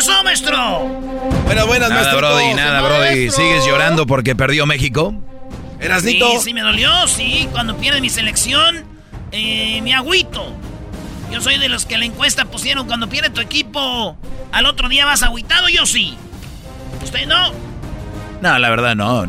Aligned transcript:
¿Qué 0.00 0.06
eso, 0.10 0.24
maestro? 0.24 0.88
Bueno, 1.44 1.66
buenas, 1.66 1.90
Nada, 1.90 2.02
maestro. 2.02 2.18
Brody, 2.18 2.54
nada, 2.54 2.80
Brody. 2.80 3.30
¿Sigues 3.30 3.66
llorando 3.66 4.06
porque 4.06 4.34
perdió 4.34 4.64
México? 4.64 5.14
Erasnito. 5.78 6.30
Sí, 6.32 6.38
sí 6.44 6.54
me 6.54 6.62
dolió, 6.62 7.06
sí. 7.06 7.46
Cuando 7.52 7.76
pierde 7.76 8.00
mi 8.00 8.08
selección, 8.08 8.84
eh, 9.30 9.82
mi 9.82 9.92
agüito. 9.92 10.54
Yo 11.30 11.42
soy 11.42 11.58
de 11.58 11.68
los 11.68 11.84
que 11.84 11.98
la 11.98 12.06
encuesta 12.06 12.46
pusieron 12.46 12.86
cuando 12.86 13.10
pierde 13.10 13.28
tu 13.28 13.42
equipo. 13.42 14.16
Al 14.52 14.64
otro 14.64 14.88
día 14.88 15.04
vas 15.04 15.22
agüitado, 15.22 15.68
yo 15.68 15.84
sí. 15.84 16.16
¿Usted 17.02 17.26
no? 17.26 17.52
No, 18.40 18.58
la 18.58 18.70
verdad 18.70 18.96
no. 18.96 19.26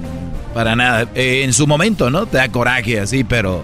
Para 0.54 0.78
nada. 0.78 1.06
Eh, 1.16 1.42
en 1.44 1.52
su 1.52 1.68
momento, 1.68 2.10
¿no? 2.10 2.28
Te 2.28 2.38
da 2.38 2.48
coraje 2.48 3.02
así, 3.02 3.26
pero... 3.26 3.62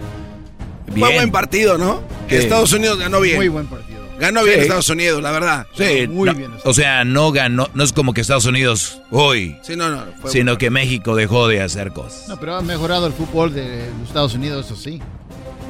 Bien. 0.88 1.00
Fue 1.00 1.16
buen 1.16 1.32
partido, 1.32 1.78
¿no? 1.78 2.02
¿Qué? 2.28 2.40
Estados 2.40 2.74
Unidos 2.74 3.00
ganó 3.00 3.22
bien. 3.22 3.38
Muy 3.38 3.48
buen 3.48 3.68
partido. 3.68 3.87
Ganó 4.20 4.44
bien 4.44 4.56
Sí. 4.58 4.62
Estados 4.64 4.90
Unidos, 4.90 5.22
la 5.22 5.32
verdad. 5.32 5.68
Sí, 5.78 6.08
Muy 6.08 6.28
no, 6.30 6.36
bien. 6.36 6.52
O 6.64 6.74
sea, 6.74 7.04
no 7.06 7.32
ganó, 7.32 7.70
no 7.74 7.84
es 7.84 7.94
como 7.94 8.14
que 8.14 8.22
Estados 8.22 8.46
Unidos 8.46 9.00
hoy, 9.12 9.58
Sí, 9.62 9.76
no, 9.76 9.90
no. 9.90 10.04
fue 10.22 10.32
sino 10.32 10.46
bueno. 10.46 10.58
que 10.58 10.70
México 10.70 11.16
dejó 11.16 11.48
de 11.48 11.62
hacer 11.62 11.92
cosas. 11.94 12.28
No, 12.28 12.40
pero 12.40 12.56
ha 12.56 12.62
mejorado 12.62 13.06
el 13.08 13.14
fútbol 13.14 13.54
de 13.54 13.90
los 14.00 14.08
Estados 14.08 14.34
Unidos, 14.34 14.66
eso 14.66 14.76
sí. 14.76 15.02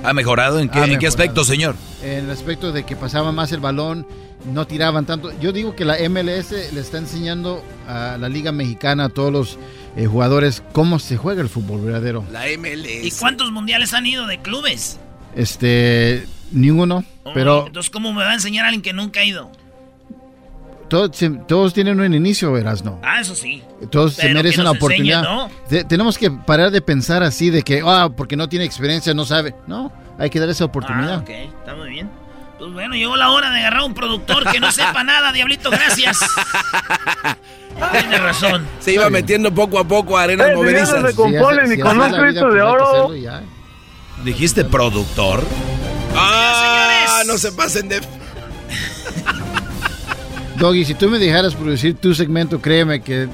¿Ha 0.04 0.14
mejorado? 0.14 0.60
¿En 0.60 0.70
qué, 0.70 0.80
Ha 0.80 0.86
¿en 0.86 1.00
qué 1.00 1.08
aspecto, 1.08 1.44
señor? 1.44 1.76
En 2.04 2.26
el 2.26 2.30
aspecto 2.32 2.72
de 2.72 2.86
que 2.86 2.96
pasaban 2.96 3.34
más 3.36 3.52
el 3.52 3.60
balón, 3.60 4.08
no 4.54 4.66
tiraban 4.68 5.06
tanto. 5.06 5.32
Yo 5.42 5.52
digo 5.52 5.76
que 5.76 5.84
la 5.86 5.98
MLS 6.10 6.52
le 6.72 6.80
está 6.80 7.00
enseñando 7.00 7.64
a 7.88 8.18
la 8.20 8.30
Liga 8.30 8.52
Mexicana, 8.52 9.06
a 9.06 9.10
todos 9.10 9.34
los 9.34 9.58
eh, 9.98 10.06
jugadores, 10.06 10.62
cómo 10.72 11.00
se 11.00 11.18
juega 11.18 11.42
el 11.42 11.50
fútbol 11.50 11.82
verdadero. 11.82 12.24
La 12.32 12.50
¿Y 12.50 12.58
MLS. 12.58 13.20
cuántos 13.20 13.52
mundiales 13.52 13.94
han 13.94 14.06
ido 14.06 14.28
de 14.28 14.40
clubes? 14.40 15.00
Este, 15.36 16.26
ninguno, 16.52 17.04
Oh, 17.24 17.32
pero 17.34 17.68
Entonces, 17.68 17.90
¿cómo 17.90 18.14
me 18.14 18.24
va 18.24 18.32
a 18.32 18.34
enseñar 18.36 18.66
alguien 18.66 18.82
que 18.82 18.94
nunca 18.94 19.20
ha 19.20 19.26
ido? 19.26 19.52
todos, 20.90 21.18
se- 21.18 21.30
todos 21.30 21.74
tienen 21.74 22.00
un 22.00 22.14
inicio, 22.14 22.52
verás, 22.54 22.82
¿no? 22.86 23.00
Ah, 23.04 23.20
eso 23.20 23.36
sí. 23.36 23.62
Todos 23.92 24.14
se 24.14 24.34
merecen 24.34 24.64
la 24.64 24.70
enseñen, 24.72 25.18
oportunidad. 25.20 25.86
tenemos 25.90 26.18
que 26.18 26.32
parar 26.32 26.72
de 26.72 26.82
pensar 26.82 27.24
así 27.24 27.50
de 27.50 27.62
que, 27.64 27.84
ah, 27.86 28.10
porque 28.16 28.38
no 28.38 28.48
tiene 28.48 28.64
experiencia, 28.64 29.14
no 29.14 29.26
sabe. 29.26 29.54
No, 29.68 29.92
hay 30.18 30.30
que 30.30 30.40
dar 30.40 30.48
esa 30.50 30.64
oportunidad. 30.64 31.16
Ah, 31.16 31.18
ok, 31.24 31.30
está 31.30 31.76
muy 31.76 31.90
bien. 31.90 32.10
Pues 32.58 32.72
bueno, 32.72 32.96
llegó 32.96 33.18
la 33.18 33.30
hora 33.32 33.52
de 33.52 33.60
agarrar 33.60 33.84
un 33.84 33.94
productor 33.94 34.50
que 34.50 34.60
no 34.62 34.72
sepa 34.72 35.04
nada, 35.04 35.32
Diablito, 35.34 35.70
gracias. 35.70 36.18
Tiene 37.92 38.18
razón. 38.18 38.66
Se 38.80 38.94
iba 38.94 39.10
metiendo 39.10 39.54
poco 39.54 39.78
a 39.80 39.84
poco 39.88 40.18
a 40.18 40.24
arenas 40.24 40.56
movedizas. 40.56 40.90
Si 40.90 40.96
hace- 40.96 41.14
si 41.14 41.36
hace 41.36 41.56
la 41.56 41.64
vida, 41.64 41.76
pues 41.76 42.24
hay 42.24 42.34
que 42.34 42.40
hacerlo 42.40 43.16
y 43.16 43.22
ya. 43.22 43.44
¿Dijiste 44.24 44.66
productor? 44.66 45.44
¡Ah! 46.18 46.98
Señores. 47.20 47.28
No 47.28 47.38
se 47.38 47.52
pasen 47.52 47.90
de. 47.90 48.02
Doggy, 50.58 50.86
si 50.86 50.96
tú 50.96 51.08
me 51.10 51.20
dejaras 51.20 51.54
producir 51.56 51.96
tu 51.96 52.16
segmento, 52.16 52.60
créeme 52.60 53.02
que 53.02 53.28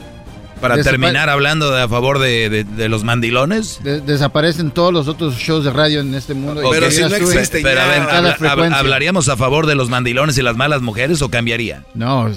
Para 0.60 0.82
terminar 0.84 1.30
hablando 1.30 1.72
de 1.72 1.82
a 1.84 1.88
favor 1.88 2.20
de, 2.20 2.50
de- 2.50 2.64
de 2.66 2.90
los 2.90 3.04
mandilones. 3.06 3.80
de- 3.84 4.02
desaparecen 4.02 4.72
todos 4.72 4.92
los 4.92 5.08
otros 5.08 5.36
shows 5.38 5.64
de 5.64 5.72
radio 5.72 6.02
en 6.02 6.14
este 6.16 6.34
mundo. 6.34 6.62
Pero 6.70 6.92
si 6.92 7.02
no 7.02 7.08
tú, 7.10 7.16
existe 7.16 7.62
Pero 7.62 7.80
a 7.82 7.88
ver, 7.88 8.00
Cada 8.06 8.18
habla- 8.18 8.36
hab- 8.36 8.38
frecuencia. 8.40 8.80
¿hablaríamos 8.80 9.30
a 9.30 9.38
favor 9.38 9.68
de 9.68 9.76
los 9.76 9.90
mandilones 9.90 10.38
y 10.38 10.42
las 10.42 10.58
malas 10.58 10.82
mujeres 10.82 11.22
o 11.22 11.30
cambiaría? 11.30 11.84
No, 11.94 12.30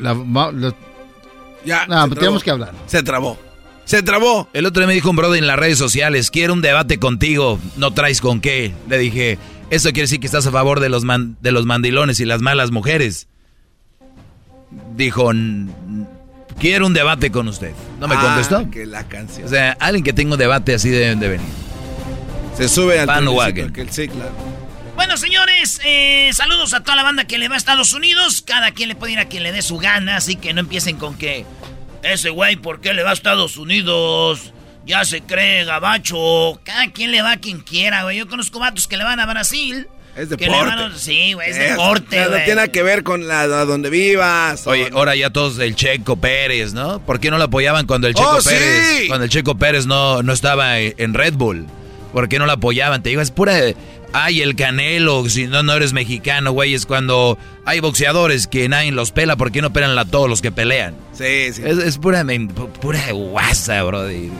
la- 0.00 0.14
la- 0.14 0.74
Ya. 1.66 1.86
no, 1.86 2.08
tenemos 2.08 2.42
que 2.42 2.50
hablar. 2.50 2.72
Se 2.86 3.02
trabó. 3.02 3.38
Se 3.84 4.02
trabó. 4.02 4.48
El 4.54 4.64
otro 4.66 4.80
día 4.80 4.86
me 4.86 4.94
dijo 4.94 5.10
un 5.10 5.16
brother 5.16 5.38
en 5.38 5.46
las 5.48 5.58
redes 5.58 5.76
sociales, 5.76 6.30
quiero 6.30 6.54
un 6.54 6.62
debate 6.62 6.98
contigo, 6.98 7.58
no 7.76 7.90
traes 7.92 8.20
con 8.22 8.40
qué. 8.40 8.72
Le 8.88 8.96
dije, 8.98 9.36
eso 9.70 9.88
quiere 9.90 10.02
decir 10.02 10.20
que 10.20 10.26
estás 10.26 10.46
a 10.46 10.50
favor 10.50 10.80
de 10.80 10.88
los, 10.88 11.04
man- 11.04 11.36
de 11.40 11.52
los 11.52 11.64
mandilones 11.66 12.20
y 12.20 12.24
las 12.24 12.40
malas 12.42 12.70
mujeres. 12.70 13.26
Dijo, 14.96 15.30
"N- 15.32 15.70
quiero 16.58 16.86
un 16.86 16.94
debate 16.94 17.30
con 17.30 17.48
usted. 17.48 17.72
No 17.98 18.06
me 18.08 18.14
Ah, 18.16 18.20
contestó. 18.20 18.70
Que 18.70 18.86
la 18.86 19.04
canción. 19.08 19.46
O 19.46 19.48
sea, 19.48 19.76
alguien 19.80 20.04
que 20.04 20.12
tenga 20.12 20.32
un 20.34 20.38
debate 20.38 20.74
así 20.74 20.88
deben 20.90 21.20
de 21.20 21.28
venir. 21.28 21.46
se 22.56 22.68
sube 22.68 23.00
al 23.00 23.06
que 23.72 23.80
el- 23.80 23.90
Sí, 23.90 24.06
claro. 24.08 24.32
Bueno, 24.94 25.16
señores, 25.16 25.80
eh, 25.82 26.28
saludos 26.34 26.74
a 26.74 26.80
toda 26.82 26.94
la 26.94 27.02
banda 27.02 27.24
que 27.24 27.38
le 27.38 27.48
va 27.48 27.54
a 27.54 27.58
Estados 27.58 27.94
Unidos. 27.94 28.42
Cada 28.46 28.72
quien 28.72 28.90
le 28.90 28.94
puede 28.96 29.14
ir 29.14 29.18
a 29.18 29.24
quien 29.26 29.44
le 29.44 29.52
dé 29.52 29.62
su 29.62 29.78
gana, 29.78 30.16
así 30.16 30.36
que 30.36 30.52
no 30.52 30.60
empiecen 30.60 30.96
con 30.96 31.16
que 31.16 31.46
ese 32.02 32.28
güey, 32.28 32.56
¿por 32.56 32.82
qué 32.82 32.92
le 32.92 33.02
va 33.02 33.10
a 33.10 33.12
Estados 33.14 33.56
Unidos? 33.56 34.52
Ya 34.86 35.04
se 35.04 35.20
cree 35.20 35.64
gabacho. 35.64 36.60
Cada 36.64 36.90
quien 36.90 37.12
le 37.12 37.22
va 37.22 37.32
a 37.32 37.36
quien 37.36 37.60
quiera, 37.60 38.02
güey. 38.04 38.18
Yo 38.18 38.28
conozco 38.28 38.58
vatos 38.58 38.88
que 38.88 38.96
le 38.96 39.04
van 39.04 39.20
a 39.20 39.26
Brasil. 39.26 39.86
Es 40.16 40.28
que 40.28 40.36
le 40.46 40.50
deporte. 40.50 40.76
van 40.76 40.92
a- 40.92 40.98
Sí, 40.98 41.32
güey, 41.34 41.50
es 41.50 41.56
deporte, 41.58 42.20
No 42.20 42.30
tiene 42.36 42.54
nada 42.56 42.68
que 42.68 42.82
ver 42.82 43.04
con 43.04 43.28
la, 43.28 43.46
donde 43.46 43.90
vivas. 43.90 44.66
o- 44.66 44.70
Oye, 44.70 44.90
ahora 44.92 45.14
ya 45.14 45.30
todos 45.30 45.58
el 45.60 45.76
Checo 45.76 46.16
Pérez, 46.16 46.72
¿no? 46.74 46.98
¿Por 47.06 47.20
qué 47.20 47.30
no 47.30 47.38
lo 47.38 47.44
apoyaban 47.44 47.86
cuando 47.86 48.08
el 48.08 48.14
Checo 48.14 48.38
¡Oh, 48.38 48.42
Pérez, 48.42 48.98
sí! 49.02 49.06
cuando 49.08 49.24
el 49.24 49.30
Checo 49.30 49.56
Pérez 49.56 49.86
no, 49.86 50.22
no 50.22 50.32
estaba 50.32 50.80
en 50.80 51.14
Red 51.14 51.34
Bull? 51.34 51.66
¿Por 52.12 52.28
qué 52.28 52.40
no 52.40 52.46
lo 52.46 52.52
apoyaban? 52.52 53.02
Te 53.02 53.10
digo, 53.10 53.20
es 53.22 53.30
pura... 53.30 53.54
Ay, 54.12 54.42
el 54.42 54.56
Canelo, 54.56 55.28
si 55.28 55.46
no, 55.46 55.62
no 55.62 55.72
eres 55.74 55.92
mexicano, 55.92 56.50
güey, 56.50 56.74
es 56.74 56.84
cuando 56.84 57.38
hay 57.64 57.78
boxeadores 57.78 58.48
que 58.48 58.68
nadie 58.68 58.90
los 58.90 59.12
pela, 59.12 59.36
¿por 59.36 59.52
qué 59.52 59.62
no 59.62 59.72
pelan 59.72 59.96
a 59.96 60.04
todos 60.04 60.28
los 60.28 60.42
que 60.42 60.50
pelean? 60.50 60.96
Sí, 61.12 61.52
sí. 61.52 61.62
Es, 61.64 61.78
es 61.78 61.96
pura, 61.98 62.24
pura 62.80 63.12
guasa, 63.12 63.84
brody. 63.84 64.32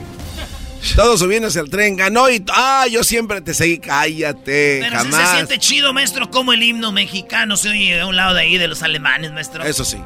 Todos 0.95 1.19
subiéndose 1.19 1.59
al 1.59 1.69
tren. 1.69 1.95
Ganó 1.95 2.29
y. 2.29 2.43
Ah, 2.49 2.85
yo 2.89 3.03
siempre 3.03 3.41
te 3.41 3.53
seguí. 3.53 3.77
Cállate. 3.79 4.79
Pero 4.81 4.99
sí 4.99 5.05
se 5.05 5.11
jamás. 5.11 5.31
siente 5.33 5.59
chido, 5.59 5.93
maestro, 5.93 6.29
como 6.31 6.53
el 6.53 6.63
himno 6.63 6.91
mexicano 6.91 7.55
se 7.57 7.69
oye 7.69 7.99
a 8.01 8.07
un 8.07 8.15
lado 8.15 8.33
de 8.33 8.41
ahí 8.41 8.57
de 8.57 8.67
los 8.67 8.81
alemanes, 8.83 9.31
maestro. 9.31 9.63
Eso 9.63 9.85
sí. 9.85 9.97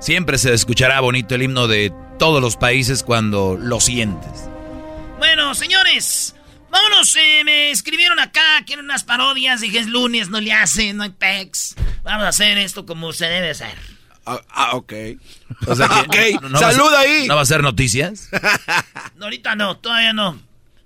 Siempre 0.00 0.38
se 0.38 0.52
escuchará 0.54 1.00
bonito 1.00 1.34
el 1.34 1.42
himno 1.42 1.66
de 1.66 1.92
todos 2.18 2.40
los 2.40 2.56
países 2.56 3.02
cuando 3.02 3.56
lo 3.60 3.80
sientes. 3.80 4.48
Bueno, 5.18 5.54
señores, 5.54 6.34
vámonos. 6.70 7.16
eh, 7.16 7.42
me 7.44 7.70
escribieron 7.70 8.20
acá, 8.20 8.62
quieren 8.66 8.84
unas 8.84 9.02
parodias. 9.04 9.60
Dije, 9.60 9.78
es 9.78 9.86
lunes, 9.88 10.28
no 10.28 10.40
le 10.40 10.52
hacen, 10.52 10.96
no 10.98 11.02
hay 11.04 11.10
pex. 11.10 11.74
Vamos 12.04 12.24
a 12.24 12.28
hacer 12.28 12.58
esto 12.58 12.86
como 12.86 13.12
se 13.12 13.26
debe 13.26 13.50
hacer. 13.50 13.74
Ah, 14.30 14.40
ah, 14.50 14.76
ok. 14.76 14.92
O 15.66 15.74
sea 15.74 15.88
que, 16.10 16.34
ok. 16.36 16.42
¿no- 16.42 16.48
no 16.50 16.60
va 16.60 16.68
a 16.68 16.72
Salud 16.72 16.90
ser- 16.90 16.98
ahí. 16.98 17.26
¿No 17.28 17.36
va 17.36 17.42
a 17.42 17.46
ser 17.46 17.62
noticias? 17.62 18.28
No, 19.16 19.24
ahorita 19.24 19.56
no, 19.56 19.76
todavía 19.78 20.12
no. 20.12 20.40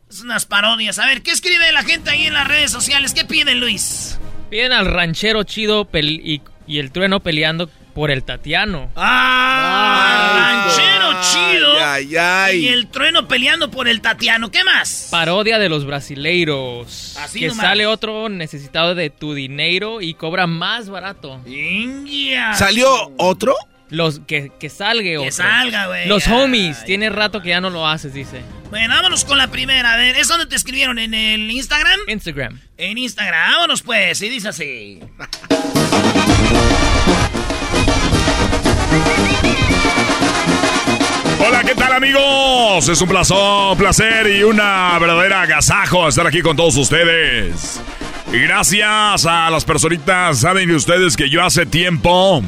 Es 0.09 0.21
unas 0.23 0.47
parodias. 0.47 0.99
A 0.99 1.07
ver, 1.07 1.23
¿qué 1.23 1.31
escribe 1.33 1.71
la 1.73 1.83
gente 1.83 2.11
ahí 2.11 2.27
en 2.27 2.33
las 2.35 2.49
redes 2.49 2.71
sociales? 2.71 3.13
¿Qué 3.15 3.25
piden, 3.27 3.61
Luis? 3.61 4.19
Piden 4.51 4.73
al 4.73 4.87
ranchero 4.87 5.43
chido 5.45 5.89
y 5.93 6.79
el 6.79 6.93
trueno 6.93 7.21
peleando 7.21 7.69
por 7.95 8.11
el 8.11 8.25
Tatiano. 8.25 8.91
¡Ah! 8.97 10.67
ranchero 10.77 11.21
chido. 11.23 11.73
Ay, 11.85 12.17
ay, 12.17 12.59
Y 12.65 12.69
el 12.69 12.89
trueno 12.89 13.29
peleando 13.29 13.71
por 13.71 13.89
el 13.89 14.01
Tatiano. 14.01 14.51
¿Qué 14.51 14.65
más? 14.65 15.09
Parodia 15.11 15.59
de 15.59 15.69
los 15.69 15.85
brasileiros. 15.85 17.17
Así 17.19 17.41
que 17.41 17.49
nomás. 17.49 17.67
sale 17.67 17.87
otro 17.87 18.29
necesitado 18.29 18.95
de 18.95 19.11
tu 19.11 19.35
dinero 19.35 20.01
y 20.01 20.15
cobra 20.15 20.47
más 20.47 20.89
barato. 20.89 21.41
Ingia. 21.47 22.55
¿Salió 22.55 23.13
otro? 23.19 23.55
Los 23.89 24.21
que, 24.21 24.51
que 24.59 24.71
salga 24.71 25.21
otro. 25.21 25.31
salga, 25.31 25.87
güey. 25.89 26.09
Los 26.09 26.27
Ay, 26.27 26.33
homies. 26.33 26.83
Tiene 26.85 27.11
rato 27.11 27.43
que 27.43 27.51
ya 27.51 27.61
no 27.61 27.69
lo 27.69 27.87
haces, 27.87 28.15
dice. 28.15 28.41
Bueno, 28.71 28.95
vámonos 28.95 29.27
con 29.27 29.37
la 29.37 29.49
primera. 29.49 29.93
A 29.93 29.97
ver, 29.99 30.17
¿es 30.17 30.29
donde 30.29 30.47
te 30.47 30.57
escribieron? 30.57 30.99
¿En 30.99 31.13
el 31.13 31.51
Instagram? 31.51 32.01
Instagram. 32.09 32.59
En 32.79 32.97
Instagram. 32.97 33.53
Vámonos 33.53 33.83
pues. 33.83 34.23
Y 34.23 34.31
dice 34.31 34.49
así. 34.49 35.01
Hola, 41.45 41.65
¿qué 41.65 41.75
tal 41.75 41.93
amigos? 41.93 42.89
Es 42.89 43.01
un 43.03 43.09
placer, 43.09 43.37
placer 43.77 44.29
y 44.29 44.45
una 44.45 44.97
verdadera 45.01 45.43
agasajo 45.43 46.07
estar 46.07 46.25
aquí 46.25 46.41
con 46.41 46.57
todos 46.57 46.77
ustedes. 46.77 47.81
Y 48.33 48.39
gracias 48.39 49.27
a 49.27 49.51
las 49.51 49.65
personitas, 49.65 50.39
saben 50.39 50.71
ustedes 50.71 51.17
que 51.17 51.29
yo 51.29 51.43
hace 51.43 51.67
tiempo, 51.67 52.43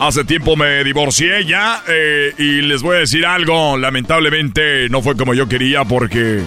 hace 0.00 0.24
tiempo 0.24 0.56
me 0.56 0.82
divorcié 0.84 1.44
ya 1.44 1.82
eh, 1.86 2.32
y 2.38 2.62
les 2.62 2.82
voy 2.82 2.96
a 2.96 3.00
decir 3.00 3.26
algo, 3.26 3.76
lamentablemente 3.76 4.88
no 4.88 5.02
fue 5.02 5.16
como 5.16 5.34
yo 5.34 5.46
quería 5.46 5.84
porque... 5.84 6.42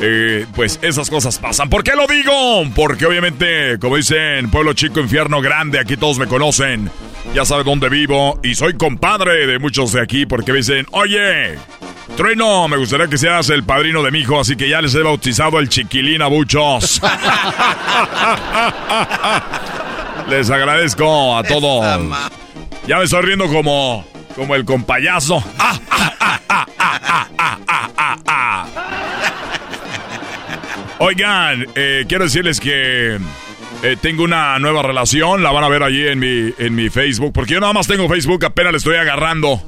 Eh, 0.00 0.46
pues 0.54 0.78
esas 0.82 1.10
cosas 1.10 1.40
pasan. 1.40 1.68
¿Por 1.68 1.82
qué 1.82 1.96
lo 1.96 2.06
digo? 2.06 2.64
Porque 2.76 3.04
obviamente, 3.04 3.80
como 3.80 3.96
dicen, 3.96 4.48
pueblo 4.48 4.72
chico, 4.72 5.00
infierno 5.00 5.40
grande, 5.40 5.80
aquí 5.80 5.96
todos 5.96 6.18
me 6.18 6.28
conocen. 6.28 6.88
Ya 7.34 7.44
saben 7.44 7.66
dónde 7.66 7.88
vivo 7.88 8.38
y 8.42 8.54
soy 8.54 8.74
compadre 8.74 9.46
de 9.46 9.58
muchos 9.58 9.92
de 9.92 10.00
aquí 10.00 10.26
porque 10.26 10.52
me 10.52 10.58
dicen, 10.58 10.86
oye, 10.92 11.56
Trueno, 12.16 12.68
me 12.68 12.76
gustaría 12.76 13.06
que 13.06 13.18
seas 13.18 13.50
el 13.50 13.64
padrino 13.64 14.02
de 14.02 14.10
mi 14.10 14.20
hijo, 14.20 14.40
así 14.40 14.56
que 14.56 14.68
ya 14.68 14.80
les 14.80 14.94
he 14.94 15.02
bautizado 15.02 15.58
el 15.60 15.68
chiquilín 15.68 16.22
a 16.22 16.28
muchos. 16.28 17.00
les 20.28 20.50
agradezco 20.50 21.36
a 21.36 21.42
todos. 21.44 22.02
Ya 22.86 22.98
me 22.98 23.04
estoy 23.04 23.22
riendo 23.22 23.46
como, 23.46 24.04
como 24.34 24.54
el 24.54 24.64
compayazo. 24.64 25.42
Oigan, 30.98 31.66
eh, 31.76 32.04
quiero 32.08 32.24
decirles 32.24 32.58
que 32.58 33.18
eh, 33.82 33.96
tengo 34.00 34.24
una 34.24 34.58
nueva 34.58 34.82
relación, 34.82 35.42
la 35.42 35.52
van 35.52 35.64
a 35.64 35.68
ver 35.68 35.82
allí 35.82 36.06
en 36.06 36.18
mi, 36.18 36.52
en 36.58 36.74
mi 36.74 36.90
Facebook, 36.90 37.32
porque 37.32 37.54
yo 37.54 37.60
nada 37.60 37.72
más 37.72 37.86
tengo 37.86 38.08
Facebook, 38.08 38.44
apenas 38.44 38.72
le 38.72 38.78
estoy 38.78 38.96
agarrando 38.96 39.62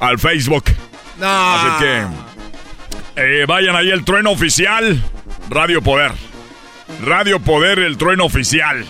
al 0.00 0.18
Facebook. 0.18 0.64
No. 1.18 1.54
Así 1.54 1.84
que 1.84 2.02
eh, 3.16 3.44
vayan 3.46 3.76
ahí 3.76 3.90
el 3.90 4.04
trueno 4.04 4.30
oficial, 4.30 5.02
Radio 5.48 5.82
Poder. 5.82 6.12
Radio 7.04 7.40
Poder, 7.40 7.78
el 7.78 7.96
trueno 7.96 8.24
oficial. 8.24 8.84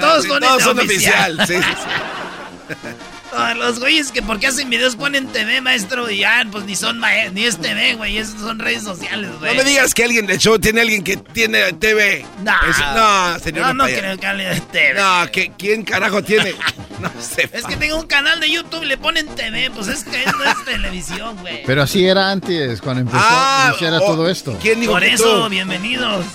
todos, 0.00 0.26
son, 0.62 0.78
oficial. 0.78 1.38
sí, 1.46 1.54
sí. 1.54 2.74
los 3.56 3.80
güeyes 3.80 4.12
que 4.12 4.22
porque 4.22 4.46
hacen 4.46 4.70
videos 4.70 4.96
ponen 4.96 5.26
TV, 5.28 5.60
maestro, 5.60 6.10
y 6.10 6.18
ya, 6.18 6.46
pues 6.50 6.64
ni 6.64 6.76
son 6.76 7.00
ni 7.32 7.44
es 7.44 7.58
TV, 7.58 7.94
güey, 7.94 8.22
son 8.24 8.58
redes 8.58 8.82
sociales, 8.82 9.30
güey. 9.38 9.56
No 9.56 9.62
me 9.62 9.68
digas 9.68 9.94
que 9.94 10.04
alguien 10.04 10.26
de 10.26 10.38
show 10.38 10.58
tiene 10.58 10.80
alguien 10.80 11.02
que 11.02 11.16
tiene 11.16 11.72
TV. 11.74 12.24
No, 12.42 12.52
no, 12.94 13.38
señor. 13.38 13.66
No, 13.66 13.74
no 13.74 13.84
creo 13.84 14.18
que 14.18 14.26
alguien 14.26 14.50
de 14.54 14.60
TV. 14.60 14.94
No, 14.94 15.52
¿quién 15.56 15.84
carajo 15.84 16.22
tiene? 16.22 16.54
No 17.00 17.10
sé. 17.20 17.48
Es 17.52 17.64
que 17.64 17.76
tengo 17.76 17.96
un 17.96 18.06
canal 18.06 18.40
de 18.40 18.50
YouTube 18.50 18.82
y 18.84 18.86
le 18.86 18.96
ponen 18.96 19.26
TV, 19.26 19.70
pues 19.70 19.88
es 19.88 20.02
que 20.02 20.24
no 20.24 20.44
es 20.44 20.64
televisión, 20.64 21.36
güey. 21.42 21.62
Pero 21.66 21.82
así 21.82 22.06
era 22.06 22.30
antes, 22.30 22.80
cuando 22.80 23.02
empezó 23.02 23.18
a 23.18 23.66
anunciar 23.66 23.92
oh, 23.94 23.98
todo 23.98 24.30
esto. 24.30 24.56
¿Quién 24.62 24.80
dijo 24.80 24.92
Por 24.92 25.04
eso, 25.04 25.48
bienvenidos. 25.48 26.24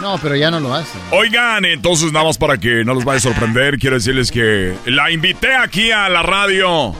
No, 0.00 0.18
pero 0.22 0.36
ya 0.36 0.50
no 0.50 0.60
lo 0.60 0.74
hacen. 0.74 1.00
Oigan, 1.10 1.64
entonces 1.64 2.12
nada 2.12 2.24
más 2.26 2.38
para 2.38 2.56
que 2.56 2.84
no 2.84 2.94
los 2.94 3.04
vaya 3.04 3.18
a 3.18 3.20
sorprender, 3.20 3.78
quiero 3.78 3.96
decirles 3.96 4.30
que 4.30 4.74
la 4.86 5.10
invité 5.10 5.54
aquí 5.54 5.90
a 5.90 6.08
la 6.08 6.22
radio. 6.28 6.94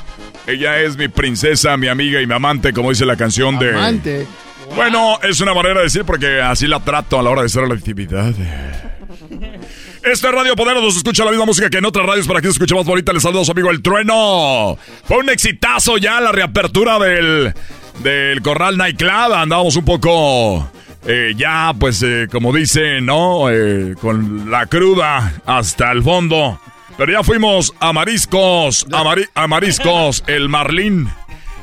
Ella 0.47 0.81
es 0.81 0.97
mi 0.97 1.09
princesa, 1.09 1.77
mi 1.77 1.89
amiga 1.89 2.23
y 2.23 2.27
mi 2.27 2.35
amante, 2.35 2.73
como 2.73 2.91
dice 2.91 3.05
la 3.05 3.17
canción 3.17 3.59
de... 3.59 3.71
Amante. 3.71 4.27
Bueno, 4.75 5.19
es 5.23 5.41
una 5.41 5.55
manera 5.55 5.77
de 5.77 5.85
decir 5.85 6.05
porque 6.05 6.41
así 6.41 6.67
la 6.67 6.81
trato 6.81 7.19
a 7.19 7.23
la 7.23 7.31
hora 7.31 7.43
de 7.43 7.47
hacer 7.47 7.69
la 7.69 7.75
actividad. 7.75 8.33
Este 10.03 10.33
Radio 10.33 10.57
Poder 10.57 10.77
nos 10.77 10.97
escucha 10.97 11.25
la 11.25 11.31
misma 11.31 11.47
música 11.47 11.69
que 11.69 11.79
en 11.79 11.85
otras 11.85 12.07
radios 12.07 12.27
para 12.27 12.41
que 12.41 12.47
se 12.47 12.53
escuche 12.53 12.75
más 12.75 12.87
bonita. 12.87 13.13
Les 13.13 13.23
saludo 13.23 13.43
a 13.43 13.45
su 13.45 13.53
amigo 13.53 13.71
El 13.71 13.83
Trueno. 13.83 14.79
Fue 15.05 15.19
un 15.19 15.29
exitazo 15.29 15.99
ya 15.99 16.21
la 16.21 16.33
reapertura 16.33 16.99
del, 16.99 17.53
del 18.03 18.41
Corral 18.43 18.77
Nightclub. 18.79 19.35
Andábamos 19.35 19.77
un 19.77 19.85
poco... 19.85 20.71
Eh, 21.07 21.33
ya, 21.37 21.73
pues, 21.79 22.03
eh, 22.03 22.27
como 22.31 22.53
dicen, 22.53 23.07
¿no? 23.07 23.51
Eh, 23.51 23.95
con 24.01 24.51
la 24.51 24.67
cruda 24.67 25.41
hasta 25.47 25.93
el 25.93 26.03
fondo. 26.03 26.61
Pero 26.99 27.13
ya 27.13 27.23
fuimos 27.23 27.73
a 27.79 27.93
Mariscos, 27.93 28.85
a, 28.91 29.47
Mariscos, 29.47 30.25
el 30.27 30.49
Marlín. 30.49 31.09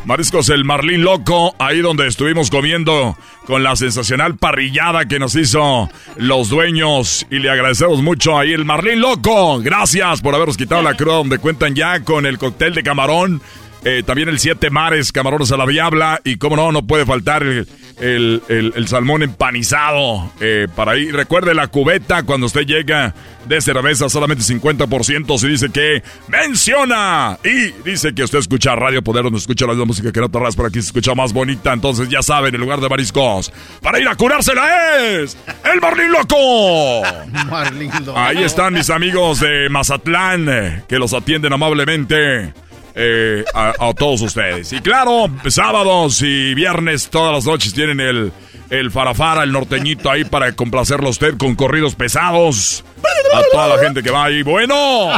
Mariscos 0.06 0.48
el 0.48 0.64
Marlín 0.64 1.04
Loco, 1.04 1.54
ahí 1.60 1.82
donde 1.82 2.08
estuvimos 2.08 2.50
comiendo 2.50 3.18
con 3.46 3.62
la 3.62 3.76
sensacional 3.76 4.38
parrillada 4.38 5.10
que 5.10 5.20
nos 5.20 5.36
hizo 5.36 5.90
los 6.16 6.48
dueños 6.48 7.28
y 7.30 7.40
le 7.40 7.50
agradecemos 7.50 8.02
mucho 8.02 8.40
ahí 8.40 8.54
el 8.54 8.64
Marlín 8.64 9.02
Loco. 9.02 9.60
Gracias 9.60 10.22
por 10.22 10.34
habernos 10.36 10.56
quitado 10.56 10.82
la 10.82 10.96
cruda 10.96 11.16
donde 11.16 11.38
cuentan 11.38 11.76
ya 11.76 12.00
con 12.00 12.26
el 12.26 12.38
cóctel 12.38 12.74
de 12.74 12.84
camarón 12.84 13.42
eh, 13.88 14.02
también 14.04 14.30
el 14.30 14.40
Siete 14.40 14.72
Mares, 14.72 15.12
camarones 15.12 15.52
a 15.52 15.58
la 15.58 15.66
viabla. 15.66 16.20
Y 16.24 16.38
como 16.38 16.56
no, 16.56 16.72
no 16.72 16.88
puede 16.88 17.06
faltar 17.06 17.44
el, 17.44 18.86
salmón 18.88 19.22
empanizado. 19.22 20.32
Eh, 20.42 20.68
para 20.76 20.94
ahí, 20.94 21.12
recuerde 21.12 21.54
la 21.54 21.68
cubeta 21.68 22.24
cuando 22.24 22.48
usted 22.48 22.66
llega 22.66 23.14
de 23.46 23.62
cerveza, 23.62 24.10
solamente 24.10 24.44
50%. 24.44 25.38
Si 25.38 25.48
dice 25.48 25.70
que 25.70 26.02
menciona 26.28 27.38
y 27.44 27.72
dice 27.88 28.16
que 28.16 28.24
usted 28.24 28.40
escucha 28.40 28.76
Radio 28.76 29.04
Poder, 29.04 29.22
donde 29.22 29.38
escucha 29.38 29.68
la 29.68 29.74
misma 29.74 29.86
música 29.86 30.12
que 30.12 30.20
no 30.20 30.30
tardas, 30.30 30.56
por 30.56 30.66
aquí 30.66 30.81
se 30.81 30.88
escucha 30.88 31.14
más 31.14 31.31
bonita. 31.31 31.72
Entonces 31.72 32.10
ya 32.10 32.24
saben, 32.24 32.56
en 32.56 32.62
lugar 32.62 32.80
de 32.80 32.90
mariscos, 32.90 33.54
para 33.84 34.00
ir 34.00 34.08
a 34.08 34.16
curársela 34.16 34.98
es 34.98 35.38
el 35.72 35.80
Marlín 35.80 36.12
Loco. 36.12 37.04
Marlín 37.52 37.92
Loco. 38.04 38.18
Ahí 38.18 38.44
están 38.44 38.74
mis 38.74 38.90
amigos 38.90 39.42
de 39.42 39.70
Mazatlán, 39.70 40.50
eh, 40.50 40.84
que 40.90 40.98
los 40.98 41.14
atienden 41.14 41.54
amablemente. 41.54 42.65
Eh, 42.97 43.44
a, 43.53 43.74
todos 43.94 44.21
ustedes. 44.21 44.71
Y 44.71 44.80
claro, 44.80 45.30
sábados 45.50 46.21
y 46.21 46.53
viernes, 46.53 47.09
todas 47.09 47.33
las 47.33 47.45
noches 47.45 47.74
tienen 47.74 48.00
el, 48.00 48.31
el 48.69 48.89
farafara, 48.89 49.44
el 49.44 49.51
norteñito 49.51 50.09
ahí 50.09 50.24
para 50.24 50.53
complacerlo 50.53 51.07
a 51.07 51.09
usted 51.09 51.36
con 51.38 51.56
corridos 51.56 51.95
pesados. 51.95 52.86
A 53.33 53.42
toda 53.51 53.68
la 53.75 53.83
gente 53.83 54.01
que 54.01 54.12
va 54.12 54.25
ahí. 54.25 54.44
Bueno. 54.44 55.12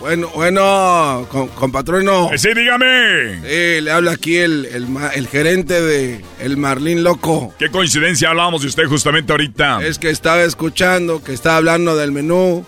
Bueno, 0.00 0.30
bueno, 0.36 1.26
con, 1.30 1.72
patrono. 1.72 2.30
Sí, 2.36 2.50
dígame. 2.54 3.80
le 3.80 3.90
habla 3.90 4.12
aquí 4.12 4.36
el, 4.36 4.66
el, 4.66 5.26
gerente 5.26 5.80
de 5.80 6.24
El 6.38 6.56
Marlín 6.56 7.02
Loco. 7.02 7.52
Qué 7.58 7.70
coincidencia 7.70 8.28
hablábamos 8.28 8.60
de 8.60 8.68
usted 8.68 8.84
justamente 8.84 9.32
ahorita. 9.32 9.84
Es 9.84 9.98
que 9.98 10.10
estaba 10.10 10.42
escuchando 10.42 11.24
que 11.24 11.32
estaba 11.32 11.56
hablando 11.56 11.96
del 11.96 12.12
menú 12.12 12.64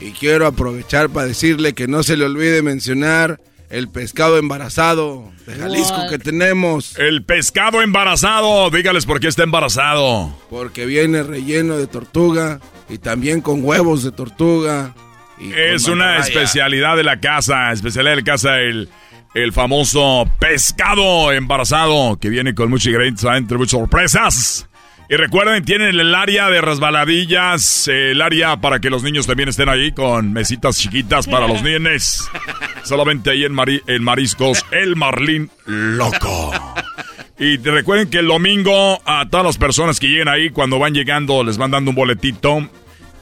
y 0.00 0.12
quiero 0.12 0.46
aprovechar 0.46 1.08
para 1.10 1.26
decirle 1.26 1.74
que 1.74 1.88
no 1.88 2.02
se 2.02 2.16
le 2.16 2.24
olvide 2.24 2.62
mencionar 2.62 3.40
el 3.70 3.88
pescado 3.88 4.38
embarazado 4.38 5.32
de 5.46 5.56
Jalisco 5.56 6.06
que 6.08 6.18
tenemos. 6.18 6.96
El 6.98 7.24
pescado 7.24 7.82
embarazado, 7.82 8.70
dígales 8.70 9.06
por 9.06 9.20
qué 9.20 9.28
está 9.28 9.42
embarazado. 9.42 10.36
Porque 10.50 10.86
viene 10.86 11.22
relleno 11.22 11.76
de 11.76 11.86
tortuga 11.86 12.60
y 12.88 12.98
también 12.98 13.40
con 13.40 13.64
huevos 13.64 14.04
de 14.04 14.12
tortuga. 14.12 14.94
es 15.40 15.86
una 15.86 16.18
especialidad 16.18 16.96
de 16.96 17.04
la 17.04 17.20
casa, 17.20 17.72
especialidad 17.72 18.12
de 18.12 18.20
la 18.22 18.24
casa, 18.24 18.60
el, 18.60 18.88
el 19.34 19.52
famoso 19.52 20.30
pescado 20.38 21.32
embarazado 21.32 22.18
que 22.20 22.28
viene 22.28 22.54
con 22.54 22.70
muchos 22.70 22.86
ingredientes, 22.86 23.24
entre 23.24 23.58
muchas 23.58 23.72
sorpresas. 23.72 24.68
Y 25.08 25.14
recuerden, 25.14 25.64
tienen 25.64 26.00
el 26.00 26.14
área 26.14 26.50
de 26.50 26.60
resbaladillas, 26.60 27.86
el 27.86 28.20
área 28.20 28.56
para 28.56 28.80
que 28.80 28.90
los 28.90 29.04
niños 29.04 29.26
también 29.26 29.48
estén 29.48 29.68
ahí 29.68 29.92
con 29.92 30.32
mesitas 30.32 30.78
chiquitas 30.78 31.28
para 31.28 31.46
los 31.46 31.62
nenes. 31.62 32.28
Solamente 32.84 33.30
ahí 33.30 33.44
en, 33.44 33.56
en 33.86 34.02
Mariscos, 34.02 34.66
el 34.72 34.96
Marlín 34.96 35.48
Loco. 35.64 36.52
Y 37.38 37.58
recuerden 37.58 38.10
que 38.10 38.18
el 38.18 38.26
domingo 38.26 39.00
a 39.04 39.28
todas 39.28 39.46
las 39.46 39.58
personas 39.58 40.00
que 40.00 40.08
lleguen 40.08 40.28
ahí, 40.28 40.50
cuando 40.50 40.80
van 40.80 40.94
llegando, 40.94 41.44
les 41.44 41.56
van 41.56 41.70
dando 41.70 41.90
un 41.90 41.94
boletito. 41.94 42.68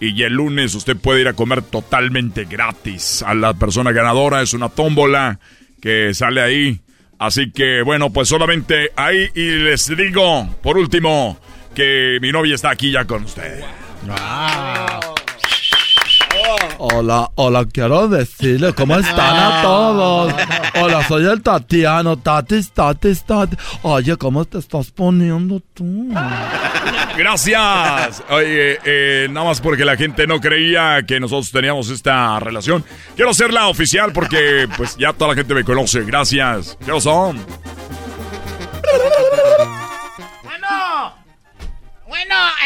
Y 0.00 0.22
el 0.22 0.34
lunes 0.34 0.74
usted 0.74 0.96
puede 0.96 1.20
ir 1.20 1.28
a 1.28 1.34
comer 1.34 1.62
totalmente 1.62 2.44
gratis. 2.44 3.22
A 3.22 3.34
la 3.34 3.54
persona 3.54 3.92
ganadora 3.92 4.40
es 4.40 4.54
una 4.54 4.70
tómbola 4.70 5.38
que 5.82 6.14
sale 6.14 6.40
ahí. 6.40 6.80
Así 7.18 7.50
que 7.52 7.82
bueno, 7.82 8.10
pues 8.10 8.28
solamente 8.28 8.90
ahí. 8.96 9.28
Y 9.34 9.50
les 9.50 9.94
digo, 9.96 10.48
por 10.62 10.78
último, 10.78 11.38
que 11.74 12.18
mi 12.20 12.32
novia 12.32 12.54
está 12.54 12.70
aquí 12.70 12.90
ya 12.90 13.04
con 13.04 13.24
ustedes. 13.24 13.64
Hola, 16.78 17.30
hola, 17.36 17.64
quiero 17.72 18.08
decirle 18.08 18.72
cómo 18.74 18.96
están 18.96 19.36
a 19.36 19.62
todos. 19.62 20.34
Hola, 20.80 21.06
soy 21.06 21.24
el 21.26 21.42
Tatiano, 21.42 22.18
Tatis, 22.18 22.72
Tatis, 22.72 23.24
Tatis. 23.24 23.58
Oye, 23.82 24.16
¿cómo 24.16 24.44
te 24.44 24.58
estás 24.58 24.90
poniendo 24.90 25.60
tú? 25.72 26.12
Gracias. 27.16 28.22
Oye, 28.28 28.78
eh, 28.84 29.28
nada 29.30 29.46
más 29.46 29.60
porque 29.60 29.84
la 29.84 29.96
gente 29.96 30.26
no 30.26 30.40
creía 30.40 31.04
que 31.06 31.20
nosotros 31.20 31.50
teníamos 31.50 31.88
esta 31.90 32.38
relación. 32.40 32.84
Quiero 33.14 33.30
hacerla 33.30 33.68
oficial 33.68 34.12
porque 34.12 34.68
pues 34.76 34.96
ya 34.96 35.12
toda 35.12 35.30
la 35.30 35.36
gente 35.36 35.54
me 35.54 35.64
conoce. 35.64 36.02
Gracias. 36.02 36.76
¿Qué 36.84 37.00
son? 37.00 37.38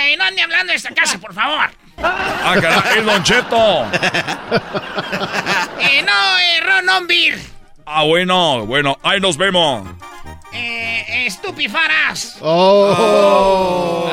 Eh, 0.01 0.17
no 0.17 0.25
ande 0.25 0.43
hablando 0.43 0.71
de 0.73 0.77
esta 0.77 0.95
casa, 0.95 1.19
por 1.19 1.35
favor. 1.35 1.71
Ah, 2.03 2.55
caray, 2.61 3.03
Don 3.03 3.23
Cheto. 3.25 3.85
eh, 5.81 6.03
no, 6.03 6.39
eh, 6.39 6.61
Ron 6.61 7.07
Beer. 7.07 7.39
Ah, 7.87 8.05
bueno, 8.05 8.65
bueno, 8.67 8.99
ahí 9.03 9.21
nos 9.21 9.37
vemos. 9.37 9.89
Eh, 10.53 11.27
estupifaras. 11.27 12.37
Oh. 12.41 14.11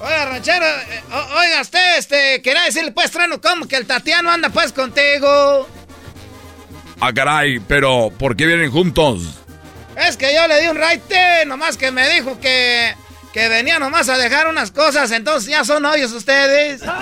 Oiga, 0.00 0.24
ranchero, 0.26 0.66
eh, 0.66 1.02
o- 1.12 1.38
oiga 1.38 1.60
usted, 1.60 1.98
este, 1.98 2.42
quería 2.42 2.62
decirle 2.62 2.92
pues, 2.92 3.10
Trueno, 3.10 3.40
¿cómo 3.40 3.66
que 3.68 3.76
el 3.76 3.86
Tatiano 3.86 4.30
anda 4.30 4.48
pues 4.50 4.72
contigo? 4.72 5.68
Ah, 7.00 7.12
caray, 7.12 7.60
pero 7.60 8.10
¿por 8.18 8.36
qué 8.36 8.46
vienen 8.46 8.70
juntos? 8.70 9.40
Es 9.96 10.16
que 10.16 10.34
yo 10.34 10.46
le 10.48 10.60
di 10.60 10.68
un 10.68 10.76
raite, 10.76 11.44
nomás 11.46 11.76
que 11.76 11.90
me 11.92 12.08
dijo 12.08 12.40
que, 12.40 12.94
que 13.32 13.48
venía 13.48 13.78
nomás 13.78 14.08
a 14.08 14.18
dejar 14.18 14.48
unas 14.48 14.70
cosas, 14.70 15.10
entonces 15.10 15.50
ya 15.50 15.64
son 15.64 15.82
novios 15.82 16.12
ustedes. 16.12 16.82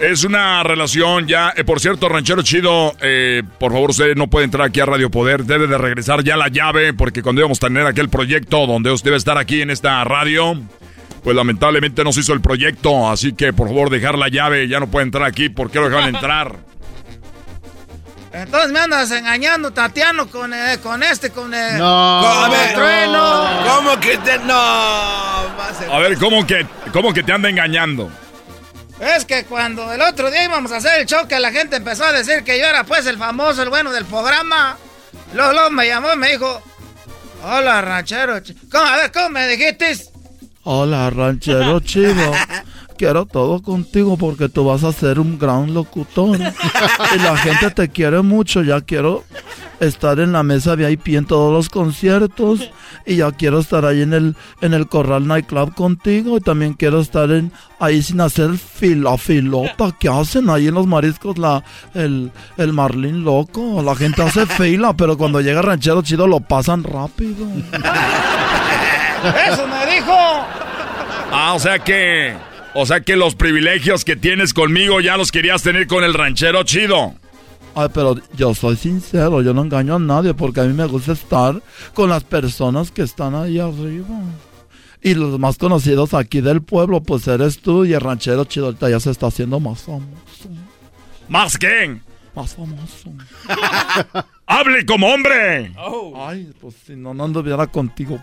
Es 0.00 0.24
una 0.24 0.64
relación 0.64 1.28
ya. 1.28 1.52
eh, 1.56 1.62
por 1.62 1.78
cierto, 1.78 2.08
ranchero 2.08 2.42
chido, 2.42 2.92
eh, 3.00 3.44
por 3.60 3.70
favor, 3.70 3.90
usted 3.90 4.16
no 4.16 4.26
puede 4.26 4.46
entrar 4.46 4.66
aquí 4.66 4.80
a 4.80 4.86
Radio 4.86 5.10
Poder. 5.12 5.44
Debe 5.44 5.68
de 5.68 5.78
regresar 5.78 6.24
ya 6.24 6.36
la 6.36 6.48
llave, 6.48 6.92
porque 6.92 7.22
cuando 7.22 7.40
íbamos 7.40 7.58
a 7.62 7.68
tener 7.68 7.86
aquel 7.86 8.08
proyecto 8.08 8.66
donde 8.66 8.90
usted 8.90 9.10
debe 9.10 9.18
estar 9.18 9.38
aquí 9.38 9.62
en 9.62 9.70
esta 9.70 10.02
radio, 10.02 10.60
pues 11.22 11.36
lamentablemente 11.36 12.02
no 12.02 12.12
se 12.12 12.18
hizo 12.20 12.32
el 12.32 12.40
proyecto. 12.40 13.08
Así 13.08 13.32
que 13.34 13.52
por 13.52 13.68
favor, 13.68 13.90
dejar 13.90 14.18
la 14.18 14.26
llave. 14.28 14.66
Ya 14.66 14.80
no 14.80 14.88
puede 14.88 15.04
entrar 15.06 15.24
aquí. 15.24 15.50
¿Por 15.50 15.70
qué 15.70 15.78
lo 15.78 15.88
dejaron 15.88 16.08
entrar? 16.16 16.56
Entonces 18.32 18.70
me 18.72 18.78
andas 18.80 19.10
engañando, 19.10 19.72
Tatiano, 19.72 20.26
con, 20.28 20.54
eh, 20.54 20.78
con 20.82 21.02
este, 21.02 21.30
con 21.30 21.52
el... 21.52 21.78
No. 21.78 22.44
A 22.44 22.48
ver, 22.48 22.72
Trueno. 22.74 23.48
¿Cómo 23.68 24.00
que 24.00 24.16
te.? 24.18 24.38
No. 24.38 24.54
A 24.54 25.98
ver, 26.00 26.16
¿cómo 26.18 26.46
que, 26.46 26.66
cómo 26.92 27.12
que 27.12 27.22
te 27.22 27.32
anda 27.32 27.50
engañando? 27.50 28.10
Es 29.00 29.24
que 29.26 29.44
cuando 29.44 29.92
el 29.92 30.00
otro 30.00 30.30
día 30.30 30.44
íbamos 30.44 30.72
a 30.72 30.76
hacer 30.76 31.00
el 31.00 31.06
show, 31.06 31.26
que 31.28 31.38
la 31.40 31.50
gente 31.52 31.76
empezó 31.76 32.04
a 32.04 32.12
decir 32.12 32.42
que 32.44 32.58
yo 32.58 32.64
era 32.64 32.84
pues 32.84 33.04
el 33.06 33.18
famoso, 33.18 33.62
el 33.62 33.68
bueno 33.68 33.90
del 33.92 34.04
programa. 34.06 34.78
Luego, 35.34 35.52
luego 35.52 35.70
me 35.70 35.86
llamó 35.86 36.12
y 36.12 36.16
me 36.16 36.30
dijo, 36.30 36.62
hola, 37.42 37.82
ranchero. 37.82 38.38
ch- 38.38 38.56
¿Cómo? 38.70 38.84
A 38.84 38.96
ver, 38.96 39.12
¿cómo 39.12 39.28
me 39.30 39.46
dijiste? 39.48 39.94
Hola, 40.64 41.10
ranchero 41.10 41.80
chido. 41.84 42.32
Quiero 43.02 43.26
todo 43.26 43.60
contigo 43.60 44.16
porque 44.16 44.48
tú 44.48 44.64
vas 44.64 44.84
a 44.84 44.92
ser 44.92 45.18
un 45.18 45.36
gran 45.36 45.74
locutor. 45.74 46.38
Y 46.38 47.18
la 47.18 47.36
gente 47.36 47.72
te 47.72 47.88
quiere 47.88 48.22
mucho. 48.22 48.62
Ya 48.62 48.80
quiero 48.80 49.24
estar 49.80 50.20
en 50.20 50.30
la 50.30 50.44
mesa 50.44 50.76
VIP 50.76 51.08
en 51.08 51.24
todos 51.24 51.52
los 51.52 51.68
conciertos. 51.68 52.70
Y 53.04 53.16
ya 53.16 53.32
quiero 53.32 53.58
estar 53.58 53.84
ahí 53.86 54.02
en 54.02 54.12
el, 54.12 54.36
en 54.60 54.72
el 54.72 54.86
Corral 54.86 55.26
Nightclub 55.26 55.74
contigo. 55.74 56.36
Y 56.36 56.42
también 56.42 56.74
quiero 56.74 57.00
estar 57.00 57.32
en, 57.32 57.50
ahí 57.80 58.00
sin 58.04 58.20
hacer 58.20 58.56
fila, 58.56 59.18
filota. 59.18 59.90
¿Qué 59.98 60.08
hacen 60.08 60.48
ahí 60.48 60.68
en 60.68 60.74
los 60.74 60.86
mariscos? 60.86 61.38
La, 61.38 61.64
el, 61.94 62.30
el 62.56 62.72
marlín 62.72 63.24
loco. 63.24 63.82
La 63.82 63.96
gente 63.96 64.22
hace 64.22 64.46
fila, 64.46 64.92
pero 64.96 65.18
cuando 65.18 65.40
llega 65.40 65.60
ranchero 65.60 66.02
chido 66.02 66.28
lo 66.28 66.38
pasan 66.38 66.84
rápido. 66.84 67.46
Eso 69.48 69.66
me 69.66 69.92
dijo. 69.92 70.14
Ah, 71.32 71.54
o 71.56 71.58
sea 71.58 71.80
que. 71.80 72.51
O 72.74 72.86
sea 72.86 73.00
que 73.00 73.16
los 73.16 73.34
privilegios 73.34 74.04
que 74.04 74.16
tienes 74.16 74.54
conmigo 74.54 75.00
ya 75.00 75.16
los 75.16 75.30
querías 75.30 75.62
tener 75.62 75.86
con 75.86 76.04
el 76.04 76.14
ranchero 76.14 76.62
chido. 76.62 77.14
Ay, 77.74 77.88
pero 77.92 78.16
yo 78.34 78.54
soy 78.54 78.76
sincero, 78.76 79.42
yo 79.42 79.54
no 79.54 79.62
engaño 79.62 79.96
a 79.96 79.98
nadie 79.98 80.34
porque 80.34 80.60
a 80.60 80.64
mí 80.64 80.72
me 80.72 80.86
gusta 80.86 81.12
estar 81.12 81.62
con 81.94 82.10
las 82.10 82.24
personas 82.24 82.90
que 82.90 83.02
están 83.02 83.34
ahí 83.34 83.58
arriba. 83.58 84.20
Y 85.02 85.14
los 85.14 85.38
más 85.38 85.58
conocidos 85.58 86.14
aquí 86.14 86.40
del 86.40 86.62
pueblo, 86.62 87.02
pues 87.02 87.26
eres 87.26 87.60
tú 87.60 87.84
y 87.84 87.92
el 87.92 88.00
ranchero 88.00 88.44
chido 88.44 88.66
ahorita 88.66 88.88
ya 88.88 89.00
se 89.00 89.10
está 89.10 89.26
haciendo 89.26 89.58
más 89.58 89.82
famoso. 89.82 90.48
¿Más 91.28 91.58
qué? 91.58 91.98
Más 92.34 92.54
famoso. 92.54 93.12
¡Hable 94.46 94.86
como 94.86 95.08
hombre! 95.08 95.72
Ay, 96.16 96.52
pues 96.60 96.74
si 96.86 96.94
no, 96.94 97.14
no 97.14 97.24
anduviera 97.24 97.66
contigo. 97.66 98.18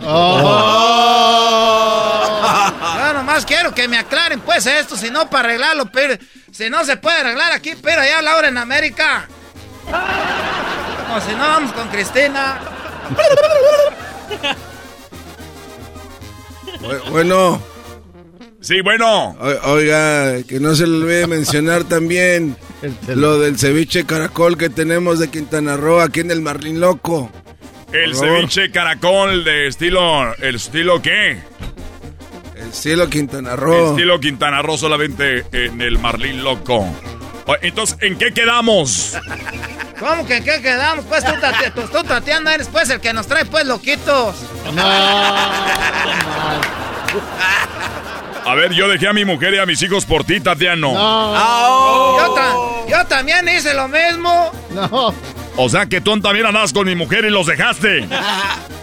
Yo 2.98 3.12
nomás 3.14 3.44
quiero 3.44 3.74
que 3.74 3.86
me 3.88 3.98
aclaren 3.98 4.40
pues 4.40 4.66
esto, 4.66 4.96
si 4.96 5.10
no 5.10 5.28
para 5.30 5.48
arreglarlo, 5.48 5.86
pero 5.92 6.14
si 6.50 6.68
no 6.70 6.84
se 6.84 6.96
puede 6.96 7.20
arreglar 7.20 7.52
aquí, 7.52 7.72
pero 7.82 8.00
allá 8.02 8.22
Laura 8.22 8.48
en 8.48 8.58
América. 8.58 9.28
O 11.14 11.20
si 11.20 11.32
no, 11.32 11.38
vamos 11.46 11.72
con 11.72 11.88
Cristina. 11.88 12.60
Bu- 16.80 17.10
Bueno, 17.10 17.62
Sí, 18.62 18.80
bueno. 18.82 19.36
o- 19.40 19.70
oiga, 19.72 20.42
que 20.44 20.60
no 20.60 20.74
se 20.74 20.86
le 20.86 20.96
olvide 20.98 21.26
mencionar 21.26 21.84
también 21.84 22.56
lo 23.08 23.38
del 23.38 23.58
ceviche 23.58 24.04
caracol 24.06 24.56
que 24.58 24.68
tenemos 24.70 25.18
de 25.18 25.28
Quintana 25.30 25.76
Roo 25.76 26.00
aquí 26.00 26.20
en 26.20 26.30
el 26.30 26.40
Marlín 26.42 26.80
Loco. 26.80 27.30
El 27.92 28.14
ceviche 28.14 28.70
caracol 28.70 29.44
de 29.44 29.66
estilo. 29.66 30.34
¿El 30.36 30.54
estilo 30.56 31.02
qué? 31.02 31.40
El 32.56 32.72
cielo 32.72 33.08
Quintana 33.08 33.56
Roo. 33.56 33.90
Estilo 33.90 34.20
Quintana 34.20 34.62
Roo 34.62 34.76
solamente 34.78 35.44
en 35.52 35.80
el 35.80 35.98
Marlín 35.98 36.44
Loco. 36.44 36.86
Entonces, 37.62 37.96
¿en 38.00 38.16
qué 38.16 38.32
quedamos? 38.32 39.16
¿Cómo 39.98 40.24
que 40.26 40.36
en 40.36 40.44
qué 40.44 40.62
quedamos? 40.62 41.04
Pues 41.06 41.24
tú, 41.24 41.32
tú, 41.74 41.82
tú, 41.88 42.04
Tatiana, 42.04 42.54
eres 42.54 42.68
pues 42.68 42.88
el 42.90 43.00
que 43.00 43.12
nos 43.12 43.26
trae 43.26 43.44
pues 43.44 43.66
loquitos. 43.66 44.36
A 48.46 48.54
ver, 48.54 48.72
yo 48.72 48.88
dejé 48.88 49.08
a 49.08 49.12
mi 49.12 49.24
mujer 49.24 49.54
y 49.54 49.58
a 49.58 49.66
mis 49.66 49.82
hijos 49.82 50.04
por 50.06 50.24
ti, 50.24 50.40
Tatiano. 50.40 50.92
Yo, 50.92 52.34
ta- 52.34 52.54
yo 52.88 53.06
también 53.06 53.48
hice 53.48 53.74
lo 53.74 53.88
mismo. 53.88 54.50
No. 54.70 55.12
O 55.62 55.68
sea 55.68 55.84
que 55.84 56.00
tú 56.00 56.18
también 56.20 56.46
andabas 56.46 56.72
con 56.72 56.86
mi 56.86 56.94
mujer 56.94 57.26
y 57.26 57.30
los 57.30 57.46
dejaste. 57.46 58.08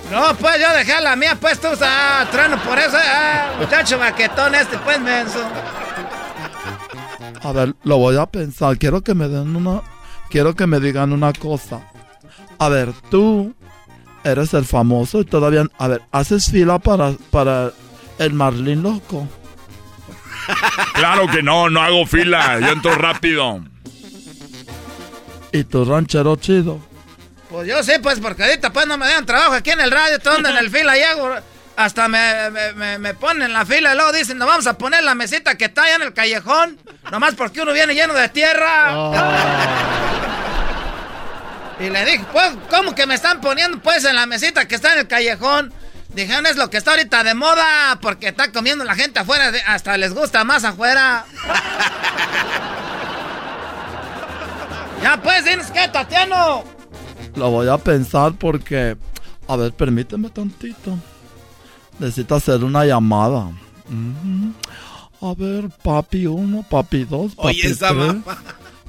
No, 0.10 0.34
pues 0.38 0.57
yo 0.57 0.72
dejé 0.74 0.93
a 0.93 1.01
la 1.01 1.17
mía, 1.17 1.38
pues 1.38 1.60
tú, 1.60 1.67
ah, 1.81 2.25
trueno 2.31 2.57
por 2.63 2.79
eso, 2.79 2.96
ah, 2.98 3.55
muchacho 3.60 4.00
baquetón 4.00 4.55
este, 4.55 4.77
pues 4.77 5.01
menso. 5.01 5.46
A 7.43 7.51
ver, 7.51 7.75
lo 7.84 7.98
voy 7.98 8.15
a 8.15 8.25
pensar. 8.25 8.77
Quiero 8.77 9.01
que 9.01 9.13
me 9.13 9.27
den 9.27 9.53
una. 9.53 9.81
Quiero 10.29 10.55
que 10.55 10.65
me 10.65 10.79
digan 10.79 11.12
una 11.12 11.34
cosa. 11.34 11.81
A 12.57 12.69
ver, 12.69 12.93
tú 13.12 13.53
eres 14.24 14.53
el 14.53 14.63
famoso 14.63 15.19
y 15.19 15.25
todavía. 15.25 15.65
A 15.77 15.89
ver, 15.89 16.01
haces 16.13 16.50
fila 16.50 16.79
para, 16.79 17.12
para 17.29 17.72
el 18.17 18.31
Marlín 18.31 18.84
loco. 18.84 19.27
Claro 20.93 21.27
que 21.27 21.43
no, 21.43 21.69
no 21.69 21.81
hago 21.81 22.05
fila. 22.05 22.62
Yo 22.62 22.69
entro 22.69 22.96
rápido. 22.96 23.62
Y 25.57 25.63
tu 25.63 25.83
ranchero 25.85 26.35
chido. 26.35 26.79
Pues 27.49 27.67
yo 27.67 27.81
sí, 27.83 27.93
pues 28.03 28.19
porque 28.19 28.43
ahorita 28.43 28.71
pues 28.71 28.85
no 28.87 28.97
me 28.97 29.07
dan 29.07 29.25
trabajo 29.25 29.53
aquí 29.53 29.71
en 29.71 29.79
el 29.81 29.89
radio, 29.91 30.19
todo 30.19 30.37
en 30.37 30.45
el 30.47 30.69
fila 30.75 30.97
y 30.97 31.01
hago, 31.03 31.33
hasta 31.77 32.07
me, 32.07 32.49
me, 32.51 32.73
me- 32.73 32.97
me 32.99 33.13
ponen 33.13 33.43
en 33.43 33.53
la 33.53 33.65
fila 33.65 33.93
y 33.93 33.95
luego 33.95 34.11
dicen, 34.11 34.37
nos 34.37 34.47
vamos 34.47 34.67
a 34.67 34.77
poner 34.77 35.03
la 35.03 35.15
mesita 35.15 35.55
que 35.55 35.65
está 35.65 35.83
allá 35.83 35.95
en 35.95 36.01
el 36.03 36.13
callejón, 36.13 36.77
nomás 37.11 37.35
porque 37.35 37.61
uno 37.61 37.71
viene 37.73 37.93
lleno 37.95 38.13
de 38.13 38.29
tierra. 38.29 38.93
Y 41.79 41.91
le 41.91 42.05
dije, 42.05 42.25
pues, 42.33 42.53
¿cómo 42.71 42.95
que 42.95 43.05
me 43.05 43.13
están 43.13 43.39
poniendo 43.39 43.77
pues 43.79 44.03
en 44.03 44.15
la 44.15 44.25
mesita 44.25 44.67
que 44.67 44.73
está 44.73 44.93
en 44.93 44.99
el 45.01 45.07
callejón? 45.07 45.71
Dijeron, 46.09 46.47
es 46.47 46.55
lo 46.55 46.71
que 46.71 46.77
está 46.77 46.89
ahorita 46.91 47.23
de 47.23 47.35
moda, 47.35 47.99
porque 48.01 48.29
está 48.29 48.51
comiendo 48.51 48.83
la 48.83 48.95
gente 48.95 49.19
afuera, 49.19 49.51
hasta 49.67 49.95
les 49.95 50.11
gusta 50.15 50.43
más 50.43 50.63
afuera. 50.63 51.25
ya 55.01 55.20
pues, 55.22 55.46
dinos 55.46 55.68
qué, 55.72 55.88
Tatiano. 55.88 56.63
Lo 57.36 57.50
voy 57.51 57.68
a 57.68 57.77
pensar 57.77 58.34
porque. 58.34 58.98
A 59.48 59.56
ver, 59.56 59.72
permíteme 59.74 60.30
tantito. 60.30 60.98
Necesito 62.00 62.36
hacer 62.36 62.63
una 62.63 62.86
llamada. 62.86 63.50
Ujú. 63.86 64.54
A 65.22 65.34
ver, 65.34 65.70
papi 65.84 66.27
1, 66.27 66.66
papi 66.70 67.06
2, 67.06 67.36
papi 67.36 67.48
Oye, 67.48 67.68
esa 67.68 67.89
3, 67.89 68.16
mapa. 68.16 68.38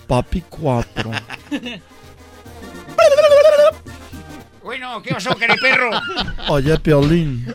papi 0.06 0.42
4. 0.48 1.10
Bueno, 4.68 5.00
¿qué 5.00 5.14
pasó, 5.14 5.30
perro? 5.62 5.90
Oye, 6.50 6.78
Piolín, 6.78 7.54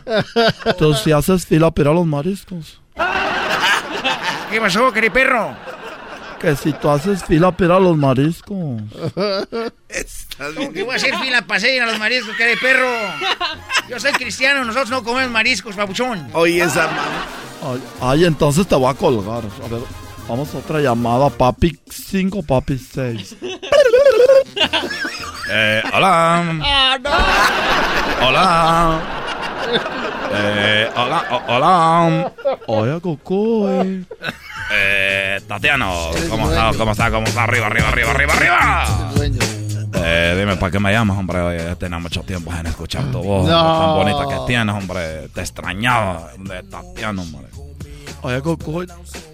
tú 0.76 0.94
si 0.94 1.12
haces 1.12 1.46
fila 1.46 1.70
para 1.70 1.92
los 1.92 2.04
mariscos. 2.04 2.80
¿Qué 4.50 4.60
pasó, 4.60 4.92
perro? 4.92 5.54
Que 6.44 6.56
si 6.56 6.74
tú 6.74 6.90
haces 6.90 7.24
fila 7.24 7.52
para 7.52 7.76
a 7.76 7.80
los 7.80 7.96
mariscos. 7.96 8.82
Estás 9.88 10.52
¿Cómo 10.54 10.68
que 10.68 10.72
bien. 10.74 10.84
voy 10.84 10.92
a 10.92 10.96
hacer 10.96 11.16
fila 11.16 11.40
para 11.46 11.68
ir 11.70 11.80
a 11.80 11.86
los 11.86 11.98
mariscos, 11.98 12.34
perro? 12.60 12.86
Yo 13.88 13.98
soy 13.98 14.12
cristiano, 14.12 14.62
nosotros 14.62 14.90
no 14.90 15.02
comemos 15.02 15.30
mariscos, 15.30 15.74
papuchón. 15.74 16.28
Oye, 16.34 16.62
esa. 16.62 16.84
Ay, 17.62 17.82
ay, 18.02 18.24
entonces 18.26 18.66
te 18.66 18.74
voy 18.74 18.90
a 18.90 18.94
colgar. 18.94 19.42
A 19.64 19.68
ver, 19.68 19.80
vamos 20.28 20.54
a 20.54 20.58
otra 20.58 20.80
llamada. 20.80 21.30
Papi 21.30 21.78
5, 21.88 22.42
papi 22.42 22.76
6. 22.78 23.36
Eh, 25.50 25.82
hola. 25.92 26.98
Hola. 28.22 29.00
Eh, 30.32 30.90
hola, 30.96 31.44
hola. 31.46 32.32
Oye, 32.66 33.00
Coco, 33.00 33.70
eh. 33.70 34.04
Eh, 34.76 35.40
Tatiano, 35.46 36.10
¿cómo 36.28 36.50
está? 36.50 36.72
¿Cómo 36.76 36.92
está? 36.92 37.10
¿Cómo 37.10 37.26
está? 37.26 37.44
Arriba, 37.44 37.66
arriba, 37.66 37.88
arriba, 37.88 38.10
arriba, 38.10 38.34
arriba. 38.34 39.12
Eh, 39.96 40.36
dime, 40.38 40.56
¿para 40.56 40.72
qué 40.72 40.80
me 40.80 40.92
llamas, 40.92 41.16
hombre? 41.16 41.40
Oye, 41.40 41.76
tenía 41.76 41.98
mucho 41.98 42.22
tiempo 42.22 42.52
en 42.52 42.66
escuchar 42.66 43.10
tu 43.10 43.22
voz. 43.22 43.48
No. 43.48 43.78
Tan 43.78 43.94
bonita 43.94 44.28
que 44.28 44.46
tienes, 44.46 44.74
hombre. 44.74 45.28
Te 45.28 45.40
extrañaba 45.40 46.30
de 46.38 46.62
Tatiano, 46.64 47.22
hombre. 47.22 47.46
Oye, 48.22 48.40
Coco, 48.40 48.82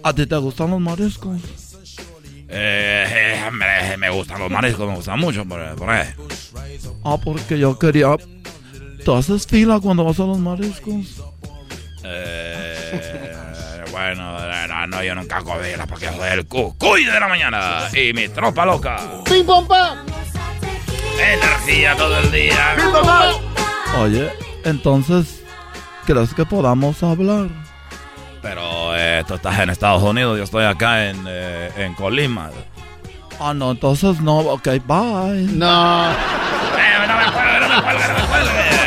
¿a 0.03 0.13
ti 0.13 0.25
te 0.25 0.35
gustan 0.37 0.71
los 0.71 0.79
mariscos? 0.79 1.39
Eh, 2.53 3.05
eh, 3.09 3.43
hombre, 3.47 3.97
me 3.97 4.09
gustan 4.09 4.39
los 4.39 4.51
mariscos, 4.51 4.87
me 4.87 4.95
gustan 4.95 5.19
mucho, 5.19 5.45
por, 5.45 5.75
por. 5.75 5.89
Ah, 7.03 7.17
porque 7.23 7.57
yo 7.57 7.79
quería... 7.79 8.15
¿Tú 9.05 9.15
haces 9.15 9.47
fila 9.47 9.79
cuando 9.79 10.03
vas 10.03 10.19
a 10.19 10.25
los 10.25 10.37
mariscos? 10.37 11.21
Eh, 12.03 13.33
bueno, 14.01 14.67
no, 14.67 14.87
no, 14.87 15.03
yo 15.03 15.15
nunca 15.15 15.37
hago 15.37 15.57
vela 15.57 15.85
porque 15.85 16.07
soy 16.07 16.29
el 16.31 16.47
cucuy 16.47 17.05
de 17.05 17.19
la 17.19 17.27
mañana 17.27 17.87
y 17.93 18.13
mi 18.13 18.27
tropa 18.29 18.65
loca. 18.65 18.97
¡Pim, 19.25 19.45
pom, 19.45 19.67
pam! 19.67 19.99
Energía 21.19 21.95
todo 21.95 22.17
el 22.17 22.31
día. 22.31 22.75
Oye, 23.99 24.31
entonces, 24.63 25.43
¿crees 26.05 26.33
que 26.33 26.45
podamos 26.45 27.03
hablar? 27.03 27.49
Pero 28.41 28.95
eh, 28.95 29.23
tú 29.27 29.35
estás 29.35 29.59
en 29.59 29.69
Estados 29.69 30.01
Unidos, 30.01 30.37
yo 30.37 30.45
estoy 30.45 30.65
acá 30.65 31.05
en, 31.09 31.23
eh, 31.27 31.71
en 31.77 31.93
Colima. 31.93 32.49
Ah, 33.39 33.53
no, 33.53 33.71
entonces 33.71 34.19
no, 34.19 34.39
ok, 34.39 34.67
bye. 34.85 35.47
No. 35.53 36.11
Eh, 36.11 36.15
no 37.07 37.17
me 37.17 37.31
cuelgue, 37.31 37.59
no 37.59 37.69
me 37.69 37.81
cuelgue, 37.83 38.07
no 38.07 38.13
me 38.19 38.27
cuelgue. 38.27 38.80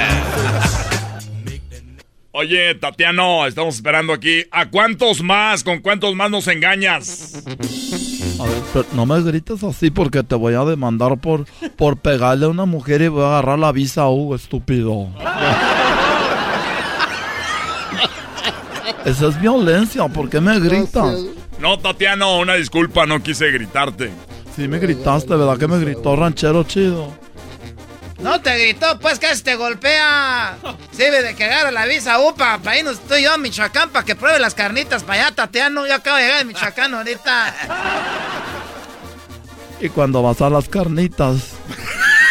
Oye, 2.37 2.75
Tatiano, 2.75 3.47
estamos 3.47 3.76
esperando 3.76 4.12
aquí. 4.12 4.43
¿A 4.50 4.69
cuántos 4.69 5.23
más? 5.23 5.62
¿Con 5.62 5.79
cuántos 5.79 6.17
más 6.17 6.33
nos 6.33 6.49
engañas? 6.49 7.45
A 8.41 8.43
ver, 8.43 8.61
pero 8.73 8.87
no 8.93 9.07
me 9.07 9.23
grites 9.23 9.62
así 9.62 9.93
porque 9.93 10.25
te 10.25 10.35
voy 10.35 10.55
a 10.55 10.64
demandar 10.64 11.17
por, 11.19 11.47
por 11.76 11.97
pegarle 11.97 12.47
a 12.47 12.49
una 12.49 12.64
mujer 12.64 13.03
y 13.03 13.07
voy 13.07 13.23
a 13.23 13.29
agarrar 13.29 13.61
la 13.61 13.71
visa 13.71 14.09
U, 14.09 14.35
estúpido. 14.35 15.11
Esa 19.05 19.29
es 19.29 19.41
violencia, 19.41 20.09
¿por 20.09 20.29
qué 20.29 20.41
me 20.41 20.59
gritas? 20.59 21.21
No, 21.61 21.79
Tatiano, 21.79 22.41
una 22.41 22.55
disculpa, 22.55 23.07
no 23.07 23.23
quise 23.23 23.53
gritarte. 23.53 24.11
Sí 24.57 24.67
me 24.67 24.81
gritaste, 24.81 25.37
¿verdad 25.37 25.57
que 25.57 25.69
me 25.69 25.79
gritó 25.79 26.17
ranchero 26.17 26.64
chido? 26.64 27.12
No 28.18 28.40
te 28.40 28.56
gritó, 28.59 28.99
pues 29.00 29.18
casi 29.18 29.42
te 29.42 29.56
golpea. 29.56 30.56
Sirve 30.92 31.23
de 31.23 31.35
que 31.35 31.44
agarra 31.44 31.71
la 31.71 31.85
visa 31.87 32.18
UPA. 32.21 32.59
Para 32.59 32.78
irnos 32.78 33.00
tú 33.00 33.14
y 33.14 33.23
yo 33.23 33.33
a 33.33 33.38
Michoacán 33.38 33.90
para 33.90 34.04
que 34.04 34.14
pruebe 34.14 34.38
las 34.38 34.54
carnitas 34.54 35.02
para 35.02 35.26
allá, 35.26 35.35
Tatiano. 35.35 35.87
Yo 35.87 35.94
acabo 35.94 36.16
de 36.16 36.23
llegar 36.23 36.38
de 36.38 36.44
Michoacán 36.44 36.94
ahorita. 36.94 37.54
Y 39.80 39.88
cuando 39.88 40.23
vas 40.23 40.40
a 40.40 40.49
las 40.49 40.68
carnitas, 40.68 41.50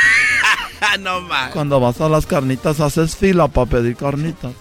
no 0.99 1.21
más. 1.21 1.51
cuando 1.51 1.79
vas 1.79 1.99
a 2.01 2.09
las 2.09 2.25
carnitas 2.25 2.79
haces 2.79 3.15
fila 3.15 3.47
para 3.47 3.69
pedir 3.69 3.95
carnitas. 3.95 4.53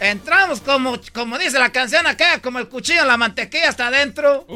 Entramos 0.00 0.60
como, 0.60 0.96
como 1.14 1.38
dice 1.38 1.58
la 1.58 1.70
canción 1.70 2.06
acá, 2.06 2.40
como 2.40 2.58
el 2.58 2.68
cuchillo 2.68 3.00
en 3.02 3.08
la 3.08 3.16
mantequilla 3.16 3.68
hasta 3.68 3.86
adentro. 3.88 4.46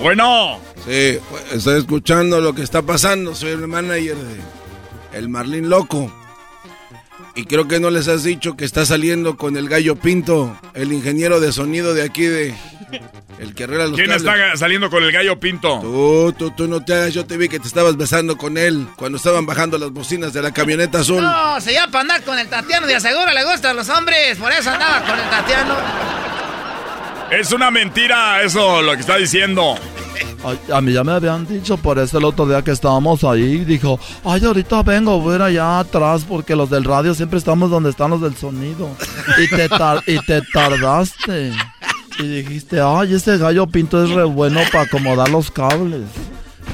Bueno, 0.00 0.60
Sí, 0.86 1.18
estoy 1.52 1.78
escuchando 1.78 2.40
lo 2.40 2.54
que 2.54 2.62
está 2.62 2.80
pasando. 2.82 3.34
Soy 3.34 3.50
el 3.50 3.68
manager 3.68 4.16
de 4.16 5.18
El 5.18 5.28
Marlín 5.28 5.68
Loco. 5.68 6.10
Y 7.34 7.44
creo 7.44 7.68
que 7.68 7.78
no 7.80 7.90
les 7.90 8.08
has 8.08 8.24
dicho 8.24 8.56
que 8.56 8.64
está 8.64 8.84
saliendo 8.86 9.36
con 9.36 9.56
el 9.56 9.68
gallo 9.68 9.94
Pinto, 9.96 10.56
el 10.74 10.92
ingeniero 10.92 11.38
de 11.38 11.52
sonido 11.52 11.94
de 11.94 12.02
aquí 12.02 12.24
de... 12.24 12.54
El 13.38 13.54
que 13.54 13.64
arregla 13.64 13.86
los 13.86 13.94
¿quién 13.96 14.08
cables. 14.10 14.26
está 14.26 14.56
saliendo 14.56 14.90
con 14.90 15.02
el 15.02 15.12
gallo 15.12 15.38
pinto? 15.40 15.78
Tú, 15.80 16.34
tú, 16.36 16.50
tú 16.50 16.68
no 16.68 16.84
te 16.84 16.92
hagas. 16.92 17.14
Yo 17.14 17.24
te 17.24 17.38
vi 17.38 17.48
que 17.48 17.58
te 17.58 17.68
estabas 17.68 17.96
besando 17.96 18.36
con 18.36 18.58
él 18.58 18.86
cuando 18.96 19.16
estaban 19.16 19.46
bajando 19.46 19.78
las 19.78 19.90
bocinas 19.92 20.34
de 20.34 20.42
la 20.42 20.52
camioneta 20.52 20.98
azul. 20.98 21.22
No, 21.22 21.58
se 21.60 21.72
llama 21.72 21.90
para 21.90 22.02
andar 22.02 22.22
con 22.24 22.38
el 22.38 22.48
Tatiano. 22.48 22.86
De 22.86 22.96
aseguro 22.96 23.32
le 23.32 23.42
gustan 23.44 23.76
los 23.76 23.88
hombres. 23.88 24.36
Por 24.36 24.52
eso 24.52 24.70
andaba 24.70 25.00
con 25.06 25.18
el 25.18 25.30
Tatiano. 25.30 25.74
Es 27.30 27.50
una 27.52 27.70
mentira 27.70 28.42
eso, 28.42 28.82
lo 28.82 28.92
que 28.92 29.00
está 29.00 29.16
diciendo. 29.16 29.74
A 30.72 30.80
mí 30.80 30.92
ya 30.92 31.04
me 31.04 31.12
habían 31.12 31.46
dicho 31.46 31.76
por 31.76 31.98
eso 31.98 32.18
el 32.18 32.24
otro 32.24 32.46
día 32.46 32.62
que 32.62 32.70
estábamos 32.70 33.24
ahí. 33.24 33.64
Dijo, 33.64 33.98
ay, 34.24 34.44
ahorita 34.44 34.82
vengo, 34.82 35.20
voy 35.20 35.34
a 35.34 35.36
ir 35.36 35.42
allá 35.42 35.78
atrás 35.80 36.24
porque 36.28 36.56
los 36.56 36.70
del 36.70 36.84
radio 36.84 37.14
siempre 37.14 37.38
estamos 37.38 37.70
donde 37.70 37.90
están 37.90 38.10
los 38.10 38.20
del 38.20 38.36
sonido. 38.36 38.88
Y 39.38 39.48
te, 39.48 39.68
y 40.06 40.18
te 40.20 40.42
tardaste. 40.52 41.52
Y 42.18 42.22
dijiste, 42.22 42.80
ay, 42.80 43.14
ese 43.14 43.38
gallo 43.38 43.66
pinto 43.66 44.02
es 44.02 44.10
re 44.10 44.24
bueno 44.24 44.60
para 44.72 44.84
acomodar 44.84 45.30
los 45.30 45.50
cables. 45.50 46.02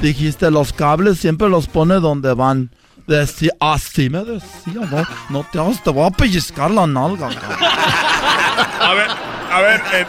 Dijiste, 0.01 0.51
los 0.51 0.73
cables 0.73 1.19
siempre 1.19 1.49
los 1.49 1.67
pone 1.67 1.95
donde 1.95 2.33
van. 2.33 2.69
Decía, 3.07 3.51
así 3.59 4.09
me 4.09 4.23
decía, 4.25 4.73
no, 4.75 5.07
no 5.29 5.45
te 5.51 5.79
te 5.81 5.89
voy 5.89 6.05
a 6.05 6.09
pellizcar 6.09 6.69
la 6.69 6.85
nalga. 6.85 7.29
cabrón". 7.29 7.57
A 8.81 8.93
ver, 8.93 9.07
a 9.57 9.61
ver, 9.61 9.81
eh, 9.93 10.05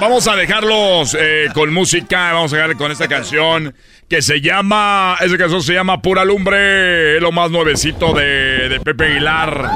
vamos 0.00 0.26
a 0.26 0.36
dejarlos 0.36 1.14
eh, 1.18 1.48
con 1.52 1.72
música, 1.72 2.32
vamos 2.32 2.52
a 2.52 2.56
dejarle 2.56 2.76
con 2.76 2.90
esta 2.90 3.08
canción 3.08 3.74
que 4.08 4.22
se 4.22 4.40
llama, 4.40 5.16
esa 5.20 5.36
canción 5.36 5.62
se 5.62 5.74
llama 5.74 6.00
Pura 6.00 6.24
Lumbre, 6.24 7.16
es 7.16 7.22
lo 7.22 7.30
más 7.30 7.50
nuevecito 7.50 8.14
de, 8.14 8.68
de 8.70 8.80
Pepe 8.80 9.04
Aguilar. 9.04 9.70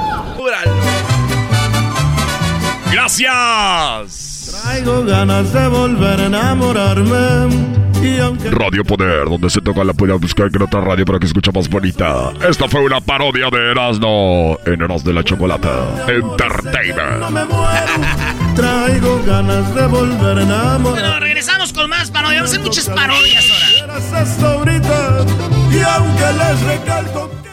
Gracias. 2.91 4.61
Traigo 4.63 5.03
ganas 5.05 5.53
de 5.53 5.67
volver 5.67 6.21
a 6.21 6.25
enamorarme. 6.25 7.84
Y 8.05 8.19
Radio 8.49 8.83
Poder, 8.83 9.25
donde 9.25 9.49
se 9.49 9.61
toca 9.61 9.83
la 9.83 9.91
puede 9.93 10.13
buscar 10.13 10.49
en 10.53 10.61
otra 10.61 10.79
radio 10.79 11.05
para 11.05 11.17
que 11.17 11.25
escuche 11.25 11.51
más 11.51 11.67
bonita. 11.67 12.31
Esta 12.47 12.67
fue 12.67 12.81
una 12.81 13.01
parodia 13.01 13.49
de 13.49 13.71
Erasmo 13.71 14.59
en 14.63 14.79
Eras 14.79 15.03
de 15.03 15.11
la 15.11 15.23
Chocolata 15.23 16.05
Entertainment. 16.07 17.19
no 17.19 17.31
me 17.31 17.45
muero, 17.45 17.93
traigo 18.55 19.23
ganas 19.25 19.73
de 19.73 19.87
volver 19.87 20.37
a 20.37 20.41
enamorar. 20.43 20.79
Bueno, 20.81 21.19
regresamos 21.19 21.73
con 21.73 21.89
más 21.89 22.11
parodias. 22.11 22.41
Vamos 22.43 22.51
a 22.51 22.53
hacer 22.53 22.65
muchas 22.65 22.89
parodias 22.89 23.45
ahora. 24.43 24.75
Y 25.71 25.79
aunque 25.81 26.25
les 26.37 26.61
recalco 26.61 27.31
que 27.41 27.49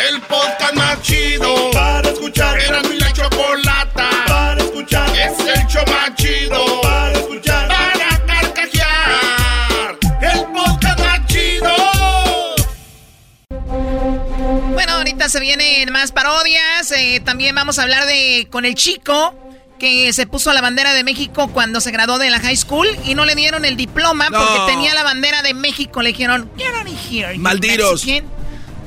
El 0.00 0.20
podcast 0.20 0.74
más 0.74 1.02
chido 1.02 1.70
para 1.72 2.08
escuchar, 2.08 2.56
Era 2.60 2.80
mi 2.82 2.96
la 2.96 3.12
chocolata 3.12 4.08
para 4.28 4.62
escuchar, 4.62 5.08
Es 5.16 5.38
el 5.40 5.66
show 5.66 5.82
más 5.88 6.14
chido 6.14 6.80
para 6.80 7.12
escuchar. 7.12 7.59
Se 15.30 15.40
vienen 15.40 15.92
más 15.92 16.12
parodias. 16.12 16.90
eh, 16.92 17.20
también 17.24 17.54
vamos 17.54 17.78
a 17.78 17.82
hablar 17.82 18.06
de 18.06 18.48
con 18.50 18.64
el 18.64 18.74
chico 18.74 19.34
que 19.78 20.12
se 20.12 20.26
puso 20.26 20.52
la 20.52 20.60
bandera 20.60 20.92
de 20.92 21.04
México 21.04 21.48
cuando 21.48 21.80
se 21.80 21.90
graduó 21.90 22.18
de 22.18 22.28
la 22.30 22.38
high 22.40 22.56
school 22.56 22.86
y 23.04 23.14
no 23.14 23.24
le 23.24 23.34
dieron 23.34 23.64
el 23.64 23.76
diploma 23.76 24.28
No. 24.28 24.38
porque 24.38 24.72
tenía 24.72 24.92
la 24.94 25.02
bandera 25.04 25.42
de 25.42 25.54
México. 25.54 26.02
Le 26.02 26.10
dijeron, 26.10 26.50
get 26.58 26.66
out 26.74 26.86
of 26.86 27.10
here. 27.10 27.34
you 27.34 27.40
Malditos. 27.40 28.04
Mexican". 28.04 28.30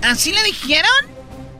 ¿Así 0.03 0.31
le 0.33 0.43
dijeron? 0.43 0.91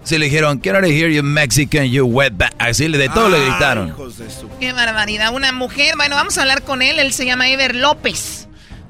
Sí 0.03 0.17
le 0.17 0.25
dijeron, 0.25 0.61
get 0.61 0.75
out 0.75 0.83
of 0.83 0.89
here, 0.91 1.11
you 1.13 1.23
Mexican, 1.23 1.85
you 1.85 2.05
wetback. 2.05 2.53
Así 2.59 2.87
le- 2.89 2.97
de 2.97 3.07
todo 3.09 3.29
le 3.29 3.37
Ay, 3.37 3.43
gritaron. 3.49 3.87
hijos 3.87 4.17
de 4.17 4.29
su- 4.29 4.49
Qué 4.59 4.73
barbaridad. 4.73 5.33
Una 5.33 5.51
mujer, 5.53 5.95
bueno, 5.95 6.15
vamos 6.17 6.37
a 6.37 6.41
hablar 6.41 6.61
con 6.63 6.81
él. 6.81 6.99
Él 6.99 7.13
se 7.13 7.25
llama 7.25 7.47
Ever 7.49 7.73
López. 7.75 8.47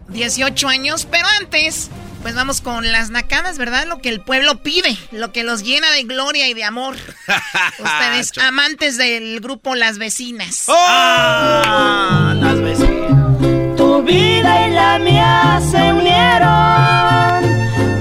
18 0.09 0.67
años, 0.67 1.07
pero 1.09 1.25
antes, 1.39 1.89
pues 2.23 2.33
vamos 2.35 2.61
con 2.61 2.89
las 2.91 3.09
nacadas, 3.09 3.57
¿verdad? 3.57 3.85
Lo 3.85 3.99
que 3.99 4.07
el 4.09 4.21
pueblo 4.21 4.63
pide, 4.63 4.97
lo 5.11 5.31
que 5.33 5.43
los 5.43 5.61
llena 5.61 5.91
de 5.91 6.03
gloria 6.03 6.47
y 6.47 6.53
de 6.53 6.63
amor. 6.63 6.95
Ustedes, 7.79 8.31
amantes 8.37 8.97
del 8.97 9.41
grupo 9.41 9.75
Las 9.75 9.97
Vecinas. 9.97 10.65
¡Ah! 10.69 12.33
Las 12.37 12.61
vecinas. 12.61 13.77
Tu 13.77 14.01
vida 14.03 14.67
y 14.67 14.71
la 14.71 14.99
mía 14.99 15.61
se 15.69 15.93
unieron 15.93 17.43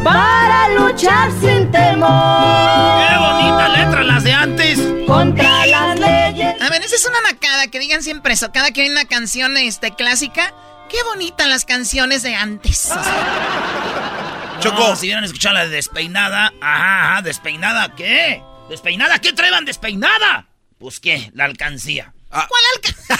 para 0.05 0.69
luchar 0.71 1.31
sin 1.41 1.71
temor 1.71 3.09
¡Qué 3.09 3.19
bonita 3.19 3.69
letra 3.69 4.03
las 4.05 4.23
de 4.25 4.33
antes! 4.33 4.79
contra 5.07 5.67
las 5.67 5.99
leyes. 5.99 6.63
A 6.63 6.71
ver, 6.71 6.83
esa 6.83 6.95
es 6.95 7.07
una 7.07 7.21
nacada, 7.33 7.67
que 7.67 7.81
digan 7.81 8.03
siempre 8.03 8.35
eso. 8.35 8.53
Cada 8.53 8.71
que 8.71 8.83
hay 8.83 8.89
una 8.89 9.05
canción 9.05 9.57
este, 9.57 9.95
clásica, 9.95 10.55
qué 10.93 11.03
bonitas 11.05 11.49
las 11.49 11.65
canciones 11.65 12.23
de 12.23 12.37
antes. 12.37 12.91
Choco. 14.61 14.95
si 14.95 15.07
hubieran 15.07 15.25
escuchado 15.25 15.55
la 15.55 15.65
de 15.65 15.71
Despeinada, 15.71 16.53
ajá, 16.61 17.15
ajá, 17.15 17.23
Despeinada, 17.23 17.95
¿qué? 17.97 18.41
¿Despeinada? 18.69 19.19
¿Qué 19.19 19.33
traen 19.33 19.65
Despeinada? 19.65 20.47
Pues 20.79 21.01
qué, 21.01 21.31
la 21.35 21.47
alcancía. 21.47 22.13
Ah. 22.31 22.47
¿Cuál 22.49 22.63
alcancía? 22.77 23.13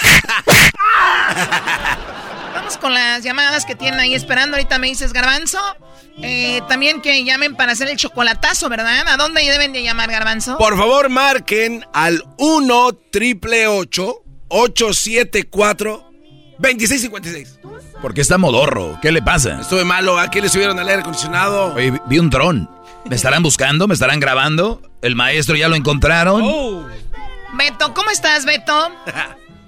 Vamos 2.55 2.77
con 2.77 2.95
las 2.95 3.25
llamadas 3.25 3.65
que 3.65 3.75
tienen 3.75 3.99
ahí 3.99 4.15
esperando. 4.15 4.57
Ahorita 4.57 4.79
me 4.79 4.87
dices, 4.89 5.13
Garbanzo. 5.13 5.59
Eh, 6.23 6.61
también 6.69 7.01
que 7.01 7.25
llamen 7.25 7.57
para 7.57 7.73
hacer 7.73 7.89
el 7.89 7.97
chocolatazo, 7.97 8.69
¿verdad? 8.69 9.09
¿A 9.09 9.17
dónde 9.17 9.41
deben 9.43 9.73
de 9.73 9.83
llamar, 9.83 10.11
Garbanzo? 10.11 10.59
Por 10.59 10.77
favor, 10.77 11.09
marquen 11.09 11.87
al 11.95 12.23
1 12.37 12.93
triple 13.11 13.67
8 16.59 16.69
874-2656. 16.79 17.59
Porque 18.01 18.21
está 18.21 18.39
modorro. 18.39 18.99
¿Qué 19.01 19.13
le 19.13 19.23
pasa? 19.23 19.61
Estuve 19.61 19.85
malo. 19.85 20.19
¿A 20.19 20.31
qué 20.31 20.41
le 20.41 20.49
subieron 20.49 20.79
al 20.79 20.89
aire 20.89 21.01
acondicionado? 21.01 21.75
Oye, 21.75 22.01
vi 22.07 22.19
un 22.19 22.31
dron. 22.31 22.69
¿Me 23.09 23.17
estarán 23.17 23.43
buscando? 23.43 23.89
¿Me 23.89 23.95
estarán 23.95 24.21
grabando? 24.21 24.81
¿El 25.03 25.17
maestro 25.17 25.57
ya 25.57 25.69
lo 25.69 25.77
encontraron? 25.77 26.43
Oh. 26.45 26.87
Beto, 27.55 27.93
¿cómo 27.95 28.11
estás, 28.11 28.45
Beto? 28.45 28.91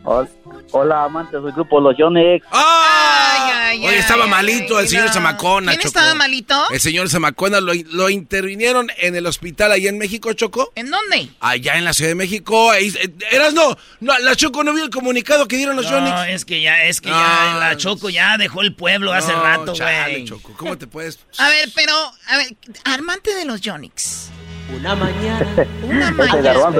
Hola, 0.76 1.04
amantes 1.04 1.40
del 1.40 1.52
grupo 1.52 1.80
Los 1.80 1.96
Yonex. 1.96 2.44
¡Ay, 2.50 3.78
Oye, 3.86 3.96
estaba 3.96 4.26
malito 4.26 4.80
el 4.80 4.88
señor 4.88 5.08
Zamacona, 5.10 5.70
¿Quién 5.70 5.86
estaba 5.86 6.16
malito? 6.16 6.60
El 6.72 6.80
señor 6.80 7.08
Zamacona 7.08 7.60
lo, 7.60 7.72
lo, 7.92 8.10
intervinieron 8.10 8.88
en 8.98 9.14
el 9.14 9.24
hospital 9.26 9.70
allá 9.70 9.88
en 9.88 9.98
México, 9.98 10.32
Choco. 10.32 10.72
¿En 10.74 10.90
dónde? 10.90 11.28
Allá 11.38 11.76
en 11.76 11.84
la 11.84 11.92
Ciudad 11.92 12.10
de 12.10 12.16
México. 12.16 12.72
Ahí, 12.72 12.88
eh, 12.88 13.14
eras 13.30 13.54
no, 13.54 13.76
no, 14.00 14.18
la 14.18 14.34
Choco 14.34 14.64
no 14.64 14.74
vio 14.74 14.82
el 14.82 14.90
comunicado 14.90 15.46
que 15.46 15.56
dieron 15.56 15.76
los 15.76 15.88
no, 15.88 16.00
No, 16.00 16.24
es 16.24 16.44
que 16.44 16.60
ya, 16.60 16.82
es 16.82 17.00
que 17.00 17.08
ya 17.08 17.56
la 17.60 17.76
Choco 17.76 18.10
ya 18.10 18.36
dejó 18.36 18.62
el 18.62 18.74
pueblo 18.74 19.12
hace 19.12 19.32
rato, 19.32 19.74
güey. 19.76 20.24
Choco, 20.24 20.54
¿cómo 20.56 20.76
te 20.76 20.88
puedes...? 20.88 21.20
A 21.38 21.50
ver, 21.50 21.68
pero, 21.72 21.94
a 22.26 22.36
ver, 22.36 22.48
armante 22.84 23.32
de 23.32 23.44
los 23.44 23.60
Yonix. 23.60 24.28
Una 24.76 24.96
mañana. 24.96 25.46
Una 25.84 26.10
mañana. 26.10 26.70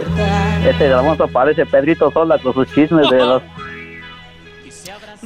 Este 0.68 0.88
garbanzo, 0.88 1.28
parece 1.28 1.64
Pedrito 1.64 2.11
Sola 2.11 2.38
con 2.38 2.54
sus 2.54 2.66
chismes 2.74 3.09
de 3.09 3.18
los 3.24 3.42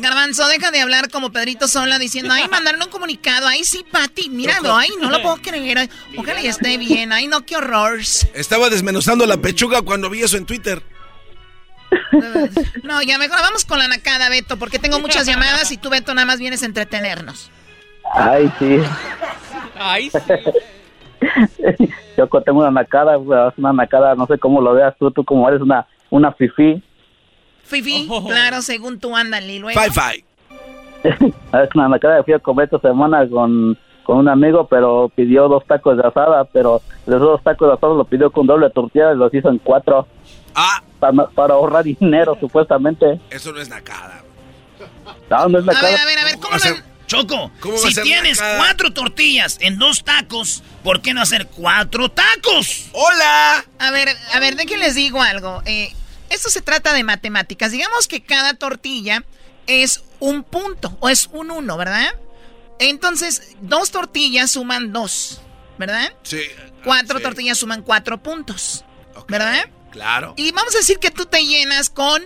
Garbanzo, 0.01 0.47
deja 0.49 0.71
de 0.71 0.81
hablar 0.81 1.11
como 1.11 1.31
Pedrito 1.31 1.69
Sola 1.69 1.99
diciendo, 1.99 2.35
ay, 2.35 2.49
mandaron 2.49 2.83
un 2.83 2.89
comunicado, 2.89 3.47
ay, 3.47 3.65
sí, 3.65 3.85
Pati, 3.91 4.29
míralo, 4.29 4.77
ay, 4.77 4.91
no 5.01 5.11
lo 5.11 5.23
puedo 5.23 5.37
creer, 5.37 5.89
ojalá 6.17 6.41
y 6.41 6.47
esté 6.47 6.79
bien, 6.79 7.13
ay, 7.13 7.27
no, 7.27 7.45
qué 7.45 7.57
horror. 7.57 8.01
Estaba 8.35 8.71
desmenuzando 8.71 9.27
la 9.27 9.37
pechuga 9.37 9.83
cuando 9.83 10.11
vi 10.11 10.23
eso 10.23 10.37
en 10.37 10.47
Twitter. 10.47 10.83
No, 12.83 13.03
ya 13.03 13.19
mejor 13.19 13.41
vamos 13.41 13.65
con 13.65 13.79
la 13.79 13.89
nacada, 13.89 14.29
Beto, 14.29 14.59
porque 14.59 14.79
tengo 14.79 15.01
muchas 15.01 15.27
llamadas 15.27 15.71
y 15.73 15.77
tú, 15.77 15.91
Beto, 15.91 16.15
nada 16.15 16.27
más 16.27 16.39
vienes 16.39 16.63
a 16.63 16.67
entretenernos. 16.67 17.51
Ay, 18.13 18.53
sí. 18.59 18.79
Ay, 19.77 20.11
sí. 20.11 20.19
Yo 22.17 22.27
tengo 22.45 22.61
una 22.61 22.71
nacada, 22.71 23.19
una 23.19 23.73
nacada, 23.73 24.15
no 24.15 24.27
sé 24.27 24.39
cómo 24.39 24.61
lo 24.61 24.75
veas 24.75 24.95
tú, 24.99 25.11
tú 25.11 25.25
como 25.25 25.49
eres 25.49 25.61
una, 25.61 25.87
una 26.11 26.33
fifí. 26.33 26.83
Fifi, 27.69 28.07
oh. 28.11 28.27
claro, 28.27 28.63
según 28.63 28.99
tú, 28.99 29.15
ándale. 29.15 29.59
Luego. 29.59 29.79
Five, 29.79 29.93
five. 29.93 30.25
es 31.05 31.75
una 31.75 31.89
nacada, 31.89 32.23
fui 32.25 32.35
a 32.35 32.39
comer 32.39 32.65
esta 32.65 32.81
semana 32.81 33.29
con, 33.29 33.79
con 34.05 34.19
un 34.19 34.29
amigo, 34.29 34.67
pero 34.67 35.11
pidió 35.15 35.49
dos 35.49 35.65
tacos 35.67 35.97
de 35.97 36.07
asada, 36.07 36.45
pero 36.45 36.83
los 37.07 37.21
dos 37.21 37.43
tacos 37.43 37.69
de 37.69 37.75
asada 37.75 37.95
lo 37.95 38.05
pidió 38.05 38.31
con 38.31 38.47
doble 38.47 38.71
tortilla 38.71 39.13
y 39.13 39.17
los 39.17 39.33
hizo 39.33 39.49
en 39.51 39.59
cuatro. 39.59 40.07
Ah. 40.55 40.83
Para, 40.99 41.55
ahorrar 41.55 41.85
dinero, 41.85 42.37
supuestamente. 42.41 43.21
Eso 43.31 43.53
no 43.53 43.61
es 43.61 43.69
nacada. 43.69 44.23
No, 45.31 45.49
no 45.49 45.59
es 45.59 45.65
nacada. 45.65 45.87
A 45.87 45.91
ver, 45.91 46.01
a 46.01 46.05
ver, 46.05 46.19
a 46.19 46.25
ver, 46.25 46.35
¿cómo 46.41 46.57
no? 46.57 46.89
Choco, 47.09 47.51
si 47.79 48.03
tienes 48.03 48.39
cuatro 48.59 48.93
tortillas 48.93 49.57
en 49.63 49.79
dos 49.79 50.05
tacos, 50.05 50.63
¿por 50.85 51.01
qué 51.01 51.15
no 51.15 51.23
hacer 51.23 51.47
cuatro 51.47 52.11
tacos? 52.11 52.91
¡Hola! 52.93 53.65
A 53.79 53.91
ver, 53.91 54.11
a 54.35 54.41
ver, 54.41 54.57
de 54.57 54.67
que 54.67 54.77
les 54.77 54.95
digo 54.95 55.23
algo. 55.23 55.63
Eh, 55.65 55.91
esto 56.31 56.51
se 56.51 56.63
trata 56.63 56.93
de 56.93 57.05
matemáticas. 57.05 57.73
Digamos 57.73 58.09
que 58.09 58.23
cada 58.23 58.55
tortilla 58.55 59.25
es 59.67 60.03
un 60.21 60.43
punto 60.45 60.97
o 61.01 61.09
es 61.09 61.29
un 61.33 61.51
uno, 61.51 61.77
¿verdad? 61.77 62.15
Entonces, 62.79 63.57
dos 63.61 63.91
tortillas 63.91 64.53
suman 64.53 64.93
dos, 64.93 65.41
¿verdad? 65.79 66.13
Sí. 66.23 66.43
Cuatro 66.85 67.21
tortillas 67.21 67.59
suman 67.59 67.83
cuatro 67.83 68.23
puntos, 68.23 68.85
¿verdad? 69.29 69.69
Claro. 69.91 70.35
Y 70.37 70.53
vamos 70.53 70.75
a 70.75 70.79
decir 70.79 70.99
que 70.99 71.11
tú 71.11 71.27
te 71.27 71.45
llenas 71.45 71.91
con 71.91 72.23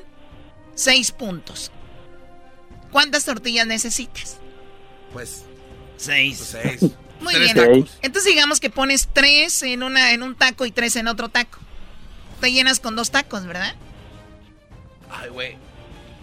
seis 0.74 1.10
puntos. 1.10 1.70
¿Cuántas 2.90 3.24
tortillas 3.24 3.66
necesitas? 3.66 4.38
Pues 5.12 5.44
seis. 5.96 6.36
Pues 6.38 6.62
seis. 6.62 6.92
Muy 7.20 7.34
bien. 7.36 7.86
Entonces 8.02 8.24
digamos 8.24 8.60
que 8.60 8.68
pones 8.68 9.08
tres 9.12 9.62
en 9.62 9.82
una 9.82 10.12
en 10.12 10.22
un 10.22 10.34
taco 10.34 10.66
y 10.66 10.72
tres 10.72 10.96
en 10.96 11.08
otro 11.08 11.28
taco. 11.28 11.58
Te 12.40 12.50
llenas 12.50 12.80
con 12.80 12.96
dos 12.96 13.10
tacos, 13.10 13.46
¿verdad? 13.46 13.74
Ay, 15.12 15.28
güey. 15.30 15.56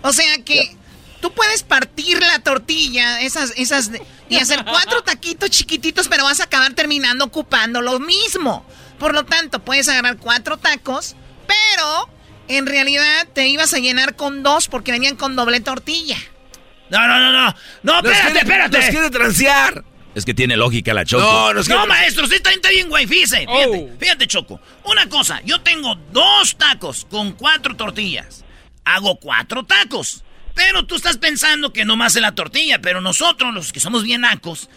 O 0.01 0.13
sea 0.13 0.37
que 0.43 0.75
tú 1.21 1.31
puedes 1.33 1.63
partir 1.63 2.19
la 2.19 2.39
tortilla, 2.39 3.21
esas, 3.21 3.53
esas, 3.57 3.91
y 4.29 4.37
hacer 4.37 4.63
cuatro 4.63 5.01
taquitos 5.05 5.49
chiquititos, 5.49 6.07
pero 6.07 6.23
vas 6.23 6.39
a 6.39 6.45
acabar 6.45 6.73
terminando 6.73 7.25
ocupando 7.25 7.81
lo 7.81 7.99
mismo. 7.99 8.65
Por 8.97 9.13
lo 9.13 9.25
tanto, 9.25 9.59
puedes 9.59 9.87
agarrar 9.87 10.17
cuatro 10.17 10.57
tacos, 10.57 11.15
pero 11.47 12.09
en 12.47 12.65
realidad 12.65 13.27
te 13.33 13.47
ibas 13.47 13.73
a 13.73 13.79
llenar 13.79 14.15
con 14.15 14.43
dos 14.43 14.67
porque 14.67 14.91
venían 14.91 15.15
con 15.15 15.35
doble 15.35 15.61
tortilla. 15.61 16.17
No, 16.89 17.07
no, 17.07 17.19
no, 17.19 17.31
no. 17.31 17.55
No, 17.83 17.97
espérate, 17.99 18.39
espérate. 18.39 18.79
Nos 18.79 18.89
quiere 18.89 19.09
transear. 19.09 19.83
Es 20.15 20.25
que 20.25 20.33
tiene 20.33 20.57
lógica 20.57 20.93
la 20.93 21.05
Choco. 21.05 21.23
No, 21.23 21.53
no, 21.53 21.61
no 21.63 21.87
maestro, 21.87 22.23
usted 22.23 22.37
está, 22.37 22.49
está 22.49 22.69
bien, 22.69 22.89
güey. 22.89 23.05
Fíjese, 23.05 23.41
fíjate, 23.41 23.89
oh. 23.93 23.99
fíjate, 23.99 24.27
Choco. 24.27 24.59
Una 24.85 25.07
cosa, 25.07 25.39
yo 25.45 25.61
tengo 25.61 25.95
dos 26.11 26.57
tacos 26.57 27.05
con 27.09 27.33
cuatro 27.33 27.75
tortillas 27.75 28.43
hago 28.85 29.19
cuatro 29.19 29.63
tacos. 29.63 30.23
Pero 30.55 30.85
tú 30.85 30.95
estás 30.95 31.17
pensando 31.17 31.71
que 31.71 31.85
no 31.85 31.95
más 31.95 32.15
en 32.15 32.23
la 32.23 32.35
tortilla, 32.35 32.79
pero 32.81 33.01
nosotros, 33.01 33.53
los 33.53 33.71
que 33.71 33.79
somos 33.79 34.03
bien 34.03 34.21
nacos, 34.21 34.69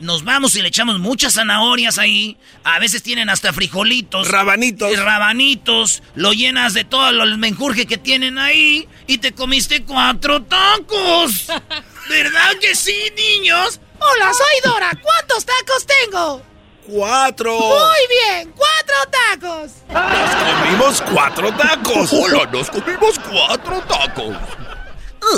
nos 0.00 0.24
vamos 0.24 0.56
y 0.56 0.62
le 0.62 0.68
echamos 0.68 0.98
muchas 0.98 1.34
zanahorias 1.34 1.98
ahí. 1.98 2.38
A 2.64 2.78
veces 2.78 3.02
tienen 3.02 3.28
hasta 3.28 3.52
frijolitos. 3.52 4.28
Rabanitos. 4.28 4.90
Y 4.90 4.96
rabanitos. 4.96 6.02
Lo 6.14 6.32
llenas 6.32 6.74
de 6.74 6.84
todo 6.84 7.08
el 7.10 7.38
menjurje 7.38 7.86
que 7.86 7.98
tienen 7.98 8.38
ahí. 8.38 8.88
Y 9.06 9.18
te 9.18 9.32
comiste 9.32 9.84
cuatro 9.84 10.42
tacos. 10.42 11.46
¿Verdad 12.08 12.56
que 12.60 12.74
sí, 12.74 12.98
niños? 13.16 13.80
Hola, 13.98 14.32
soy 14.32 14.72
Dora. 14.72 14.90
¿Cuántos 15.00 15.44
tacos 15.44 15.86
tengo? 15.86 16.49
Cuatro. 16.86 17.58
Muy 17.58 18.06
bien, 18.08 18.52
cuatro 18.56 18.96
tacos. 19.10 19.72
Nos 19.88 20.62
comimos 20.62 21.02
cuatro 21.12 21.52
tacos. 21.52 22.12
Hola, 22.12 22.48
nos 22.52 22.70
comimos 22.70 23.18
cuatro 23.18 23.82
tacos. 23.82 24.36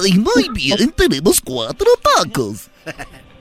Ay, 0.02 0.12
muy 0.12 0.48
bien, 0.52 0.90
tenemos 0.92 1.40
cuatro 1.40 1.88
tacos. 2.02 2.68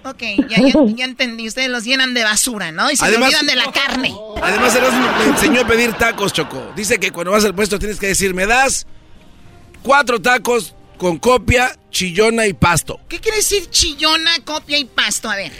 Ok, 0.04 0.22
ya, 0.50 0.58
ya, 0.96 1.06
entendí. 1.06 1.48
Ustedes 1.48 1.70
los 1.70 1.84
llenan 1.84 2.14
de 2.14 2.24
basura, 2.24 2.72
¿no? 2.72 2.90
Y 2.90 2.96
se 2.96 3.06
olvidan 3.06 3.46
de 3.46 3.56
la 3.56 3.72
carne. 3.72 4.16
Además, 4.42 4.76
me 5.20 5.26
enseñó 5.26 5.62
a 5.62 5.68
pedir 5.68 5.94
tacos, 5.94 6.34
Choco. 6.34 6.72
Dice 6.76 7.00
que 7.00 7.12
cuando 7.12 7.32
vas 7.32 7.46
al 7.46 7.54
puesto 7.54 7.78
tienes 7.78 8.00
que 8.00 8.08
decir, 8.08 8.34
me 8.34 8.48
das 8.48 8.88
cuatro 9.84 10.20
tacos 10.20 10.74
con 10.98 11.20
copia, 11.20 11.78
chillona 11.92 12.48
y 12.48 12.54
pasto. 12.54 13.00
¿Qué 13.08 13.20
quiere 13.20 13.38
decir 13.38 13.70
chillona, 13.70 14.40
copia 14.44 14.78
y 14.78 14.86
pasto? 14.86 15.30
A 15.30 15.36
ver. 15.36 15.52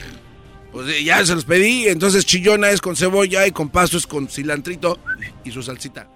Pues 0.72 1.04
ya 1.04 1.26
se 1.26 1.36
los 1.36 1.46
pedí, 1.46 1.88
entonces 1.88 2.26
chillona 2.26 2.70
es 2.70 2.80
con 2.80 2.96
cebolla 2.96 3.46
y 3.46 3.52
con 3.52 3.70
pasto 3.70 3.98
es 3.98 4.08
con 4.08 4.30
cilantrito 4.30 5.00
y 5.44 5.52
su 5.52 5.62
salsita. 5.62 6.08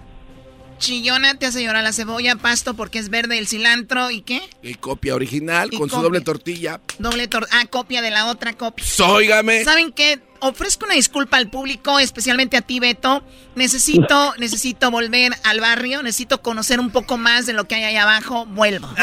Chillona 0.77 1.35
te 1.35 1.45
hace 1.45 1.63
llorar 1.63 1.83
la 1.83 1.93
cebolla, 1.93 2.35
pasto 2.35 2.73
porque 2.73 2.99
es 2.99 3.09
verde 3.09 3.37
el 3.37 3.47
cilantro 3.47 4.11
y 4.11 4.21
qué? 4.21 4.41
Y 4.61 4.75
copia 4.75 5.15
original 5.15 5.69
con 5.71 5.89
su 5.89 6.01
doble 6.01 6.21
tortilla. 6.21 6.79
Doble 6.99 7.27
tortilla, 7.27 7.61
ah, 7.61 7.65
copia 7.67 8.01
de 8.01 8.11
la 8.11 8.27
otra 8.27 8.53
copia. 8.53 8.85
Óigame. 9.07 9.63
¿Saben 9.63 9.91
qué? 9.91 10.19
Ofrezco 10.41 10.85
una 10.85 10.95
disculpa 10.95 11.37
al 11.37 11.49
público, 11.49 11.97
especialmente 11.97 12.57
a 12.57 12.61
ti, 12.61 12.79
Beto. 12.79 13.23
Necesito, 13.55 14.33
necesito 14.39 14.91
volver 14.91 15.31
al 15.43 15.59
barrio, 15.59 16.03
necesito 16.03 16.41
conocer 16.41 16.79
un 16.79 16.91
poco 16.91 17.17
más 17.17 17.45
de 17.45 17.53
lo 17.53 17.65
que 17.65 17.75
hay 17.75 17.83
ahí 17.83 17.97
abajo. 17.97 18.45
Vuelvo 18.45 18.87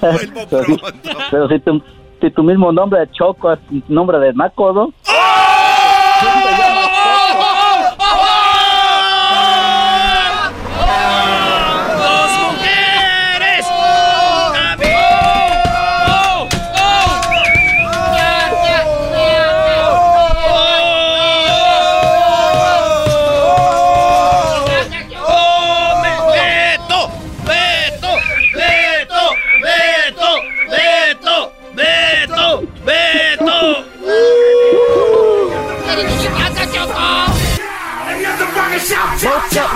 Vuelvo 0.00 0.46
pronto. 0.46 0.86
Pero, 1.30 1.48
si, 1.48 1.58
tu, 1.60 1.82
si 2.20 2.30
tu 2.30 2.42
mismo 2.42 2.70
nombre 2.70 3.00
de 3.00 3.10
Choco 3.12 3.52
es 3.52 3.58
nombre 3.88 4.18
de 4.18 4.32
Naco, 4.34 4.92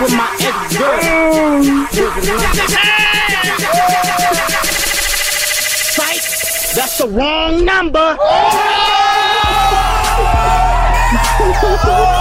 with 0.01 0.13
my 0.13 0.29
ex-girl. 0.39 1.63
Psych, 5.95 6.21
that's 6.75 6.97
the 6.99 7.07
wrong 7.09 7.65
number. 7.65 8.17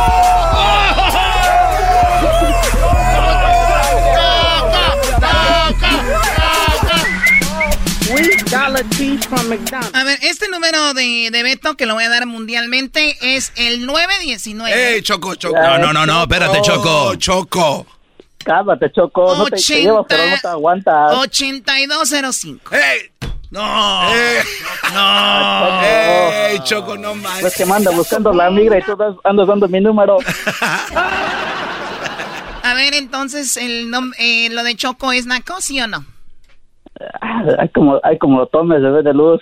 A 9.93 10.05
ver, 10.05 10.19
este 10.23 10.49
número 10.49 10.95
de, 10.95 11.31
de 11.33 11.43
Beto 11.43 11.77
que 11.77 11.85
lo 11.87 11.95
voy 11.95 12.05
a 12.05 12.09
dar 12.09 12.27
mundialmente 12.27 13.17
es 13.21 13.53
el 13.57 13.85
919. 13.87 14.95
¡Ey, 14.95 15.03
Choco, 15.03 15.35
Choco! 15.35 15.57
No, 15.61 15.79
no, 15.79 15.93
no, 15.93 16.07
no, 16.07 16.23
espérate, 16.23 16.61
Choco. 16.62 17.14
Choco. 17.17 17.87
Cálmate, 18.45 18.91
Choco. 18.93 19.37
No 19.37 19.45
te, 19.47 19.57
te 19.57 19.62
llevo, 19.62 20.07
pero 20.07 20.27
no 20.27 20.37
te 20.41 20.49
aguantas. 20.49 21.12
8205. 21.17 22.75
¡Ey! 22.75 23.11
No. 23.51 24.14
¡Eh! 24.14 24.43
No. 24.93 25.83
¡Ey, 25.83 26.59
Choco, 26.64 26.97
no 26.97 27.14
más! 27.14 27.41
Pues 27.41 27.57
que 27.57 27.67
me 27.67 27.75
anda 27.75 27.91
buscando 27.91 28.33
la 28.33 28.49
migra 28.51 28.79
y 28.79 28.83
tú 28.83 28.95
das- 28.97 29.17
andas 29.25 29.49
dando 29.49 29.67
mi 29.69 29.81
número. 29.81 30.19
A 32.62 32.75
ver, 32.75 32.95
entonces, 32.95 33.57
el 33.57 33.88
nom- 33.91 34.14
eh, 34.19 34.49
lo 34.51 34.62
de 34.62 34.77
Choco 34.77 35.11
es 35.12 35.27
Naco, 35.27 35.61
¿sí 35.61 35.81
o 35.81 35.87
no? 35.87 36.05
Hay 37.59 37.69
como, 37.71 38.01
hay 38.03 38.19
como 38.19 38.39
lo 38.39 38.47
tomes, 38.47 38.83
bebé 38.83 39.03
de 39.03 39.15
luz. 39.15 39.41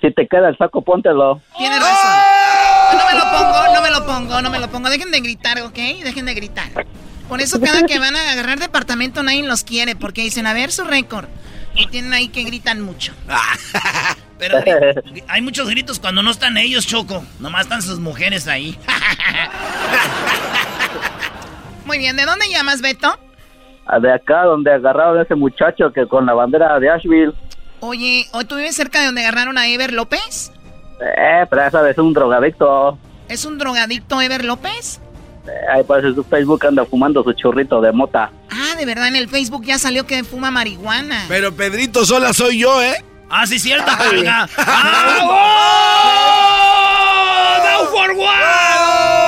Si 0.00 0.10
te 0.12 0.26
queda 0.26 0.48
el 0.48 0.56
saco, 0.56 0.82
póntelo. 0.82 1.40
Tienes 1.58 1.78
razón. 1.78 2.10
No 2.96 3.06
me 3.06 3.18
lo 3.18 3.24
pongo, 3.30 3.74
no 3.74 3.82
me 3.82 3.90
lo 3.90 4.06
pongo, 4.06 4.42
no 4.42 4.50
me 4.50 4.58
lo 4.58 4.68
pongo. 4.68 4.88
Dejen 4.88 5.10
de 5.10 5.20
gritar, 5.20 5.60
¿ok? 5.60 5.76
Dejen 6.02 6.26
de 6.26 6.34
gritar. 6.34 6.86
Por 7.28 7.40
eso 7.40 7.60
cada 7.60 7.84
que 7.84 7.98
van 7.98 8.16
a 8.16 8.32
agarrar 8.32 8.58
departamento 8.58 9.22
nadie 9.22 9.42
los 9.44 9.62
quiere, 9.62 9.94
porque 9.94 10.22
dicen, 10.22 10.46
a 10.46 10.54
ver 10.54 10.72
su 10.72 10.84
récord. 10.84 11.26
Y 11.76 11.86
tienen 11.86 12.12
ahí 12.12 12.28
que 12.28 12.42
gritan 12.42 12.80
mucho. 12.80 13.12
Pero 14.38 14.58
hay 15.28 15.42
muchos 15.42 15.68
gritos 15.68 16.00
cuando 16.00 16.22
no 16.22 16.30
están 16.30 16.56
ellos, 16.56 16.86
Choco. 16.86 17.22
Nomás 17.38 17.62
están 17.62 17.82
sus 17.82 18.00
mujeres 18.00 18.48
ahí. 18.48 18.76
Muy 21.84 21.98
bien, 21.98 22.16
¿de 22.16 22.24
dónde 22.24 22.48
llamas, 22.48 22.80
Beto? 22.80 23.18
De 23.98 24.12
acá, 24.12 24.44
donde 24.44 24.72
agarraron 24.72 25.18
a 25.18 25.22
ese 25.22 25.34
muchacho 25.34 25.92
que 25.92 26.06
con 26.06 26.26
la 26.26 26.34
bandera 26.34 26.78
de 26.78 26.90
Asheville. 26.90 27.34
Oye, 27.80 28.26
¿o 28.32 28.44
tú 28.44 28.56
vives 28.56 28.76
cerca 28.76 29.00
de 29.00 29.06
donde 29.06 29.22
agarraron 29.22 29.58
a 29.58 29.66
Ever 29.66 29.92
López? 29.92 30.52
Eh, 31.00 31.46
pero 31.48 31.66
esa 31.66 31.82
vez 31.82 31.92
es 31.92 31.98
un 31.98 32.12
drogadicto. 32.12 32.98
¿Es 33.28 33.44
un 33.44 33.58
drogadicto 33.58 34.20
Ever 34.20 34.44
López? 34.44 35.00
Eh, 35.46 35.50
ahí 35.72 35.82
parece 35.84 36.14
su 36.14 36.22
Facebook 36.22 36.66
anda 36.66 36.84
fumando 36.84 37.24
su 37.24 37.32
churrito 37.32 37.80
de 37.80 37.90
mota. 37.92 38.30
Ah, 38.50 38.76
de 38.76 38.84
verdad, 38.84 39.08
en 39.08 39.16
el 39.16 39.28
Facebook 39.28 39.64
ya 39.64 39.78
salió 39.78 40.06
que 40.06 40.22
fuma 40.24 40.50
marihuana. 40.50 41.24
Pero 41.28 41.52
Pedrito 41.52 42.04
sola 42.04 42.32
soy 42.32 42.58
yo, 42.60 42.82
¿eh? 42.82 43.02
Ah, 43.30 43.46
sí, 43.46 43.58
cierto, 43.58 43.90
carga. 43.96 44.48
¡Ah! 44.58 45.18
¡Oh! 45.22 46.50
¡Down 47.64 47.86
for 47.88 48.10
¡Qué 48.16 49.19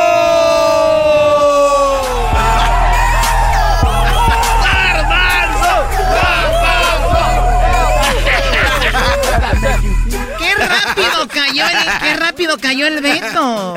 cayó 11.61 11.83
el, 11.83 11.99
qué 12.01 12.17
rápido 12.17 12.59
cayó 12.59 12.87
el 12.87 13.01
Beto! 13.01 13.75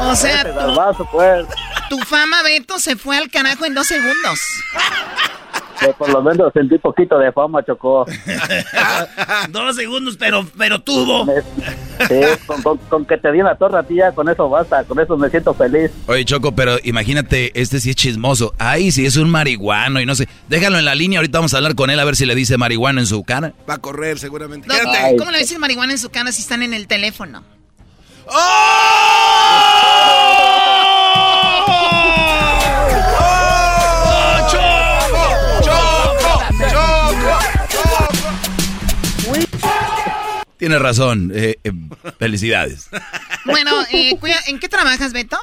O 0.00 0.14
sea, 0.14 0.44
garbazo, 0.44 1.08
pues. 1.10 1.46
Tu 1.88 1.98
fama, 2.00 2.42
Beto, 2.42 2.78
se 2.78 2.96
fue 2.96 3.16
al 3.18 3.30
carajo 3.30 3.64
en 3.64 3.74
dos 3.74 3.86
segundos. 3.86 4.38
Que 5.80 5.88
por 5.92 6.08
lo 6.08 6.20
menos 6.22 6.52
sentí 6.52 6.76
poquito 6.78 7.16
de 7.18 7.30
fama, 7.30 7.64
Chocó. 7.64 8.04
Dos 9.50 9.76
segundos, 9.76 10.16
pero, 10.18 10.44
pero 10.58 10.80
tuvo. 10.80 11.24
Sí, 11.24 12.14
con, 12.46 12.62
con- 12.62 12.78
con 12.78 13.04
que 13.06 13.16
te 13.16 13.30
di 13.30 13.38
la 13.38 13.54
torre 13.56 13.78
a 13.78 13.82
ti 13.84 13.94
ya 13.94 14.10
con 14.10 14.28
eso 14.28 14.48
basta, 14.48 14.82
con 14.82 14.98
eso 14.98 15.16
me 15.16 15.30
siento 15.30 15.54
feliz. 15.54 15.92
Oye, 16.08 16.24
Choco, 16.24 16.50
pero 16.50 16.78
imagínate, 16.82 17.52
este 17.60 17.78
sí 17.78 17.90
es 17.90 17.96
chismoso. 17.96 18.54
Ay, 18.58 18.90
si 18.90 19.06
es 19.06 19.16
un 19.16 19.30
marihuano 19.30 20.00
y 20.00 20.06
no 20.06 20.16
sé. 20.16 20.28
Déjalo 20.48 20.78
en 20.80 20.84
la 20.84 20.96
línea, 20.96 21.20
ahorita 21.20 21.38
vamos 21.38 21.54
a 21.54 21.58
hablar 21.58 21.76
con 21.76 21.90
él 21.90 22.00
a 22.00 22.04
ver 22.04 22.16
si 22.16 22.26
le 22.26 22.34
dice 22.34 22.58
marihuano 22.58 22.98
en 22.98 23.06
su 23.06 23.22
cara. 23.22 23.52
Va 23.70 23.74
a 23.74 23.78
correr 23.78 24.18
seguramente. 24.18 24.66
No. 24.66 24.74
¿Cómo 25.16 25.30
le 25.30 25.38
decir 25.38 25.60
marihuana 25.60 25.92
en 25.92 25.98
su 25.98 26.10
cara 26.10 26.32
si 26.32 26.42
están 26.42 26.64
en 26.64 26.74
el 26.74 26.88
teléfono? 26.88 27.44
Tienes 40.58 40.80
razón, 40.80 41.30
eh, 41.34 41.56
eh, 41.64 41.72
felicidades. 42.18 42.88
Bueno, 43.44 43.70
eh, 43.92 44.16
cuida- 44.18 44.40
¿en 44.48 44.58
qué 44.58 44.68
trabajas, 44.68 45.12
Beto? 45.12 45.38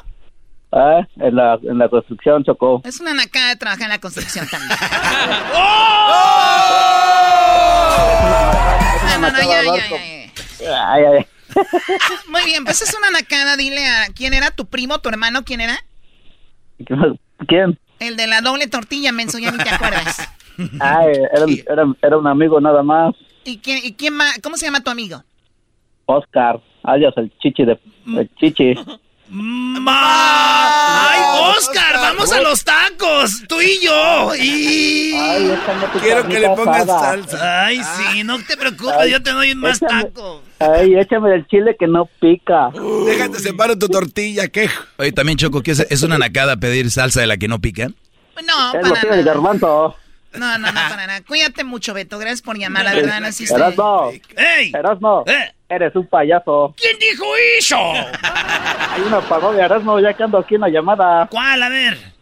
Ah, 0.72 1.00
en 1.16 1.34
la, 1.36 1.58
en 1.62 1.78
la 1.78 1.88
construcción, 1.88 2.44
Chocó. 2.44 2.82
Es 2.84 3.00
una 3.00 3.14
nacada 3.14 3.48
de 3.48 3.56
trabajar 3.56 3.84
en 3.84 3.88
la 3.90 3.98
construcción 3.98 4.46
también. 4.48 4.78
No, 9.16 9.20
no, 9.20 9.30
no, 9.32 9.38
ya, 9.38 9.62
ya, 9.64 9.74
ya, 9.76 9.88
ya. 10.60 10.92
Ay, 10.92 11.02
ay, 11.04 11.26
Muy 12.30 12.44
bien, 12.44 12.64
pues 12.64 12.82
es 12.82 12.94
una 12.96 13.10
nacada. 13.10 13.56
Dile 13.56 13.86
a 13.86 14.06
quién 14.14 14.34
era 14.34 14.50
tu 14.50 14.66
primo, 14.66 14.98
tu 14.98 15.08
hermano, 15.08 15.44
quién 15.44 15.60
era. 15.62 15.78
¿Quién? 17.48 17.78
El 17.98 18.16
de 18.16 18.26
la 18.26 18.42
doble 18.42 18.66
tortilla, 18.66 19.12
menso, 19.12 19.38
ya 19.38 19.50
ni 19.52 19.58
te 19.58 19.70
acuerdas. 19.70 20.28
Ay, 20.80 21.12
era, 21.32 21.46
era, 21.72 21.84
era 22.02 22.18
un 22.18 22.26
amigo 22.26 22.60
nada 22.60 22.82
más. 22.82 23.14
¿Y 23.46 23.58
quién, 23.58 23.80
y 23.84 23.92
quién 23.94 24.12
más? 24.14 24.38
¿Cómo 24.42 24.56
se 24.56 24.66
llama 24.66 24.80
tu 24.82 24.90
amigo? 24.90 25.22
Oscar, 26.06 26.60
alias 26.82 27.14
el 27.16 27.32
chichi 27.38 27.64
de... 27.64 27.78
El 28.06 28.30
chichi. 28.38 28.74
Ma- 29.28 31.10
¡Ay, 31.10 31.20
Oscar! 31.56 31.94
¡Vamos 31.96 32.32
a 32.32 32.40
los 32.42 32.62
tacos! 32.64 33.42
¡Tú 33.48 33.60
y 33.60 33.80
yo! 33.84 34.32
Y... 34.36 35.12
Ay, 35.14 35.50
échame 35.50 35.86
tu 35.92 35.98
Quiero 35.98 36.28
que 36.28 36.38
le 36.40 36.48
pongas 36.50 36.82
asada. 36.82 37.00
salsa. 37.00 37.64
Ay, 37.66 37.80
sí, 37.82 38.22
no 38.24 38.38
te 38.44 38.56
preocupes, 38.56 38.94
Ay, 38.98 39.10
yo 39.10 39.22
te 39.22 39.32
doy 39.32 39.54
más 39.56 39.82
échame- 39.82 40.04
tacos. 40.12 40.42
Ay, 40.60 40.94
échame 40.94 41.30
del 41.30 41.46
chile 41.48 41.76
que 41.78 41.86
no 41.88 42.06
pica. 42.20 42.70
Déjate, 43.06 43.40
separo 43.40 43.76
tu 43.76 43.88
tortilla, 43.88 44.46
¿qué? 44.48 44.68
Oye, 44.98 45.10
también, 45.12 45.38
Choco, 45.38 45.60
¿qué 45.62 45.72
es, 45.72 45.80
es 45.90 46.02
una 46.04 46.18
nacada 46.18 46.56
pedir 46.56 46.90
salsa 46.92 47.20
de 47.20 47.26
la 47.26 47.36
que 47.36 47.48
no 47.48 47.60
pica? 47.60 47.88
No, 48.46 48.78
Es 48.78 48.86
lo 48.88 48.94
el 48.94 49.02
nada. 49.10 49.22
garbanzo. 49.22 49.96
No, 50.38 50.58
no, 50.58 50.66
no, 50.72 50.80
para 50.88 51.06
nada. 51.06 51.20
Cuídate 51.26 51.64
mucho, 51.64 51.94
Beto. 51.94 52.18
Gracias 52.18 52.42
por 52.42 52.58
llamar, 52.58 52.84
la 52.84 52.94
verdad, 52.94 53.20
no 53.20 53.26
existe. 53.26 53.54
Erasmo, 53.54 54.10
¡Ey! 54.36 54.72
Erasmo, 54.74 55.24
¿Eh? 55.26 55.52
eres 55.68 55.94
un 55.96 56.06
payaso. 56.06 56.74
¿Quién 56.76 56.96
dijo 56.98 57.24
eso? 57.58 57.78
Hay 57.78 59.02
una 59.02 59.20
parodia, 59.20 59.64
Erasmo, 59.66 59.98
ya 60.00 60.12
que 60.14 60.22
ando 60.22 60.38
aquí 60.38 60.54
en 60.56 60.60
la 60.62 60.68
llamada. 60.68 61.26
¿Cuál? 61.30 61.62
A 61.62 61.68
ver. 61.68 62.16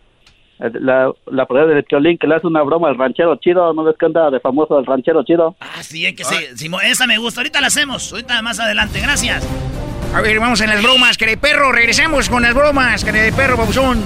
La, 0.58 1.10
la 1.26 1.46
parodia 1.46 1.74
del 1.74 1.84
Piolín 1.84 2.16
que 2.16 2.26
le 2.28 2.36
hace 2.36 2.46
una 2.46 2.62
broma 2.62 2.88
al 2.88 2.96
ranchero 2.96 3.36
chido. 3.36 3.74
¿No 3.74 3.82
ves 3.84 3.96
que 3.98 4.06
anda 4.06 4.30
de 4.30 4.38
famoso 4.40 4.78
el 4.78 4.86
ranchero 4.86 5.22
chido? 5.24 5.56
Ah, 5.60 5.82
sí, 5.82 6.06
es 6.06 6.14
que 6.14 6.24
sí. 6.24 6.36
Simo- 6.54 6.80
esa 6.80 7.06
me 7.06 7.18
gusta. 7.18 7.40
Ahorita 7.40 7.60
la 7.60 7.66
hacemos. 7.66 8.12
Ahorita 8.12 8.40
más 8.40 8.60
adelante. 8.60 9.00
Gracias. 9.00 9.46
A 10.14 10.20
ver, 10.20 10.38
vamos 10.38 10.60
en 10.60 10.70
las 10.70 10.80
bromas, 10.80 11.18
que 11.18 11.26
de 11.26 11.36
perro. 11.36 11.72
Regresamos 11.72 12.28
con 12.30 12.42
las 12.42 12.54
bromas, 12.54 13.04
que 13.04 13.10
de 13.10 13.32
perro, 13.32 13.56
babuzón. 13.56 14.00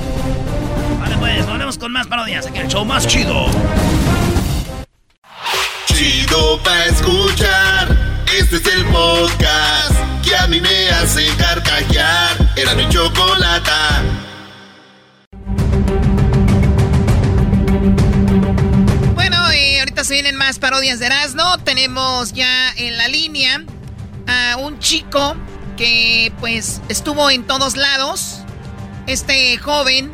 Vale, 1.01 1.17
pues, 1.19 1.47
volvemos 1.47 1.77
con 1.79 1.93
más 1.93 2.07
parodias. 2.07 2.47
Aquí 2.47 2.59
el 2.61 2.67
show 2.69 2.83
más 2.85 3.07
chido. 3.07 3.47
Chido 5.99 6.63
pa' 6.63 6.85
escuchar. 6.85 7.89
Este 8.33 8.55
es 8.55 8.67
el 8.67 8.85
podcast 8.85 9.97
que 10.23 10.37
a 10.37 10.47
mí 10.47 10.61
me 10.61 10.91
hace 10.91 11.27
carcajear. 11.37 12.37
Era 12.55 12.77
mi 12.77 12.89
chocolata. 12.89 14.05
Bueno, 19.17 19.51
eh, 19.51 19.81
ahorita 19.81 20.05
se 20.05 20.15
vienen 20.15 20.37
más 20.37 20.61
parodias 20.61 21.01
de 21.01 21.07
Erasmo. 21.07 21.59
Tenemos 21.65 22.33
ya 22.33 22.71
en 22.77 22.97
la 22.97 23.09
línea 23.09 23.65
a 24.29 24.57
un 24.57 24.79
chico 24.79 25.35
que 25.77 26.33
pues 26.39 26.81
estuvo 26.89 27.29
en 27.29 27.45
todos 27.45 27.77
lados. 27.77 28.43
Este 29.09 29.59
joven 29.59 30.13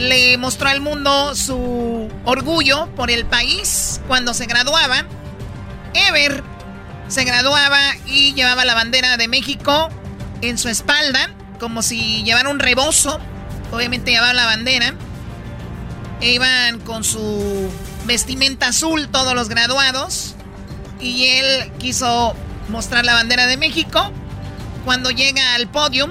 le 0.00 0.38
mostró 0.38 0.70
al 0.70 0.80
mundo 0.80 1.34
su 1.34 2.08
orgullo 2.24 2.88
por 2.96 3.10
el 3.10 3.26
país 3.26 4.00
cuando 4.08 4.32
se 4.32 4.46
graduaba. 4.46 5.04
Ever 5.92 6.42
se 7.08 7.24
graduaba 7.24 7.78
y 8.06 8.32
llevaba 8.32 8.64
la 8.64 8.74
bandera 8.74 9.18
de 9.18 9.28
México 9.28 9.90
en 10.40 10.56
su 10.56 10.70
espalda, 10.70 11.30
como 11.58 11.82
si 11.82 12.24
llevara 12.24 12.48
un 12.48 12.60
rebozo. 12.60 13.20
Obviamente 13.72 14.12
llevaba 14.12 14.32
la 14.32 14.46
bandera. 14.46 14.94
E 16.22 16.32
iban 16.32 16.80
con 16.80 17.04
su 17.04 17.70
vestimenta 18.06 18.68
azul 18.68 19.08
todos 19.08 19.34
los 19.34 19.50
graduados. 19.50 20.34
Y 20.98 21.26
él 21.26 21.72
quiso 21.78 22.34
mostrar 22.68 23.04
la 23.04 23.12
bandera 23.12 23.46
de 23.46 23.58
México. 23.58 24.12
Cuando 24.86 25.10
llega 25.10 25.54
al 25.54 25.68
podio, 25.68 26.08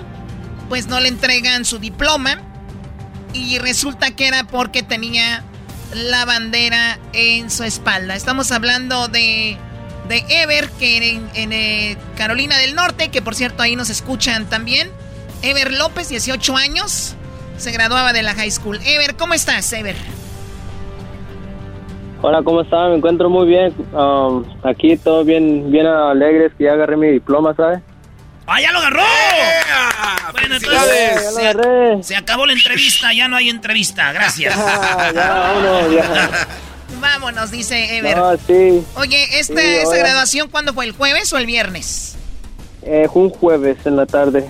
pues 0.67 0.85
no 0.85 0.99
le 0.99 1.07
entregan 1.07 1.65
su 1.65 1.79
diploma. 1.79 2.48
Y 3.33 3.59
resulta 3.59 4.11
que 4.11 4.27
era 4.27 4.43
porque 4.45 4.83
tenía 4.83 5.43
la 5.93 6.25
bandera 6.25 6.99
en 7.13 7.49
su 7.49 7.63
espalda. 7.63 8.15
Estamos 8.15 8.51
hablando 8.51 9.07
de, 9.07 9.57
de 10.07 10.23
Ever, 10.29 10.69
que 10.71 11.19
en, 11.33 11.53
eh, 11.53 11.97
Carolina 12.17 12.57
del 12.57 12.75
Norte, 12.75 13.09
que 13.09 13.21
por 13.21 13.35
cierto 13.35 13.63
ahí 13.63 13.75
nos 13.75 13.89
escuchan 13.89 14.45
también. 14.49 14.89
Ever 15.41 15.73
López, 15.73 16.09
18 16.09 16.57
años, 16.57 17.15
se 17.57 17.71
graduaba 17.71 18.13
de 18.13 18.23
la 18.23 18.33
high 18.33 18.51
school. 18.51 18.79
Ever, 18.85 19.15
¿cómo 19.15 19.33
estás, 19.33 19.71
Ever? 19.73 19.95
Hola, 22.21 22.43
¿cómo 22.43 22.61
están? 22.61 22.89
Me 22.89 22.97
encuentro 22.97 23.29
muy 23.29 23.47
bien. 23.47 23.73
Um, 23.93 24.43
aquí 24.63 24.97
todo 24.97 25.23
bien, 25.23 25.71
bien 25.71 25.85
alegres 25.85 26.51
que 26.57 26.65
ya 26.65 26.73
agarré 26.73 26.97
mi 26.97 27.07
diploma, 27.07 27.53
¿sabes? 27.55 27.79
¡Ah, 28.51 28.59
ya 28.59 28.71
lo 28.71 28.79
agarró! 28.79 29.03
Bueno, 30.31 30.55
entonces 30.55 31.35
se, 31.35 32.03
se, 32.03 32.15
acabó 32.15 32.47
la 32.47 32.53
entrevista, 32.53 33.13
ya 33.13 33.27
no 33.27 33.37
hay 33.37 33.49
entrevista, 33.49 34.11
gracias. 34.11 34.55
ya, 35.15 35.29
vámonos, 35.29 35.93
ya. 35.93 36.47
Vámonos, 36.99 37.51
dice 37.51 37.97
Ever. 37.97 38.17
Ah, 38.17 38.35
sí. 38.47 38.83
Oye, 38.95 39.39
¿esta, 39.39 39.61
¿esta 39.61 39.97
graduación 39.97 40.49
cuándo 40.49 40.73
fue? 40.73 40.85
¿El 40.85 40.91
jueves 40.93 41.31
o 41.31 41.37
el 41.37 41.45
viernes? 41.45 42.15
Eh, 42.81 43.07
fue 43.11 43.23
un 43.23 43.29
jueves 43.29 43.77
en 43.85 43.95
la 43.95 44.05
tarde. 44.05 44.49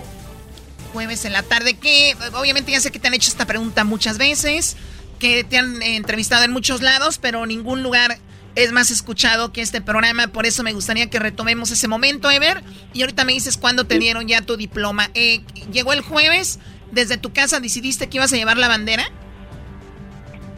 Jueves 0.94 1.26
en 1.26 1.34
la 1.34 1.44
tarde, 1.44 1.76
que 1.76 2.16
obviamente 2.34 2.72
ya 2.72 2.80
sé 2.80 2.92
que 2.92 3.00
te 3.00 3.08
han 3.10 3.14
hecho 3.14 3.30
esta 3.30 3.46
pregunta 3.46 3.84
muchas 3.84 4.18
veces, 4.18 4.78
que 5.20 5.44
te 5.44 5.58
han 5.58 5.82
entrevistado 5.82 6.46
en 6.46 6.52
muchos 6.52 6.82
lados, 6.82 7.18
pero 7.20 7.46
ningún 7.46 7.84
lugar 7.84 8.18
es 8.64 8.74
más 8.74 8.92
escuchado 8.92 9.54
que 9.54 9.62
este 9.62 9.82
programa, 9.82 10.28
por 10.28 10.46
eso 10.46 10.64
me 10.64 10.74
gustaría 10.74 11.10
que 11.10 11.18
retomemos 11.18 11.72
ese 11.72 11.88
momento, 11.88 12.30
Ever. 12.30 12.62
Y 12.94 13.02
ahorita 13.02 13.24
me 13.24 13.32
dices 13.32 13.58
cuándo 13.58 13.86
te 13.86 13.98
dieron 14.00 14.28
ya 14.28 14.42
tu 14.42 14.58
diploma. 14.58 15.08
Eh, 15.14 15.42
¿Llegó 15.72 15.94
el 15.94 16.02
jueves? 16.02 16.60
¿Desde 16.92 17.18
tu 17.18 17.32
casa 17.32 17.60
decidiste 17.60 18.10
que 18.10 18.18
ibas 18.18 18.34
a 18.34 18.36
llevar 18.36 18.58
la 18.58 18.68
bandera? 18.68 19.06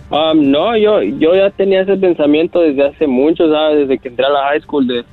Um, 0.09 0.49
no, 0.49 0.75
yo, 0.75 1.01
yo 1.03 1.35
ya 1.35 1.51
tenía 1.51 1.81
ese 1.81 1.95
pensamiento 1.95 2.59
desde 2.61 2.87
hace 2.87 3.07
mucho, 3.07 3.49
¿sabes? 3.51 3.87
Desde 3.87 3.99
que 3.99 4.09
entré 4.09 4.25
a 4.25 4.29
la 4.29 4.43
high 4.47 4.61
school. 4.61 4.87
De, 4.87 5.05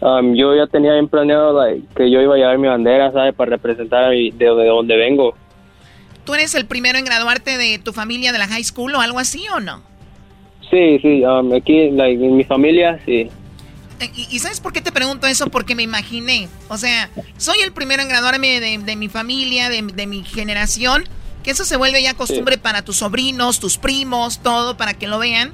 um, 0.00 0.34
yo 0.34 0.54
ya 0.54 0.66
tenía 0.66 0.92
bien 0.92 1.08
planeado 1.08 1.58
que 1.96 2.10
yo 2.10 2.20
iba 2.20 2.34
a 2.34 2.38
llevar 2.38 2.58
mi 2.58 2.68
bandera, 2.68 3.10
¿sabes? 3.10 3.34
Para 3.34 3.52
representar 3.52 4.04
a 4.04 4.08
de, 4.10 4.32
de 4.36 4.44
donde 4.44 4.96
vengo. 4.96 5.34
¿Tú 6.24 6.34
eres 6.34 6.54
el 6.54 6.66
primero 6.66 6.98
en 6.98 7.06
graduarte 7.06 7.56
de 7.56 7.78
tu 7.78 7.94
familia 7.94 8.32
de 8.32 8.38
la 8.38 8.46
high 8.48 8.64
school 8.64 8.94
o 8.94 9.00
algo 9.00 9.18
así 9.18 9.46
o 9.48 9.60
no? 9.60 9.87
Sí, 10.70 10.98
sí, 11.00 11.24
um, 11.24 11.52
aquí 11.54 11.78
en 11.78 12.36
mi 12.36 12.44
familia, 12.44 13.00
sí. 13.06 13.28
Eh, 14.00 14.10
¿Y, 14.30 14.38
sabes 14.38 14.60
por 14.60 14.72
qué 14.72 14.80
te 14.80 14.92
pregunto 14.92 15.26
eso? 15.26 15.48
Porque 15.48 15.74
me 15.74 15.82
imaginé. 15.82 16.48
O 16.68 16.78
sea, 16.78 17.10
soy 17.36 17.60
el 17.62 17.72
primero 17.72 18.02
en 18.02 18.08
graduarme 18.08 18.60
de, 18.60 18.96
mi 18.96 19.08
familia, 19.08 19.68
de, 19.68 20.06
mi 20.06 20.24
generación. 20.24 21.04
Que 21.42 21.52
eso 21.52 21.64
se 21.64 21.76
vuelve 21.76 22.02
ya 22.02 22.14
costumbre 22.14 22.58
para 22.58 22.82
tus 22.82 22.96
sobrinos, 22.98 23.60
tus 23.60 23.78
primos, 23.78 24.40
todo, 24.40 24.76
para 24.76 24.94
que 24.94 25.08
lo 25.08 25.18
vean. 25.18 25.52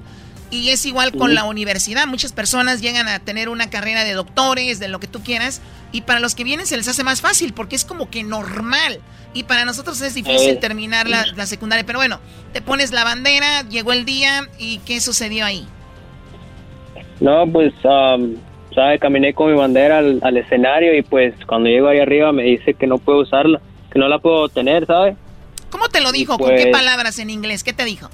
Y 0.55 0.71
es 0.71 0.87
igual 0.87 1.11
con 1.11 1.35
la 1.35 1.45
universidad. 1.45 2.07
Muchas 2.07 2.33
personas 2.33 2.81
llegan 2.81 3.09
a 3.09 3.19
tener 3.19 3.49
una 3.49 3.71
carrera 3.71 4.05
de 4.05 4.13
doctores, 4.13 4.79
de 4.79 4.87
lo 4.87 5.01
que 5.01 5.09
tú 5.09 5.21
quieras. 5.21 5.61
Y 5.91 6.03
para 6.03 6.21
los 6.21 6.37
que 6.37 6.45
vienen 6.45 6.65
se 6.67 6.77
les 6.77 6.87
hace 6.87 7.03
más 7.03 7.21
fácil 7.21 7.53
porque 7.53 7.75
es 7.75 7.85
como 7.85 8.09
que 8.09 8.23
normal. 8.23 9.01
Y 9.33 9.43
para 9.43 9.65
nosotros 9.65 10.01
es 10.01 10.15
difícil 10.15 10.51
eh. 10.51 10.57
terminar 10.57 11.09
la, 11.09 11.47
secundaria. 11.47 11.85
Pero 11.85 11.99
bueno, 11.99 12.21
te 12.53 12.63
pones 12.63 12.93
la 12.93 13.03
bandera, 13.03 13.69
llegó 13.69 13.93
el 13.93 14.05
día 14.05 14.49
y 14.57 14.79
¿qué 14.79 15.01
sucedió 15.01 15.45
ahí? 15.45 15.67
No, 17.19 17.49
pues, 17.49 17.73
um, 17.83 18.37
¿sabes? 18.73 19.01
Caminé 19.01 19.35
con 19.35 19.51
mi 19.51 19.59
bandera 19.59 19.99
al, 19.99 20.37
escenario 20.37 20.97
y 20.97 21.03
pues 21.03 21.35
cuando 21.49 21.69
llego 21.69 21.89
ahí 21.89 21.99
arriba 21.99 22.31
me 22.31 22.45
dice 22.45 22.75
que 22.75 22.87
no 22.87 22.99
puedo 22.99 23.23
usarla, 23.23 23.61
que 23.93 23.99
no 23.99 24.07
la 24.07 24.21
puedo 24.21 24.49
tener, 24.49 24.87
¿sabes? 24.87 25.17
¿Cómo 25.71 25.89
te 25.89 26.01
lo 26.01 26.13
dijo? 26.13 26.39
¿Con 26.39 26.51
qué 26.51 26.63
pues 26.63 26.67
palabras 26.69 27.19
en 27.19 27.31
inglés? 27.31 27.65
¿Qué 27.65 27.73
te 27.73 27.85
dijo? 27.85 28.09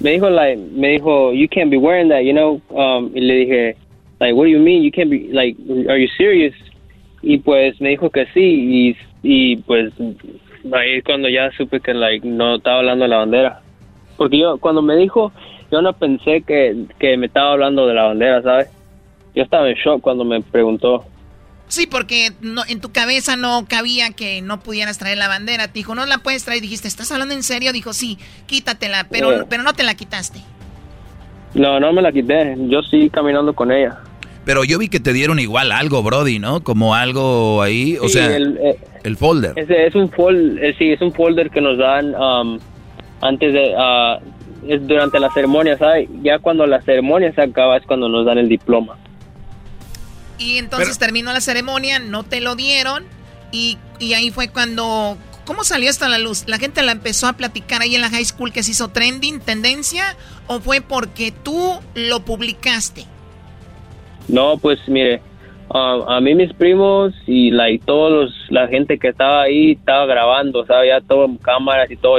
Me 0.00 0.12
dijo, 0.12 0.28
like, 0.30 0.58
me 0.58 0.98
dijo, 0.98 1.32
you 1.32 1.48
can't 1.48 1.70
be 1.70 1.78
wearing 1.78 2.08
that, 2.08 2.24
you 2.24 2.32
know? 2.32 2.60
Um, 2.70 3.12
y 3.14 3.20
le 3.20 3.34
dije, 3.46 3.76
like, 4.20 4.34
what 4.34 4.44
do 4.44 4.50
you 4.50 4.58
mean? 4.58 4.82
You 4.82 4.92
can't 4.92 5.10
be, 5.10 5.28
like, 5.32 5.56
are 5.88 5.98
you 5.98 6.08
serious? 6.18 6.54
Y 7.22 7.38
pues 7.38 7.80
me 7.80 7.90
dijo 7.90 8.10
que 8.10 8.26
sí 8.34 8.40
y 8.40 8.96
y 9.22 9.56
pues 9.56 9.92
ahí 10.72 10.98
es 10.98 11.04
cuando 11.04 11.28
ya 11.28 11.50
supe 11.52 11.80
que 11.80 11.92
like 11.92 12.26
no 12.26 12.56
estaba 12.56 12.78
hablando 12.78 13.04
de 13.04 13.08
la 13.08 13.18
bandera 13.18 13.60
porque 14.16 14.38
yo 14.38 14.58
cuando 14.58 14.82
me 14.82 14.94
dijo 14.96 15.32
yo 15.72 15.82
no 15.82 15.92
pensé 15.92 16.42
que, 16.42 16.84
que 17.00 17.16
me 17.16 17.26
estaba 17.26 17.52
hablando 17.52 17.86
de 17.88 17.94
la 17.94 18.04
bandera 18.04 18.42
sabes 18.42 18.70
yo 19.34 19.42
estaba 19.42 19.68
en 19.68 19.74
shock 19.74 20.00
cuando 20.00 20.24
me 20.24 20.40
preguntó 20.40 21.04
Sí, 21.68 21.86
porque 21.86 22.32
no, 22.40 22.62
en 22.68 22.80
tu 22.80 22.92
cabeza 22.92 23.36
no 23.36 23.66
cabía 23.68 24.10
que 24.10 24.40
no 24.40 24.60
pudieras 24.60 24.98
traer 24.98 25.18
la 25.18 25.28
bandera. 25.28 25.66
Te 25.66 25.74
dijo, 25.74 25.94
no 25.94 26.06
la 26.06 26.18
puedes 26.18 26.44
traer. 26.44 26.62
Dijiste, 26.62 26.86
¿estás 26.86 27.10
hablando 27.10 27.34
en 27.34 27.42
serio? 27.42 27.72
Dijo, 27.72 27.92
sí, 27.92 28.18
quítatela, 28.46 29.06
pero, 29.10 29.46
pero 29.48 29.62
no 29.62 29.72
te 29.72 29.82
la 29.82 29.94
quitaste. 29.94 30.40
No, 31.54 31.80
no 31.80 31.92
me 31.92 32.02
la 32.02 32.12
quité. 32.12 32.54
Yo 32.68 32.82
sí 32.82 33.10
caminando 33.10 33.54
con 33.54 33.72
ella. 33.72 33.98
Pero 34.44 34.62
yo 34.62 34.78
vi 34.78 34.88
que 34.88 35.00
te 35.00 35.12
dieron 35.12 35.40
igual 35.40 35.72
algo, 35.72 36.04
Brody, 36.04 36.38
¿no? 36.38 36.62
Como 36.62 36.94
algo 36.94 37.62
ahí, 37.62 37.98
o 38.00 38.08
sea, 38.08 38.36
el, 38.36 38.56
eh, 38.62 39.16
folder. 39.16 39.54
es 39.56 39.94
un 39.96 40.08
folder, 40.08 40.64
eh, 40.64 40.74
sí, 40.78 40.92
es 40.92 41.00
un 41.02 41.12
folder 41.12 41.50
que 41.50 41.60
nos 41.60 41.76
dan 41.78 42.14
um, 42.14 42.60
antes 43.22 43.52
de, 43.52 43.74
uh, 43.74 44.72
es 44.72 44.86
durante 44.86 45.18
la 45.18 45.32
ceremonia, 45.32 45.76
¿sabes? 45.76 46.08
Ya 46.22 46.38
cuando 46.38 46.64
la 46.64 46.80
ceremonia 46.82 47.32
se 47.32 47.42
acaba 47.42 47.76
es 47.76 47.84
cuando 47.86 48.08
nos 48.08 48.24
dan 48.24 48.38
el 48.38 48.48
diploma. 48.48 48.96
Y 50.38 50.58
entonces 50.58 50.98
terminó 50.98 51.32
la 51.32 51.40
ceremonia, 51.40 51.98
no 51.98 52.22
te 52.22 52.40
lo 52.40 52.56
dieron 52.56 53.04
y, 53.52 53.78
y 53.98 54.14
ahí 54.14 54.30
fue 54.30 54.48
cuando... 54.48 55.16
¿Cómo 55.44 55.62
salió 55.62 55.88
esto 55.88 56.04
a 56.04 56.08
la 56.08 56.18
luz? 56.18 56.42
¿La 56.48 56.58
gente 56.58 56.82
la 56.82 56.90
empezó 56.90 57.28
a 57.28 57.34
platicar 57.34 57.80
ahí 57.80 57.94
en 57.94 58.00
la 58.00 58.10
high 58.10 58.24
school 58.24 58.52
que 58.52 58.64
se 58.64 58.72
hizo 58.72 58.88
trending, 58.88 59.38
tendencia? 59.38 60.16
¿O 60.48 60.58
fue 60.58 60.80
porque 60.80 61.32
tú 61.32 61.78
lo 61.94 62.24
publicaste? 62.24 63.04
No, 64.26 64.58
pues 64.58 64.80
mire, 64.88 65.22
a 65.70 66.20
mí 66.20 66.34
mis 66.34 66.52
primos 66.52 67.14
y 67.26 67.50
la 67.50 67.70
y 67.70 67.78
todos 67.78 68.32
la 68.50 68.68
gente 68.68 68.98
que 68.98 69.08
estaba 69.08 69.42
ahí 69.42 69.72
estaba 69.72 70.06
grabando, 70.06 70.64
¿sabes? 70.66 70.90
Ya 70.90 71.00
todo 71.00 71.24
en 71.24 71.36
cámaras 71.38 71.90
y 71.90 71.96
todo. 71.96 72.18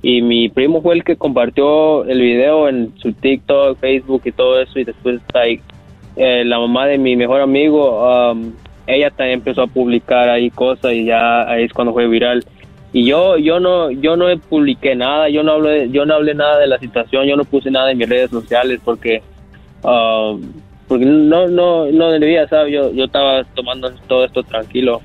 Y, 0.00 0.22
mi 0.22 0.48
primo 0.48 0.80
fue 0.80 0.94
el 0.94 1.02
que 1.02 1.16
compartió 1.16 2.04
el 2.04 2.20
video 2.20 2.68
en 2.68 2.94
su 2.98 3.12
TikTok, 3.12 3.78
Facebook 3.80 4.22
y 4.24 4.32
todo 4.32 4.60
eso. 4.60 4.78
Y 4.78 4.84
después 4.84 5.20
ahí, 5.34 5.60
eh, 6.18 6.44
la 6.44 6.58
mamá 6.58 6.86
de 6.86 6.98
mi 6.98 7.16
mejor 7.16 7.40
amigo, 7.40 8.30
um, 8.32 8.52
ella 8.86 9.10
también 9.10 9.38
empezó 9.38 9.62
a 9.62 9.66
publicar 9.66 10.28
ahí 10.28 10.50
cosas 10.50 10.92
y 10.92 11.04
ya 11.04 11.48
ahí 11.48 11.64
es 11.64 11.72
cuando 11.72 11.92
fue 11.92 12.08
viral. 12.08 12.44
Y 12.92 13.04
yo 13.04 13.36
yo 13.36 13.60
no 13.60 13.90
yo 13.90 14.16
no 14.16 14.26
publiqué 14.48 14.96
nada, 14.96 15.28
yo 15.28 15.42
no 15.42 15.52
hablé 15.52 15.90
yo 15.90 16.06
no 16.06 16.14
hablé 16.14 16.34
nada 16.34 16.58
de 16.58 16.66
la 16.66 16.78
situación, 16.78 17.26
yo 17.26 17.36
no 17.36 17.44
puse 17.44 17.70
nada 17.70 17.90
en 17.90 17.98
mis 17.98 18.08
redes 18.08 18.30
sociales 18.30 18.80
porque 18.84 19.22
um, 19.82 20.40
porque 20.88 21.04
no, 21.04 21.46
no, 21.48 21.86
no 21.86 22.10
debía, 22.10 22.48
¿sabes? 22.48 22.72
Yo, 22.72 22.92
yo 22.92 23.04
estaba 23.04 23.44
tomando 23.54 23.92
todo 24.08 24.24
esto 24.24 24.42
tranquilo. 24.42 25.02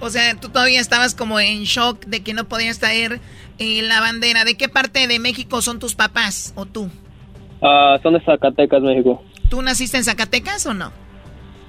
O 0.00 0.10
sea, 0.10 0.34
tú 0.34 0.48
todavía 0.48 0.80
estabas 0.80 1.14
como 1.14 1.38
en 1.38 1.62
shock 1.62 2.04
de 2.06 2.22
que 2.24 2.34
no 2.34 2.44
podías 2.44 2.80
traer 2.80 3.20
eh, 3.58 3.82
la 3.82 4.00
bandera. 4.00 4.44
¿De 4.44 4.56
qué 4.56 4.68
parte 4.68 5.06
de 5.06 5.18
México 5.20 5.62
son 5.62 5.78
tus 5.78 5.94
papás 5.94 6.52
o 6.56 6.66
tú? 6.66 6.90
Ah, 7.62 7.98
son 8.02 8.14
de 8.14 8.20
Zacatecas, 8.20 8.82
México. 8.82 9.22
¿Tú 9.50 9.60
naciste 9.60 9.98
en 9.98 10.04
Zacatecas 10.04 10.64
o 10.64 10.72
no? 10.72 10.92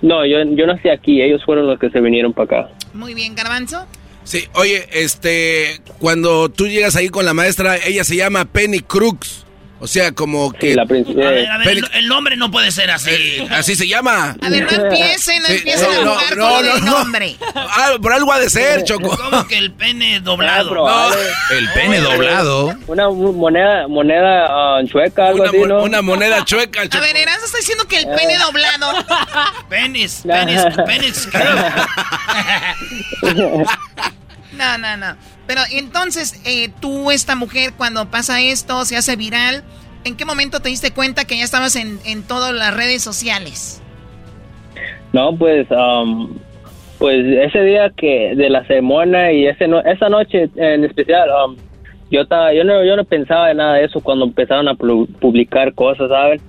No, 0.02 0.26
yo, 0.26 0.38
yo 0.56 0.68
nací 0.68 0.88
aquí, 0.88 1.22
ellos 1.22 1.44
fueron 1.44 1.68
los 1.68 1.80
que 1.80 1.90
se 1.90 2.00
vinieron 2.00 2.32
para 2.32 2.62
acá. 2.62 2.74
Muy 2.94 3.14
bien, 3.14 3.36
Garbanzo. 3.36 3.86
Sí, 4.24 4.44
oye, 4.54 4.88
este, 4.94 5.82
cuando 6.00 6.50
tú 6.50 6.68
llegas 6.68 6.96
ahí 6.96 7.10
con 7.10 7.26
la 7.26 7.34
maestra, 7.34 7.78
ella 7.78 8.04
se 8.04 8.16
llama 8.16 8.46
Penny 8.46 8.82
Crooks. 8.82 9.31
O 9.82 9.88
sea, 9.88 10.12
como 10.12 10.52
que... 10.52 10.76
La 10.76 10.84
a 10.84 10.86
ver, 10.86 11.50
a 11.50 11.58
ver, 11.58 11.80
el, 11.94 12.08
nombre 12.08 12.38
no 12.38 12.52
puede 12.52 12.70
ser 12.70 12.92
así. 12.92 13.10
Eh, 13.10 13.48
así 13.50 13.76
se 13.76 13.88
llama. 13.88 14.36
A 14.40 14.50
ver, 14.50 14.72
no 14.72 14.86
empiecen, 14.86 15.42
no 15.42 15.48
empiecen 15.48 15.92
a 15.92 15.96
jugar 15.96 16.38
no, 16.38 16.50
con 16.50 16.68
el 16.68 16.86
nombre. 16.86 17.36
Ah, 17.56 17.94
por 18.00 18.14
algo 18.14 18.32
ha 18.32 18.40
de 18.40 18.52
ser, 18.52 18.84
Choco. 18.84 19.18
¿Cómo 19.18 19.48
que 19.48 19.58
el 19.58 19.72
pene 19.72 20.20
doblado? 20.20 20.88
el 21.50 21.68
pene 21.72 22.00
doblado. 22.00 22.76
Una 22.86 23.10
moneda 23.10 23.88
moneda 23.88 24.80
uh, 24.80 24.88
chueca, 24.88 25.30
algo 25.30 25.40
una, 25.40 25.50
así, 25.50 25.60
¿no? 25.62 25.84
Una 25.84 26.04
moneda 26.04 26.46
chueca, 26.46 26.88
Choco. 26.88 27.04
A 27.04 27.08
ver, 27.08 27.18
Eras 27.18 27.42
está 27.44 27.58
diciendo 27.58 27.88
que 27.88 27.98
el 27.98 28.08
pene 28.10 28.38
doblado. 28.38 29.04
penis, 29.68 30.22
penis, 30.28 30.62
penis. 30.86 31.28
no, 34.54 34.78
no, 34.78 34.98
no. 34.98 35.18
Pero 35.52 35.64
entonces, 35.70 36.42
eh, 36.46 36.70
tú, 36.80 37.12
esta 37.12 37.36
mujer, 37.36 37.74
cuando 37.76 38.10
pasa 38.10 38.40
esto, 38.40 38.86
se 38.86 38.96
hace 38.96 39.18
viral, 39.18 39.64
¿en 40.06 40.16
qué 40.16 40.24
momento 40.24 40.62
te 40.62 40.70
diste 40.70 40.94
cuenta 40.94 41.26
que 41.26 41.38
ya 41.38 41.44
estabas 41.44 41.76
en, 41.76 42.00
en 42.06 42.26
todas 42.26 42.54
las 42.54 42.74
redes 42.74 43.04
sociales? 43.04 43.84
No, 45.12 45.36
pues, 45.36 45.68
um, 45.70 46.38
pues 47.00 47.26
ese 47.26 47.64
día 47.64 47.92
que 47.98 48.34
de 48.34 48.50
la 48.50 48.66
ceremonia 48.66 49.34
y 49.34 49.46
ese 49.46 49.66
esa 49.88 50.08
noche 50.08 50.50
en 50.56 50.86
especial, 50.86 51.28
um, 51.46 51.58
yo 52.10 52.22
estaba, 52.22 52.54
yo 52.54 52.64
no, 52.64 52.86
yo 52.86 52.96
no 52.96 53.04
pensaba 53.04 53.52
en 53.52 53.58
nada 53.58 53.74
de 53.74 53.84
eso 53.84 54.00
cuando 54.00 54.24
empezaron 54.24 54.70
a 54.70 54.76
publicar 54.76 55.74
cosas, 55.74 56.08
¿sabes? 56.08 56.42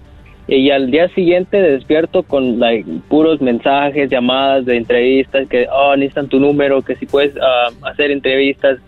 Y 0.47 0.71
al 0.71 0.93
día 0.93 1.09
siguiente 1.09 1.61
despierto 1.61 2.23
con 2.23 2.61
puros 3.09 3.41
mensajes, 3.41 4.09
llamadas 4.09 4.65
de 4.65 4.77
entrevistas, 4.77 5.49
que, 5.49 5.67
oh, 5.73 5.97
necesitan 5.97 6.29
tu 6.29 6.39
número, 6.39 6.83
que 6.83 6.95
si 6.95 7.07
puedes 7.07 7.35
uh, 7.35 7.85
hacer 7.85 8.13
entrevistas 8.13 8.79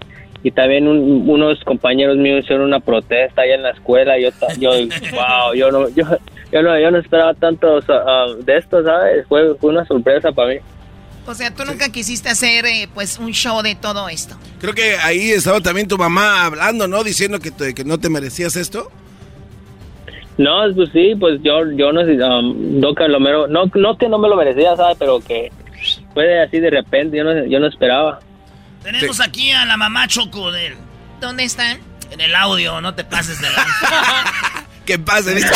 y 0.45 0.51
también 0.51 0.86
unos 0.86 1.59
compañeros 1.64 2.18
míos 2.18 2.45
hicieron 2.45 2.66
una 2.66 2.78
protesta 2.78 3.42
ahí 3.42 3.51
en 3.53 3.62
la 3.62 3.70
escuela. 3.70 4.18
Yo, 4.18 4.28
yo 4.59 4.70
wow, 5.12 5.55
yo 5.57 5.72
no, 5.72 5.88
yo, 5.88 6.05
yo 6.53 6.62
no, 6.62 6.78
yo 6.78 6.90
no 6.90 6.99
esperaba 6.99 7.32
tanto 7.34 7.78
uh, 7.78 8.45
de 8.45 8.59
esto, 8.59 8.84
¿sabes? 8.84 9.26
Fue, 9.26 9.55
fue 9.57 9.70
una 9.70 9.86
sorpresa 9.86 10.30
para 10.32 10.51
mí. 10.51 10.57
O 11.26 11.32
sea, 11.34 11.51
tú 11.55 11.64
nunca 11.64 11.88
quisiste 11.90 12.28
hacer 12.28 12.66
eh, 12.66 12.86
pues 12.92 13.18
un 13.18 13.32
show 13.32 13.62
de 13.62 13.74
todo 13.74 14.07
esto. 14.11 14.36
Creo 14.61 14.74
que 14.74 14.97
ahí 15.03 15.30
estaba 15.30 15.62
también 15.62 15.88
tu 15.88 15.97
mamá 15.97 16.45
hablando, 16.45 16.86
¿no? 16.86 17.03
Diciendo 17.03 17.40
que, 17.40 17.51
que 17.74 17.82
no 17.84 17.99
te 17.99 18.11
merecías 18.11 18.55
esto. 18.57 18.90
No, 20.36 20.61
pues 20.74 20.90
sí, 20.92 21.14
pues 21.18 21.40
yo, 21.42 21.70
yo 21.72 21.90
no 21.92 22.05
sé, 22.05 22.22
um, 22.22 22.80
no, 22.80 22.95
que 22.95 23.09
lo 23.09 23.18
mero- 23.18 23.47
no, 23.47 23.64
no 23.74 23.97
que 23.97 24.09
no 24.11 24.18
me 24.18 24.28
lo 24.28 24.36
merecía, 24.36 24.76
¿sabes? 24.76 24.97
Pero 24.99 25.20
que 25.20 25.51
fue 26.12 26.42
así 26.42 26.61
de 26.61 26.68
repente, 26.68 27.16
yo 27.16 27.24
no, 27.24 27.47
yo 27.47 27.59
no 27.61 27.68
esperaba. 27.68 28.20
Tenemos 28.85 29.20
aquí 29.20 29.51
a 29.51 29.64
la 29.64 29.76
mamá 29.76 30.07
Choco 30.09 30.53
de 30.53 30.68
él. 30.68 30.76
¿Dónde 31.20 31.45
están? 31.45 31.80
En 32.11 32.20
el 32.20 32.35
audio, 32.37 32.80
no 32.80 32.95
te 32.95 33.03
pases 33.05 33.41
de 33.41 33.51
lanza. 33.51 34.24
¿Qué 34.87 34.99
pasa? 34.99 35.30
Dice, 35.30 35.49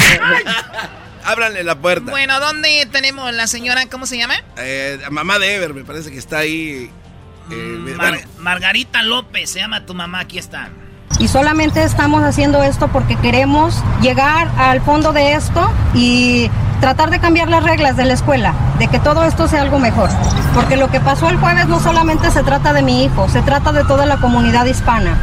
Ábranle 1.24 1.62
la 1.62 1.78
puerta. 1.78 2.10
Bueno, 2.10 2.40
¿dónde 2.40 2.88
tenemos 2.90 3.32
la 3.34 3.46
señora? 3.46 3.86
¿Cómo 3.86 4.06
se 4.06 4.16
llama? 4.16 4.34
Eh, 4.56 4.98
mamá 5.10 5.38
de 5.38 5.54
Ever, 5.56 5.74
me 5.74 5.84
parece 5.84 6.10
que 6.10 6.18
está 6.18 6.38
ahí. 6.38 6.90
eh, 7.50 7.54
Mar- 7.96 8.12
bueno, 8.12 8.28
Margarita 8.38 9.02
López, 9.02 9.50
se 9.50 9.58
llama 9.60 9.84
tu 9.84 9.94
mamá, 9.94 10.20
aquí 10.20 10.38
está. 10.38 10.70
Y 11.18 11.28
solamente 11.28 11.82
estamos 11.82 12.22
haciendo 12.22 12.62
esto 12.62 12.88
porque 12.88 13.16
queremos 13.16 13.82
llegar 14.00 14.48
al 14.56 14.80
fondo 14.80 15.12
de 15.12 15.32
esto 15.32 15.68
y 15.94 16.48
tratar 16.80 17.10
de 17.10 17.18
cambiar 17.18 17.48
las 17.48 17.64
reglas 17.64 17.96
de 17.96 18.04
la 18.04 18.14
escuela, 18.14 18.54
de 18.78 18.86
que 18.86 19.00
todo 19.00 19.24
esto 19.24 19.48
sea 19.48 19.62
algo 19.62 19.78
mejor. 19.80 20.10
Porque 20.54 20.76
lo 20.76 20.88
que 20.90 21.00
pasó 21.00 21.28
el 21.28 21.36
jueves 21.38 21.66
no 21.66 21.80
solamente 21.80 22.30
se 22.30 22.42
trata 22.44 22.72
de 22.72 22.82
mi 22.82 23.04
hijo, 23.04 23.28
se 23.28 23.42
trata 23.42 23.72
de 23.72 23.84
toda 23.84 24.06
la 24.06 24.18
comunidad 24.18 24.64
hispana. 24.66 25.18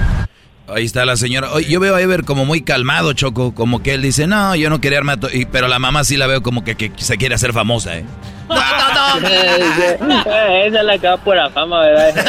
Ahí 0.67 0.83
está 0.83 1.05
la 1.05 1.15
señora. 1.15 1.47
Yo 1.61 1.79
veo 1.79 1.95
a 1.95 2.01
Ever 2.01 2.25
como 2.25 2.43
muy 2.43 2.61
calmado, 2.63 3.13
Choco. 3.13 3.53
Como 3.53 3.83
que 3.83 3.93
él 3.93 4.01
dice, 4.01 4.25
no, 4.25 4.55
yo 4.55 4.69
no 4.71 4.81
quería 4.81 4.97
armar... 4.97 5.17
to-", 5.19 5.29
y- 5.31 5.45
Pero 5.45 5.67
la 5.67 5.77
mamá 5.77 6.03
sí 6.03 6.17
la 6.17 6.25
veo 6.25 6.41
como 6.41 6.63
que, 6.63 6.75
que 6.75 6.91
se 6.97 7.17
quiere 7.17 7.35
hacer 7.35 7.53
famosa, 7.53 7.95
¿eh? 7.97 8.05
Eh, 9.23 9.97
Esa 10.67 10.79
es 10.79 10.85
la 10.85 10.97
que 10.97 11.07
va 11.07 11.17
por 11.17 11.35
la 11.35 11.49
fama, 11.51 11.79
¿verdad? 11.81 12.15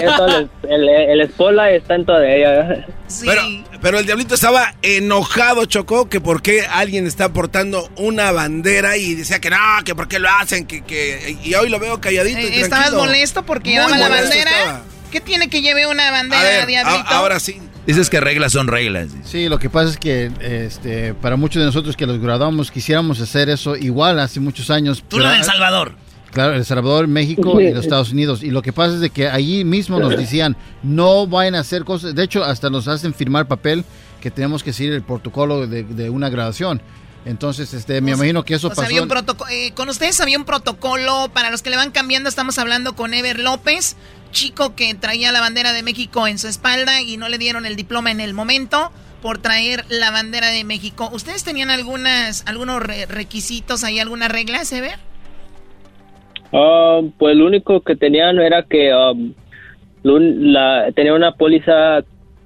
El, 0.00 0.50
el, 0.70 0.88
el 1.20 1.28
spotlight 1.30 1.82
está 1.82 1.94
en 1.94 2.04
toda 2.06 2.26
ella. 2.28 2.50
¿verdad? 2.50 2.86
Pero, 3.24 3.42
pero 3.80 3.98
el 3.98 4.06
diablito 4.06 4.34
estaba 4.34 4.74
enojado, 4.82 5.64
Chocó, 5.66 6.08
que 6.08 6.20
por 6.20 6.42
qué 6.42 6.66
alguien 6.66 7.06
está 7.06 7.32
portando 7.32 7.88
una 7.96 8.32
bandera 8.32 8.96
y 8.96 9.14
decía 9.14 9.40
que 9.40 9.50
no, 9.50 9.56
que 9.84 9.94
por 9.94 10.08
qué 10.08 10.18
lo 10.18 10.28
hacen, 10.28 10.66
que, 10.66 10.82
que 10.84 11.36
y 11.42 11.54
hoy 11.54 11.68
lo 11.68 11.78
veo 11.78 12.00
calladito. 12.00 12.40
y 12.40 12.44
Eh, 12.44 12.60
¿Estabas 12.60 12.92
molesto 12.92 13.44
porque 13.44 13.70
llevaba 13.70 13.96
la 13.96 14.08
bandera? 14.08 14.50
estaba. 14.50 14.82
¿Qué 15.10 15.20
tiene 15.20 15.48
que 15.48 15.62
lleve 15.62 15.86
una 15.86 16.08
A 16.08 16.10
bandera, 16.10 16.42
ver, 16.42 16.66
Diablito? 16.66 16.98
a- 17.08 17.16
ahora 17.18 17.40
sí. 17.40 17.60
Dices 17.86 18.10
que 18.10 18.20
reglas 18.20 18.52
son 18.52 18.68
reglas. 18.68 19.08
Sí, 19.24 19.48
lo 19.48 19.58
que 19.58 19.70
pasa 19.70 19.88
es 19.88 19.96
que 19.96 20.30
este, 20.42 21.14
para 21.14 21.36
muchos 21.36 21.60
de 21.60 21.64
nosotros 21.66 21.96
que 21.96 22.04
los 22.04 22.18
graduamos 22.20 22.70
quisiéramos 22.70 23.18
hacer 23.22 23.48
eso 23.48 23.76
igual 23.76 24.20
hace 24.20 24.40
muchos 24.40 24.68
años. 24.68 25.02
Tú 25.08 25.18
lo 25.18 25.30
de 25.30 25.36
El 25.38 25.44
Salvador. 25.44 25.94
Claro, 26.32 26.54
El 26.54 26.64
Salvador, 26.64 27.08
México 27.08 27.60
y 27.60 27.70
los 27.72 27.84
Estados 27.84 28.12
Unidos. 28.12 28.42
Y 28.42 28.50
lo 28.50 28.60
que 28.62 28.72
pasa 28.72 28.94
es 28.94 29.00
de 29.00 29.10
que 29.10 29.28
allí 29.28 29.64
mismo 29.64 29.98
nos 29.98 30.16
decían, 30.16 30.56
no 30.82 31.26
vayan 31.26 31.54
a 31.54 31.60
hacer 31.60 31.84
cosas. 31.84 32.14
De 32.14 32.22
hecho, 32.22 32.44
hasta 32.44 32.68
nos 32.70 32.86
hacen 32.86 33.14
firmar 33.14 33.48
papel 33.48 33.84
que 34.20 34.30
tenemos 34.30 34.62
que 34.62 34.72
seguir 34.72 34.92
el 34.92 35.02
protocolo 35.02 35.66
de, 35.66 35.84
de 35.84 36.10
una 36.10 36.28
graduación. 36.28 36.82
Entonces, 37.24 37.74
este, 37.74 38.00
me 38.00 38.12
imagino 38.12 38.44
que 38.44 38.54
eso 38.54 38.68
O 38.68 38.70
sea, 38.70 38.76
pasó. 38.76 38.86
había 38.86 39.02
un 39.02 39.10
eh, 39.50 39.72
con 39.74 39.88
ustedes 39.88 40.20
había 40.20 40.38
un 40.38 40.44
protocolo, 40.44 41.30
para 41.34 41.50
los 41.50 41.62
que 41.62 41.70
le 41.70 41.76
van 41.76 41.90
cambiando, 41.90 42.28
estamos 42.28 42.58
hablando 42.58 42.94
con 42.94 43.12
Ever 43.12 43.38
López, 43.40 43.96
chico 44.30 44.74
que 44.74 44.94
traía 44.94 45.32
la 45.32 45.40
bandera 45.40 45.72
de 45.72 45.82
México 45.82 46.26
en 46.26 46.38
su 46.38 46.46
espalda 46.48 47.00
y 47.02 47.16
no 47.16 47.28
le 47.28 47.38
dieron 47.38 47.66
el 47.66 47.76
diploma 47.76 48.10
en 48.10 48.20
el 48.20 48.34
momento 48.34 48.92
por 49.20 49.38
traer 49.38 49.84
la 49.88 50.10
bandera 50.10 50.48
de 50.48 50.62
México. 50.64 51.10
¿Ustedes 51.12 51.42
tenían 51.42 51.70
algunas, 51.70 52.44
algunos 52.46 52.82
re- 52.82 53.06
requisitos 53.06 53.82
ahí, 53.84 53.98
algunas 53.98 54.30
reglas, 54.30 54.70
Ever? 54.72 54.98
Ah, 56.52 57.00
pues 57.18 57.36
lo 57.36 57.46
único 57.46 57.80
que 57.82 57.96
tenían 57.96 58.38
era 58.38 58.62
que 58.62 58.90
um, 58.94 59.32
la, 60.02 60.90
tenía 60.94 61.14
una 61.14 61.32
póliza 61.32 62.00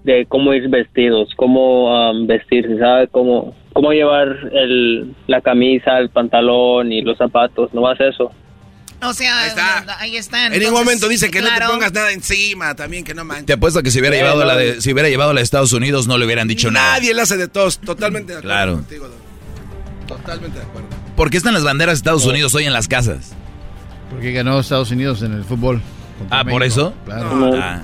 de 0.05 0.27
cómo 0.27 0.53
ir 0.55 0.69
vestidos, 0.69 1.31
cómo 1.37 2.11
um, 2.11 2.27
vestirse, 2.27 2.79
¿sabe? 2.79 3.07
Cómo, 3.09 3.55
cómo 3.73 3.93
llevar 3.93 4.29
el, 4.53 5.15
la 5.29 5.41
camisa, 5.41 5.99
el 5.99 6.11
pantalón 6.11 6.93
y 6.93 7.03
los 7.03 7.17
zapatos, 7.19 7.73
nomás 7.73 8.01
eso. 8.01 8.33
O 9.05 9.13
sea, 9.13 9.35
ahí, 9.99 10.17
están. 10.17 10.53
En 10.53 10.61
ningún 10.61 10.79
momento 10.79 11.09
dice 11.09 11.29
que 11.29 11.41
no 11.41 11.49
te 11.49 11.65
pongas 11.67 11.93
nada 11.93 12.13
encima, 12.13 12.75
también 12.77 13.03
que 13.03 13.15
no 13.15 13.25
manches. 13.25 13.47
Te 13.47 13.53
apuesto 13.55 13.83
que 13.83 13.91
si 13.91 13.99
hubiera, 13.99 14.15
Eh, 14.15 14.21
llevado 14.21 14.41
no. 14.41 14.47
la 14.47 14.57
de, 14.57 14.81
si 14.81 14.93
hubiera 14.93 15.09
llevado 15.09 15.33
la 15.33 15.41
de 15.41 15.45
Estados 15.45 15.73
Unidos 15.73 16.07
no 16.07 16.19
le 16.19 16.25
hubieran 16.27 16.47
dicho 16.47 16.71
nada. 16.71 16.93
Nadie 16.99 17.13
le 17.13 17.21
hace 17.23 17.37
de 17.37 17.49
todos, 17.49 17.81
totalmente 17.81 18.33
de 18.33 18.39
acuerdo 18.39 18.55
Claro. 18.57 18.75
contigo. 18.75 19.09
Totalmente 20.07 20.59
de 20.59 20.65
acuerdo. 20.65 20.89
¿Por 21.17 21.31
qué 21.31 21.37
están 21.37 21.53
las 21.55 21.65
banderas 21.65 21.95
de 21.95 21.97
Estados 21.99 22.27
Unidos 22.27 22.55
hoy 22.55 22.65
en 22.65 22.73
las 22.73 22.87
casas? 22.87 23.35
Porque 24.13 24.33
ganó 24.33 24.61
Estados 24.61 24.91
Unidos 24.91 25.23
en 25.23 25.33
el 25.33 25.45
fútbol. 25.45 25.83
Ah, 26.31 26.45
¿por 26.45 26.63
eso? 26.63 26.95
Claro. 27.05 27.53
Ah. 27.61 27.81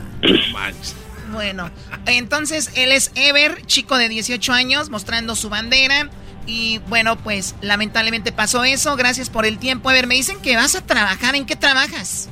Bueno, 1.33 1.71
entonces 2.07 2.73
él 2.77 2.93
es 2.93 3.13
Ever, 3.15 3.65
chico 3.67 3.99
de 3.99 4.09
18 4.09 4.53
años, 4.53 4.91
mostrando 4.91 5.35
su 5.35 5.49
bandera. 5.49 6.09
Y 6.47 6.81
bueno, 6.89 7.17
pues 7.17 7.55
lamentablemente 7.61 8.33
pasó 8.33 8.65
eso. 8.65 8.97
Gracias 8.97 9.29
por 9.29 9.45
el 9.45 9.59
tiempo, 9.59 9.91
Ever. 9.91 10.07
Me 10.07 10.15
dicen 10.15 10.41
que 10.41 10.57
vas 10.57 10.75
a 10.77 10.87
trabajar. 10.87 11.35
¿En 11.35 11.45
qué 11.45 11.57
trabajas? 11.57 12.31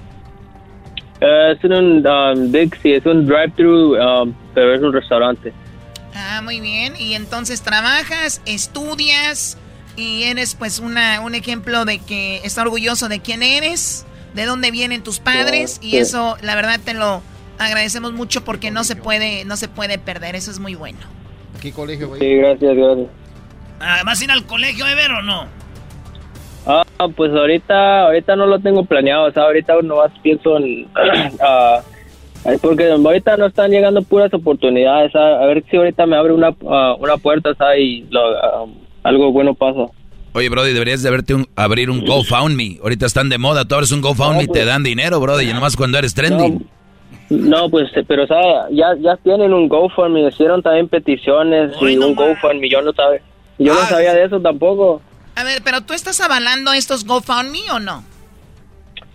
Eh, 1.20 1.52
es 1.56 1.64
un 1.64 2.06
um, 2.06 2.52
Dixie, 2.52 2.96
es 2.96 3.06
un 3.06 3.26
drive-thru, 3.26 3.96
um, 3.96 4.34
pero 4.54 4.74
es 4.74 4.82
un 4.82 4.92
restaurante. 4.92 5.52
Ah, 6.14 6.40
muy 6.42 6.60
bien. 6.60 6.94
Y 6.98 7.14
entonces 7.14 7.62
trabajas, 7.62 8.40
estudias 8.46 9.58
y 9.96 10.24
eres 10.24 10.54
pues 10.54 10.78
una, 10.78 11.20
un 11.20 11.34
ejemplo 11.34 11.84
de 11.84 11.98
que 11.98 12.40
está 12.44 12.62
orgulloso 12.62 13.08
de 13.08 13.20
quién 13.20 13.42
eres, 13.42 14.06
de 14.34 14.44
dónde 14.44 14.70
vienen 14.70 15.02
tus 15.02 15.18
padres. 15.18 15.78
Y 15.82 15.96
eso, 15.96 16.36
la 16.42 16.54
verdad, 16.54 16.78
te 16.84 16.94
lo 16.94 17.22
agradecemos 17.58 18.12
mucho 18.12 18.44
porque 18.44 18.70
no 18.70 18.84
se 18.84 18.96
puede, 18.96 19.44
no 19.44 19.56
se 19.56 19.68
puede 19.68 19.98
perder. 19.98 20.36
Eso 20.36 20.50
es 20.50 20.58
muy 20.58 20.74
bueno. 20.74 20.98
¿Qué 21.60 21.72
colegio 21.72 22.14
ir? 22.16 22.22
Sí, 22.22 22.34
gracias, 22.36 22.76
gracias. 22.76 23.08
Ah, 23.80 24.02
¿Vas 24.04 24.20
a 24.20 24.24
ir 24.24 24.30
al 24.30 24.44
colegio, 24.46 24.86
Ever, 24.86 25.10
o 25.12 25.22
no? 25.22 25.46
Ah, 26.66 26.84
pues 27.14 27.32
ahorita, 27.32 28.06
ahorita 28.06 28.36
no 28.36 28.46
lo 28.46 28.58
tengo 28.58 28.84
planeado, 28.84 29.26
o 29.26 29.32
sea, 29.32 29.44
ahorita 29.44 29.74
nomás 29.82 30.10
pienso 30.22 30.56
en, 30.56 30.88
ah, 31.40 31.80
ay, 32.44 32.56
porque 32.60 32.90
ahorita 32.90 33.36
no 33.36 33.46
están 33.46 33.70
llegando 33.70 34.02
puras 34.02 34.32
oportunidades, 34.34 35.14
a 35.14 35.46
ver 35.46 35.62
si 35.70 35.76
ahorita 35.76 36.06
me 36.06 36.16
abre 36.16 36.32
una, 36.32 36.56
ah, 36.68 36.96
una 36.98 37.18
puerta, 37.18 37.54
¿sabes? 37.54 37.80
Y 37.80 38.06
lo, 38.10 38.20
ah, 38.38 38.66
algo 39.08 39.32
bueno 39.32 39.54
pasa. 39.54 39.86
Oye, 40.32 40.48
Brody, 40.50 40.72
deberías 40.72 41.02
de 41.02 41.10
verte 41.10 41.34
un- 41.34 41.48
abrir 41.56 41.88
un 41.90 42.04
GoFundMe. 42.04 42.78
Ahorita 42.82 43.06
están 43.06 43.28
de 43.30 43.38
moda. 43.38 43.64
Tú 43.64 43.74
abres 43.74 43.90
un 43.92 44.02
GoFundMe 44.02 44.42
y 44.44 44.46
te 44.48 44.64
dan 44.66 44.82
dinero, 44.82 45.18
Brody. 45.20 45.48
Y 45.48 45.54
nomás 45.54 45.76
cuando 45.76 45.96
eres 45.98 46.12
trending. 46.14 46.66
No, 47.30 47.70
pues, 47.70 47.88
pero, 48.06 48.26
¿sabes? 48.26 48.46
Ya, 48.72 48.88
ya 49.00 49.16
tienen 49.16 49.52
un 49.54 49.68
GoFundMe, 49.68 50.28
hicieron 50.28 50.62
también 50.62 50.88
peticiones 50.88 51.72
y 51.80 51.96
un 51.96 52.14
GoFundMe, 52.14 52.68
yo 52.68 52.82
no 52.82 52.92
sabía, 52.92 53.20
yo 53.58 53.74
no 53.74 53.80
sabía 53.80 54.12
de 54.14 54.24
eso 54.24 54.38
tampoco. 54.40 55.00
A 55.34 55.42
ver, 55.44 55.60
pero 55.64 55.80
tú 55.80 55.92
estás 55.94 56.20
avalando 56.20 56.72
estos 56.72 57.04
GoFundMe 57.04 57.70
o 57.72 57.80
no? 57.80 58.04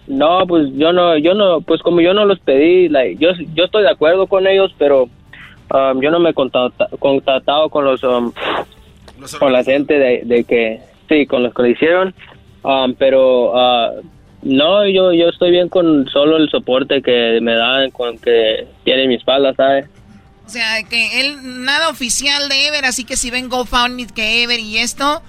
No, 0.08 0.46
pues 0.48 0.68
yo 0.76 0.92
no, 0.92 1.18
yo 1.18 1.34
no, 1.36 1.62
pues 1.62 1.82
como 1.82 2.02
yo 2.02 2.14
no 2.14 2.26
los 2.26 2.40
pedí, 2.40 2.90
like, 2.90 3.18
yo, 3.24 3.30
yo 3.54 3.66
estoy 3.66 3.84
de 3.84 3.92
acuerdo 3.92 4.28
con 4.28 4.46
ellos, 4.48 4.74
pero 4.78 5.04
um, 5.04 6.02
yo 6.02 6.12
no 6.12 6.20
me 6.20 6.32
he 6.32 6.34
contacta- 6.34 6.90
contactado 7.00 7.70
con 7.70 7.86
los, 7.86 8.04
um, 8.04 8.34
con 9.40 9.54
la 9.54 9.64
gente 9.64 9.98
de, 9.98 10.22
de 10.26 10.44
que, 10.44 10.80
sí, 11.10 11.26
con 11.26 11.44
los 11.44 11.54
que 11.54 11.62
lo 11.62 11.68
hicieron, 11.68 12.14
um, 12.64 12.94
pero 12.96 13.58
ah, 13.58 13.92
no, 14.42 14.88
yo, 14.88 15.14
yo 15.14 15.30
estoy 15.30 15.52
bien 15.52 15.70
con 15.70 16.08
solo 16.10 16.38
el 16.38 16.50
soporte 16.50 17.02
que 17.02 17.40
me 17.42 17.54
dan, 17.54 17.92
con 17.92 18.18
que 18.18 18.68
tienen 18.84 19.10
mi 19.10 19.16
espalda, 19.16 19.54
¿sabes? 19.56 19.88
O 20.46 20.50
sea, 20.50 20.84
que 20.84 21.22
él, 21.22 21.64
nada 21.64 21.90
oficial 21.90 22.50
de 22.50 22.68
Ever, 22.68 22.86
así 22.86 23.04
que 23.06 23.16
si 23.16 23.32
ven 23.32 23.50
GoFundMe 23.50 24.08
que 24.08 24.44
Ever 24.44 24.60
y 24.60 24.80
esto, 24.80 25.22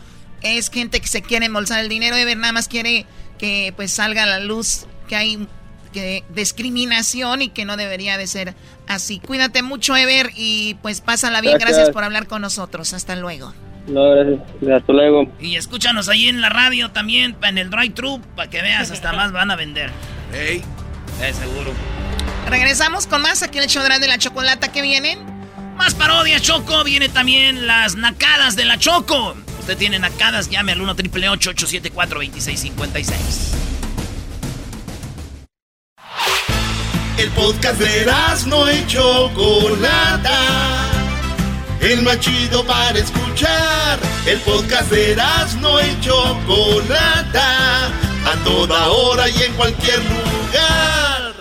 es 0.42 0.70
gente 0.70 1.00
que 1.00 1.06
se 1.06 1.22
quiere 1.22 1.46
embolsar 1.46 1.80
el 1.80 1.88
dinero. 1.88 2.16
Ever 2.16 2.36
nada 2.36 2.52
más 2.52 2.68
quiere 2.68 3.06
que 3.38 3.72
pues 3.76 3.92
salga 3.92 4.24
a 4.24 4.26
la 4.26 4.40
luz 4.40 4.86
que 5.08 5.16
hay 5.16 5.46
que 5.92 6.24
discriminación 6.34 7.42
y 7.42 7.50
que 7.50 7.64
no 7.64 7.76
debería 7.76 8.16
de 8.16 8.26
ser 8.26 8.54
así. 8.88 9.20
Cuídate 9.20 9.62
mucho, 9.62 9.94
Ever, 9.94 10.30
y 10.34 10.74
pues 10.82 11.00
pásala 11.02 11.40
bien. 11.40 11.54
Gracias. 11.54 11.76
Gracias 11.76 11.94
por 11.94 12.02
hablar 12.02 12.26
con 12.26 12.42
nosotros. 12.42 12.92
Hasta 12.92 13.14
luego. 13.14 13.52
No, 13.86 14.10
gracias, 14.10 14.40
hasta 14.80 14.92
luego. 14.92 15.30
Y 15.40 15.56
escúchanos 15.56 16.08
ahí 16.08 16.28
en 16.28 16.40
la 16.40 16.48
radio 16.48 16.90
también, 16.90 17.36
en 17.42 17.58
el 17.58 17.70
drive-thru, 17.70 18.20
para 18.36 18.48
que 18.48 18.62
veas, 18.62 18.90
hasta 18.90 19.12
más 19.14 19.32
van 19.32 19.50
a 19.50 19.56
vender. 19.56 19.90
Ey. 20.32 20.62
Eh, 21.20 21.32
seguro. 21.32 21.72
Regresamos 22.48 23.06
con 23.06 23.22
más 23.22 23.42
aquí 23.42 23.58
en 23.58 23.64
el 23.64 23.70
show 23.70 23.82
de 23.82 24.08
la 24.08 24.18
chocolata 24.18 24.72
que 24.72 24.82
vienen. 24.82 25.18
Más 25.76 25.94
parodias, 25.94 26.42
Choco. 26.42 26.84
Viene 26.84 27.08
también 27.08 27.66
las 27.66 27.96
nacadas 27.96 28.56
de 28.56 28.64
la 28.64 28.78
Choco. 28.78 29.34
Usted 29.60 29.76
tiene 29.76 29.98
nacadas, 29.98 30.50
llame 30.50 30.72
al 30.72 30.80
1 30.80 30.96
triple 30.96 31.28
874 31.28 32.20
2656 32.20 33.54
El 37.18 37.28
podcast 37.30 37.78
de 37.80 38.06
no 38.48 38.72
y 38.72 38.86
Chocolata. 38.86 40.32
El 41.82 42.02
más 42.02 42.20
chido 42.20 42.64
para 42.64 42.96
escuchar. 42.96 43.98
El 44.24 44.38
podcast 44.42 44.88
de 44.92 45.16
no 45.60 45.80
y 45.80 46.00
Chocolata. 46.00 47.86
A 48.24 48.44
toda 48.44 48.86
hora 48.86 49.28
y 49.28 49.42
en 49.42 49.52
cualquier 49.54 49.98
lugar. 49.98 51.34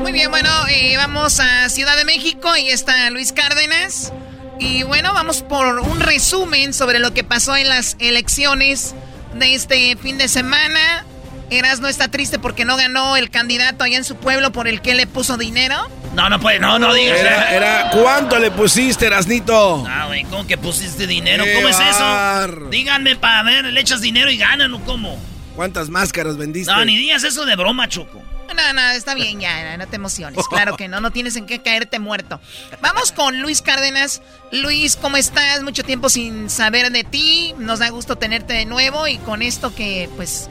Muy 0.00 0.12
bien, 0.12 0.30
bueno, 0.30 0.48
eh, 0.70 0.96
vamos 0.96 1.38
a 1.38 1.68
Ciudad 1.68 1.98
de 1.98 2.06
México. 2.06 2.48
Ahí 2.48 2.70
está 2.70 3.10
Luis 3.10 3.32
Cárdenas. 3.32 4.14
Y 4.58 4.84
bueno, 4.84 5.12
vamos 5.12 5.42
por 5.42 5.66
un 5.80 6.00
resumen 6.00 6.72
sobre 6.72 6.98
lo 6.98 7.12
que 7.12 7.24
pasó 7.24 7.56
en 7.56 7.68
las 7.68 7.96
elecciones 7.98 8.94
de 9.34 9.54
este 9.54 9.96
fin 9.96 10.16
de 10.16 10.28
semana. 10.28 11.04
Eras 11.50 11.80
no 11.80 11.88
está 11.88 12.08
triste 12.08 12.38
porque 12.38 12.64
no 12.64 12.78
ganó 12.78 13.18
el 13.18 13.28
candidato 13.28 13.84
allá 13.84 13.98
en 13.98 14.04
su 14.04 14.16
pueblo 14.16 14.50
por 14.50 14.66
el 14.66 14.80
que 14.80 14.94
le 14.94 15.06
puso 15.06 15.36
dinero. 15.36 15.90
No, 16.14 16.28
no 16.28 16.38
puede, 16.38 16.58
no, 16.58 16.78
no 16.78 16.92
digas. 16.92 17.18
Era, 17.18 17.50
era 17.54 17.90
¿cuánto 17.90 18.38
le 18.38 18.50
pusiste, 18.50 19.06
Erasnito? 19.06 19.84
Ah, 19.88 20.06
güey, 20.06 20.24
¿cómo 20.24 20.46
que 20.46 20.58
pusiste 20.58 21.06
dinero? 21.06 21.44
¿Cómo 21.54 21.68
es 21.68 21.78
eso? 21.80 22.68
Díganme 22.70 23.16
para 23.16 23.42
ver, 23.42 23.64
le 23.64 23.80
echas 23.80 24.00
dinero 24.00 24.30
y 24.30 24.36
ganan 24.36 24.74
o 24.74 24.80
cómo. 24.84 25.18
¿Cuántas 25.56 25.88
máscaras 25.88 26.36
vendiste? 26.36 26.72
No, 26.72 26.84
ni 26.84 26.96
digas 26.96 27.24
eso 27.24 27.44
de 27.44 27.56
broma, 27.56 27.88
Choco. 27.88 28.22
No, 28.54 28.72
no, 28.74 28.90
está 28.90 29.14
bien 29.14 29.40
ya, 29.40 29.76
no 29.78 29.86
te 29.86 29.96
emociones. 29.96 30.46
Claro 30.48 30.76
que 30.76 30.88
no, 30.88 31.00
no 31.00 31.10
tienes 31.10 31.36
en 31.36 31.46
qué 31.46 31.62
caerte 31.62 31.98
muerto. 31.98 32.40
Vamos 32.82 33.12
con 33.12 33.40
Luis 33.40 33.62
Cárdenas. 33.62 34.20
Luis, 34.50 34.96
¿cómo 34.96 35.16
estás? 35.16 35.62
Mucho 35.62 35.82
tiempo 35.84 36.10
sin 36.10 36.50
saber 36.50 36.92
de 36.92 37.04
ti. 37.04 37.54
Nos 37.58 37.78
da 37.78 37.88
gusto 37.88 38.16
tenerte 38.16 38.52
de 38.52 38.66
nuevo 38.66 39.08
y 39.08 39.16
con 39.18 39.40
esto 39.40 39.74
que, 39.74 40.10
pues, 40.16 40.50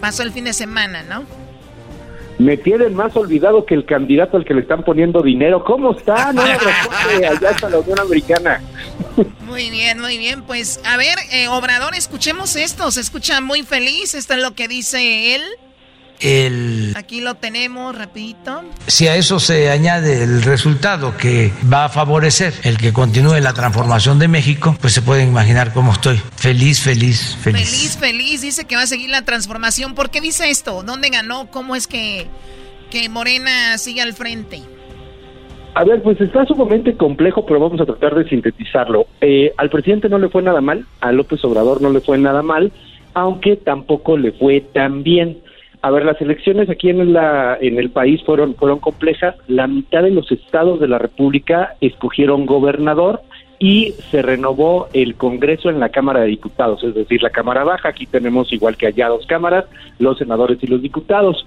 pasó 0.00 0.24
el 0.24 0.32
fin 0.32 0.44
de 0.44 0.52
semana, 0.52 1.02
¿no? 1.04 1.24
Me 2.38 2.56
tienen 2.56 2.94
más 2.94 3.16
olvidado 3.16 3.66
que 3.66 3.74
el 3.74 3.84
candidato 3.84 4.36
al 4.36 4.44
que 4.44 4.54
le 4.54 4.60
están 4.60 4.84
poniendo 4.84 5.22
dinero. 5.22 5.64
¿Cómo 5.64 5.92
está? 5.92 6.32
No 6.32 6.42
allá 6.42 7.50
está 7.50 7.68
la 7.68 7.78
Unión 7.78 7.98
Americana. 7.98 8.62
Muy 9.46 9.70
bien, 9.70 10.00
muy 10.00 10.18
bien. 10.18 10.42
Pues, 10.42 10.80
a 10.84 10.96
ver, 10.96 11.16
eh, 11.32 11.48
Obrador, 11.48 11.94
escuchemos 11.94 12.54
esto. 12.54 12.90
Se 12.90 13.00
escucha 13.00 13.40
muy 13.40 13.62
feliz. 13.62 14.14
Esto 14.14 14.34
es 14.34 14.42
lo 14.42 14.54
que 14.54 14.68
dice 14.68 15.34
él. 15.34 15.42
El... 16.20 16.94
Aquí 16.96 17.20
lo 17.20 17.36
tenemos, 17.36 17.96
rapidito. 17.96 18.62
Si 18.86 19.06
a 19.06 19.16
eso 19.16 19.38
se 19.38 19.70
añade 19.70 20.24
el 20.24 20.42
resultado 20.42 21.16
que 21.16 21.52
va 21.72 21.84
a 21.84 21.88
favorecer 21.88 22.52
el 22.64 22.76
que 22.76 22.92
continúe 22.92 23.40
la 23.40 23.52
transformación 23.52 24.18
de 24.18 24.28
México, 24.28 24.76
pues 24.80 24.92
se 24.92 25.02
pueden 25.02 25.28
imaginar 25.28 25.72
cómo 25.72 25.92
estoy. 25.92 26.20
Feliz, 26.36 26.80
feliz, 26.80 27.36
feliz. 27.40 27.68
Feliz, 27.68 27.98
feliz. 27.98 28.42
Dice 28.42 28.64
que 28.64 28.76
va 28.76 28.82
a 28.82 28.86
seguir 28.86 29.10
la 29.10 29.24
transformación. 29.24 29.94
¿Por 29.94 30.10
qué 30.10 30.20
dice 30.20 30.50
esto? 30.50 30.82
¿Dónde 30.82 31.10
ganó? 31.10 31.50
¿Cómo 31.50 31.76
es 31.76 31.86
que, 31.86 32.26
que 32.90 33.08
Morena 33.08 33.78
sigue 33.78 34.02
al 34.02 34.14
frente? 34.14 34.62
A 35.74 35.84
ver, 35.84 36.02
pues 36.02 36.20
está 36.20 36.44
sumamente 36.44 36.96
complejo, 36.96 37.46
pero 37.46 37.60
vamos 37.60 37.80
a 37.80 37.86
tratar 37.86 38.16
de 38.16 38.28
sintetizarlo. 38.28 39.06
Eh, 39.20 39.52
al 39.56 39.70
presidente 39.70 40.08
no 40.08 40.18
le 40.18 40.28
fue 40.28 40.42
nada 40.42 40.60
mal, 40.60 40.84
a 41.00 41.12
López 41.12 41.44
Obrador 41.44 41.80
no 41.80 41.90
le 41.90 42.00
fue 42.00 42.18
nada 42.18 42.42
mal, 42.42 42.72
aunque 43.14 43.54
tampoco 43.54 44.16
le 44.16 44.32
fue 44.32 44.60
tan 44.60 45.04
bien. 45.04 45.38
A 45.80 45.90
ver, 45.90 46.04
las 46.04 46.20
elecciones 46.20 46.68
aquí 46.68 46.90
en, 46.90 47.12
la, 47.12 47.56
en 47.60 47.78
el 47.78 47.90
país 47.90 48.22
fueron, 48.24 48.54
fueron 48.56 48.80
complejas. 48.80 49.36
La 49.46 49.66
mitad 49.66 50.02
de 50.02 50.10
los 50.10 50.30
estados 50.32 50.80
de 50.80 50.88
la 50.88 50.98
República 50.98 51.76
escogieron 51.80 52.46
gobernador 52.46 53.22
y 53.60 53.94
se 54.10 54.22
renovó 54.22 54.88
el 54.92 55.14
Congreso 55.14 55.70
en 55.70 55.80
la 55.80 55.88
Cámara 55.88 56.20
de 56.20 56.28
Diputados, 56.28 56.82
es 56.84 56.94
decir, 56.94 57.22
la 57.22 57.30
Cámara 57.30 57.64
Baja. 57.64 57.88
Aquí 57.88 58.06
tenemos, 58.06 58.52
igual 58.52 58.76
que 58.76 58.86
allá, 58.88 59.08
dos 59.08 59.26
cámaras, 59.26 59.66
los 59.98 60.18
senadores 60.18 60.58
y 60.62 60.66
los 60.66 60.82
diputados. 60.82 61.46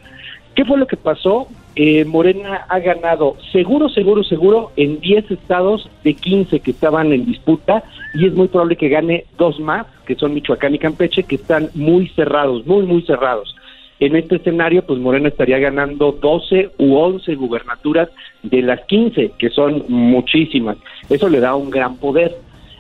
¿Qué 0.56 0.66
fue 0.66 0.78
lo 0.78 0.88
que 0.88 0.98
pasó? 0.98 1.48
Eh, 1.76 2.04
Morena 2.04 2.66
ha 2.68 2.80
ganado 2.80 3.38
seguro, 3.54 3.88
seguro, 3.88 4.24
seguro 4.24 4.72
en 4.76 5.00
10 5.00 5.32
estados 5.32 5.90
de 6.04 6.14
15 6.14 6.60
que 6.60 6.72
estaban 6.72 7.14
en 7.14 7.26
disputa 7.26 7.84
y 8.14 8.28
es 8.28 8.34
muy 8.34 8.50
probable 8.50 8.76
que 8.76 8.90
gane 8.90 9.26
dos 9.38 9.60
más, 9.62 9.88
que 10.06 10.16
son 10.16 10.34
Michoacán 10.34 10.76
y 10.76 10.80
Campeche, 10.80 11.24
que 11.24 11.36
están 11.36 11.70
muy 11.74 12.10
cerrados, 12.10 12.66
muy, 12.66 12.86
muy 12.86 13.04
cerrados. 13.04 13.56
En 14.02 14.16
este 14.16 14.38
escenario, 14.38 14.84
pues 14.84 15.00
Morena 15.00 15.28
estaría 15.28 15.60
ganando 15.60 16.12
12 16.12 16.72
u 16.80 16.96
11 16.96 17.36
gubernaturas 17.36 18.10
de 18.42 18.64
las 18.64 18.84
15, 18.88 19.34
que 19.38 19.52
son 19.52 19.86
muchísimas. 19.90 20.78
Eso 21.08 21.30
le 21.30 21.40
da 21.40 21.56
un 21.56 21.70
gran 21.70 21.98
poder. 21.98 22.36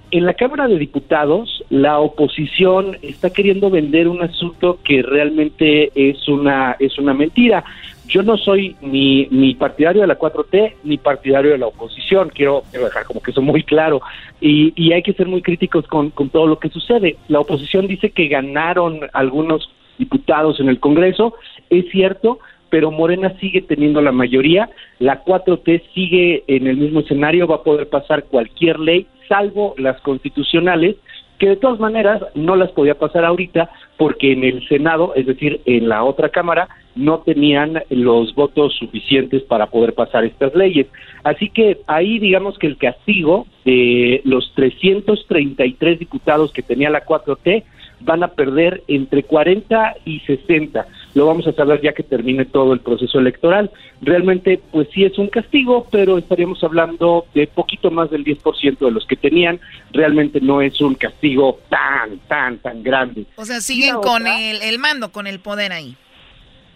En 0.10 0.26
la 0.26 0.34
Cámara 0.34 0.68
de 0.68 0.80
Diputados, 0.80 1.64
la 1.70 2.00
oposición 2.00 2.98
está 3.04 3.30
queriendo 3.30 3.70
vender 3.70 4.08
un 4.08 4.24
asunto 4.24 4.80
que 4.84 5.04
realmente 5.04 5.92
es 5.94 6.28
una 6.28 6.76
es 6.80 6.98
una 6.98 7.14
mentira. 7.14 7.64
Yo 8.08 8.24
no 8.24 8.36
soy 8.38 8.76
ni, 8.82 9.28
ni 9.30 9.54
partidario 9.54 10.02
de 10.02 10.08
la 10.08 10.18
4T 10.18 10.74
ni 10.86 10.98
partidario 10.98 11.52
de 11.52 11.60
la 11.60 11.68
oposición, 11.68 12.30
quiero, 12.34 12.64
dejar 12.74 13.06
como 13.06 13.22
que 13.22 13.30
eso 13.30 13.44
muy 13.44 13.62
claro. 13.62 14.02
Y, 14.42 14.74
y 14.76 14.92
hay 14.94 15.04
que 15.04 15.14
ser 15.14 15.28
muy 15.28 15.44
críticos 15.44 15.86
con, 15.86 16.10
con 16.10 16.30
todo 16.30 16.48
lo 16.48 16.58
que 16.58 16.70
sucede. 16.70 17.18
La 17.28 17.40
oposición 17.40 17.86
dice 17.86 18.10
que 18.10 18.28
ganaron 18.28 19.02
algunos 19.14 19.70
diputados 20.02 20.60
en 20.60 20.68
el 20.68 20.80
Congreso, 20.80 21.36
es 21.70 21.86
cierto, 21.92 22.40
pero 22.72 22.90
Morena 22.90 23.38
sigue 23.40 23.62
teniendo 23.62 24.02
la 24.02 24.12
mayoría, 24.12 24.70
la 25.00 25.24
4T 25.24 25.84
sigue 25.94 26.44
en 26.48 26.66
el 26.66 26.78
mismo 26.78 27.02
escenario, 27.02 27.48
va 27.48 27.58
a 27.58 27.64
poder 27.64 27.88
pasar 27.88 28.24
cualquier 28.24 28.80
ley, 28.80 29.06
salvo 29.30 29.76
las 29.78 30.02
constitucionales, 30.02 30.96
que 31.38 31.50
de 31.50 31.56
todas 31.56 31.80
maneras 31.80 32.22
no 32.36 32.56
las 32.56 32.72
podía 32.72 32.98
pasar 32.98 33.26
ahorita 33.26 33.70
porque 33.98 34.32
en 34.32 34.44
el 34.44 34.68
Senado, 34.68 35.14
es 35.16 35.26
decir, 35.26 35.62
en 35.66 35.90
la 35.90 36.04
otra 36.04 36.30
Cámara, 36.30 36.68
no 36.96 37.20
tenían 37.20 37.82
los 37.90 38.34
votos 38.36 38.76
suficientes 38.78 39.44
para 39.44 39.68
poder 39.68 39.94
pasar 39.94 40.24
estas 40.24 40.56
leyes. 40.56 40.88
Así 41.24 41.50
que 41.50 41.78
ahí 41.88 42.20
digamos 42.20 42.58
que 42.58 42.68
el 42.68 42.78
castigo 42.78 43.48
de 43.66 44.22
los 44.24 44.52
333 44.56 46.00
diputados 46.00 46.52
que 46.54 46.62
tenía 46.64 46.90
la 46.90 47.06
4T 47.06 47.64
van 48.04 48.24
a 48.24 48.30
perder 48.30 48.84
entre 48.88 49.24
40 49.24 49.96
y 50.06 50.20
60. 50.22 50.86
Lo 51.14 51.26
vamos 51.26 51.46
a 51.48 51.52
saber 51.52 51.82
ya 51.82 51.94
que 51.94 52.04
termine 52.04 52.46
todo 52.46 52.74
el 52.74 52.80
proceso 52.80 53.20
electoral. 53.20 53.70
Realmente, 54.02 54.62
pues 54.72 54.88
sí 54.94 55.04
es 55.04 55.18
un 55.18 55.28
castigo, 55.28 55.88
pero 55.92 56.18
estaríamos 56.18 56.64
hablando 56.64 57.26
de 57.34 57.48
poquito 57.48 57.92
más 57.92 58.10
del 58.10 58.24
10% 58.24 58.80
de 58.80 58.92
los 58.92 59.06
que 59.06 59.16
tenían. 59.16 59.60
Realmente 59.92 60.40
no 60.40 60.62
es 60.62 60.80
un 60.82 60.96
castigo 60.96 61.60
tan, 61.70 62.18
tan, 62.28 62.58
tan 62.60 62.82
grande. 62.84 63.26
O 63.36 63.46
sea, 63.46 63.60
siguen 63.60 63.96
con 63.96 64.26
el, 64.28 64.62
el 64.62 64.80
mando, 64.80 65.12
con 65.12 65.28
el 65.28 65.40
poder 65.40 65.74
ahí 65.74 65.96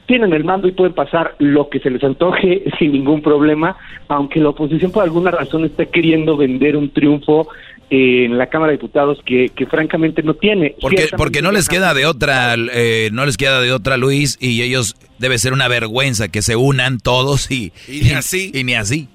tienen 0.06 0.34
el 0.34 0.44
mando 0.44 0.68
y 0.68 0.72
pueden 0.72 0.94
pasar 0.94 1.36
lo 1.40 1.70
que 1.70 1.80
se 1.80 1.90
les 1.90 2.04
antoje 2.04 2.64
sin 2.80 2.92
ningún 2.92 3.22
problema, 3.22 3.76
aunque 4.08 4.40
la 4.40 4.50
oposición 4.50 4.92
por 4.92 5.04
alguna 5.04 5.32
razón 5.32 5.66
está 5.66 5.86
queriendo 5.86 6.38
vender 6.38 6.78
un 6.78 6.90
triunfo 6.90 7.48
en 7.90 8.38
la 8.38 8.48
Cámara 8.48 8.72
de 8.72 8.78
Diputados 8.78 9.20
que, 9.26 9.50
que 9.50 9.66
francamente 9.66 10.24
no 10.24 10.34
tiene. 10.34 10.76
Porque, 10.82 11.08
porque 11.16 11.42
no 11.42 11.52
les 11.52 11.70
queda 11.70 11.94
de 11.94 12.06
otra, 12.06 12.56
eh, 12.74 13.10
no 13.12 13.26
les 13.26 13.38
queda 13.38 13.62
de 13.62 13.72
otra, 13.72 13.98
Luis, 13.98 14.38
y 14.42 14.62
ellos 14.64 14.96
debe 15.20 15.38
ser 15.38 15.54
una 15.54 15.68
vergüenza 15.68 16.30
que 16.30 16.42
se 16.42 16.56
unan 16.56 17.00
todos 17.00 17.52
y, 17.52 17.72
y 17.88 18.02
ni 18.02 18.12
así. 18.12 18.52
Y, 18.54 18.64
ni 18.64 18.74
así. 18.76 19.08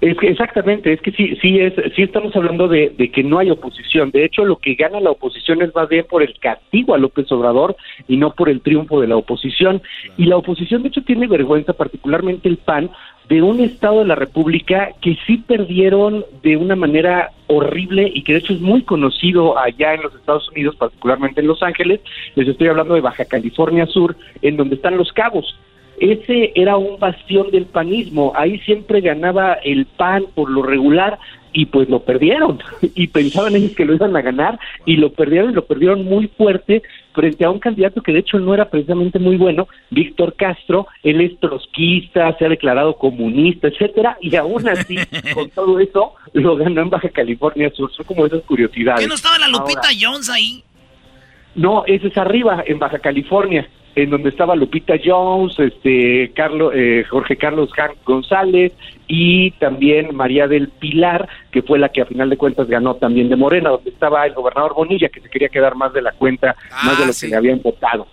Es 0.00 0.16
que 0.16 0.28
exactamente, 0.28 0.92
es 0.92 1.00
que 1.02 1.10
sí, 1.10 1.36
sí 1.42 1.58
es, 1.58 1.74
sí 1.94 2.02
estamos 2.02 2.34
hablando 2.34 2.68
de, 2.68 2.90
de, 2.96 3.10
que 3.10 3.22
no 3.22 3.38
hay 3.38 3.50
oposición. 3.50 4.10
De 4.10 4.24
hecho, 4.24 4.44
lo 4.44 4.56
que 4.56 4.74
gana 4.74 5.00
la 5.00 5.10
oposición 5.10 5.62
es 5.62 5.74
más 5.74 5.88
bien 5.88 6.06
por 6.08 6.22
el 6.22 6.38
castigo 6.38 6.94
a 6.94 6.98
López 6.98 7.30
Obrador 7.32 7.76
y 8.08 8.16
no 8.16 8.34
por 8.34 8.48
el 8.48 8.62
triunfo 8.62 9.00
de 9.00 9.08
la 9.08 9.16
oposición. 9.16 9.82
Y 10.16 10.26
la 10.26 10.36
oposición, 10.36 10.82
de 10.82 10.88
hecho, 10.88 11.02
tiene 11.02 11.26
vergüenza, 11.26 11.72
particularmente 11.72 12.48
el 12.48 12.56
PAN, 12.56 12.90
de 13.30 13.42
un 13.42 13.60
Estado 13.60 14.00
de 14.00 14.06
la 14.06 14.16
República 14.16 14.90
que 15.00 15.16
sí 15.24 15.38
perdieron 15.38 16.26
de 16.42 16.56
una 16.56 16.74
manera 16.74 17.30
horrible 17.46 18.10
y 18.12 18.24
que 18.24 18.32
de 18.32 18.40
hecho 18.40 18.52
es 18.52 18.60
muy 18.60 18.82
conocido 18.82 19.56
allá 19.56 19.94
en 19.94 20.02
los 20.02 20.12
Estados 20.16 20.48
Unidos, 20.50 20.74
particularmente 20.74 21.40
en 21.40 21.46
Los 21.46 21.62
Ángeles. 21.62 22.00
Les 22.34 22.48
estoy 22.48 22.66
hablando 22.66 22.94
de 22.94 23.00
Baja 23.00 23.24
California 23.24 23.86
Sur, 23.86 24.16
en 24.42 24.56
donde 24.56 24.74
están 24.74 24.96
los 24.96 25.12
cabos. 25.12 25.56
Ese 26.00 26.50
era 26.56 26.76
un 26.76 26.98
bastión 26.98 27.52
del 27.52 27.66
panismo, 27.66 28.32
ahí 28.34 28.58
siempre 28.60 29.00
ganaba 29.00 29.52
el 29.52 29.86
PAN 29.86 30.24
por 30.34 30.50
lo 30.50 30.62
regular, 30.62 31.18
y 31.52 31.66
pues 31.66 31.88
lo 31.88 32.00
perdieron 32.00 32.60
y 32.82 33.06
pensaban 33.08 33.56
ellos 33.56 33.72
que 33.72 33.84
lo 33.84 33.94
iban 33.94 34.16
a 34.16 34.22
ganar 34.22 34.58
y 34.86 34.96
lo 34.96 35.12
perdieron 35.12 35.50
y 35.50 35.54
lo 35.54 35.66
perdieron 35.66 36.04
muy 36.04 36.28
fuerte 36.28 36.82
frente 37.12 37.44
a 37.44 37.50
un 37.50 37.58
candidato 37.58 38.02
que 38.02 38.12
de 38.12 38.20
hecho 38.20 38.38
no 38.38 38.54
era 38.54 38.70
precisamente 38.70 39.18
muy 39.18 39.36
bueno, 39.36 39.68
Víctor 39.90 40.34
Castro, 40.34 40.86
él 41.02 41.20
es 41.20 41.38
trotskista, 41.40 42.36
se 42.38 42.46
ha 42.46 42.48
declarado 42.48 42.96
comunista, 42.96 43.68
etcétera, 43.68 44.16
y 44.20 44.34
aún 44.36 44.68
así, 44.68 44.96
con 45.34 45.50
todo 45.50 45.80
eso, 45.80 46.14
lo 46.32 46.56
ganó 46.56 46.82
en 46.82 46.90
Baja 46.90 47.08
California 47.08 47.70
Sur, 47.74 47.92
son 47.92 48.06
como 48.06 48.26
esas 48.26 48.42
curiosidades. 48.42 49.00
¿Qué 49.00 49.08
no 49.08 49.14
estaba 49.14 49.38
la 49.38 49.48
Lupita 49.48 49.88
Jones 50.00 50.30
ahí? 50.30 50.62
No, 51.56 51.84
ese 51.86 52.06
es 52.06 52.16
arriba, 52.16 52.62
en 52.64 52.78
Baja 52.78 53.00
California 53.00 53.68
en 53.94 54.10
donde 54.10 54.28
estaba 54.28 54.56
Lupita 54.56 54.94
Jones, 55.02 55.58
este 55.58 56.32
Carlos, 56.34 56.72
eh, 56.74 57.04
Jorge 57.08 57.36
Carlos 57.36 57.70
González 58.04 58.72
y 59.08 59.50
también 59.52 60.14
María 60.14 60.46
del 60.46 60.68
Pilar, 60.68 61.28
que 61.50 61.62
fue 61.62 61.78
la 61.78 61.88
que 61.88 62.02
a 62.02 62.06
final 62.06 62.30
de 62.30 62.36
cuentas 62.36 62.68
ganó 62.68 62.94
también 62.94 63.28
de 63.28 63.36
Morena, 63.36 63.70
donde 63.70 63.90
estaba 63.90 64.26
el 64.26 64.34
gobernador 64.34 64.74
Bonilla, 64.74 65.08
que 65.08 65.20
se 65.20 65.28
quería 65.28 65.48
quedar 65.48 65.74
más 65.74 65.92
de 65.92 66.02
la 66.02 66.12
cuenta, 66.12 66.54
más 66.84 66.98
de 66.98 67.06
lo 67.06 67.12
que 67.12 67.28
le 67.28 67.36
habían 67.36 67.62
votado. 67.62 68.06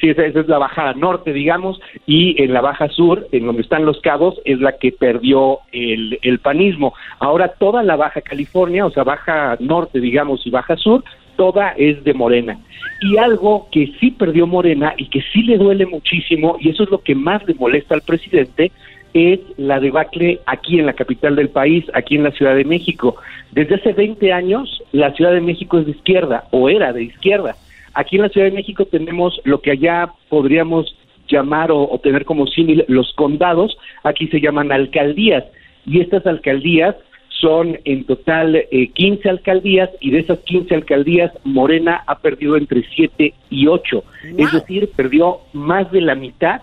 Sí, 0.00 0.10
esa, 0.10 0.26
es 0.26 0.48
la 0.48 0.58
baja 0.58 0.92
norte, 0.94 1.32
digamos, 1.32 1.80
y 2.06 2.42
en 2.42 2.52
la 2.52 2.60
baja 2.60 2.88
sur, 2.88 3.28
en 3.30 3.46
donde 3.46 3.62
están 3.62 3.86
los 3.86 4.00
cabos, 4.00 4.34
es 4.44 4.58
la 4.58 4.72
que 4.72 4.90
perdió 4.90 5.60
el, 5.70 6.18
el 6.22 6.40
panismo. 6.40 6.92
Ahora 7.20 7.48
toda 7.48 7.84
la 7.84 7.94
baja 7.94 8.20
California, 8.20 8.84
o 8.84 8.90
sea, 8.90 9.04
baja 9.04 9.56
norte, 9.60 10.00
digamos, 10.00 10.44
y 10.44 10.50
baja 10.50 10.76
sur, 10.76 11.04
toda 11.36 11.70
es 11.76 12.02
de 12.04 12.14
Morena. 12.14 12.58
Y 13.00 13.16
algo 13.16 13.68
que 13.72 13.92
sí 13.98 14.12
perdió 14.12 14.46
Morena 14.46 14.94
y 14.96 15.06
que 15.08 15.22
sí 15.32 15.42
le 15.42 15.58
duele 15.58 15.86
muchísimo, 15.86 16.56
y 16.60 16.70
eso 16.70 16.84
es 16.84 16.90
lo 16.90 17.02
que 17.02 17.14
más 17.14 17.46
le 17.46 17.54
molesta 17.54 17.94
al 17.94 18.02
presidente, 18.02 18.70
es 19.14 19.40
la 19.56 19.80
debacle 19.80 20.40
aquí 20.46 20.78
en 20.78 20.86
la 20.86 20.94
capital 20.94 21.36
del 21.36 21.50
país, 21.50 21.84
aquí 21.94 22.16
en 22.16 22.24
la 22.24 22.30
Ciudad 22.30 22.54
de 22.54 22.64
México. 22.64 23.16
Desde 23.50 23.74
hace 23.74 23.92
20 23.92 24.32
años, 24.32 24.82
la 24.92 25.12
Ciudad 25.12 25.32
de 25.32 25.40
México 25.40 25.78
es 25.78 25.86
de 25.86 25.92
izquierda, 25.92 26.44
o 26.50 26.68
era 26.68 26.92
de 26.92 27.04
izquierda. 27.04 27.56
Aquí 27.94 28.16
en 28.16 28.22
la 28.22 28.28
Ciudad 28.30 28.46
de 28.46 28.56
México 28.56 28.86
tenemos 28.86 29.40
lo 29.44 29.60
que 29.60 29.72
allá 29.72 30.12
podríamos 30.28 30.96
llamar 31.28 31.70
o, 31.70 31.98
tener 32.02 32.24
como 32.24 32.46
símil 32.46 32.84
los 32.88 33.12
condados, 33.14 33.76
aquí 34.02 34.28
se 34.28 34.40
llaman 34.40 34.72
alcaldías, 34.72 35.44
y 35.86 36.00
estas 36.00 36.26
alcaldías 36.26 36.96
son 37.42 37.76
en 37.84 38.04
total 38.04 38.54
eh, 38.54 38.88
15 38.94 39.28
alcaldías 39.28 39.90
y 40.00 40.12
de 40.12 40.20
esas 40.20 40.38
15 40.38 40.76
alcaldías 40.76 41.32
Morena 41.42 42.04
ha 42.06 42.20
perdido 42.20 42.56
entre 42.56 42.84
7 42.94 43.34
y 43.50 43.66
8. 43.66 44.04
Es 44.38 44.52
decir, 44.52 44.90
perdió 44.94 45.40
más 45.52 45.90
de 45.90 46.02
la 46.02 46.14
mitad 46.14 46.62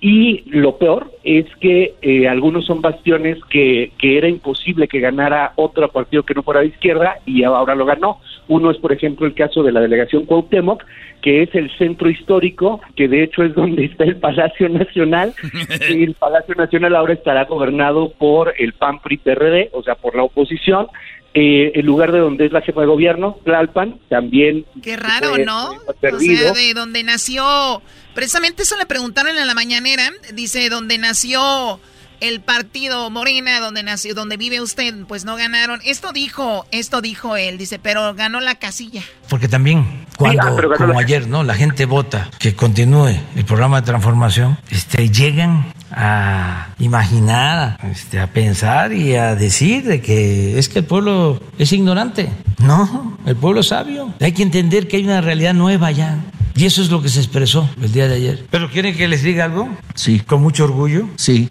y 0.00 0.44
lo 0.46 0.78
peor 0.78 1.10
es 1.24 1.44
que 1.56 1.94
eh, 2.00 2.26
algunos 2.26 2.64
son 2.64 2.80
bastiones 2.80 3.36
que, 3.50 3.92
que 3.98 4.16
era 4.16 4.28
imposible 4.28 4.88
que 4.88 4.98
ganara 4.98 5.52
otro 5.56 5.90
partido 5.90 6.22
que 6.22 6.32
no 6.32 6.42
fuera 6.42 6.60
de 6.60 6.68
izquierda 6.68 7.18
y 7.26 7.42
ahora 7.42 7.74
lo 7.74 7.84
ganó. 7.84 8.18
Uno 8.48 8.70
es, 8.70 8.78
por 8.78 8.92
ejemplo, 8.92 9.26
el 9.26 9.34
caso 9.34 9.62
de 9.62 9.72
la 9.72 9.80
delegación 9.80 10.24
Cuauhtémoc, 10.24 10.84
que 11.20 11.42
es 11.42 11.54
el 11.54 11.70
centro 11.76 12.08
histórico, 12.08 12.80
que 12.96 13.08
de 13.08 13.22
hecho 13.24 13.42
es 13.42 13.54
donde 13.54 13.84
está 13.90 14.04
el 14.04 14.16
Palacio 14.16 14.70
Nacional. 14.70 15.34
y 15.90 16.02
el 16.02 16.14
Palacio 16.14 16.54
Nacional 16.54 16.96
ahora 16.96 17.12
estará 17.12 17.44
gobernado 17.44 18.10
por 18.12 18.54
el 18.58 18.72
PAN 18.72 19.00
PRI 19.00 19.18
PRD, 19.18 19.68
o 19.72 19.82
sea, 19.82 19.96
por 19.96 20.16
la 20.16 20.22
oposición. 20.22 20.86
Eh, 21.32 21.72
el 21.76 21.86
lugar 21.86 22.10
de 22.10 22.18
donde 22.18 22.46
es 22.46 22.52
la 22.52 22.60
jefa 22.60 22.80
de 22.80 22.86
gobierno, 22.88 23.38
Tlalpan, 23.44 24.00
también. 24.08 24.66
Qué 24.82 24.96
raro, 24.96 25.30
fue- 25.30 25.44
¿no? 25.44 25.68
fue 25.76 25.78
O 25.86 25.92
perdido. 25.94 26.54
sea, 26.54 26.62
de 26.64 26.74
donde 26.74 27.04
nació. 27.04 27.82
Precisamente 28.14 28.64
eso 28.64 28.76
le 28.76 28.86
preguntaron 28.86 29.36
en 29.38 29.46
la 29.46 29.54
mañanera. 29.54 30.10
Dice, 30.34 30.68
donde 30.68 30.98
nació 30.98 31.78
el 32.18 32.40
partido 32.40 33.08
Morena, 33.10 33.60
donde 33.60 33.82
nació, 33.84 34.14
donde 34.14 34.36
vive 34.36 34.60
usted, 34.60 34.92
pues 35.06 35.24
no 35.24 35.36
ganaron. 35.36 35.80
Esto 35.84 36.12
dijo, 36.12 36.66
esto 36.72 37.00
dijo 37.00 37.36
él, 37.36 37.56
dice, 37.58 37.78
pero 37.78 38.12
ganó 38.14 38.40
la 38.40 38.56
casilla. 38.56 39.02
Porque 39.28 39.46
también 39.48 40.06
cuando, 40.18 40.42
ah, 40.42 40.54
ganó 40.56 40.74
como 40.76 40.92
la- 40.94 41.00
ayer, 41.00 41.28
¿no? 41.28 41.44
La 41.44 41.54
gente 41.54 41.86
vota 41.86 42.28
que 42.40 42.54
continúe 42.56 43.14
el 43.36 43.44
programa 43.46 43.80
de 43.80 43.86
transformación, 43.86 44.58
este, 44.70 45.08
llegan 45.10 45.72
a 45.90 46.68
imaginar, 46.78 47.78
este, 47.90 48.20
a 48.20 48.28
pensar 48.28 48.92
y 48.92 49.16
a 49.16 49.34
decir 49.34 49.84
de 49.84 50.00
que 50.00 50.58
es 50.58 50.68
que 50.68 50.80
el 50.80 50.84
pueblo 50.84 51.40
es 51.58 51.72
ignorante. 51.72 52.30
No, 52.58 53.18
el 53.26 53.36
pueblo 53.36 53.60
es 53.60 53.68
sabio. 53.68 54.12
Hay 54.20 54.32
que 54.32 54.42
entender 54.42 54.88
que 54.88 54.98
hay 54.98 55.04
una 55.04 55.20
realidad 55.20 55.54
nueva 55.54 55.90
ya. 55.90 56.18
Y 56.54 56.66
eso 56.66 56.82
es 56.82 56.90
lo 56.90 57.00
que 57.00 57.08
se 57.08 57.20
expresó 57.20 57.68
el 57.80 57.92
día 57.92 58.08
de 58.08 58.16
ayer. 58.16 58.44
¿Pero 58.50 58.68
quieren 58.68 58.94
que 58.94 59.08
les 59.08 59.22
diga 59.22 59.46
algo? 59.46 59.68
Sí. 59.94 60.20
¿Con 60.20 60.42
mucho 60.42 60.64
orgullo? 60.64 61.06
Sí. 61.16 61.48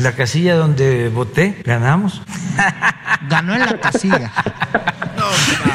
La 0.00 0.12
casilla 0.12 0.54
donde 0.54 1.08
voté, 1.08 1.60
ganamos. 1.64 2.22
Ganó 3.28 3.54
en 3.54 3.60
la 3.60 3.80
casilla. 3.80 4.30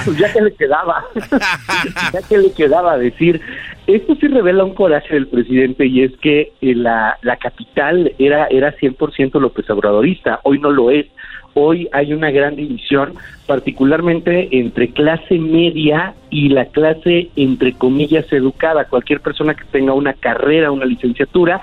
Pues 0.06 0.18
ya 0.18 0.32
que 0.32 0.42
le 0.42 0.54
quedaba, 0.54 1.04
ya 2.14 2.22
que 2.22 2.38
le 2.38 2.52
quedaba 2.54 2.98
decir, 2.98 3.42
esto 3.88 4.16
sí 4.16 4.28
revela 4.28 4.66
un 4.66 4.74
coraje 4.74 5.14
del 5.14 5.28
presidente 5.28 5.86
y 5.86 6.04
es 6.04 6.12
que 6.18 6.52
eh, 6.62 6.76
la, 6.76 7.18
la 7.22 7.38
capital 7.38 8.12
era, 8.20 8.48
era 8.48 8.76
100% 8.76 9.40
López 9.40 9.70
Obradorista, 9.70 10.42
hoy 10.44 10.60
no 10.60 10.72
lo 10.72 10.92
es. 10.92 11.08
Hoy 11.60 11.90
hay 11.92 12.14
una 12.14 12.30
gran 12.30 12.56
división, 12.56 13.14
particularmente 13.48 14.50
entre 14.52 14.90
clase 14.90 15.40
media 15.40 16.14
y 16.30 16.50
la 16.50 16.66
clase, 16.66 17.30
entre 17.36 17.74
comillas, 17.74 18.32
educada. 18.32 18.86
Cualquier 18.86 19.22
persona 19.22 19.56
que 19.56 19.64
tenga 19.72 19.94
una 19.94 20.14
carrera, 20.14 20.70
una 20.72 20.86
licenciatura, 20.86 21.62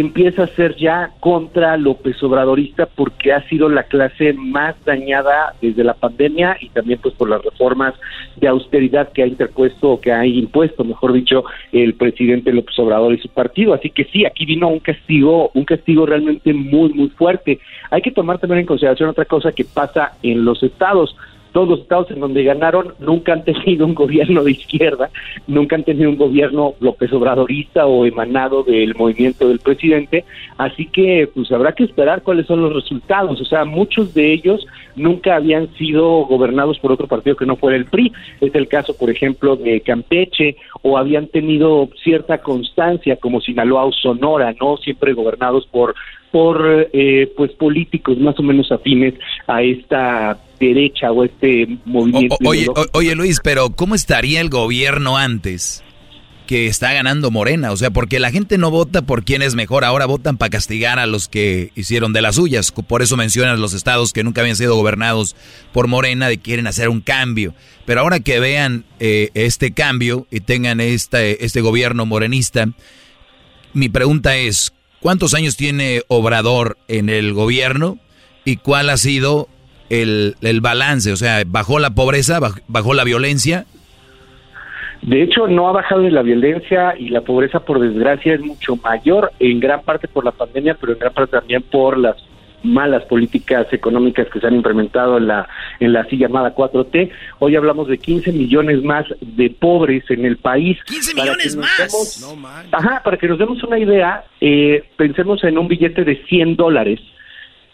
empieza 0.00 0.42
a 0.42 0.46
ser 0.48 0.74
ya 0.76 1.12
contra 1.20 1.76
López 1.76 2.20
Obradorista 2.22 2.86
porque 2.86 3.32
ha 3.32 3.48
sido 3.48 3.68
la 3.68 3.84
clase 3.84 4.32
más 4.32 4.74
dañada 4.84 5.54
desde 5.62 5.84
la 5.84 5.94
pandemia 5.94 6.56
y 6.60 6.68
también 6.70 6.98
pues 7.00 7.14
por 7.14 7.30
las 7.30 7.44
reformas 7.44 7.94
de 8.34 8.48
austeridad 8.48 9.12
que 9.12 9.22
ha 9.22 9.26
interpuesto 9.26 9.92
o 9.92 10.00
que 10.00 10.10
ha 10.10 10.26
impuesto, 10.26 10.82
mejor 10.82 11.12
dicho, 11.12 11.44
el 11.70 11.94
presidente 11.94 12.52
López 12.52 12.76
Obrador 12.80 13.14
y 13.14 13.18
su 13.18 13.28
partido. 13.28 13.72
Así 13.72 13.88
que 13.90 14.04
sí, 14.06 14.26
aquí 14.26 14.44
vino 14.44 14.66
un 14.66 14.80
castigo, 14.80 15.52
un 15.54 15.64
castigo 15.64 16.06
realmente 16.06 16.52
muy, 16.52 16.92
muy 16.92 17.10
fuerte. 17.10 17.60
Hay 17.90 18.02
que 18.02 18.10
tomar 18.10 18.40
también 18.40 18.60
en 18.60 18.66
consideración 18.66 19.10
otra 19.10 19.26
cosa 19.26 19.52
que 19.52 19.64
pasa 19.64 20.14
en 20.24 20.44
los 20.44 20.60
estados 20.64 21.16
todos 21.54 21.68
los 21.68 21.80
estados 21.80 22.10
en 22.10 22.18
donde 22.18 22.42
ganaron 22.42 22.94
nunca 22.98 23.32
han 23.32 23.44
tenido 23.44 23.86
un 23.86 23.94
gobierno 23.94 24.42
de 24.42 24.50
izquierda, 24.50 25.08
nunca 25.46 25.76
han 25.76 25.84
tenido 25.84 26.10
un 26.10 26.16
gobierno 26.16 26.74
López 26.80 27.12
Obradorista 27.12 27.86
o 27.86 28.04
emanado 28.04 28.64
del 28.64 28.94
movimiento 28.96 29.48
del 29.48 29.60
presidente, 29.60 30.24
así 30.58 30.86
que 30.86 31.28
pues 31.32 31.50
habrá 31.52 31.72
que 31.72 31.84
esperar 31.84 32.22
cuáles 32.22 32.46
son 32.46 32.60
los 32.60 32.74
resultados, 32.74 33.40
o 33.40 33.44
sea, 33.44 33.64
muchos 33.64 34.12
de 34.14 34.32
ellos 34.32 34.66
nunca 34.96 35.36
habían 35.36 35.72
sido 35.74 36.26
gobernados 36.26 36.78
por 36.80 36.90
otro 36.90 37.06
partido 37.06 37.36
que 37.36 37.46
no 37.46 37.56
fuera 37.56 37.76
el 37.76 37.86
PRI, 37.86 38.12
es 38.40 38.54
el 38.54 38.66
caso 38.66 38.96
por 38.96 39.08
ejemplo 39.08 39.54
de 39.54 39.80
Campeche 39.80 40.56
o 40.82 40.98
habían 40.98 41.28
tenido 41.28 41.88
cierta 42.02 42.38
constancia 42.38 43.16
como 43.16 43.40
Sinaloa 43.40 43.84
o 43.84 43.92
Sonora, 43.92 44.52
no 44.60 44.76
siempre 44.78 45.12
gobernados 45.12 45.66
por 45.68 45.94
por 46.34 46.88
eh, 46.92 47.32
pues 47.36 47.52
políticos 47.52 48.18
más 48.18 48.36
o 48.40 48.42
menos 48.42 48.72
afines 48.72 49.14
a 49.46 49.62
esta 49.62 50.36
derecha 50.68 51.10
o 51.12 51.24
este 51.24 51.66
movimiento. 51.84 52.36
O- 52.40 52.48
oye, 52.48 52.60
ideológico. 52.62 52.90
o- 52.92 52.98
oye 52.98 53.14
Luis, 53.14 53.40
pero 53.42 53.70
¿cómo 53.70 53.94
estaría 53.94 54.40
el 54.40 54.48
gobierno 54.50 55.16
antes 55.16 55.82
que 56.46 56.66
está 56.66 56.92
ganando 56.92 57.30
Morena? 57.30 57.72
O 57.72 57.76
sea, 57.76 57.90
porque 57.90 58.20
la 58.20 58.30
gente 58.30 58.58
no 58.58 58.70
vota 58.70 59.02
por 59.02 59.24
quién 59.24 59.40
es 59.42 59.54
mejor, 59.54 59.84
ahora 59.84 60.04
votan 60.06 60.36
para 60.36 60.50
castigar 60.50 60.98
a 60.98 61.06
los 61.06 61.28
que 61.28 61.70
hicieron 61.74 62.12
de 62.12 62.20
las 62.22 62.36
suyas. 62.36 62.70
Por 62.72 63.00
eso 63.02 63.16
mencionas 63.16 63.58
los 63.58 63.72
estados 63.72 64.12
que 64.12 64.22
nunca 64.24 64.42
habían 64.42 64.56
sido 64.56 64.76
gobernados 64.76 65.36
por 65.72 65.88
Morena, 65.88 66.28
de 66.28 66.38
quieren 66.38 66.66
hacer 66.66 66.88
un 66.90 67.00
cambio. 67.00 67.54
Pero 67.86 68.00
ahora 68.02 68.20
que 68.20 68.40
vean 68.40 68.84
eh, 69.00 69.30
este 69.34 69.72
cambio 69.72 70.26
y 70.30 70.40
tengan 70.40 70.80
este, 70.80 71.44
este 71.44 71.60
gobierno 71.62 72.04
morenista, 72.06 72.68
mi 73.72 73.88
pregunta 73.88 74.36
es, 74.36 74.72
¿cuántos 75.00 75.34
años 75.34 75.56
tiene 75.56 76.02
Obrador 76.08 76.76
en 76.88 77.08
el 77.08 77.32
gobierno 77.32 77.98
y 78.44 78.56
cuál 78.56 78.90
ha 78.90 78.96
sido 78.98 79.48
el, 79.90 80.34
el 80.40 80.60
balance? 80.60 81.12
O 81.12 81.16
sea, 81.16 81.42
¿bajó 81.46 81.78
la 81.78 81.90
pobreza, 81.94 82.40
baj- 82.40 82.62
bajó 82.68 82.94
la 82.94 83.04
violencia? 83.04 83.64
De 85.02 85.22
hecho, 85.22 85.46
no 85.48 85.68
ha 85.68 85.72
bajado 85.72 86.08
la 86.08 86.22
violencia 86.22 86.94
y 86.98 87.10
la 87.10 87.20
pobreza, 87.20 87.60
por 87.60 87.78
desgracia, 87.78 88.34
es 88.34 88.40
mucho 88.40 88.76
mayor, 88.76 89.30
en 89.38 89.60
gran 89.60 89.82
parte 89.82 90.08
por 90.08 90.24
la 90.24 90.30
pandemia, 90.32 90.76
pero 90.80 90.94
en 90.94 90.98
gran 90.98 91.12
parte 91.12 91.32
también 91.38 91.62
por 91.62 91.98
las 91.98 92.16
malas 92.62 93.04
políticas 93.04 93.66
económicas 93.72 94.26
que 94.32 94.40
se 94.40 94.46
han 94.46 94.54
implementado 94.54 95.18
en 95.18 95.26
la 95.26 95.46
en 95.80 95.92
la 95.92 96.00
así 96.00 96.16
llamada 96.16 96.54
4T. 96.54 97.10
Hoy 97.38 97.54
hablamos 97.56 97.88
de 97.88 97.98
15 97.98 98.32
millones 98.32 98.82
más 98.82 99.04
de 99.20 99.50
pobres 99.50 100.02
en 100.08 100.24
el 100.24 100.38
país. 100.38 100.78
15 100.86 101.12
Para 101.14 101.24
millones 101.32 101.56
más. 101.56 101.76
demos- 101.78 102.38
Ajá, 102.72 103.02
para 103.04 103.18
que 103.18 103.28
nos 103.28 103.38
demos 103.38 103.62
una 103.64 103.78
idea, 103.78 104.24
eh, 104.40 104.82
pensemos 104.96 105.44
en 105.44 105.58
un 105.58 105.68
billete 105.68 106.04
de 106.04 106.24
100 106.24 106.56
dólares. 106.56 107.00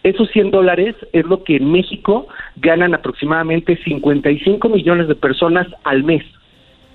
Esos 0.03 0.31
100 0.31 0.51
dólares 0.51 0.97
es 1.13 1.27
lo 1.27 1.45
que 1.45 1.57
en 1.57 1.71
México 1.71 2.27
ganan 2.57 2.95
aproximadamente 2.95 3.77
55 3.85 4.69
millones 4.69 5.09
de 5.09 5.15
personas 5.15 5.67
al 5.85 6.05
mes. 6.05 6.25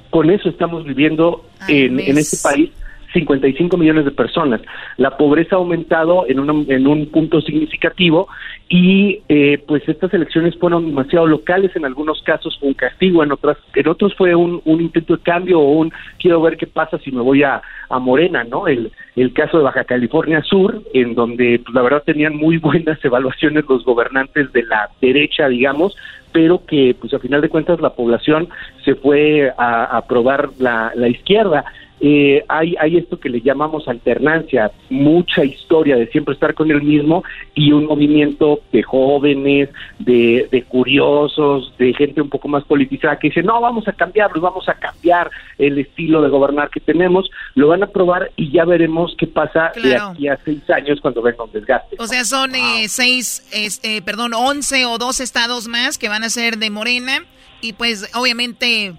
Con 0.09 0.29
eso 0.29 0.49
estamos 0.49 0.85
viviendo 0.85 1.45
en, 1.67 1.99
en 1.99 2.17
este 2.17 2.37
país 2.41 2.71
55 3.15 3.75
millones 3.77 4.05
de 4.05 4.11
personas. 4.11 4.61
La 4.97 5.17
pobreza 5.17 5.55
ha 5.55 5.59
aumentado 5.59 6.25
en, 6.27 6.39
una- 6.39 6.63
en 6.73 6.85
un 6.85 7.07
punto 7.07 7.41
significativo 7.41 8.27
y 8.69 9.21
eh, 9.29 9.57
pues 9.67 9.87
estas 9.89 10.13
elecciones 10.13 10.55
fueron 10.59 10.85
demasiado 10.85 11.25
locales, 11.25 11.75
en 11.75 11.85
algunos 11.85 12.21
casos 12.21 12.55
fue 12.59 12.69
un 12.69 12.73
castigo, 12.75 13.23
en 13.23 13.31
otras, 13.31 13.57
en 13.73 13.87
otros 13.87 14.13
fue 14.15 14.35
un, 14.35 14.61
un 14.65 14.81
intento 14.81 15.15
de 15.17 15.23
cambio 15.23 15.59
o 15.59 15.71
un 15.71 15.91
quiero 16.19 16.41
ver 16.41 16.57
qué 16.57 16.67
pasa 16.67 16.99
si 16.99 17.11
me 17.11 17.21
voy 17.21 17.41
a, 17.43 17.61
a 17.89 17.99
Morena, 17.99 18.43
¿no? 18.43 18.67
El, 18.67 18.91
el 19.15 19.33
caso 19.33 19.57
de 19.57 19.63
Baja 19.63 19.83
California 19.85 20.43
Sur, 20.43 20.81
en 20.93 21.15
donde 21.15 21.59
pues, 21.63 21.73
la 21.73 21.81
verdad 21.81 22.03
tenían 22.05 22.35
muy 22.35 22.57
buenas 22.69 23.03
evaluaciones 23.03 23.63
los 23.67 23.83
gobernantes 23.85 24.51
de 24.53 24.63
la 24.63 24.89
derecha, 25.01 25.47
digamos, 25.47 25.95
pero 26.31 26.65
que 26.65 26.95
pues 26.99 27.13
a 27.13 27.19
final 27.19 27.39
de 27.41 27.47
cuentas 27.49 27.79
la 27.79 27.91
población 27.95 28.49
se 28.83 28.95
fue 28.95 29.51
a 29.57 29.85
a 29.85 29.97
aprobar 29.99 30.49
la, 30.59 30.91
la 30.95 31.07
izquierda. 31.07 31.63
Eh, 32.07 32.43
hay, 32.47 32.75
hay 32.79 32.97
esto 32.97 33.19
que 33.19 33.29
le 33.29 33.41
llamamos 33.41 33.87
alternancia, 33.87 34.69
mucha 34.91 35.43
historia 35.43 35.95
de 35.95 36.05
siempre 36.07 36.35
estar 36.35 36.53
con 36.53 36.69
el 36.69 36.83
mismo 36.83 37.23
y 37.55 37.71
un 37.71 37.85
movimiento 37.87 38.59
de 38.71 38.83
jóvenes, 38.83 39.69
de, 39.97 40.47
de 40.51 40.63
curiosos, 40.65 41.73
de 41.79 41.93
gente 41.95 42.21
un 42.21 42.29
poco 42.29 42.47
más 42.47 42.63
politizada 42.65 43.17
que 43.17 43.29
dice, 43.29 43.41
no, 43.41 43.59
vamos 43.59 43.87
a 43.87 43.93
cambiarlo, 43.93 44.39
vamos 44.39 44.69
a 44.69 44.75
cambiar 44.75 45.31
el 45.57 45.79
estilo 45.79 46.21
de 46.21 46.29
gobernar 46.29 46.69
que 46.69 46.79
tenemos, 46.79 47.27
lo 47.55 47.69
van 47.69 47.81
a 47.81 47.87
probar 47.87 48.29
y 48.35 48.51
ya 48.51 48.65
veremos 48.65 49.15
qué 49.17 49.25
pasa 49.25 49.71
de 49.73 49.81
Claro. 49.81 50.09
aquí 50.09 50.27
a 50.27 50.37
seis 50.45 50.69
años 50.69 50.99
cuando 51.01 51.23
venga 51.23 51.43
un 51.43 51.51
desgaste. 51.51 51.95
O 51.97 52.05
sea, 52.05 52.23
son 52.23 52.53
eh, 52.53 52.85
seis, 52.87 53.47
es- 53.51 53.79
eh, 53.83 54.03
perdón, 54.03 54.35
once 54.35 54.85
o 54.85 54.99
dos 54.99 55.19
estados 55.19 55.67
más 55.67 55.97
que 55.97 56.07
van 56.09 56.23
a 56.23 56.29
ser 56.29 56.57
de 56.57 56.69
Morena. 56.69 57.25
Y 57.61 57.73
pues, 57.73 58.11
obviamente, 58.13 58.93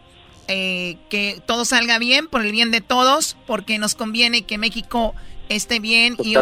eh, 0.49 0.97
que 1.11 1.43
todo 1.47 1.65
salga 1.65 1.99
bien, 1.99 2.29
por 2.29 2.45
el 2.45 2.53
bien 2.53 2.71
de 2.71 2.81
todos, 2.81 3.37
porque 3.47 3.79
nos 3.79 3.95
conviene 3.95 4.43
que 4.43 4.59
México 4.59 5.15
esté 5.49 5.79
bien 5.79 6.17
y, 6.23 6.37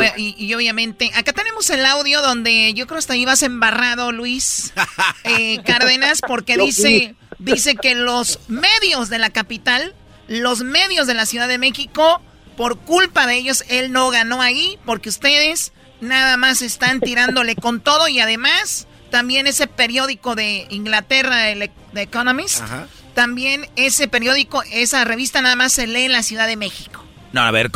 obviamente 0.54 1.10
acá 1.14 1.32
tenemos 1.32 1.68
el 1.70 1.84
audio 1.84 2.22
donde 2.22 2.72
yo 2.74 2.86
creo 2.86 2.96
que 2.96 3.00
hasta 3.00 3.16
ibas 3.16 3.42
embarrado 3.42 4.12
Luis 4.12 4.72
eh, 5.24 5.60
Cárdenas 5.64 6.20
porque 6.26 6.56
dice 6.56 7.14
dice 7.38 7.76
que 7.76 7.94
los 7.94 8.38
medios 8.48 9.10
de 9.10 9.18
la 9.18 9.30
capital 9.30 9.94
los 10.26 10.62
medios 10.62 11.06
de 11.06 11.12
la 11.12 11.26
Ciudad 11.26 11.48
de 11.48 11.58
México 11.58 12.22
por 12.56 12.78
culpa 12.78 13.26
de 13.26 13.36
ellos 13.36 13.64
él 13.68 13.92
no 13.92 14.08
ganó 14.10 14.40
ahí 14.40 14.78
porque 14.86 15.10
ustedes 15.10 15.72
nada 16.00 16.36
más 16.36 16.62
están 16.62 17.00
tirándole 17.00 17.56
con 17.56 17.80
todo 17.80 18.08
y 18.08 18.20
además 18.20 18.86
también 19.10 19.46
ese 19.46 19.66
periódico 19.66 20.34
de 20.34 20.66
Inglaterra 20.70 21.36
The 21.92 22.02
Economist 22.02 22.62
también 23.14 23.66
ese 23.76 24.08
periódico 24.08 24.62
esa 24.72 25.04
revista 25.04 25.40
nada 25.40 25.56
más 25.56 25.72
se 25.72 25.86
lee 25.86 26.04
en 26.04 26.12
la 26.12 26.22
Ciudad 26.22 26.46
de 26.46 26.56
México 26.56 27.04
no, 27.34 27.40
a 27.40 27.50
ver, 27.50 27.68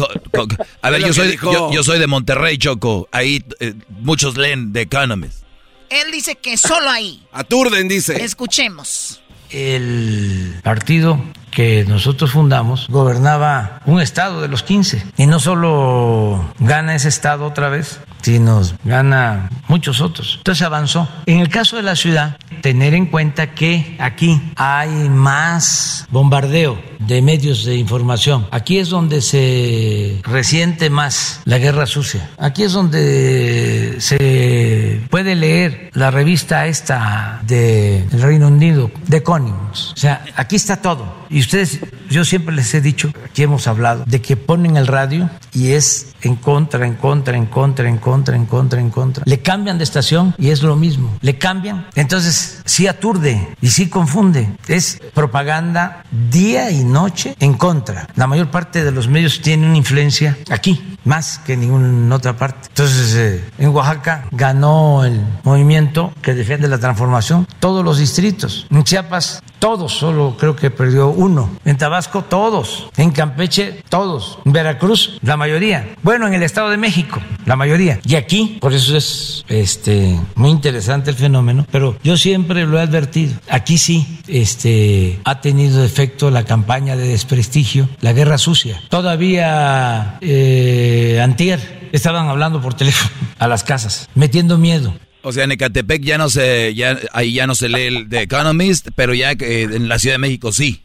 a 0.82 0.91
ver, 0.91 1.01
yo 1.01 1.12
soy, 1.12 1.36
yo, 1.72 1.82
soy 1.82 1.99
de 1.99 2.07
Monterrey, 2.07 2.59
Choco. 2.59 3.09
Ahí 3.11 3.45
eh, 3.59 3.74
muchos 3.89 4.36
leen 4.36 4.72
The 4.72 4.82
Economist. 4.82 5.43
Él 5.91 6.12
dice 6.12 6.36
que 6.36 6.57
solo 6.57 6.89
ahí. 6.89 7.26
Aturden, 7.32 7.89
dice. 7.89 8.22
Escuchemos. 8.22 9.20
El 9.51 10.61
partido 10.62 11.20
que 11.51 11.84
nosotros 11.89 12.30
fundamos 12.30 12.86
gobernaba 12.89 13.80
un 13.86 14.01
estado 14.01 14.43
de 14.43 14.47
los 14.47 14.62
15 14.62 15.05
y 15.16 15.26
no 15.26 15.41
solo 15.41 16.55
gana 16.61 16.95
ese 16.95 17.09
estado 17.09 17.45
otra 17.47 17.68
vez, 17.68 17.99
sino 18.23 18.62
gana 18.85 19.51
muchos 19.69 20.01
otros. 20.01 20.37
Entonces 20.39 20.62
avanzó. 20.62 21.09
En 21.27 21.41
el 21.41 21.49
caso 21.49 21.77
de 21.77 21.83
la 21.83 21.97
ciudad, 21.97 22.37
tener 22.61 22.95
en 22.95 23.07
cuenta 23.07 23.55
que 23.55 23.97
aquí 23.99 24.41
hay 24.57 25.09
más 25.09 26.07
bombardeo 26.11 26.79
de 26.99 27.23
medios 27.23 27.64
de 27.64 27.77
información. 27.77 28.47
Aquí 28.51 28.79
es 28.79 28.89
donde 28.89 29.23
se 29.23 30.21
resiente 30.25 30.91
más 30.91 31.41
la 31.45 31.59
guerra 31.59 31.87
sucia. 31.87 32.31
Aquí 32.39 32.64
es 32.64 32.73
donde 32.73 33.97
se 33.99 35.01
puede 35.11 35.35
leer 35.35 35.91
la 35.95 36.11
revista 36.11 36.66
esta 36.66 37.41
del 37.45 38.09
Reino 38.11 38.49
Unido, 38.49 38.91
de 39.07 39.19
Economist. 39.19 39.93
O 39.93 39.97
sea, 39.97 40.25
aquí 40.37 40.57
está 40.57 40.77
todo. 40.77 41.27
Y 41.31 41.41
ustedes, 41.41 41.81
yo 42.09 42.25
siempre 42.25 42.55
les 42.55 42.73
he 42.75 42.81
dicho, 42.81 43.12
aquí 43.25 43.43
hemos 43.43 43.66
hablado, 43.66 44.05
de 44.07 44.21
que 44.21 44.37
ponen 44.37 44.77
el 44.77 44.87
radio 44.87 45.29
y 45.53 45.73
es 45.73 46.14
en 46.23 46.37
contra, 46.37 46.87
en 46.87 46.95
contra, 46.95 47.37
en 47.37 47.47
contra, 47.47 47.89
en 47.89 47.99
contra, 47.99 48.37
en 48.37 48.47
contra, 48.47 48.81
en 48.81 48.91
contra. 48.91 49.25
Le 49.27 49.41
cambian 49.41 49.79
de 49.79 49.85
estación 49.85 50.35
y 50.39 50.51
es 50.51 50.62
lo 50.62 50.77
mismo. 50.77 51.16
Le 51.21 51.39
cambian. 51.39 51.87
Entonces, 51.95 52.62
sí 52.64 52.87
aturde 52.87 53.49
y 53.61 53.69
sí 53.69 53.89
confunde. 53.89 54.53
Es 54.66 55.01
propaganda 55.14 56.05
día 56.31 56.71
y 56.71 56.85
noche 56.85 57.37
en 57.41 57.55
contra. 57.55 58.09
La 58.16 58.27
mayor 58.27 58.51
parte 58.51 58.85
de 58.85 58.91
los 58.91 59.09
medios 59.09 59.41
tienen 59.41 59.69
una 59.69 59.79
influencia 59.79 60.37
aquí, 60.51 60.97
más 61.05 61.39
que 61.41 61.55
en 61.55 61.61
ninguna 61.61 62.14
otra 62.14 62.37
parte. 62.37 62.69
Entonces, 62.69 63.14
eh, 63.14 63.45
en 63.59 63.69
Oaxaca 63.71 64.27
ganó 64.31 65.05
el 65.05 65.21
movimiento 65.43 66.12
que 66.23 66.35
defiende 66.35 66.69
la 66.69 66.79
transformación, 66.79 67.47
todos 67.61 67.85
los 67.85 67.99
distritos. 67.99 68.66
En 68.71 68.85
Chiapas, 68.85 69.43
todos, 69.59 69.93
solo 69.93 70.37
creo 70.39 70.57
que 70.57 70.71
perdió 70.71 71.09
uno. 71.09 71.51
En 71.65 71.77
Tabasco, 71.77 72.23
todos. 72.23 72.89
En 72.97 73.11
Campeche, 73.11 73.83
todos. 73.89 74.39
En 74.45 74.53
Veracruz, 74.53 75.19
la 75.23 75.37
mayoría. 75.37 75.95
Bueno, 76.03 76.27
en 76.27 76.35
el 76.35 76.43
Estado 76.43 76.71
de 76.71 76.77
México, 76.77 77.21
la 77.45 77.57
mayoría. 77.57 78.01
Y 78.05 78.15
aquí, 78.15 78.59
por 78.61 78.73
eso 78.73 78.97
es 78.97 79.45
este, 79.49 80.19
muy 80.35 80.51
interesante 80.51 81.11
el 81.11 81.17
fenómeno, 81.17 81.67
pero 81.71 81.97
yo 82.03 82.17
siempre 82.17 82.67
lo 82.67 82.79
he 82.79 82.83
advertido. 82.83 83.35
Aquí 83.49 83.79
sí 83.79 84.21
este, 84.29 85.19
ha 85.25 85.41
tenido 85.41 85.85
efecto 85.85 86.31
la 86.31 86.45
campaña 86.45 86.97
de 86.97 87.09
desprestigio, 87.09 87.89
la 88.01 88.13
guerra 88.13 88.39
sucia. 88.39 88.81
Todavía 88.89 90.19
eh, 90.21 91.21
antier 91.23 91.89
estaban 91.93 92.29
hablando 92.29 92.61
por 92.61 92.75
teléfono 92.75 93.11
a 93.39 93.49
las 93.49 93.65
casas, 93.65 94.09
metiendo 94.15 94.59
miedo. 94.59 94.95
O 95.23 95.33
sea, 95.33 95.45
en 95.45 95.53
Ecatepec 95.53 96.03
ya 96.03 96.16
no 96.16 96.29
se, 96.29 96.75
ya, 96.75 96.97
ahí 97.12 97.35
ya 97.35 97.47
no 97.47 97.55
se 97.55 97.69
lee 97.69 97.87
el 97.87 98.09
The 98.09 98.23
Economist, 98.23 98.89
pero 98.95 99.14
ya 99.14 99.33
eh, 99.33 99.62
en 99.62 99.89
la 99.89 99.99
Ciudad 99.99 100.14
de 100.14 100.21
México 100.21 100.53
sí. 100.53 100.81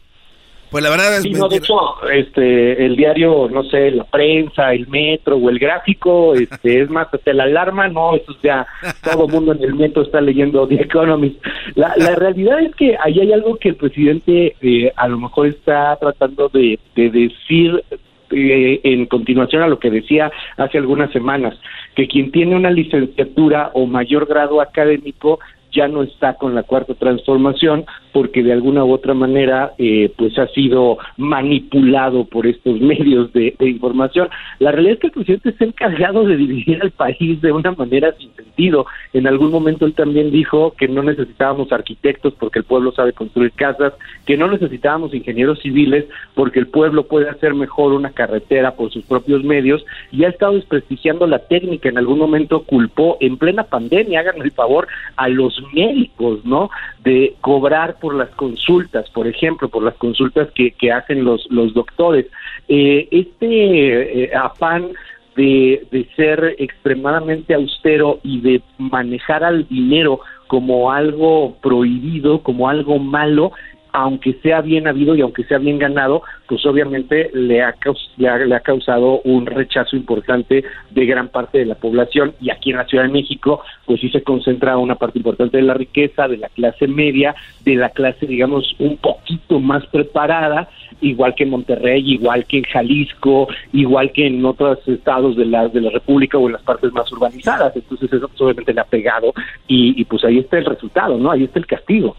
Pues 0.74 0.84
la 0.84 0.90
verdad 0.90 1.18
es 1.18 1.30
no, 1.30 1.48
de 1.48 1.58
hecho, 1.58 1.76
este, 2.12 2.84
el 2.84 2.96
diario, 2.96 3.48
no 3.48 3.64
sé, 3.66 3.92
la 3.92 4.06
prensa, 4.06 4.74
el 4.74 4.88
metro 4.88 5.36
o 5.36 5.50
el 5.52 5.60
gráfico, 5.60 6.34
este, 6.34 6.82
es 6.82 6.90
más, 6.90 7.14
hasta 7.14 7.32
la 7.32 7.44
alarma, 7.44 7.88
no, 7.90 8.16
eso 8.16 8.36
ya, 8.42 8.66
todo 9.04 9.28
el 9.28 9.32
mundo 9.32 9.54
en 9.54 9.64
el 9.64 9.76
metro 9.76 10.02
está 10.02 10.20
leyendo 10.20 10.68
The 10.68 10.82
Economist. 10.82 11.36
La, 11.76 11.94
la 11.96 12.16
realidad 12.16 12.60
es 12.60 12.76
que 12.76 12.98
ahí 13.00 13.20
hay 13.20 13.32
algo 13.34 13.58
que 13.58 13.70
el 13.70 13.76
presidente 13.76 14.56
eh, 14.62 14.92
a 14.96 15.08
lo 15.08 15.20
mejor 15.20 15.46
está 15.46 15.96
tratando 15.98 16.50
de, 16.50 16.80
de 16.96 17.10
decir 17.12 17.84
eh, 18.32 18.82
en 18.84 19.06
continuación 19.06 19.62
a 19.62 19.68
lo 19.68 19.78
que 19.78 19.92
decía 19.92 20.32
hace 20.58 20.80
algunas 20.80 21.12
semanas, 21.12 21.54
que 21.96 22.08
quien 22.08 22.32
tiene 22.32 22.56
una 22.56 22.72
licenciatura 22.72 23.72
o 23.74 23.86
mayor 23.86 24.26
grado 24.26 24.62
académico 24.62 25.40
ya 25.72 25.88
no 25.88 26.04
está 26.04 26.36
con 26.36 26.56
la 26.56 26.64
cuarta 26.64 26.94
transformación 26.94 27.86
porque 28.14 28.44
de 28.44 28.54
alguna 28.54 28.86
u 28.86 28.94
otra 28.94 29.14
manera 29.14 29.74
eh, 29.78 30.14
pues 30.16 30.38
ha 30.38 30.48
sido 30.48 31.00
manipulado 31.18 32.26
por 32.26 32.48
estos 32.48 32.80
medios 32.82 33.34
de, 33.34 33.56
información. 33.60 34.30
La 34.60 34.72
realidad 34.72 34.94
es 34.94 35.00
que 35.00 35.08
el 35.08 35.14
presidente 35.14 35.50
está 35.50 35.66
encargado 35.66 36.24
de 36.24 36.38
dividir 36.38 36.80
al 36.82 36.92
país 36.92 37.42
de 37.42 37.52
una 37.52 37.72
manera 37.72 38.14
sin 38.18 38.34
sentido. 38.36 38.86
En 39.14 39.26
algún 39.28 39.52
momento 39.52 39.86
él 39.86 39.94
también 39.94 40.32
dijo 40.32 40.74
que 40.78 40.88
no 40.88 41.02
necesitábamos 41.02 41.72
arquitectos 41.72 42.34
porque 42.36 42.60
el 42.60 42.66
pueblo 42.66 42.92
sabe 42.92 43.14
construir 43.14 43.52
casas, 43.54 43.94
que 44.26 44.38
no 44.38 44.48
necesitábamos 44.48 45.14
ingenieros 45.14 45.60
civiles 45.60 46.06
porque 46.36 46.60
el 46.60 46.68
pueblo 46.68 47.08
puede 47.08 47.30
hacer 47.30 47.56
mejor 47.56 47.94
una 47.94 48.12
carretera 48.12 48.76
por 48.76 48.92
sus 48.92 49.04
propios 49.06 49.44
medios 49.44 49.84
y 50.12 50.24
ha 50.24 50.30
estado 50.30 50.54
desprestigiando 50.54 51.26
la 51.26 51.40
técnica. 51.40 51.90
En 51.90 51.98
algún 51.98 52.20
momento 52.20 52.64
culpó 52.64 53.18
en 53.20 53.38
plena 53.38 53.64
pandemia, 53.64 54.20
hagan 54.20 54.42
el 54.42 54.52
favor, 54.52 54.88
a 55.16 55.28
los 55.30 55.62
médicos, 55.74 56.46
¿no? 56.46 56.70
De 57.04 57.36
cobrar 57.42 57.98
por 58.04 58.16
las 58.16 58.32
consultas, 58.32 59.10
por 59.12 59.28
ejemplo, 59.28 59.70
por 59.70 59.82
las 59.82 59.94
consultas 59.96 60.50
que, 60.54 60.72
que 60.72 60.92
hacen 60.92 61.24
los, 61.24 61.48
los 61.50 61.74
doctores. 61.74 62.26
Eh, 62.68 63.08
este 63.12 64.26
eh, 64.26 64.36
afán 64.36 64.90
de, 65.38 65.88
de 65.90 66.06
ser 66.18 66.58
extremadamente 66.60 67.54
austero 67.54 68.20
y 68.22 68.42
de 68.42 68.62
manejar 68.78 69.46
al 69.46 69.66
dinero 69.70 70.20
como 70.48 70.92
algo 70.92 71.56
prohibido, 71.62 72.44
como 72.44 72.68
algo 72.68 73.00
malo, 73.00 73.54
aunque 73.94 74.34
sea 74.42 74.62
bien 74.62 74.88
habido 74.88 75.16
y 75.16 75.22
aunque 75.22 75.44
sea 75.44 75.60
bien 75.60 75.78
ganado, 75.78 76.24
pues 76.48 76.66
obviamente 76.66 77.30
le 77.34 77.62
ha, 77.62 77.76
le 78.18 78.56
ha, 78.56 78.60
causado 78.60 79.22
un 79.24 79.46
rechazo 79.46 79.96
importante 79.96 80.64
de 80.90 81.06
gran 81.06 81.28
parte 81.28 81.60
de 81.60 81.66
la 81.66 81.76
población. 81.76 82.34
Y 82.42 82.50
aquí 82.50 82.72
en 82.72 82.78
la 82.78 82.86
Ciudad 82.86 83.04
de 83.04 83.12
México 83.12 83.62
pues 83.86 84.02
sí 84.02 84.10
se 84.10 84.24
concentra 84.24 84.78
una 84.78 84.96
parte 84.96 85.20
importante 85.20 85.58
de 85.58 85.64
la 85.64 85.76
riqueza, 85.76 86.28
de 86.28 86.38
la 86.38 86.50
clase 86.50 86.88
media, 86.88 87.36
de 87.64 87.76
la 87.76 87.90
clase 87.90 88.26
digamos 88.26 88.76
un 88.80 88.98
poquito 88.98 89.60
más 89.60 89.86
preparada, 89.88 90.70
igual 91.00 91.36
que 91.36 91.44
en 91.44 91.52
Monterrey, 91.52 92.14
igual 92.14 92.46
que 92.46 92.58
en 92.58 92.64
Jalisco, 92.64 93.48
igual 93.74 94.12
que 94.12 94.26
en 94.26 94.44
otros 94.44 94.80
estados 94.88 95.36
de 95.36 95.46
la, 95.46 95.68
de 95.68 95.82
la 95.82 95.92
República 95.92 96.40
o 96.40 96.48
en 96.48 96.54
las 96.54 96.64
partes 96.64 96.92
más 96.94 97.12
urbanizadas, 97.12 97.76
entonces 97.76 98.12
eso 98.12 98.28
obviamente 98.40 98.74
le 98.74 98.82
ha 98.82 98.86
pegado 98.86 99.34
y, 99.68 100.02
y 100.02 100.06
pues 100.06 100.24
ahí 100.24 100.40
está 100.40 100.58
el 100.58 100.66
resultado, 100.66 101.16
¿no? 101.20 101.30
Ahí 101.30 101.44
está 101.44 101.60
el 101.60 101.68
castigo 101.68 102.16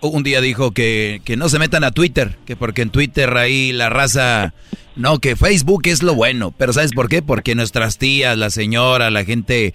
un 0.00 0.22
día 0.22 0.40
dijo 0.40 0.72
que, 0.72 1.20
que, 1.24 1.36
no 1.36 1.48
se 1.48 1.58
metan 1.58 1.84
a 1.84 1.90
Twitter, 1.90 2.36
que 2.46 2.56
porque 2.56 2.82
en 2.82 2.90
Twitter 2.90 3.36
ahí 3.36 3.72
la 3.72 3.90
raza... 3.90 4.54
No, 4.96 5.18
que 5.18 5.34
Facebook 5.34 5.82
es 5.86 6.04
lo 6.04 6.14
bueno, 6.14 6.54
pero 6.56 6.72
¿sabes 6.72 6.92
por 6.92 7.08
qué? 7.08 7.20
Porque 7.20 7.56
nuestras 7.56 7.98
tías, 7.98 8.38
la 8.38 8.50
señora, 8.50 9.10
la 9.10 9.24
gente, 9.24 9.74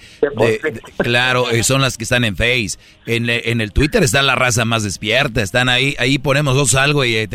claro, 0.97 1.51
eh, 1.51 1.64
son 1.64 1.82
las 1.82 1.97
que 1.97 2.05
están 2.05 2.24
en 2.24 2.38
Face. 2.38 2.80
En, 3.05 3.30
en, 3.30 3.60
el 3.60 3.74
Twitter 3.74 4.01
está 4.01 4.22
la 4.22 4.36
raza 4.36 4.64
más 4.64 4.84
despierta, 4.84 5.41
están 5.41 5.68
ahí, 5.68 5.93
ahí 5.99 6.20
ponemos 6.20 6.55
dos 6.55 6.74
algo 6.74 7.03
y 7.03 7.18
eh, 7.18 7.28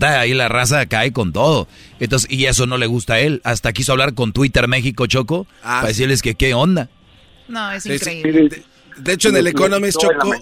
ahí 0.00 0.34
la 0.34 0.48
raza 0.48 0.86
cae 0.86 1.12
con 1.12 1.32
todo. 1.32 1.68
Entonces, 2.00 2.28
y 2.28 2.46
eso 2.46 2.66
no 2.66 2.76
le 2.76 2.88
gusta 2.88 3.14
a 3.14 3.20
él. 3.20 3.40
Hasta 3.44 3.72
quiso 3.72 3.92
hablar 3.92 4.14
con 4.14 4.32
Twitter 4.32 4.66
México 4.66 5.06
Choco 5.06 5.46
ah, 5.62 5.76
para 5.76 5.88
decirles 5.88 6.22
que 6.22 6.34
qué 6.34 6.54
onda. 6.54 6.88
No, 7.46 7.70
es 7.70 7.86
increíble. 7.86 8.64
De 9.00 9.12
hecho, 9.12 9.28
en 9.28 9.36
el 9.36 9.46
Economist 9.46 9.98
Choco, 9.98 10.32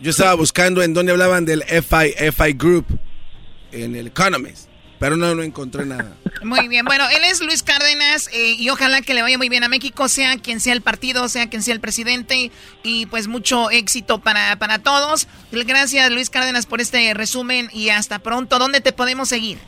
yo 0.00 0.10
estaba 0.10 0.34
buscando 0.34 0.82
en 0.82 0.94
donde 0.94 1.12
hablaban 1.12 1.44
del 1.44 1.62
FI, 1.62 2.32
FI 2.32 2.52
Group, 2.54 2.86
en 3.72 3.96
el 3.96 4.08
Economist, 4.08 4.68
pero 4.98 5.16
no, 5.16 5.34
no 5.34 5.42
encontré 5.42 5.86
nada. 5.86 6.14
Muy 6.42 6.68
bien, 6.68 6.84
bueno, 6.84 7.08
él 7.08 7.22
es 7.24 7.40
Luis 7.40 7.62
Cárdenas 7.62 8.28
eh, 8.32 8.56
y 8.58 8.68
ojalá 8.70 9.00
que 9.02 9.14
le 9.14 9.22
vaya 9.22 9.38
muy 9.38 9.48
bien 9.48 9.62
a 9.62 9.68
México, 9.68 10.08
sea 10.08 10.36
quien 10.38 10.58
sea 10.58 10.72
el 10.72 10.82
partido, 10.82 11.28
sea 11.28 11.48
quien 11.48 11.62
sea 11.62 11.72
el 11.72 11.80
presidente 11.80 12.50
y 12.82 13.06
pues 13.06 13.28
mucho 13.28 13.70
éxito 13.70 14.18
para, 14.18 14.56
para 14.56 14.80
todos. 14.80 15.28
Gracias 15.52 16.10
Luis 16.10 16.30
Cárdenas 16.30 16.66
por 16.66 16.80
este 16.80 17.14
resumen 17.14 17.68
y 17.72 17.90
hasta 17.90 18.18
pronto. 18.18 18.58
¿Dónde 18.58 18.80
te 18.80 18.92
podemos 18.92 19.28
seguir? 19.28 19.58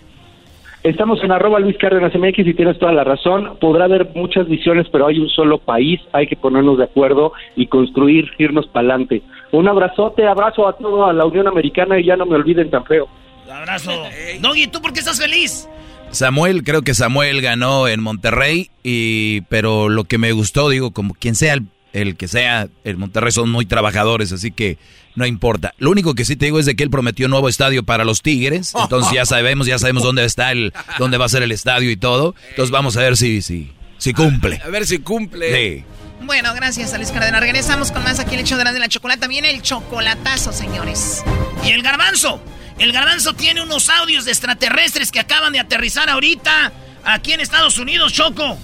Estamos 0.84 1.18
en 1.24 1.32
arroba 1.32 1.60
Luis 1.60 1.78
Cárdenas 1.78 2.14
MX 2.14 2.46
y 2.46 2.52
tienes 2.52 2.78
toda 2.78 2.92
la 2.92 3.04
razón. 3.04 3.56
Podrá 3.58 3.86
haber 3.86 4.10
muchas 4.14 4.46
visiones, 4.46 4.86
pero 4.92 5.06
hay 5.06 5.18
un 5.18 5.30
solo 5.30 5.56
país. 5.56 5.98
Hay 6.12 6.26
que 6.26 6.36
ponernos 6.36 6.76
de 6.76 6.84
acuerdo 6.84 7.32
y 7.56 7.68
construir, 7.68 8.26
irnos 8.36 8.66
para 8.66 8.90
adelante. 8.90 9.22
Un 9.50 9.66
abrazote, 9.66 10.26
abrazo 10.26 10.68
a 10.68 10.76
toda 10.76 11.14
la 11.14 11.24
Unión 11.24 11.48
Americana 11.48 11.98
y 11.98 12.04
ya 12.04 12.16
no 12.16 12.26
me 12.26 12.36
olviden 12.36 12.70
tan 12.70 12.84
feo. 12.84 13.08
Abrazo. 13.50 13.92
Doggy, 14.40 14.66
¿tú 14.66 14.82
por 14.82 14.92
qué 14.92 15.00
estás 15.00 15.18
feliz? 15.18 15.66
Samuel, 16.10 16.62
creo 16.62 16.82
que 16.82 16.92
Samuel 16.92 17.40
ganó 17.40 17.88
en 17.88 18.02
Monterrey, 18.02 18.68
y, 18.82 19.40
pero 19.48 19.88
lo 19.88 20.04
que 20.04 20.18
me 20.18 20.32
gustó, 20.32 20.68
digo, 20.68 20.92
como 20.92 21.14
quien 21.14 21.34
sea 21.34 21.54
el, 21.54 21.62
el 21.94 22.16
que 22.16 22.28
sea, 22.28 22.68
el 22.82 22.96
Monterrey 22.96 23.30
son 23.30 23.50
muy 23.50 23.66
trabajadores, 23.66 24.32
así 24.32 24.50
que 24.50 24.78
no 25.14 25.24
importa. 25.26 25.74
Lo 25.78 25.90
único 25.90 26.14
que 26.14 26.24
sí 26.24 26.34
te 26.34 26.46
digo 26.46 26.58
es 26.58 26.66
de 26.66 26.74
que 26.74 26.82
él 26.82 26.90
prometió 26.90 27.26
un 27.26 27.30
nuevo 27.30 27.48
estadio 27.48 27.84
para 27.84 28.04
los 28.04 28.20
Tigres. 28.20 28.74
Entonces 28.74 29.12
ya 29.12 29.24
sabemos, 29.24 29.68
ya 29.68 29.78
sabemos 29.78 30.02
dónde 30.02 30.24
está 30.24 30.50
el, 30.50 30.74
dónde 30.98 31.18
va 31.18 31.26
a 31.26 31.28
ser 31.28 31.44
el 31.44 31.52
estadio 31.52 31.90
y 31.90 31.96
todo. 31.96 32.34
Entonces 32.50 32.72
vamos 32.72 32.96
a 32.96 33.00
ver 33.00 33.16
si, 33.16 33.40
si, 33.42 33.72
si 33.98 34.12
cumple. 34.12 34.60
A 34.64 34.68
ver 34.68 34.86
si 34.86 34.98
cumple. 34.98 35.78
Sí. 35.78 35.84
Bueno, 36.22 36.52
gracias, 36.54 36.92
Luis 36.96 37.12
Cárdenas. 37.12 37.40
Regresamos 37.40 37.92
con 37.92 38.02
más 38.02 38.18
aquí 38.18 38.34
el 38.34 38.40
hecho 38.40 38.56
de 38.56 38.64
la 38.64 38.88
chocolate. 38.88 39.28
Viene 39.28 39.50
el 39.50 39.62
chocolatazo, 39.62 40.52
señores. 40.52 41.22
Y 41.64 41.70
el 41.70 41.82
garbanzo. 41.82 42.42
El 42.78 42.90
garbanzo 42.90 43.34
tiene 43.34 43.62
unos 43.62 43.88
audios 43.88 44.24
de 44.24 44.32
extraterrestres 44.32 45.12
que 45.12 45.20
acaban 45.20 45.52
de 45.52 45.60
aterrizar 45.60 46.10
ahorita 46.10 46.72
aquí 47.04 47.34
en 47.34 47.40
Estados 47.40 47.78
Unidos, 47.78 48.12
Choco. 48.12 48.58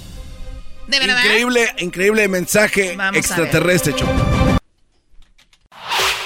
¿De 0.91 0.99
verdad? 0.99 1.23
Increíble, 1.23 1.75
increíble 1.79 2.29
mensaje 2.29 2.97
extraterrestre, 3.15 3.95
Choco. 3.95 4.13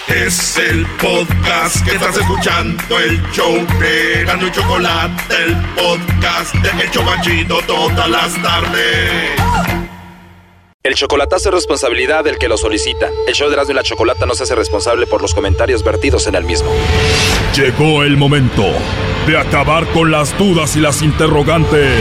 Es 0.08 0.56
el 0.56 0.86
podcast 0.98 1.84
que 1.84 1.96
estás 1.96 2.16
escuchando, 2.16 2.98
el 2.98 3.20
show 3.32 3.54
de 3.78 4.24
Gano 4.24 4.46
y 4.46 4.52
Chocolate, 4.52 5.34
el 5.44 5.56
podcast 5.74 6.54
de 6.54 6.82
El 6.82 6.90
Chocachito 6.90 7.60
todas 7.66 8.08
las 8.08 8.42
tardes. 8.42 9.30
El 10.82 10.94
chocolatazo 10.94 11.48
es 11.48 11.54
responsabilidad 11.54 12.24
del 12.24 12.38
que 12.38 12.48
lo 12.48 12.56
solicita. 12.56 13.10
El 13.26 13.34
show 13.34 13.48
de 13.48 13.54
Erasmo 13.54 13.72
y 13.72 13.74
la 13.74 13.82
Chocolata 13.82 14.24
no 14.24 14.34
se 14.34 14.44
hace 14.44 14.54
responsable 14.54 15.06
por 15.06 15.20
los 15.20 15.34
comentarios 15.34 15.82
vertidos 15.82 16.26
en 16.26 16.36
el 16.36 16.44
mismo. 16.44 16.70
Llegó 17.54 18.02
el 18.02 18.16
momento 18.16 18.64
de 19.26 19.38
acabar 19.38 19.86
con 19.88 20.10
las 20.10 20.36
dudas 20.38 20.76
y 20.76 20.80
las 20.80 21.02
interrogantes. 21.02 22.00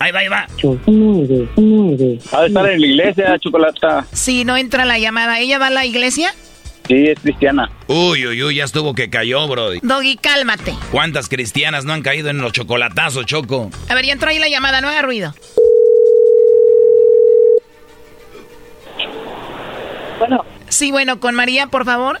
Ahí 0.00 0.12
va, 0.12 0.20
ahí 0.20 0.28
va. 0.28 0.46
Ha 2.32 2.40
de 2.40 2.46
estar 2.46 2.70
en 2.70 2.80
la 2.80 2.86
iglesia, 2.86 3.38
Chocolata. 3.38 4.06
Sí, 4.12 4.46
no 4.46 4.56
entra 4.56 4.86
la 4.86 4.98
llamada. 4.98 5.38
¿Ella 5.40 5.58
va 5.58 5.66
a 5.66 5.70
la 5.70 5.84
iglesia? 5.84 6.34
Sí, 6.88 7.06
es 7.06 7.20
cristiana. 7.20 7.70
Uy, 7.86 8.26
uy, 8.26 8.42
uy, 8.42 8.54
ya 8.54 8.64
estuvo 8.64 8.94
que 8.94 9.10
cayó, 9.10 9.46
Brody. 9.46 9.80
Doggy, 9.82 10.16
cálmate. 10.16 10.74
¿Cuántas 10.90 11.28
cristianas 11.28 11.84
no 11.84 11.92
han 11.92 12.00
caído 12.00 12.30
en 12.30 12.38
los 12.38 12.52
chocolatazos, 12.52 13.26
Choco? 13.26 13.70
A 13.90 13.94
ver, 13.94 14.06
ya 14.06 14.14
entró 14.14 14.30
ahí 14.30 14.38
la 14.38 14.48
llamada, 14.48 14.80
no 14.80 14.88
haga 14.88 15.02
ruido. 15.02 15.34
Bueno. 20.18 20.44
Sí, 20.68 20.92
bueno, 20.92 21.20
con 21.20 21.34
María, 21.34 21.66
por 21.66 21.84
favor. 21.84 22.20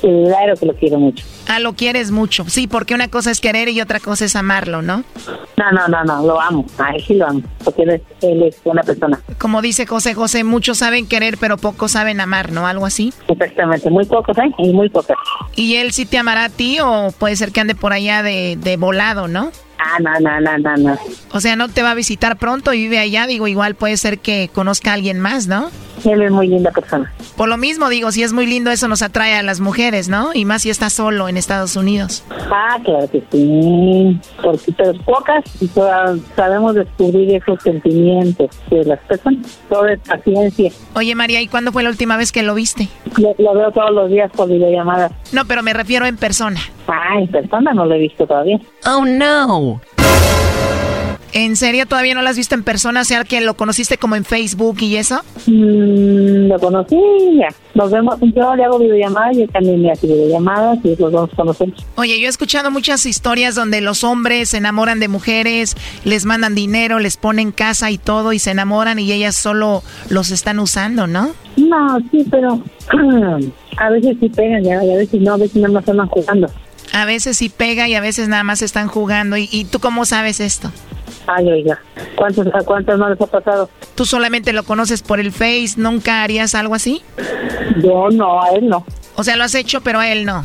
Claro 0.00 0.54
que 0.56 0.66
lo 0.66 0.74
quiero 0.74 0.98
mucho. 0.98 1.24
Ah, 1.48 1.58
lo 1.60 1.74
quieres 1.74 2.10
mucho. 2.10 2.44
Sí, 2.48 2.66
porque 2.66 2.94
una 2.94 3.08
cosa 3.08 3.30
es 3.30 3.40
querer 3.40 3.68
y 3.68 3.80
otra 3.80 4.00
cosa 4.00 4.24
es 4.24 4.36
amarlo, 4.36 4.82
¿no? 4.82 5.04
No, 5.56 5.72
no, 5.72 5.88
no, 5.88 6.04
no, 6.04 6.26
lo 6.26 6.40
amo. 6.40 6.64
A 6.78 6.90
él 6.90 7.02
sí 7.04 7.14
lo 7.14 7.26
amo. 7.26 7.42
Porque 7.64 7.82
él 7.82 7.90
es, 7.90 8.02
él 8.22 8.42
es 8.42 8.60
una 8.64 8.82
persona. 8.82 9.20
Como 9.38 9.62
dice 9.62 9.86
José 9.86 10.14
José, 10.14 10.44
muchos 10.44 10.78
saben 10.78 11.06
querer, 11.06 11.38
pero 11.38 11.56
pocos 11.56 11.92
saben 11.92 12.20
amar, 12.20 12.52
¿no? 12.52 12.66
Algo 12.66 12.86
así. 12.86 13.12
Exactamente, 13.28 13.90
muy 13.90 14.04
pocos, 14.04 14.36
¿eh? 14.38 14.50
Y 14.58 14.72
muy 14.72 14.88
pocos. 14.88 15.16
¿Y 15.56 15.76
él 15.76 15.92
sí 15.92 16.06
te 16.06 16.18
amará 16.18 16.44
a 16.44 16.48
ti 16.48 16.78
o 16.80 17.12
puede 17.18 17.36
ser 17.36 17.52
que 17.52 17.60
ande 17.60 17.74
por 17.74 17.92
allá 17.92 18.22
de, 18.22 18.56
de 18.60 18.76
volado, 18.76 19.28
no? 19.28 19.50
Ah, 19.78 19.98
no, 20.00 20.10
no, 20.20 20.40
no, 20.40 20.58
no, 20.58 20.76
no. 20.76 20.98
O 21.32 21.40
sea, 21.40 21.56
no 21.56 21.68
te 21.68 21.82
va 21.82 21.92
a 21.92 21.94
visitar 21.94 22.36
pronto 22.36 22.72
y 22.72 22.80
vive 22.80 22.98
allá. 22.98 23.26
Digo, 23.26 23.46
igual 23.48 23.74
puede 23.74 23.96
ser 23.96 24.18
que 24.18 24.50
conozca 24.52 24.90
a 24.90 24.94
alguien 24.94 25.20
más, 25.20 25.46
¿no? 25.46 25.70
Él 26.04 26.22
es 26.22 26.30
muy 26.30 26.46
linda 26.46 26.70
persona. 26.70 27.12
Por 27.36 27.48
lo 27.48 27.56
mismo 27.56 27.88
digo, 27.88 28.12
si 28.12 28.22
es 28.22 28.32
muy 28.32 28.46
lindo, 28.46 28.70
eso 28.70 28.88
nos 28.88 29.02
atrae 29.02 29.34
a 29.34 29.42
las 29.42 29.60
mujeres, 29.60 30.08
¿no? 30.08 30.30
Y 30.32 30.44
más 30.44 30.62
si 30.62 30.70
está 30.70 30.90
solo 30.90 31.28
en 31.28 31.36
Estados 31.36 31.76
Unidos. 31.76 32.24
Ah, 32.50 32.78
claro 32.84 33.08
que 33.10 33.22
sí. 33.32 34.20
Porque 34.42 34.72
pero 34.76 34.92
pocas 35.04 35.44
y 35.60 35.66
todas 35.68 36.18
sabemos 36.36 36.74
descubrir 36.74 37.34
esos 37.34 37.60
sentimientos 37.62 38.50
de 38.70 38.84
las 38.84 39.00
personas. 39.00 39.58
Todo 39.68 39.86
es 39.88 39.98
paciencia. 40.00 40.70
Oye, 40.94 41.14
María, 41.14 41.40
¿y 41.40 41.48
cuándo 41.48 41.72
fue 41.72 41.82
la 41.82 41.90
última 41.90 42.16
vez 42.16 42.32
que 42.32 42.42
lo 42.42 42.54
viste? 42.54 42.88
Lo, 43.16 43.34
lo 43.38 43.54
veo 43.54 43.70
todos 43.72 43.90
los 43.90 44.08
días 44.10 44.30
por 44.32 44.48
videollamadas. 44.48 45.12
No, 45.32 45.44
pero 45.46 45.62
me 45.62 45.72
refiero 45.72 46.06
en 46.06 46.16
persona. 46.16 46.60
Ah, 46.86 47.18
en 47.18 47.28
persona 47.28 47.72
no 47.74 47.84
lo 47.84 47.94
he 47.94 47.98
visto 47.98 48.26
todavía. 48.26 48.58
Oh, 48.86 49.04
no. 49.04 49.67
¿En 51.32 51.56
serio 51.56 51.86
todavía 51.86 52.14
no 52.14 52.22
lo 52.22 52.28
has 52.28 52.36
visto 52.36 52.54
en 52.54 52.64
persona? 52.64 53.02
O 53.02 53.04
sea, 53.04 53.22
que 53.24 53.40
lo 53.40 53.54
conociste 53.54 53.98
como 53.98 54.16
en 54.16 54.24
Facebook 54.24 54.78
y 54.80 54.96
eso. 54.96 55.20
Mm, 55.46 56.48
lo 56.48 56.58
conocí 56.58 56.96
ya. 57.38 57.48
Nos 57.74 57.90
vemos, 57.90 58.16
yo 58.34 58.56
le 58.56 58.64
hago 58.64 58.78
videollamadas 58.78 59.36
y 59.36 59.42
él 59.42 59.50
también 59.50 59.82
me 59.82 59.92
hace 59.92 60.06
videollamadas 60.06 60.78
y 60.84 60.96
los 60.96 61.12
dos 61.12 61.30
conocemos. 61.36 61.84
Oye, 61.96 62.18
yo 62.18 62.26
he 62.26 62.28
escuchado 62.30 62.70
muchas 62.70 63.06
historias 63.06 63.54
donde 63.54 63.80
los 63.80 64.04
hombres 64.04 64.48
se 64.48 64.56
enamoran 64.56 65.00
de 65.00 65.08
mujeres, 65.08 65.76
les 66.04 66.24
mandan 66.24 66.54
dinero, 66.54 66.98
les 66.98 67.16
ponen 67.16 67.52
casa 67.52 67.90
y 67.90 67.98
todo 67.98 68.32
y 68.32 68.38
se 68.38 68.50
enamoran 68.50 68.98
y 68.98 69.12
ellas 69.12 69.36
solo 69.36 69.82
los 70.08 70.30
están 70.30 70.58
usando, 70.58 71.06
¿no? 71.06 71.30
No, 71.56 71.98
sí, 72.10 72.26
pero 72.30 72.60
a 73.76 73.90
veces 73.90 74.16
sí 74.18 74.28
pegan 74.30 74.64
ya, 74.64 74.82
y 74.82 74.92
a 74.92 74.96
veces 74.96 75.20
no, 75.20 75.34
a 75.34 75.36
veces 75.36 75.56
nada 75.56 75.74
más 75.74 75.88
están 75.88 76.08
jugando. 76.08 76.48
A 76.92 77.04
veces 77.04 77.38
sí 77.38 77.48
pega 77.48 77.88
y 77.88 77.94
a 77.94 78.00
veces 78.00 78.28
nada 78.28 78.44
más 78.44 78.62
están 78.62 78.88
jugando. 78.88 79.36
¿Y, 79.36 79.48
y 79.50 79.64
tú 79.64 79.80
cómo 79.80 80.04
sabes 80.04 80.40
esto? 80.40 80.70
Ay, 81.26 81.46
oiga, 81.46 81.78
¿cuántos, 82.16 82.46
¿a 82.54 82.62
cuántos 82.62 82.98
no 82.98 83.08
les 83.10 83.20
ha 83.20 83.26
pasado? 83.26 83.68
¿Tú 83.94 84.06
solamente 84.06 84.52
lo 84.54 84.62
conoces 84.62 85.02
por 85.02 85.20
el 85.20 85.30
Face? 85.30 85.74
¿Nunca 85.76 86.22
harías 86.22 86.54
algo 86.54 86.74
así? 86.74 87.02
Yo 87.82 88.08
no, 88.10 88.42
a 88.42 88.50
él 88.50 88.68
no. 88.68 88.86
O 89.14 89.24
sea, 89.24 89.36
lo 89.36 89.44
has 89.44 89.54
hecho, 89.54 89.82
pero 89.82 90.00
a 90.00 90.08
él 90.08 90.24
no. 90.24 90.44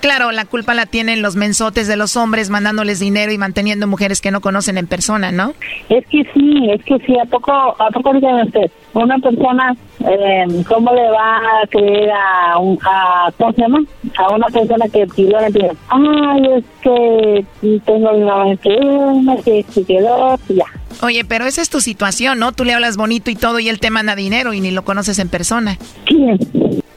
Claro, 0.00 0.32
la 0.32 0.46
culpa 0.46 0.72
la 0.72 0.86
tienen 0.86 1.20
los 1.20 1.36
mensotes 1.36 1.86
de 1.86 1.96
los 1.96 2.16
hombres 2.16 2.48
mandándoles 2.48 3.00
dinero 3.00 3.32
y 3.32 3.38
manteniendo 3.38 3.86
mujeres 3.86 4.22
que 4.22 4.30
no 4.30 4.40
conocen 4.40 4.78
en 4.78 4.86
persona, 4.86 5.30
¿no? 5.30 5.52
Es 5.90 6.06
que 6.06 6.24
sí, 6.32 6.70
es 6.70 6.82
que 6.84 6.98
sí, 7.00 7.18
¿a 7.18 7.26
poco, 7.26 7.52
a 7.52 7.90
poco 7.90 8.10
usted? 8.10 8.70
Una 8.94 9.18
persona, 9.18 9.76
eh, 10.00 10.64
¿cómo 10.66 10.94
le 10.94 11.10
va 11.10 11.36
a 11.36 11.66
creer 11.68 12.10
a, 12.10 12.58
un, 12.58 12.78
a, 12.82 13.30
¿cómo 13.36 13.52
se 13.52 13.60
llama? 13.60 13.80
A 14.16 14.30
una 14.34 14.46
persona 14.46 14.86
que 14.88 15.06
pidió 15.06 15.38
la 15.38 15.48
dice, 15.48 15.70
ay, 15.88 16.42
es 16.56 16.64
que 16.82 17.44
tengo 17.84 18.50
enferma, 18.50 19.36
que 19.44 19.64
se 19.68 19.84
quedó, 19.84 20.38
y 20.48 20.54
ya. 20.54 20.64
Oye, 21.02 21.24
pero 21.24 21.44
esa 21.44 21.60
es 21.60 21.68
tu 21.68 21.80
situación, 21.80 22.38
¿no? 22.38 22.52
Tú 22.52 22.64
le 22.64 22.72
hablas 22.72 22.96
bonito 22.96 23.30
y 23.30 23.36
todo 23.36 23.58
y 23.58 23.68
él 23.68 23.80
te 23.80 23.90
manda 23.90 24.16
dinero 24.16 24.54
y 24.54 24.60
ni 24.60 24.70
lo 24.70 24.82
conoces 24.82 25.18
en 25.18 25.28
persona. 25.28 25.76
¿Quién? 26.06 26.38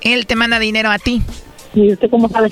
Él 0.01 0.25
te 0.25 0.35
manda 0.35 0.59
dinero 0.59 0.89
a 0.89 0.99
ti. 0.99 1.21
¿Y 1.73 1.91
usted 1.91 2.09
cómo 2.09 2.29
sabe? 2.29 2.51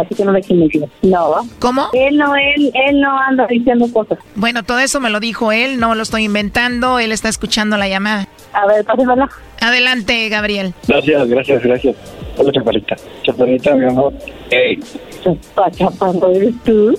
Así 0.00 0.14
que 0.14 0.24
no 0.24 0.32
le 0.32 0.42
mentir. 0.48 0.84
No. 1.02 1.34
¿Cómo? 1.58 1.88
Él 1.92 2.16
no, 2.16 2.34
él, 2.36 2.70
él 2.74 3.00
no 3.00 3.18
anda 3.18 3.46
diciendo 3.46 3.86
cosas. 3.92 4.18
Bueno, 4.34 4.62
todo 4.62 4.78
eso 4.78 5.00
me 5.00 5.10
lo 5.10 5.20
dijo 5.20 5.50
él, 5.52 5.80
no 5.80 5.94
lo 5.94 6.02
estoy 6.02 6.24
inventando, 6.24 6.98
él 6.98 7.12
está 7.12 7.28
escuchando 7.28 7.76
la 7.76 7.88
llamada. 7.88 8.28
A 8.52 8.66
ver, 8.66 8.84
pásemela. 8.84 9.28
Adelante, 9.60 10.28
Gabriel. 10.28 10.72
Gracias, 10.86 11.28
gracias, 11.28 11.62
gracias. 11.62 11.96
Hola, 12.36 12.52
Chaparrita. 12.52 12.96
Chaparrita, 13.24 13.74
mi 13.74 13.84
amor. 13.86 14.12
Hey. 14.50 14.78
Chapa, 15.24 15.70
chaparro, 15.72 16.30
¿eres 16.30 16.54
tú? 16.64 16.98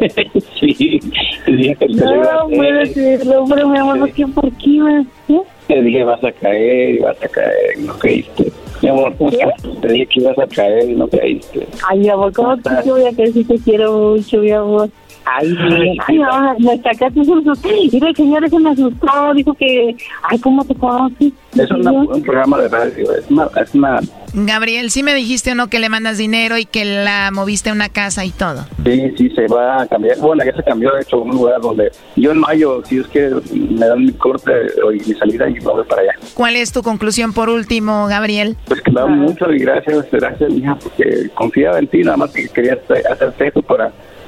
sí, 0.60 1.00
te 1.44 1.52
dije 1.52 1.76
que 1.76 1.86
te 1.86 1.92
No, 1.94 2.48
puedo 2.48 2.78
decirlo, 2.78 3.44
pero 3.48 3.68
mi 3.68 3.78
amor, 3.78 3.98
¿por 4.00 4.12
qué? 4.12 4.26
¿Por 4.26 4.52
qué? 4.58 4.68
me- 4.68 5.06
¿Eh? 5.28 5.40
Te 5.68 5.82
dije 5.82 6.02
vas 6.04 6.22
a 6.24 6.32
caer 6.32 7.00
vas 7.00 7.16
a 7.22 7.28
caer 7.28 7.78
no 7.78 7.96
caíste. 7.98 8.52
Mi 8.82 8.88
amor, 8.88 9.14
¿cómo 9.16 9.30
estás? 9.30 9.62
te 9.80 9.88
dije 9.88 10.06
que 10.06 10.20
ibas 10.20 10.38
a 10.38 10.46
caer 10.46 10.88
y 10.88 10.94
no 10.94 11.08
caíste. 11.08 11.66
Ay, 11.88 11.98
mi 12.00 12.08
amor, 12.08 12.32
¿cómo 12.32 12.56
te 12.56 12.70
yo 12.86 12.96
voy 12.96 13.04
a 13.06 13.32
si 13.32 13.44
te 13.44 13.58
quiero 13.58 13.92
mucho, 13.92 14.38
mi 14.38 14.50
amor? 14.50 14.88
Ay, 15.24 15.48
bien. 15.54 15.96
Ay, 16.06 16.18
no, 16.18 16.58
me 16.58 16.76
sacaste 16.82 17.20
un 17.20 17.26
susto. 17.44 17.68
Mira, 17.92 18.08
el 18.08 18.16
señor 18.16 18.44
ese 18.44 18.58
me 18.58 18.70
asustó, 18.70 19.34
dijo 19.34 19.54
que, 19.54 19.96
ay, 20.22 20.38
¿cómo 20.38 20.64
te 20.64 20.74
conoces? 20.74 21.32
Es 21.56 21.70
una- 21.70 21.92
un 21.92 22.22
programa 22.22 22.58
de 22.58 22.68
radio, 22.68 23.12
es 23.14 23.24
una, 23.30 23.48
es 23.60 23.74
una 23.74 24.00
Gabriel, 24.32 24.92
¿sí 24.92 25.02
me 25.02 25.12
dijiste 25.12 25.50
o 25.50 25.54
no 25.56 25.66
que 25.68 25.80
le 25.80 25.88
mandas 25.88 26.16
dinero 26.16 26.56
y 26.56 26.64
que 26.64 26.84
la 26.84 27.30
moviste 27.32 27.70
a 27.70 27.72
una 27.72 27.88
casa 27.88 28.24
y 28.24 28.30
todo? 28.30 28.64
Sí, 28.84 29.12
sí, 29.18 29.28
se 29.30 29.48
va 29.48 29.82
a 29.82 29.86
cambiar. 29.88 30.18
Bueno, 30.18 30.44
ya 30.44 30.54
se 30.54 30.62
cambió, 30.62 30.92
de 30.94 31.02
hecho, 31.02 31.16
a 31.16 31.22
un 31.22 31.30
lugar 31.32 31.60
donde 31.60 31.90
yo 32.14 32.30
en 32.30 32.38
mayo, 32.38 32.80
si 32.84 32.98
es 32.98 33.08
que 33.08 33.28
me 33.52 33.86
dan 33.86 34.04
mi 34.04 34.12
corte 34.12 34.52
y 34.94 35.08
mi 35.08 35.14
salida 35.16 35.48
y 35.50 35.54
me 35.54 35.60
voy 35.60 35.84
para 35.84 36.02
allá. 36.02 36.12
¿Cuál 36.34 36.54
es 36.54 36.70
tu 36.72 36.82
conclusión 36.82 37.32
por 37.32 37.48
último, 37.50 38.06
Gabriel? 38.06 38.56
Pues 38.66 38.80
que 38.82 38.92
me 38.92 39.00
da 39.00 39.06
mucho 39.08 39.50
y 39.52 39.58
gracias, 39.58 40.06
gracias, 40.12 40.48
mija, 40.50 40.76
porque 40.76 41.28
confiaba 41.34 41.80
en 41.80 41.88
ti, 41.88 42.02
nada 42.04 42.16
más 42.16 42.30
que 42.30 42.48
quería 42.48 42.74
hacer- 42.74 43.04
hacerte 43.10 43.48
eso 43.48 43.62
para 43.62 43.90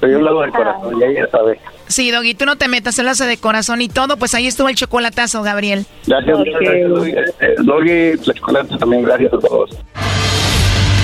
Pero 0.00 0.12
yo 0.12 0.20
lo 0.20 0.30
hago 0.30 0.42
del 0.42 0.52
corazón, 0.52 1.00
ya 1.00 1.06
ella 1.06 1.28
sabe. 1.30 1.58
Sí, 1.88 2.10
Doggy, 2.10 2.34
tú 2.34 2.44
no 2.46 2.56
te 2.56 2.68
metas, 2.68 2.98
él 2.98 3.08
hace 3.08 3.24
de 3.26 3.36
corazón 3.36 3.80
y 3.80 3.88
todo, 3.88 4.16
pues 4.16 4.34
ahí 4.34 4.46
estuvo 4.46 4.68
el 4.68 4.74
chocolatazo, 4.74 5.42
Gabriel. 5.42 5.86
Gracias, 6.06 6.38
muchas 6.38 6.60
gracias, 6.60 6.88
Doggy. 6.90 7.10
Eh, 7.10 7.54
Doggy, 7.58 8.26
la 8.26 8.34
Chocolata 8.34 8.78
también, 8.78 9.02
gracias 9.02 9.32
a 9.32 9.38
todos. 9.38 9.70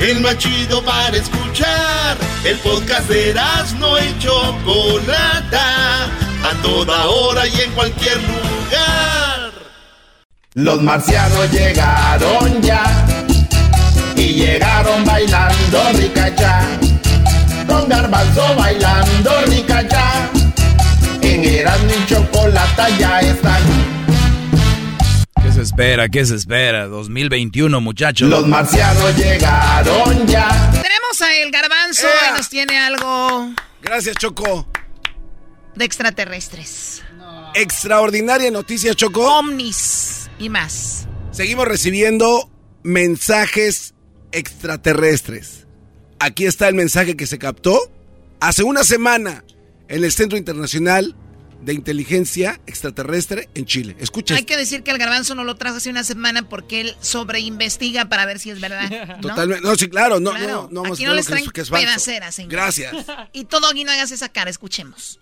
El 0.00 0.20
más 0.20 0.38
chido 0.38 0.82
para 0.82 1.14
escuchar. 1.14 2.16
El 2.42 2.56
podcast 2.60 3.06
de 3.10 3.34
no 3.78 3.98
y 3.98 4.18
Chocolata. 4.18 6.04
A 6.42 6.62
toda 6.62 7.06
hora 7.06 7.46
y 7.46 7.60
en 7.60 7.70
cualquier 7.72 8.16
lugar. 8.16 9.52
Los 10.54 10.80
marcianos 10.80 11.52
llegaron 11.52 12.62
ya 12.62 12.82
y 14.16 14.32
llegaron 14.32 15.04
bailando 15.04 15.92
ricacha. 15.92 16.62
Con 17.68 17.86
garbanzo 17.86 18.54
bailando 18.56 19.30
ricacha. 19.48 20.30
En 21.20 21.44
Erasmo 21.44 21.90
y 21.92 22.06
Chocolata 22.06 22.88
ya 22.98 23.20
están. 23.20 23.99
¿Qué 25.60 25.64
es 25.64 25.68
espera? 25.72 26.08
¿Qué 26.08 26.24
se 26.24 26.36
espera? 26.36 26.86
2021, 26.86 27.82
muchachos. 27.82 28.30
Los 28.30 28.46
marcianos 28.48 29.14
llegaron 29.14 30.26
ya. 30.26 30.70
Tenemos 30.70 31.20
a 31.20 31.36
El 31.36 31.50
Garbanzo 31.50 32.06
y 32.06 32.38
nos 32.38 32.48
tiene 32.48 32.78
algo 32.78 33.52
Gracias, 33.82 34.16
Choco. 34.16 34.66
de 35.74 35.84
extraterrestres. 35.84 37.02
Extraordinaria 37.54 38.50
noticia, 38.50 38.94
Choco. 38.94 39.20
Omnis 39.38 40.30
y 40.38 40.48
más. 40.48 41.06
Seguimos 41.30 41.68
recibiendo 41.68 42.50
mensajes 42.82 43.92
extraterrestres. 44.32 45.66
Aquí 46.20 46.46
está 46.46 46.68
el 46.68 46.74
mensaje 46.74 47.18
que 47.18 47.26
se 47.26 47.38
captó 47.38 47.78
hace 48.40 48.62
una 48.62 48.82
semana 48.82 49.44
en 49.88 50.04
el 50.04 50.12
Centro 50.12 50.38
Internacional 50.38 51.14
de 51.62 51.74
Inteligencia 51.74 52.60
Extraterrestre 52.66 53.48
en 53.54 53.66
Chile. 53.66 53.96
Escucha. 54.00 54.34
Hay 54.34 54.44
que 54.44 54.56
decir 54.56 54.82
que 54.82 54.90
el 54.90 54.98
garbanzo 54.98 55.34
no 55.34 55.44
lo 55.44 55.56
trajo 55.56 55.76
hace 55.76 55.90
una 55.90 56.04
semana 56.04 56.48
porque 56.48 56.80
él 56.80 56.96
sobreinvestiga 57.00 58.06
para 58.06 58.26
ver 58.26 58.38
si 58.38 58.50
es 58.50 58.60
verdad. 58.60 58.90
¿no? 59.16 59.28
Totalmente. 59.28 59.66
No, 59.66 59.74
sí, 59.76 59.88
claro. 59.88 60.20
No, 60.20 60.30
Claro. 60.30 60.68
no, 60.70 60.82
no 60.84 60.92
Aquí 60.94 61.04
no 61.04 61.14
les 61.14 61.26
traen 61.26 61.48
que 61.50 61.60
es 61.62 61.70
pedaceras, 61.70 62.34
señor. 62.34 62.50
Gracias. 62.52 62.94
Y 63.32 63.44
todo 63.44 63.68
aquí 63.68 63.84
no 63.84 63.92
hagas 63.92 64.10
esa 64.10 64.28
cara, 64.28 64.50
escuchemos. 64.50 65.18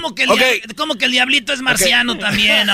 ¿Cómo 0.00 0.14
que, 0.14 0.22
el 0.24 0.30
Ok. 0.30 0.38
dia- 0.38 0.60
cómo 0.76 0.94
que 0.94 1.06
el 1.06 1.10
diablito 1.12 1.52
es 1.52 1.60
marciano 1.60 2.16
también? 2.18 2.68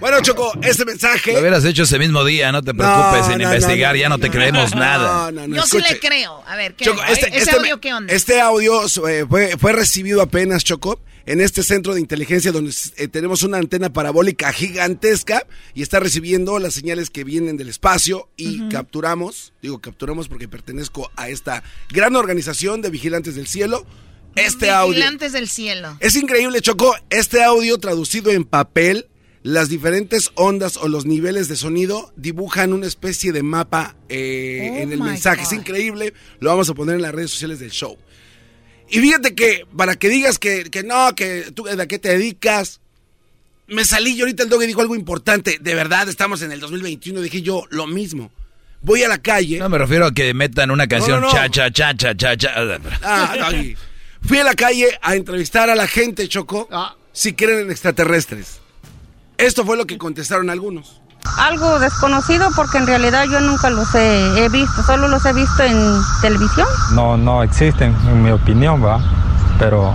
Bueno, 0.00 0.20
Choco, 0.20 0.52
este 0.62 0.84
mensaje. 0.84 1.32
Lo 1.32 1.40
hubieras 1.40 1.64
hecho 1.64 1.84
ese 1.84 1.98
mismo 1.98 2.24
día, 2.24 2.50
no 2.50 2.62
te 2.62 2.74
preocupes 2.74 3.26
No, 3.28 3.32
en 3.32 3.38
no, 3.38 3.44
investigar, 3.44 3.94
no, 3.94 4.00
ya 4.00 4.08
no 4.08 4.18
te 4.18 4.30
creemos 4.30 4.74
nada. 4.74 5.30
No, 5.30 5.46
no, 5.46 5.56
Yo 5.56 5.62
sí 5.66 5.78
le 5.80 5.98
creo. 6.00 6.42
A 6.46 6.56
ver, 6.56 6.74
¿qué? 6.74 6.84
Choco, 6.84 7.02
este, 7.04 7.28
¿Ese 7.28 7.38
este- 7.38 7.56
audio 7.56 7.80
qué 7.80 7.94
onda? 7.94 8.12
este 8.12 8.40
audio 8.40 8.82
eh, 9.08 9.24
fue, 9.28 9.56
fue 9.58 9.72
recibido 9.72 10.20
apenas, 10.20 10.64
Choco, 10.64 11.00
en 11.26 11.40
este 11.40 11.62
centro 11.62 11.94
de 11.94 12.00
inteligencia 12.00 12.52
donde 12.52 12.72
eh, 12.96 13.08
tenemos 13.08 13.42
una 13.42 13.58
antena 13.58 13.92
parabólica 13.92 14.52
gigantesca 14.52 15.46
y 15.74 15.82
está 15.82 16.00
recibiendo 16.00 16.58
las 16.58 16.74
señales 16.74 17.10
que 17.10 17.24
vienen 17.24 17.56
del 17.56 17.68
espacio 17.68 18.28
y 18.36 18.68
capturamos, 18.68 19.52
digo 19.62 19.80
capturamos 19.80 20.28
porque 20.28 20.48
pertenezco 20.48 21.10
a 21.16 21.28
esta 21.28 21.62
gran 21.90 22.16
organización 22.16 22.82
de 22.82 22.90
vigilantes 22.90 23.34
del 23.34 23.46
cielo, 23.46 23.86
este 24.34 24.70
audio. 24.70 24.94
Vigilantes 24.94 25.32
del 25.32 25.48
cielo. 25.48 25.96
Es 26.00 26.16
increíble, 26.16 26.60
Choco, 26.60 26.94
este 27.10 27.42
audio 27.42 27.78
traducido 27.78 28.30
en 28.30 28.44
papel, 28.44 29.08
las 29.42 29.68
diferentes 29.68 30.30
ondas 30.36 30.76
o 30.76 30.88
los 30.88 31.04
niveles 31.04 31.48
de 31.48 31.56
sonido 31.56 32.12
dibujan 32.16 32.72
una 32.72 32.86
especie 32.86 33.32
de 33.32 33.42
mapa 33.42 33.96
eh, 34.08 34.70
Oh 34.70 34.76
en 34.78 34.92
el 34.92 35.00
mensaje. 35.00 35.42
Es 35.42 35.52
increíble, 35.52 36.14
lo 36.40 36.50
vamos 36.50 36.70
a 36.70 36.74
poner 36.74 36.96
en 36.96 37.02
las 37.02 37.12
redes 37.12 37.30
sociales 37.30 37.58
del 37.58 37.70
show. 37.70 37.98
Y 38.92 39.00
fíjate 39.00 39.34
que 39.34 39.66
para 39.74 39.96
que 39.96 40.10
digas 40.10 40.38
que, 40.38 40.64
que 40.64 40.82
no, 40.82 41.14
que 41.14 41.50
tú 41.54 41.64
de 41.64 41.82
a 41.82 41.86
qué 41.86 41.98
te 41.98 42.10
dedicas, 42.10 42.80
me 43.66 43.86
salí 43.86 44.10
y 44.12 44.20
ahorita 44.20 44.42
el 44.42 44.50
dog 44.50 44.60
dijo 44.60 44.82
algo 44.82 44.94
importante. 44.94 45.56
De 45.58 45.74
verdad, 45.74 46.10
estamos 46.10 46.42
en 46.42 46.52
el 46.52 46.60
2021, 46.60 47.22
dije 47.22 47.40
yo 47.40 47.64
lo 47.70 47.86
mismo. 47.86 48.30
Voy 48.82 49.02
a 49.02 49.08
la 49.08 49.16
calle. 49.16 49.58
No 49.58 49.70
me 49.70 49.78
refiero 49.78 50.04
a 50.04 50.12
que 50.12 50.34
metan 50.34 50.70
una 50.70 50.88
canción 50.88 51.22
No, 51.22 51.28
no, 51.28 51.32
no. 51.32 51.32
cha 51.32 51.48
cha 51.48 51.70
cha 51.72 51.94
cha 51.96 52.14
cha 52.14 52.36
cha. 52.36 52.52
Ah. 53.02 53.50
Fui 54.20 54.36
a 54.36 54.44
la 54.44 54.54
calle 54.54 54.98
a 55.00 55.16
entrevistar 55.16 55.70
a 55.70 55.74
la 55.74 55.86
gente, 55.86 56.28
Choco, 56.28 56.68
si 57.14 57.32
creen 57.32 57.60
en 57.60 57.70
extraterrestres. 57.70 58.60
Esto 59.38 59.64
fue 59.64 59.78
lo 59.78 59.86
que 59.86 59.96
contestaron 59.96 60.50
algunos. 60.50 61.00
Algo 61.38 61.78
desconocido 61.78 62.50
porque 62.54 62.78
en 62.78 62.86
realidad 62.86 63.24
yo 63.30 63.40
nunca 63.40 63.70
los 63.70 63.94
he, 63.94 64.44
he 64.44 64.48
visto, 64.48 64.82
solo 64.82 65.08
los 65.08 65.24
he 65.24 65.32
visto 65.32 65.62
en 65.62 65.76
televisión. 66.20 66.66
No, 66.94 67.16
no 67.16 67.42
existen, 67.42 67.94
en 68.06 68.22
mi 68.22 68.30
opinión, 68.30 68.84
va. 68.84 69.00
Pero 69.58 69.94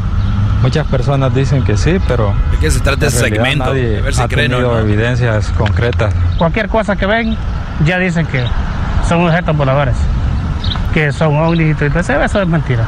muchas 0.61 0.87
personas 0.87 1.33
dicen 1.35 1.63
que 1.63 1.77
sí, 1.77 1.97
pero. 2.07 2.33
¿De 2.51 2.57
qué 2.59 2.71
se 2.71 2.79
trata 2.79 3.07
ese 3.07 3.19
segmento? 3.19 3.65
Nadie 3.65 3.99
A 3.99 4.01
ver 4.01 4.15
si 4.15 4.21
ha 4.21 4.27
creen 4.27 4.53
o 4.53 4.57
tenido 4.57 4.73
no. 4.73 4.79
evidencias 4.79 5.49
concretas. 5.49 6.13
Cualquier 6.37 6.69
cosa 6.69 6.95
que 6.95 7.05
ven, 7.05 7.37
ya 7.85 7.99
dicen 7.99 8.25
que 8.27 8.43
son 9.07 9.25
objetos 9.27 9.55
voladores, 9.55 9.95
que 10.93 11.11
son 11.11 11.35
ovnis 11.37 11.71
y 11.75 11.89
todo 11.89 11.99
eso. 11.99 12.21
Eso 12.21 12.41
es 12.41 12.47
mentira. 12.47 12.87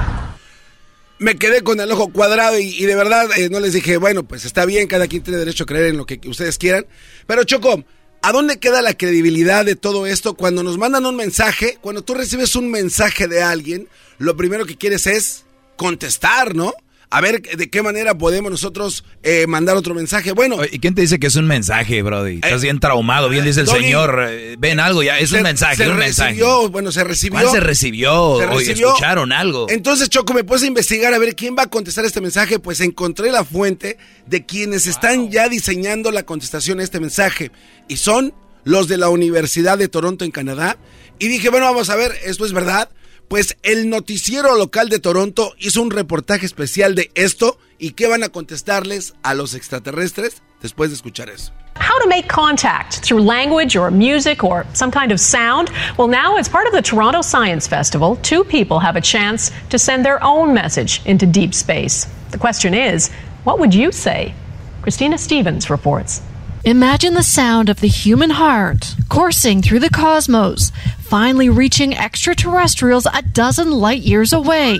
Me 1.19 1.35
quedé 1.35 1.61
con 1.63 1.79
el 1.81 1.91
ojo 1.91 2.07
cuadrado 2.13 2.57
y, 2.57 2.63
y 2.81 2.85
de 2.85 2.95
verdad 2.95 3.25
eh, 3.37 3.49
no 3.51 3.59
les 3.59 3.73
dije, 3.73 3.97
bueno, 3.97 4.23
pues 4.23 4.45
está 4.45 4.65
bien, 4.65 4.87
cada 4.87 5.05
quien 5.07 5.21
tiene 5.21 5.37
derecho 5.37 5.65
a 5.65 5.67
creer 5.67 5.87
en 5.87 5.97
lo 5.97 6.05
que 6.05 6.19
ustedes 6.27 6.57
quieran. 6.57 6.85
Pero 7.27 7.43
Choco, 7.43 7.83
¿a 8.21 8.31
dónde 8.31 8.59
queda 8.59 8.81
la 8.81 8.93
credibilidad 8.93 9.65
de 9.65 9.75
todo 9.75 10.05
esto 10.05 10.33
cuando 10.33 10.63
nos 10.63 10.77
mandan 10.77 11.05
un 11.05 11.15
mensaje? 11.15 11.77
Cuando 11.81 12.03
tú 12.03 12.13
recibes 12.13 12.55
un 12.55 12.69
mensaje 12.69 13.27
de 13.27 13.41
alguien, 13.41 13.87
lo 14.17 14.35
primero 14.35 14.65
que 14.65 14.77
quieres 14.77 15.07
es 15.07 15.45
contestar, 15.77 16.55
¿no? 16.55 16.73
A 17.11 17.21
ver 17.21 17.41
de 17.41 17.69
qué 17.71 17.81
manera 17.81 18.15
podemos 18.15 18.51
nosotros 18.51 19.03
eh, 19.23 19.47
mandar 19.47 19.75
otro 19.75 19.95
mensaje. 19.95 20.31
Bueno, 20.31 20.57
¿Y 20.71 20.77
quién 20.77 20.93
te 20.93 21.01
dice 21.01 21.17
que 21.17 21.25
es 21.25 21.35
un 21.35 21.47
mensaje, 21.47 22.03
Brody? 22.03 22.35
Estás 22.35 22.61
bien 22.61 22.79
traumado, 22.79 23.29
bien 23.29 23.43
dice 23.43 23.61
el 23.61 23.65
Doggy, 23.65 23.79
señor. 23.81 24.25
eh, 24.29 24.55
Ven 24.59 24.79
algo 24.79 25.01
ya, 25.01 25.17
es 25.17 25.31
un 25.31 25.41
mensaje, 25.41 25.77
se 25.77 25.89
un 25.89 25.97
mensaje. 25.97 26.29
recibió, 26.33 26.69
bueno, 26.69 26.91
se 26.91 27.03
recibió. 27.03 27.39
¿Cuál 27.39 27.51
se 27.51 27.59
recibió? 27.61 28.37
Se 28.39 28.45
recibió. 28.45 28.87
escucharon 28.89 29.31
algo. 29.31 29.65
Entonces, 29.69 30.09
Choco, 30.09 30.35
me 30.35 30.43
puse 30.43 30.65
a 30.65 30.67
investigar 30.67 31.11
a 31.15 31.17
ver 31.17 31.35
quién 31.35 31.55
va 31.57 31.63
a 31.63 31.67
contestar 31.67 32.05
este 32.05 32.21
mensaje. 32.21 32.59
Pues 32.59 32.79
encontré 32.79 33.31
la 33.31 33.43
fuente 33.43 33.97
de 34.27 34.45
quienes 34.45 34.85
están 34.85 35.31
ya 35.31 35.49
diseñando 35.49 36.11
la 36.11 36.21
contestación 36.23 36.79
a 36.79 36.83
este 36.83 36.99
mensaje. 36.99 37.51
Y 37.87 37.97
son 37.97 38.35
los 38.65 38.87
de 38.87 38.97
la 38.97 39.09
Universidad 39.09 39.79
de 39.79 39.87
Toronto 39.87 40.25
en 40.25 40.31
Canadá. 40.31 40.77
Y 41.17 41.27
dije, 41.27 41.49
bueno, 41.49 41.65
vamos 41.65 41.89
a 41.89 41.95
ver, 41.95 42.11
¿esto 42.23 42.45
es 42.45 42.53
verdad? 42.53 42.89
Pues 43.29 43.57
el 43.61 43.91
noticiero 43.91 44.55
local 44.55 44.89
de 44.89 44.97
Toronto 44.97 45.53
hizo 45.59 45.83
un 45.83 45.91
reportaje 45.91 46.47
especial 46.47 46.95
de 46.95 47.11
esto 47.13 47.59
y 47.77 47.91
qué 47.91 48.07
van 48.07 48.23
a 48.23 48.29
contestarles 48.29 49.13
a 49.21 49.35
los 49.35 49.53
extraterrestres 49.53 50.41
después 50.63 50.89
de 50.89 50.95
escuchar 50.95 51.29
eso. 51.29 51.53
How 51.75 51.99
to 51.99 52.07
make 52.07 52.27
contact 52.27 53.01
through 53.01 53.21
language 53.21 53.77
or 53.77 53.91
music 53.91 54.43
or 54.43 54.65
some 54.73 54.91
kind 54.91 55.11
of 55.11 55.19
sound? 55.19 55.69
Well, 55.95 56.07
now, 56.07 56.37
as 56.37 56.49
part 56.49 56.65
of 56.65 56.73
the 56.73 56.81
Toronto 56.81 57.21
Science 57.21 57.67
Festival, 57.67 58.17
two 58.23 58.43
people 58.43 58.79
have 58.79 58.95
a 58.95 59.01
chance 59.01 59.51
to 59.69 59.77
send 59.77 60.03
their 60.03 60.17
own 60.23 60.55
message 60.55 60.99
into 61.05 61.27
deep 61.27 61.53
space. 61.53 62.07
The 62.31 62.39
question 62.39 62.73
is, 62.73 63.11
what 63.43 63.59
would 63.59 63.75
you 63.75 63.91
say? 63.91 64.33
Christina 64.81 65.19
Stevens 65.19 65.69
reports. 65.69 66.21
Imagine 66.65 67.13
the 67.13 67.23
sound 67.23 67.69
of 67.69 67.79
the 67.79 67.87
human 67.87 68.31
heart 68.31 68.95
coursing 69.07 69.61
through 69.61 69.79
the 69.79 69.89
cosmos, 69.89 70.71
finally 70.99 71.47
reaching 71.49 71.95
extraterrestrials 71.95 73.05
a 73.05 73.21
dozen 73.21 73.71
light 73.71 74.01
years 74.01 74.33
away. 74.33 74.77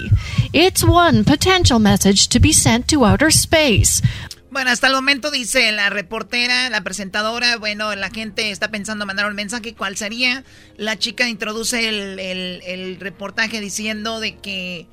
It's 0.53 0.84
one 0.84 1.24
potential 1.24 1.80
message 1.80 2.28
to 2.30 2.40
be 2.40 2.52
sent 2.52 2.88
to 2.90 3.06
outer 3.06 3.32
space. 3.32 4.02
Bueno, 4.52 4.72
hasta 4.72 4.88
el 4.88 4.94
momento 4.94 5.32
dice 5.32 5.72
la 5.72 5.90
reportera, 5.90 6.70
la 6.70 6.82
presentadora, 6.82 7.58
bueno, 7.58 7.95
la 7.95 8.10
gente 8.10 8.49
está 8.52 8.70
pensando 8.70 9.06
mandar 9.06 9.28
un 9.28 9.36
mensaje, 9.36 9.74
¿cuál 9.76 9.95
sería? 9.95 10.44
La 10.76 10.98
chica 10.98 11.30
introduce 11.30 11.88
el, 11.88 12.20
el- 12.20 12.62
el 12.66 12.99
reportaje 12.99 13.62
diciendo 13.62 14.20
de 14.20 14.36
que 14.38 14.88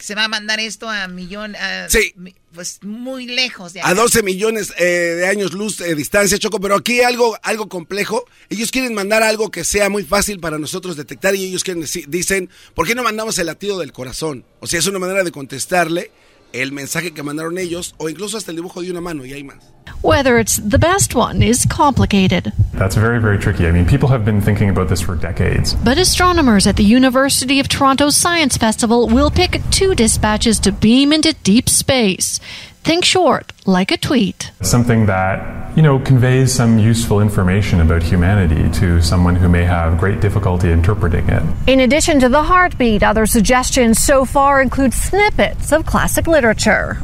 se 0.00 0.14
va 0.14 0.24
a 0.24 0.28
mandar 0.28 0.60
esto 0.60 0.88
a 0.88 1.06
millón, 1.08 1.54
a- 1.56 1.88
Sí. 1.88 2.14
pues 2.54 2.78
muy 2.82 3.26
lejos 3.26 3.72
de 3.72 3.80
a 3.82 3.94
12 3.94 4.22
millones 4.22 4.72
eh, 4.78 4.84
de 4.84 5.26
años 5.26 5.52
luz 5.52 5.78
de 5.78 5.94
distancia, 5.94 6.38
Choco, 6.38 6.60
pero 6.60 6.74
aquí 6.76 7.00
algo, 7.02 7.38
algo 7.42 7.68
complejo. 7.68 8.24
Ellos 8.48 8.70
quieren 8.70 8.92
mandar 8.94 9.22
algo 9.22 9.50
que 9.50 9.62
sea 9.64 9.88
muy 9.88 10.02
fácil 10.04 10.40
para 10.40 10.58
nosotros 10.58 10.96
detectar 10.96 11.34
y 11.34 11.44
ellos 11.44 11.62
quieren 11.64 11.84
dicen, 12.08 12.50
¿por 12.74 12.86
qué 12.86 12.94
no 12.94 13.02
mandamos 13.02 13.38
el 13.38 13.46
latido 13.46 13.78
del 13.78 13.92
corazón? 13.92 14.44
O 14.60 14.66
sea, 14.66 14.78
es 14.80 14.86
una 14.86 14.98
manera 14.98 15.22
de 15.22 15.30
contestarle 15.32 16.10
el 16.52 16.72
mensaje 16.72 17.12
que 17.12 17.22
mandaron 17.22 17.58
ellos 17.58 17.94
o 17.98 18.08
incluso 18.08 18.36
hasta 18.36 18.50
el 18.50 18.56
dibujo 18.56 18.82
de 18.82 18.90
una 18.90 19.00
mano 19.00 19.24
y 19.24 19.32
hay 19.32 19.44
más. 19.44 19.58
Whether 20.02 20.38
it's 20.38 20.56
the 20.56 20.78
best 20.78 21.14
one 21.14 21.42
is 21.42 21.66
complicated. 21.66 22.52
That's 22.72 22.96
very, 22.96 23.20
very 23.20 23.38
tricky. 23.38 23.66
I 23.66 23.72
mean, 23.72 23.84
people 23.84 24.08
have 24.08 24.24
been 24.24 24.40
thinking 24.40 24.70
about 24.70 24.88
this 24.88 25.02
for 25.02 25.14
decades. 25.14 25.74
But 25.74 25.98
astronomers 25.98 26.66
at 26.66 26.76
the 26.76 26.84
University 26.84 27.60
of 27.60 27.68
Toronto's 27.68 28.16
Science 28.16 28.56
Festival 28.56 29.08
will 29.08 29.30
pick 29.30 29.60
two 29.70 29.94
dispatches 29.94 30.58
to 30.60 30.72
beam 30.72 31.12
into 31.12 31.34
deep 31.42 31.68
space. 31.68 32.40
Think 32.82 33.04
short, 33.04 33.52
like 33.66 33.90
a 33.90 33.96
tweet. 33.96 34.50
Something 34.62 35.06
that, 35.06 35.76
you 35.76 35.82
know, 35.82 35.98
conveys 35.98 36.52
some 36.52 36.78
useful 36.78 37.20
information 37.20 37.80
about 37.80 38.02
humanity 38.02 38.70
to 38.80 39.02
someone 39.02 39.36
who 39.36 39.48
may 39.48 39.64
have 39.64 39.98
great 39.98 40.20
difficulty 40.20 40.72
interpreting 40.72 41.28
it. 41.28 41.42
In 41.66 41.80
addition 41.80 42.20
to 42.20 42.28
the 42.28 42.42
heartbeat, 42.42 43.02
other 43.02 43.26
suggestions 43.26 43.98
so 43.98 44.24
far 44.24 44.62
include 44.62 44.94
snippets 44.94 45.72
of 45.72 45.84
classic 45.84 46.26
literature. 46.26 46.98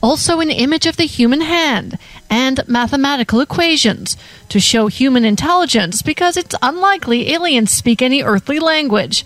Also, 0.00 0.40
an 0.40 0.50
image 0.50 0.86
of 0.86 0.96
the 0.96 1.04
human 1.04 1.40
hand 1.40 1.98
and 2.30 2.66
mathematical 2.68 3.40
equations 3.40 4.16
to 4.48 4.60
show 4.60 4.86
human 4.86 5.24
intelligence 5.24 6.02
because 6.02 6.36
it's 6.36 6.54
unlikely 6.62 7.32
aliens 7.32 7.72
speak 7.72 8.00
any 8.00 8.22
earthly 8.22 8.60
language. 8.60 9.24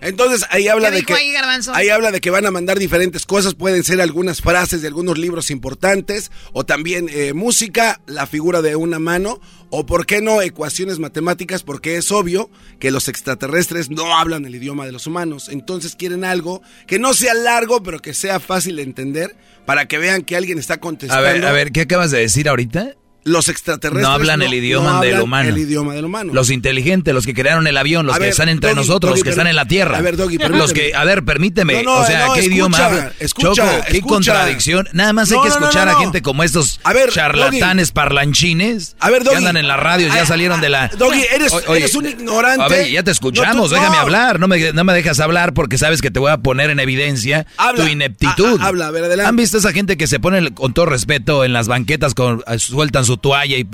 Entonces 0.00 0.46
ahí 0.50 0.68
habla 0.68 0.88
¿Qué 0.88 0.94
de 0.94 1.00
dijo 1.00 1.06
que 1.08 1.14
ahí, 1.14 1.32
Garbanzo? 1.32 1.74
ahí 1.74 1.88
habla 1.88 2.10
de 2.12 2.20
que 2.20 2.30
van 2.30 2.46
a 2.46 2.50
mandar 2.50 2.78
diferentes 2.78 3.26
cosas, 3.26 3.54
pueden 3.54 3.82
ser 3.84 4.00
algunas 4.00 4.40
frases 4.40 4.80
de 4.82 4.88
algunos 4.88 5.18
libros 5.18 5.50
importantes 5.50 6.30
o 6.52 6.64
también 6.64 7.08
eh, 7.10 7.32
música, 7.32 8.00
la 8.06 8.26
figura 8.26 8.62
de 8.62 8.76
una 8.76 8.98
mano 8.98 9.40
o 9.70 9.84
por 9.86 10.06
qué 10.06 10.22
no 10.22 10.40
ecuaciones 10.40 10.98
matemáticas 10.98 11.62
porque 11.62 11.96
es 11.96 12.10
obvio 12.12 12.50
que 12.78 12.90
los 12.90 13.08
extraterrestres 13.08 13.90
no 13.90 14.16
hablan 14.16 14.44
el 14.46 14.54
idioma 14.54 14.86
de 14.86 14.92
los 14.92 15.06
humanos, 15.06 15.48
entonces 15.50 15.94
quieren 15.96 16.24
algo 16.24 16.62
que 16.86 16.98
no 16.98 17.12
sea 17.14 17.34
largo 17.34 17.82
pero 17.82 18.00
que 18.00 18.14
sea 18.14 18.40
fácil 18.40 18.76
de 18.76 18.82
entender 18.82 19.36
para 19.66 19.86
que 19.86 19.98
vean 19.98 20.22
que 20.22 20.36
alguien 20.36 20.58
está 20.58 20.74
A 20.74 20.80
contestando. 20.80 21.22
ver, 21.24 21.44
a 21.44 21.52
ver, 21.52 21.72
¿qué 21.72 21.82
acabas 21.82 22.10
de 22.10 22.20
decir 22.20 22.48
ahorita? 22.48 22.94
Los 23.24 23.48
extraterrestres 23.48 24.02
No 24.06 24.12
hablan 24.12 24.40
el 24.42 24.54
idioma 24.54 24.92
no 24.92 25.00
del 25.00 25.10
hablan 25.10 25.22
humano. 25.22 25.48
El 25.50 25.58
idioma 25.58 25.92
del 25.94 26.04
humano. 26.06 26.32
Los 26.32 26.50
inteligentes, 26.50 27.12
los 27.12 27.26
que 27.26 27.34
crearon 27.34 27.66
el 27.66 27.76
avión, 27.76 28.06
los 28.06 28.14
A 28.14 28.18
que 28.18 28.22
ver, 28.24 28.30
están 28.30 28.48
entre 28.48 28.70
Doggy, 28.70 28.80
nosotros, 28.80 29.10
Doggy, 29.10 29.18
los 29.20 29.24
que 29.24 29.30
están 29.30 29.46
en 29.46 29.56
la 29.56 29.64
tierra. 29.66 29.98
A 29.98 30.00
ver, 30.00 30.16
Doggy, 30.16 30.38
los 30.38 30.72
que, 30.72 30.94
a 30.94 31.04
ver, 31.04 31.24
permíteme. 31.24 31.82
No, 31.82 31.98
o 31.98 32.06
sea, 32.06 32.26
¿qué 32.34 32.40
escucha, 32.40 32.54
idioma 32.54 32.78
habla? 32.86 33.12
escucha, 33.20 33.52
Choco, 33.54 33.84
qué 33.90 34.00
contradicción. 34.00 34.88
Nada 34.92 35.12
más 35.12 35.30
hay 35.30 35.40
que 35.42 35.48
escuchar 35.48 35.88
a 35.88 35.96
gente 35.96 36.22
como 36.22 36.42
estos 36.42 36.80
A 36.84 36.92
ver, 36.92 37.10
charlatanes 37.10 37.92
parlanchines 37.92 38.96
A 39.00 39.10
ver, 39.10 39.22
que 39.22 39.34
andan 39.36 39.56
en 39.56 39.68
las 39.68 39.78
radios, 39.80 40.14
ya 40.14 40.22
Ah, 40.22 40.26
salieron 40.26 40.60
de 40.60 40.68
la... 40.68 40.88
Doggy, 40.88 41.22
eres, 41.34 41.52
O- 41.52 41.62
oye, 41.68 41.80
eres 41.80 41.94
un 41.94 42.06
ignorante. 42.06 42.62
A 42.64 42.68
ver, 42.68 42.88
ya 42.90 43.02
te 43.02 43.10
escuchamos, 43.10 43.68
tú- 43.70 43.74
déjame 43.74 43.96
hablar. 43.98 44.40
No 44.40 44.48
me, 44.48 44.72
no 44.72 44.84
me 44.84 44.92
dejas 44.94 45.20
hablar 45.20 45.54
porque 45.54 45.78
sabes 45.78 46.00
que 46.02 46.10
te 46.10 46.18
voy 46.18 46.30
a 46.30 46.38
poner 46.38 46.70
en 46.70 46.80
evidencia 46.80 47.46
Habla. 47.56 47.84
tu 47.84 47.90
ineptitud. 47.90 48.56
Ah, 48.58 48.64
ah, 48.64 48.66
habla, 48.68 48.86
a 48.88 48.90
ver, 48.90 49.04
adelante. 49.04 49.28
¿Han 49.28 49.36
visto 49.36 49.58
esa 49.58 49.72
gente 49.72 49.96
que 49.96 50.06
se 50.06 50.18
pone, 50.20 50.52
con 50.54 50.72
todo 50.74 50.86
respeto, 50.86 51.44
en 51.44 51.52
las 51.52 51.68
banquetas, 51.68 52.14
con, 52.14 52.42
sueltan 52.58 53.04
su 53.08 53.16
toalla 53.16 53.56
y, 53.56 53.64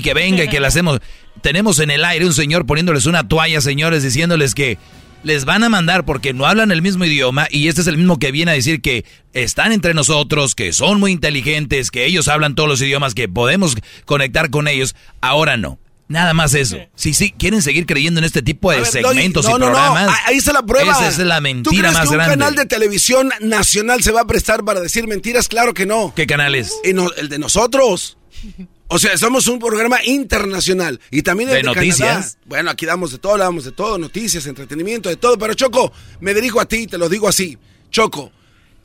que 0.00 0.14
venga 0.14 0.44
y 0.44 0.48
que 0.48 0.60
la 0.60 0.68
hacemos? 0.68 1.00
Tenemos 1.42 1.80
en 1.80 1.90
el 1.90 2.04
aire 2.04 2.24
un 2.24 2.32
señor 2.32 2.66
poniéndoles 2.66 3.06
una 3.06 3.26
toalla, 3.28 3.60
señores, 3.60 4.02
diciéndoles 4.02 4.54
que 4.54 4.78
les 5.22 5.44
van 5.44 5.64
a 5.64 5.68
mandar 5.68 6.04
porque 6.04 6.32
no 6.32 6.46
hablan 6.46 6.70
el 6.70 6.82
mismo 6.82 7.04
idioma 7.04 7.48
y 7.50 7.66
este 7.68 7.80
es 7.80 7.86
el 7.88 7.96
mismo 7.96 8.18
que 8.18 8.30
viene 8.30 8.52
a 8.52 8.54
decir 8.54 8.80
que 8.80 9.04
están 9.32 9.72
entre 9.72 9.92
nosotros, 9.92 10.54
que 10.54 10.72
son 10.72 11.00
muy 11.00 11.10
inteligentes, 11.12 11.90
que 11.90 12.06
ellos 12.06 12.28
hablan 12.28 12.54
todos 12.54 12.68
los 12.68 12.80
idiomas, 12.80 13.14
que 13.14 13.28
podemos 13.28 13.76
conectar 14.04 14.50
con 14.50 14.68
ellos. 14.68 14.94
Ahora 15.20 15.56
no. 15.56 15.78
Nada 16.08 16.34
más 16.34 16.54
eso. 16.54 16.78
Si 16.94 17.14
sí, 17.14 17.34
quieren 17.36 17.62
seguir 17.62 17.84
creyendo 17.84 18.20
en 18.20 18.24
este 18.24 18.40
tipo 18.40 18.70
de 18.70 18.76
ver, 18.76 18.86
segmentos 18.86 19.44
y 19.44 19.48
no, 19.48 19.58
no, 19.58 19.66
no, 19.66 19.72
programas. 19.72 20.08
ah, 20.08 20.20
Ahí 20.26 20.36
está 20.36 20.52
la 20.52 20.62
prueba. 20.62 20.92
Esa 20.92 21.08
es 21.08 21.18
la 21.18 21.38
¿Tú 21.38 21.42
mentira 21.42 21.78
crees 21.80 21.94
más 21.94 22.02
que 22.04 22.08
un 22.10 22.14
grande. 22.14 22.32
canal 22.38 22.54
de 22.54 22.66
televisión 22.66 23.30
nacional 23.40 24.04
se 24.04 24.12
va 24.12 24.20
a 24.20 24.26
prestar 24.26 24.64
para 24.64 24.80
decir 24.80 25.08
mentiras? 25.08 25.48
Claro 25.48 25.74
que 25.74 25.84
no. 25.84 26.12
¿Qué 26.14 26.28
canales? 26.28 26.72
Y 26.84 26.92
no- 26.92 27.10
el 27.16 27.28
de 27.28 27.40
nosotros. 27.40 28.18
O 28.88 29.00
sea, 29.00 29.18
somos 29.18 29.48
un 29.48 29.58
programa 29.58 29.98
internacional. 30.04 31.00
Y 31.10 31.22
también 31.22 31.48
el 31.48 31.56
¿De 31.56 31.62
de, 31.62 31.74
noticias? 31.74 31.98
Canadá. 31.98 32.38
Bueno, 32.46 32.70
aquí 32.70 32.86
damos 32.86 33.10
de 33.10 33.18
todo, 33.18 33.32
hablamos 33.32 33.64
de 33.64 33.72
todo, 33.72 33.98
noticias, 33.98 34.46
entretenimiento, 34.46 35.08
de 35.08 35.16
todo. 35.16 35.36
Pero 35.36 35.54
Choco, 35.54 35.92
me 36.20 36.32
dirijo 36.34 36.60
a 36.60 36.66
ti 36.66 36.76
y 36.76 36.86
te 36.86 36.96
lo 36.96 37.08
digo 37.08 37.26
así. 37.26 37.58
Choco, 37.90 38.30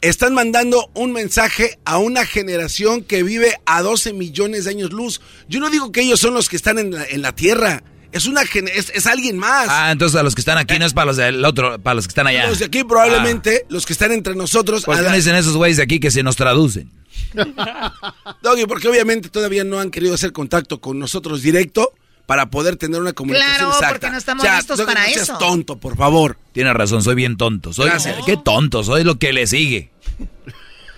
están 0.01 0.33
mandando 0.33 0.89
un 0.95 1.11
mensaje 1.11 1.77
a 1.85 1.99
una 1.99 2.25
generación 2.25 3.03
que 3.03 3.21
vive 3.21 3.55
a 3.65 3.83
12 3.83 4.13
millones 4.13 4.65
de 4.65 4.71
años 4.71 4.91
luz. 4.91 5.21
Yo 5.47 5.59
no 5.59 5.69
digo 5.69 5.91
que 5.91 6.01
ellos 6.01 6.19
son 6.19 6.33
los 6.33 6.49
que 6.49 6.55
están 6.55 6.79
en 6.79 6.91
la, 6.91 7.05
en 7.05 7.21
la 7.21 7.35
Tierra. 7.35 7.83
Es 8.11 8.25
una 8.25 8.41
es, 8.41 8.91
es 8.93 9.07
alguien 9.07 9.37
más. 9.37 9.67
Ah, 9.69 9.91
entonces 9.91 10.19
a 10.19 10.23
los 10.23 10.35
que 10.35 10.41
están 10.41 10.57
aquí 10.57 10.77
no 10.77 10.85
es 10.85 10.93
para 10.93 11.05
los 11.05 11.17
del 11.17 11.43
otro, 11.45 11.79
para 11.79 11.95
los 11.95 12.07
que 12.07 12.11
están 12.11 12.27
allá. 12.27 12.47
Los 12.47 12.59
de 12.59 12.65
aquí 12.65 12.83
probablemente, 12.83 13.65
los 13.69 13.85
que 13.85 13.93
están 13.93 14.11
entre 14.11 14.35
nosotros. 14.35 14.83
¿Por 14.83 14.95
qué 14.97 15.01
no 15.01 15.15
dicen 15.15 15.35
esos 15.35 15.55
güeyes 15.55 15.77
de 15.77 15.83
aquí 15.83 15.99
que 15.99 16.11
se 16.11 16.21
nos 16.23 16.35
traducen? 16.35 16.91
Doggy, 18.41 18.65
porque 18.65 18.87
obviamente 18.87 19.29
todavía 19.29 19.63
no 19.63 19.79
han 19.79 19.91
querido 19.91 20.13
hacer 20.13 20.31
contacto 20.31 20.81
con 20.81 20.99
nosotros 20.99 21.41
directo 21.41 21.93
para 22.25 22.49
poder 22.49 22.75
tener 22.77 22.99
una 23.01 23.13
comunicación 23.13 23.55
Claro, 23.57 23.71
exacta. 23.71 23.89
porque 23.89 24.09
no 24.11 24.17
estamos 24.17 24.45
listos 24.45 24.77
Doggy, 24.77 24.87
para 24.93 25.07
no 25.07 25.13
seas 25.13 25.23
eso. 25.29 25.37
tonto, 25.37 25.77
por 25.77 25.97
favor. 25.97 26.37
Tiene 26.53 26.73
razón, 26.73 27.01
soy 27.03 27.15
bien 27.15 27.37
tonto. 27.37 27.73
Soy, 27.73 27.87
Gracias. 27.89 28.17
Qué 28.25 28.37
tonto, 28.37 28.83
soy 28.83 29.03
lo 29.03 29.17
que 29.19 29.33
le 29.33 29.47
sigue. 29.47 29.89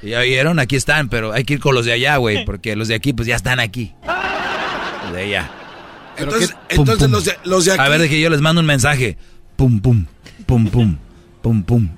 Ya 0.01 0.19
vieron, 0.19 0.59
aquí 0.59 0.75
están, 0.75 1.07
pero 1.07 1.31
hay 1.31 1.45
que 1.45 1.53
ir 1.53 1.59
con 1.61 1.73
los 1.73 1.85
de 1.85 1.93
allá, 1.93 2.17
güey, 2.17 2.43
porque 2.43 2.75
los 2.75 2.89
de 2.89 2.95
aquí 2.95 3.13
pues 3.13 3.25
ya 3.25 3.37
están 3.37 3.61
aquí. 3.61 3.93
Los 5.05 5.13
de 5.13 5.21
allá. 5.21 5.51
Entonces, 6.17 6.51
Pum, 6.51 6.59
entonces 6.79 7.03
pum. 7.03 7.11
los, 7.11 7.25
de, 7.25 7.33
los 7.45 7.65
de 7.65 7.71
aquí. 7.73 7.81
A 7.81 7.89
ver, 7.89 8.01
de 8.01 8.09
que 8.09 8.19
yo 8.21 8.29
les 8.29 8.41
mando 8.41 8.59
un 8.61 8.65
mensaje. 8.67 9.17
Pum, 9.55 9.79
pum, 9.79 10.05
pum, 10.45 10.67
pum, 10.67 10.97
pum, 11.41 11.63
pum. 11.63 11.89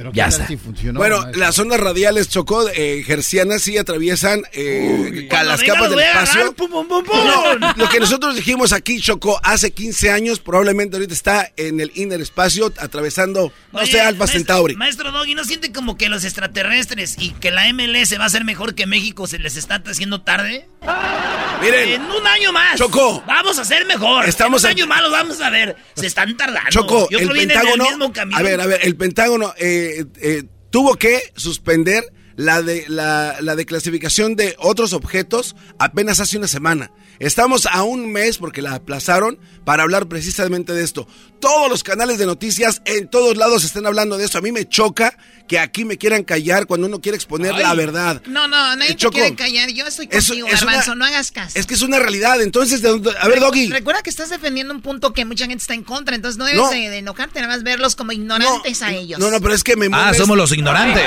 Pero 0.00 0.12
Ya 0.14 0.24
¿qué 0.24 0.30
tal 0.30 0.40
está. 0.40 0.46
si 0.46 0.56
funcionó, 0.56 0.98
bueno, 0.98 1.18
maestro? 1.20 1.40
las 1.40 1.58
ondas 1.58 1.78
radiales 1.78 2.28
chocó, 2.30 2.66
eh, 2.70 3.04
hercianas 3.06 3.60
sí 3.60 3.76
atraviesan 3.76 4.44
eh, 4.54 5.28
las 5.30 5.62
capas 5.62 5.90
del 5.90 5.98
espacio. 5.98 6.54
pum, 6.54 6.70
pum, 6.70 6.88
pum, 6.88 7.04
pum. 7.04 7.26
No, 7.26 7.54
lo 7.76 7.88
que 7.90 8.00
nosotros 8.00 8.34
dijimos 8.34 8.72
aquí, 8.72 8.98
Chocó, 8.98 9.38
hace 9.42 9.72
15 9.72 10.10
años, 10.10 10.40
probablemente 10.40 10.96
ahorita 10.96 11.12
está 11.12 11.52
en 11.58 11.80
el 11.80 11.92
inner 11.96 12.22
espacio, 12.22 12.72
atravesando, 12.78 13.52
no 13.72 13.80
Oye, 13.80 13.92
sé, 13.92 14.00
Alfa 14.00 14.20
maestro- 14.24 14.38
Centauri. 14.38 14.76
Maestro 14.76 15.12
Doggy, 15.12 15.34
¿no 15.34 15.44
siente 15.44 15.70
como 15.70 15.98
que 15.98 16.08
los 16.08 16.24
extraterrestres 16.24 17.16
y 17.18 17.32
que 17.32 17.50
la 17.50 17.68
MLS 17.74 18.18
va 18.18 18.24
a 18.24 18.30
ser 18.30 18.44
mejor 18.44 18.74
que 18.74 18.86
México 18.86 19.26
se 19.26 19.38
les 19.38 19.56
está 19.58 19.82
haciendo 19.86 20.22
tarde? 20.22 20.66
Miren, 21.60 21.88
En 21.90 22.02
un 22.02 22.26
año 22.26 22.52
más. 22.52 22.76
Choco. 22.78 23.22
Vamos 23.26 23.58
a 23.58 23.64
ser 23.66 23.84
mejor. 23.86 24.26
Estamos 24.26 24.64
en 24.64 24.70
un 24.70 24.76
año 24.78 24.86
más 24.86 25.02
los 25.02 25.12
vamos 25.12 25.40
a 25.42 25.50
ver. 25.50 25.76
Se 25.94 26.06
están 26.06 26.34
tardando. 26.36 26.70
Choco, 26.70 27.06
y 27.10 27.16
otro 27.16 27.28
el 27.28 27.34
viene 27.34 27.52
en 27.52 27.58
Pentágono. 27.60 27.84
el 27.84 27.90
mismo 27.90 28.12
camino. 28.14 28.38
A 28.38 28.42
ver, 28.42 28.60
a 28.60 28.66
ver, 28.66 28.80
el 28.82 28.96
Pentágono 28.96 29.52
eh, 29.58 29.89
eh, 30.20 30.44
tuvo 30.70 30.96
que 30.96 31.20
suspender 31.36 32.04
la 32.36 32.62
de 32.62 32.84
la, 32.88 33.36
la 33.40 33.56
declasificación 33.56 34.36
de 34.36 34.56
otros 34.58 34.92
objetos 34.92 35.56
apenas 35.78 36.20
hace 36.20 36.38
una 36.38 36.48
semana. 36.48 36.90
Estamos 37.20 37.66
a 37.66 37.82
un 37.82 38.10
mes 38.10 38.38
porque 38.38 38.62
la 38.62 38.74
aplazaron 38.74 39.38
para 39.66 39.82
hablar 39.82 40.08
precisamente 40.08 40.72
de 40.72 40.82
esto. 40.82 41.06
Todos 41.38 41.68
los 41.68 41.84
canales 41.84 42.16
de 42.18 42.24
noticias 42.24 42.80
en 42.86 43.08
todos 43.08 43.36
lados 43.36 43.62
están 43.62 43.86
hablando 43.86 44.16
de 44.16 44.24
esto. 44.24 44.38
A 44.38 44.40
mí 44.40 44.52
me 44.52 44.66
choca 44.66 45.16
que 45.46 45.58
aquí 45.58 45.84
me 45.84 45.98
quieran 45.98 46.24
callar 46.24 46.66
cuando 46.66 46.86
uno 46.86 47.00
quiere 47.02 47.16
exponer 47.16 47.54
la 47.54 47.74
verdad. 47.74 48.22
No, 48.26 48.48
no, 48.48 48.74
nadie 48.74 48.92
Eh, 48.92 48.94
te 48.94 49.08
quiere 49.10 49.34
callar. 49.34 49.68
Yo 49.70 49.86
estoy 49.86 50.08
eso- 50.10 50.28
contigo, 50.32 50.48
es 50.48 50.62
una- 50.62 50.72
Garbanzo, 50.72 50.94
no 50.94 51.04
hagas 51.04 51.30
caso. 51.30 51.58
Es 51.58 51.66
que 51.66 51.74
es 51.74 51.82
una 51.82 51.98
realidad. 51.98 52.40
Entonces, 52.40 52.80
¿de 52.80 52.88
dónde- 52.88 53.12
a 53.20 53.28
ver, 53.28 53.38
Doggy. 53.40 53.68
Recuerda 53.68 54.00
que 54.02 54.08
estás 54.10 54.30
defendiendo 54.30 54.72
un 54.72 54.80
punto 54.80 55.12
que 55.12 55.26
mucha 55.26 55.44
gente 55.44 55.60
está 55.60 55.74
en 55.74 55.84
contra, 55.84 56.16
entonces 56.16 56.38
no 56.38 56.46
debes 56.46 56.60
No. 56.62 56.70
de, 56.70 56.88
de 56.88 56.98
enojarte, 56.98 57.40
nada 57.42 57.52
más 57.52 57.62
verlos 57.62 57.96
como 57.96 58.12
ignorantes 58.12 58.80
a 58.80 58.92
ellos. 58.94 59.18
No, 59.18 59.30
no, 59.30 59.40
pero 59.42 59.52
es 59.52 59.62
que 59.62 59.76
me 59.76 59.86
Ah, 59.86 59.90
molesta. 59.90 60.14
somos 60.22 60.38
los 60.38 60.52
ignorantes. 60.52 61.04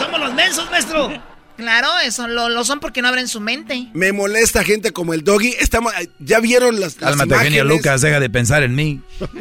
Somos 0.00 0.18
los 0.18 0.34
mensos, 0.34 0.68
maestro. 0.70 1.33
Claro, 1.56 1.88
eso 2.04 2.26
lo, 2.26 2.48
lo 2.48 2.64
son 2.64 2.80
porque 2.80 3.00
no 3.02 3.08
abren 3.08 3.28
su 3.28 3.40
mente. 3.40 3.88
Me 3.94 4.12
molesta 4.12 4.64
gente 4.64 4.92
como 4.92 5.14
el 5.14 5.22
Doggy. 5.22 5.54
Estamos, 5.60 5.92
ya 6.18 6.40
vieron 6.40 6.80
las, 6.80 7.00
las 7.00 7.10
Cálmate, 7.16 7.34
genio 7.44 7.60
imágenes? 7.62 7.76
Lucas, 7.76 8.00
deja 8.00 8.20
de 8.20 8.30
pensar 8.30 8.62
en 8.62 8.74
mí. 8.74 9.00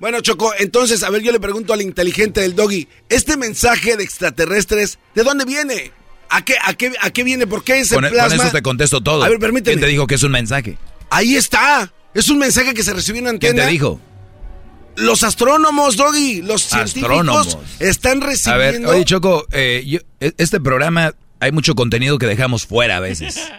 Bueno, 0.00 0.22
Choco, 0.22 0.54
entonces, 0.58 1.02
a 1.02 1.10
ver, 1.10 1.20
yo 1.20 1.30
le 1.30 1.38
pregunto 1.40 1.74
al 1.74 1.82
inteligente 1.82 2.40
del 2.40 2.56
Doggy, 2.56 2.88
este 3.10 3.36
mensaje 3.36 3.98
de 3.98 4.02
extraterrestres, 4.02 4.98
¿de 5.14 5.22
dónde 5.22 5.44
viene? 5.44 5.92
¿A 6.30 6.42
qué, 6.42 6.54
a 6.64 6.72
qué, 6.72 6.92
a 7.02 7.10
qué 7.10 7.22
viene? 7.22 7.46
¿Por 7.46 7.62
qué 7.62 7.80
ese 7.80 7.96
Con, 7.96 8.04
con 8.04 8.12
plasma? 8.12 8.44
eso 8.44 8.52
te 8.52 8.62
contesto 8.62 9.02
todo. 9.02 9.22
A 9.22 9.28
ver, 9.28 9.38
permíteme. 9.38 9.74
¿Quién 9.74 9.80
te 9.84 9.90
dijo 9.90 10.06
que 10.06 10.14
es 10.14 10.22
un 10.22 10.32
mensaje? 10.32 10.78
Ahí 11.10 11.36
está. 11.36 11.92
Es 12.14 12.30
un 12.30 12.38
mensaje 12.38 12.72
que 12.72 12.82
se 12.82 12.94
recibió 12.94 13.20
en 13.20 13.28
una 13.28 13.38
¿Quién 13.38 13.56
te 13.56 13.66
dijo? 13.66 14.00
Los 14.96 15.22
astrónomos, 15.22 15.96
Doggy, 15.96 16.42
los 16.42 16.62
científicos 16.62 17.10
Astrónomos. 17.10 17.58
están 17.78 18.22
A 18.22 18.26
recibiendo... 18.26 18.88
ver, 18.88 18.96
oye 18.96 19.04
Choco, 19.04 19.46
eh, 19.52 19.82
yo- 19.86 20.00
e- 20.20 20.34
este 20.36 20.60
programa 20.60 21.14
hay 21.40 21.52
mucho 21.52 21.74
contenido 21.74 22.18
que 22.18 22.26
dejamos 22.26 22.66
fuera 22.66 22.96
a 22.96 23.00
veces. 23.00 23.40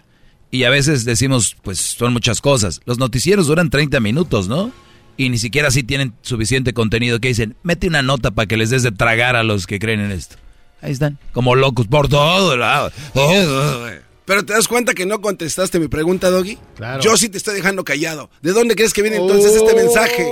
Y 0.53 0.65
a 0.65 0.69
veces 0.69 1.05
decimos, 1.05 1.55
pues 1.61 1.79
son 1.79 2.11
muchas 2.11 2.41
cosas. 2.41 2.81
Los 2.83 2.97
noticieros 2.97 3.47
duran 3.47 3.69
30 3.69 4.01
minutos, 4.01 4.49
¿no? 4.49 4.69
Y 5.15 5.29
ni 5.29 5.37
siquiera 5.37 5.69
así 5.69 5.81
tienen 5.81 6.13
suficiente 6.23 6.73
contenido 6.73 7.21
que 7.21 7.29
dicen, 7.29 7.55
mete 7.63 7.87
una 7.87 8.01
nota 8.01 8.31
para 8.31 8.47
que 8.47 8.57
les 8.57 8.69
des 8.69 8.83
de 8.83 8.91
tragar 8.91 9.37
a 9.37 9.43
los 9.43 9.65
que 9.65 9.79
creen 9.79 10.01
en 10.01 10.11
esto. 10.11 10.35
Ahí 10.81 10.91
están, 10.91 11.17
como 11.31 11.55
locos 11.55 11.87
por 11.87 12.09
todo 12.09 12.57
lado. 12.57 12.91
Pero 14.25 14.43
te 14.45 14.51
das 14.51 14.67
cuenta 14.67 14.93
que 14.93 15.05
no 15.05 15.21
contestaste 15.21 15.79
mi 15.79 15.87
pregunta, 15.87 16.29
Doggy. 16.29 16.57
Claro. 16.75 17.01
Yo 17.01 17.15
sí 17.15 17.29
te 17.29 17.37
estoy 17.37 17.53
dejando 17.55 17.85
callado. 17.85 18.29
¿De 18.41 18.51
dónde 18.51 18.75
crees 18.75 18.91
que 18.93 19.01
viene 19.01 19.17
entonces 19.17 19.55
este 19.55 19.73
mensaje? 19.73 20.27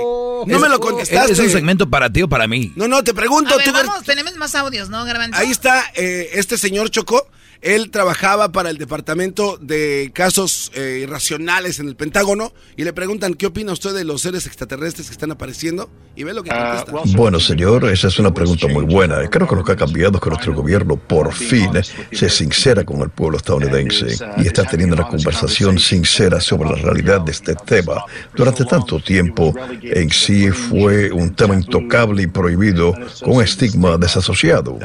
No 0.46 0.56
Es- 0.56 0.62
me 0.62 0.68
lo 0.68 0.80
contestaste. 0.80 1.32
¿Es 1.32 1.38
un 1.38 1.50
segmento 1.50 1.88
para 1.88 2.10
ti 2.10 2.22
o 2.22 2.28
para 2.28 2.46
mí? 2.46 2.72
No, 2.76 2.88
no, 2.88 3.02
te 3.04 3.14
pregunto. 3.14 3.54
A 3.54 3.56
ver, 3.58 3.66
tú- 3.66 3.72
vamos, 3.72 4.02
tenemos 4.04 4.34
más 4.36 4.54
audios, 4.54 4.88
¿no, 4.88 5.04
Garbanzo? 5.04 5.38
Ahí 5.38 5.50
está 5.50 5.84
eh, 5.94 6.30
este 6.34 6.56
señor 6.58 6.90
Chocó. 6.90 7.26
Él 7.62 7.90
trabajaba 7.90 8.52
para 8.52 8.70
el 8.70 8.78
departamento 8.78 9.58
de 9.60 10.10
casos 10.14 10.72
eh, 10.74 11.00
irracionales 11.02 11.78
en 11.78 11.88
el 11.88 11.96
Pentágono 11.96 12.54
y 12.76 12.84
le 12.84 12.94
preguntan 12.94 13.34
qué 13.34 13.46
opina 13.46 13.72
usted 13.72 13.94
de 13.94 14.04
los 14.04 14.22
seres 14.22 14.46
extraterrestres 14.46 15.08
que 15.08 15.12
están 15.12 15.30
apareciendo 15.30 15.90
y 16.16 16.24
ve 16.24 16.32
lo 16.32 16.42
que 16.42 16.50
contesta. 16.50 17.16
Bueno, 17.16 17.38
señor, 17.38 17.84
esa 17.84 18.08
es 18.08 18.18
una 18.18 18.32
pregunta 18.32 18.66
muy 18.68 18.84
buena. 18.84 19.28
Creo 19.28 19.46
que 19.46 19.56
lo 19.56 19.62
que 19.62 19.72
ha 19.72 19.76
cambiado 19.76 20.16
es 20.16 20.22
que 20.22 20.30
nuestro 20.30 20.54
gobierno 20.54 20.96
por 20.96 21.34
fin 21.34 21.70
se 22.12 22.30
sincera 22.30 22.82
con 22.84 23.02
el 23.02 23.10
pueblo 23.10 23.36
estadounidense 23.36 24.06
y 24.38 24.46
está 24.46 24.64
teniendo 24.64 24.96
una 24.96 25.08
conversación 25.08 25.78
sincera 25.78 26.40
sobre 26.40 26.70
la 26.70 26.76
realidad 26.76 27.20
de 27.20 27.32
este 27.32 27.54
tema. 27.54 28.04
Durante 28.34 28.64
tanto 28.64 29.00
tiempo, 29.00 29.54
en 29.82 30.10
sí 30.10 30.50
fue 30.50 31.12
un 31.12 31.34
tema 31.34 31.54
intocable 31.54 32.22
y 32.22 32.26
prohibido 32.26 32.94
con 33.22 33.36
un 33.36 33.42
estigma 33.42 33.98
desasociado. 33.98 34.78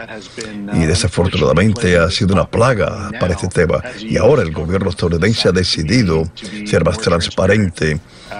Y 0.73 0.79
desafortunadamente 0.79 1.97
ha 1.97 2.11
sido 2.11 2.33
una 2.33 2.45
plaga 2.45 2.64
plaga 2.73 3.11
para 3.19 3.33
este 3.33 3.47
tema. 3.47 3.81
Y 3.99 4.17
ahora 4.17 4.41
el 4.41 4.51
gobierno 4.51 4.89
estadounidense 4.89 5.49
ha 5.49 5.51
decidido 5.51 6.29
ser 6.65 6.83
más 6.83 6.97
transparente 6.97 7.99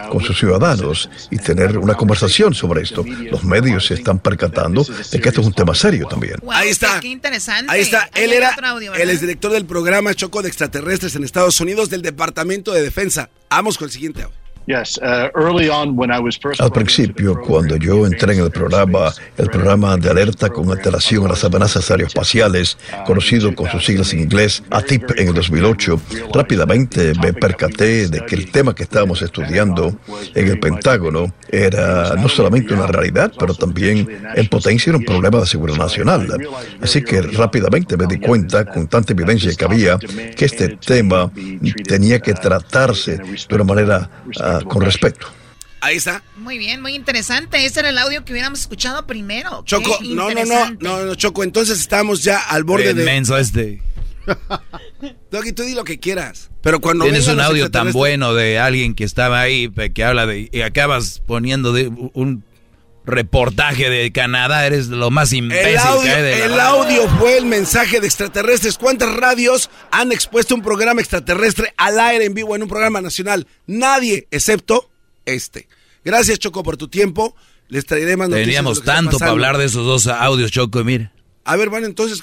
con 0.10 0.24
sus 0.24 0.38
ciudadanos 0.38 1.10
y 1.30 1.38
tener 1.38 1.78
una 1.78 1.96
conversación 1.96 2.54
sobre 2.54 2.82
esto. 2.82 3.04
Los 3.32 3.44
medios 3.44 3.86
se 3.86 3.96
están 3.96 4.20
percatando 4.20 4.84
de 4.84 5.20
que 5.20 5.30
esto 5.30 5.42
es 5.42 5.48
un 5.48 5.54
tema 5.54 5.76
serio 5.76 6.08
también. 6.08 6.36
Ahí 6.52 6.70
está. 6.70 7.00
Qué 7.00 7.08
interesante. 7.08 7.72
Ahí 7.72 7.82
está. 7.82 8.10
Él 8.16 8.32
hay 8.32 8.38
era 8.38 8.56
audio, 8.64 8.94
el 8.94 9.10
exdirector 9.10 9.52
del 9.52 9.66
programa 9.66 10.14
Choco 10.14 10.42
de 10.42 10.48
Extraterrestres 10.48 11.16
en 11.16 11.24
Estados 11.24 11.60
Unidos 11.60 11.90
del 11.90 12.02
Departamento 12.02 12.74
de 12.74 12.82
Defensa. 12.82 13.30
Vamos 13.50 13.78
con 13.78 13.86
el 13.86 13.92
siguiente 13.92 14.24
audio. 14.24 14.45
Yes, 14.68 14.98
uh, 14.98 15.30
early 15.36 15.70
on 15.70 15.96
when 15.96 16.10
I 16.10 16.20
was 16.20 16.38
first 16.38 16.60
Al 16.60 16.72
principio, 16.72 17.40
cuando 17.40 17.76
yo 17.76 18.08
entré 18.08 18.34
en 18.34 18.40
el 18.40 18.50
programa, 18.50 19.14
el 19.38 19.48
programa 19.52 19.96
de 19.96 20.10
alerta 20.10 20.50
con 20.50 20.72
alteración 20.72 21.26
a 21.26 21.30
las 21.30 21.44
amenazas 21.44 21.92
aeroespaciales, 21.92 22.76
conocido 23.06 23.54
con 23.54 23.70
sus 23.70 23.86
siglas 23.86 24.12
en 24.14 24.22
inglés 24.22 24.64
ATIP 24.72 25.20
en 25.20 25.28
el 25.28 25.34
2008, 25.36 26.02
rápidamente 26.34 27.14
me 27.22 27.32
percaté 27.32 28.08
de 28.08 28.26
que 28.26 28.34
el 28.34 28.52
tema 28.52 28.74
que 28.74 28.84
estábamos 28.84 29.22
estudiando 29.22 29.96
en 30.34 30.48
el 30.48 30.60
Pentágono 30.60 31.32
era 31.48 32.16
no 32.16 32.28
solamente 32.28 32.74
una 32.74 32.88
realidad, 32.88 33.32
pero 33.38 33.54
también 33.54 34.08
en 34.36 34.48
potencia 34.48 34.90
era 34.90 34.98
un 34.98 35.06
problema 35.06 35.42
de 35.42 35.46
seguridad 35.46 35.78
nacional. 35.78 36.28
Así 36.82 37.04
que 37.04 37.22
rápidamente 37.22 37.98
me 37.98 38.08
di 38.08 38.18
cuenta, 38.18 38.66
con 38.66 38.88
tanta 38.88 39.14
evidencia 39.14 39.54
que 39.56 39.64
había, 39.64 40.00
que 40.00 40.46
este 40.46 40.70
tema 40.78 41.32
tenía 41.88 42.20
que 42.20 42.34
tratarse 42.34 43.18
de 43.18 43.56
una 43.56 43.64
manera 43.64 44.10
con 44.64 44.82
respeto. 44.82 45.28
Ahí 45.82 45.98
está. 45.98 46.24
Muy 46.38 46.58
bien, 46.58 46.82
muy 46.82 46.96
interesante. 46.96 47.64
Ese 47.64 47.82
era 47.82 47.90
el 47.90 47.98
audio 47.98 48.26
que 48.26 48.34
hubiéramos 48.34 48.60
escuchado 48.60 49.06
primero. 49.06 49.64
Choco, 49.66 50.00
no, 50.02 50.32
no, 50.32 50.44
no, 50.46 50.72
no, 50.80 51.06
no, 51.06 51.16
Choco, 51.16 51.44
entonces 51.44 51.80
estamos 51.80 52.24
ya 52.24 52.40
al 52.40 52.64
borde 52.64 52.94
de... 52.94 53.04
menso 53.04 53.38
este. 53.38 53.82
Doggy, 55.32 55.52
tú 55.54 55.64
di 55.64 55.76
lo 55.76 55.84
que 55.84 56.00
quieras. 56.00 56.50
Pero 56.62 56.82
cuando 56.82 57.06
Tienes 57.06 57.28
un 57.28 57.40
audio 57.40 57.70
tan 57.70 57.92
bueno 57.92 58.34
de 58.34 58.58
alguien 58.58 58.96
que 58.96 59.04
estaba 59.04 59.40
ahí, 59.42 59.70
que 59.94 60.04
habla 60.04 60.26
de... 60.26 60.50
Y 60.52 60.62
acabas 60.62 61.22
poniendo 61.28 61.72
de 61.72 61.88
un 61.88 62.44
reportaje 63.06 63.90
de 63.90 64.12
Canadá, 64.12 64.66
eres 64.66 64.88
lo 64.88 65.12
más 65.12 65.32
imbécil 65.34 65.68
El 65.74 65.78
audio, 65.78 66.02
que 66.04 66.10
hay 66.10 66.22
de 66.24 66.46
el 66.46 66.60
audio 66.60 67.08
fue 67.20 67.38
el 67.38 67.46
mensaje 67.46 68.00
de 68.00 68.08
extraterrestres. 68.08 68.78
¿Cuántas 68.78 69.14
radios 69.16 69.70
han 69.92 70.12
expuesto 70.12 70.56
un 70.56 70.62
programa 70.62 71.02
extraterrestre 71.02 71.74
al 71.78 72.00
aire 72.00 72.26
en 72.26 72.34
vivo 72.34 72.56
en 72.56 72.64
un 72.64 72.70
programa 72.70 73.02
nacional? 73.02 73.48
Nadie, 73.68 74.28
excepto 74.32 74.90
este. 75.26 75.68
Gracias, 76.04 76.40
Choco, 76.40 76.64
por 76.64 76.78
tu 76.78 76.88
tiempo. 76.88 77.36
Les 77.68 77.86
traeré 77.86 78.16
más 78.16 78.30
noticias. 78.30 78.46
Teníamos 78.48 78.84
tanto 78.84 79.18
para 79.18 79.32
hablar 79.32 79.58
de 79.58 79.66
esos 79.66 79.86
dos 79.86 80.08
audios, 80.08 80.52
Choco, 80.52 80.80
y 80.82 80.84
mira. 80.84 81.12
A 81.46 81.56
ver, 81.56 81.70
bueno, 81.70 81.88
entonces, 81.88 82.22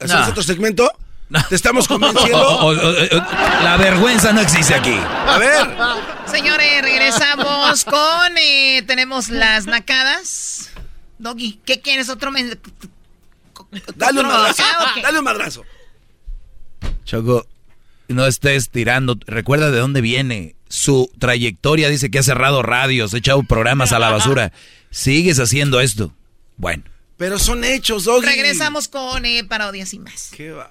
¿hacemos 0.00 0.24
No. 0.26 0.30
otro 0.30 0.42
segmento? 0.42 0.90
¿Te 1.48 1.54
estamos 1.54 1.88
convenciendo? 1.88 2.38
O- 2.38 2.66
o- 2.66 2.72
o- 2.72 3.62
la 3.64 3.76
vergüenza 3.78 4.32
no 4.32 4.40
existe 4.40 4.74
aquí. 4.74 4.94
A 5.26 5.38
ver. 5.38 5.66
Señores, 6.30 6.82
regresamos 6.82 7.84
con. 7.84 8.36
eh, 8.38 8.82
tenemos 8.86 9.28
las 9.30 9.66
nacadas. 9.66 10.70
Doggy, 11.18 11.60
¿qué 11.64 11.80
quieres? 11.80 12.08
Otro. 12.08 12.30
Dale 13.96 14.20
un 14.20 14.26
madrazo. 14.26 14.62
Ah, 14.64 14.92
ok. 14.96 15.02
Dale 15.02 15.18
un 15.18 15.24
madrazo. 15.24 15.64
Choco, 17.04 17.46
no 18.08 18.26
estés 18.26 18.70
tirando. 18.70 19.16
Recuerda 19.26 19.70
de 19.70 19.78
dónde 19.78 20.00
viene. 20.00 20.54
Su 20.68 21.10
trayectoria 21.18 21.88
dice 21.88 22.10
que 22.10 22.18
ha 22.18 22.22
cerrado 22.22 22.62
radios, 22.62 23.14
ha 23.14 23.18
echado 23.18 23.42
programas 23.44 23.92
a 23.92 23.98
la 23.98 24.10
basura. 24.10 24.52
Sigues 24.90 25.38
haciendo 25.40 25.80
esto. 25.80 26.12
Bueno. 26.56 26.84
Pero 27.16 27.38
son 27.38 27.62
hechos, 27.64 28.04
Doggy. 28.04 28.26
Regresamos 28.26 28.88
con 28.88 29.24
eh, 29.24 29.44
parodias 29.44 29.94
y 29.94 29.98
más. 30.00 30.30
¿Qué 30.36 30.50
va? 30.50 30.70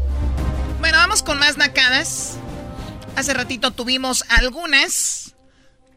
Bueno, 0.81 0.97
vamos 0.97 1.21
con 1.21 1.37
más 1.37 1.57
nacadas. 1.57 2.37
Hace 3.15 3.35
ratito 3.35 3.69
tuvimos 3.69 4.25
algunas. 4.29 5.35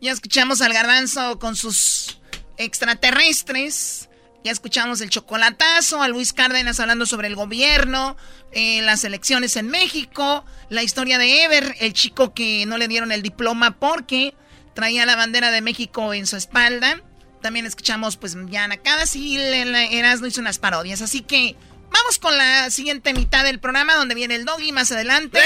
Ya 0.03 0.13
escuchamos 0.13 0.61
al 0.61 0.75
garbanzo 0.75 1.39
con 1.39 1.57
sus 1.57 2.19
extraterrestres. 2.59 4.11
Ya 4.45 4.53
escuchamos 4.53 5.01
el 5.01 5.09
chocolatazo, 5.09 6.03
a 6.03 6.09
Luis 6.09 6.35
Cárdenas 6.35 6.81
hablando 6.81 7.07
sobre 7.07 7.29
el 7.29 7.35
gobierno, 7.35 8.19
eh, 8.53 8.83
las 8.83 9.05
elecciones 9.05 9.57
en 9.57 9.69
México, 9.69 10.45
la 10.69 10.83
historia 10.83 11.17
de 11.17 11.45
Ever, 11.45 11.77
el 11.81 11.95
chico 11.95 12.35
que 12.35 12.67
no 12.67 12.77
le 12.77 12.87
dieron 12.87 13.11
el 13.11 13.23
diploma 13.23 13.79
porque 13.79 14.35
traía 14.75 15.07
la 15.07 15.17
bandera 15.17 15.51
de 15.51 15.63
México 15.63 16.13
en 16.13 16.27
su 16.27 16.37
espalda. 16.37 17.01
También 17.41 17.65
escuchamos 17.65 18.19
pues 18.19 18.37
ya 18.51 18.69
nacadas 18.69 19.17
y 19.17 19.39
Erasmo 19.39 20.27
hizo 20.27 20.43
unas 20.43 20.59
parodias. 20.59 21.01
Así 21.01 21.23
que 21.23 21.57
vamos 21.95 22.19
con 22.19 22.37
la 22.37 22.71
siguiente 22.71 23.15
mitad 23.15 23.45
del 23.45 23.59
programa 23.59 23.95
donde 23.95 24.15
viene 24.15 24.35
el 24.35 24.45
doggy 24.45 24.73
más 24.73 24.91
adelante. 24.93 25.41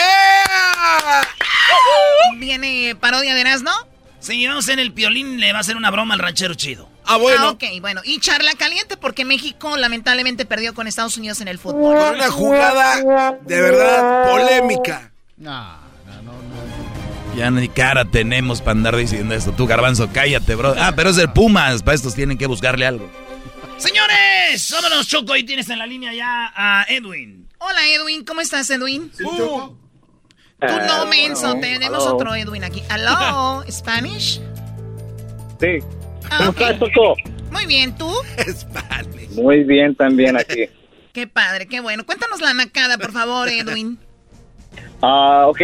Viene 2.37 2.97
parodia 2.99 3.35
de 3.35 3.41
Erasmo. 3.41 3.71
Sí, 4.21 4.47
vamos 4.47 4.69
en 4.69 4.79
el 4.79 4.93
piolín, 4.93 5.39
le 5.39 5.53
va 5.53 5.59
a 5.59 5.61
hacer 5.61 5.77
una 5.77 5.91
broma 5.91 6.15
al 6.15 6.21
ranchero 6.21 6.55
chido. 6.55 6.89
Ah, 7.05 7.17
bueno. 7.17 7.51
ok, 7.51 7.65
bueno. 7.81 8.01
Y 8.05 8.19
charla 8.19 8.53
caliente 8.59 8.97
porque 8.97 9.25
México 9.25 9.77
lamentablemente 9.77 10.45
perdió 10.45 10.75
con 10.75 10.87
Estados 10.87 11.17
Unidos 11.17 11.41
en 11.41 11.49
el 11.49 11.59
fútbol. 11.59 11.97
Una 12.15 12.31
jugada 12.31 13.39
de 13.43 13.61
verdad 13.61 14.31
polémica. 14.31 15.13
Ya 17.37 17.51
ni 17.53 17.69
cara 17.69 18.05
tenemos 18.05 18.61
para 18.61 18.73
andar 18.73 18.97
diciendo 18.97 19.35
esto. 19.35 19.53
Tú, 19.53 19.67
garbanzo, 19.67 20.11
cállate, 20.13 20.57
bro. 20.57 20.75
Ah, 20.77 20.93
pero 20.97 21.11
es 21.11 21.19
el 21.19 21.31
Pumas. 21.31 21.83
Para 21.83 21.95
estos 21.95 22.15
tienen 22.15 22.37
que 22.37 22.47
buscarle 22.47 22.85
algo. 22.85 23.09
Señores, 23.79 24.71
vámonos, 24.73 25.07
Choco. 25.07 25.33
Ahí 25.33 25.45
tienes 25.45 25.69
en 25.71 25.79
la 25.79 25.87
línea 25.87 26.13
ya 26.13 26.53
a 26.55 26.85
Edwin. 26.89 27.47
Hola 27.59 27.81
Edwin, 27.95 28.25
¿cómo 28.25 28.41
estás 28.41 28.69
Edwin? 28.71 29.11
Tú 29.17 29.77
Ah, 30.61 30.85
no, 30.89 31.07
menso, 31.07 31.53
hello. 31.53 31.61
tenemos 31.61 32.03
Hello. 32.05 32.15
otro 32.17 32.35
Edwin 32.35 32.65
aquí. 32.65 32.83
Hello, 32.91 33.63
Spanish. 33.71 34.41
Sí. 35.61 35.79
Ah, 36.31 36.39
¿Cómo 36.39 36.51
estás, 36.51 36.79
Choco? 36.81 37.15
Muy 37.53 37.67
bien, 37.67 37.97
¿tú? 37.97 38.11
Muy 39.37 39.63
bien 39.63 39.95
también 39.95 40.37
aquí. 40.37 40.65
Qué 41.13 41.27
padre, 41.29 41.67
qué 41.67 41.81
bueno. 41.81 42.05
Cuéntanos 42.05 42.41
la 42.41 42.55
nacada, 42.55 42.99
por 42.99 43.13
favor, 43.13 43.49
Edwin. 43.49 43.99
Ah, 45.01 45.47
ok. 45.49 45.61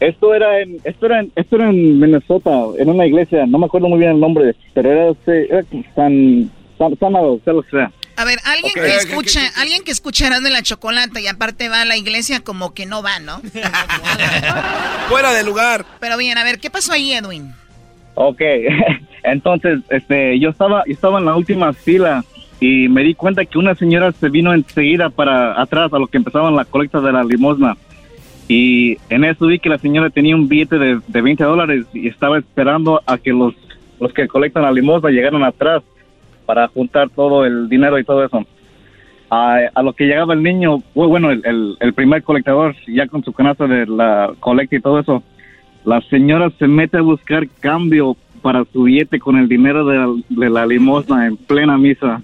Esto 0.00 0.34
era 0.34 0.60
en 0.60 0.80
esto 0.84 1.06
era 1.06 1.20
en, 1.20 1.32
esto 1.36 1.56
era 1.56 1.70
en 1.70 2.00
Minnesota, 2.00 2.50
en 2.78 2.88
una 2.88 3.06
iglesia, 3.06 3.46
no 3.46 3.58
me 3.58 3.66
acuerdo 3.66 3.88
muy 3.88 3.98
bien 4.00 4.12
el 4.12 4.20
nombre, 4.20 4.56
pero 4.74 4.90
era, 4.90 5.10
este- 5.10 5.46
era 5.52 5.62
San 5.94 6.50
San 6.90 6.98
Sanado, 6.98 7.40
sea 7.44 7.52
lo 7.52 7.62
que 7.62 7.70
sea. 7.70 7.92
A 8.16 8.24
ver, 8.24 8.38
alguien 8.44 8.72
que 8.74 8.96
escucha, 8.96 9.40
alguien 9.56 9.82
que 9.84 9.90
escucha 9.90 10.26
Erasmo 10.26 10.48
y 10.48 10.52
la 10.52 10.62
chocolata 10.62 11.20
y 11.20 11.26
aparte 11.26 11.68
va 11.68 11.82
a 11.82 11.84
la 11.84 11.96
iglesia 11.96 12.40
como 12.40 12.74
que 12.74 12.86
no 12.86 13.02
va, 13.02 13.18
¿no? 13.20 13.40
Fuera 15.08 15.32
de 15.32 15.44
lugar. 15.44 15.86
Pero 15.98 16.16
bien, 16.18 16.36
a 16.36 16.44
ver, 16.44 16.58
¿qué 16.58 16.70
pasó 16.70 16.92
ahí, 16.92 17.12
Edwin? 17.12 17.52
Ok, 18.14 18.40
entonces, 19.22 19.80
este, 19.88 20.38
yo 20.38 20.50
estaba, 20.50 20.82
yo 20.86 20.92
estaba 20.92 21.18
en 21.18 21.24
la 21.24 21.36
última 21.36 21.72
fila 21.72 22.24
y 22.60 22.88
me 22.88 23.02
di 23.02 23.14
cuenta 23.14 23.44
que 23.44 23.58
una 23.58 23.74
señora 23.74 24.12
se 24.12 24.28
vino 24.28 24.52
enseguida 24.52 25.08
para 25.08 25.60
atrás 25.60 25.92
a 25.92 25.98
lo 25.98 26.06
que 26.06 26.18
empezaban 26.18 26.54
la 26.54 26.64
colecta 26.64 27.00
de 27.00 27.12
la 27.12 27.24
limosna. 27.24 27.76
Y 28.46 28.98
en 29.08 29.24
eso 29.24 29.46
vi 29.46 29.58
que 29.58 29.70
la 29.70 29.78
señora 29.78 30.10
tenía 30.10 30.36
un 30.36 30.48
billete 30.48 30.78
de, 30.78 31.00
de 31.06 31.22
20 31.22 31.42
dólares 31.44 31.86
y 31.94 32.08
estaba 32.08 32.38
esperando 32.38 33.00
a 33.06 33.16
que 33.16 33.30
los, 33.30 33.54
los 33.98 34.12
que 34.12 34.28
colectan 34.28 34.64
la 34.64 34.72
limosna 34.72 35.10
llegaran 35.10 35.42
atrás 35.42 35.82
para 36.44 36.68
juntar 36.68 37.08
todo 37.10 37.44
el 37.44 37.68
dinero 37.68 37.98
y 37.98 38.04
todo 38.04 38.24
eso. 38.24 38.44
A, 39.30 39.58
a 39.74 39.82
lo 39.82 39.92
que 39.94 40.04
llegaba 40.04 40.34
el 40.34 40.42
niño, 40.42 40.78
bu- 40.94 41.08
bueno, 41.08 41.30
el, 41.30 41.40
el, 41.44 41.76
el 41.80 41.92
primer 41.94 42.22
colectador, 42.22 42.74
ya 42.86 43.06
con 43.06 43.24
su 43.24 43.32
canasta 43.32 43.66
de 43.66 43.86
la 43.86 44.32
colecta 44.40 44.76
y 44.76 44.80
todo 44.80 44.98
eso, 44.98 45.22
la 45.84 46.00
señora 46.02 46.50
se 46.58 46.68
mete 46.68 46.98
a 46.98 47.02
buscar 47.02 47.48
cambio 47.60 48.16
para 48.42 48.64
su 48.72 48.82
billete 48.84 49.18
con 49.18 49.36
el 49.38 49.48
dinero 49.48 49.86
de 49.86 49.96
la, 49.96 50.08
de 50.28 50.50
la 50.50 50.66
limosna 50.66 51.26
en 51.26 51.36
plena 51.36 51.78
misa. 51.78 52.20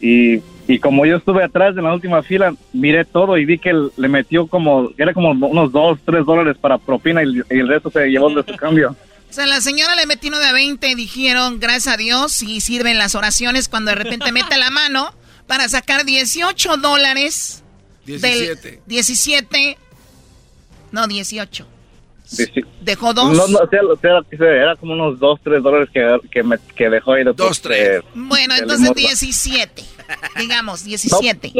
Y 0.00 0.40
Y 0.68 0.80
como 0.80 1.06
yo 1.06 1.16
estuve 1.16 1.44
atrás 1.44 1.76
en 1.76 1.84
la 1.84 1.94
última 1.94 2.22
fila, 2.22 2.52
miré 2.72 3.04
todo 3.04 3.38
y 3.38 3.44
vi 3.44 3.56
que 3.56 3.72
le 3.96 4.08
metió 4.08 4.48
como, 4.48 4.90
era 4.98 5.14
como 5.14 5.30
unos 5.30 5.70
dos, 5.70 5.98
tres 6.04 6.26
dólares 6.26 6.56
para 6.60 6.76
propina 6.76 7.22
y, 7.22 7.40
el 7.48 7.68
resto 7.68 7.88
se 7.88 8.08
llevó 8.10 8.28
de 8.30 8.42
su 8.42 8.56
cambio. 8.56 8.96
O 9.30 9.32
sea, 9.32 9.46
la 9.46 9.60
señora 9.60 9.94
le 9.96 10.06
metió 10.06 10.28
uno 10.28 10.38
de 10.38 10.52
20 10.52 10.88
y 10.88 10.94
dijeron, 10.94 11.60
gracias 11.60 11.94
a 11.94 11.96
Dios, 11.96 12.42
y 12.42 12.60
sirven 12.60 12.98
las 12.98 13.14
oraciones 13.14 13.68
cuando 13.68 13.90
de 13.90 13.96
repente 13.96 14.32
mete 14.32 14.56
la 14.56 14.70
mano 14.70 15.14
para 15.46 15.68
sacar 15.68 16.04
18 16.04 16.76
dólares. 16.78 17.62
17. 18.06 18.82
17. 18.86 19.78
No, 20.92 21.06
18. 21.06 21.66
Dejó 22.80 23.14
dos. 23.14 23.36
No, 23.36 23.46
no, 23.46 23.58
o 23.58 23.96
sea, 24.00 24.20
era 24.40 24.74
como 24.76 24.94
unos 24.94 25.18
dos, 25.18 25.38
tres 25.42 25.62
dólares 25.62 25.88
que, 25.92 26.18
que, 26.30 26.42
me, 26.42 26.56
que 26.74 26.90
dejó 26.90 27.12
ahí. 27.12 27.24
Dos, 27.36 27.60
tres. 27.60 28.02
bueno, 28.14 28.54
entonces 28.56 28.92
17. 28.94 29.84
digamos, 30.38 30.82
17. 30.84 31.52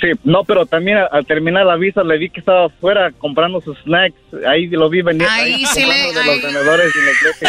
Sí, 0.00 0.08
no, 0.24 0.44
pero 0.44 0.66
también 0.66 0.98
al, 1.10 1.26
terminar 1.26 1.66
la 1.66 1.76
visa 1.76 2.02
le 2.02 2.18
vi 2.18 2.30
que 2.30 2.40
estaba 2.40 2.66
afuera 2.66 3.12
comprando 3.12 3.60
sus 3.60 3.78
snacks. 3.80 4.16
Ahí 4.46 4.66
lo 4.68 4.88
vi 4.88 5.02
venir. 5.02 5.26
Ahí, 5.28 5.64
sí 5.66 5.84
le. 5.84 6.12
De 6.12 6.24
los 6.24 6.42
vendedores 6.42 6.92
y 6.94 7.46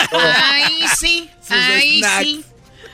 Ahí 0.54 0.86
sí, 0.98 1.30
ahí 1.50 2.02
sí. 2.20 2.44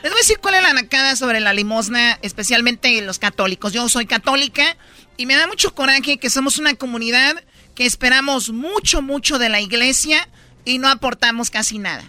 Les 0.03 0.11
voy 0.11 0.19
a 0.19 0.21
decir 0.21 0.39
cuál 0.39 0.55
es 0.55 0.63
la 0.63 0.73
nacada 0.73 1.15
sobre 1.15 1.39
la 1.39 1.53
limosna, 1.53 2.19
especialmente 2.21 3.01
los 3.01 3.19
católicos. 3.19 3.71
Yo 3.71 3.87
soy 3.87 4.05
católica 4.05 4.75
y 5.15 5.25
me 5.25 5.35
da 5.35 5.47
mucho 5.47 5.73
coraje 5.73 6.17
que 6.17 6.29
somos 6.29 6.57
una 6.57 6.73
comunidad 6.75 7.41
que 7.73 7.85
esperamos 7.85 8.49
mucho, 8.49 9.01
mucho 9.01 9.39
de 9.39 9.49
la 9.49 9.61
iglesia 9.61 10.27
y 10.65 10.77
no 10.77 10.89
aportamos 10.89 11.49
casi 11.49 11.79
nada. 11.79 12.03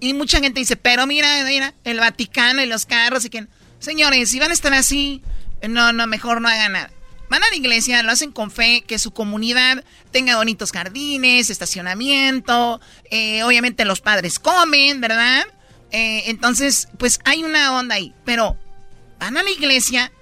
Y 0.00 0.14
mucha 0.14 0.40
gente 0.40 0.60
dice, 0.60 0.76
pero 0.76 1.06
mira, 1.06 1.44
mira, 1.44 1.74
el 1.84 1.98
Vaticano 1.98 2.62
y 2.62 2.66
los 2.66 2.86
carros 2.86 3.24
y 3.24 3.30
que... 3.30 3.46
Señores, 3.78 4.30
si 4.30 4.38
van 4.38 4.52
a 4.52 4.54
estar 4.54 4.72
así, 4.74 5.22
no, 5.68 5.92
no, 5.92 6.06
mejor 6.06 6.40
no 6.40 6.48
hagan 6.48 6.72
nada. 6.72 6.90
Van 7.28 7.42
a 7.42 7.48
la 7.48 7.56
iglesia, 7.56 8.02
lo 8.02 8.12
hacen 8.12 8.30
con 8.30 8.50
fe, 8.50 8.84
que 8.86 8.98
su 8.98 9.12
comunidad 9.12 9.84
tenga 10.10 10.36
bonitos 10.36 10.70
jardines, 10.70 11.48
estacionamiento, 11.48 12.80
eh, 13.10 13.42
obviamente 13.42 13.86
los 13.86 14.02
padres 14.02 14.38
comen, 14.38 15.00
¿verdad? 15.00 15.46
Eh, 15.92 16.24
entonces, 16.26 16.88
pues 16.98 17.20
hay 17.24 17.42
una 17.42 17.78
onda 17.78 17.94
ahí. 17.94 18.14
Pero 18.26 18.58
van 19.18 19.38
a 19.38 19.42
la 19.42 19.50
iglesia, 19.50 20.12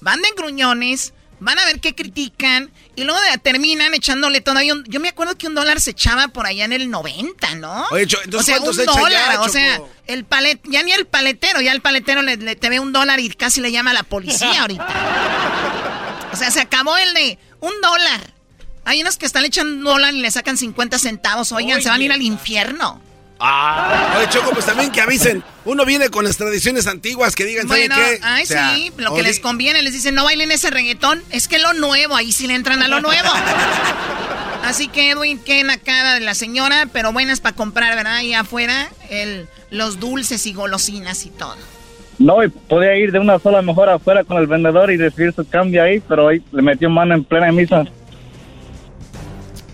van 0.00 0.22
de 0.22 0.28
gruñones, 0.36 1.14
van 1.40 1.58
a 1.58 1.64
ver 1.64 1.80
qué 1.80 1.94
critican 1.94 2.70
y 2.94 3.04
luego 3.04 3.18
terminan 3.42 3.94
echándole 3.94 4.40
todavía 4.40 4.74
un, 4.74 4.84
Yo 4.84 5.00
me 5.00 5.08
acuerdo 5.08 5.36
que 5.36 5.46
un 5.46 5.54
dólar 5.54 5.80
se 5.80 5.90
echaba 5.90 6.28
por 6.28 6.46
allá 6.46 6.64
en 6.64 6.72
el 6.72 6.90
90, 6.90 7.54
¿no? 7.56 7.86
Oye, 7.90 8.02
entonces 8.24 8.60
o 8.60 8.72
sea, 8.72 8.90
un 8.90 8.98
dólar, 8.98 9.38
o 9.40 9.48
sea, 9.48 9.80
el 10.06 10.24
palet, 10.24 10.60
ya 10.64 10.82
ni 10.82 10.92
el 10.92 11.06
paletero, 11.06 11.60
ya 11.60 11.72
el 11.72 11.80
paletero 11.80 12.22
le, 12.22 12.36
te 12.36 12.68
ve 12.68 12.78
un 12.78 12.92
dólar 12.92 13.20
y 13.20 13.30
casi 13.30 13.60
le 13.60 13.72
llama 13.72 13.90
a 13.90 13.94
la 13.94 14.02
policía 14.02 14.60
ahorita. 14.60 16.30
O 16.32 16.36
sea, 16.36 16.50
se 16.50 16.60
acabó 16.60 16.96
el 16.96 17.12
de 17.14 17.38
un 17.60 17.72
dólar. 17.80 18.34
Hay 18.84 19.00
unos 19.00 19.16
que 19.16 19.26
están 19.26 19.44
echando 19.44 19.72
un 19.72 19.84
dólar 19.84 20.14
y 20.14 20.20
le 20.20 20.30
sacan 20.30 20.56
50 20.56 20.98
centavos. 20.98 21.52
Oigan, 21.52 21.82
se 21.82 21.88
van 21.88 22.00
a 22.00 22.04
ir 22.04 22.12
al 22.12 22.22
infierno. 22.22 23.00
Ah. 23.40 24.16
Oye, 24.18 24.28
Choco, 24.28 24.50
pues 24.50 24.66
también 24.66 24.92
que 24.92 25.00
avisen. 25.00 25.42
Uno 25.64 25.84
viene 25.86 26.10
con 26.10 26.24
las 26.24 26.36
tradiciones 26.36 26.86
antiguas 26.86 27.34
que 27.34 27.44
digan, 27.44 27.66
bueno, 27.66 27.94
qué? 27.96 28.20
Ay, 28.22 28.44
sí, 28.46 28.92
lo 28.98 29.14
que 29.14 29.22
les 29.22 29.40
conviene. 29.40 29.82
Les 29.82 29.94
dicen, 29.94 30.14
no 30.14 30.24
bailen 30.24 30.52
ese 30.52 30.70
reggaetón. 30.70 31.22
Es 31.30 31.48
que 31.48 31.58
lo 31.58 31.72
nuevo, 31.72 32.14
ahí 32.14 32.32
sí 32.32 32.46
le 32.46 32.54
entran 32.54 32.82
a 32.82 32.88
lo 32.88 33.00
nuevo. 33.00 33.28
Así 34.64 34.88
que, 34.88 35.10
Edwin, 35.10 35.38
qué 35.38 35.64
nacada 35.64 36.14
de 36.14 36.20
la 36.20 36.34
señora, 36.34 36.86
pero 36.92 37.12
buenas 37.12 37.40
para 37.40 37.56
comprar, 37.56 37.96
¿verdad? 37.96 38.16
Ahí 38.16 38.34
afuera, 38.34 38.90
el, 39.08 39.48
los 39.70 39.98
dulces 39.98 40.46
y 40.46 40.52
golosinas 40.52 41.24
y 41.24 41.30
todo. 41.30 41.56
No, 42.18 42.44
y 42.44 42.48
podía 42.50 42.94
ir 42.96 43.12
de 43.12 43.18
una 43.18 43.38
sola 43.38 43.62
mejor 43.62 43.88
afuera 43.88 44.24
con 44.24 44.36
el 44.36 44.46
vendedor 44.46 44.90
y 44.90 44.98
recibir 44.98 45.32
su 45.32 45.48
cambio 45.48 45.82
ahí, 45.82 46.00
pero 46.00 46.28
ahí 46.28 46.42
le 46.52 46.60
metió 46.60 46.90
mano 46.90 47.14
en 47.14 47.24
plena 47.24 47.50
misa. 47.50 47.84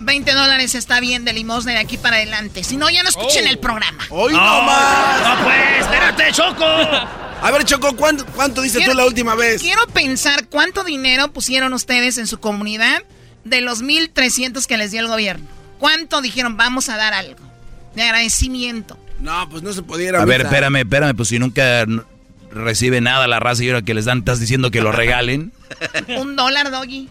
20 0.07 0.33
dólares 0.33 0.73
está 0.73 0.99
bien 0.99 1.25
de 1.25 1.33
limosna 1.33 1.73
de 1.73 1.77
aquí 1.77 1.97
para 1.97 2.15
adelante. 2.15 2.63
Si 2.63 2.77
no, 2.77 2.89
ya 2.89 3.03
no 3.03 3.09
escuchen 3.09 3.45
oh. 3.45 3.49
el 3.49 3.59
programa. 3.59 4.03
¡Hoy 4.09 4.33
no, 4.33 4.63
más! 4.63 5.21
¡No, 5.21 5.43
pues! 5.43 5.81
¡Espérate, 5.81 6.31
Choco! 6.31 6.65
A 7.41 7.51
ver, 7.51 7.65
Choco, 7.65 7.95
¿cuánto, 7.95 8.25
cuánto 8.25 8.63
dices 8.63 8.83
tú 8.83 8.95
la 8.95 9.05
última 9.05 9.35
vez? 9.35 9.61
Quiero 9.61 9.85
pensar 9.87 10.47
cuánto 10.47 10.83
dinero 10.83 11.31
pusieron 11.31 11.73
ustedes 11.73 12.17
en 12.17 12.25
su 12.25 12.39
comunidad 12.39 13.03
de 13.43 13.61
los 13.61 13.83
1.300 13.83 14.65
que 14.65 14.77
les 14.77 14.91
dio 14.91 15.01
el 15.01 15.07
gobierno. 15.07 15.45
¿Cuánto 15.77 16.21
dijeron 16.21 16.57
vamos 16.57 16.89
a 16.89 16.97
dar 16.97 17.13
algo? 17.13 17.39
De 17.93 18.01
agradecimiento. 18.01 18.97
No, 19.19 19.47
pues 19.49 19.61
no 19.61 19.71
se 19.73 19.83
pudiera. 19.83 20.21
A 20.21 20.25
ver, 20.25 20.41
espérame, 20.41 20.77
espérame, 20.77 21.15
pues 21.15 21.29
si 21.29 21.37
nunca 21.37 21.85
recibe 22.49 23.01
nada 23.01 23.27
la 23.27 23.39
raza 23.39 23.63
y 23.63 23.69
ahora 23.69 23.83
que 23.83 23.93
les 23.93 24.05
dan, 24.05 24.19
estás 24.19 24.39
diciendo 24.39 24.71
que 24.71 24.81
lo 24.81 24.91
regalen. 24.91 25.51
Un 26.17 26.35
dólar, 26.35 26.71
Doggy. 26.71 27.09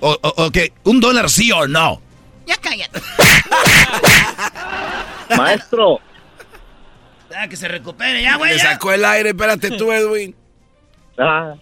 O, 0.00 0.18
ok, 0.22 0.58
¿un 0.84 1.00
dólar 1.00 1.30
sí 1.30 1.50
o 1.52 1.66
no? 1.66 2.00
Ya 2.46 2.56
cállate. 2.56 3.00
Maestro. 5.36 6.00
Ya, 7.30 7.48
que 7.48 7.56
se 7.56 7.68
recupere, 7.68 8.22
ya, 8.22 8.36
güey. 8.36 8.52
Le 8.52 8.58
sacó 8.58 8.92
el 8.92 9.04
aire, 9.04 9.30
espérate 9.30 9.70
tú, 9.72 9.90
Edwin. 9.92 10.34
Ah. 11.18 11.54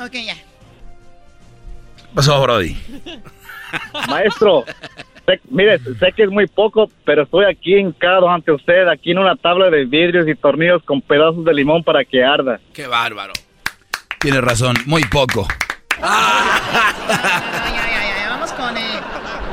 Ok, 0.00 0.12
ya. 0.12 0.36
pasó, 2.14 2.40
Brody? 2.40 2.76
Maestro, 4.08 4.64
mire, 5.50 5.78
sé 5.78 6.12
que 6.16 6.22
es 6.22 6.30
muy 6.30 6.46
poco, 6.46 6.90
pero 7.04 7.22
estoy 7.24 7.44
aquí 7.44 7.76
hincado 7.76 8.30
ante 8.30 8.52
usted, 8.52 8.88
aquí 8.88 9.10
en 9.10 9.18
una 9.18 9.36
tabla 9.36 9.70
de 9.70 9.84
vidrios 9.84 10.26
y 10.28 10.34
tornillos 10.34 10.82
con 10.84 11.02
pedazos 11.02 11.44
de 11.44 11.52
limón 11.52 11.82
para 11.82 12.04
que 12.04 12.24
arda. 12.24 12.60
Qué 12.72 12.86
bárbaro. 12.86 13.32
Tiene 14.20 14.40
razón, 14.40 14.76
muy 14.86 15.04
poco. 15.04 15.46
Vamos 18.28 18.52
con. 18.52 18.76
Eh, 18.76 19.00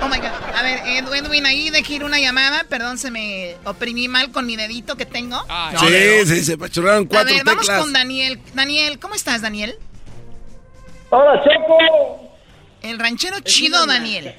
oh 0.01 0.07
my 0.07 0.17
God. 0.17 0.29
A 0.55 0.63
ver, 0.63 0.79
Edwin, 0.85 1.45
ahí 1.45 1.69
de 1.69 1.83
ir 1.87 2.03
una 2.03 2.19
llamada. 2.19 2.65
Perdón, 2.69 2.97
se 2.97 3.11
me 3.11 3.55
oprimí 3.65 4.07
mal 4.07 4.31
con 4.31 4.45
mi 4.45 4.55
dedito 4.55 4.95
que 4.95 5.05
tengo. 5.05 5.43
sí, 5.79 6.25
sí, 6.25 6.43
se 6.43 6.57
pachurraron 6.57 7.05
cuatro 7.05 7.29
A 7.29 7.33
ver, 7.35 7.43
vamos 7.45 7.69
con 7.69 7.93
Daniel. 7.93 8.39
Daniel, 8.53 8.99
¿cómo 8.99 9.15
estás, 9.15 9.41
Daniel? 9.41 9.77
Hola, 11.09 11.43
Choco. 11.43 12.31
El 12.81 12.99
ranchero 12.99 13.39
chido, 13.39 13.85
Daniel. 13.85 14.35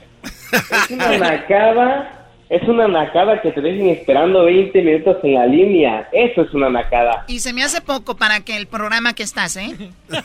Es 0.52 0.90
una 0.90 1.18
nacada 1.18 2.12
es 2.48 2.62
una 2.68 2.86
nacada 2.86 3.40
que 3.42 3.50
te 3.50 3.60
dejen 3.60 3.88
esperando 3.88 4.44
20 4.44 4.80
minutos 4.82 5.16
en 5.24 5.34
la 5.34 5.46
línea. 5.46 6.08
Eso 6.12 6.42
es 6.42 6.54
una 6.54 6.70
nacada. 6.70 7.24
Y 7.26 7.40
se 7.40 7.52
me 7.52 7.64
hace 7.64 7.80
poco 7.80 8.16
para 8.16 8.40
que 8.40 8.56
el 8.56 8.68
programa 8.68 9.14
que 9.14 9.24
estás, 9.24 9.56
¿eh? 9.56 9.74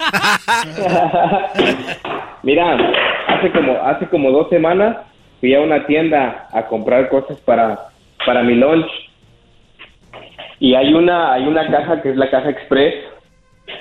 Mira, 2.43 2.77
hace 3.27 3.51
como, 3.51 3.73
hace 3.83 4.07
como 4.07 4.31
dos 4.31 4.49
semanas 4.49 4.97
fui 5.39 5.55
a 5.55 5.61
una 5.61 5.87
tienda 5.87 6.47
a 6.51 6.67
comprar 6.67 7.09
cosas 7.09 7.39
para, 7.39 7.79
para 8.25 8.43
mi 8.43 8.53
lunch. 8.53 8.89
Y 10.59 10.75
hay 10.75 10.93
una, 10.93 11.33
hay 11.33 11.47
una 11.47 11.71
caja 11.71 12.03
que 12.03 12.11
es 12.11 12.17
la 12.17 12.29
caja 12.29 12.51
express, 12.51 12.93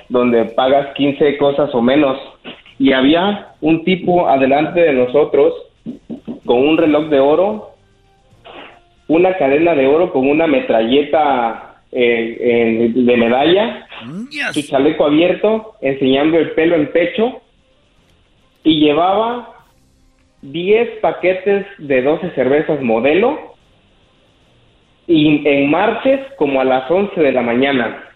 donde 0.09 0.45
pagas 0.45 0.95
15 0.95 1.37
cosas 1.37 1.69
o 1.75 1.81
menos. 1.81 2.17
Y 2.79 2.91
había 2.93 3.49
un 3.61 3.83
tipo 3.83 4.27
adelante 4.27 4.79
de 4.79 4.93
nosotros 4.93 5.53
con 6.43 6.57
un 6.57 6.77
reloj 6.77 7.09
de 7.09 7.19
oro 7.19 7.70
una 9.13 9.35
cadena 9.37 9.75
de 9.75 9.87
oro 9.87 10.13
con 10.13 10.27
una 10.27 10.47
metralleta 10.47 11.81
eh, 11.91 12.91
de 12.95 13.17
medalla, 13.17 13.87
su 14.53 14.61
chaleco 14.63 15.05
abierto, 15.05 15.75
enseñando 15.81 16.37
el 16.37 16.51
pelo 16.51 16.75
en 16.75 16.91
pecho, 16.91 17.41
y 18.63 18.79
llevaba 18.79 19.65
10 20.43 20.99
paquetes 21.01 21.65
de 21.77 22.01
12 22.01 22.31
cervezas 22.31 22.81
modelo, 22.81 23.55
y 25.07 25.45
en 25.45 25.69
martes 25.69 26.21
como 26.37 26.61
a 26.61 26.63
las 26.63 26.89
11 26.89 27.19
de 27.19 27.31
la 27.33 27.41
mañana. 27.41 28.09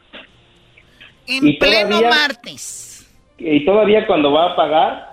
En 1.27 1.45
y 1.45 1.53
pleno 1.53 2.01
martes. 2.03 3.13
Y 3.37 3.65
todavía 3.65 4.07
cuando 4.07 4.31
va 4.31 4.51
a 4.51 4.55
pagar, 4.55 5.09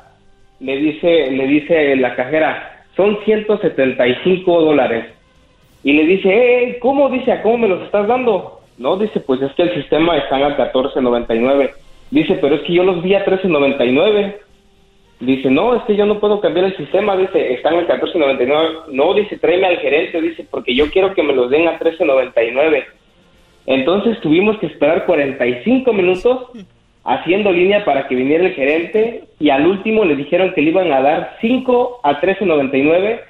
le 0.61 0.77
dice, 0.77 1.31
le 1.33 1.47
dice 1.49 1.97
la 1.97 2.15
cajera, 2.15 2.85
son 2.95 3.19
175 3.25 4.61
dólares. 4.61 5.22
Y 5.85 5.93
le 5.93 6.05
dice, 6.07 6.29
eh, 6.29 6.79
¿cómo? 6.81 7.09
Dice, 7.09 7.33
¿a 7.33 7.43
cómo 7.43 7.59
me 7.59 7.69
los 7.69 7.83
estás 7.83 8.07
dando? 8.07 8.61
No, 8.79 8.97
dice, 8.97 9.21
pues 9.21 9.43
es 9.43 9.53
que 9.53 9.63
el 9.63 9.75
sistema 9.75 10.17
está 10.17 10.37
a 10.37 10.57
14.99. 10.57 11.71
Dice, 12.11 12.39
pero 12.41 12.57
es 12.57 12.63
que 12.63 12.75
yo 12.75 12.85
los 12.85 13.03
vi 13.03 13.15
a 13.15 13.25
13.99. 13.25 14.37
Dice, 15.21 15.51
no, 15.51 15.75
es 15.75 15.83
que 15.85 15.97
yo 15.97 16.07
no 16.07 16.21
puedo 16.21 16.41
cambiar 16.41 16.67
el 16.67 16.77
sistema. 16.77 17.17
Dice, 17.17 17.55
están 17.55 17.75
a 17.75 17.87
14.99. 17.87 18.87
No, 18.93 19.15
dice, 19.15 19.39
tráeme 19.39 19.67
al 19.67 19.79
gerente. 19.79 20.21
Dice, 20.21 20.47
porque 20.51 20.75
yo 20.75 20.91
quiero 20.91 21.15
que 21.15 21.23
me 21.23 21.33
los 21.33 21.51
den 21.51 21.69
a 21.69 21.79
13.99. 21.79 22.85
Entonces 23.67 24.21
tuvimos 24.21 24.59
que 24.59 24.67
esperar 24.67 25.07
45 25.07 25.93
minutos 25.93 26.49
haciendo 27.05 27.53
línea 27.53 27.85
para 27.85 28.07
que 28.07 28.15
viniera 28.15 28.47
el 28.47 28.55
gerente 28.55 29.25
y 29.39 29.51
al 29.51 29.67
último 29.67 30.05
le 30.05 30.17
dijeron 30.17 30.53
que 30.55 30.63
le 30.63 30.71
iban 30.71 30.93
a 30.93 31.01
dar 31.01 31.37
5 31.41 32.01
a 32.03 32.21
13.99 32.21 33.21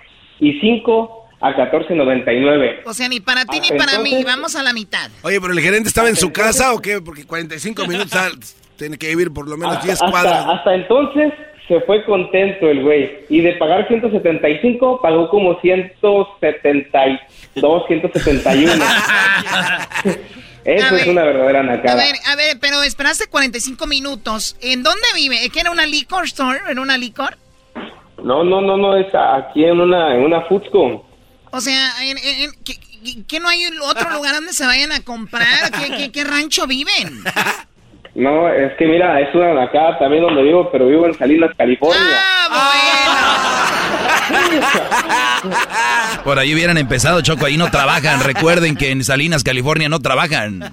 y 0.40 0.60
5 0.60 1.21
a 1.42 1.54
14.99. 1.56 2.82
O 2.86 2.94
sea, 2.94 3.08
ni 3.08 3.20
para 3.20 3.44
ti 3.44 3.60
ni 3.60 3.76
para 3.76 3.98
mí, 3.98 4.22
vamos 4.24 4.56
a 4.56 4.62
la 4.62 4.72
mitad. 4.72 5.10
Oye, 5.22 5.40
pero 5.40 5.52
el 5.52 5.60
gerente 5.60 5.88
estaba 5.88 6.08
en 6.08 6.16
su 6.16 6.32
casa 6.32 6.72
o 6.72 6.80
qué? 6.80 7.00
Porque 7.00 7.26
45 7.26 7.86
minutos 7.86 8.14
ah, 8.14 8.30
tiene 8.76 8.96
que 8.96 9.08
vivir 9.08 9.32
por 9.32 9.48
lo 9.48 9.56
menos 9.56 9.74
Hasta, 9.74 9.86
10 9.86 9.94
hasta- 10.02 10.10
cuadras. 10.10 10.46
hasta 10.48 10.74
entonces 10.74 11.32
se 11.68 11.80
fue 11.80 12.04
contento 12.04 12.70
el 12.70 12.82
güey. 12.82 13.24
Y 13.28 13.40
de 13.40 13.52
pagar 13.54 13.86
175, 13.88 15.00
pagó 15.02 15.28
como 15.28 15.60
172, 15.60 17.82
171. 17.86 18.72
Eso 20.64 20.84
A 20.84 20.88
es 20.88 20.92
ver, 20.92 21.08
una 21.08 21.24
verdadera 21.24 21.60
A 21.60 21.62
nacada. 21.64 21.96
ver, 21.96 22.14
a 22.24 22.36
ver, 22.36 22.56
pero 22.60 22.82
esperaste 22.84 23.26
45 23.28 23.84
minutos. 23.88 24.56
¿En 24.60 24.84
dónde 24.84 25.02
vive? 25.16 25.36
¿Que 25.52 25.58
era 25.60 25.72
una 25.72 25.86
liquor 25.86 26.24
store? 26.24 26.60
¿Era 26.70 26.80
una 26.80 26.96
liquor? 26.96 27.36
No, 28.22 28.44
no, 28.44 28.60
no, 28.60 28.76
no, 28.76 28.96
es 28.96 29.12
aquí 29.12 29.64
en 29.64 29.80
una, 29.80 30.14
en 30.14 30.22
una 30.22 30.42
Foodsco. 30.42 31.04
O 31.52 31.60
sea, 31.60 32.02
en, 32.02 32.18
en- 32.18 32.40
en- 32.42 32.52
¿que, 32.64 32.74
que- 32.76 33.24
que 33.26 33.40
no 33.40 33.48
hay 33.48 33.66
otro 33.82 34.10
lugar 34.10 34.34
donde 34.34 34.52
se 34.52 34.66
vayan 34.66 34.92
a 34.92 35.00
comprar? 35.00 35.70
¿Qué, 35.70 35.96
qué- 35.96 36.12
qué 36.12 36.24
rancho 36.24 36.66
viven? 36.66 37.22
No, 38.14 38.46
es 38.48 38.72
que 38.78 38.84
mira, 38.86 39.18
es 39.20 39.34
una 39.34 39.54
nacada 39.54 39.98
también 39.98 40.22
donde 40.22 40.42
vivo, 40.42 40.68
pero 40.70 40.86
vivo 40.86 41.06
en 41.06 41.16
Salinas, 41.16 41.50
California. 41.56 42.02
Por 46.24 46.38
ahí 46.38 46.54
hubieran 46.54 46.78
empezado, 46.78 47.20
Choco, 47.22 47.46
ahí 47.46 47.56
no 47.56 47.70
trabajan. 47.70 48.22
Recuerden 48.22 48.76
que 48.76 48.90
en 48.90 49.02
Salinas, 49.02 49.42
California 49.42 49.88
no 49.88 49.98
trabajan. 50.00 50.72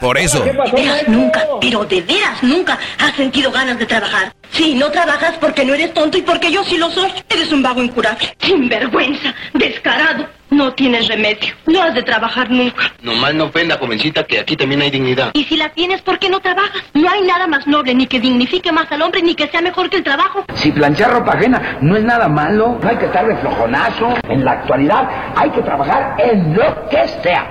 Por 0.00 0.18
eso. 0.18 0.40
De 0.44 0.52
veras 0.52 1.08
nunca, 1.08 1.46
pero 1.60 1.84
de 1.84 2.00
veras 2.02 2.42
nunca 2.42 2.78
has 2.98 3.14
sentido 3.16 3.50
ganas 3.50 3.78
de 3.78 3.86
trabajar. 3.86 4.34
Sí, 4.52 4.74
no 4.74 4.90
trabajas 4.90 5.34
porque 5.40 5.64
no 5.64 5.74
eres 5.74 5.94
tonto 5.94 6.18
y 6.18 6.22
porque 6.22 6.50
yo 6.50 6.64
sí 6.64 6.76
lo 6.76 6.90
soy. 6.90 7.10
Eres 7.28 7.52
un 7.52 7.62
vago 7.62 7.82
incurable. 7.82 8.34
Sinvergüenza, 8.40 9.34
descarado. 9.54 10.28
No 10.50 10.72
tienes 10.74 11.06
remedio. 11.06 11.54
No 11.66 11.80
has 11.80 11.94
de 11.94 12.02
trabajar 12.02 12.50
nunca. 12.50 12.92
Nomás 13.02 13.32
no 13.34 13.44
ofenda, 13.44 13.78
jovencita, 13.78 14.24
que 14.24 14.40
aquí 14.40 14.56
también 14.56 14.82
hay 14.82 14.90
dignidad. 14.90 15.30
Y 15.32 15.44
si 15.44 15.56
la 15.56 15.68
tienes, 15.68 16.02
¿por 16.02 16.18
qué 16.18 16.28
no 16.28 16.40
trabajas? 16.40 16.82
No 16.92 17.08
hay 17.08 17.22
nada 17.22 17.46
más 17.46 17.68
noble, 17.68 17.94
ni 17.94 18.08
que 18.08 18.18
dignifique 18.18 18.72
más 18.72 18.90
al 18.90 19.02
hombre, 19.02 19.22
ni 19.22 19.36
que 19.36 19.46
sea 19.46 19.60
mejor 19.60 19.88
que 19.88 19.98
el 19.98 20.02
trabajo. 20.02 20.44
Si 20.56 20.72
planchar 20.72 21.12
ropa 21.12 21.34
ajena 21.34 21.78
no 21.80 21.96
es 21.96 22.02
nada 22.02 22.28
malo, 22.28 22.78
no 22.82 22.88
hay 22.88 22.96
que 22.96 23.06
estar 23.06 23.28
de 23.28 23.36
flojonazo. 23.36 24.16
En 24.28 24.44
la 24.44 24.52
actualidad 24.52 25.08
hay 25.36 25.50
que 25.50 25.62
trabajar 25.62 26.16
en 26.18 26.52
lo 26.54 26.88
que 26.88 27.06
sea. 27.22 27.50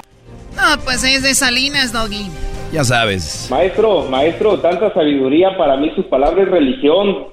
No, 0.57 0.77
pues 0.83 1.01
es 1.05 1.23
de 1.23 1.33
Salinas, 1.35 1.93
Doggy. 1.93 2.29
Ya 2.71 2.83
sabes. 2.83 3.47
Maestro, 3.49 4.03
maestro, 4.03 4.59
tanta 4.59 4.93
sabiduría, 4.93 5.57
para 5.57 5.75
mí 5.77 5.91
sus 5.95 6.05
palabras 6.05 6.45
es 6.45 6.51
religión. 6.51 7.27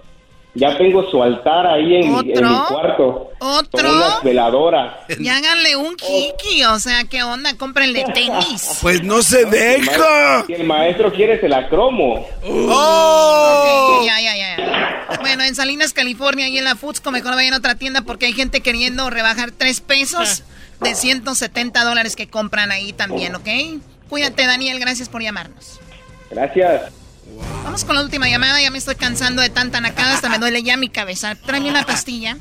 Ya 0.58 0.78
tengo 0.78 1.02
su 1.10 1.22
altar 1.22 1.66
ahí 1.66 1.96
en, 1.96 2.12
mi- 2.14 2.32
en 2.32 2.48
mi 2.48 2.56
cuarto. 2.70 3.28
¿Otro? 3.40 3.66
Con 3.72 3.84
unas 3.96 4.22
veladoras. 4.22 4.94
Y 5.20 5.28
háganle 5.28 5.76
un 5.76 5.94
kiki, 5.96 6.64
o 6.64 6.78
sea, 6.78 7.04
¿qué 7.04 7.22
onda? 7.22 7.54
Cómprenle 7.58 8.04
tenis. 8.14 8.78
Pues 8.80 9.02
no 9.04 9.20
se 9.20 9.44
deja. 9.44 10.44
Si 10.46 10.54
el 10.54 10.64
maestro 10.64 11.12
quiere, 11.12 11.38
se 11.42 11.48
la 11.50 11.68
cromo. 11.68 12.26
Ok, 12.42 14.06
ya, 14.06 14.18
ya, 14.22 14.34
ya. 14.36 15.06
Bueno, 15.20 15.44
en 15.44 15.54
Salinas, 15.54 15.92
California, 15.92 16.48
y 16.48 16.56
en 16.56 16.64
la 16.64 16.74
Foodsco, 16.74 17.10
mejor 17.10 17.34
vayan 17.34 17.52
a 17.52 17.58
otra 17.58 17.74
tienda 17.74 18.00
porque 18.00 18.24
hay 18.24 18.32
gente 18.32 18.62
queriendo 18.62 19.10
rebajar 19.10 19.50
tres 19.50 19.82
pesos 19.82 20.42
de 20.80 20.94
170 20.94 21.84
dólares 21.84 22.16
que 22.16 22.28
compran 22.28 22.70
ahí 22.72 22.94
también, 22.94 23.34
¿ok? 23.34 23.48
Cuídate, 24.08 24.46
Daniel, 24.46 24.78
gracias 24.78 25.08
por 25.08 25.22
llamarnos. 25.22 25.80
Gracias. 26.30 26.92
Vamos 27.64 27.84
con 27.84 27.96
la 27.96 28.02
última 28.02 28.28
llamada, 28.28 28.60
ya 28.60 28.70
me 28.70 28.78
estoy 28.78 28.94
cansando 28.94 29.42
de 29.42 29.50
tanta 29.50 29.80
nacada, 29.80 30.14
hasta 30.14 30.28
me 30.28 30.38
duele 30.38 30.62
ya 30.62 30.76
mi 30.76 30.88
cabeza. 30.88 31.34
Tráeme 31.34 31.70
una 31.70 31.84
pastilla. 31.84 32.36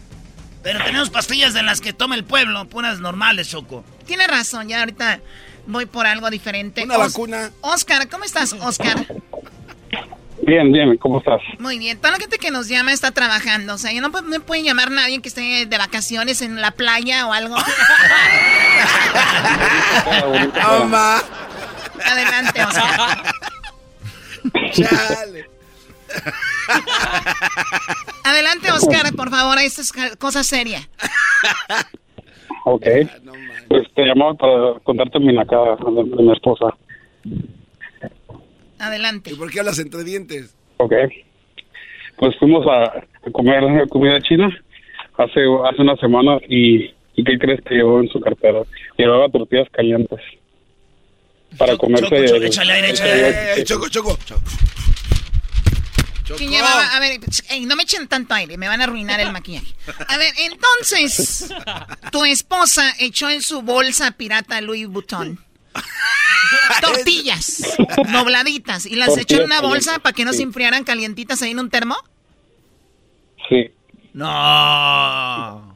Pero 0.64 0.84
tenemos 0.84 1.10
pastillas 1.10 1.54
de 1.54 1.64
las 1.64 1.82
que 1.82 1.94
toma 1.94 2.16
el 2.16 2.24
pueblo, 2.24 2.66
puras 2.66 3.00
normales, 3.00 3.50
Choco. 3.50 3.84
Tiene 4.06 4.26
razón, 4.28 4.68
ya 4.68 4.80
ahorita 4.80 5.20
voy 5.68 5.86
por 5.86 6.06
algo 6.08 6.30
diferente. 6.30 6.84
Una 6.84 6.98
Os- 6.98 7.14
vacuna. 7.14 7.52
Oscar, 7.62 8.08
¿cómo 8.10 8.24
estás, 8.24 8.54
Oscar? 8.54 9.06
Bien, 10.42 10.72
bien, 10.72 10.98
¿cómo 10.98 11.20
estás? 11.20 11.42
Muy 11.60 11.80
bien, 11.80 11.98
toda 11.98 12.12
la 12.12 12.20
gente 12.20 12.38
que 12.38 12.52
nos 12.52 12.68
llama 12.68 12.94
está 12.94 13.10
trabajando, 13.12 13.74
o 13.74 13.78
sea, 13.80 13.92
ya 13.92 14.02
no, 14.02 14.12
pu- 14.12 14.24
no 14.26 14.40
puede 14.42 14.64
llamar 14.64 14.92
nadie 14.92 15.20
que 15.22 15.30
esté 15.30 15.66
de 15.66 15.78
vacaciones 15.78 16.42
en 16.42 16.62
la 16.62 16.72
playa 16.72 17.26
o 17.28 17.34
algo. 17.34 17.56
Toma. 20.62 21.22
Adelante, 22.06 22.64
Oscar. 22.64 23.24
Chale. 24.72 25.46
Adelante, 28.24 28.72
Oscar, 28.72 29.14
por 29.16 29.30
favor, 29.30 29.58
esto 29.60 29.82
es 29.82 29.92
cosa 30.18 30.44
seria. 30.44 30.80
Ok. 32.66 32.86
Pues 33.68 33.94
te 33.94 34.04
llamaba 34.04 34.34
para 34.36 34.80
contarte 34.84 35.20
mi 35.20 35.34
nacada 35.34 35.76
de, 35.76 36.04
de 36.04 36.24
mi 36.24 36.32
esposa. 36.32 36.66
Adelante. 38.80 39.32
¿Y 39.32 39.36
por 39.36 39.52
qué 39.52 39.60
hablas 39.60 39.80
entre 39.80 40.04
dientes? 40.04 40.56
Ok. 40.78 40.94
Pues 42.18 42.36
fuimos 42.40 42.66
a, 42.68 42.84
a 42.86 43.32
comer 43.32 43.64
comida 43.90 44.22
china 44.22 44.48
hace, 45.18 45.42
hace 45.68 45.82
una 45.82 45.96
semana 45.98 46.38
y, 46.48 46.94
¿y 47.16 47.24
qué 47.24 47.38
crees 47.38 47.62
que 47.62 47.76
llevó 47.76 48.00
en 48.00 48.10
su 48.10 48.20
cartera? 48.20 48.62
Llevaba 48.98 49.30
tortillas 49.30 49.70
calientes. 49.72 50.20
Para 51.58 51.78
comerse... 51.78 52.06
Choco, 52.06 52.26
Choco, 52.28 52.44
échale 52.44 52.74
aire, 52.74 52.88
el- 52.90 52.94
échale 52.96 53.12
aire. 53.14 53.62
Eh, 53.62 53.64
choco, 53.64 53.90
choco. 53.90 54.18
¿Quién 56.38 56.50
llevaba? 56.50 56.88
A 56.96 57.00
ver, 57.00 57.20
ey, 57.50 57.66
no 57.68 57.76
me 57.76 57.84
echen 57.84 58.08
tanto 58.08 58.34
aire, 58.34 58.58
me 58.58 58.68
van 58.68 58.82
a 58.82 58.86
arruinar 58.86 59.20
el 59.20 59.32
maquillaje. 59.32 59.76
A 60.08 60.18
ver, 60.18 60.34
entonces, 60.40 61.48
tu 62.12 62.26
esposa 62.26 62.94
echó 63.00 63.30
en 63.30 63.44
su 63.44 63.62
bolsa 63.62 64.10
pirata 64.12 64.60
Louis 64.62 64.88
Vuitton 64.88 65.40
tortillas 66.82 67.78
nobladitas 68.08 68.86
y 68.88 68.96
las 68.96 69.16
echó 69.18 69.38
en 69.38 69.44
una 69.44 69.62
bolsa 69.62 70.00
para 70.00 70.14
que 70.14 70.26
no 70.26 70.34
se 70.34 70.42
enfriaran 70.42 70.84
calientitas 70.84 71.42
ahí 71.44 71.52
en 71.52 71.60
un 71.60 71.70
termo. 71.70 71.96
Sí, 73.48 73.70
No. 74.14 75.76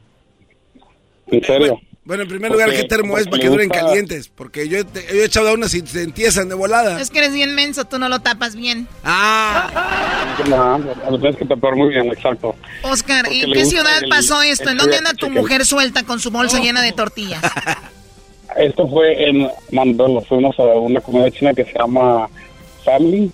en 1.28 1.44
serio. 1.44 1.80
Bueno, 2.02 2.22
en 2.22 2.28
primer 2.30 2.50
lugar, 2.50 2.70
¿qué 2.70 2.84
termo 2.84 3.18
es 3.18 3.26
para 3.28 3.42
que 3.42 3.48
duren 3.48 3.68
calientes? 3.68 4.28
Porque 4.28 4.68
yo, 4.68 4.78
he- 4.78 4.84
yo 4.84 5.20
he 5.22 5.24
echado 5.24 5.50
a 5.50 5.52
unas 5.52 5.74
y 5.74 5.86
se 5.86 6.02
entiezan 6.02 6.48
de 6.48 6.54
volada. 6.54 7.00
Es 7.00 7.10
que 7.10 7.18
eres 7.18 7.32
bien 7.32 7.54
menso, 7.54 7.84
tú 7.84 7.98
no 7.98 8.08
lo 8.08 8.20
tapas 8.20 8.56
bien. 8.56 8.88
Ah. 9.04 10.36
No, 10.48 10.78
lo 11.10 11.18
tienes 11.20 11.36
que 11.36 11.44
tapar 11.44 11.76
muy 11.76 11.90
bien, 11.90 12.06
exacto. 12.06 12.56
Oscar, 12.82 13.26
Porque 13.26 13.42
¿en 13.42 13.52
qué 13.52 13.64
ciudad 13.66 14.02
el- 14.02 14.08
pasó 14.08 14.40
esto? 14.42 14.64
el 14.64 14.70
¿En 14.70 14.78
dónde 14.78 14.96
anda 14.96 15.12
tu 15.14 15.28
mujer 15.30 15.64
suelta 15.66 16.02
con 16.04 16.18
su 16.20 16.30
bolsa 16.30 16.58
llena 16.58 16.80
de 16.82 16.92
tortillas? 16.92 17.42
Esto 18.56 18.88
fue 18.88 19.28
en 19.28 19.48
Mandolo, 19.70 20.22
fuimos 20.22 20.58
a 20.58 20.62
una 20.62 21.00
comida 21.00 21.30
china 21.30 21.54
que 21.54 21.64
se 21.64 21.72
llama 21.78 22.28
Family. 22.84 23.30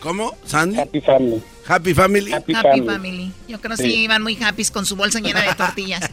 ¿Cómo? 0.00 0.34
¿Sandy? 0.44 0.78
Happy 0.80 1.00
Family. 1.00 1.42
Happy 1.66 1.94
Family. 1.94 2.32
Happy, 2.32 2.54
Happy 2.54 2.68
Family. 2.68 2.86
Family. 2.86 3.32
Yo 3.48 3.60
creo 3.60 3.76
que 3.76 3.82
Sí. 3.82 3.90
sí 3.90 3.96
iban 4.04 4.22
muy 4.22 4.36
happy 4.42 4.64
con 4.66 4.84
su 4.86 4.96
bolsa 4.96 5.20
llena 5.20 5.40
de 5.42 5.54
tortillas. 5.54 6.08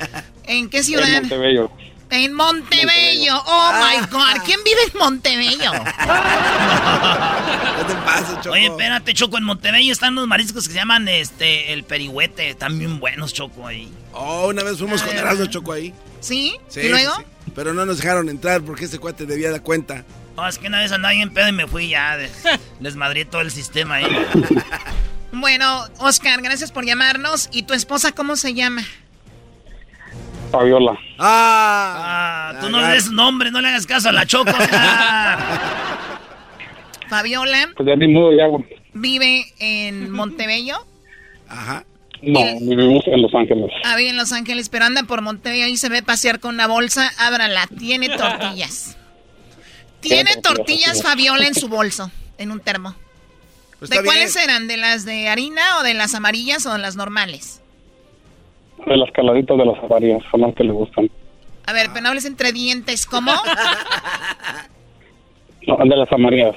¿En 0.45 0.69
qué 0.69 0.78
En 0.80 0.84
ciudad? 0.84 1.07
Montebello. 1.22 1.72
En 2.10 2.34
Montebello. 2.34 3.41
Oh 3.45 3.72
my 3.73 4.06
God. 4.11 4.44
¿Quién 4.45 4.60
vive 4.65 4.80
en 4.94 4.99
Montebello? 4.99 5.72
¿Qué 7.78 7.84
te 7.88 7.94
pasa, 8.06 8.40
Choco? 8.41 8.52
Oye, 8.56 8.65
espérate, 8.68 9.14
Choco, 9.14 9.38
en 9.38 9.44
Montevideo 9.45 9.91
están 9.94 10.14
unos 10.14 10.28
mariscos 10.28 10.65
que 10.68 10.73
se 10.73 10.78
llaman 10.78 11.07
este 11.07 11.72
el 11.73 11.84
perihuete. 11.84 12.49
Están 12.49 12.78
bien 12.80 12.99
buenos, 12.99 13.34
Choco, 13.34 13.65
ahí. 13.68 13.90
Oh, 14.14 14.48
una 14.49 14.64
vez 14.64 14.78
fuimos 14.78 15.02
con 15.03 15.15
Erasmo 15.15 15.45
Choco 15.45 15.72
ahí. 15.73 15.94
¿Sí? 16.19 16.56
Sí, 16.68 16.82
¿Y 16.82 16.90
luego? 16.90 17.14
sí. 17.18 17.23
Pero 17.56 17.73
no 17.73 17.86
nos 17.86 17.98
dejaron 17.98 18.30
entrar 18.30 18.61
porque 18.61 18.86
ese 18.86 18.99
cuate 18.99 19.26
debía 19.26 19.49
dar 19.52 19.61
cuenta. 19.61 20.06
No, 20.36 20.48
es 20.48 20.57
que 20.57 20.68
una 20.68 20.80
vez 20.80 20.91
andaba 20.91 21.14
bien 21.14 21.34
pedo 21.34 21.48
y 21.49 21.52
me 21.53 21.68
fui 21.68 21.90
ya. 21.90 22.18
les 22.80 22.95
madré 22.98 23.26
todo 23.26 23.41
el 23.41 23.52
sistema 23.52 23.95
ahí. 23.95 24.06
Bueno, 25.32 25.84
Oscar, 25.99 26.41
gracias 26.41 26.72
por 26.72 26.86
llamarnos. 26.86 27.49
¿Y 27.52 27.64
tu 27.64 27.74
esposa 27.74 28.12
cómo 28.12 28.36
se 28.36 28.53
llama? 28.53 28.84
Fabiola. 30.52 30.98
Ah. 31.18 32.52
Ah, 32.53 32.60
tú 32.60 32.70
no 32.70 32.82
le 32.82 32.88
des 32.88 33.10
nombre, 33.12 33.52
no 33.52 33.62
le 33.62 33.70
hagas 33.70 33.86
caso 33.88 34.10
a 34.10 34.12
la 34.12 34.26
Choco. 34.26 34.52
Fabiola 37.10 37.70
Pues 37.76 37.88
ya 37.88 37.95
ni 37.95 38.08
modo, 38.08 38.32
ya. 38.34 38.45
vive 38.94 39.45
en 39.60 40.12
Montebello. 40.12 40.86
Ajá. 41.48 41.86
No, 42.22 42.40
vivimos 42.62 43.03
en 43.08 43.22
Los 43.24 43.34
Ángeles. 43.34 43.72
Ah, 43.84 43.95
vive 43.95 44.10
en 44.12 44.18
Los 44.18 44.32
Ángeles, 44.32 44.70
pero 44.70 44.86
anda 44.86 45.03
por 45.03 45.22
Montebello 45.22 45.66
y 45.68 45.78
se 45.78 45.90
ve 45.90 46.03
pasear 46.03 46.40
con 46.40 46.53
una 46.53 46.68
bolsa. 46.68 47.12
Ábrala, 47.18 47.68
tiene 47.80 48.10
tortillas. 48.10 48.95
Tiene 50.02 50.36
tortillas. 50.38 51.02
Fabiola 51.02 51.48
en 51.48 51.56
su 51.56 51.68
bolso, 51.68 52.12
en 52.38 52.52
un 52.52 52.60
termo. 52.60 52.95
Pues 53.82 53.90
¿De 53.90 54.03
cuáles 54.03 54.36
bien. 54.36 54.48
eran? 54.48 54.68
¿De 54.68 54.78
las 54.78 55.06
de 55.06 55.28
harina 55.28 55.80
o 55.80 55.84
de 55.84 55.95
las 55.95 56.14
amarillas 56.14 56.68
o 56.68 56.74
de 56.74 56.78
las 56.78 56.95
normales? 56.95 57.64
De 58.86 58.95
las 58.95 59.10
caladitas 59.12 59.58
de 59.58 59.66
las 59.66 59.84
avarías, 59.84 60.22
son 60.30 60.41
las 60.41 60.53
que 60.53 60.64
le 60.64 60.72
gustan. 60.72 61.10
A 61.66 61.74
ver, 61.74 61.88
pero 61.90 62.02
no 62.03 62.10
hables 62.10 62.26
entre 62.26 62.52
dientes, 62.53 63.08
¿cómo? 63.08 63.34
No, 65.68 65.78
de 65.78 65.95
las 65.95 66.12
amarillas. 66.12 66.56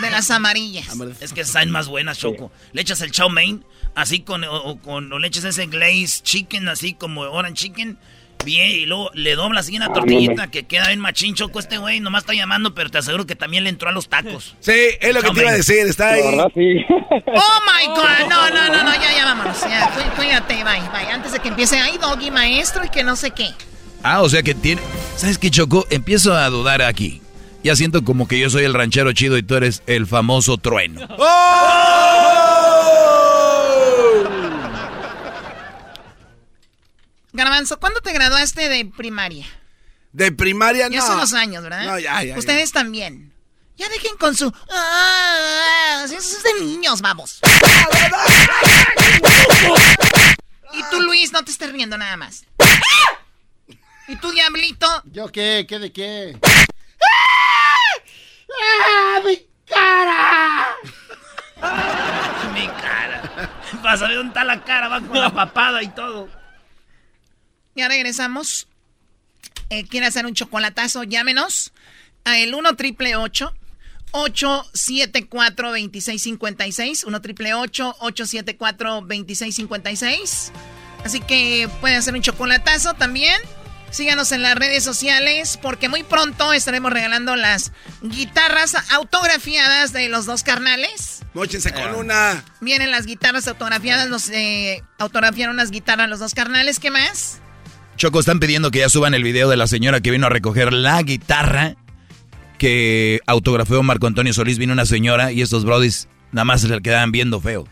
De 0.00 0.10
las 0.10 0.30
amarillas. 0.30 0.86
Es 1.20 1.32
que 1.32 1.44
saben 1.44 1.70
más 1.70 1.88
buenas, 1.88 2.18
Choco. 2.18 2.52
Le 2.72 2.82
echas 2.82 3.00
el 3.00 3.10
chow 3.10 3.28
mein, 3.28 3.64
así 3.96 4.20
con, 4.20 4.44
o, 4.44 4.56
o 4.56 4.78
con, 4.78 5.12
o 5.12 5.18
le 5.18 5.26
echas 5.26 5.42
ese 5.44 5.66
glaze 5.66 6.22
chicken, 6.22 6.68
así 6.68 6.94
como 6.94 7.22
orange 7.22 7.64
chicken, 7.64 7.98
Bien, 8.44 8.68
y 8.70 8.86
luego 8.86 9.10
le 9.14 9.34
dobla 9.34 9.58
así 9.60 9.76
una 9.76 9.92
tortillita 9.92 10.46
que 10.48 10.62
queda 10.64 10.86
bien 10.86 11.00
machincho 11.00 11.48
con 11.50 11.60
este 11.62 11.78
güey. 11.78 11.98
Nomás 11.98 12.22
está 12.22 12.32
llamando, 12.34 12.74
pero 12.74 12.90
te 12.90 12.98
aseguro 12.98 13.26
que 13.26 13.34
también 13.34 13.64
le 13.64 13.70
entró 13.70 13.88
a 13.88 13.92
los 13.92 14.08
tacos. 14.08 14.54
Sí, 14.60 14.72
es 15.00 15.14
lo 15.14 15.20
que 15.22 15.30
te 15.30 15.40
iba 15.40 15.50
a 15.50 15.54
decir, 15.54 15.78
está 15.86 16.10
ahí. 16.10 16.22
La 16.22 16.30
verdad, 16.30 16.52
sí. 16.54 16.76
Oh 16.88 17.60
my 17.66 17.86
God. 17.88 18.28
No, 18.30 18.50
no, 18.50 18.68
no, 18.68 18.84
no, 18.84 18.92
ya, 18.94 19.16
ya 19.16 19.24
vámonos. 19.24 19.60
Ya, 19.62 19.90
cuí- 19.94 20.10
cuídate, 20.16 20.54
bye, 20.56 20.80
bye. 20.92 21.12
Antes 21.12 21.32
de 21.32 21.40
que 21.40 21.48
empiece, 21.48 21.78
ay, 21.78 21.98
doggy 21.98 22.30
maestro 22.30 22.84
y 22.84 22.88
que 22.88 23.02
no 23.02 23.16
sé 23.16 23.32
qué. 23.32 23.48
Ah, 24.02 24.22
o 24.22 24.28
sea 24.28 24.42
que 24.44 24.54
tiene... 24.54 24.80
¿Sabes 25.16 25.38
qué, 25.38 25.50
Choco? 25.50 25.84
Empiezo 25.90 26.34
a 26.34 26.48
dudar 26.50 26.82
aquí. 26.82 27.22
Ya 27.64 27.74
siento 27.74 28.04
como 28.04 28.28
que 28.28 28.38
yo 28.38 28.48
soy 28.48 28.62
el 28.64 28.74
ranchero 28.74 29.12
chido 29.12 29.36
y 29.38 29.42
tú 29.42 29.56
eres 29.56 29.82
el 29.88 30.06
famoso 30.06 30.56
trueno. 30.56 31.00
Garbanzo, 37.36 37.78
¿cuándo 37.78 38.00
te 38.00 38.12
graduaste 38.12 38.68
de 38.68 38.84
primaria? 38.86 39.46
De 40.12 40.32
primaria, 40.32 40.88
no. 40.88 40.94
Ya 40.94 41.02
son 41.02 41.18
los 41.18 41.34
años, 41.34 41.62
¿verdad? 41.62 41.84
No, 41.84 41.98
ya, 41.98 42.22
ya. 42.22 42.38
Ustedes 42.38 42.72
también. 42.72 43.32
Ya 43.76 43.88
dejen 43.90 44.16
con 44.16 44.34
su... 44.34 44.50
Ah, 44.70 46.02
eso 46.04 46.16
es 46.16 46.42
de 46.42 46.64
niños, 46.64 47.02
vamos. 47.02 47.40
y 50.72 50.82
tú, 50.90 51.02
Luis, 51.02 51.30
no 51.32 51.44
te 51.44 51.50
estés 51.50 51.70
riendo 51.70 51.98
nada 51.98 52.16
más. 52.16 52.44
¿Y 54.08 54.16
tú, 54.16 54.30
Diablito? 54.30 54.86
¿Yo 55.04 55.28
qué? 55.30 55.66
¿Qué 55.68 55.78
de 55.78 55.92
qué? 55.92 56.38
¡Ah, 58.58 59.20
mi 59.22 59.46
cara! 59.68 60.68
Mi 62.54 62.66
cara. 62.68 63.50
Vas 63.82 64.00
a 64.00 64.06
ver 64.06 64.16
dónde 64.16 64.30
está 64.30 64.44
la 64.44 64.64
cara, 64.64 64.88
va 64.88 65.00
con 65.02 65.20
la 65.20 65.30
papada 65.34 65.82
y 65.82 65.88
todo. 65.88 66.30
Ya 67.76 67.88
regresamos. 67.88 68.66
Eh, 69.68 69.86
¿Quiere 69.86 70.06
hacer 70.06 70.24
un 70.26 70.34
chocolatazo? 70.34 71.04
Llámenos 71.04 71.72
a 72.24 72.38
el 72.38 72.54
1 72.54 72.74
triple 72.76 73.16
874 73.16 75.68
2656 75.68 77.04
1 77.04 77.20
triple 77.20 77.54
874 77.54 79.00
2656 79.02 80.52
Así 81.04 81.20
que 81.20 81.68
puede 81.80 81.96
hacer 81.96 82.14
un 82.14 82.22
chocolatazo 82.22 82.94
también. 82.94 83.38
Síganos 83.90 84.32
en 84.32 84.42
las 84.42 84.56
redes 84.56 84.82
sociales 84.82 85.58
porque 85.62 85.88
muy 85.88 86.02
pronto 86.02 86.52
estaremos 86.52 86.92
regalando 86.92 87.36
las 87.36 87.70
guitarras 88.02 88.74
autografiadas 88.90 89.92
de 89.92 90.08
los 90.08 90.26
dos 90.26 90.42
carnales. 90.42 91.20
Móchense 91.34 91.72
con 91.72 91.94
una. 91.94 92.44
Vienen 92.60 92.90
las 92.90 93.06
guitarras 93.06 93.46
autografiadas, 93.46 94.08
nos 94.08 94.28
eh, 94.30 94.82
autografiaron 94.98 95.54
unas 95.54 95.70
guitarras 95.70 96.08
los 96.08 96.18
dos 96.18 96.34
carnales. 96.34 96.80
¿Qué 96.80 96.90
más? 96.90 97.40
Choco, 97.96 98.20
están 98.20 98.40
pidiendo 98.40 98.70
que 98.70 98.80
ya 98.80 98.88
suban 98.88 99.14
el 99.14 99.22
video 99.22 99.48
de 99.48 99.56
la 99.56 99.66
señora 99.66 100.00
que 100.00 100.10
vino 100.10 100.26
a 100.26 100.30
recoger 100.30 100.72
la 100.72 101.02
guitarra 101.02 101.76
que 102.58 103.20
autografió 103.26 103.82
Marco 103.82 104.06
Antonio 104.06 104.34
Solís. 104.34 104.58
Vino 104.58 104.72
una 104.74 104.84
señora 104.86 105.32
y 105.32 105.40
estos 105.40 105.64
brodis 105.64 106.08
nada 106.32 106.44
más 106.44 106.60
se 106.60 106.68
le 106.68 106.80
quedaban 106.82 107.10
viendo 107.10 107.40
feo. 107.40 107.66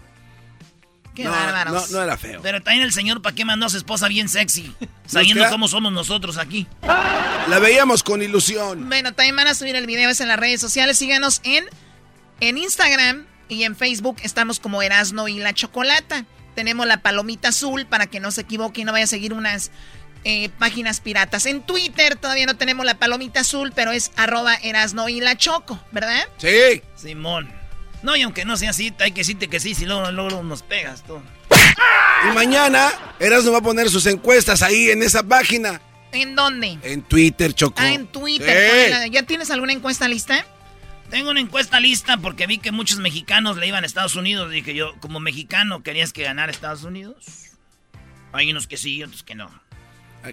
Qué 1.15 1.25
No, 1.25 1.31
bárbaros. 1.31 1.91
no, 1.91 1.99
no 1.99 2.05
era 2.05 2.17
feo. 2.17 2.41
Pero 2.43 2.61
también 2.63 2.85
el 2.85 2.93
señor, 2.93 3.21
¿para 3.23 3.35
qué 3.37 3.45
mandó 3.45 3.67
a 3.67 3.69
su 3.69 3.77
esposa 3.77 4.09
bien 4.09 4.29
sexy? 4.31 4.73
Sabiendo 5.07 5.43
queda- 5.43 5.51
cómo 5.51 5.69
somos 5.69 5.93
nosotros 5.93 6.39
aquí. 6.39 6.67
La 6.83 7.59
veíamos 7.61 8.03
con 8.03 8.23
ilusión. 8.23 8.89
Bueno, 8.89 9.13
también 9.13 9.37
van 9.37 9.47
a 9.47 9.55
subir 9.55 9.77
el 9.77 9.87
video 9.87 10.09
ese 10.11 10.23
en 10.25 10.31
las 10.31 10.41
redes 10.41 10.61
sociales. 10.61 10.97
Síganos 10.99 11.41
en, 11.45 11.65
en 12.41 12.57
Instagram 12.59 13.27
y 13.49 13.65
en 13.65 13.77
Facebook. 13.77 14.17
Estamos 14.23 14.59
como 14.59 14.81
Erasno 14.83 15.29
y 15.29 15.39
la 15.39 15.53
Chocolata. 15.53 16.25
Tenemos 16.55 16.87
la 16.87 17.03
palomita 17.03 17.49
azul 17.49 17.85
para 17.87 18.07
que 18.07 18.21
no 18.21 18.31
se 18.31 18.41
equivoque 18.41 18.81
y 18.81 18.85
no 18.85 18.93
vaya 18.93 19.05
a 19.05 19.09
seguir 19.09 19.35
unas 19.35 19.71
eh, 20.25 20.49
páginas 20.59 21.01
piratas. 21.01 21.47
En 21.47 21.63
Twitter 21.63 22.17
todavía 22.17 22.47
no 22.47 22.57
tenemos 22.57 22.85
la 22.85 22.99
palomita 22.99 23.41
azul, 23.41 23.73
pero 23.75 23.93
es 23.93 24.11
arroba 24.17 24.55
Erasno 24.55 25.09
y 25.09 25.21
la 25.21 25.37
Choco, 25.37 25.79
¿verdad? 25.93 26.27
Sí. 26.39 26.83
Simón. 26.97 27.53
No, 28.03 28.17
y 28.17 28.23
aunque 28.23 28.45
no 28.45 28.57
sea 28.57 28.71
así, 28.71 28.93
hay 29.01 29.13
que 29.13 29.21
decirte 29.21 29.49
que 29.49 29.61
sí, 29.61 29.75
si 29.75 29.87
luego, 29.87 30.11
luego 30.11 30.43
nos 30.43 30.63
pegas 30.63 31.03
tú. 31.05 31.21
Y 32.27 32.35
mañana 32.35 32.93
Erasmo 33.19 33.53
va 33.53 33.59
a 33.59 33.63
poner 33.63 33.91
sus 33.91 34.07
encuestas 34.07 34.63
ahí 34.63 34.91
en 34.91 35.03
esa 35.03 35.23
página. 35.23 35.81
¿En 36.13 36.37
dónde? 36.37 36.79
En 36.83 37.03
Twitter, 37.03 37.53
Choco. 37.55 37.77
Ah, 37.79 37.93
en 37.93 38.07
Twitter. 38.07 39.03
Sí. 39.05 39.11
¿Ya 39.11 39.25
tienes 39.25 39.51
alguna 39.51 39.73
encuesta 39.73 40.07
lista? 40.07 40.47
Tengo 41.11 41.31
una 41.31 41.41
encuesta 41.41 41.81
lista 41.81 42.17
porque 42.17 42.47
vi 42.47 42.59
que 42.59 42.73
muchos 42.73 42.99
mexicanos 42.99 43.57
le 43.57 43.67
iban 43.67 43.85
a 43.85 43.87
Estados 43.87 44.17
Unidos. 44.17 44.51
Dije 44.51 44.75
yo, 44.75 44.95
como 45.01 45.21
mexicano, 45.21 45.83
¿querías 45.83 46.13
que 46.13 46.23
ganara 46.23 46.51
Estados 46.51 46.85
Unidos? 46.85 47.53
Hay 48.33 48.51
unos 48.51 48.67
que 48.67 48.77
sí, 48.77 49.03
otros 49.03 49.23
que 49.23 49.35
no. 49.35 49.49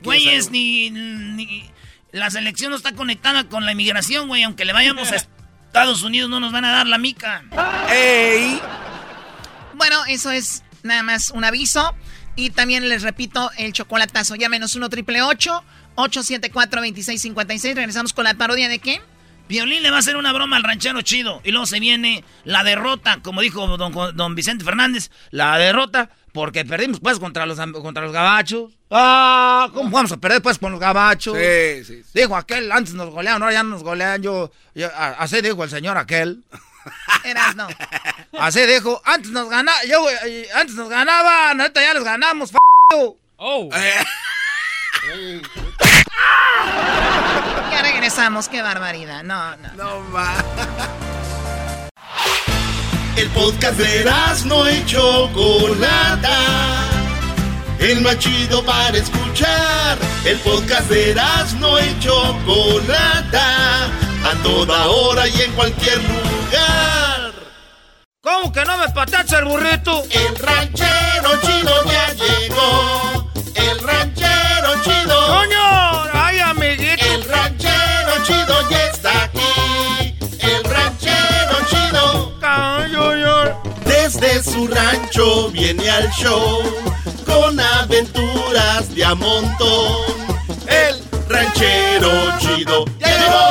Güeyes, 0.04 0.46
es 0.46 0.52
ni, 0.52 0.90
ni... 0.90 1.70
La 2.12 2.30
selección 2.30 2.72
no 2.72 2.78
está 2.78 2.94
conectada 2.94 3.46
con 3.46 3.66
la 3.66 3.72
inmigración, 3.72 4.28
güey. 4.28 4.44
Aunque 4.44 4.66
le 4.66 4.74
vayamos 4.74 5.12
a 5.12 5.16
Estados 5.68 6.04
Unidos, 6.04 6.30
no 6.30 6.40
nos 6.40 6.52
van 6.52 6.66
a 6.66 6.72
dar 6.72 6.88
la 6.88 6.98
mica. 6.98 7.44
¡Ey! 7.90 8.60
Bueno, 9.76 10.04
eso 10.08 10.32
es 10.32 10.64
nada 10.84 11.04
más 11.04 11.32
un 11.32 11.44
aviso. 11.44 11.96
Y 12.36 12.50
también 12.50 12.88
les 12.90 13.04
repito 13.04 13.52
el 13.58 13.74
chocolatazo. 13.74 14.36
Llámenos 14.36 14.76
1 14.76 14.90
triple 14.90 15.22
874 15.22 16.82
2656 16.82 17.76
Regresamos 17.76 18.14
con 18.14 18.24
la 18.24 18.34
parodia 18.34 18.70
de 18.70 18.80
qué? 18.80 19.02
Violín 19.52 19.84
le 19.84 19.92
va 19.92 19.98
a 19.98 20.00
hacer 20.00 20.16
una 20.16 20.32
broma 20.34 20.56
al 20.58 20.64
ranchero 20.64 21.02
chido. 21.02 21.42
Y 21.44 21.52
luego 21.52 21.66
se 21.66 21.80
viene 21.82 22.24
la 22.46 22.64
derrota, 22.64 23.20
como 23.22 23.42
dijo 23.42 23.68
don, 23.78 24.16
don 24.16 24.36
Vicente 24.36 24.64
Fernández. 24.66 25.12
La 25.30 25.58
derrota 25.58 26.10
porque 26.32 26.64
perdimos 26.64 27.02
pues 27.02 27.20
contra 27.20 27.46
los, 27.46 27.60
contra 27.60 28.04
los 28.04 28.14
gabachos. 28.14 28.72
Ah, 28.90 29.70
¿cómo 29.74 29.90
vamos 29.90 30.14
a 30.14 30.18
perder 30.18 30.42
pues 30.42 30.58
con 30.58 30.72
los 30.72 30.80
gabachos? 30.80 31.38
Sí, 31.38 31.84
sí. 31.84 32.02
Dijo 32.14 32.36
aquel, 32.38 32.72
antes 32.72 32.94
nos 32.94 33.10
goleaban, 33.10 33.42
ahora 33.44 33.54
ya 33.54 33.64
no 33.64 33.72
nos 33.72 33.84
golean. 33.84 34.22
Yo, 34.24 34.52
yo- 34.74 34.90
así 34.96 35.42
dijo 35.42 35.64
el 35.66 35.70
señor 35.70 35.98
aquel. 35.98 36.42
Eras, 37.26 37.56
no. 37.56 37.68
Así 38.40 38.62
dijo, 38.66 39.02
antes 39.06 39.32
nos 39.32 39.50
ganaba, 39.50 39.78
yo, 39.86 40.10
eh, 40.26 40.48
antes 40.56 40.76
nos 40.76 40.90
ganaban, 40.90 41.60
ahorita 41.60 41.82
ya 41.82 41.94
les 41.94 42.04
ganamos, 42.04 42.50
f 42.50 42.58
Oh. 43.44 43.70
Ya 47.72 47.82
regresamos, 47.82 48.50
qué 48.50 48.62
barbaridad. 48.62 49.24
No, 49.24 49.56
no. 49.58 49.74
No 49.76 50.12
va. 50.12 50.34
El 53.16 53.30
podcast 53.30 53.78
de 53.78 54.10
no 54.46 54.70
y 54.70 54.86
Chocolata. 54.86 56.38
El 57.78 58.02
más 58.02 58.18
chido 58.20 58.64
para 58.64 58.98
escuchar. 58.98 59.98
El 60.24 60.38
podcast 60.40 60.90
de 60.90 61.14
no 61.60 61.80
y 61.80 62.00
Chocolata. 62.00 63.86
A 64.24 64.34
toda 64.44 64.88
hora 64.88 65.28
y 65.28 65.42
en 65.42 65.52
cualquier 65.52 65.98
lugar. 65.98 67.34
¿Cómo 68.22 68.52
que 68.54 68.64
no 68.64 68.78
me 68.78 68.88
patacha 68.90 69.40
el 69.40 69.46
burrito? 69.46 70.04
El 70.10 70.36
ranchero 70.38 71.42
chido 71.42 71.84
ya 71.86 72.14
llegó. 72.14 73.32
El 73.56 73.80
ranchero 73.80 74.84
chido. 74.84 75.28
¡Coño! 75.28 75.71
Desde 84.14 84.44
su 84.44 84.68
rancho 84.68 85.50
viene 85.52 85.90
al 85.90 86.10
show 86.12 86.62
con 87.26 87.58
aventuras 87.58 88.94
de 88.94 89.06
a. 89.06 90.06
El 90.68 91.02
ranchero 91.30 92.12
chido 92.40 92.84
ya 93.00 93.08
llegó. 93.08 93.48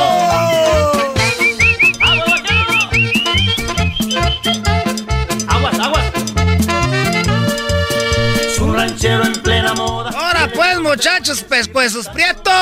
Aguas, 5.49 5.78
aguas. 5.78 6.05
Es 8.45 8.59
un 8.59 8.74
ranchero 8.74 9.24
en 9.24 9.32
plena 9.41 9.73
moda. 9.73 10.30
Muchachos, 10.91 11.45
pescuezos 11.45 12.09
prietos. 12.09 12.53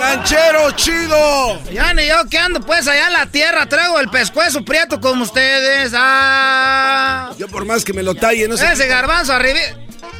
¡Ranchero 0.00 0.70
chido! 0.70 1.62
Ya 1.70 1.92
ni 1.92 2.06
yo 2.06 2.24
que 2.30 2.38
ando 2.38 2.60
pues 2.60 2.88
allá 2.88 3.08
en 3.08 3.12
la 3.12 3.26
tierra, 3.26 3.66
traigo 3.66 4.00
el 4.00 4.08
pescuezo 4.08 4.64
prieto 4.64 4.98
como 5.02 5.24
ustedes. 5.24 5.92
Ah. 5.94 7.30
Yo 7.36 7.46
por 7.46 7.66
más 7.66 7.84
que 7.84 7.92
me 7.92 8.02
lo 8.02 8.14
talle, 8.14 8.48
no 8.48 8.56
sé. 8.56 8.72
Ese 8.72 8.86
garbanzo 8.86 9.34
arriba. 9.34 9.58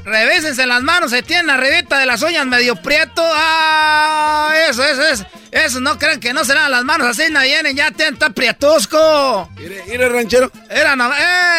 Revísense 0.04 0.66
las 0.66 0.82
manos, 0.82 1.10
se 1.10 1.22
tienen 1.22 1.48
arribita 1.48 1.98
de 1.98 2.04
las 2.04 2.20
uñas 2.20 2.44
medio 2.44 2.76
prieto. 2.76 3.22
Ah, 3.24 4.52
eso, 4.68 4.84
eso, 4.84 5.06
eso. 5.06 5.24
Eso, 5.50 5.80
no 5.80 5.98
crean 5.98 6.20
que 6.20 6.34
no 6.34 6.44
serán 6.44 6.70
las 6.70 6.84
manos 6.84 7.08
así, 7.08 7.32
no 7.32 7.40
vienen, 7.40 7.74
ya 7.74 7.90
tienen, 7.92 8.12
está 8.12 8.28
prietusco. 8.28 9.48
Mire, 9.56 9.84
mire, 9.88 10.06
ranchero. 10.10 10.52
Era 10.68 10.96
no, 10.96 11.10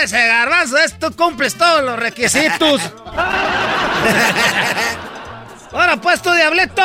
ese 0.03 0.27
garbanzo, 0.27 0.77
esto 0.77 1.15
cumples 1.15 1.55
todos 1.55 1.83
los 1.83 1.97
requisitos. 1.97 2.79
Ahora 5.71 5.97
pues 5.97 6.21
tú, 6.21 6.31
diablito. 6.31 6.81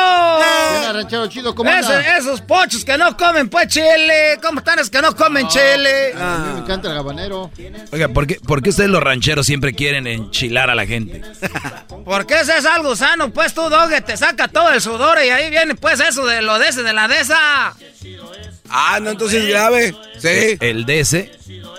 Ranchero 0.93 1.27
chido, 1.27 1.55
¿cómo 1.55 1.69
Ese-? 1.71 2.17
Esos 2.17 2.41
pochos 2.41 2.85
que 2.85 2.97
no 2.97 3.17
comen 3.17 3.49
pues 3.49 3.67
chile. 3.67 4.37
¿Cómo 4.41 4.59
están 4.59 4.77
esos 4.79 4.89
que 4.91 5.01
no 5.01 5.15
comen 5.15 5.47
chile? 5.47 6.13
A 6.13 6.37
mí 6.37 6.53
me 6.53 6.59
encanta 6.59 6.91
el 6.91 6.97
habanero. 6.97 7.51
Oiga, 7.91 8.09
¿por 8.09 8.27
qué, 8.27 8.35
por 8.45 8.61
qué 8.61 8.69
ustedes 8.69 8.89
los 8.89 9.01
rancheros 9.01 9.45
siempre 9.47 9.73
quieren 9.73 10.05
enchilar 10.05 10.69
a 10.69 10.75
la 10.75 10.85
gente? 10.85 11.21
Porque 12.05 12.39
ese 12.39 12.57
es 12.57 12.65
algo 12.65 12.95
sano, 12.95 13.31
pues 13.33 13.55
tú, 13.55 13.67
doge, 13.67 14.01
te 14.01 14.15
saca 14.15 14.47
todo 14.47 14.69
el 14.71 14.79
sudor 14.79 15.17
y 15.25 15.29
ahí 15.29 15.49
viene 15.49 15.73
pues 15.73 15.99
eso 15.99 16.23
de 16.25 16.43
lo 16.43 16.59
de 16.59 16.67
ese, 16.69 16.83
de 16.83 16.93
la 16.93 17.07
de 17.07 17.19
esa. 17.19 17.75
Ah, 18.69 18.99
no, 19.01 19.09
entonces 19.11 19.43
es 19.43 19.49
grave. 19.49 19.95
Sí. 20.19 20.57
El 20.59 20.85
de 20.85 20.99
ese, 20.99 21.31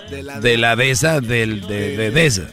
De 0.09 0.23
la 0.23 0.39
de 0.41 0.57
la 0.57 0.75
de 0.75 0.91
esa, 0.91 1.21
del 1.21 1.61
de, 1.65 1.95
de, 1.95 2.11
de 2.11 2.25
esa. 2.25 2.43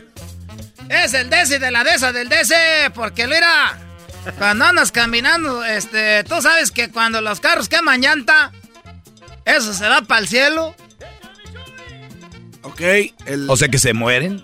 Es 0.88 1.14
el 1.14 1.30
desi 1.30 1.58
de 1.58 1.70
la 1.70 1.82
de 1.82 1.90
esa, 1.90 2.12
del 2.12 2.28
desi, 2.28 2.54
porque 2.94 3.26
mira, 3.26 3.76
cuando 4.38 4.64
andas 4.64 4.92
caminando, 4.92 5.64
este, 5.64 6.24
tú 6.24 6.40
sabes 6.40 6.70
que 6.70 6.90
cuando 6.90 7.20
los 7.20 7.40
carros 7.40 7.68
queman 7.68 8.00
llanta, 8.00 8.52
eso 9.44 9.72
se 9.74 9.88
va 9.88 10.02
para 10.02 10.20
el 10.20 10.28
cielo. 10.28 10.74
Ok, 12.62 12.80
el... 13.26 13.48
O 13.48 13.56
sea 13.56 13.68
que 13.68 13.78
se 13.78 13.92
mueren. 13.92 14.42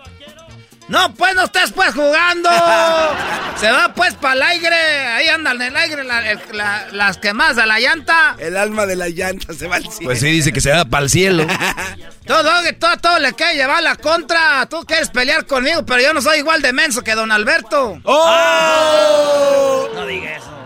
No, 0.90 1.14
pues 1.14 1.34
no 1.36 1.44
estés 1.44 1.70
pues 1.72 1.94
jugando. 1.94 2.50
Se 3.60 3.70
va 3.70 3.92
pues 3.94 4.14
para 4.14 4.34
el 4.34 4.42
aire. 4.42 4.76
Ahí 4.76 5.28
andan 5.28 5.56
en 5.62 5.68
el 5.68 5.76
aire 5.76 6.04
la- 6.04 6.30
el- 6.30 6.40
la- 6.52 6.86
las 6.92 7.16
quemadas 7.18 7.56
de 7.56 7.66
la 7.66 7.78
llanta. 7.78 8.34
El 8.38 8.56
alma 8.56 8.86
de 8.86 8.96
la 8.96 9.08
llanta 9.08 9.52
se 9.54 9.66
va 9.68 9.76
al 9.76 9.82
cielo. 9.84 10.00
Pues 10.04 10.20
sí, 10.20 10.26
dice 10.30 10.52
que 10.52 10.60
se 10.60 10.70
va 10.72 10.84
para 10.84 11.04
el 11.04 11.10
cielo. 11.10 11.46
Todo, 12.26 12.48
todo, 12.78 12.96
todo 12.98 13.18
le 13.18 13.32
quiere 13.32 13.54
llevar 13.56 13.82
la 13.82 13.96
contra. 13.96 14.64
Tú 14.66 14.84
quieres 14.86 15.08
pelear 15.10 15.46
conmigo, 15.46 15.84
pero 15.84 16.00
yo 16.00 16.12
no 16.14 16.22
soy 16.22 16.38
igual 16.38 16.62
de 16.62 16.72
menso 16.72 17.02
que 17.02 17.14
don 17.16 17.32
Alberto. 17.32 17.98
¡Oh! 18.04 19.88
No 19.94 20.06
diga 20.06 20.36
eso. 20.36 20.59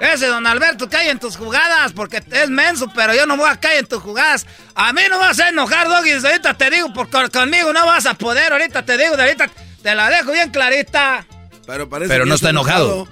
Ese 0.00 0.26
don 0.28 0.46
Alberto 0.46 0.88
cae 0.88 1.10
en 1.10 1.18
tus 1.18 1.36
jugadas 1.36 1.92
porque 1.92 2.22
es 2.32 2.48
menso, 2.48 2.90
pero 2.94 3.14
yo 3.14 3.26
no 3.26 3.36
voy 3.36 3.50
a 3.50 3.60
caer 3.60 3.80
en 3.80 3.86
tus 3.86 4.02
jugadas. 4.02 4.46
A 4.74 4.92
mí 4.94 5.02
no 5.10 5.18
vas 5.18 5.38
a 5.40 5.50
enojar, 5.50 5.88
Doggy. 5.88 6.12
Ahorita 6.12 6.54
te 6.54 6.70
digo, 6.70 6.92
porque 6.94 7.28
conmigo 7.30 7.72
no 7.72 7.84
vas 7.86 8.06
a 8.06 8.14
poder. 8.14 8.52
Ahorita 8.52 8.82
te 8.84 8.96
digo, 8.96 9.16
de 9.16 9.22
ahorita 9.24 9.48
te 9.82 9.94
la 9.94 10.08
dejo 10.08 10.32
bien 10.32 10.50
clarita. 10.50 11.26
Pero 11.66 11.88
parece 11.88 12.08
Pero 12.08 12.24
que 12.24 12.28
no 12.30 12.34
está 12.34 12.48
enojado. 12.50 13.06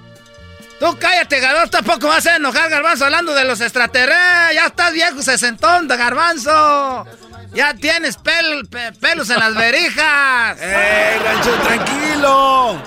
Tú 0.79 0.97
cállate, 0.99 1.39
Garbanzo, 1.41 1.69
tampoco 1.71 2.07
vas 2.07 2.25
a 2.25 2.37
enojar, 2.37 2.69
Garbanzo, 2.69 3.05
hablando 3.05 3.33
de 3.33 3.43
los 3.45 3.59
extraterrestres. 3.61 4.55
Ya 4.55 4.65
estás 4.65 4.91
viejo, 4.93 5.21
sesentón, 5.21 5.87
Garbanzo. 5.89 7.05
Ya 7.53 7.73
tienes 7.73 8.17
pel- 8.17 8.67
pe- 8.69 8.93
pelos 8.99 9.29
en 9.29 9.39
las 9.39 9.53
verijas. 9.55 10.57
¡Eh, 10.59 11.19
rancho, 11.23 11.51
tranquilo! 11.67 12.81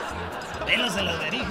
Pelos 0.67 0.97
en 0.97 1.05
las 1.05 1.19
verijas. 1.19 1.42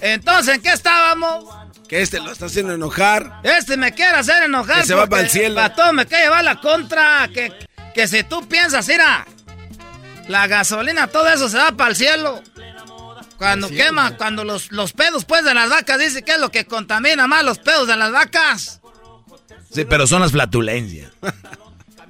Entonces, 0.00 0.56
¿en 0.56 0.62
qué 0.62 0.72
estábamos? 0.72 1.44
Que 1.88 2.02
este 2.02 2.20
lo 2.20 2.30
está 2.30 2.46
haciendo 2.46 2.72
enojar. 2.72 3.40
Este 3.42 3.76
me 3.76 3.92
quiere 3.92 4.16
hacer 4.16 4.44
enojar. 4.44 4.80
Que 4.80 4.86
se 4.86 4.94
va 4.94 5.06
porque 5.06 5.24
pa'l 5.24 5.30
cielo. 5.30 5.56
pa' 5.56 5.74
todo 5.74 5.92
me 5.92 6.06
quiere 6.06 6.24
llevar 6.24 6.44
la 6.44 6.60
contra. 6.60 7.28
Que, 7.34 7.52
que 7.94 8.06
si 8.06 8.22
tú 8.22 8.46
piensas, 8.48 8.86
mira, 8.86 9.26
la 10.28 10.46
gasolina, 10.46 11.08
todo 11.08 11.28
eso 11.28 11.48
se 11.48 11.58
va 11.58 11.72
para 11.72 11.90
el 11.90 11.96
cielo. 11.96 12.42
Cuando 13.36 13.68
cielo. 13.68 13.84
quema, 13.84 14.16
cuando 14.16 14.44
los, 14.44 14.70
los 14.70 14.92
pedos 14.92 15.24
pues 15.24 15.44
de 15.44 15.54
las 15.54 15.68
vacas, 15.68 15.98
dice 15.98 16.22
que 16.22 16.32
es 16.32 16.38
lo 16.38 16.50
que 16.50 16.66
contamina 16.66 17.26
más 17.26 17.44
los 17.44 17.58
pedos 17.58 17.88
de 17.88 17.96
las 17.96 18.12
vacas. 18.12 18.80
Sí, 19.72 19.84
pero 19.84 20.06
son 20.06 20.20
las 20.20 20.32
flatulencias. 20.32 21.10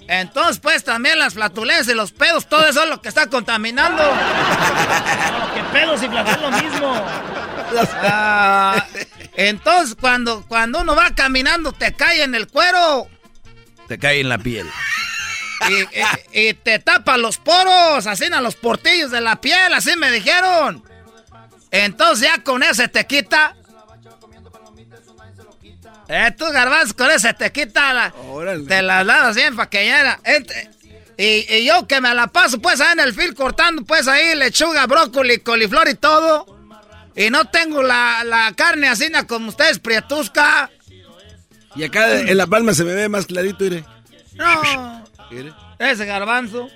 Entonces, 0.08 0.58
pues 0.58 0.82
también 0.82 1.18
las 1.18 1.34
flatulencias 1.34 1.88
y 1.88 1.94
los 1.94 2.10
pedos, 2.10 2.48
todo 2.48 2.66
eso 2.66 2.82
es 2.82 2.88
lo 2.88 3.00
que 3.00 3.08
está 3.08 3.28
contaminando. 3.28 4.02
que 5.54 5.62
pedos 5.72 6.02
y 6.02 6.08
flatulencias 6.08 6.36
es 6.36 6.42
lo 6.42 6.50
mismo. 6.50 7.06
Ah, 8.02 8.86
entonces, 9.36 9.97
cuando, 10.01 10.44
cuando 10.47 10.80
uno 10.80 10.94
va 10.97 11.14
caminando, 11.14 11.72
te 11.72 11.92
cae 11.94 12.22
en 12.22 12.34
el 12.34 12.47
cuero 12.48 13.09
Te 13.88 13.98
cae 13.98 14.20
en 14.20 14.28
la 14.28 14.38
piel. 14.38 14.66
y, 15.68 15.74
y- 16.40 16.48
y 16.48 16.55
te 16.55 16.78
tapa 16.78 17.16
los 17.16 17.38
poros, 17.38 18.06
así 18.06 18.24
en 18.24 18.42
los 18.42 18.56
portillos 18.56 19.10
de 19.10 19.20
la 19.20 19.40
piel, 19.40 19.72
así 19.74 19.94
me 19.97 20.10
dijeron. 20.10 20.82
Entonces, 21.70 22.28
ya 22.28 22.42
con 22.42 22.62
ese 22.62 22.88
te 22.88 23.06
quita. 23.06 23.55
Eh, 26.09 26.32
tú, 26.36 26.44
garbanzo, 26.51 26.97
con 26.97 27.10
ese 27.10 27.32
te 27.34 27.52
quita 27.52 27.92
la. 27.94 28.12
Órale. 28.28 28.64
Te 28.66 28.82
la 28.82 29.05
lavas 29.05 29.36
bien 29.36 29.55
para 29.55 29.70
que 29.70 29.86
ya 29.86 30.01
era. 30.01 30.20
Ent- 30.24 30.70
Y, 31.16 31.47
y 31.55 31.66
yo 31.66 31.86
que 31.86 32.01
me 32.01 32.12
la 32.14 32.26
paso 32.28 32.59
pues 32.60 32.80
ahí 32.80 32.92
en 32.94 33.01
el 33.01 33.12
fil 33.14 33.34
cortando 33.34 33.84
pues 33.84 34.09
ahí 34.09 34.34
lechuga, 34.34 34.86
brócoli, 34.86 35.38
coliflor 35.40 35.88
y 35.90 35.94
todo. 35.94 36.59
Y 37.20 37.28
no 37.28 37.44
tengo 37.44 37.82
la, 37.82 38.24
la 38.24 38.51
carne 38.56 38.88
así 38.88 39.12
como 39.26 39.51
ustedes, 39.51 39.78
prietusca. 39.78 40.70
Y 41.76 41.84
acá 41.84 42.18
en 42.18 42.34
la 42.34 42.47
palma 42.47 42.72
se 42.72 42.82
me 42.82 42.94
ve 42.94 43.10
más 43.10 43.26
clarito, 43.26 43.62
mire. 43.62 43.84
No, 44.36 45.05
ese 45.78 46.06
garbanzo. 46.06 46.70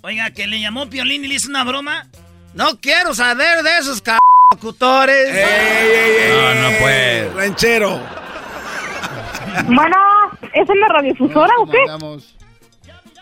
Oiga, 0.00 0.30
que 0.30 0.46
le 0.46 0.58
llamó 0.58 0.88
Piolín 0.88 1.22
y 1.26 1.28
le 1.28 1.34
hizo 1.34 1.50
una 1.50 1.64
broma. 1.64 2.06
No 2.54 2.80
quiero 2.80 3.14
saber 3.14 3.62
de 3.62 3.76
esos 3.76 3.98
c 3.98 4.16
locutores. 4.54 5.28
¡Ey, 5.28 5.44
ey, 5.44 6.16
ey, 6.18 6.30
No, 6.32 6.52
ey! 6.52 6.58
no 6.62 6.78
puede. 6.78 7.34
Ranchero. 7.34 8.00
Bueno, 9.66 9.96
¿es 10.54 10.70
en 10.70 10.80
la 10.80 10.88
radiodifusora 10.88 11.52
o 11.58 11.66
qué? 11.70 11.78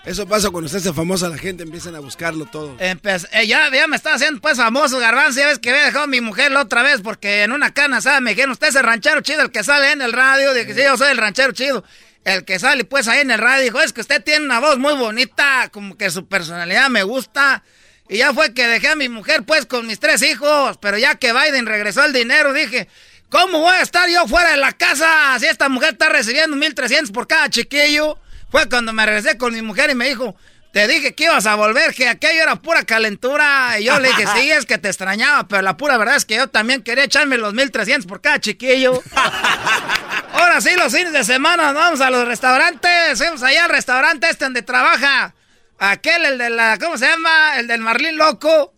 Eso 0.06 0.26
pasa 0.26 0.50
cuando 0.50 0.68
se 0.68 0.76
hace 0.76 0.92
famosa 0.92 1.28
la 1.30 1.38
gente, 1.38 1.62
empiezan 1.62 1.94
a 1.94 2.00
buscarlo 2.00 2.44
todo. 2.44 2.76
Empe- 2.76 3.26
eh, 3.32 3.46
ya, 3.46 3.70
ya 3.72 3.86
me 3.86 3.96
está 3.96 4.12
haciendo 4.14 4.38
pues 4.40 4.58
famoso, 4.58 4.98
garbanzo. 4.98 5.40
Ya 5.40 5.46
ves 5.46 5.58
que 5.58 5.70
había 5.70 5.84
dejado 5.86 6.04
a 6.04 6.06
mi 6.08 6.20
mujer 6.20 6.52
la 6.52 6.60
otra 6.60 6.82
vez 6.82 7.00
porque 7.02 7.42
en 7.42 7.52
una 7.52 7.72
cana, 7.72 8.02
¿sabes? 8.02 8.20
Me 8.20 8.30
dijeron, 8.30 8.50
usted 8.52 8.68
es 8.68 8.74
el 8.74 8.82
ranchero 8.84 9.22
chido, 9.22 9.40
el 9.40 9.50
que 9.50 9.64
sale 9.64 9.92
en 9.92 10.02
el 10.02 10.12
radio. 10.12 10.52
Dije, 10.52 10.74
sí, 10.74 10.82
yo 10.84 10.98
soy 10.98 11.10
el 11.10 11.16
ranchero 11.16 11.52
chido. 11.52 11.84
El 12.24 12.44
que 12.44 12.58
sale 12.58 12.84
pues 12.84 13.08
ahí 13.08 13.20
en 13.20 13.30
el 13.30 13.38
radio. 13.38 13.64
Dijo, 13.64 13.80
es 13.80 13.94
que 13.94 14.02
usted 14.02 14.22
tiene 14.22 14.44
una 14.44 14.60
voz 14.60 14.76
muy 14.78 14.92
bonita, 14.94 15.70
como 15.72 15.96
que 15.96 16.10
su 16.10 16.26
personalidad 16.26 16.90
me 16.90 17.02
gusta. 17.02 17.62
Y 18.06 18.18
ya 18.18 18.34
fue 18.34 18.52
que 18.52 18.66
dejé 18.68 18.88
a 18.88 18.96
mi 18.96 19.08
mujer 19.08 19.44
pues 19.44 19.64
con 19.64 19.86
mis 19.86 20.00
tres 20.00 20.20
hijos. 20.20 20.76
Pero 20.82 20.98
ya 20.98 21.14
que 21.14 21.32
Biden 21.32 21.64
regresó 21.64 22.04
el 22.04 22.12
dinero, 22.12 22.52
dije, 22.52 22.88
¿cómo 23.30 23.60
voy 23.60 23.74
a 23.74 23.80
estar 23.80 24.06
yo 24.10 24.28
fuera 24.28 24.50
de 24.50 24.58
la 24.58 24.72
casa 24.72 25.34
si 25.40 25.46
esta 25.46 25.70
mujer 25.70 25.94
está 25.94 26.10
recibiendo 26.10 26.54
1.300 26.58 27.10
por 27.10 27.26
cada 27.26 27.48
chiquillo? 27.48 28.18
Fue 28.54 28.68
cuando 28.68 28.92
me 28.92 29.04
regresé 29.04 29.36
con 29.36 29.52
mi 29.52 29.62
mujer 29.62 29.90
y 29.90 29.96
me 29.96 30.06
dijo, 30.06 30.36
te 30.72 30.86
dije 30.86 31.12
que 31.16 31.24
ibas 31.24 31.44
a 31.44 31.56
volver, 31.56 31.92
que 31.92 32.08
aquello 32.08 32.40
era 32.40 32.54
pura 32.54 32.84
calentura. 32.84 33.80
Y 33.80 33.86
yo 33.86 33.98
le 33.98 34.06
dije, 34.06 34.26
sí, 34.32 34.48
es 34.52 34.64
que 34.64 34.78
te 34.78 34.86
extrañaba, 34.86 35.48
pero 35.48 35.62
la 35.62 35.76
pura 35.76 35.96
verdad 35.96 36.14
es 36.14 36.24
que 36.24 36.36
yo 36.36 36.46
también 36.46 36.80
quería 36.80 37.02
echarme 37.02 37.36
los 37.36 37.52
1.300 37.52 38.06
por 38.06 38.20
cada 38.20 38.38
chiquillo. 38.38 39.02
Ahora 40.34 40.60
sí, 40.60 40.70
los 40.76 40.92
fines 40.92 41.12
de 41.12 41.24
semana 41.24 41.72
nos 41.72 41.74
vamos 41.74 42.00
a 42.00 42.10
los 42.10 42.28
restaurantes. 42.28 43.18
Fuimos 43.18 43.42
allá 43.42 43.64
al 43.64 43.70
restaurante 43.70 44.30
este 44.30 44.44
donde 44.44 44.62
trabaja 44.62 45.34
aquel, 45.80 46.24
el 46.24 46.38
de 46.38 46.50
la, 46.50 46.78
¿cómo 46.78 46.96
se 46.96 47.08
llama? 47.08 47.58
El 47.58 47.66
del 47.66 47.80
Marlín 47.80 48.16
Loco. 48.16 48.72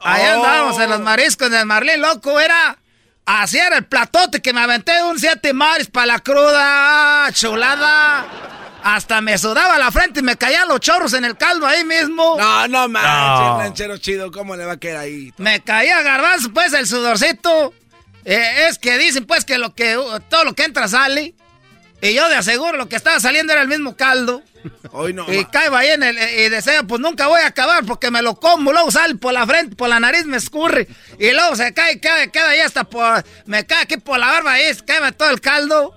Allá 0.00 0.38
Oh. 0.38 0.42
andábamos 0.42 0.80
en 0.80 0.88
los 0.88 1.00
mariscos 1.00 1.50
del 1.50 1.66
Marlín 1.66 2.00
Loco, 2.00 2.40
era... 2.40 2.78
Así 3.26 3.58
era 3.58 3.76
el 3.76 3.84
platote 3.84 4.40
que 4.40 4.54
me 4.54 4.62
aventé 4.62 4.92
de 4.92 5.02
un 5.02 5.18
siete 5.18 5.52
maris 5.52 5.88
para 5.88 6.06
la 6.06 6.18
cruda, 6.20 7.28
chulada. 7.32 8.61
Hasta 8.82 9.20
me 9.20 9.38
sudaba 9.38 9.78
la 9.78 9.90
frente 9.92 10.20
y 10.20 10.22
me 10.22 10.36
caían 10.36 10.68
los 10.68 10.80
chorros 10.80 11.12
en 11.14 11.24
el 11.24 11.36
caldo 11.36 11.66
ahí 11.66 11.84
mismo. 11.84 12.36
No, 12.38 12.68
no 12.68 12.88
manches, 12.88 13.10
No. 13.48 13.58
ranchero 13.58 13.98
chido, 13.98 14.30
¿cómo 14.32 14.56
le 14.56 14.64
va 14.64 14.72
a 14.72 14.76
quedar 14.78 14.98
ahí? 14.98 15.32
Me 15.38 15.60
caía 15.62 16.02
garbanzo, 16.02 16.52
pues, 16.52 16.72
el 16.72 16.86
sudorcito. 16.86 17.72
Eh, 18.24 18.66
es 18.68 18.78
que 18.78 18.98
dicen, 18.98 19.24
pues, 19.26 19.44
que 19.44 19.58
lo 19.58 19.74
que 19.74 19.94
todo 20.28 20.44
lo 20.44 20.54
que 20.54 20.64
entra 20.64 20.88
sale. 20.88 21.34
Y 22.00 22.14
yo 22.14 22.28
de 22.28 22.34
aseguro 22.34 22.76
lo 22.76 22.88
que 22.88 22.96
estaba 22.96 23.20
saliendo 23.20 23.52
era 23.52 23.62
el 23.62 23.68
mismo 23.68 23.96
caldo. 23.96 24.42
Hoy 24.90 25.12
no. 25.14 25.32
Y 25.32 25.44
caigo 25.44 25.76
ahí 25.76 25.88
en 25.90 26.02
el. 26.02 26.16
Y 26.18 26.48
deseo, 26.48 26.84
pues 26.84 27.00
nunca 27.00 27.28
voy 27.28 27.40
a 27.40 27.46
acabar 27.46 27.84
porque 27.84 28.10
me 28.10 28.22
lo 28.22 28.34
como. 28.34 28.72
Luego 28.72 28.90
sale 28.90 29.14
por 29.14 29.32
la 29.32 29.46
frente, 29.46 29.76
por 29.76 29.88
la 29.88 30.00
nariz 30.00 30.24
me 30.24 30.36
escurre. 30.36 30.88
Y 31.20 31.30
luego 31.30 31.54
se 31.54 31.72
cae, 31.72 32.00
queda, 32.00 32.26
queda 32.26 32.48
ahí 32.48 32.58
hasta 32.60 32.82
por. 32.82 33.24
Me 33.46 33.64
cae 33.66 33.82
aquí 33.82 33.98
por 33.98 34.18
la 34.18 34.26
barba 34.26 34.60
y 34.60 34.74
se 34.74 34.84
cae 34.84 35.12
todo 35.12 35.30
el 35.30 35.40
caldo. 35.40 35.96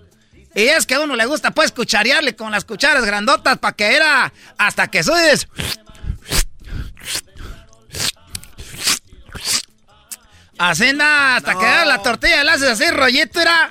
Y 0.56 0.64
es 0.64 0.86
que 0.86 0.96
a 0.96 1.02
uno 1.02 1.18
le 1.18 1.26
gusta, 1.26 1.52
pues, 1.52 1.74
cucharearle 1.74 2.36
con 2.36 2.50
las 2.50 2.64
cucharas 2.64 3.06
grandotas 3.06 3.58
para 3.58 3.76
que 3.76 3.96
era. 3.96 4.32
Hasta 4.58 4.88
que 4.88 5.04
subes. 5.04 5.48
Así 10.58 10.94
nada, 10.94 11.36
hasta 11.36 11.56
que 11.56 11.66
da 11.66 11.84
la 11.84 12.02
tortilla 12.02 12.44
le 12.46 12.52
haces 12.52 12.70
así 12.70 12.90
rollito, 12.90 13.42
era. 13.42 13.70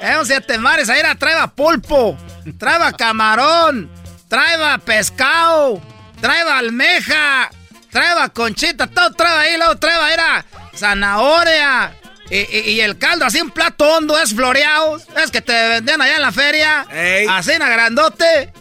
Es 0.00 0.16
un 0.18 0.26
siete 0.26 0.58
mares, 0.58 0.88
ahí 0.88 0.98
era, 0.98 1.14
traeba 1.14 1.46
pulpo, 1.46 2.18
traeba 2.58 2.92
camarón, 2.92 3.88
traeba 4.28 4.78
pescado, 4.78 5.80
traeba 6.20 6.58
almeja, 6.58 7.48
traeba 7.90 8.28
conchita, 8.30 8.88
todo 8.88 9.12
traeba 9.12 9.40
ahí, 9.40 9.56
luego 9.56 9.76
traeba 9.76 10.12
era 10.12 10.44
zanahoria. 10.74 11.94
Y, 12.34 12.38
y- 12.58 12.70
y 12.70 12.80
el 12.80 12.96
caldo, 12.96 13.26
así 13.26 13.40
un 13.42 13.50
plato 13.50 13.84
hondo, 13.86 14.18
es 14.18 14.34
floreado. 14.34 14.96
Es 15.22 15.30
que 15.30 15.42
te 15.42 15.52
vendían 15.52 16.00
allá 16.00 16.16
en 16.16 16.22
la 16.22 16.32
feria. 16.32 16.86
Ey. 16.90 17.26
Así 17.28 17.52
en 17.52 17.58
grandote. 17.58 18.52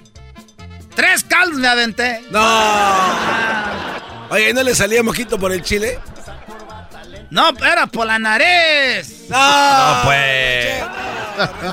Tres 0.94 1.24
caldos 1.24 1.58
me 1.58 1.68
aventé. 1.70 2.22
No. 2.32 4.30
Oye, 4.30 4.54
¿no 4.54 4.64
le 4.64 4.76
salía 4.76 5.02
mojito 5.04 5.40
por 5.40 5.54
el 5.54 5.62
chile? 5.64 6.00
No, 7.30 7.50
era 7.66 7.88
por 7.88 8.06
la 8.08 8.20
nariz. 8.20 9.30
No, 9.30 10.02
pues. 10.04 10.84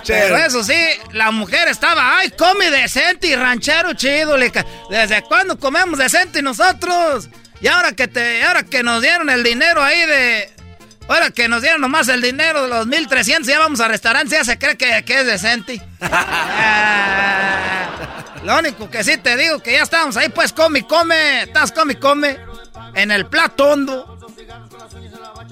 Pero 0.07 0.37
eso 0.37 0.63
sí, 0.63 0.81
la 1.13 1.33
mujer 1.33 1.67
estaba, 1.67 2.19
ay, 2.19 2.31
come 2.31 2.71
decente 2.71 3.27
y 3.27 3.35
ranchero 3.35 3.93
chido. 3.95 4.37
¿Desde 4.89 5.23
cuándo 5.23 5.59
comemos 5.59 5.99
decente 5.99 6.43
nosotros? 6.43 7.29
Y 7.61 7.67
ahora 7.67 7.91
que 7.93 8.07
te, 8.07 8.45
ahora 8.45 8.63
que 8.63 8.85
nos 8.85 9.03
dieron 9.03 9.29
el 9.31 9.43
dinero 9.43 9.83
ahí 9.83 10.07
de. 10.07 10.53
Ahora 11.09 11.31
que 11.31 11.49
nos 11.49 11.63
dieron 11.63 11.81
nomás 11.81 12.07
el 12.09 12.21
dinero 12.21 12.65
de 12.65 12.69
los 12.69 12.87
1300, 12.87 13.49
ya 13.49 13.59
vamos 13.59 13.81
a 13.81 13.89
restaurante, 13.89 14.37
ya 14.37 14.45
se 14.45 14.59
cree 14.59 14.77
que, 14.77 15.03
que 15.07 15.21
es 15.21 15.27
decente. 15.27 15.81
Ah, 16.03 17.89
lo 18.45 18.59
único 18.59 18.91
que 18.91 19.03
sí 19.03 19.17
te 19.17 19.35
digo 19.39 19.61
que 19.61 19.73
ya 19.73 19.83
estábamos 19.83 20.19
ahí, 20.19 20.29
pues 20.29 20.53
come 20.53 20.87
come. 20.87 21.45
Estás 21.45 21.73
come 21.73 21.99
come. 21.99 22.39
En 22.95 23.11
el 23.11 23.27
plato 23.27 23.71
hondo. 23.71 24.19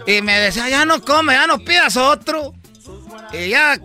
Y 0.06 0.20
me 0.20 0.38
decía, 0.38 0.68
ya 0.68 0.84
no 0.84 1.00
come, 1.00 1.32
ya 1.32 1.46
no 1.46 1.58
pidas 1.58 1.96
otro. 1.96 2.52
Y 3.32 3.48
ya, 3.48 3.78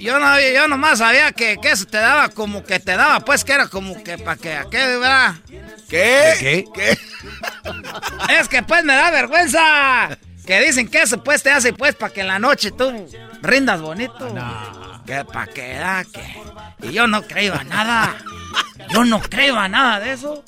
yo 0.00 0.18
no 0.18 0.40
yo 0.40 0.66
nomás 0.66 0.98
sabía 0.98 1.30
que, 1.30 1.56
que 1.62 1.70
eso 1.70 1.86
te 1.86 1.98
daba 1.98 2.30
como 2.30 2.64
que 2.64 2.80
te 2.80 2.96
daba, 2.96 3.20
pues 3.20 3.44
que 3.44 3.52
era 3.52 3.68
como 3.68 4.02
que 4.02 4.18
para 4.18 4.36
que, 4.36 4.58
¿qué, 4.70 4.78
verdad? 4.98 5.36
¿Qué? 5.88 6.66
¿Qué? 6.74 6.98
Es 8.38 8.48
que 8.48 8.62
pues 8.64 8.84
me 8.84 8.94
da 8.94 9.10
vergüenza. 9.10 10.18
Que 10.46 10.60
dicen 10.60 10.88
que 10.88 11.02
eso 11.02 11.22
pues 11.22 11.42
te 11.42 11.50
hace 11.50 11.72
pues 11.72 11.94
para 11.94 12.12
que 12.12 12.22
en 12.22 12.28
la 12.28 12.38
noche 12.38 12.72
tú 12.72 12.92
rindas 13.42 13.80
bonito. 13.80 14.28
No. 14.30 15.02
Que 15.06 15.24
para 15.24 15.46
que 15.46 15.74
da 15.74 16.04
que. 16.04 16.88
Y 16.88 16.92
yo 16.92 17.06
no 17.06 17.22
creo 17.22 17.54
a 17.54 17.64
nada. 17.64 18.16
Yo 18.88 19.04
no 19.04 19.20
creo 19.20 19.56
a 19.56 19.68
nada 19.68 20.00
de 20.00 20.12
eso. 20.12 20.44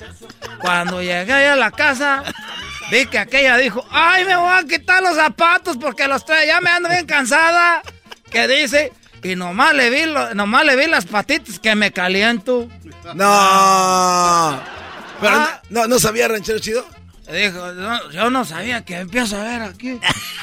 Cuando 0.60 1.00
llegué 1.00 1.32
allá 1.32 1.52
a 1.52 1.56
la 1.56 1.70
casa, 1.70 2.24
vi 2.90 3.06
que 3.06 3.18
aquella 3.18 3.56
dijo, 3.56 3.84
ay, 3.90 4.24
me 4.24 4.36
voy 4.36 4.52
a 4.52 4.64
quitar 4.64 5.02
los 5.02 5.16
zapatos 5.16 5.76
porque 5.76 6.08
los 6.08 6.24
trae, 6.24 6.46
ya 6.46 6.60
me 6.60 6.70
ando 6.70 6.88
bien 6.88 7.06
cansada. 7.06 7.82
Que 8.30 8.48
dice, 8.48 8.92
y 9.22 9.36
nomás 9.36 9.74
le 9.74 9.90
vi, 9.90 10.12
nomás 10.34 10.64
le 10.64 10.76
vi 10.76 10.86
las 10.86 11.06
patitas 11.06 11.58
que 11.58 11.74
me 11.74 11.92
caliento. 11.92 12.68
No. 13.14 14.60
Pero 15.20 15.36
ah. 15.36 15.62
no, 15.70 15.86
no 15.86 15.98
sabía 15.98 16.28
ranchero 16.28 16.58
chido. 16.58 16.84
Dijo, 17.32 17.72
yo 18.10 18.30
no 18.30 18.44
sabía 18.44 18.84
que 18.84 18.98
empiezo 18.98 19.36
a 19.40 19.44
ver 19.44 19.62
aquí 19.62 19.88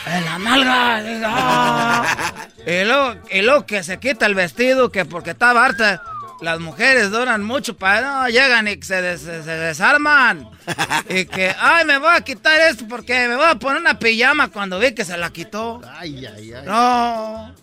en 0.05 0.25
la 0.25 0.39
nalga. 0.39 1.03
Ah". 1.25 2.47
y, 2.65 2.83
luego, 2.85 3.15
y 3.29 3.41
luego 3.41 3.65
que 3.65 3.83
se 3.83 3.99
quita 3.99 4.25
el 4.25 4.35
vestido, 4.35 4.91
que 4.91 5.05
porque 5.05 5.31
estaba 5.31 5.63
harta. 5.63 6.01
Las 6.41 6.59
mujeres 6.59 7.11
duran 7.11 7.43
mucho 7.43 7.75
para 7.77 8.23
no 8.23 8.27
llegan 8.27 8.67
y 8.67 8.81
se, 8.81 9.17
se, 9.19 9.41
desarman. 9.43 10.49
y 11.07 11.25
que, 11.25 11.55
ay, 11.59 11.85
me 11.85 11.99
voy 11.99 12.15
a 12.15 12.21
quitar 12.21 12.59
esto 12.61 12.85
porque 12.89 13.27
me 13.27 13.35
voy 13.35 13.45
a 13.45 13.55
poner 13.55 13.79
una 13.79 13.99
pijama 13.99 14.47
cuando 14.47 14.79
vi 14.79 14.95
que 14.95 15.05
se 15.05 15.15
la 15.17 15.29
quitó. 15.29 15.81
Ay, 15.99 16.25
ay, 16.25 16.53
ay. 16.53 16.65
No. 16.65 17.53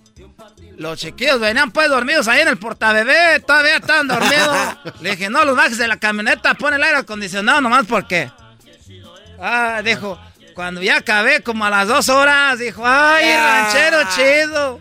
Los 0.77 1.01
chiquillos 1.01 1.40
venían 1.40 1.73
pues 1.73 1.89
dormidos 1.89 2.28
ahí 2.28 2.40
en 2.40 2.49
el 2.49 2.57
portabebé, 2.57 3.40
todavía 3.40 3.78
estaban 3.78 4.07
dormidos. 4.07 4.57
Le 5.01 5.11
dije, 5.11 5.28
no, 5.28 5.45
los 5.45 5.57
bajes 5.57 5.77
de 5.77 5.89
la 5.89 5.97
camioneta, 5.97 6.55
pon 6.55 6.73
el 6.73 6.82
aire 6.82 6.99
acondicionado 6.99 7.61
nomás 7.61 7.85
porque. 7.86 8.31
Ah, 9.40 9.81
dijo, 9.85 10.19
cuando 10.55 10.82
ya 10.82 10.97
acabé 10.97 11.43
como 11.43 11.65
a 11.65 11.70
las 11.70 11.89
dos 11.89 12.09
horas, 12.09 12.59
dijo, 12.59 12.82
ay, 12.85 13.35
ranchero 13.36 13.98
chido. 14.15 14.81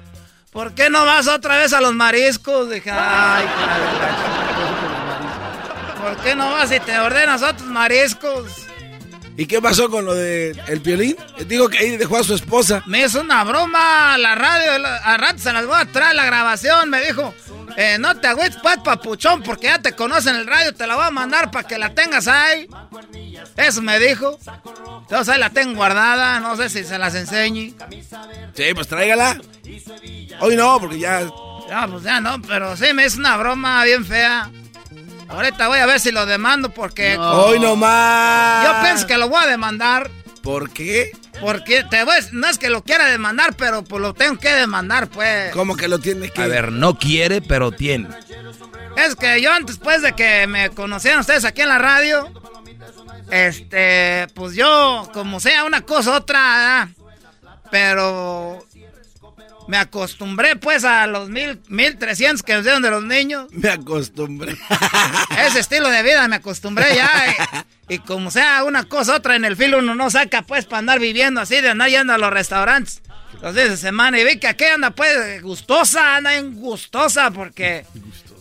¿Por 0.52 0.74
qué 0.74 0.90
no 0.90 1.06
vas 1.06 1.28
otra 1.28 1.58
vez 1.58 1.74
a 1.74 1.82
los 1.82 1.94
mariscos? 1.94 2.70
Dije, 2.70 2.90
ay, 2.92 3.46
¿Por 6.02 6.18
qué 6.18 6.36
no 6.36 6.52
vas 6.52 6.72
y 6.72 6.80
te 6.80 6.98
ordenas 7.00 7.44
otros 7.44 7.68
mariscos? 7.70 8.67
¿Y 9.38 9.46
qué 9.46 9.62
pasó 9.62 9.90
con 9.90 10.04
lo 10.04 10.16
de 10.16 10.60
el 10.68 10.82
piolín? 10.82 11.16
Digo 11.46 11.70
que 11.70 11.78
ahí 11.78 11.96
dejó 11.96 12.18
a 12.18 12.24
su 12.24 12.34
esposa. 12.34 12.82
Me 12.88 13.06
hizo 13.06 13.22
una 13.22 13.44
broma 13.44 14.18
la 14.18 14.34
radio, 14.34 14.84
a 15.04 15.16
rato 15.18 15.38
se 15.38 15.54
las 15.54 15.64
voy 15.68 15.80
a 15.80 15.86
traer 15.86 16.16
la 16.16 16.26
grabación, 16.26 16.90
me 16.90 17.00
dijo. 17.02 17.36
Eh, 17.78 17.98
no 18.00 18.20
te 18.20 18.28
agüites, 18.28 18.58
pues, 18.64 18.78
papuchón, 18.84 19.44
porque 19.44 19.68
ya 19.68 19.80
te 19.80 19.94
conocen 19.94 20.36
el 20.36 20.48
radio, 20.48 20.74
te 20.74 20.88
la 20.88 20.96
voy 20.96 21.06
a 21.06 21.12
mandar 21.12 21.52
para 21.52 21.68
que 21.68 21.78
la 21.78 21.94
tengas 21.94 22.28
ahí. 22.28 22.68
Eso 23.56 23.84
me 23.84 24.00
dijo. 24.00 24.40
Entonces 25.02 25.30
ahí 25.30 25.40
la 25.40 25.52
tengo 25.52 25.76
guardada, 25.76 26.40
no 26.40 26.58
sé 26.58 26.70
si 26.70 26.84
se 26.84 26.98
las 26.98 27.14
enseñe. 27.14 27.76
Sí, 28.56 28.64
pues 28.74 28.88
tráigala. 28.88 29.40
Hoy 30.40 30.56
no, 30.56 30.80
porque 30.80 30.98
ya. 30.98 31.22
Ya, 31.70 31.86
pues 31.88 32.02
ya 32.02 32.20
no, 32.22 32.42
pero 32.42 32.76
sí 32.76 32.92
me 32.94 33.06
hizo 33.06 33.20
una 33.20 33.38
broma 33.38 33.84
bien 33.84 34.04
fea. 34.04 34.50
Ahorita 35.30 35.68
voy 35.68 35.80
a 35.80 35.86
ver 35.86 36.00
si 36.00 36.12
lo 36.12 36.26
demando 36.26 36.70
porque. 36.70 37.18
Hoy 37.18 37.60
no 37.60 37.76
más. 37.76 38.66
Yo 38.66 38.82
pienso 38.82 39.08
que 39.08 39.18
lo 39.18 39.30
voy 39.30 39.44
a 39.44 39.48
demandar. 39.48 40.10
¿Por 40.42 40.70
qué? 40.72 41.12
Porque 41.42 41.84
te 41.84 42.04
voy, 42.04 42.16
no 42.32 42.48
es 42.48 42.58
que 42.58 42.70
lo 42.70 42.84
quiera 42.84 43.06
demandar, 43.10 43.56
pero 43.56 43.84
pues 43.84 44.02
lo 44.02 44.14
tengo 44.14 44.40
que 44.40 44.54
demandar, 44.54 45.08
pues. 45.10 45.52
¿Cómo 45.52 45.76
que 45.76 45.88
lo 45.88 46.00
tiene 46.00 46.30
que? 46.30 46.42
A 46.42 46.48
ver, 46.48 46.72
no 46.72 46.98
quiere, 46.98 47.42
pero 47.42 47.72
tiene. 47.72 48.08
Es 48.96 49.16
que 49.16 49.42
yo 49.42 49.52
antes, 49.52 49.78
pues, 49.78 50.02
de 50.02 50.14
que 50.14 50.48
me 50.48 50.70
conocieran 50.70 51.20
ustedes 51.20 51.46
aquí 51.46 51.62
en 51.62 51.70
la 51.70 51.78
radio, 51.78 52.32
este, 53.30 54.28
pues 54.34 54.56
yo, 54.56 55.10
como 55.14 55.40
sea 55.40 55.66
una 55.66 55.82
cosa 55.82 56.16
otra, 56.16 56.90
pero 57.70 58.66
me 59.68 59.78
acostumbré 59.78 60.56
pues 60.56 60.86
a 60.86 61.06
los 61.08 61.30
mil, 61.30 61.62
mil 61.68 61.98
trescientos 61.98 62.42
que 62.42 62.54
nos 62.54 62.64
dieron 62.64 62.82
de 62.82 62.90
los 62.90 63.04
niños. 63.04 63.48
Me 63.52 63.70
acostumbré. 63.70 64.56
Ese 65.46 65.60
estilo 65.60 65.90
de 65.90 66.04
vida 66.04 66.28
me 66.28 66.38
acostumbré 66.38 66.96
ya. 66.96 67.10
Y, 67.90 68.00
como 68.00 68.32
sea 68.32 68.64
una 68.64 68.84
cosa 68.86 69.16
otra 69.16 69.36
en 69.36 69.46
el 69.46 69.56
filo 69.56 69.80
uno 69.80 69.96
no 69.96 70.10
saca 70.10 70.42
pues 70.42 70.66
para 70.66 70.80
andar 70.80 71.00
viviendo 71.00 71.42
así, 71.42 71.62
de 71.62 71.70
andar 71.70 71.90
yendo 71.90 72.14
a 72.14 72.18
los 72.18 72.32
restaurantes 72.32 73.02
los 73.42 73.56
días 73.56 73.70
de 73.70 73.78
semana. 73.78 74.20
Y 74.20 74.24
vi 74.24 74.40
que 74.40 74.48
aquí 74.48 74.66
anda 74.66 74.92
pues 74.92 75.42
gustosa, 75.42 76.18
anda 76.18 76.36
en 76.36 76.56
gustosa 76.56 77.32
porque 77.32 77.86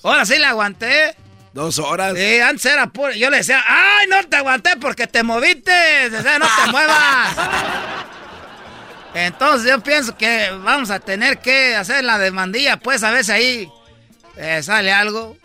ahora 0.03 0.25
sí 0.25 0.39
la 0.39 0.51
aguanté. 0.51 1.17
Dos 1.53 1.79
horas. 1.79 2.15
Sí, 2.17 2.39
antes 2.41 2.67
era 2.67 2.87
puro. 2.89 3.13
Yo 3.13 3.31
le 3.31 3.39
decía, 3.39 3.65
ay, 3.67 4.07
no 4.09 4.23
te 4.25 4.37
aguanté 4.37 4.77
porque 4.79 5.07
te 5.07 5.23
moviste. 5.23 5.73
O 6.07 6.39
no 6.39 6.47
te 6.47 6.71
muevas. 6.71 7.37
Entonces 9.17 9.71
yo 9.71 9.83
pienso 9.83 10.15
que 10.15 10.51
vamos 10.63 10.91
a 10.91 11.01
tener 11.01 11.39
que 11.39 11.75
hacer 11.75 12.05
la 12.05 12.19
demandilla, 12.19 12.77
pues 12.77 13.03
a 13.03 13.11
ver 13.11 13.25
si 13.25 13.33
ahí 13.33 13.69
eh, 14.37 14.63
sale 14.63 14.93
algo. 14.93 15.39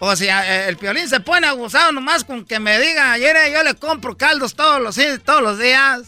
O 0.00 0.16
si 0.16 0.26
eh, 0.26 0.66
el 0.66 0.76
piolín 0.76 1.08
se 1.08 1.20
pone 1.20 1.46
abusado 1.46 1.92
nomás 1.92 2.24
con 2.24 2.44
que 2.44 2.58
me 2.58 2.80
diga, 2.80 3.12
ayer 3.12 3.36
yo 3.52 3.62
le 3.62 3.76
compro 3.76 4.16
caldos 4.16 4.56
todos 4.56 4.80
los, 4.80 4.96
todos 5.24 5.40
los 5.40 5.56
días. 5.56 6.02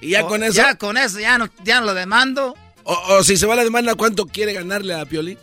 ¿Y 0.00 0.10
ya 0.10 0.22
con 0.28 0.44
eso? 0.44 0.54
Ya 0.54 0.76
con 0.76 0.96
eso, 0.96 1.18
ya 1.18 1.38
no, 1.38 1.48
ya 1.64 1.80
lo 1.80 1.92
demando. 1.92 2.54
O, 2.84 3.24
si 3.24 3.36
se 3.36 3.46
va 3.46 3.56
la 3.56 3.64
demanda, 3.64 3.96
¿cuánto 3.96 4.26
quiere 4.26 4.52
ganarle 4.52 4.94
a 4.94 5.04
Piolín? 5.06 5.38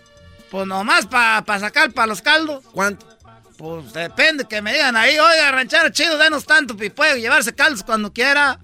Pues 0.49 0.65
nomás 0.65 1.07
para 1.07 1.59
sacar 1.59 1.91
para 1.91 2.07
los 2.07 2.21
caldos. 2.21 2.63
¿Cuánto? 2.71 3.05
Pues 3.57 3.91
depende, 3.91 4.45
que 4.45 4.61
me 4.61 4.71
digan 4.71 4.95
ahí, 4.95 5.19
oiga, 5.19 5.51
ranchero 5.51 5.89
chido, 5.89 6.17
denos 6.17 6.45
tanto, 6.45 6.81
y 6.81 6.89
puede 6.89 7.19
llevarse 7.19 7.53
caldos 7.53 7.83
cuando 7.83 8.13
quiera. 8.13 8.59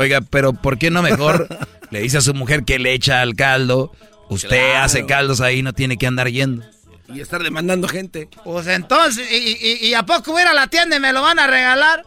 Oiga, 0.00 0.22
pero 0.22 0.54
¿por 0.54 0.78
qué 0.78 0.90
no 0.90 1.02
mejor 1.02 1.46
le 1.90 2.00
dice 2.00 2.16
a 2.16 2.22
su 2.22 2.32
mujer 2.32 2.64
que 2.64 2.78
le 2.78 2.94
echa 2.94 3.20
al 3.20 3.36
caldo? 3.36 3.92
Usted 4.30 4.76
hace 4.76 5.04
caldos 5.04 5.42
ahí, 5.42 5.62
no 5.62 5.74
tiene 5.74 5.98
que 5.98 6.06
andar 6.06 6.30
yendo. 6.30 6.64
Y 7.12 7.20
estar 7.20 7.42
demandando 7.42 7.86
gente. 7.86 8.26
Pues 8.42 8.66
entonces, 8.68 9.30
¿y, 9.30 9.92
a 9.92 10.04
poco 10.04 10.32
voy 10.32 10.40
a 10.40 10.54
la 10.54 10.68
tienda 10.68 10.96
y 10.96 11.00
me 11.00 11.12
lo 11.12 11.20
van 11.20 11.38
a 11.38 11.46
regalar? 11.46 12.02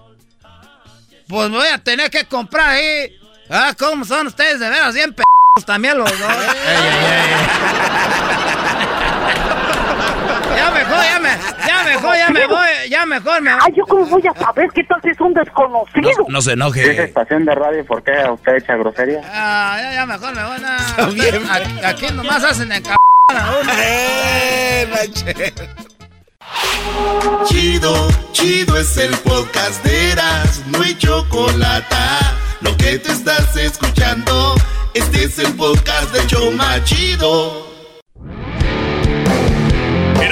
Pues 1.28 1.52
voy 1.52 1.68
a 1.68 1.78
tener 1.78 2.10
que 2.10 2.26
comprar 2.26 2.70
ahí. 2.70 3.16
Ah, 3.48 3.76
¿cómo 3.78 4.06
son 4.06 4.26
ustedes 4.26 4.60
de 4.60 4.72
veras? 4.72 4.96
Bien 4.96 5.14
p 5.14 5.22
también 5.64 5.96
los 5.96 6.10
dos. 6.10 6.20
Ya 10.56 10.72
mejor, 10.72 11.04
ya 11.04 11.20
me, 11.20 11.30
ya 11.68 11.84
mejor, 11.84 12.18
ya 12.18 12.30
me 12.30 12.48
voy, 12.48 12.90
ya 12.90 13.06
mejor 13.06 13.42
me 13.42 13.52
Ay, 13.52 13.74
yo 13.76 13.84
cómo 13.86 14.06
voy 14.06 14.24
a 14.28 14.34
saber 14.40 14.70
que 14.70 14.84
tú 14.84 14.96
es 15.04 15.20
un 15.20 15.34
desconocido. 15.34 16.26
No, 16.30 16.42
se 16.42 16.54
enoje. 16.54 16.92
¿Es 16.92 17.00
estación 17.00 17.46
de 17.46 17.56
radio? 17.56 17.86
¿Por 17.86 18.04
qué 18.04 18.12
usted 18.30 18.56
echa 18.56 18.76
grosería? 18.76 19.22
Ah, 19.26 19.78
ya, 19.82 19.94
ya 19.94 20.06
mejor 20.06 20.36
me 20.36 20.44
voy 20.44 20.58
a... 20.66 21.06
Bien. 21.08 21.84
Aquí, 21.84 22.08
nomás 22.14 22.44
hacen 22.44 22.72
en 22.72 22.84
c... 22.84 22.92
Eh, 23.80 25.54
chido, 27.46 28.08
chido 28.32 28.78
es 28.78 28.98
el 28.98 29.16
podcast 29.18 29.84
de 29.84 30.12
Eras, 30.12 30.62
no 30.68 30.82
hay 30.82 30.96
chocolate. 30.98 31.96
Lo 32.62 32.76
que 32.78 33.00
te 33.00 33.12
estás 33.12 33.56
escuchando, 33.56 34.56
este 34.94 35.24
es 35.24 35.40
el 35.40 35.54
podcast 35.54 36.14
de 36.14 36.28
Choma 36.28 36.84
Chido. 36.84 37.73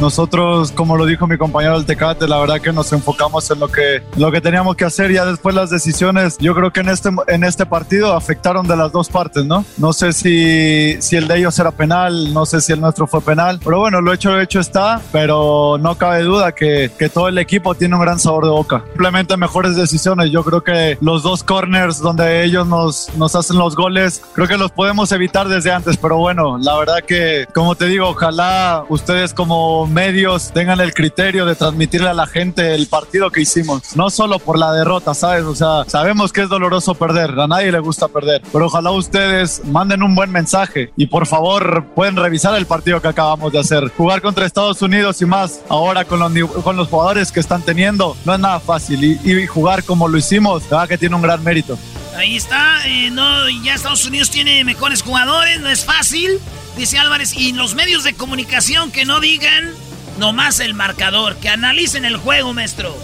Nosotros, 0.00 0.72
como 0.72 0.96
lo 0.96 1.06
dijo 1.06 1.26
mi 1.26 1.38
compañero 1.38 1.74
del 1.74 1.86
Tecate, 1.86 2.28
la 2.28 2.38
verdad 2.38 2.60
que 2.60 2.72
nos 2.72 2.92
enfocamos 2.92 3.50
en 3.50 3.60
lo 3.60 3.68
que, 3.68 4.02
lo 4.16 4.30
que 4.30 4.40
teníamos 4.40 4.76
que 4.76 4.84
hacer. 4.84 5.10
Ya 5.10 5.24
después 5.24 5.54
las 5.54 5.70
decisiones, 5.70 6.36
yo 6.38 6.54
creo 6.54 6.70
que 6.70 6.80
en 6.80 6.90
este, 6.90 7.10
en 7.28 7.44
este 7.44 7.64
partido 7.64 8.14
afectaron 8.14 8.66
de 8.66 8.76
las 8.76 8.92
dos 8.92 9.08
partes, 9.08 9.44
¿no? 9.46 9.64
No 9.78 9.92
sé 9.94 10.12
si, 10.12 11.00
si 11.00 11.16
el 11.16 11.26
de 11.28 11.38
ellos 11.38 11.58
era 11.58 11.70
penal, 11.70 12.34
no 12.34 12.44
sé 12.44 12.60
si 12.60 12.72
el 12.72 12.80
nuestro 12.80 13.06
fue 13.06 13.22
penal, 13.22 13.58
pero 13.64 13.80
bueno, 13.80 14.00
lo 14.02 14.12
hecho, 14.12 14.32
lo 14.32 14.40
hecho 14.40 14.60
está, 14.60 15.00
pero 15.12 15.78
no 15.80 15.96
cabe 15.96 16.22
duda 16.22 16.52
que, 16.52 16.90
que 16.98 17.08
todo 17.08 17.28
el 17.28 17.38
equipo 17.38 17.74
tiene 17.74 17.94
un 17.94 18.02
gran 18.02 18.18
sabor 18.18 18.44
de 18.44 18.50
boca. 18.50 18.82
Simplemente 18.88 19.36
mejores 19.36 19.76
decisiones. 19.76 20.30
Yo 20.30 20.44
creo 20.44 20.62
que 20.62 20.98
los 21.00 21.22
dos 21.22 21.42
corners 21.42 22.00
donde 22.00 22.44
ellos 22.44 22.66
nos, 22.66 23.10
nos 23.16 23.34
hacen 23.34 23.56
los 23.56 23.74
goles, 23.74 24.22
creo 24.34 24.46
que 24.46 24.58
los 24.58 24.70
podemos 24.72 25.10
evitar 25.12 25.48
desde 25.48 25.72
antes, 25.72 25.96
pero 25.96 26.18
bueno, 26.18 26.58
la 26.58 26.76
verdad 26.76 26.98
que, 27.06 27.46
como 27.54 27.74
te 27.74 27.86
digo, 27.86 28.08
ojalá 28.08 28.84
ustedes 28.88 29.32
como 29.32 29.85
medios 29.88 30.52
tengan 30.52 30.80
el 30.80 30.94
criterio 30.94 31.46
de 31.46 31.54
transmitirle 31.54 32.08
a 32.08 32.14
la 32.14 32.26
gente 32.26 32.74
el 32.74 32.86
partido 32.86 33.30
que 33.30 33.42
hicimos, 33.42 33.96
no 33.96 34.10
solo 34.10 34.38
por 34.38 34.58
la 34.58 34.72
derrota, 34.72 35.14
¿sabes? 35.14 35.44
O 35.44 35.54
sea, 35.54 35.84
sabemos 35.86 36.32
que 36.32 36.42
es 36.42 36.48
doloroso 36.48 36.94
perder, 36.94 37.38
a 37.38 37.46
nadie 37.46 37.72
le 37.72 37.80
gusta 37.80 38.08
perder, 38.08 38.42
pero 38.52 38.66
ojalá 38.66 38.90
ustedes 38.90 39.62
manden 39.64 40.02
un 40.02 40.14
buen 40.14 40.30
mensaje 40.30 40.92
y 40.96 41.06
por 41.06 41.26
favor 41.26 41.86
pueden 41.94 42.16
revisar 42.16 42.56
el 42.56 42.66
partido 42.66 43.00
que 43.00 43.08
acabamos 43.08 43.52
de 43.52 43.60
hacer. 43.60 43.92
Jugar 43.96 44.22
contra 44.22 44.46
Estados 44.46 44.82
Unidos 44.82 45.20
y 45.22 45.26
más 45.26 45.60
ahora 45.68 46.04
con 46.04 46.18
los, 46.18 46.50
con 46.62 46.76
los 46.76 46.88
jugadores 46.88 47.32
que 47.32 47.40
están 47.40 47.62
teniendo 47.62 48.16
no 48.24 48.34
es 48.34 48.40
nada 48.40 48.60
fácil 48.60 49.02
y, 49.04 49.20
y 49.24 49.46
jugar 49.46 49.84
como 49.84 50.08
lo 50.08 50.18
hicimos, 50.18 50.62
verdad 50.68 50.88
que 50.88 50.98
tiene 50.98 51.14
un 51.14 51.22
gran 51.22 51.42
mérito. 51.42 51.78
Ahí 52.16 52.36
está, 52.36 52.86
eh, 52.86 53.10
no, 53.10 53.48
ya 53.62 53.74
Estados 53.74 54.06
Unidos 54.06 54.30
tiene 54.30 54.64
mejores 54.64 55.02
jugadores, 55.02 55.60
no 55.60 55.68
es 55.68 55.84
fácil, 55.84 56.40
dice 56.76 56.98
Álvarez, 56.98 57.34
y 57.34 57.52
los 57.52 57.74
medios 57.74 58.04
de 58.04 58.14
comunicación 58.14 58.90
que 58.90 59.04
no 59.04 59.20
digan 59.20 59.70
nomás 60.18 60.60
el 60.60 60.74
marcador, 60.74 61.36
que 61.36 61.48
analicen 61.48 62.04
el 62.04 62.16
juego, 62.16 62.52
maestro. 62.52 62.96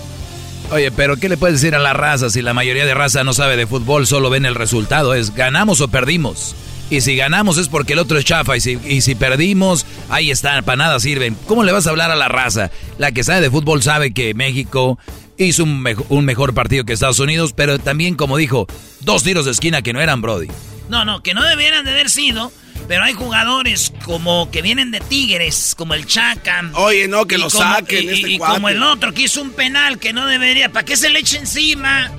Oye, 0.70 0.90
pero 0.90 1.16
¿qué 1.16 1.28
le 1.28 1.36
puedes 1.36 1.60
decir 1.60 1.74
a 1.74 1.78
la 1.78 1.92
raza 1.92 2.30
si 2.30 2.40
la 2.40 2.54
mayoría 2.54 2.86
de 2.86 2.94
raza 2.94 3.24
no 3.24 3.34
sabe 3.34 3.56
de 3.56 3.66
fútbol, 3.66 4.06
solo 4.06 4.30
ven 4.30 4.46
el 4.46 4.54
resultado? 4.54 5.14
Es 5.14 5.34
ganamos 5.34 5.80
o 5.80 5.88
perdimos. 5.88 6.54
Y 6.88 7.00
si 7.00 7.16
ganamos 7.16 7.58
es 7.58 7.68
porque 7.68 7.94
el 7.94 7.98
otro 7.98 8.18
es 8.18 8.24
chafa. 8.24 8.56
Y 8.56 8.60
si, 8.60 8.78
y 8.86 9.00
si 9.00 9.14
perdimos, 9.14 9.86
ahí 10.10 10.30
está, 10.30 10.60
para 10.62 10.76
nada 10.76 11.00
sirven. 11.00 11.36
¿Cómo 11.46 11.64
le 11.64 11.72
vas 11.72 11.86
a 11.86 11.90
hablar 11.90 12.10
a 12.10 12.16
la 12.16 12.28
raza? 12.28 12.70
La 12.98 13.12
que 13.12 13.24
sabe 13.24 13.40
de 13.40 13.50
fútbol 13.50 13.82
sabe 13.82 14.12
que 14.12 14.34
México 14.34 14.98
hizo 15.38 15.64
un, 15.64 15.80
mejor, 15.80 16.06
un 16.10 16.24
mejor 16.24 16.54
partido 16.54 16.84
que 16.84 16.92
Estados 16.92 17.18
Unidos, 17.18 17.52
pero 17.54 17.78
también, 17.78 18.14
como 18.14 18.36
dijo, 18.36 18.66
dos 19.00 19.22
tiros 19.22 19.46
de 19.46 19.52
esquina 19.52 19.82
que 19.82 19.92
no 19.92 20.00
eran 20.00 20.20
Brody. 20.20 20.48
No, 20.88 21.04
no, 21.04 21.22
que 21.22 21.32
no 21.34 21.42
debieran 21.44 21.84
de 21.84 21.92
haber 21.92 22.10
sido. 22.10 22.52
Pero 22.88 23.04
hay 23.04 23.12
jugadores 23.14 23.92
como 24.04 24.50
que 24.50 24.60
vienen 24.62 24.90
de 24.90 25.00
Tigres, 25.00 25.74
como 25.76 25.94
el 25.94 26.06
Chacam. 26.06 26.72
Oye, 26.74 27.08
no, 27.08 27.26
que 27.26 27.38
lo 27.38 27.48
como- 27.48 27.62
saquen. 27.64 28.04
Y, 28.04 28.08
este 28.08 28.30
y 28.32 28.38
como 28.38 28.68
el 28.68 28.82
otro 28.82 29.12
que 29.14 29.22
hizo 29.22 29.40
un 29.40 29.52
penal 29.52 29.98
que 29.98 30.12
no 30.12 30.26
debería. 30.26 30.70
¿Para 30.72 30.84
qué 30.84 30.96
se 30.96 31.08
le 31.10 31.20
eche 31.20 31.38
encima? 31.38 32.10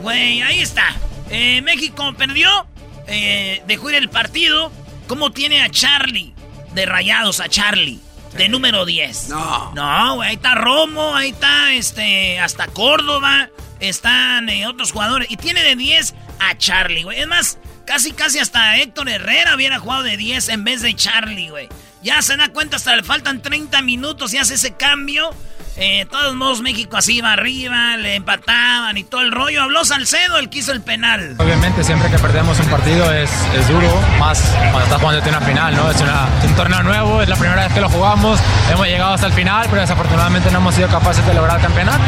Güey, 0.00 0.40
ahí 0.42 0.60
está. 0.60 0.94
Eh, 1.30 1.60
México 1.62 2.12
perdió. 2.16 2.66
eh, 3.08 3.62
dejó 3.66 3.90
ir 3.90 3.96
el 3.96 4.08
partido. 4.08 4.70
¿Cómo 5.08 5.32
tiene 5.32 5.60
a 5.62 5.68
Charlie? 5.70 6.32
De 6.72 6.86
rayados 6.86 7.40
a 7.40 7.48
Charlie. 7.48 7.98
De 8.36 8.48
número 8.48 8.86
10. 8.86 9.28
No. 9.28 9.72
No, 9.74 10.14
güey, 10.14 10.28
ahí 10.30 10.34
está 10.36 10.54
Romo, 10.54 11.14
ahí 11.14 11.30
está 11.30 11.74
este, 11.74 12.38
hasta 12.38 12.68
Córdoba, 12.68 13.50
están 13.80 14.48
eh, 14.48 14.66
otros 14.66 14.92
jugadores. 14.92 15.30
Y 15.30 15.36
tiene 15.36 15.62
de 15.64 15.76
10 15.76 16.14
a 16.38 16.56
Charlie, 16.56 17.02
güey. 17.02 17.18
Es 17.20 17.26
más, 17.26 17.58
casi, 17.84 18.12
casi 18.12 18.38
hasta 18.38 18.76
Héctor 18.78 19.08
Herrera 19.08 19.54
hubiera 19.54 19.78
jugado 19.78 20.02
de 20.02 20.16
10 20.16 20.48
en 20.50 20.64
vez 20.64 20.82
de 20.82 20.94
Charlie, 20.94 21.50
güey. 21.50 21.68
Ya 22.02 22.20
se 22.22 22.36
da 22.36 22.48
cuenta, 22.48 22.76
hasta 22.76 22.96
le 22.96 23.02
faltan 23.02 23.42
30 23.42 23.80
minutos 23.82 24.34
y 24.34 24.38
hace 24.38 24.54
ese 24.54 24.74
cambio. 24.74 25.30
Eh, 25.76 26.00
de 26.00 26.06
todos 26.06 26.34
modos, 26.34 26.60
México 26.60 26.98
así 26.98 27.16
iba 27.16 27.32
arriba, 27.32 27.96
le 27.96 28.14
empataban 28.16 28.96
y 28.98 29.04
todo 29.04 29.22
el 29.22 29.32
rollo. 29.32 29.62
Habló 29.62 29.84
Salcedo, 29.86 30.38
el 30.38 30.50
que 30.50 30.58
hizo 30.58 30.70
el 30.72 30.82
penal. 30.82 31.34
Obviamente 31.38 31.82
siempre 31.82 32.10
que 32.10 32.18
perdemos 32.18 32.58
un 32.60 32.66
partido 32.66 33.10
es, 33.12 33.30
es 33.58 33.68
duro, 33.68 33.88
más 34.18 34.38
cuando 34.70 34.82
estás 34.82 35.00
jugando 35.00 35.28
una 35.30 35.40
final, 35.40 35.74
¿no? 35.76 35.90
Es 35.90 36.00
una- 36.00 36.28
un 36.44 36.54
torneo 36.54 36.82
nuevo, 36.82 37.22
es 37.22 37.28
la 37.28 37.36
primera 37.36 37.64
vez 37.64 37.72
que 37.72 37.80
lo 37.80 37.88
jugamos, 37.88 38.38
hemos 38.70 38.86
llegado 38.86 39.14
hasta 39.14 39.28
el 39.28 39.32
final, 39.32 39.66
pero 39.70 39.80
desafortunadamente 39.80 40.50
no 40.50 40.58
hemos 40.58 40.74
sido 40.74 40.88
capaces 40.88 41.24
de 41.26 41.32
lograr 41.34 41.56
el 41.56 41.62
campeonato. 41.62 42.02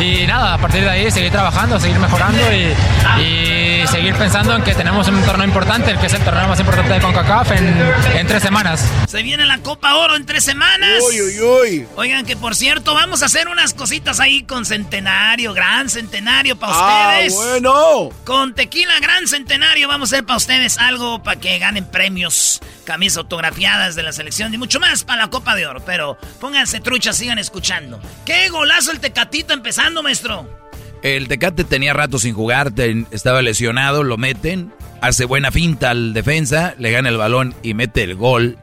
Y 0.00 0.26
nada, 0.28 0.54
a 0.54 0.58
partir 0.58 0.82
de 0.82 0.90
ahí 0.90 1.10
seguir 1.10 1.32
trabajando, 1.32 1.80
seguir 1.80 1.98
mejorando 1.98 2.40
y, 2.54 2.74
y 3.22 3.86
seguir 3.88 4.14
pensando 4.14 4.54
en 4.54 4.62
que 4.62 4.74
tenemos 4.74 5.08
un 5.08 5.20
torneo 5.24 5.46
importante, 5.46 5.90
el 5.90 5.98
que 5.98 6.06
es 6.06 6.14
el 6.14 6.22
torneo 6.22 6.46
más 6.46 6.60
importante 6.60 6.92
de 6.94 7.00
CONCACAF 7.00 7.50
en, 7.52 7.92
en 8.14 8.26
tres 8.26 8.42
semanas. 8.42 8.84
Se 9.08 9.22
viene 9.22 9.46
la 9.46 9.58
Copa 9.58 9.96
Oro 9.96 10.14
en 10.16 10.24
tres 10.26 10.44
semanas. 10.44 10.90
Uy, 11.08 11.20
uy, 11.20 11.40
uy. 11.40 11.86
Oigan, 11.96 12.24
que 12.24 12.36
por 12.36 12.54
cierto, 12.54 12.94
vamos 13.00 13.22
a 13.22 13.26
hacer 13.26 13.48
unas 13.48 13.72
cositas 13.74 14.20
ahí 14.20 14.42
con 14.42 14.64
Centenario, 14.66 15.54
Gran 15.54 15.88
Centenario 15.88 16.56
para 16.56 16.72
Ah, 16.76 17.12
ustedes. 17.16 17.34
bueno. 17.34 18.10
Con 18.24 18.54
Tequila 18.54 19.00
Gran 19.00 19.26
Centenario 19.26 19.88
vamos 19.88 20.12
a 20.12 20.16
hacer 20.16 20.26
para 20.26 20.36
ustedes 20.36 20.76
algo 20.78 21.22
para 21.22 21.40
que 21.40 21.58
ganen 21.58 21.84
premios, 21.86 22.60
camisas 22.84 23.16
autografiadas 23.18 23.94
de 23.94 24.02
la 24.02 24.12
selección 24.12 24.52
y 24.52 24.58
mucho 24.58 24.80
más 24.80 25.04
para 25.04 25.22
la 25.22 25.30
Copa 25.30 25.54
de 25.56 25.66
Oro. 25.66 25.80
Pero 25.84 26.18
pónganse 26.40 26.80
truchas, 26.80 27.16
sigan 27.16 27.38
escuchando. 27.38 28.00
¡Qué 28.26 28.48
golazo 28.50 28.92
el 28.92 29.00
Tecatito 29.00 29.54
empezando, 29.54 30.02
maestro! 30.02 30.60
El 31.02 31.26
Tecate 31.28 31.64
tenía 31.64 31.94
rato 31.94 32.18
sin 32.18 32.34
jugar, 32.34 32.70
ten- 32.72 33.06
estaba 33.10 33.40
lesionado, 33.40 34.02
lo 34.02 34.18
meten, 34.18 34.74
hace 35.00 35.24
buena 35.24 35.50
finta 35.50 35.88
al 35.90 36.12
defensa, 36.12 36.74
le 36.78 36.90
gana 36.90 37.08
el 37.08 37.16
balón 37.16 37.54
y 37.62 37.72
mete 37.72 38.02
el 38.02 38.14
gol. 38.16 38.58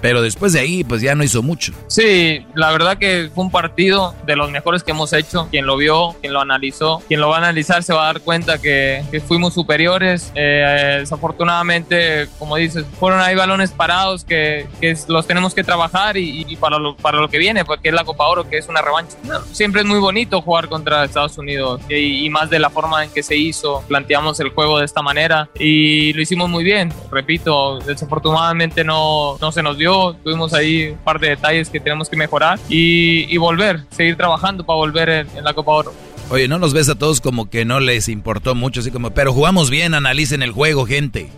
Pero 0.00 0.22
después 0.22 0.52
de 0.52 0.60
ahí, 0.60 0.84
pues 0.84 1.02
ya 1.02 1.14
no 1.14 1.24
hizo 1.24 1.42
mucho. 1.42 1.72
Sí, 1.86 2.46
la 2.54 2.70
verdad 2.70 2.98
que 2.98 3.30
fue 3.34 3.44
un 3.44 3.50
partido 3.50 4.14
de 4.26 4.36
los 4.36 4.50
mejores 4.50 4.82
que 4.82 4.92
hemos 4.92 5.12
hecho. 5.12 5.48
Quien 5.50 5.66
lo 5.66 5.76
vio, 5.76 6.16
quien 6.20 6.32
lo 6.32 6.40
analizó, 6.40 7.02
quien 7.08 7.20
lo 7.20 7.28
va 7.28 7.36
a 7.36 7.38
analizar 7.38 7.82
se 7.82 7.92
va 7.92 8.04
a 8.04 8.06
dar 8.12 8.20
cuenta 8.20 8.58
que, 8.58 9.04
que 9.10 9.20
fuimos 9.20 9.54
superiores. 9.54 10.32
Eh, 10.34 10.96
desafortunadamente, 11.00 12.28
como 12.38 12.56
dices, 12.56 12.84
fueron 12.98 13.20
ahí 13.20 13.34
balones 13.34 13.70
parados 13.72 14.24
que, 14.24 14.66
que 14.80 14.96
los 15.08 15.26
tenemos 15.26 15.54
que 15.54 15.64
trabajar 15.64 16.16
y, 16.16 16.46
y 16.48 16.56
para, 16.56 16.78
lo, 16.78 16.96
para 16.96 17.18
lo 17.18 17.28
que 17.28 17.38
viene, 17.38 17.64
porque 17.64 17.88
es 17.88 17.94
la 17.94 18.04
Copa 18.04 18.26
Oro, 18.26 18.48
que 18.48 18.58
es 18.58 18.68
una 18.68 18.82
revancha. 18.82 19.16
Siempre 19.52 19.82
es 19.82 19.86
muy 19.86 19.98
bonito 19.98 20.40
jugar 20.42 20.68
contra 20.68 21.04
Estados 21.04 21.36
Unidos 21.38 21.80
y, 21.88 22.24
y 22.24 22.30
más 22.30 22.50
de 22.50 22.58
la 22.58 22.70
forma 22.70 23.04
en 23.04 23.10
que 23.10 23.22
se 23.22 23.36
hizo. 23.36 23.82
Planteamos 23.88 24.40
el 24.40 24.50
juego 24.50 24.78
de 24.78 24.84
esta 24.84 25.02
manera 25.02 25.48
y 25.58 26.12
lo 26.12 26.22
hicimos 26.22 26.48
muy 26.48 26.64
bien. 26.64 26.92
Repito, 27.10 27.78
desafortunadamente 27.80 28.84
no, 28.84 29.36
no 29.40 29.52
se 29.52 29.62
nos 29.62 29.76
dio. 29.76 29.89
Tuvimos 30.22 30.52
ahí 30.52 30.88
un 30.88 30.98
par 30.98 31.18
de 31.18 31.30
detalles 31.30 31.68
que 31.68 31.80
tenemos 31.80 32.08
que 32.08 32.16
mejorar 32.16 32.58
y, 32.68 33.32
y 33.32 33.36
volver, 33.36 33.84
seguir 33.90 34.16
trabajando 34.16 34.64
para 34.64 34.76
volver 34.76 35.08
en, 35.08 35.28
en 35.36 35.44
la 35.44 35.54
Copa 35.54 35.72
Oro. 35.72 35.94
Oye, 36.30 36.46
¿no 36.46 36.58
los 36.58 36.72
ves 36.72 36.88
a 36.88 36.94
todos 36.94 37.20
como 37.20 37.50
que 37.50 37.64
no 37.64 37.80
les 37.80 38.08
importó 38.08 38.54
mucho? 38.54 38.80
Así 38.80 38.90
como, 38.90 39.10
pero 39.10 39.32
jugamos 39.32 39.68
bien, 39.68 39.94
analicen 39.94 40.42
el 40.42 40.52
juego, 40.52 40.86
gente. 40.86 41.28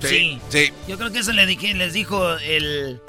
Sí, 0.00 0.38
sí. 0.48 0.70
Yo 0.86 0.96
creo 0.96 1.10
que 1.10 1.20
eso 1.20 1.32
le 1.32 1.46
dije, 1.46 1.74
les 1.74 1.92
dijo 1.92 2.36
el... 2.38 3.00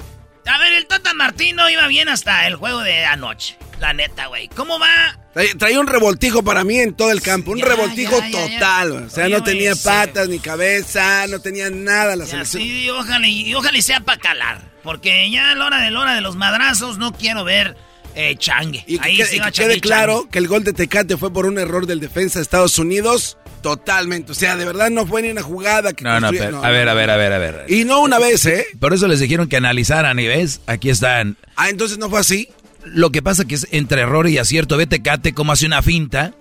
A 0.46 0.58
ver, 0.58 0.72
el 0.72 0.86
Tata 0.86 1.12
Martino 1.14 1.68
iba 1.68 1.86
bien 1.88 2.08
hasta 2.08 2.46
el 2.46 2.56
juego 2.56 2.80
de 2.80 3.04
anoche. 3.04 3.56
La 3.80 3.92
neta, 3.92 4.26
güey. 4.26 4.48
¿Cómo 4.48 4.78
va? 4.78 5.18
Traía, 5.58 5.78
un 5.80 5.86
revoltijo 5.86 6.42
para 6.42 6.64
mí 6.64 6.78
en 6.78 6.94
todo 6.94 7.10
el 7.12 7.20
campo, 7.20 7.50
un 7.52 7.58
Ya, 7.58 7.66
revoltijo 7.66 8.18
ya, 8.20 8.28
ya, 8.28 8.46
ya. 8.48 8.54
total. 8.54 8.92
O 8.92 9.10
sea, 9.10 9.26
Oye, 9.26 9.34
no 9.36 9.42
tenía 9.44 9.74
sí. 9.74 9.82
patas 9.84 10.28
ni 10.28 10.38
cabeza, 10.38 11.26
no 11.28 11.40
tenía 11.40 11.68
nada 11.68 12.16
la 12.16 12.24
Ya, 12.24 12.30
selección. 12.30 12.62
sí, 12.62 12.88
ojalá, 12.88 13.28
y 13.28 13.54
ojalá 13.54 13.76
y 13.76 13.82
sea 13.82 14.00
para 14.00 14.18
calar. 14.18 14.62
Porque 14.82 15.30
ya 15.30 15.50
a 15.50 15.54
la 15.54 15.66
hora 15.66 15.78
de 15.82 15.90
la 15.90 16.00
hora 16.00 16.14
de 16.14 16.22
los 16.22 16.36
madrazos 16.36 16.96
no 16.96 17.12
quiero 17.12 17.44
ver 17.44 17.76
eh, 18.14 18.34
changue. 18.38 18.82
Y 18.86 18.98
Ahí 19.02 19.18
quede- 19.18 19.26
sí 19.26 19.38
que 19.40 19.52
changue, 19.52 19.72
quede 19.74 19.80
claro 19.82 20.14
changue. 20.20 20.30
que 20.30 20.38
el 20.38 20.48
gol 20.48 20.64
de 20.64 20.72
Tecate 20.72 21.18
fue 21.18 21.30
por 21.30 21.44
un 21.44 21.58
error 21.58 21.84
del 21.86 22.00
defensa 22.00 22.38
de 22.38 22.44
Estados 22.44 22.78
Unidos, 22.78 23.36
totalmente. 23.60 24.32
O 24.32 24.34
sea, 24.34 24.56
de 24.56 24.64
verdad 24.64 24.88
no 24.88 25.06
fue 25.06 25.20
ni 25.20 25.28
una 25.28 25.42
jugada 25.42 25.92
que 25.92 26.02
No, 26.02 26.18
no, 26.18 26.30
pero, 26.30 26.50
no, 26.52 26.64
a 26.64 26.70
ver, 26.70 26.86
no. 26.86 26.92
a 26.92 26.94
ver, 26.94 27.10
a 27.10 27.16
ver, 27.18 27.32
a 27.34 27.38
ver. 27.38 27.66
Y 27.68 27.84
no 27.84 28.00
una 28.00 28.18
vez, 28.18 28.46
¿eh? 28.46 28.64
Por 28.80 28.94
eso 28.94 29.06
les 29.06 29.20
dijeron 29.20 29.50
que 29.50 29.58
analizaran 29.58 30.18
y 30.18 30.26
ves, 30.26 30.62
aquí 30.66 30.88
están. 30.88 31.36
Ah, 31.56 31.68
entonces 31.68 31.98
no 31.98 32.08
fue 32.08 32.20
así. 32.20 32.48
Lo 32.86 33.10
que 33.10 33.22
pasa 33.22 33.44
que 33.44 33.54
es 33.56 33.66
entre 33.70 34.02
error 34.02 34.28
y 34.28 34.38
acierto. 34.38 34.76
Ve 34.76 34.86
Tecate 34.86 35.34
cómo 35.34 35.52
hace 35.52 35.66
una 35.66 35.82
finta 35.82 36.32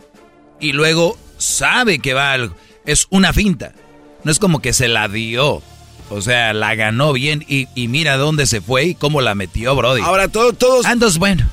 y 0.60 0.72
luego 0.74 1.18
sabe 1.38 2.00
que 2.00 2.14
va 2.14 2.32
algo. 2.32 2.56
Es 2.86 3.08
una 3.10 3.34
finta. 3.34 3.74
No 4.24 4.32
es 4.32 4.40
como 4.40 4.62
que 4.62 4.74
se 4.74 4.88
la 4.88 5.08
dio. 5.08 5.62
O 6.10 6.22
sea, 6.22 6.54
la 6.54 6.76
ganó 6.76 7.14
bien 7.14 7.44
y, 7.48 7.68
y 7.74 7.88
mira 7.88 8.16
dónde 8.18 8.46
se 8.46 8.62
fue 8.62 8.86
y 8.86 8.96
cómo 8.96 9.22
la 9.22 9.34
metió, 9.36 9.76
Brody. 9.76 10.02
Ahora 10.02 10.28
todo, 10.28 10.54
todos, 10.54 10.86
Ah, 10.86 10.92
entonces, 10.92 11.18
bueno, 11.18 11.46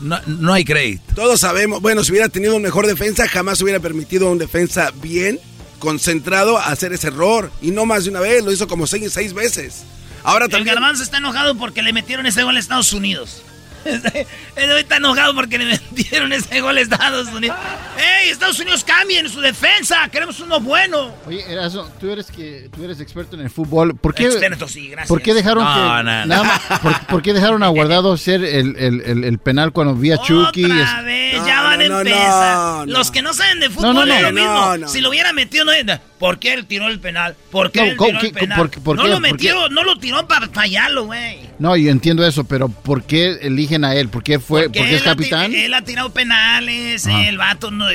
no, 0.00 0.18
no 0.26 0.54
hay 0.54 0.64
crédito. 0.64 1.02
todos 1.14 1.40
sabemos, 1.40 1.82
bueno, 1.82 2.02
si 2.02 2.10
hubiera 2.12 2.30
tenido 2.30 2.56
un 2.56 2.62
mejor 2.62 2.86
defensa, 2.86 3.28
jamás 3.28 3.60
hubiera 3.60 3.80
permitido 3.80 4.28
a 4.28 4.30
un 4.30 4.38
defensa 4.38 4.92
bien, 5.02 5.38
concentrado, 5.78 6.56
hacer 6.58 6.94
ese 6.94 7.08
error. 7.08 7.52
Y 7.60 7.70
no 7.70 7.84
más 7.84 8.04
de 8.04 8.10
una 8.10 8.20
vez, 8.20 8.42
lo 8.42 8.50
hizo 8.50 8.66
como 8.66 8.86
seis, 8.86 9.12
seis 9.12 9.34
veces. 9.34 9.84
Ahora 10.24 10.46
El 10.46 10.50
también... 10.52 10.74
Garbanzo 10.74 11.02
está 11.02 11.18
enojado 11.18 11.56
porque 11.56 11.82
le 11.82 11.92
metieron 11.92 12.24
ese 12.24 12.42
gol 12.44 12.56
a 12.56 12.60
Estados 12.60 12.94
Unidos. 12.94 13.42
Está 14.56 14.96
enojado 14.96 15.34
porque 15.34 15.58
le 15.58 15.64
metieron 15.66 16.32
ese 16.32 16.60
gol 16.60 16.76
a 16.76 16.80
Estados 16.80 17.28
Unidos. 17.28 17.56
¡Ey, 17.96 18.30
Estados 18.30 18.58
Unidos 18.60 18.84
cambien 18.84 19.28
su 19.28 19.40
defensa! 19.40 20.08
¡Queremos 20.10 20.38
uno 20.40 20.60
bueno! 20.60 21.12
Oye, 21.26 21.44
Eraso, 21.50 21.90
tú 22.00 22.10
eres 22.10 22.30
que 22.30 22.68
tú 22.74 22.84
eres 22.84 23.00
experto 23.00 23.36
en 23.36 23.42
el 23.42 23.50
fútbol. 23.50 23.94
¿Por 23.96 24.14
qué, 24.14 24.24
Experto, 24.26 24.68
sí, 24.68 24.88
gracias. 24.88 25.08
¿por 25.08 25.22
qué 25.22 25.34
dejaron 25.34 25.64
No, 25.64 25.74
que 25.74 25.80
no, 25.80 26.02
nada 26.02 26.26
no. 26.26 26.44
más- 26.44 26.60
por, 26.80 27.06
por 27.06 27.22
qué 27.22 27.32
dejaron 27.32 27.62
a 27.62 27.68
Guardado 27.68 28.16
ser 28.16 28.44
el, 28.44 28.76
el, 28.76 29.00
el, 29.02 29.24
el 29.24 29.38
penal 29.38 29.72
cuando 29.72 29.94
vi 29.94 30.12
a 30.12 30.18
Chucky? 30.18 30.64
Otra 30.64 30.98
Es- 31.00 31.04
vez, 31.04 31.46
ya 31.46 31.62
van 31.62 31.80
a 31.80 31.84
empezar. 31.84 32.56
no, 32.56 32.86
no. 32.86 32.92
Los 32.92 33.10
que 33.10 33.22
no 33.22 33.34
saben 33.34 33.60
de 33.60 33.70
fútbol 33.70 33.94
No, 33.94 34.06
no, 34.06 34.14
es 34.14 34.22
lo 34.22 34.32
mismo. 34.32 34.52
No, 34.52 34.76
no. 34.78 34.88
Si 34.88 35.00
lo 35.00 35.08
hubiera 35.10 35.32
metido, 35.32 35.64
no 35.64 35.72
¿Por 36.18 36.38
qué 36.38 36.52
él 36.52 36.66
tiró 36.66 36.86
el 36.88 37.00
penal? 37.00 37.34
¿Por 37.50 37.72
qué 37.72 37.80
No, 37.80 37.86
él 37.86 37.96
¿cómo 37.96 38.10
tiró 38.10 38.20
el 38.20 38.32
penal? 38.32 38.58
por 38.58 38.70
por 38.82 38.96
no 38.96 39.02
qué- 39.04 39.08
lo 39.08 39.20
metió, 39.20 39.68
no 39.70 39.82
lo 39.82 39.98
tiró 39.98 40.26
para 40.28 40.48
fallarlo, 40.48 41.06
güey. 41.06 41.40
No, 41.62 41.76
yo 41.76 41.92
entiendo 41.92 42.26
eso, 42.26 42.42
pero 42.42 42.68
¿por 42.68 43.04
qué 43.04 43.38
eligen 43.42 43.84
a 43.84 43.94
él? 43.94 44.08
¿Por 44.08 44.24
qué 44.24 44.40
fue? 44.40 44.64
Porque 44.64 44.80
¿Porque 44.80 44.96
es 44.96 45.02
él 45.02 45.08
ha 45.08 45.12
ti- 45.14 45.18
capitán? 45.22 45.54
Él 45.54 45.72
ha 45.74 45.84
tirado 45.84 46.10
penales, 46.12 47.06
Ajá. 47.06 47.28
el 47.28 47.38
vato 47.38 47.70
no... 47.70 47.86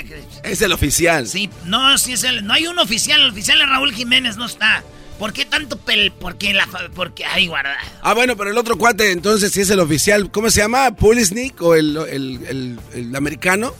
Es 0.43 0.61
el 0.61 0.71
oficial. 0.71 1.27
Sí, 1.27 1.49
no, 1.65 1.97
sí 1.97 2.13
es 2.13 2.23
el... 2.23 2.47
No 2.47 2.53
hay 2.53 2.65
un 2.67 2.79
oficial, 2.79 3.19
el 3.21 3.29
oficial 3.31 3.59
es 3.59 3.67
Raúl 3.67 3.91
Jiménez, 3.93 4.37
no 4.37 4.45
está. 4.45 4.85
¿Por 5.19 5.33
qué 5.33 5.43
tanto 5.43 5.77
pel...? 5.77 6.13
Porque 6.17 6.53
la... 6.53 6.65
fa- 6.65 6.87
Porque... 6.95 7.25
Ay, 7.25 7.47
guarda. 7.47 7.75
Ah, 8.01 8.13
bueno, 8.13 8.37
pero 8.37 8.51
el 8.51 8.57
otro 8.57 8.77
cuate, 8.77 9.11
entonces, 9.11 9.51
si 9.51 9.59
es 9.59 9.69
el 9.69 9.81
oficial, 9.81 10.31
¿cómo 10.31 10.49
se 10.49 10.61
llama? 10.61 10.95
¿Pulisnik 10.95 11.61
o 11.61 11.75
el, 11.75 11.97
el, 12.09 12.39
el- 12.47 12.79
el 12.93 13.15
americano? 13.17 13.73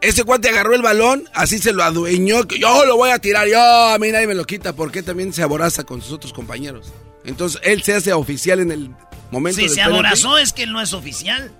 Ese 0.00 0.22
cuate 0.22 0.48
agarró 0.48 0.76
el 0.76 0.82
balón, 0.82 1.24
así 1.34 1.58
se 1.58 1.72
lo 1.72 1.82
adueñó, 1.82 2.46
que 2.46 2.60
yo 2.60 2.84
lo 2.86 2.96
voy 2.96 3.10
a 3.10 3.18
tirar, 3.18 3.48
yo, 3.48 3.58
a 3.60 3.98
mí 3.98 4.12
nadie 4.12 4.28
me 4.28 4.36
lo 4.36 4.44
quita, 4.44 4.74
porque 4.76 5.02
también 5.02 5.32
se 5.32 5.42
aboraza 5.42 5.82
con 5.82 6.00
sus 6.02 6.12
otros 6.12 6.32
compañeros. 6.32 6.92
Entonces, 7.24 7.60
él 7.64 7.82
se 7.82 7.94
hace 7.94 8.12
oficial 8.12 8.60
en 8.60 8.70
el 8.70 8.90
momento 9.30 9.60
Si 9.60 9.68
se 9.68 9.74
penalti. 9.76 9.94
aborazó 9.94 10.38
es 10.38 10.52
que 10.52 10.62
él 10.64 10.72
no 10.72 10.80
es 10.80 10.92
oficial. 10.92 11.52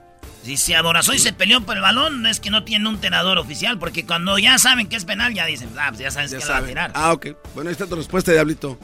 Si 0.44 0.56
se 0.56 0.76
aborazó 0.76 1.12
y 1.12 1.18
se 1.18 1.32
peleó 1.32 1.60
por 1.62 1.76
el 1.76 1.82
balón, 1.82 2.24
es 2.26 2.40
que 2.40 2.48
no 2.50 2.64
tiene 2.64 2.88
un 2.88 2.98
tenedor 2.98 3.36
oficial. 3.38 3.78
Porque 3.78 4.06
cuando 4.06 4.38
ya 4.38 4.58
saben 4.58 4.86
que 4.88 4.96
es 4.96 5.04
penal, 5.04 5.34
ya 5.34 5.44
dicen, 5.46 5.68
ah, 5.78 5.86
pues 5.88 6.00
ya 6.00 6.10
sabes 6.10 6.30
Ya 6.30 6.38
que 6.38 6.44
la 6.46 6.50
va 6.52 6.58
a 6.58 6.62
tirar. 6.66 6.90
Ah, 6.94 7.12
ok. 7.12 7.26
Bueno, 7.54 7.68
ahí 7.68 7.72
está 7.72 7.86
tu 7.86 7.96
respuesta, 7.96 8.32
Diablito. 8.32 8.78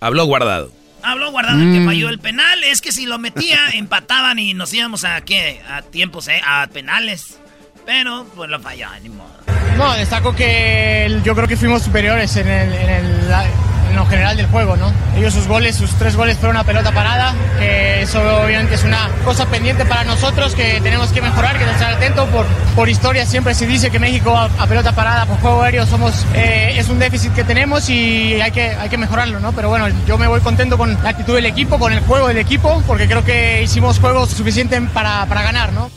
Habló 0.00 0.24
guardado. 0.24 0.72
Habló 1.02 1.30
guardado 1.30 1.60
el 1.60 1.72
que 1.72 1.80
Mm. 1.80 1.86
falló 1.86 2.08
el 2.08 2.18
penal. 2.18 2.62
Es 2.64 2.80
que 2.80 2.92
si 2.92 3.06
lo 3.06 3.18
metía, 3.18 3.58
empataban 3.74 4.38
y 4.38 4.54
nos 4.54 4.72
íbamos 4.72 5.04
a 5.04 5.20
qué? 5.22 5.60
A 5.68 5.82
tiempos, 5.82 6.28
¿eh? 6.28 6.40
A 6.46 6.66
penales. 6.72 7.38
Pero, 7.86 8.26
pues 8.36 8.48
lo 8.50 8.60
falló, 8.60 8.88
ni 9.02 9.08
modo. 9.08 9.30
No, 9.76 9.92
destaco 9.94 10.34
que 10.34 11.06
el- 11.06 11.22
yo 11.22 11.34
creo 11.34 11.48
que 11.48 11.56
fuimos 11.56 11.82
superiores 11.82 12.36
en, 12.36 12.48
el- 12.48 12.72
en 12.74 12.88
el- 12.90 13.28
la- 13.30 13.46
en 13.90 13.96
lo 13.96 14.06
general 14.06 14.36
del 14.36 14.46
juego, 14.46 14.76
¿no? 14.76 14.92
Ellos 15.16 15.34
sus 15.34 15.46
goles, 15.46 15.76
sus 15.76 15.90
tres 15.92 16.16
goles 16.16 16.36
fueron 16.38 16.56
una 16.56 16.64
pelota 16.64 16.92
parada, 16.92 17.34
que 17.58 18.02
eso 18.02 18.20
obviamente 18.42 18.74
es 18.76 18.84
una 18.84 19.10
cosa 19.24 19.46
pendiente 19.46 19.84
para 19.84 20.04
nosotros 20.04 20.54
que 20.54 20.80
tenemos 20.80 21.10
que 21.10 21.20
mejorar, 21.20 21.58
que 21.58 21.64
estar 21.64 21.92
atentos. 21.92 22.28
Por, 22.30 22.46
por 22.74 22.88
historia 22.88 23.26
siempre 23.26 23.54
se 23.54 23.66
dice 23.66 23.90
que 23.90 23.98
México 23.98 24.36
a, 24.36 24.66
pelota 24.66 24.92
parada, 24.92 25.26
por 25.26 25.38
juego 25.38 25.62
aéreo, 25.62 25.86
somos, 25.86 26.24
eh, 26.34 26.74
es 26.76 26.88
un 26.88 26.98
déficit 26.98 27.32
que 27.34 27.44
tenemos 27.44 27.88
y 27.90 28.40
hay 28.40 28.52
que, 28.52 28.70
hay 28.70 28.88
que 28.88 28.98
mejorarlo, 28.98 29.40
¿no? 29.40 29.52
Pero 29.52 29.68
bueno, 29.68 29.88
yo 30.06 30.16
me 30.18 30.26
voy 30.26 30.40
contento 30.40 30.78
con 30.78 30.96
la 31.02 31.10
actitud 31.10 31.34
del 31.34 31.46
equipo, 31.46 31.78
con 31.78 31.92
el 31.92 32.00
juego 32.00 32.28
del 32.28 32.38
equipo, 32.38 32.82
porque 32.86 33.06
creo 33.06 33.24
que 33.24 33.62
hicimos 33.62 33.98
juegos 33.98 34.30
suficientes 34.30 34.80
para, 34.92 35.26
para 35.26 35.42
ganar, 35.42 35.72
¿no? 35.72 35.90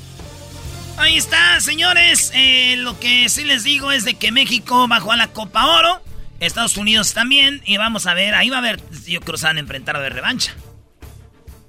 Ahí 0.97 1.17
está, 1.17 1.59
señores. 1.59 2.31
Eh, 2.35 2.75
lo 2.77 2.99
que 2.99 3.27
sí 3.29 3.43
les 3.43 3.63
digo 3.63 3.91
es 3.91 4.05
de 4.05 4.13
que 4.13 4.31
México 4.31 4.87
bajó 4.87 5.11
a 5.11 5.17
la 5.17 5.27
Copa 5.27 5.65
Oro. 5.65 6.01
Estados 6.45 6.77
Unidos 6.77 7.13
también. 7.13 7.61
Y 7.65 7.77
vamos 7.77 8.05
a 8.05 8.13
ver, 8.13 8.35
ahí 8.35 8.49
va 8.49 8.57
a 8.57 8.59
haber, 8.59 8.79
yo 9.05 9.19
creo 9.21 9.33
que 9.33 9.39
se 9.39 9.45
van 9.45 9.57
a 9.57 9.59
enfrentar 9.59 9.95
a 9.95 9.99
ver 9.99 10.13
revancha. 10.13 10.53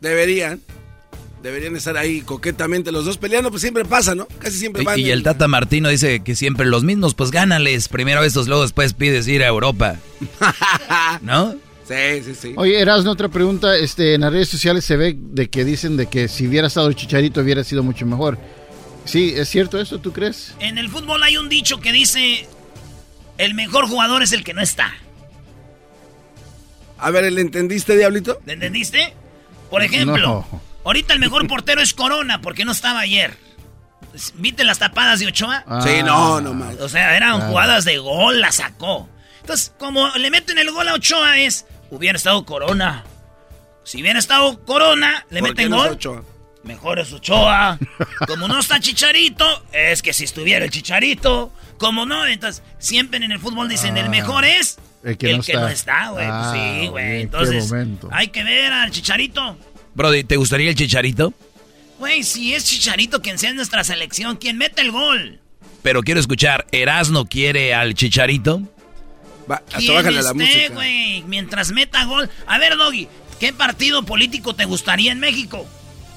Deberían. 0.01 0.60
Deberían 1.42 1.76
estar 1.76 1.96
ahí 1.98 2.22
coquetamente 2.22 2.90
los 2.90 3.05
dos 3.05 3.18
peleando, 3.18 3.51
pues 3.51 3.60
siempre 3.60 3.84
pasa, 3.84 4.14
¿no? 4.14 4.26
Casi 4.38 4.59
siempre 4.59 4.82
van. 4.82 4.98
Y, 4.98 5.02
y 5.02 5.10
el 5.10 5.22
Tata 5.22 5.46
Martino 5.46 5.90
dice 5.90 6.20
que 6.20 6.34
siempre 6.34 6.64
los 6.64 6.84
mismos, 6.84 7.14
pues 7.14 7.30
gánales. 7.30 7.88
Primero 7.88 8.22
a 8.22 8.26
estos, 8.26 8.48
luego 8.48 8.62
después 8.62 8.94
pides 8.94 9.28
ir 9.28 9.42
a 9.42 9.48
Europa. 9.48 9.96
¿No? 11.20 11.55
Sí, 11.86 12.22
sí, 12.24 12.34
sí. 12.34 12.55
Oye, 12.56 12.80
Erasmo, 12.80 13.10
otra 13.10 13.28
pregunta. 13.28 13.76
Este, 13.76 14.14
en 14.14 14.22
las 14.22 14.32
redes 14.32 14.48
sociales 14.48 14.86
se 14.86 14.96
ve 14.96 15.16
de 15.18 15.51
que 15.51 15.66
dicen 15.66 15.98
de 15.98 16.06
que 16.06 16.28
si 16.28 16.46
hubiera 16.46 16.68
estado 16.68 16.88
el 16.88 16.96
Chicharito 16.96 17.42
hubiera 17.42 17.62
sido 17.62 17.82
mucho 17.82 18.06
mejor. 18.06 18.38
Sí, 19.05 19.34
¿es 19.36 19.51
cierto 19.51 19.78
eso? 19.78 19.98
¿Tú 19.98 20.12
crees? 20.12 20.55
En 20.60 20.78
el 20.78 20.88
fútbol 20.88 21.22
hay 21.22 21.36
un 21.36 21.51
dicho 21.51 21.78
que 21.78 21.92
dice: 21.92 22.48
el 23.39 23.55
mejor 23.55 23.86
jugador 23.89 24.23
es 24.23 24.32
el 24.32 24.44
que 24.44 24.55
no 24.55 24.61
está. 24.62 24.93
A 26.98 27.11
ver, 27.11 27.31
¿le 27.32 27.40
entendiste, 27.40 27.97
Diablito? 27.97 28.40
¿Le 28.47 28.55
entendiste? 28.55 29.15
Por 29.70 29.82
ejemplo, 29.82 30.47
No. 30.51 30.61
ahorita 30.85 31.12
el 31.12 31.19
mejor 31.20 31.47
portero 31.47 31.81
es 31.81 31.93
Corona 31.94 32.40
porque 32.40 32.65
no 32.65 32.73
estaba 32.73 33.01
ayer. 33.01 33.36
¿Viste 34.35 34.62
las 34.65 34.78
tapadas 34.78 35.19
de 35.19 35.27
Ochoa? 35.27 35.65
Ah. 35.66 35.81
Sí, 35.85 36.02
no, 36.05 36.40
no 36.40 36.55
más. 36.55 36.77
O 36.81 36.89
sea, 36.89 37.16
eran 37.16 37.36
Claro. 37.36 37.51
jugadas 37.51 37.85
de 37.85 37.98
gol, 37.98 38.40
la 38.40 38.52
sacó. 38.52 39.09
Entonces, 39.40 39.73
como 39.78 40.09
le 40.16 40.31
meten 40.31 40.56
el 40.59 40.70
gol 40.70 40.89
a 40.89 40.94
Ochoa 40.94 41.39
es, 41.40 41.66
hubiera 41.90 42.16
estado 42.16 42.44
Corona. 42.47 43.05
Si 43.82 44.01
hubiera 44.01 44.19
estado 44.19 44.65
Corona, 44.65 45.27
le 45.31 45.40
¿Por 45.40 45.51
meten 45.51 45.65
qué 45.66 45.69
no 45.69 45.85
es 45.85 46.05
gol. 46.05 46.24
Mejor 46.65 46.99
es 46.99 47.12
Ochoa. 47.12 47.78
Como 48.27 48.49
no 48.49 48.59
está 48.59 48.81
Chicharito, 48.81 49.45
es 49.73 50.01
que 50.03 50.12
si 50.12 50.24
estuviera 50.24 50.65
el 50.65 50.70
Chicharito. 50.70 51.53
Como 51.78 52.07
no, 52.07 52.27
entonces 52.27 52.62
siempre 52.78 53.23
en 53.24 53.31
el 53.32 53.39
fútbol 53.39 53.69
dicen 53.69 53.97
el 53.97 54.07
Ah, 54.07 54.09
mejor 54.09 54.45
es 54.45 54.78
el 55.03 55.19
que 55.19 55.32
no 55.35 55.41
está. 55.41 55.61
no 55.61 55.69
está, 55.69 56.09
güey. 56.11 56.24
Pues 56.27 56.36
Ah, 56.36 56.53
sí, 56.55 56.86
güey. 56.89 57.05
bien, 57.05 57.16
qué 57.16 57.23
Entonces, 57.23 57.73
hay 58.11 58.28
que 58.28 58.45
ver 58.45 58.73
al 58.73 58.91
Chicharito. 58.91 59.59
Brody, 59.95 60.24
¿te 60.24 60.36
gustaría 60.36 60.70
el 60.70 60.74
chicharito? 60.77 61.32
Güey, 61.99 62.23
si 62.24 62.55
es 62.55 62.65
Chicharito 62.65 63.23
quien 63.23 63.39
sea 63.39 63.51
en 63.51 63.57
nuestra 63.57 63.85
selección, 63.85 64.36
quien 64.36 64.57
mete 64.59 64.81
el 64.82 64.91
gol. 64.91 65.41
Pero 65.82 66.03
quiero 66.03 66.19
escuchar, 66.19 66.66
¿Erasno 66.73 67.27
quiere 67.27 67.74
al 67.74 67.95
chicharito? 67.95 68.62
Va, 69.51 69.62
Quien 69.77 70.07
esté, 70.07 70.69
güey, 70.70 71.23
mientras 71.24 71.70
meta 71.70 72.05
gol. 72.07 72.28
A 72.47 72.59
ver, 72.59 72.77
Doggy, 72.77 73.07
¿qué 73.39 73.53
partido 73.53 74.03
político 74.05 74.55
te 74.55 74.65
gustaría 74.65 75.12
en 75.12 75.20
México? 75.20 75.66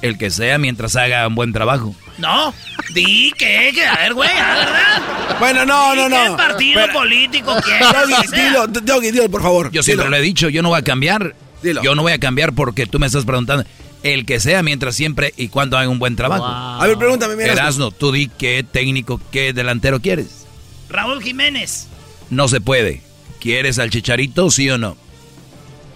El 0.02 0.18
que 0.18 0.30
sea 0.30 0.58
mientras 0.58 0.96
haga 0.96 1.28
un 1.28 1.36
buen 1.36 1.54
trabajo. 1.54 1.96
No, 2.20 2.54
di 2.94 3.32
que, 3.38 3.72
que- 3.74 3.86
a 3.86 3.96
ver, 3.98 4.14
güey, 4.14 4.30
¿verdad? 4.30 5.02
Bueno, 5.40 5.66
no, 5.66 5.92
Di 5.94 5.98
no, 6.02 6.08
¿Qué 6.10 6.30
no. 6.30 6.38
partido 6.38 6.82
Pero- 6.82 6.94
político 6.94 7.56
quieres? 7.66 8.32
Dilo, 8.32 9.00
dilo, 9.02 9.30
por 9.30 9.42
favor. 9.42 9.72
Yo 9.72 9.82
siempre 9.84 10.06
Dilo. 10.06 10.18
lo 10.18 10.22
he 10.22 10.26
dicho, 10.26 10.50
yo 10.50 10.62
no 10.62 10.70
voy 10.70 10.80
a 10.80 10.84
cambiar. 10.84 11.36
Dilo. 11.64 11.82
Yo 11.84 11.96
no 11.96 12.04
voy 12.04 12.12
a 12.14 12.20
cambiar 12.20 12.54
porque 12.54 12.86
tú 12.86 13.00
me 13.00 13.08
estás 13.08 13.26
preguntando. 13.26 13.66
El 14.04 14.26
que 14.26 14.40
sea 14.40 14.62
mientras 14.62 14.96
siempre 14.96 15.34
y 15.38 15.48
cuando 15.48 15.78
haga 15.78 15.90
un 15.90 15.98
buen 16.00 16.16
trabajo. 16.16 16.46
A 16.46 16.86
ver, 16.88 16.98
pregúntame, 16.98 17.36
mira. 17.36 17.52
Erasno, 17.54 17.90
tú 17.92 18.12
di 18.12 18.28
qué 18.28 18.64
técnico, 18.64 19.20
qué 19.32 19.54
delantero 19.54 20.00
quieres. 20.00 20.46
Raúl 20.90 21.22
Jiménez, 21.22 21.88
No 22.30 22.48
se 22.48 22.62
puede. 22.62 23.02
¿Quieres 23.40 23.80
al 23.80 23.90
chicharito, 23.90 24.50
sí 24.52 24.70
o 24.70 24.78
no? 24.78 24.96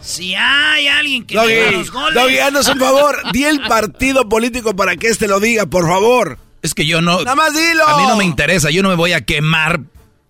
Si 0.02 0.36
hay 0.36 0.88
alguien 0.88 1.26
que 1.26 1.36
Doggy, 1.36 1.72
los 1.72 1.92
goles... 1.92 2.16
Doggy, 2.16 2.40
haznos 2.40 2.68
un 2.68 2.80
favor. 2.80 3.18
Di 3.34 3.44
el 3.46 3.62
partido 3.62 4.28
político 4.28 4.76
para 4.76 4.96
que 4.96 5.08
este 5.08 5.28
lo 5.28 5.40
diga, 5.40 5.66
por 5.66 5.88
favor. 5.88 6.38
Es 6.62 6.74
que 6.74 6.86
yo 6.86 7.02
no. 7.02 7.20
Nada 7.20 7.36
más 7.36 7.54
dilo. 7.54 7.88
A 7.88 7.98
mí 7.98 8.08
no 8.08 8.16
me 8.16 8.24
interesa, 8.24 8.70
yo 8.70 8.84
no 8.84 8.90
me 8.90 8.96
voy 8.96 9.14
a 9.14 9.22
quemar 9.22 9.82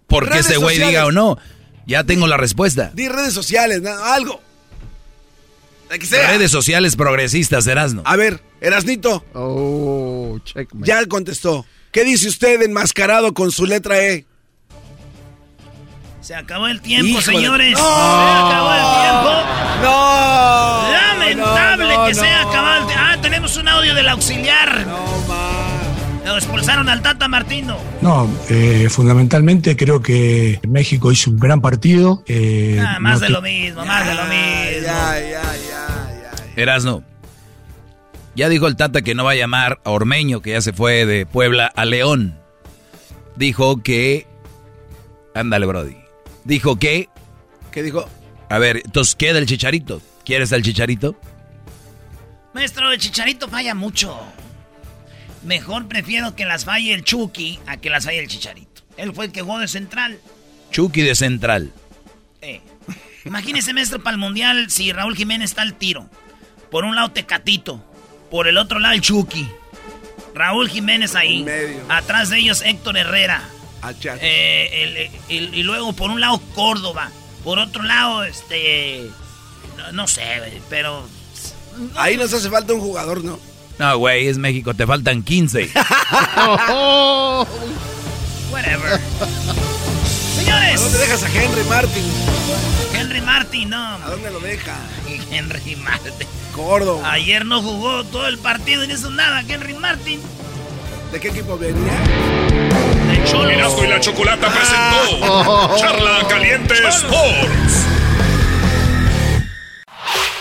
porque 0.07 0.29
Redes 0.29 0.47
ese 0.47 0.57
güey 0.57 0.77
diga 0.77 1.05
o 1.05 1.11
no. 1.11 1.37
Ya 1.87 2.03
tengo 2.03 2.27
la 2.27 2.37
respuesta. 2.37 2.91
Di 2.93 3.07
redes 3.07 3.33
sociales, 3.33 3.81
algo. 3.85 4.41
La 5.89 5.97
que 5.97 6.05
sea. 6.05 6.31
Redes 6.31 6.51
sociales 6.51 6.95
progresistas, 6.95 7.65
Erasno. 7.67 8.01
A 8.05 8.15
ver, 8.15 8.41
Erasnito. 8.61 9.25
Oh, 9.33 10.39
checkmate. 10.43 10.87
Ya 10.87 11.05
contestó. 11.05 11.65
¿Qué 11.91 12.05
dice 12.05 12.29
usted 12.29 12.61
enmascarado 12.61 13.33
con 13.33 13.51
su 13.51 13.65
letra 13.65 14.01
E? 14.01 14.25
Se 16.31 16.35
acabó 16.37 16.67
el 16.67 16.79
tiempo, 16.79 17.07
Híjole. 17.19 17.25
señores. 17.25 17.73
¡No! 17.73 17.79
Se 17.79 18.53
acabó 18.53 18.71
el 18.73 19.01
tiempo. 19.01 19.29
¡No! 19.83 20.91
Lamentable 20.93 21.83
No, 21.93 21.99
no, 21.99 22.05
que 22.07 22.13
se 22.15 22.21
haya 22.25 22.43
no. 22.43 22.49
acabado 22.49 22.79
el 22.79 22.87
tiempo. 22.87 23.03
Ah, 23.05 23.17
tenemos 23.21 23.57
un 23.57 23.67
audio 23.67 23.93
del 23.93 24.07
auxiliar. 24.07 24.85
Lo 26.25 26.37
expulsaron 26.37 26.87
al 26.87 27.01
Tata 27.01 27.27
Martino. 27.27 27.75
No, 27.99 28.29
eh, 28.47 28.87
fundamentalmente 28.89 29.75
creo 29.75 30.01
que 30.01 30.61
México 30.65 31.11
hizo 31.11 31.31
un 31.31 31.37
gran 31.37 31.59
partido. 31.59 32.23
eh, 32.27 32.81
Ah, 32.81 32.97
más 33.01 33.15
no 33.19 33.25
de 33.25 33.29
lo 33.29 33.41
mismo, 33.41 33.83
más 33.85 34.07
de 34.07 34.13
lo 34.15 34.23
mismo. 34.23 34.93
Erasno. 36.55 37.03
Ya 38.35 38.47
dijo 38.47 38.67
el 38.67 38.77
Tata 38.77 39.01
que 39.01 39.15
no 39.15 39.25
va 39.25 39.31
a 39.31 39.35
llamar 39.35 39.81
a 39.83 39.89
Ormeño, 39.89 40.41
que 40.41 40.51
ya 40.51 40.61
se 40.61 40.71
fue 40.71 41.05
de 41.05 41.25
Puebla 41.25 41.69
a 41.75 41.83
León. 41.83 42.39
Dijo 43.35 43.83
que. 43.83 44.27
Ándale, 45.35 45.65
Brody. 45.65 45.97
Dijo 46.43 46.77
que. 46.77 47.09
¿Qué 47.71 47.83
dijo? 47.83 48.09
A 48.49 48.59
ver, 48.59 48.81
entonces, 48.83 49.15
¿qué 49.15 49.33
del 49.33 49.45
chicharito? 49.45 50.01
¿Quieres 50.25 50.51
al 50.53 50.61
chicharito? 50.61 51.15
Maestro, 52.53 52.91
el 52.91 52.99
Chicharito 52.99 53.47
falla 53.47 53.73
mucho. 53.73 54.19
Mejor 55.43 55.87
prefiero 55.87 56.35
que 56.35 56.45
las 56.45 56.65
falle 56.65 56.93
el 56.93 57.03
Chucky 57.03 57.59
a 57.65 57.77
que 57.77 57.89
las 57.89 58.05
falle 58.05 58.19
el 58.19 58.27
Chicharito. 58.27 58.81
Él 58.97 59.13
fue 59.13 59.25
el 59.25 59.31
que 59.31 59.41
jugó 59.41 59.59
de 59.59 59.67
central. 59.67 60.19
Chucky 60.71 61.01
de 61.01 61.15
central. 61.15 61.71
Eh. 62.41 62.61
Imagínese, 63.25 63.73
maestro, 63.73 64.03
para 64.03 64.15
el 64.15 64.19
Mundial 64.19 64.69
si 64.69 64.91
Raúl 64.91 65.15
Jiménez 65.15 65.51
está 65.51 65.61
al 65.61 65.75
tiro. 65.75 66.09
Por 66.69 66.83
un 66.83 66.95
lado, 66.95 67.11
Tecatito. 67.11 67.83
Por 68.29 68.47
el 68.47 68.57
otro 68.57 68.79
lado 68.79 68.93
el 68.93 69.01
Chucky. 69.01 69.47
Raúl 70.35 70.69
Jiménez 70.69 71.15
ahí. 71.15 71.45
Atrás 71.89 72.29
de 72.29 72.39
ellos 72.39 72.61
Héctor 72.61 72.97
Herrera. 72.97 73.43
Eh, 74.21 75.11
y 75.29 75.63
luego 75.63 75.93
por 75.93 76.11
un 76.11 76.21
lado 76.21 76.41
Córdoba. 76.53 77.11
Por 77.43 77.59
otro 77.59 77.83
lado, 77.83 78.23
este... 78.23 79.09
No, 79.93 80.07
sé, 80.07 80.61
pero... 80.69 81.03
Ahí 81.95 82.17
nos 82.17 82.33
hace 82.33 82.49
falta 82.49 82.73
un 82.73 82.81
jugador, 82.81 83.23
¿no? 83.23 83.39
No, 83.79 83.97
güey, 83.97 84.27
es 84.27 84.37
México, 84.37 84.73
te 84.75 84.85
faltan 84.85 85.23
15. 85.23 85.71
Whatever. 88.51 88.99
Señores. 90.35 90.79
¿A 90.79 90.83
dónde 90.83 90.97
dejas 90.99 91.23
a 91.23 91.29
Henry 91.29 91.63
Martin? 91.63 92.03
Henry 92.93 93.21
Martin, 93.21 93.69
no. 93.69 93.95
¿A 93.95 94.09
dónde 94.09 94.29
lo 94.29 94.39
deja? 94.39 94.77
Henry 95.31 95.75
Martin. 95.77 96.13
Gordo. 96.55 97.03
Ayer 97.05 97.45
no 97.45 97.61
jugó 97.61 98.03
todo 98.03 98.27
el 98.27 98.37
partido 98.37 98.83
y 98.83 98.87
no 98.87 98.93
hizo 98.93 99.09
nada, 99.09 99.43
Henry 99.47 99.73
Martin. 99.73 100.19
¿De 101.11 101.19
qué 101.19 101.27
equipo 101.27 101.57
venía? 101.57 101.91
De 103.09 103.23
Cholos. 103.25 103.83
y 103.83 103.87
la 103.87 103.99
Chocolata 103.99 104.47
presentó 104.47 105.75
Charla 105.77 106.25
Caliente 106.29 106.73
Sports. 106.87 107.85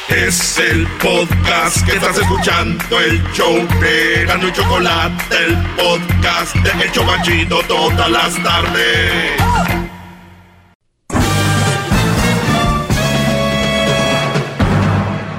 Es 0.09 0.59
el 0.59 0.87
podcast 1.03 1.85
que 1.87 1.97
estás 1.97 2.19
escuchando, 2.19 3.01
el 3.01 3.23
show 3.33 3.55
de 3.81 4.25
Gano 4.27 4.49
y 4.49 4.53
Chocolate, 4.53 5.37
el 5.47 5.57
podcast 5.77 6.55
de 6.57 6.85
El 6.85 6.93
Chobachito 6.93 7.63
todas 7.69 8.11
las 8.11 8.35
tardes. 8.43 9.41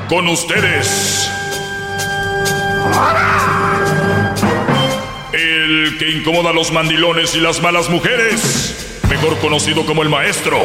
Con 0.10 0.28
ustedes. 0.28 1.30
El 5.72 5.98
que 5.98 6.10
incomoda 6.10 6.50
a 6.50 6.54
los 6.54 6.70
mandilones 6.74 7.34
y 7.34 7.40
las 7.40 7.62
malas 7.62 7.90
mujeres, 7.90 9.00
mejor 9.10 9.40
conocido 9.40 9.86
como 9.86 10.04
el 10.04 10.10
maestro. 10.10 10.60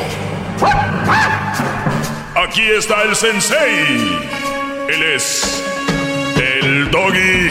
Aquí 2.35 2.63
está 2.63 3.05
el 3.05 3.15
sensei. 3.15 4.19
Él 4.89 5.03
es 5.15 5.65
el 6.35 6.91
doggy. 6.91 7.51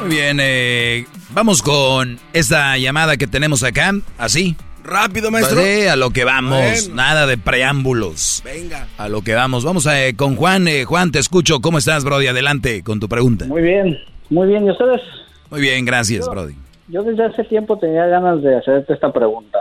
Muy 0.00 0.08
bien, 0.08 0.38
eh, 0.40 1.06
vamos 1.30 1.62
con 1.62 2.18
esta 2.32 2.76
llamada 2.76 3.16
que 3.16 3.28
tenemos 3.28 3.62
acá, 3.62 3.94
así. 4.18 4.56
Rápido, 4.88 5.30
maestro. 5.30 5.60
a 5.60 5.96
lo 5.96 6.10
que 6.10 6.24
vamos, 6.24 6.88
nada 6.88 7.26
de 7.26 7.36
preámbulos. 7.36 8.42
Venga. 8.42 8.88
A 8.96 9.08
lo 9.08 9.20
que 9.20 9.34
vamos. 9.34 9.62
Vamos 9.62 9.86
a, 9.86 10.06
eh, 10.06 10.16
con 10.16 10.34
Juan. 10.34 10.66
Eh, 10.66 10.84
Juan, 10.84 11.12
te 11.12 11.18
escucho. 11.18 11.60
¿Cómo 11.60 11.76
estás, 11.76 12.04
Brody? 12.04 12.26
Adelante 12.26 12.82
con 12.82 12.98
tu 12.98 13.06
pregunta. 13.06 13.44
Muy 13.44 13.60
bien, 13.60 13.98
muy 14.30 14.48
bien. 14.48 14.66
¿Y 14.66 14.70
ustedes? 14.70 15.02
Muy 15.50 15.60
bien, 15.60 15.84
gracias, 15.84 16.26
Brody. 16.26 16.54
Yo 16.88 17.02
desde 17.02 17.26
hace 17.26 17.44
tiempo 17.44 17.78
tenía 17.78 18.06
ganas 18.06 18.42
de 18.42 18.56
hacerte 18.56 18.94
esta 18.94 19.12
pregunta. 19.12 19.58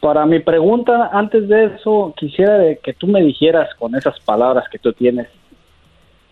Para 0.00 0.24
mi 0.24 0.40
pregunta, 0.40 1.10
antes 1.12 1.46
de 1.46 1.66
eso, 1.66 2.14
quisiera 2.16 2.58
que 2.82 2.94
tú 2.94 3.06
me 3.06 3.22
dijeras 3.22 3.68
con 3.78 3.94
esas 3.94 4.18
palabras 4.20 4.64
que 4.70 4.78
tú 4.78 4.92
tienes, 4.94 5.28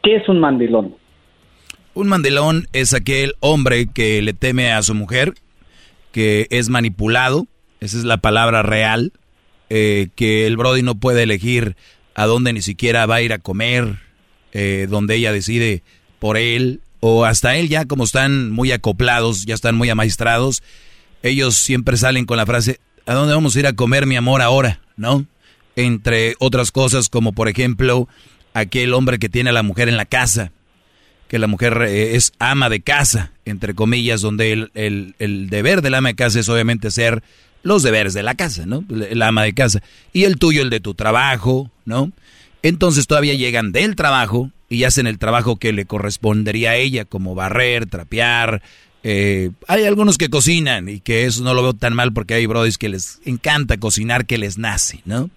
¿qué 0.02 0.16
es 0.16 0.28
un 0.30 0.40
mandilón? 0.40 0.94
Un 1.94 2.08
mandilón 2.08 2.68
es 2.72 2.94
aquel 2.94 3.34
hombre 3.40 3.86
que 3.92 4.22
le 4.22 4.32
teme 4.32 4.72
a 4.72 4.82
su 4.82 4.94
mujer, 4.94 5.34
que 6.10 6.46
es 6.50 6.70
manipulado, 6.70 7.46
esa 7.82 7.98
es 7.98 8.04
la 8.04 8.18
palabra 8.18 8.62
real, 8.62 9.12
eh, 9.68 10.08
que 10.14 10.46
el 10.46 10.56
Brody 10.56 10.82
no 10.82 10.94
puede 10.94 11.24
elegir 11.24 11.74
a 12.14 12.26
dónde 12.26 12.52
ni 12.52 12.62
siquiera 12.62 13.06
va 13.06 13.16
a 13.16 13.22
ir 13.22 13.32
a 13.32 13.38
comer, 13.38 13.98
eh, 14.52 14.86
donde 14.88 15.16
ella 15.16 15.32
decide 15.32 15.82
por 16.20 16.36
él, 16.36 16.80
o 17.00 17.24
hasta 17.24 17.56
él 17.56 17.68
ya 17.68 17.84
como 17.86 18.04
están 18.04 18.52
muy 18.52 18.70
acoplados, 18.70 19.46
ya 19.46 19.54
están 19.54 19.74
muy 19.74 19.90
amaestrados, 19.90 20.62
ellos 21.24 21.56
siempre 21.56 21.96
salen 21.96 22.24
con 22.24 22.36
la 22.36 22.46
frase, 22.46 22.78
¿a 23.04 23.14
dónde 23.14 23.34
vamos 23.34 23.56
a 23.56 23.58
ir 23.58 23.66
a 23.66 23.72
comer 23.72 24.06
mi 24.06 24.14
amor 24.14 24.42
ahora? 24.42 24.80
¿No? 24.96 25.26
Entre 25.74 26.36
otras 26.38 26.70
cosas 26.70 27.08
como 27.08 27.32
por 27.32 27.48
ejemplo 27.48 28.08
aquel 28.54 28.94
hombre 28.94 29.18
que 29.18 29.28
tiene 29.28 29.50
a 29.50 29.54
la 29.54 29.64
mujer 29.64 29.88
en 29.88 29.96
la 29.96 30.04
casa, 30.04 30.52
que 31.26 31.40
la 31.40 31.48
mujer 31.48 31.82
eh, 31.88 32.14
es 32.14 32.32
ama 32.38 32.68
de 32.68 32.80
casa, 32.80 33.32
entre 33.44 33.74
comillas, 33.74 34.20
donde 34.20 34.52
el, 34.52 34.70
el, 34.74 35.16
el, 35.18 35.50
deber 35.50 35.82
del 35.82 35.94
ama 35.94 36.10
de 36.10 36.14
casa 36.14 36.38
es 36.38 36.48
obviamente 36.48 36.92
ser 36.92 37.24
los 37.62 37.82
deberes 37.82 38.14
de 38.14 38.22
la 38.22 38.34
casa, 38.34 38.66
¿no? 38.66 38.84
El 38.90 39.22
ama 39.22 39.42
de 39.44 39.54
casa. 39.54 39.82
Y 40.12 40.24
el 40.24 40.38
tuyo, 40.38 40.62
el 40.62 40.70
de 40.70 40.80
tu 40.80 40.94
trabajo, 40.94 41.70
¿no? 41.84 42.12
Entonces 42.62 43.06
todavía 43.06 43.34
llegan 43.34 43.72
del 43.72 43.96
trabajo 43.96 44.50
y 44.68 44.84
hacen 44.84 45.06
el 45.06 45.18
trabajo 45.18 45.56
que 45.56 45.72
le 45.72 45.84
correspondería 45.84 46.70
a 46.70 46.76
ella, 46.76 47.04
como 47.04 47.34
barrer, 47.34 47.86
trapear, 47.86 48.62
eh, 49.04 49.50
hay 49.66 49.84
algunos 49.84 50.16
que 50.16 50.30
cocinan 50.30 50.88
y 50.88 51.00
que 51.00 51.24
eso 51.24 51.42
no 51.42 51.54
lo 51.54 51.62
veo 51.62 51.74
tan 51.74 51.94
mal 51.94 52.12
porque 52.12 52.34
hay 52.34 52.46
brodis 52.46 52.78
que 52.78 52.88
les 52.88 53.20
encanta 53.24 53.76
cocinar, 53.78 54.26
que 54.26 54.38
les 54.38 54.58
nace, 54.58 55.00
¿no? 55.04 55.30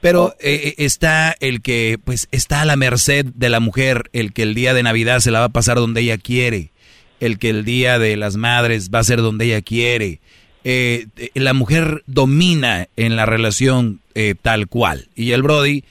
Pero 0.00 0.34
eh, 0.40 0.60
eh, 0.64 0.74
está 0.78 1.34
el 1.40 1.62
que 1.62 1.98
pues 2.02 2.28
está 2.30 2.62
a 2.62 2.64
la 2.64 2.76
merced 2.76 3.26
de 3.26 3.48
la 3.48 3.60
mujer, 3.60 4.08
el 4.12 4.32
que 4.32 4.42
el 4.42 4.54
día 4.54 4.74
de 4.74 4.82
Navidad 4.82 5.20
se 5.20 5.30
la 5.30 5.40
va 5.40 5.46
a 5.46 5.52
pasar 5.52 5.78
donde 5.78 6.00
ella 6.00 6.18
quiere, 6.18 6.70
el 7.18 7.38
que 7.38 7.50
el 7.50 7.64
día 7.64 7.98
de 7.98 8.16
las 8.16 8.36
madres 8.36 8.90
va 8.90 9.00
a 9.00 9.04
ser 9.04 9.20
donde 9.20 9.46
ella 9.46 9.62
quiere. 9.62 10.20
La 10.64 11.52
mujer 11.54 12.04
domina 12.06 12.88
en 12.96 13.16
la 13.16 13.26
relación 13.26 14.00
tal 14.42 14.68
cual. 14.68 15.08
Y 15.14 15.32
el 15.32 15.42
Brody 15.42 15.84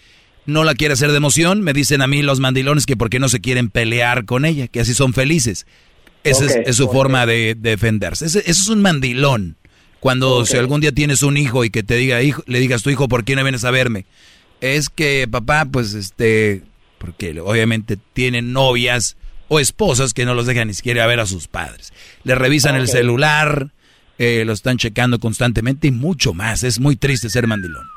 no 0.45 0.63
la 0.63 0.75
quiere 0.75 0.93
hacer 0.93 1.11
de 1.11 1.17
emoción. 1.17 1.61
Me 1.61 1.73
dicen 1.73 2.01
a 2.01 2.07
mí 2.07 2.21
los 2.21 2.39
mandilones 2.39 2.85
que 2.85 2.97
por 2.97 3.09
qué 3.09 3.19
no 3.19 3.29
se 3.29 3.41
quieren 3.41 3.69
pelear 3.69 4.25
con 4.25 4.45
ella, 4.45 4.67
que 4.67 4.79
así 4.79 4.93
son 4.93 5.13
felices. 5.13 5.65
Esa 6.23 6.45
es, 6.45 6.75
su 6.75 6.87
forma 6.89 7.25
de, 7.25 7.55
defenderse. 7.57 8.25
Ese, 8.25 8.39
eso 8.39 8.61
es 8.61 8.67
un 8.69 8.81
mandilón. 8.81 9.55
Cuando 9.99 10.45
si 10.45 10.57
algún 10.57 10.81
día 10.81 10.91
tienes 10.91 11.23
un 11.23 11.37
hijo 11.37 11.63
y 11.63 11.69
que 11.69 11.83
te 11.83 11.95
diga, 11.95 12.21
hijo, 12.21 12.43
le 12.47 12.59
digas 12.59 12.81
a 12.81 12.83
tu 12.83 12.89
hijo, 12.89 13.07
¿por 13.07 13.23
qué 13.23 13.35
no 13.35 13.43
vienes 13.43 13.63
a 13.63 13.71
verme? 13.71 14.05
Es 14.59 14.89
que 14.89 15.27
papá, 15.29 15.65
pues 15.65 15.93
este, 15.93 16.63
porque 16.97 17.39
obviamente 17.39 17.97
tienen 18.13 18.51
novias 18.51 19.15
o 19.47 19.59
esposas 19.59 20.13
que 20.13 20.25
no 20.25 20.33
los 20.33 20.47
dejan 20.47 20.67
ni 20.67 20.73
siquiera 20.73 21.05
ver 21.07 21.19
a 21.19 21.25
sus 21.25 21.47
padres. 21.47 21.93
Le 22.23 22.35
revisan 22.35 22.75
el 22.75 22.87
celular, 22.87 23.69
eh, 24.23 24.45
lo 24.45 24.53
están 24.53 24.77
checando 24.77 25.17
constantemente 25.17 25.87
y 25.87 25.91
mucho 25.91 26.31
más. 26.31 26.63
Es 26.63 26.79
muy 26.79 26.95
triste 26.95 27.27
ser 27.27 27.47
mandilón. 27.47 27.87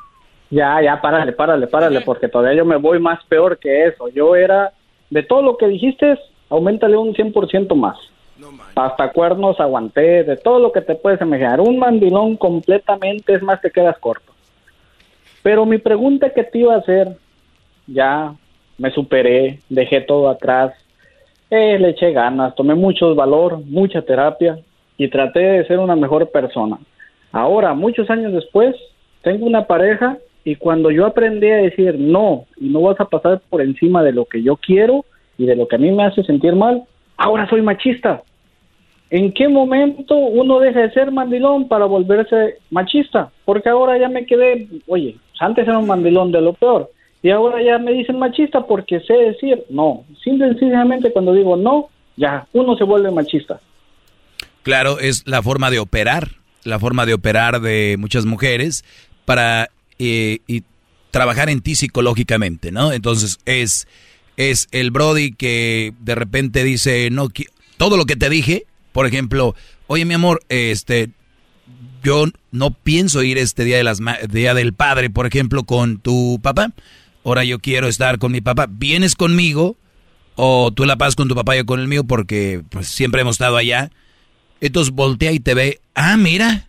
Ya, 0.49 0.81
ya, 0.81 0.99
párale, 0.99 1.33
párale, 1.33 1.67
párale, 1.67 2.01
porque 2.01 2.29
todavía 2.29 2.57
yo 2.57 2.65
me 2.65 2.77
voy 2.77 2.99
más 2.99 3.23
peor 3.27 3.59
que 3.59 3.85
eso. 3.85 4.09
Yo 4.09 4.35
era, 4.35 4.73
de 5.11 5.23
todo 5.23 5.43
lo 5.43 5.59
que 5.59 5.69
dijiste, 5.69 6.19
aumentale 6.49 6.97
un 6.97 7.13
100% 7.13 7.75
más. 7.75 7.99
Hasta 8.75 9.13
cuernos 9.13 9.61
aguanté, 9.61 10.25
de 10.25 10.39
todo 10.39 10.61
lo 10.61 10.73
que 10.73 10.81
te 10.81 10.95
puedes 10.95 11.21
imaginar. 11.21 11.61
Un 11.61 11.79
mandilón 11.79 12.39
completamente, 12.39 13.35
es 13.35 13.43
más, 13.43 13.61
te 13.61 13.71
quedas 13.71 13.99
corto. 13.99 14.33
Pero 15.43 15.67
mi 15.67 15.77
pregunta 15.77 16.31
que 16.31 16.45
te 16.45 16.61
iba 16.61 16.75
a 16.75 16.79
hacer, 16.79 17.19
ya 17.87 18.33
me 18.79 18.91
superé, 18.93 19.59
dejé 19.69 20.01
todo 20.01 20.31
atrás, 20.31 20.73
eh, 21.51 21.79
le 21.79 21.91
eché 21.91 22.13
ganas, 22.13 22.55
tomé 22.55 22.75
mucho 22.75 23.15
valor, 23.15 23.61
mucha 23.67 24.01
terapia 24.01 24.59
y 24.97 25.09
traté 25.09 25.41
de 25.41 25.66
ser 25.66 25.79
una 25.79 25.97
mejor 25.97 26.31
persona. 26.31 26.79
Ahora, 27.33 27.75
muchos 27.75 28.09
años 28.11 28.33
después, 28.33 28.77
tengo 29.23 29.47
una 29.47 29.66
pareja 29.66 30.19
y 30.45 30.57
cuando 30.57 30.91
yo 30.91 31.07
aprendí 31.07 31.51
a 31.51 31.57
decir 31.57 31.99
no 31.99 32.45
y 32.61 32.69
no 32.69 32.83
vas 32.83 33.01
a 33.01 33.07
pasar 33.07 33.41
por 33.49 33.62
encima 33.62 34.03
de 34.03 34.12
lo 34.12 34.27
que 34.27 34.43
yo 34.43 34.57
quiero 34.57 35.05
y 35.39 35.47
de 35.47 35.57
lo 35.57 35.66
que 35.66 35.77
a 35.77 35.79
mí 35.79 35.91
me 35.91 36.05
hace 36.05 36.23
sentir 36.23 36.55
mal, 36.55 36.85
ahora 37.16 37.49
soy 37.49 37.62
machista. 37.62 38.23
¿En 39.11 39.33
qué 39.33 39.49
momento 39.49 40.16
uno 40.16 40.61
deja 40.61 40.81
de 40.81 40.93
ser 40.93 41.11
mandilón 41.11 41.69
para 41.69 41.87
volverse 41.87 42.59
machista? 42.71 43.31
Porque 43.45 43.69
ahora 43.69 43.99
ya 43.99 44.09
me 44.09 44.27
quedé, 44.27 44.69
oye, 44.87 45.16
antes 45.41 45.66
era 45.66 45.79
un 45.79 45.87
mandilón 45.87 46.33
de 46.33 46.41
lo 46.41 46.53
peor 46.53 46.91
y 47.23 47.31
ahora 47.31 47.62
ya 47.62 47.79
me 47.79 47.93
dicen 47.93 48.19
machista 48.19 48.66
porque 48.66 49.01
sé 49.01 49.15
decir 49.15 49.65
no. 49.71 50.05
Simple 50.23 50.49
sencillamente 50.49 51.12
cuando 51.12 51.33
digo 51.33 51.57
no, 51.57 51.89
ya 52.16 52.47
uno 52.53 52.77
se 52.77 52.85
vuelve 52.85 53.11
machista. 53.11 53.61
Claro, 54.65 54.99
es 54.99 55.23
la 55.27 55.43
forma 55.43 55.70
de 55.70 55.78
operar, 55.78 56.32
la 56.65 56.81
forma 56.81 57.07
de 57.07 57.15
operar 57.15 57.61
de 57.61 57.97
muchas 57.99 58.24
mujeres 58.24 58.85
para 59.24 59.70
eh, 60.01 60.41
y 60.49 60.65
trabajar 61.12 61.49
en 61.49 61.61
ti 61.61 61.77
psicológicamente, 61.77 62.73
¿no? 62.73 62.93
Entonces 62.93 63.39
es 63.45 63.86
es 64.36 64.69
el 64.73 64.91
Brody 64.91 65.32
que 65.32 65.95
de 66.01 66.15
repente 66.16 66.65
dice, 66.65 67.09
no, 67.11 67.28
todo 67.77 67.97
lo 67.97 68.05
que 68.05 68.16
te 68.16 68.28
dije, 68.28 68.66
por 68.93 69.07
ejemplo, 69.07 69.55
oye 69.86 70.05
mi 70.05 70.15
amor, 70.15 70.41
este, 70.49 71.11
yo 72.03 72.27
no 72.51 72.70
pienso 72.73 73.23
ir 73.23 73.39
este 73.39 73.65
día, 73.65 73.77
de 73.77 73.85
las, 73.85 74.01
día 74.28 74.55
del 74.55 74.73
padre, 74.73 75.11
por 75.11 75.27
ejemplo, 75.27 75.65
con 75.65 75.99
tu 75.99 76.41
papá. 76.43 76.73
Ahora 77.24 77.45
yo 77.45 77.59
quiero 77.59 77.89
estar 77.89 78.19
con 78.19 78.32
mi 78.32 78.41
papá. 78.41 78.66
¿Vienes 78.69 79.15
conmigo? 79.15 79.77
O 80.36 80.73
tú 80.73 80.85
la 80.85 80.97
pasas 80.97 81.16
con 81.16 81.28
tu 81.28 81.35
papá 81.35 81.55
y 81.55 81.61
yo 81.61 81.66
con 81.66 81.81
el 81.81 81.89
mío 81.89 82.05
porque 82.05 82.62
pues, 82.70 82.89
siempre 82.89 83.23
hemos 83.23 83.36
estado 83.36 83.57
allá. 83.57 83.91
Entonces 84.61 84.95
voltea 84.95 85.33
y 85.33 85.41
te 85.41 85.55
ve. 85.55 85.81
Ah, 85.95 86.17
mira. 86.17 86.69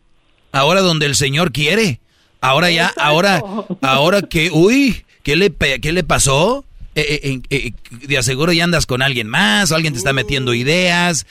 Ahora 0.51 0.81
donde 0.81 1.05
el 1.05 1.15
Señor 1.15 1.51
quiere. 1.51 1.99
Ahora 2.41 2.69
ya, 2.69 2.93
ahora, 2.97 3.41
ahora 3.81 4.21
que, 4.21 4.51
uy, 4.51 5.05
¿Qué 5.25 5.35
le, 5.35 5.51
qué 5.81 5.91
le 5.91 6.03
pasó? 6.03 6.63
Eh, 6.93 7.19
eh, 7.23 7.39
eh, 7.49 7.71
de 8.07 8.17
aseguro 8.17 8.53
ya 8.53 8.63
andas 8.63 8.85
con 8.85 9.01
alguien 9.01 9.27
más, 9.27 9.71
o 9.71 9.75
alguien 9.75 9.93
te 9.93 9.97
está 9.97 10.13
metiendo 10.13 10.53
ideas. 10.53 11.25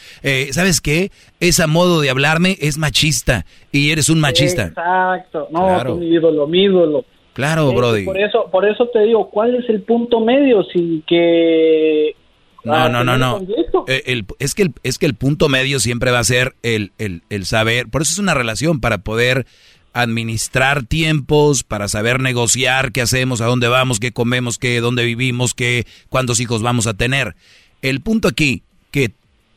¿Sabes 0.51 0.81
qué? 0.81 1.13
Ese 1.39 1.65
modo 1.69 2.01
de 2.01 2.11
hablarme 2.11 2.57
es 2.61 2.77
machista 2.77 3.47
y 3.71 3.93
eres 3.93 4.09
un 4.09 4.19
machista. 4.19 4.65
Exacto, 4.65 5.47
no, 5.53 5.61
claro. 5.61 5.95
mi 5.95 6.09
ídolo, 6.09 6.49
mi 6.49 6.65
ídolo. 6.65 7.05
Claro, 7.35 7.73
Brody. 7.73 8.05
Por 8.05 8.19
eso, 8.19 8.51
por 8.51 8.69
eso 8.69 8.89
te 8.89 9.05
digo, 9.05 9.31
¿cuál 9.31 9.55
es 9.55 9.69
el 9.69 9.83
punto 9.83 10.19
medio 10.19 10.65
sin 10.65 11.03
que 11.03 12.17
no, 12.65 12.89
no, 12.89 13.05
no, 13.05 13.19
no. 13.19 13.41
es, 13.86 14.55
que 14.55 14.62
el, 14.62 14.73
es 14.82 14.99
que 14.99 15.07
el 15.07 15.15
punto 15.15 15.49
medio 15.49 15.81
siempre 15.81 16.11
va 16.11 16.19
a 16.19 16.24
ser 16.24 16.57
el, 16.62 16.93
el, 16.99 17.23
el, 17.28 17.47
saber. 17.47 17.89
Por 17.89 18.03
eso 18.03 18.12
es 18.12 18.19
una 18.19 18.35
relación, 18.35 18.81
para 18.81 18.99
poder 18.99 19.47
administrar 19.93 20.82
tiempos, 20.82 21.62
para 21.62 21.89
saber 21.89 22.20
negociar 22.20 22.91
qué 22.93 23.03
hacemos, 23.03 23.41
a 23.41 23.47
dónde 23.47 23.69
vamos, 23.69 24.01
qué 24.01 24.12
comemos, 24.12 24.59
qué, 24.59 24.81
dónde 24.81 25.05
vivimos, 25.05 25.55
qué, 25.55 25.86
cuántos 26.09 26.41
hijos 26.41 26.62
vamos 26.62 26.86
a 26.86 26.95
tener. 26.95 27.36
El 27.81 28.01
punto 28.01 28.28
aquí, 28.28 28.62
que 28.91 29.12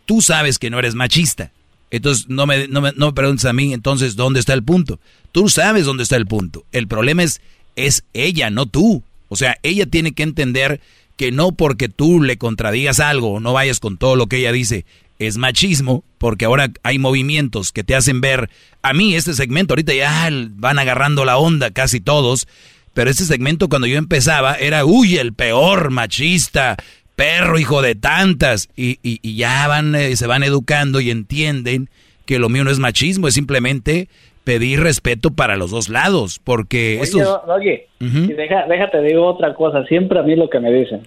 tú 0.05 0.21
sabes 0.21 0.59
que 0.59 0.69
no 0.69 0.79
eres 0.79 0.93
machista. 0.93 1.51
Entonces 1.89 2.27
no 2.27 2.45
me, 2.45 2.67
no 2.67 2.81
me, 2.81 2.91
no 2.95 3.07
me 3.07 3.13
preguntes 3.13 3.45
a 3.45 3.53
mí 3.53 3.73
entonces 3.73 4.15
dónde 4.15 4.39
está 4.39 4.53
el 4.53 4.63
punto. 4.63 4.99
Tú 5.31 5.49
sabes 5.49 5.85
dónde 5.85 6.03
está 6.03 6.17
el 6.17 6.27
punto. 6.27 6.65
El 6.71 6.87
problema 6.87 7.23
es, 7.23 7.41
es 7.75 8.03
ella, 8.13 8.49
no 8.49 8.65
tú. 8.65 9.03
O 9.29 9.35
sea, 9.35 9.57
ella 9.63 9.85
tiene 9.85 10.11
que 10.11 10.23
entender 10.23 10.81
que 11.17 11.31
no 11.31 11.51
porque 11.51 11.89
tú 11.89 12.21
le 12.21 12.37
contradigas 12.37 12.99
algo 12.99 13.33
o 13.33 13.39
no 13.39 13.51
vayas 13.51 13.79
con 13.79 13.97
todo 13.97 14.15
lo 14.15 14.27
que 14.27 14.37
ella 14.37 14.51
dice, 14.51 14.85
es 15.19 15.37
machismo, 15.37 16.03
porque 16.19 16.45
ahora 16.45 16.71
hay 16.83 16.99
movimientos 16.99 17.71
que 17.71 17.83
te 17.83 17.95
hacen 17.95 18.21
ver, 18.21 18.49
a 18.83 18.93
mí 18.93 19.15
este 19.15 19.33
segmento, 19.33 19.73
ahorita 19.73 19.93
ya 19.93 20.29
van 20.53 20.79
agarrando 20.79 21.25
la 21.25 21.37
onda 21.37 21.71
casi 21.71 21.99
todos, 21.99 22.47
pero 22.93 23.09
este 23.09 23.25
segmento 23.25 23.67
cuando 23.67 23.87
yo 23.87 23.97
empezaba 23.97 24.55
era, 24.55 24.85
uy, 24.85 25.17
el 25.17 25.33
peor 25.33 25.89
machista, 25.89 26.77
perro 27.15 27.57
hijo 27.57 27.81
de 27.81 27.95
tantas, 27.95 28.69
y, 28.75 28.99
y, 29.01 29.35
ya 29.35 29.67
van, 29.67 29.95
eh, 29.95 30.15
se 30.15 30.27
van 30.27 30.43
educando 30.43 31.01
y 31.01 31.09
entienden 31.09 31.89
que 32.25 32.37
lo 32.37 32.49
mío 32.49 32.63
no 32.63 32.69
es 32.69 32.79
machismo, 32.79 33.27
es 33.27 33.33
simplemente 33.33 34.07
pedir 34.47 34.79
respeto 34.79 35.31
para 35.31 35.57
los 35.57 35.71
dos 35.71 35.89
lados, 35.89 36.39
porque 36.41 37.01
oye, 37.47 37.89
déjate 37.99 39.01
digo 39.01 39.25
otra 39.25 39.53
cosa, 39.53 39.83
siempre 39.87 40.19
a 40.19 40.23
mí 40.23 40.37
lo 40.37 40.49
que 40.49 40.61
me 40.61 40.71
dicen, 40.71 41.01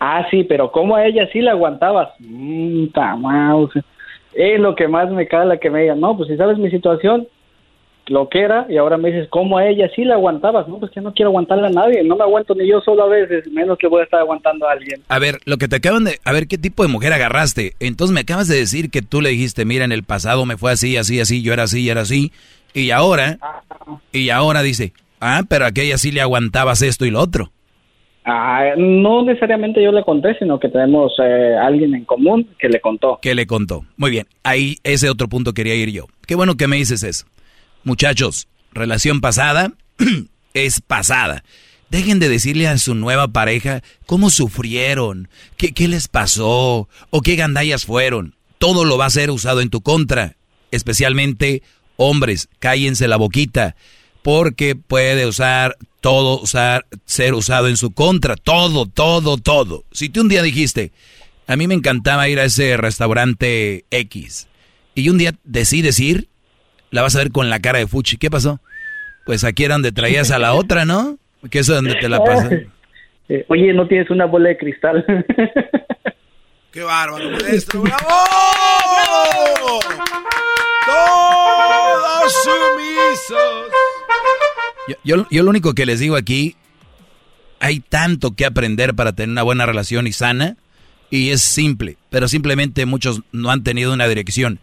ah, 0.00 0.26
sí, 0.28 0.42
pero 0.42 0.72
¿cómo 0.72 0.96
a 0.96 1.06
ella 1.06 1.28
sí 1.32 1.40
la 1.40 1.52
aguantabas? 1.52 2.08
Mmm, 2.18 2.86
es 4.34 4.58
lo 4.58 4.74
que 4.74 4.88
más 4.88 5.08
me 5.12 5.28
cala 5.28 5.58
que 5.58 5.70
me 5.70 5.82
digan, 5.82 6.00
no, 6.00 6.16
pues 6.16 6.28
si 6.28 6.36
sabes 6.36 6.58
mi 6.58 6.68
situación, 6.68 7.28
lo 8.08 8.28
que 8.28 8.40
era, 8.40 8.66
y 8.68 8.76
ahora 8.76 8.98
me 8.98 9.12
dices, 9.12 9.28
¿cómo 9.30 9.56
a 9.56 9.68
ella 9.68 9.88
sí 9.94 10.04
la 10.04 10.14
aguantabas? 10.14 10.66
No, 10.66 10.80
pues 10.80 10.90
que 10.90 11.00
no 11.00 11.14
quiero 11.14 11.28
aguantarle 11.28 11.68
a 11.68 11.70
nadie, 11.70 12.02
no 12.02 12.16
me 12.16 12.24
aguanto 12.24 12.56
ni 12.56 12.68
yo 12.68 12.80
solo 12.80 13.04
a 13.04 13.08
veces, 13.08 13.46
menos 13.52 13.78
que 13.78 13.86
voy 13.86 14.00
a 14.00 14.04
estar 14.04 14.18
aguantando 14.18 14.68
a 14.68 14.72
alguien. 14.72 15.00
A 15.06 15.20
ver, 15.20 15.38
lo 15.44 15.58
que 15.58 15.68
te 15.68 15.76
acaban 15.76 16.02
de, 16.02 16.18
a 16.24 16.32
ver, 16.32 16.48
¿qué 16.48 16.58
tipo 16.58 16.82
de 16.82 16.88
mujer 16.88 17.12
agarraste? 17.12 17.74
Entonces 17.78 18.12
me 18.12 18.22
acabas 18.22 18.48
de 18.48 18.56
decir 18.56 18.90
que 18.90 19.00
tú 19.00 19.20
le 19.20 19.30
dijiste, 19.30 19.64
mira, 19.64 19.84
en 19.84 19.92
el 19.92 20.02
pasado 20.02 20.44
me 20.44 20.56
fue 20.56 20.72
así, 20.72 20.96
así, 20.96 21.20
así, 21.20 21.40
yo 21.40 21.52
era 21.52 21.62
así, 21.62 21.84
yo 21.84 21.92
era 21.92 22.00
así, 22.00 22.32
y 22.74 22.90
ahora, 22.90 23.38
y 24.12 24.30
ahora 24.30 24.62
dice, 24.62 24.92
ah, 25.20 25.44
pero 25.48 25.64
a 25.64 25.68
aquella 25.68 25.96
sí 25.96 26.10
le 26.10 26.20
aguantabas 26.20 26.82
esto 26.82 27.06
y 27.06 27.10
lo 27.10 27.20
otro. 27.20 27.52
Ah, 28.26 28.70
no 28.76 29.22
necesariamente 29.22 29.82
yo 29.82 29.92
le 29.92 30.02
conté, 30.02 30.36
sino 30.38 30.58
que 30.58 30.68
tenemos 30.68 31.12
eh, 31.22 31.56
alguien 31.62 31.94
en 31.94 32.04
común 32.04 32.48
que 32.58 32.68
le 32.68 32.80
contó. 32.80 33.18
Que 33.20 33.34
le 33.34 33.46
contó. 33.46 33.84
Muy 33.96 34.10
bien, 34.10 34.26
ahí 34.42 34.78
ese 34.82 35.10
otro 35.10 35.28
punto 35.28 35.52
quería 35.52 35.74
ir 35.74 35.90
yo. 35.90 36.06
Qué 36.26 36.34
bueno 36.34 36.56
que 36.56 36.66
me 36.66 36.76
dices 36.76 37.02
eso. 37.02 37.26
Muchachos, 37.84 38.48
relación 38.72 39.20
pasada 39.20 39.72
es 40.54 40.80
pasada. 40.80 41.44
Dejen 41.90 42.18
de 42.18 42.30
decirle 42.30 42.66
a 42.66 42.78
su 42.78 42.94
nueva 42.94 43.28
pareja 43.28 43.82
cómo 44.06 44.30
sufrieron, 44.30 45.28
qué, 45.56 45.72
qué 45.72 45.86
les 45.86 46.08
pasó 46.08 46.88
o 47.10 47.20
qué 47.20 47.36
gandallas 47.36 47.84
fueron. 47.84 48.34
Todo 48.58 48.84
lo 48.84 48.96
va 48.96 49.04
a 49.04 49.10
ser 49.10 49.30
usado 49.30 49.60
en 49.60 49.68
tu 49.68 49.82
contra, 49.82 50.36
especialmente 50.70 51.62
Hombres, 51.96 52.48
cállense 52.58 53.08
la 53.08 53.16
boquita, 53.16 53.76
porque 54.22 54.74
puede 54.76 55.26
usar 55.26 55.76
todo, 56.00 56.40
usar, 56.40 56.86
ser 57.04 57.34
usado 57.34 57.68
en 57.68 57.76
su 57.76 57.92
contra, 57.92 58.36
todo, 58.36 58.86
todo, 58.86 59.36
todo. 59.38 59.84
Si 59.92 60.08
tú 60.08 60.20
un 60.20 60.28
día 60.28 60.42
dijiste, 60.42 60.92
a 61.46 61.56
mí 61.56 61.66
me 61.66 61.74
encantaba 61.74 62.28
ir 62.28 62.40
a 62.40 62.44
ese 62.44 62.76
restaurante 62.76 63.84
X, 63.90 64.48
y 64.94 65.08
un 65.08 65.18
día 65.18 65.32
decides 65.44 65.98
ir, 66.00 66.28
la 66.90 67.02
vas 67.02 67.16
a 67.16 67.18
ver 67.18 67.32
con 67.32 67.50
la 67.50 67.60
cara 67.60 67.80
de 67.80 67.86
Fuchi. 67.86 68.16
¿Qué 68.16 68.30
pasó? 68.30 68.60
Pues 69.26 69.44
aquí 69.44 69.64
era 69.64 69.74
donde 69.74 69.92
traías 69.92 70.30
a 70.30 70.38
la 70.38 70.54
otra, 70.54 70.84
¿no? 70.84 71.18
Que 71.50 71.58
eso 71.58 71.72
es 71.72 71.82
donde 71.82 71.96
te 71.96 72.08
la 72.08 72.22
pasas. 72.22 72.52
Eh, 73.28 73.44
oye, 73.48 73.72
¿no 73.72 73.88
tienes 73.88 74.10
una 74.10 74.26
bola 74.26 74.50
de 74.50 74.58
cristal? 74.58 75.04
¡Qué 76.70 76.82
bárbaro, 76.82 77.30
maestro! 77.30 77.82
¡Bravo! 77.82 79.80
Todos 80.86 82.32
sumisos. 82.44 83.70
Yo, 85.04 85.26
yo, 85.30 85.42
lo 85.42 85.50
único 85.50 85.74
que 85.74 85.86
les 85.86 86.00
digo 86.00 86.16
aquí, 86.16 86.56
hay 87.60 87.80
tanto 87.80 88.34
que 88.34 88.44
aprender 88.44 88.94
para 88.94 89.14
tener 89.14 89.30
una 89.30 89.42
buena 89.42 89.66
relación 89.66 90.06
y 90.06 90.12
sana, 90.12 90.56
y 91.10 91.30
es 91.30 91.42
simple, 91.42 91.96
pero 92.10 92.28
simplemente 92.28 92.86
muchos 92.86 93.22
no 93.32 93.50
han 93.50 93.62
tenido 93.62 93.92
una 93.92 94.08
dirección. 94.08 94.60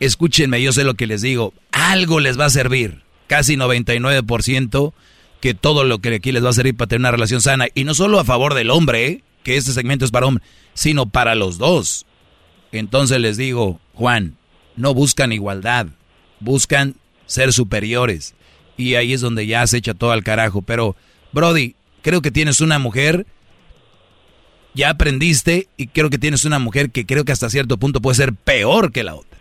Escúchenme, 0.00 0.60
yo 0.60 0.72
sé 0.72 0.84
lo 0.84 0.94
que 0.94 1.06
les 1.06 1.22
digo, 1.22 1.54
algo 1.70 2.20
les 2.20 2.38
va 2.38 2.46
a 2.46 2.50
servir, 2.50 3.02
casi 3.28 3.56
99% 3.56 4.92
que 5.40 5.54
todo 5.54 5.84
lo 5.84 5.98
que 5.98 6.14
aquí 6.14 6.30
les 6.30 6.44
va 6.44 6.50
a 6.50 6.54
servir 6.54 6.76
para 6.76 6.88
tener 6.88 7.00
una 7.00 7.10
relación 7.10 7.40
sana, 7.40 7.66
y 7.74 7.84
no 7.84 7.94
solo 7.94 8.20
a 8.20 8.24
favor 8.24 8.54
del 8.54 8.70
hombre, 8.70 9.06
¿eh? 9.06 9.24
que 9.42 9.56
este 9.56 9.72
segmento 9.72 10.04
es 10.04 10.10
para 10.10 10.26
hombre, 10.26 10.44
sino 10.74 11.06
para 11.06 11.34
los 11.34 11.58
dos. 11.58 12.06
Entonces 12.70 13.20
les 13.20 13.36
digo, 13.36 13.80
Juan, 13.94 14.36
no 14.76 14.94
buscan 14.94 15.32
igualdad, 15.32 15.86
buscan 16.40 16.94
ser 17.26 17.52
superiores. 17.52 18.34
Y 18.76 18.94
ahí 18.94 19.12
es 19.12 19.20
donde 19.20 19.46
ya 19.46 19.66
se 19.66 19.78
echa 19.78 19.94
todo 19.94 20.12
al 20.12 20.24
carajo. 20.24 20.62
Pero, 20.62 20.96
Brody, 21.32 21.74
creo 22.02 22.22
que 22.22 22.30
tienes 22.30 22.60
una 22.60 22.78
mujer, 22.78 23.26
ya 24.74 24.90
aprendiste, 24.90 25.68
y 25.76 25.88
creo 25.88 26.10
que 26.10 26.18
tienes 26.18 26.44
una 26.44 26.58
mujer 26.58 26.90
que 26.90 27.06
creo 27.06 27.24
que 27.24 27.32
hasta 27.32 27.50
cierto 27.50 27.76
punto 27.76 28.00
puede 28.00 28.16
ser 28.16 28.32
peor 28.32 28.92
que 28.92 29.04
la 29.04 29.14
otra. 29.14 29.38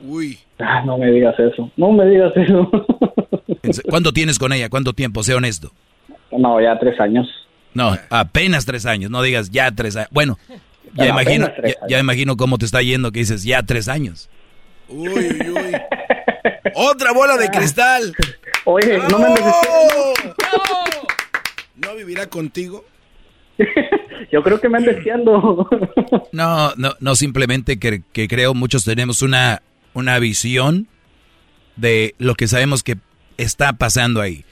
Uy. 0.00 0.38
Ah, 0.58 0.82
no 0.84 0.98
me 0.98 1.10
digas 1.10 1.34
eso, 1.38 1.70
no 1.76 1.92
me 1.92 2.06
digas 2.06 2.32
eso. 2.36 2.70
¿Cuánto 3.88 4.12
tienes 4.12 4.38
con 4.38 4.52
ella? 4.52 4.68
¿Cuánto 4.68 4.92
tiempo? 4.92 5.22
Sé 5.22 5.34
honesto. 5.34 5.72
No, 6.30 6.60
ya 6.60 6.78
tres 6.78 6.98
años. 7.00 7.28
No, 7.74 7.96
apenas 8.10 8.66
tres 8.66 8.86
años, 8.86 9.10
no 9.10 9.22
digas 9.22 9.50
ya 9.50 9.70
tres 9.70 9.96
años. 9.96 10.08
Bueno, 10.12 10.38
ya 10.94 11.08
imagino, 11.08 11.50
ya, 11.88 11.98
imagino 11.98 12.36
cómo 12.36 12.58
te 12.58 12.64
está 12.64 12.82
yendo 12.82 13.12
que 13.12 13.20
dices 13.20 13.42
ya 13.42 13.62
tres 13.62 13.88
años. 13.88 14.28
Uy, 14.88 15.08
uy, 15.08 15.50
uy. 15.50 15.72
Otra 16.74 17.12
bola 17.12 17.36
de 17.36 17.48
cristal. 17.48 18.14
Oye, 18.64 18.98
no 19.10 19.18
me 19.18 19.28
¿No 21.76 21.94
vivirá 21.96 22.26
contigo? 22.28 22.84
Yo 24.32 24.42
creo 24.42 24.60
que 24.60 24.68
me 24.68 24.78
anda 24.78 24.92
deseando. 24.92 25.68
no, 26.32 26.72
no, 26.76 26.94
no, 27.00 27.16
simplemente 27.16 27.78
que, 27.78 28.02
que, 28.12 28.28
creo 28.28 28.54
muchos 28.54 28.84
tenemos 28.84 29.22
una, 29.22 29.62
una 29.94 30.18
visión 30.18 30.88
de 31.76 32.14
lo 32.18 32.34
que 32.34 32.48
sabemos 32.48 32.82
que 32.82 32.96
está 33.36 33.74
pasando 33.74 34.20
ahí. 34.20 34.44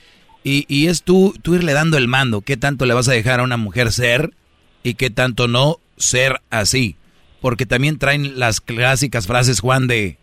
Y, 0.43 0.65
y 0.69 0.89
es 0.89 1.03
tú, 1.03 1.35
tú 1.43 1.55
irle 1.55 1.73
dando 1.73 1.99
el 1.99 2.09
mando, 2.09 2.41
qué 2.41 2.57
tanto 2.57 2.87
le 2.87 2.95
vas 2.95 3.09
a 3.09 3.13
dejar 3.13 3.41
a 3.41 3.45
una 3.45 3.57
mujer 3.57 3.93
ser 3.93 4.33
y 4.83 4.95
qué 4.95 5.11
tanto 5.11 5.49
no 5.49 5.79
ser 6.01 6.41
así. 6.51 6.97
Porque 7.41 7.67
también 7.67 7.99
traen 7.99 8.39
las 8.39 8.61
clásicas 8.61 9.27
frases, 9.27 9.61
Juan, 9.61 9.87
de, 9.87 10.19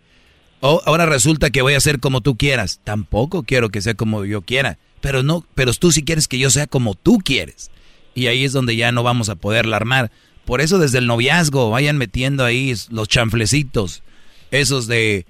oh, 0.59 0.81
ahora 0.85 1.05
resulta 1.05 1.49
que 1.49 1.61
voy 1.61 1.73
a 1.73 1.79
ser 1.79 1.99
como 1.99 2.21
tú 2.21 2.35
quieras. 2.35 2.79
Tampoco 2.83 3.43
quiero 3.43 3.69
que 3.69 3.81
sea 3.81 3.93
como 3.93 4.25
yo 4.25 4.41
quiera. 4.41 4.77
Pero 5.01 5.23
no, 5.23 5.45
pero 5.55 5.73
tú 5.73 5.91
sí 5.91 6.03
quieres 6.03 6.27
que 6.27 6.39
yo 6.39 6.49
sea 6.49 6.67
como 6.67 6.95
tú 6.95 7.19
quieres. 7.19 7.71
Y 8.13 8.27
ahí 8.27 8.43
es 8.43 8.51
donde 8.51 8.75
ya 8.75 8.91
no 8.91 9.03
vamos 9.03 9.29
a 9.29 9.35
poderla 9.35 9.77
armar. 9.77 10.11
Por 10.45 10.61
eso 10.61 10.79
desde 10.79 10.99
el 10.99 11.07
noviazgo 11.07 11.69
vayan 11.69 11.97
metiendo 11.97 12.43
ahí 12.43 12.73
los 12.89 13.07
chanflecitos. 13.07 14.03
Esos 14.51 14.87
de 14.87 15.25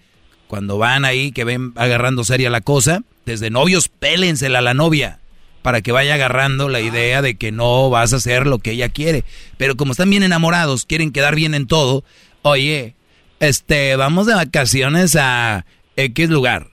cuando 0.48 0.78
van 0.78 1.06
ahí 1.06 1.32
que 1.32 1.44
ven 1.44 1.74
agarrando 1.76 2.24
seria 2.24 2.50
la 2.50 2.62
cosa. 2.62 3.04
Desde 3.26 3.50
novios, 3.50 3.90
pélensela 3.90 4.60
a 4.60 4.62
la 4.62 4.74
novia 4.74 5.20
para 5.68 5.82
que 5.82 5.92
vaya 5.92 6.14
agarrando 6.14 6.70
la 6.70 6.80
idea 6.80 7.22
de 7.22 7.36
que 7.36 7.52
no 7.52 7.90
vas 7.90 8.14
a 8.14 8.16
hacer 8.16 8.48
lo 8.48 8.60
que 8.60 8.72
ella 8.72 8.88
quiere. 8.88 9.26
Pero 9.58 9.76
como 9.76 9.92
están 9.92 10.10
bien 10.10 10.24
enamorados, 10.24 10.86
quieren 10.86 11.12
quedar 11.12 11.36
bien 11.36 11.54
en 11.54 11.68
todo, 11.68 12.06
oye, 12.42 12.96
este, 13.42 13.98
vamos 13.98 14.28
de 14.28 14.34
vacaciones 14.34 15.18
a 15.18 15.66
X 15.98 16.30
lugar. 16.30 16.70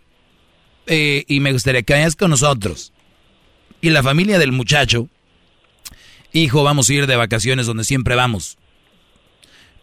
Eh, 0.87 1.25
y 1.27 1.41
me 1.41 1.51
gustaría 1.51 1.83
que 1.83 1.93
vayas 1.93 2.15
con 2.15 2.31
nosotros. 2.31 2.93
Y 3.81 3.91
la 3.91 4.05
familia 4.05 4.39
del 4.39 4.53
muchacho, 4.53 5.09
hijo, 6.33 6.62
vamos 6.62 6.89
a 6.89 6.95
ir 6.95 7.09
de 7.09 7.16
vacaciones 7.16 7.66
donde 7.66 7.83
siempre 7.83 8.15
vamos. 8.15 8.59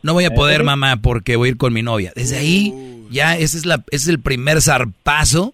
No 0.03 0.13
voy 0.13 0.23
a 0.23 0.33
poder, 0.33 0.63
mamá, 0.63 1.01
porque 1.01 1.35
voy 1.35 1.49
a 1.49 1.51
ir 1.51 1.57
con 1.57 1.73
mi 1.73 1.81
novia. 1.81 2.13
Desde 2.15 2.37
ahí, 2.37 2.73
ya 3.09 3.37
ese 3.37 3.57
es, 3.57 3.65
la, 3.65 3.83
ese 3.91 4.03
es 4.03 4.07
el 4.07 4.21
primer 4.21 4.61
zarpazo 4.61 5.53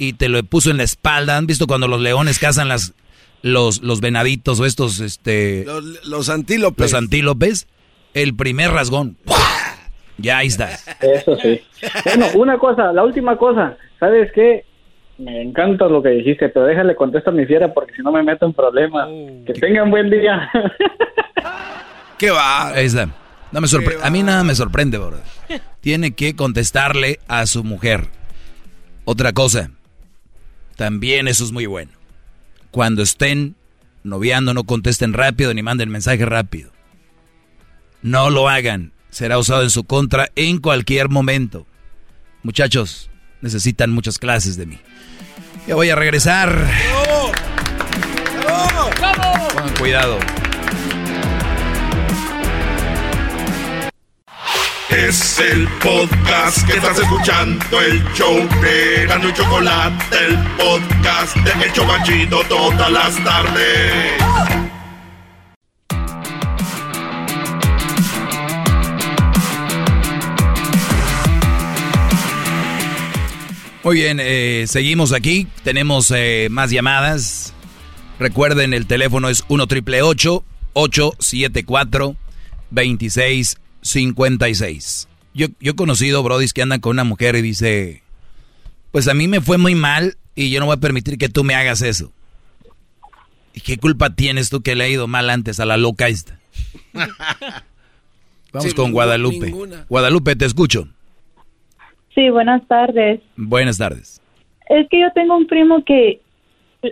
y 0.00 0.14
te 0.14 0.30
lo 0.30 0.42
puso 0.42 0.70
en 0.70 0.78
la 0.78 0.82
espalda. 0.84 1.36
¿Han 1.36 1.46
visto 1.46 1.66
cuando 1.66 1.86
los 1.86 2.00
leones 2.00 2.38
cazan 2.38 2.68
las, 2.68 2.94
los, 3.42 3.82
los 3.82 4.00
venaditos 4.00 4.58
o 4.58 4.64
estos, 4.64 4.98
este... 5.00 5.64
Los, 5.66 5.84
los 6.06 6.28
antílopes. 6.30 6.80
Los 6.90 6.94
antílopes, 6.94 7.68
el 8.14 8.34
primer 8.34 8.70
rasgón, 8.70 9.18
ya 10.16 10.38
ahí 10.38 10.46
está. 10.46 10.70
Eso 11.00 11.36
sí. 11.36 11.60
Bueno, 12.06 12.26
una 12.34 12.58
cosa, 12.58 12.92
la 12.94 13.04
última 13.04 13.36
cosa, 13.36 13.76
¿sabes 14.00 14.32
qué? 14.34 14.64
Me 15.18 15.42
encanta 15.42 15.86
lo 15.86 16.02
que 16.02 16.08
dijiste, 16.08 16.48
pero 16.48 16.64
déjale 16.64 16.96
contestar 16.96 17.34
mi 17.34 17.44
fiera 17.44 17.74
porque 17.74 17.92
si 17.94 18.00
no 18.00 18.10
me 18.10 18.22
meto 18.22 18.46
en 18.46 18.54
problemas. 18.54 19.06
que 19.46 19.52
tengan 19.52 19.90
buen 19.90 20.08
día. 20.08 20.48
¿Qué 22.18 22.30
va? 22.30 22.68
Ahí 22.68 22.86
está. 22.86 23.08
No 23.52 23.60
me 23.60 23.66
sorpre- 23.66 23.98
a 24.02 24.08
mí 24.08 24.22
nada 24.22 24.44
me 24.44 24.54
sorprende, 24.54 24.96
bro. 24.96 25.20
Tiene 25.80 26.12
que 26.12 26.34
contestarle 26.36 27.18
a 27.28 27.44
su 27.46 27.64
mujer. 27.64 28.06
Otra 29.04 29.32
cosa, 29.32 29.70
también 30.80 31.28
eso 31.28 31.44
es 31.44 31.52
muy 31.52 31.66
bueno. 31.66 31.92
Cuando 32.70 33.02
estén 33.02 33.54
noviando, 34.02 34.54
no 34.54 34.64
contesten 34.64 35.12
rápido 35.12 35.52
ni 35.52 35.62
manden 35.62 35.90
mensaje 35.90 36.24
rápido. 36.24 36.72
No 38.00 38.30
lo 38.30 38.48
hagan. 38.48 38.94
Será 39.10 39.36
usado 39.36 39.62
en 39.62 39.68
su 39.68 39.84
contra 39.84 40.30
en 40.36 40.56
cualquier 40.56 41.10
momento. 41.10 41.66
Muchachos, 42.42 43.10
necesitan 43.42 43.90
muchas 43.90 44.18
clases 44.18 44.56
de 44.56 44.64
mí. 44.64 44.78
Ya 45.66 45.74
voy 45.74 45.90
a 45.90 45.96
regresar. 45.96 46.66
Pongan 49.52 49.74
cuidado. 49.76 50.18
Es 54.90 55.38
el 55.38 55.68
podcast 55.78 56.66
que 56.66 56.72
estás 56.72 56.98
escuchando, 56.98 57.80
el 57.80 58.02
show 58.12 58.36
de 58.60 59.04
y 59.04 59.32
Chocolate, 59.32 60.26
el 60.26 60.36
podcast 60.56 61.36
de 61.36 61.52
El 61.64 61.72
Chobachito 61.72 62.42
todas 62.48 62.90
las 62.90 63.14
tardes. 63.22 64.20
Muy 73.84 73.94
bien, 73.94 74.18
eh, 74.20 74.64
seguimos 74.66 75.12
aquí. 75.12 75.46
Tenemos 75.62 76.12
eh, 76.14 76.48
más 76.50 76.72
llamadas. 76.72 77.54
Recuerden, 78.18 78.74
el 78.74 78.86
teléfono 78.86 79.28
es 79.28 79.44
1 79.48 79.68
triple 79.68 80.02
874 80.02 82.16
2656. 83.82 85.08
Yo, 85.34 85.46
yo 85.60 85.72
he 85.72 85.76
conocido 85.76 86.22
brodis 86.22 86.52
que 86.52 86.62
andan 86.62 86.80
con 86.80 86.90
una 86.92 87.04
mujer 87.04 87.36
y 87.36 87.42
dice, 87.42 88.02
pues 88.90 89.06
a 89.08 89.14
mí 89.14 89.28
me 89.28 89.40
fue 89.40 89.58
muy 89.58 89.74
mal 89.74 90.16
y 90.34 90.50
yo 90.50 90.60
no 90.60 90.66
voy 90.66 90.74
a 90.76 90.80
permitir 90.80 91.18
que 91.18 91.28
tú 91.28 91.44
me 91.44 91.54
hagas 91.54 91.82
eso. 91.82 92.12
¿Y 93.54 93.60
qué 93.60 93.76
culpa 93.78 94.10
tienes 94.10 94.48
tú 94.50 94.62
que 94.62 94.74
le 94.74 94.84
ha 94.84 94.88
ido 94.88 95.06
mal 95.08 95.28
antes 95.30 95.60
a 95.60 95.64
la 95.66 95.76
loca 95.76 96.08
esta? 96.08 96.38
Vamos 98.52 98.68
Sí, 98.68 98.72
con 98.74 98.92
Guadalupe. 98.92 99.46
ninguna. 99.46 99.86
Guadalupe, 99.88 100.34
te 100.36 100.44
escucho. 100.44 100.88
Sí, 102.14 102.28
buenas 102.30 102.66
tardes. 102.66 103.20
Buenas 103.36 103.78
tardes. 103.78 104.20
Es 104.68 104.88
que 104.90 105.00
yo 105.00 105.06
tengo 105.14 105.36
un 105.36 105.46
primo 105.46 105.84
que 105.84 106.20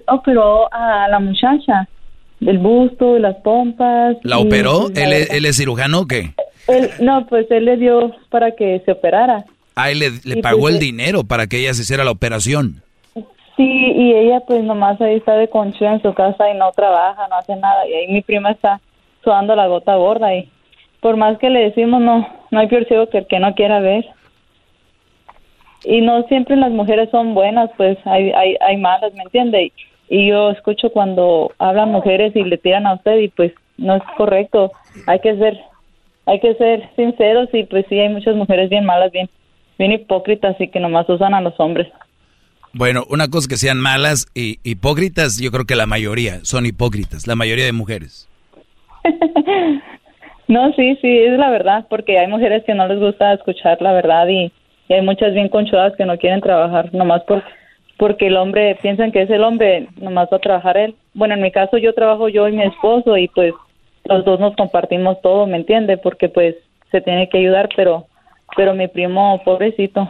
operó 0.07 0.73
a 0.73 1.09
la 1.09 1.19
muchacha 1.19 1.89
del 2.39 2.59
busto 2.59 3.17
y 3.17 3.21
las 3.21 3.35
pompas. 3.43 4.17
¿La 4.23 4.39
y, 4.39 4.47
operó? 4.47 4.83
pues, 4.87 4.99
¿Él, 4.99 5.11
la 5.11 5.17
es- 5.17 5.31
él 5.31 5.45
es 5.47 5.57
cirujano 5.57 6.01
o 6.01 6.07
qué? 6.07 6.35
Él- 6.69 6.91
no, 7.01 7.27
pues 7.27 7.51
él 7.51 7.65
le 7.65 7.77
dio 7.77 8.15
para 8.31 8.53
que 8.53 8.81
se 8.85 8.93
operara. 8.93 9.45
Ah, 9.75 9.91
él 9.91 10.01
le, 10.25 10.43
pagó 10.43 10.63
pues, 10.63 10.75
el 10.77 10.83
eh, 10.83 10.85
dinero 10.87 11.25
para 11.25 11.47
que 11.47 11.61
ella 11.61 11.75
se 11.75 11.83
hiciera 11.83 12.05
la 12.05 12.11
operación. 12.11 12.83
Sí, 13.57 13.65
y 13.65 14.13
ella 14.13 14.41
pues 14.47 14.63
nomás 14.63 15.01
ahí 15.01 15.17
está 15.17 15.35
de 15.37 15.49
conchuda 15.49 15.95
en 15.95 16.03
su 16.03 16.15
casa 16.15 16.49
y 16.51 16.57
no 16.57 16.71
trabaja, 16.73 17.27
no 17.29 17.37
hace 17.37 17.57
nada. 17.57 17.89
Y 17.89 17.95
ahí 17.95 18.09
mi 18.09 18.23
prima 18.23 18.53
está 18.53 18.81
sudando 19.25 19.57
la 19.57 19.67
gota 19.67 19.97
gorda 19.97 20.35
y 20.35 20.49
por 21.01 21.17
más 21.17 21.39
que 21.39 21.51
le 21.51 21.61
decimos 21.61 22.01
no, 22.01 22.29
no 22.51 22.61
hay 22.61 22.69
peor 22.69 22.87
ciego 22.87 23.09
que 23.09 23.19
el 23.19 23.27
que 23.27 23.41
no 23.41 23.55
quiera 23.55 23.81
ver. 23.81 24.05
Y 25.85 26.01
no 26.01 26.23
siempre 26.25 26.57
las 26.57 26.71
mujeres 26.73 27.09
son 27.11 27.35
buenas, 27.35 27.71
pues 27.77 27.99
hay, 28.05 28.31
hay, 28.33 28.57
hay 28.61 28.77
malas, 28.77 29.13
¿me 29.15 29.23
entiende? 29.23 29.65
Y, 29.65 29.73
y 30.09 30.29
yo 30.29 30.51
escucho 30.51 30.91
cuando 30.91 31.53
hablan 31.59 31.91
mujeres 31.93 32.35
y 32.35 32.43
le 32.43 32.59
tiran 32.59 32.87
a 32.87 32.95
usted 32.95 33.19
y 33.19 33.29
pues 33.29 33.53
no 33.77 33.97
es 33.97 34.03
correcto. 34.17 34.73
Hay 35.07 35.21
que 35.21 35.37
ser, 35.37 35.59
hay 36.29 36.41
que 36.41 36.55
ser 36.55 36.89
sinceros 36.95 37.49
y 37.53 37.65
pues 37.65 37.87
sí 37.89 37.99
hay 37.99 38.11
muchas 38.11 38.37
mujeres 38.37 38.69
bien 38.69 38.85
malas, 38.85 39.11
bien, 39.11 39.31
bien 39.79 39.93
hipócritas 39.93 40.61
y 40.61 40.69
que 40.69 40.79
nomás 40.79 41.09
usan 41.09 41.33
a 41.33 41.41
los 41.41 41.59
hombres. 41.59 41.89
Bueno, 42.75 43.05
una 43.09 43.29
cosa 43.29 43.49
que 43.49 43.57
sean 43.57 43.79
malas 43.79 44.27
y 44.35 44.59
hipócritas, 44.63 45.41
yo 45.41 45.51
creo 45.51 45.65
que 45.65 45.75
la 45.75 45.87
mayoría 45.87 46.45
son 46.45 46.67
hipócritas, 46.67 47.27
la 47.27 47.35
mayoría 47.35 47.65
de 47.65 47.73
mujeres. 47.73 48.29
No, 50.49 50.73
sí, 50.73 50.97
sí, 51.03 51.19
es 51.19 51.39
la 51.39 51.51
verdad, 51.51 51.85
porque 51.91 52.19
hay 52.19 52.27
mujeres 52.27 52.65
que 52.65 52.73
no 52.73 52.89
les 52.89 52.99
gusta 52.99 53.35
escuchar 53.35 53.83
la 53.83 53.93
verdad 53.93 54.27
y, 54.29 54.51
y 54.89 54.95
hay 54.95 55.03
muchas 55.03 55.35
bien 55.35 55.51
conchudas 55.51 55.95
que 55.95 56.07
no 56.07 56.17
quieren 56.17 56.41
trabajar 56.41 56.89
nomás 56.95 57.23
por, 57.25 57.43
porque 57.99 58.29
el 58.29 58.37
hombre, 58.39 58.79
piensan 58.81 59.13
que 59.13 59.21
es 59.21 59.29
el 59.29 59.45
hombre, 59.45 59.89
nomás 60.01 60.31
va 60.33 60.39
a 60.39 60.41
trabajar 60.41 60.79
él. 60.79 60.95
Bueno, 61.13 61.35
en 61.35 61.43
mi 61.43 61.53
caso 61.53 61.77
yo 61.77 61.93
trabajo 61.93 62.31
yo 62.31 62.49
y 62.49 62.53
mi 62.53 62.63
esposo 62.63 63.19
y 63.19 63.29
pues 63.29 63.53
los 64.09 64.25
dos 64.25 64.41
nos 64.41 64.57
compartimos 64.57 65.21
todo, 65.23 65.47
¿me 65.47 65.57
entiende? 65.57 65.97
Porque 65.97 66.29
pues 66.29 66.57
se 66.91 67.01
tiene 67.01 67.29
que 67.29 67.39
ayudar, 67.39 67.69
pero 67.77 68.07
pero 68.57 68.75
mi 68.75 68.89
primo, 68.89 69.41
pobrecito, 69.45 70.09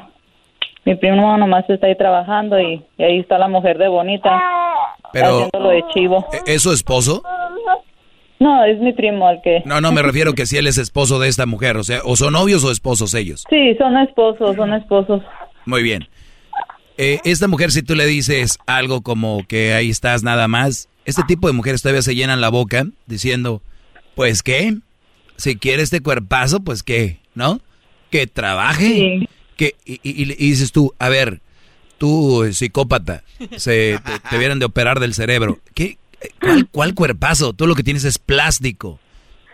mi 0.85 0.95
primo 0.95 1.37
nomás 1.37 1.69
está 1.69 1.87
ahí 1.87 1.97
trabajando 1.97 2.59
y, 2.61 2.83
y 2.97 3.03
ahí 3.03 3.19
está 3.21 3.37
la 3.37 3.49
mujer 3.49 3.79
de 3.79 3.89
bonita 3.89 4.41
Pero, 5.13 5.27
haciéndolo 5.27 5.71
de 5.71 5.85
chivo. 5.93 6.27
¿es 6.47 6.63
su 6.63 6.73
esposo? 6.73 7.23
No, 8.41 8.65
es 8.65 8.79
mi 8.79 8.93
primo 8.93 9.29
el 9.29 9.43
que... 9.43 9.63
No, 9.65 9.81
no, 9.81 9.91
me 9.91 10.01
refiero 10.01 10.33
que 10.33 10.47
si 10.47 10.57
él 10.57 10.69
es 10.69 10.79
esposo 10.79 11.19
de 11.19 11.29
esta 11.29 11.45
mujer, 11.45 11.77
o 11.77 11.83
sea, 11.83 12.01
o 12.05 12.15
son 12.15 12.35
novios 12.35 12.65
o 12.65 12.71
esposos 12.71 13.13
ellos. 13.15 13.45
Sí, 13.51 13.75
son 13.77 13.97
esposos, 13.99 14.55
son 14.55 14.73
esposos. 14.75 15.23
Muy 15.67 15.83
bien. 15.83 16.07
Eh, 16.97 17.19
esta 17.25 17.49
mujer, 17.49 17.73
si 17.73 17.83
tú 17.83 17.95
le 17.95 18.07
dices 18.07 18.59
algo 18.67 19.03
como 19.03 19.45
que 19.47 19.75
ahí 19.75 19.91
estás 19.91 20.23
nada 20.23 20.47
más, 20.47 20.89
este 21.05 21.23
tipo 21.27 21.49
de 21.49 21.53
mujeres 21.53 21.83
todavía 21.83 22.03
se 22.03 22.15
llenan 22.15 22.41
la 22.41 22.49
boca 22.49 22.87
diciendo, 23.07 23.61
pues 24.19 24.43
qué, 24.43 24.77
si 25.37 25.55
quiere 25.55 25.81
este 25.85 26.01
cuerpazo, 26.01 26.59
pues 26.59 26.83
qué, 26.83 27.21
¿no? 27.37 27.61
Que 28.11 28.27
trabaje. 28.27 29.29
Que, 29.57 29.77
y, 29.85 30.01
y- 30.03 30.23
y 30.33 30.51
dices 30.51 30.73
tú, 30.73 30.93
a 30.99 31.09
ver, 31.09 31.41
tú 31.99 32.43
eh, 32.43 32.53
psicópata, 32.53 33.23
se, 33.57 34.01
te, 34.05 34.19
te 34.29 34.39
vieran 34.39 34.59
de 34.59 34.65
operar 34.65 34.99
del 34.99 35.15
cerebro. 35.15 35.61
¿Qué? 35.73 35.99
¿Cuál, 36.41 36.67
cuál 36.69 36.95
cuerpazo? 36.95 37.53
Tú 37.53 37.69
lo 37.69 37.77
que 37.77 37.85
tienes 37.85 38.03
es 38.03 38.19
plástico 38.19 38.99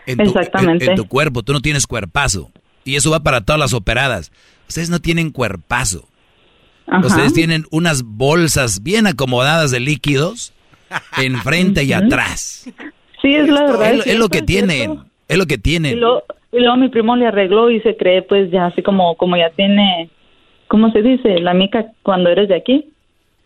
en 0.07 0.17
tu, 0.17 0.23
Exactamente. 0.23 0.85
en- 0.85 0.91
en 0.91 0.97
tu 0.97 1.07
cuerpo, 1.07 1.43
tú 1.43 1.53
no 1.53 1.61
tienes 1.61 1.85
cuerpazo. 1.85 2.51
Y 2.83 2.95
eso 2.95 3.11
va 3.11 3.19
para 3.21 3.41
todas 3.41 3.59
las 3.59 3.73
operadas. 3.73 4.31
Ustedes 4.67 4.89
no 4.89 4.99
tienen 4.99 5.29
cuerpazo. 5.29 6.09
Ajá. 6.87 7.05
Ustedes 7.05 7.33
tienen 7.33 7.67
unas 7.69 8.01
bolsas 8.01 8.81
bien 8.81 9.05
acomodadas 9.05 9.69
de 9.69 9.79
líquidos 9.79 10.53
enfrente 11.17 11.83
y 11.83 11.93
atrás. 11.93 12.65
Sí, 13.25 13.35
es 13.35 13.49
la 13.49 13.63
verdad. 13.63 13.91
Es, 13.93 13.97
lo- 13.97 14.03
es 14.13 14.19
lo 14.19 14.29
que 14.29 14.37
es 14.39 14.45
tienen. 14.45 14.77
cierto. 14.77 15.05
Es 15.27 15.37
lo 15.37 15.45
que 15.47 15.55
Y 15.55 15.57
tienen. 15.57 15.99
luego, 15.99 16.23
y 16.51 16.59
luego 16.59 16.77
mi 16.77 16.89
primo 16.89 17.15
le 17.15 17.25
arregló 17.25 17.71
y 17.71 17.79
se 17.81 17.97
cree 17.97 18.21
pues 18.21 18.51
ya 18.51 18.67
así 18.67 18.83
como, 18.83 19.15
como 19.17 19.35
ya 19.37 19.49
tiene, 19.49 20.09
¿cómo 20.67 20.91
se 20.91 21.01
dice? 21.01 21.39
La 21.39 21.53
mica 21.55 21.87
cuando 22.03 22.29
eres 22.29 22.47
de 22.49 22.55
aquí. 22.55 22.85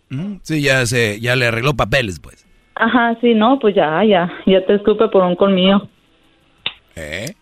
Mm, 0.10 0.36
Sí, 0.44 0.62
ya 0.62 0.86
se, 0.86 1.20
ya 1.22 1.36
le 1.38 1.46
arregló 1.48 1.74
papeles, 1.76 2.20
pues. 2.20 2.46
Ajá, 2.76 3.18
sí, 3.22 3.34
no, 3.34 3.60
pues 3.60 3.76
ya, 3.76 4.04
ya, 4.04 4.32
ya 4.46 4.66
te 4.66 4.76
escupe 4.76 5.08
por 5.10 5.24
un 5.24 5.36
colmillo. 5.36 5.88
¿Eh? 6.96 7.34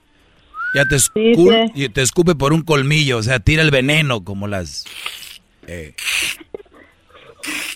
Ya 0.76 0.84
te, 0.86 0.96
escu- 0.98 1.72
sí. 1.74 1.84
y 1.86 1.90
te 1.90 2.02
escupe 2.02 2.36
por 2.36 2.54
un 2.54 2.62
colmillo, 2.62 3.18
o 3.18 3.24
sea, 3.24 3.40
tira 3.40 3.64
el 3.64 3.72
veneno 3.72 4.24
como 4.24 4.48
las... 4.48 4.86
eh, 5.68 5.94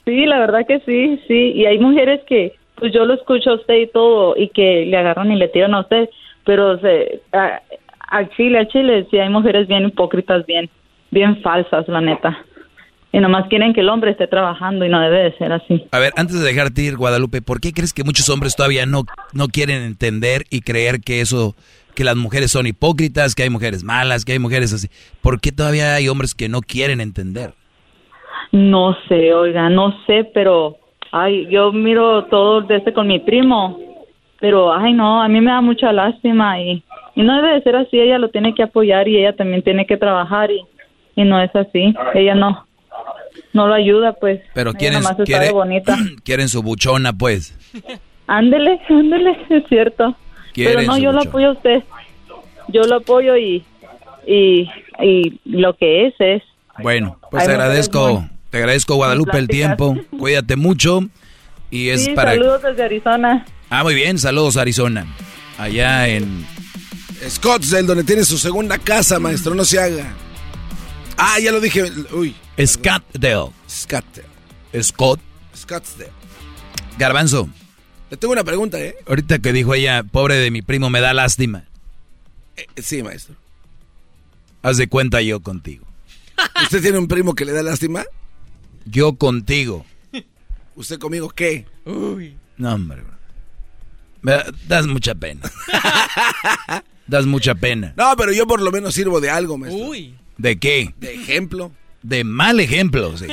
Sí, 0.05 0.25
la 0.25 0.39
verdad 0.39 0.65
que 0.67 0.79
sí, 0.81 1.19
sí. 1.27 1.51
Y 1.55 1.65
hay 1.65 1.79
mujeres 1.79 2.21
que, 2.27 2.53
pues 2.81 2.91
yo 2.91 3.05
lo 3.05 3.13
escucho 3.13 3.51
a 3.51 3.55
usted 3.55 3.75
y 3.75 3.87
todo, 3.87 4.35
y 4.35 4.49
que 4.49 4.87
le 4.87 4.97
agarran 4.97 5.31
y 5.31 5.35
le 5.35 5.49
tiran 5.49 5.75
a 5.75 5.81
usted, 5.81 6.09
pero 6.43 6.79
se, 6.79 7.21
a, 7.31 7.61
a 8.07 8.29
Chile, 8.29 8.57
a 8.57 8.67
Chile, 8.67 9.05
sí 9.11 9.19
hay 9.19 9.29
mujeres 9.29 9.67
bien 9.67 9.85
hipócritas, 9.85 10.43
bien, 10.47 10.67
bien 11.11 11.39
falsas, 11.43 11.87
la 11.87 12.01
neta. 12.01 12.43
Y 13.13 13.19
nomás 13.19 13.47
quieren 13.49 13.73
que 13.73 13.81
el 13.81 13.89
hombre 13.89 14.11
esté 14.11 14.25
trabajando 14.25 14.83
y 14.83 14.89
no 14.89 14.99
debe 14.99 15.25
de 15.25 15.37
ser 15.37 15.51
así. 15.51 15.85
A 15.91 15.99
ver, 15.99 16.11
antes 16.15 16.39
de 16.39 16.45
dejarte 16.45 16.81
ir, 16.81 16.97
Guadalupe, 16.97 17.43
¿por 17.43 17.61
qué 17.61 17.71
crees 17.71 17.93
que 17.93 18.03
muchos 18.03 18.27
hombres 18.29 18.55
todavía 18.55 18.87
no, 18.87 19.03
no 19.31 19.47
quieren 19.49 19.83
entender 19.83 20.45
y 20.49 20.61
creer 20.61 21.01
que 21.01 21.21
eso, 21.21 21.53
que 21.93 22.03
las 22.03 22.15
mujeres 22.15 22.51
son 22.51 22.65
hipócritas, 22.65 23.35
que 23.35 23.43
hay 23.43 23.51
mujeres 23.51 23.83
malas, 23.83 24.25
que 24.25 24.31
hay 24.31 24.39
mujeres 24.39 24.73
así? 24.73 24.87
¿Por 25.21 25.39
qué 25.39 25.51
todavía 25.51 25.93
hay 25.93 26.09
hombres 26.09 26.33
que 26.33 26.49
no 26.49 26.61
quieren 26.61 26.99
entender? 26.99 27.53
No 28.51 28.97
sé, 29.07 29.35
oiga, 29.35 29.69
no 29.69 29.93
sé, 30.07 30.27
pero 30.33 30.80
ay, 31.11 31.47
yo 31.49 31.71
miro 31.71 32.25
todo 32.25 32.61
de 32.61 32.77
este 32.77 32.93
con 32.93 33.07
mi 33.07 33.19
primo, 33.19 33.77
pero 34.39 34.73
ay 34.73 34.93
no, 34.93 35.21
a 35.21 35.27
mí 35.27 35.39
me 35.41 35.51
da 35.51 35.61
mucha 35.61 35.91
lástima 35.91 36.59
y, 36.61 36.83
y 37.15 37.21
no 37.23 37.35
debe 37.35 37.53
de 37.55 37.61
ser 37.61 37.75
así, 37.75 37.99
ella 37.99 38.17
lo 38.17 38.29
tiene 38.29 38.53
que 38.55 38.63
apoyar 38.63 39.07
y 39.07 39.17
ella 39.17 39.35
también 39.35 39.61
tiene 39.61 39.85
que 39.85 39.97
trabajar 39.97 40.49
y, 40.51 40.61
y 41.15 41.23
no 41.23 41.41
es 41.41 41.55
así, 41.55 41.93
ella 42.13 42.35
no, 42.35 42.65
no 43.53 43.67
lo 43.67 43.73
ayuda 43.73 44.13
pues. 44.13 44.41
Pero 44.53 44.73
quieren, 44.73 45.01
quiere- 45.25 45.51
bonita. 45.51 45.95
quieren 46.23 46.47
su 46.49 46.61
buchona, 46.63 47.13
pues. 47.13 47.57
Ándele, 48.27 48.79
ándele, 48.89 49.38
es 49.49 49.63
cierto. 49.67 50.15
Pero 50.55 50.81
no, 50.83 50.97
yo 50.97 51.11
lo 51.11 51.21
apoyo 51.21 51.49
a 51.49 51.51
usted. 51.51 51.83
Yo 52.69 52.83
lo 52.83 52.97
apoyo 52.97 53.35
y, 53.38 53.63
y, 54.25 54.69
y 55.01 55.39
lo 55.45 55.73
que 55.75 56.07
es 56.07 56.13
es. 56.19 56.43
Bueno, 56.81 57.17
pues 57.29 57.47
agradezco, 57.47 58.23
te 58.51 58.57
agradezco 58.59 58.95
Guadalupe 58.95 59.37
el 59.39 59.47
tiempo. 59.47 59.95
Cuídate 60.19 60.55
mucho 60.55 61.01
y 61.71 61.89
es 61.89 62.05
Sí, 62.05 62.11
para. 62.11 62.31
saludos 62.33 62.61
desde 62.61 62.83
Arizona. 62.83 63.45
Ah, 63.69 63.83
muy 63.83 63.95
bien, 63.95 64.19
saludos 64.19 64.57
Arizona. 64.57 65.07
Allá 65.57 66.07
en 66.07 66.45
Scottsdale, 67.27 67.87
donde 67.87 68.03
tiene 68.03 68.23
su 68.25 68.37
segunda 68.37 68.77
casa, 68.77 69.19
maestro, 69.19 69.55
no 69.55 69.63
se 69.65 69.79
haga. 69.79 70.13
Ah, 71.17 71.39
ya 71.39 71.51
lo 71.51 71.59
dije. 71.59 71.83
Uy. 72.13 72.35
Scottsdale. 72.63 73.51
Scottsdale. 73.69 74.27
Scott. 74.81 75.19
Scottsdale. 75.55 76.11
Garbanzo. 76.97 77.49
Le 78.09 78.17
tengo 78.17 78.33
una 78.33 78.43
pregunta, 78.43 78.79
¿eh? 78.79 78.95
Ahorita 79.07 79.39
que 79.39 79.53
dijo 79.53 79.73
ella, 79.73 80.03
pobre 80.03 80.35
de 80.35 80.51
mi 80.51 80.61
primo, 80.61 80.89
me 80.89 80.99
da 80.99 81.13
lástima. 81.13 81.63
Eh, 82.57 82.65
Sí, 82.81 83.01
maestro. 83.03 83.35
Haz 84.63 84.77
de 84.77 84.87
cuenta 84.87 85.21
yo 85.21 85.39
contigo. 85.39 85.85
¿Usted 86.63 86.81
tiene 86.81 86.97
un 86.97 87.07
primo 87.07 87.33
que 87.35 87.45
le 87.45 87.51
da 87.53 87.63
lástima? 87.63 88.03
Yo 88.85 89.13
contigo. 89.13 89.85
¿Usted 90.75 90.99
conmigo 90.99 91.29
qué? 91.29 91.65
No, 92.57 92.73
hombre. 92.73 93.03
Me 94.21 94.33
das 94.67 94.87
mucha 94.87 95.15
pena. 95.15 95.41
das 97.07 97.25
mucha 97.25 97.55
pena. 97.55 97.93
No, 97.97 98.15
pero 98.15 98.31
yo 98.31 98.45
por 98.45 98.61
lo 98.61 98.71
menos 98.71 98.93
sirvo 98.93 99.19
de 99.19 99.29
algo, 99.29 99.57
maestro. 99.57 99.91
¿De 100.37 100.59
qué? 100.59 100.93
De 100.99 101.13
ejemplo. 101.13 101.71
De 102.03 102.23
mal 102.23 102.59
ejemplo, 102.59 103.17
sí. 103.17 103.27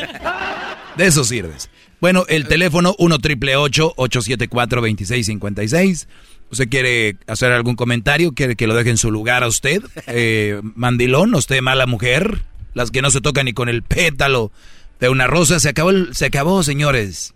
De 0.96 1.06
eso 1.06 1.24
sirves. 1.24 1.70
Bueno, 2.00 2.24
el 2.28 2.46
teléfono 2.46 2.94
1 2.98 3.18
triple 3.18 3.56
874 3.56 4.80
2656. 4.80 6.08
¿Usted 6.50 6.68
quiere 6.68 7.16
hacer 7.26 7.52
algún 7.52 7.76
comentario? 7.76 8.32
¿Quiere 8.32 8.56
que 8.56 8.66
lo 8.66 8.74
deje 8.74 8.90
en 8.90 8.98
su 8.98 9.10
lugar 9.10 9.42
a 9.42 9.48
usted? 9.48 9.82
Eh, 10.06 10.60
mandilón, 10.62 11.34
usted 11.34 11.60
mala 11.60 11.86
mujer. 11.86 12.42
Las 12.74 12.90
que 12.90 13.02
no 13.02 13.10
se 13.10 13.20
tocan 13.20 13.46
ni 13.46 13.52
con 13.52 13.68
el 13.68 13.82
pétalo 13.82 14.52
de 15.00 15.08
una 15.08 15.26
rosa. 15.26 15.60
Se 15.60 15.68
acabó, 15.68 15.90
el- 15.90 16.14
se 16.14 16.26
acabó, 16.26 16.62
señores. 16.62 17.34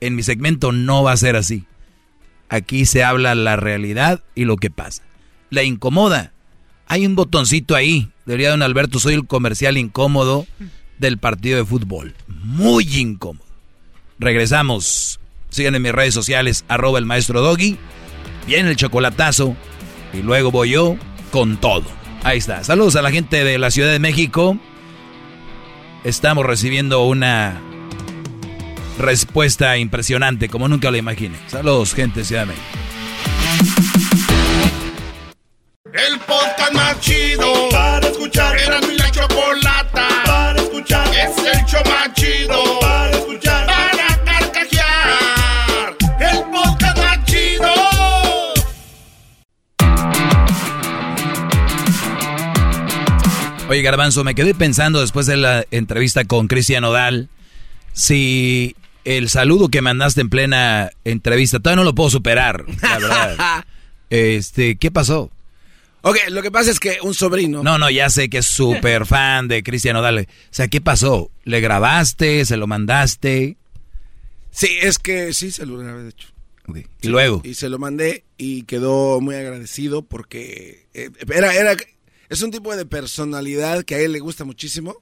En 0.00 0.14
mi 0.14 0.22
segmento 0.22 0.72
no 0.72 1.02
va 1.02 1.12
a 1.12 1.16
ser 1.16 1.36
así. 1.36 1.64
Aquí 2.48 2.86
se 2.86 3.02
habla 3.02 3.34
la 3.34 3.56
realidad 3.56 4.22
y 4.34 4.44
lo 4.44 4.56
que 4.56 4.70
pasa. 4.70 5.02
La 5.50 5.62
incomoda. 5.62 6.32
Hay 6.86 7.06
un 7.06 7.16
botoncito 7.16 7.74
ahí. 7.74 8.10
Debería 8.26 8.50
don 8.50 8.62
Alberto, 8.62 8.98
soy 9.00 9.14
el 9.14 9.26
comercial 9.26 9.76
incómodo 9.78 10.46
del 10.98 11.18
partido 11.18 11.58
de 11.58 11.64
fútbol. 11.64 12.14
Muy 12.28 12.84
incómodo. 12.96 13.44
Regresamos. 14.18 15.20
Sigan 15.50 15.74
en 15.74 15.82
mis 15.82 15.92
redes 15.92 16.14
sociales, 16.14 16.64
arroba 16.68 16.98
el 16.98 17.06
maestro 17.06 17.40
Doggy. 17.40 17.76
Viene 18.46 18.70
el 18.70 18.76
chocolatazo. 18.76 19.56
Y 20.12 20.22
luego 20.22 20.50
voy 20.50 20.70
yo 20.70 20.96
con 21.30 21.56
todo. 21.58 21.84
Ahí 22.22 22.38
está. 22.38 22.62
Saludos 22.64 22.96
a 22.96 23.02
la 23.02 23.10
gente 23.10 23.44
de 23.44 23.58
la 23.58 23.70
Ciudad 23.70 23.90
de 23.92 23.98
México. 23.98 24.58
Estamos 26.04 26.46
recibiendo 26.46 27.04
una 27.04 27.60
respuesta 28.98 29.76
impresionante, 29.76 30.48
como 30.48 30.68
nunca 30.68 30.90
lo 30.90 30.96
imaginé. 30.96 31.36
Saludos, 31.48 31.94
gente 31.94 32.24
Ciudad. 32.24 32.46
El 35.92 36.18
podcast 36.20 36.72
más 36.72 37.00
chido 37.00 37.68
para 37.70 38.06
escuchar. 38.08 38.56
Era 38.58 38.80
mi 38.80 38.96
la 38.96 39.10
chocolata 39.10 40.08
para 40.24 40.60
escuchar. 40.60 41.08
Es 41.08 41.36
el 41.38 41.64
show 41.64 41.82
más 41.86 42.12
chido 42.14 42.85
Oye, 53.68 53.82
Garbanzo, 53.82 54.22
me 54.22 54.36
quedé 54.36 54.54
pensando 54.54 55.00
después 55.00 55.26
de 55.26 55.36
la 55.36 55.66
entrevista 55.72 56.24
con 56.24 56.46
Cristian 56.46 56.84
Odal, 56.84 57.28
si 57.92 58.76
el 59.04 59.28
saludo 59.28 59.68
que 59.68 59.82
mandaste 59.82 60.20
en 60.20 60.28
plena 60.28 60.90
entrevista, 61.04 61.58
todavía 61.58 61.82
no 61.82 61.84
lo 61.84 61.94
puedo 61.94 62.10
superar, 62.10 62.64
la 62.82 62.98
verdad. 62.98 63.64
Este, 64.08 64.76
¿qué 64.76 64.92
pasó? 64.92 65.32
Ok, 66.02 66.16
lo 66.28 66.40
que 66.40 66.52
pasa 66.52 66.70
es 66.70 66.78
que 66.78 66.98
un 67.02 67.12
sobrino. 67.12 67.64
No, 67.64 67.76
no, 67.76 67.90
ya 67.90 68.08
sé 68.08 68.30
que 68.30 68.38
es 68.38 68.46
súper 68.46 69.04
fan 69.06 69.48
de 69.48 69.64
Cristian 69.64 69.96
Odal. 69.96 70.20
O 70.20 70.24
sea, 70.50 70.68
¿qué 70.68 70.80
pasó? 70.80 71.32
¿Le 71.42 71.60
grabaste? 71.60 72.44
¿Se 72.44 72.56
lo 72.56 72.68
mandaste? 72.68 73.56
Sí, 74.52 74.78
es 74.80 75.00
que 75.00 75.32
sí, 75.32 75.50
se 75.50 75.66
lo 75.66 75.78
grabé, 75.78 76.04
de 76.04 76.10
hecho. 76.10 76.28
Y 77.02 77.08
luego. 77.08 77.42
Y 77.44 77.54
se 77.54 77.68
lo 77.68 77.80
mandé 77.80 78.22
y 78.38 78.62
quedó 78.62 79.20
muy 79.20 79.34
agradecido 79.34 80.02
porque 80.02 80.86
eh, 80.94 81.10
era, 81.28 81.52
era, 81.52 81.76
es 82.28 82.42
un 82.42 82.50
tipo 82.50 82.74
de 82.76 82.86
personalidad 82.86 83.84
que 83.84 83.94
a 83.96 84.00
él 84.00 84.12
le 84.12 84.20
gusta 84.20 84.44
muchísimo. 84.44 84.96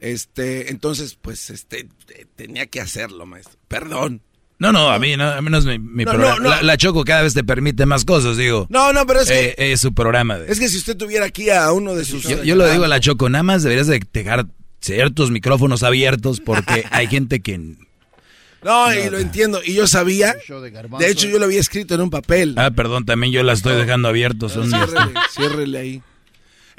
Este, 0.00 0.70
entonces, 0.70 1.16
pues, 1.20 1.50
este, 1.50 1.88
tenía 2.34 2.66
que 2.66 2.80
hacerlo, 2.80 3.24
maestro. 3.26 3.56
Perdón. 3.68 4.20
No, 4.58 4.72
no, 4.72 4.90
a 4.90 4.98
mí 4.98 5.16
no, 5.16 5.28
a 5.28 5.40
mí 5.42 5.50
no 5.50 5.58
es 5.58 5.64
mi, 5.64 5.78
mi 5.78 6.04
No, 6.04 6.12
programa. 6.12 6.36
no, 6.36 6.42
no. 6.42 6.50
La, 6.50 6.62
la 6.62 6.76
Choco 6.76 7.04
cada 7.04 7.22
vez 7.22 7.34
te 7.34 7.42
permite 7.44 7.84
más 7.86 8.04
cosas, 8.04 8.36
digo. 8.36 8.66
No, 8.70 8.92
no, 8.92 9.06
pero 9.06 9.20
es 9.20 9.28
que- 9.28 9.54
Eh, 9.58 9.72
es 9.72 9.80
su 9.80 9.92
programa. 9.92 10.38
de- 10.38 10.50
Es 10.52 10.58
que 10.60 10.68
si 10.68 10.78
usted 10.78 10.96
tuviera 10.96 11.24
aquí 11.26 11.50
a 11.50 11.70
uno 11.72 11.94
de 11.94 12.04
sus... 12.04 12.22
Yo, 12.24 12.42
yo 12.44 12.54
lo 12.56 12.68
digo 12.70 12.84
a 12.84 12.88
la 12.88 13.00
Choco, 13.00 13.28
nada 13.28 13.42
más 13.42 13.62
deberías 13.64 13.88
de 13.88 14.00
dejar 14.12 14.46
ciertos 14.80 15.30
micrófonos 15.32 15.82
abiertos 15.82 16.40
porque 16.40 16.84
hay 16.90 17.06
gente 17.08 17.40
que... 17.40 17.58
No, 18.62 18.94
y 18.94 19.10
lo 19.10 19.18
entiendo. 19.18 19.60
Y 19.64 19.74
yo 19.74 19.88
sabía. 19.88 20.36
De 21.00 21.10
hecho, 21.10 21.26
yo 21.28 21.40
lo 21.40 21.46
había 21.46 21.58
escrito 21.58 21.96
en 21.96 22.00
un 22.02 22.10
papel. 22.10 22.54
Ah, 22.56 22.70
perdón, 22.70 23.04
también 23.04 23.32
yo 23.32 23.42
la 23.42 23.54
estoy 23.54 23.74
dejando 23.74 24.06
abiertos. 24.08 24.52
Son 24.52 24.68
Ciérrele, 24.70 25.14
ciérrele 25.34 25.78
ahí. 25.78 26.02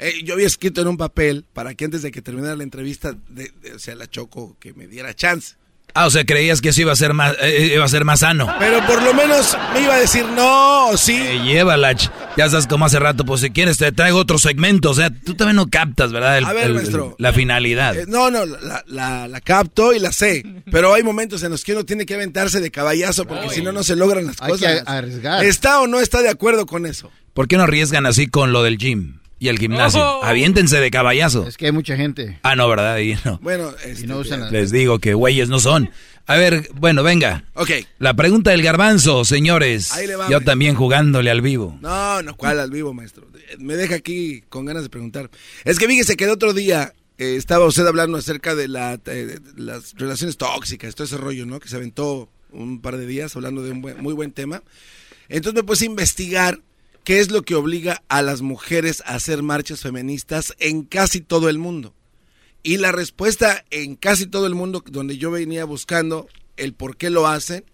Eh, 0.04 0.22
yo 0.24 0.34
había 0.34 0.46
escrito 0.46 0.80
en 0.82 0.88
un 0.88 0.96
papel 0.96 1.44
para 1.52 1.74
que 1.74 1.84
antes 1.86 2.02
de 2.02 2.10
que 2.10 2.20
terminara 2.22 2.56
la 2.56 2.62
entrevista, 2.62 3.14
de, 3.28 3.50
de- 3.62 3.72
o 3.74 3.78
sea, 3.78 3.94
la 3.94 4.06
Choco, 4.06 4.56
que 4.60 4.72
me 4.74 4.86
diera 4.86 5.14
chance. 5.14 5.54
Ah, 5.96 6.06
o 6.06 6.10
sea, 6.10 6.24
creías 6.24 6.60
que 6.60 6.70
eso 6.70 6.80
iba 6.80 6.90
a 6.92 6.96
ser 6.96 7.14
más, 7.14 7.36
eh, 7.40 7.70
iba 7.74 7.84
a 7.84 7.88
ser 7.88 8.04
más 8.04 8.20
sano. 8.20 8.52
Pero 8.58 8.84
por 8.84 9.00
lo 9.00 9.14
menos 9.14 9.56
me 9.72 9.82
iba 9.82 9.94
a 9.94 9.98
decir 10.00 10.24
no 10.34 10.88
o 10.88 10.96
sí. 10.96 11.14
Eh, 11.16 11.40
llévala, 11.44 11.92
ch- 11.92 12.10
ya 12.36 12.48
sabes 12.50 12.66
como 12.66 12.84
hace 12.86 12.98
rato, 12.98 13.24
pues 13.24 13.42
si 13.42 13.50
quieres 13.50 13.76
te 13.78 13.92
traigo 13.92 14.18
otro 14.18 14.38
segmento. 14.38 14.90
O 14.90 14.94
sea, 14.94 15.10
tú 15.10 15.34
también 15.34 15.54
no 15.54 15.68
captas, 15.70 16.10
¿verdad? 16.10 16.38
El- 16.38 16.44
A 16.46 16.52
ver, 16.52 16.64
el- 16.66 16.74
maestro. 16.74 17.14
la 17.18 17.32
finalidad. 17.32 17.96
Eh, 17.96 18.06
no, 18.08 18.28
no, 18.30 18.44
la, 18.44 18.82
la- 18.88 19.28
la 19.28 19.40
capto 19.40 19.92
y 19.94 20.00
la 20.00 20.10
sé. 20.10 20.44
Pero 20.72 20.92
hay 20.94 21.04
momentos 21.04 21.44
en 21.44 21.52
los 21.52 21.62
que 21.62 21.74
uno 21.74 21.84
tiene 21.84 22.06
que 22.06 22.14
aventarse 22.14 22.60
de 22.60 22.72
caballazo 22.72 23.24
porque 23.26 23.50
si 23.50 23.62
no, 23.62 23.70
no 23.70 23.84
se 23.84 23.94
logran 23.94 24.26
las 24.26 24.42
Hay 24.42 24.50
cosas. 24.50 24.82
que 24.82 24.90
arriesgar. 24.90 25.44
¿Está 25.44 25.80
o 25.80 25.86
no 25.86 26.00
está 26.00 26.22
de 26.22 26.28
acuerdo 26.30 26.66
con 26.66 26.86
eso? 26.86 27.12
¿Por 27.34 27.46
qué 27.46 27.56
no 27.56 27.62
arriesgan 27.62 28.04
así 28.06 28.26
con 28.26 28.52
lo 28.52 28.64
del 28.64 28.78
gym 28.78 29.20
y 29.44 29.48
el 29.48 29.58
gimnasio? 29.58 30.00
Oh. 30.00 30.24
Aviéntense 30.24 30.78
de 30.80 30.90
caballazo. 30.90 31.46
Es 31.46 31.56
que 31.56 31.66
hay 31.66 31.72
mucha 31.72 31.96
gente. 31.96 32.38
Ah, 32.42 32.56
no, 32.56 32.68
¿verdad? 32.68 32.98
Y 32.98 33.14
no. 33.24 33.38
Bueno, 33.42 33.72
este, 33.84 34.04
Y 34.04 34.06
no 34.08 34.18
usan 34.18 34.40
las- 34.40 34.52
Les 34.52 34.70
digo 34.70 34.98
que 34.98 35.14
güeyes 35.14 35.48
no 35.48 35.60
son. 35.60 35.90
A 36.26 36.36
ver, 36.36 36.70
bueno, 36.74 37.02
venga. 37.02 37.44
Ok. 37.52 37.70
La 37.98 38.14
pregunta 38.14 38.50
del 38.52 38.62
garbanzo, 38.62 39.24
señores. 39.26 39.92
Ahí 39.92 40.06
le 40.06 40.16
va, 40.16 40.24
Yo 40.24 40.30
maestro. 40.30 40.46
también 40.52 40.74
jugándole 40.74 41.30
al 41.30 41.42
vivo. 41.42 41.78
No, 41.82 42.22
no, 42.22 42.34
¿cuál 42.36 42.58
al 42.60 42.70
vivo, 42.70 42.94
maestro? 42.94 43.26
Me 43.58 43.76
deja 43.76 43.96
aquí 43.96 44.42
con 44.48 44.64
ganas 44.64 44.82
de 44.84 44.88
preguntar. 44.88 45.30
Es 45.64 45.78
que 45.78 45.86
fíjese 45.86 46.16
que 46.16 46.24
el 46.24 46.30
otro 46.30 46.54
día 46.54 46.94
eh, 47.18 47.36
estaba 47.36 47.66
usted 47.66 47.86
hablando 47.86 48.16
acerca 48.16 48.54
de, 48.54 48.68
la, 48.68 48.94
eh, 48.94 48.98
de 49.08 49.40
las 49.56 49.92
relaciones 49.98 50.36
tóxicas, 50.38 50.94
todo 50.94 51.04
ese 51.04 51.18
rollo, 51.18 51.44
¿no? 51.44 51.60
Que 51.60 51.68
se 51.68 51.76
aventó 51.76 52.30
un 52.50 52.80
par 52.80 52.96
de 52.96 53.06
días 53.06 53.36
hablando 53.36 53.62
de 53.62 53.72
un 53.72 53.82
buen- 53.82 54.00
muy 54.00 54.14
buen 54.14 54.32
tema. 54.32 54.62
Entonces 55.28 55.54
me 55.54 55.62
puse 55.66 55.84
a 55.84 55.88
investigar 55.88 56.58
qué 57.04 57.20
es 57.20 57.30
lo 57.30 57.42
que 57.42 57.54
obliga 57.54 58.02
a 58.08 58.22
las 58.22 58.40
mujeres 58.40 59.02
a 59.06 59.14
hacer 59.14 59.42
marchas 59.42 59.82
feministas 59.82 60.54
en 60.58 60.82
casi 60.82 61.20
todo 61.20 61.48
el 61.48 61.58
mundo. 61.58 61.94
Y 62.62 62.78
la 62.78 62.92
respuesta 62.92 63.64
en 63.70 63.94
casi 63.94 64.26
todo 64.26 64.46
el 64.46 64.54
mundo 64.54 64.82
donde 64.86 65.18
yo 65.18 65.30
venía 65.30 65.66
buscando 65.66 66.26
el 66.56 66.72
por 66.72 66.96
qué 66.96 67.10
lo 67.10 67.26
hacen 67.26 67.64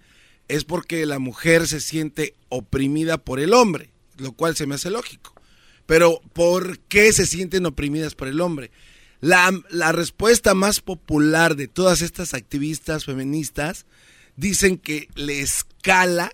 es 0.48 0.64
porque 0.64 1.06
la 1.06 1.20
mujer 1.20 1.68
se 1.68 1.80
siente 1.80 2.34
oprimida 2.48 3.18
por 3.18 3.38
el 3.38 3.54
hombre, 3.54 3.90
lo 4.18 4.32
cual 4.32 4.56
se 4.56 4.66
me 4.66 4.74
hace 4.74 4.90
lógico. 4.90 5.32
Pero 5.86 6.20
¿por 6.32 6.80
qué 6.80 7.12
se 7.12 7.24
sienten 7.24 7.66
oprimidas 7.66 8.16
por 8.16 8.26
el 8.26 8.40
hombre? 8.40 8.72
La, 9.20 9.52
la 9.70 9.92
respuesta 9.92 10.54
más 10.54 10.80
popular 10.80 11.54
de 11.54 11.68
todas 11.68 12.02
estas 12.02 12.34
activistas 12.34 13.04
feministas 13.04 13.86
dicen 14.34 14.76
que 14.76 15.08
le 15.14 15.40
escala 15.40 16.32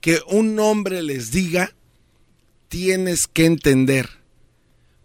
que 0.00 0.20
un 0.28 0.58
hombre 0.60 1.02
les 1.02 1.32
diga 1.32 1.74
tienes 2.70 3.26
que 3.26 3.44
entender. 3.44 4.08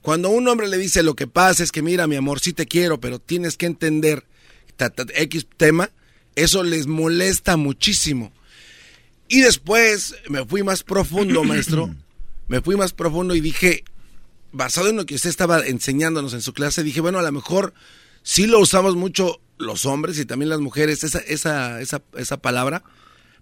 Cuando 0.01 0.29
un 0.29 0.47
hombre 0.47 0.69
le 0.69 0.77
dice 0.77 1.03
lo 1.03 1.15
que 1.15 1.27
pasa 1.27 1.63
es 1.63 1.71
que 1.71 1.81
mira 1.81 2.07
mi 2.07 2.15
amor, 2.15 2.39
sí 2.39 2.53
te 2.53 2.67
quiero, 2.67 3.01
pero 3.01 3.19
tienes 3.19 3.57
que 3.57 3.65
entender 3.65 4.23
ta, 4.77 4.91
ta, 4.91 5.03
X 5.15 5.47
tema, 5.57 5.89
eso 6.35 6.63
les 6.63 6.85
molesta 6.85 7.57
muchísimo. 7.57 8.31
Y 9.27 9.41
después 9.41 10.15
me 10.29 10.45
fui 10.45 10.63
más 10.63 10.83
profundo, 10.83 11.43
maestro. 11.43 11.93
Me 12.47 12.61
fui 12.61 12.75
más 12.75 12.93
profundo 12.93 13.33
y 13.33 13.41
dije, 13.41 13.83
basado 14.51 14.89
en 14.89 14.97
lo 14.97 15.07
que 15.07 15.15
usted 15.15 15.31
estaba 15.31 15.65
enseñándonos 15.65 16.35
en 16.35 16.43
su 16.43 16.53
clase, 16.53 16.83
dije, 16.83 17.01
bueno, 17.01 17.17
a 17.17 17.23
lo 17.23 17.31
mejor 17.31 17.73
sí 18.21 18.45
lo 18.45 18.59
usamos 18.59 18.95
mucho 18.95 19.41
los 19.57 19.87
hombres 19.87 20.19
y 20.19 20.25
también 20.25 20.49
las 20.49 20.59
mujeres, 20.59 21.03
esa, 21.03 21.17
esa, 21.21 21.81
esa, 21.81 22.03
esa 22.15 22.37
palabra, 22.37 22.83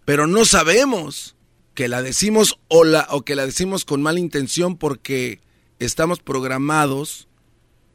pero 0.05 0.25
no 0.25 0.45
sabemos 0.45 1.32
que 1.73 1.87
la 1.87 2.01
decimos 2.01 2.59
o, 2.67 2.83
la, 2.83 3.07
o 3.09 3.23
que 3.23 3.35
la 3.35 3.45
decimos 3.45 3.85
con 3.85 4.01
mala 4.01 4.19
intención 4.19 4.77
porque 4.77 5.39
estamos 5.79 6.19
programados 6.19 7.27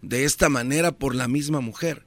de 0.02 0.24
esta 0.24 0.48
manera 0.48 0.92
por 0.92 1.14
la 1.14 1.28
misma 1.28 1.60
mujer. 1.60 2.04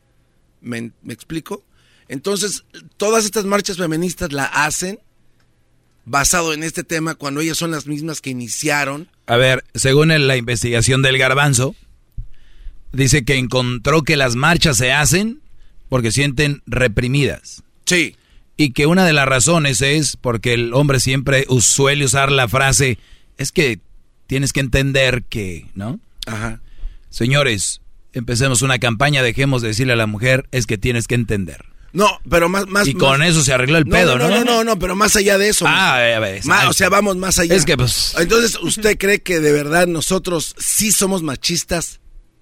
¿Me, 0.62 0.92
me 1.02 1.14
explico? 1.14 1.64
Entonces, 2.08 2.66
todas 2.98 3.26
estas 3.26 3.46
marchas 3.46 3.78
feministas 3.78 4.34
la 4.34 4.46
hacen 4.46 5.00
basado 6.06 6.54
en 6.54 6.64
este 6.64 6.84
tema 6.84 7.16
cuando 7.16 7.42
ellas 7.42 7.58
son 7.58 7.72
las 7.72 7.88
mismas 7.88 8.22
que 8.22 8.32
iniciaron. 8.32 9.10
A 9.28 9.38
ver, 9.38 9.64
según 9.74 10.10
la 10.10 10.36
investigación 10.36 11.02
del 11.02 11.18
garbanzo, 11.18 11.76
dice 12.92 13.24
que 13.24 13.38
encontró 13.38 14.04
que 14.04 14.18
las 14.18 14.36
marchas 14.36 14.78
se 14.78 14.92
hacen 14.92 15.42
porque 15.90 16.12
sienten 16.12 16.62
reprimidas. 16.66 17.64
Sí. 17.86 18.16
Y 18.58 18.74
que 18.74 18.86
una 18.86 19.06
de 19.06 19.14
las 19.14 19.28
razones 19.28 19.82
es 19.82 20.18
porque 20.18 20.54
el 20.54 20.74
hombre 20.74 21.00
siempre 21.00 21.46
suele 21.62 22.06
usar 22.06 22.32
la 22.32 22.48
frase, 22.48 23.00
es 23.38 23.52
que 23.52 23.80
tienes 24.28 24.54
que 24.54 24.60
entender 24.60 25.24
que, 25.24 25.68
¿no? 25.74 26.00
Ajá. 26.28 26.62
Señores, 27.10 27.82
empecemos 28.14 28.62
una 28.62 28.80
campaña, 28.80 29.24
dejemos 29.24 29.62
de 29.62 29.70
decirle 29.70 29.94
a 29.94 29.98
la 29.98 30.08
mujer, 30.08 30.48
es 30.52 30.68
que 30.68 30.78
tienes 30.78 31.08
que 31.08 31.16
entender. 31.16 31.66
No, 31.94 32.20
pero 32.30 32.48
más, 32.48 32.68
más. 32.68 32.88
Y 32.88 32.94
con 32.94 33.22
eso 33.22 33.44
se 33.44 33.54
arregló 33.54 33.78
el 33.78 33.86
pedo, 33.86 34.18
¿no? 34.18 34.30
No, 34.30 34.40
no, 34.40 34.44
no, 34.46 34.64
no, 34.64 34.80
pero 34.80 34.96
más 34.96 35.16
allá 35.16 35.38
de 35.38 35.50
eso. 35.50 35.66
Ah, 35.68 35.96
a 35.96 36.20
ver, 36.20 36.42
o 36.68 36.74
sea, 36.74 36.90
vamos 36.90 37.18
más 37.18 37.38
allá. 37.40 37.56
Es 37.56 37.66
que, 37.66 37.76
pues. 37.76 38.14
Entonces, 38.18 38.58
¿usted 38.62 38.98
cree 38.98 39.22
que 39.22 39.40
de 39.40 39.52
verdad 39.52 39.88
nosotros 39.88 40.56
sí 40.58 40.92
somos 40.92 41.24
machistas 41.24 42.01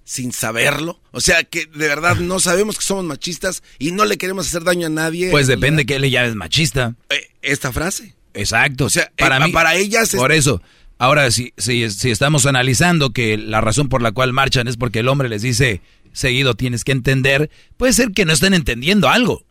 sin 0.09 0.33
saberlo? 0.33 0.99
O 1.11 1.21
sea, 1.21 1.43
que 1.43 1.67
de 1.67 1.87
verdad 1.87 2.15
no 2.15 2.39
sabemos 2.39 2.79
que 2.79 2.83
somos 2.83 3.05
machistas 3.05 3.61
y 3.77 3.91
no 3.91 4.05
le 4.05 4.17
queremos 4.17 4.47
hacer 4.47 4.63
daño 4.63 4.87
a 4.87 4.89
nadie. 4.89 5.29
Pues 5.29 5.45
depende 5.45 5.85
que 5.85 5.97
él 5.97 6.09
ya 6.09 6.25
es 6.25 6.33
machista. 6.33 6.95
Eh, 7.09 7.29
esta 7.43 7.71
frase. 7.71 8.15
Exacto. 8.33 8.85
O 8.85 8.89
sea, 8.89 9.11
para, 9.19 9.39
mí, 9.39 9.51
para 9.51 9.75
ellas. 9.75 10.15
Por 10.15 10.31
eso. 10.31 10.63
Ahora, 10.97 11.29
si, 11.29 11.53
si, 11.57 11.87
si 11.91 12.09
estamos 12.09 12.47
analizando 12.47 13.11
que 13.11 13.37
la 13.37 13.61
razón 13.61 13.87
por 13.87 14.01
la 14.01 14.11
cual 14.11 14.33
marchan 14.33 14.67
es 14.67 14.77
porque 14.77 14.99
el 14.99 15.09
hombre 15.09 15.29
les 15.29 15.43
dice 15.43 15.81
seguido 16.11 16.55
tienes 16.55 16.83
que 16.83 16.91
entender, 16.91 17.51
puede 17.77 17.93
ser 17.93 18.09
que 18.09 18.25
no 18.25 18.33
estén 18.33 18.55
entendiendo 18.55 19.09
algo. 19.09 19.43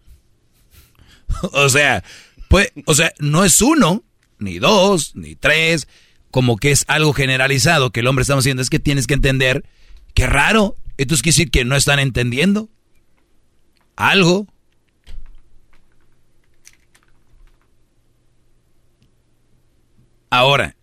o 1.52 1.68
sea, 1.68 2.02
pues, 2.48 2.72
o 2.84 2.96
sea, 2.96 3.12
no 3.20 3.44
es 3.44 3.62
uno, 3.62 4.02
ni 4.40 4.58
dos, 4.58 5.14
ni 5.14 5.36
tres, 5.36 5.86
como 6.32 6.56
que 6.56 6.72
es 6.72 6.84
algo 6.88 7.12
generalizado 7.12 7.92
que 7.92 8.00
el 8.00 8.08
hombre 8.08 8.22
está 8.22 8.36
haciendo, 8.36 8.60
es 8.60 8.70
que 8.70 8.80
tienes 8.80 9.06
que 9.06 9.14
entender, 9.14 9.64
qué 10.14 10.26
raro, 10.26 10.76
entonces 10.96 11.22
quiere 11.22 11.34
decir 11.34 11.50
que 11.50 11.64
no 11.64 11.76
están 11.76 11.98
entendiendo 11.98 12.68
algo. 13.96 14.46
Ahora, 20.30 20.76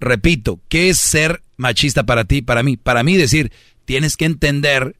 repito, 0.00 0.60
¿qué 0.68 0.90
es 0.90 0.98
ser 0.98 1.42
machista 1.56 2.04
para 2.04 2.24
ti, 2.24 2.42
para 2.42 2.62
mí? 2.62 2.76
Para 2.76 3.02
mí 3.02 3.16
decir, 3.16 3.52
tienes 3.84 4.16
que 4.16 4.24
entender, 4.24 4.96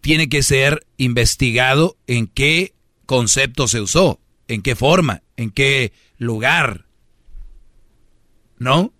tiene 0.00 0.28
que 0.28 0.42
ser 0.42 0.86
investigado 0.96 1.96
en 2.06 2.26
qué 2.26 2.74
concepto 3.06 3.68
se 3.68 3.80
usó, 3.80 4.20
en 4.48 4.62
qué 4.62 4.74
forma, 4.74 5.22
en 5.36 5.50
qué 5.50 5.92
lugar. 6.18 6.86
¿No? 8.58 8.92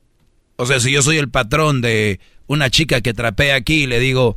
O 0.56 0.66
sea, 0.66 0.80
si 0.80 0.92
yo 0.92 1.02
soy 1.02 1.16
el 1.18 1.30
patrón 1.30 1.80
de 1.80 2.20
una 2.52 2.70
chica 2.70 3.00
que 3.00 3.14
trapea 3.14 3.56
aquí 3.56 3.84
y 3.84 3.86
le 3.86 3.98
digo, 3.98 4.36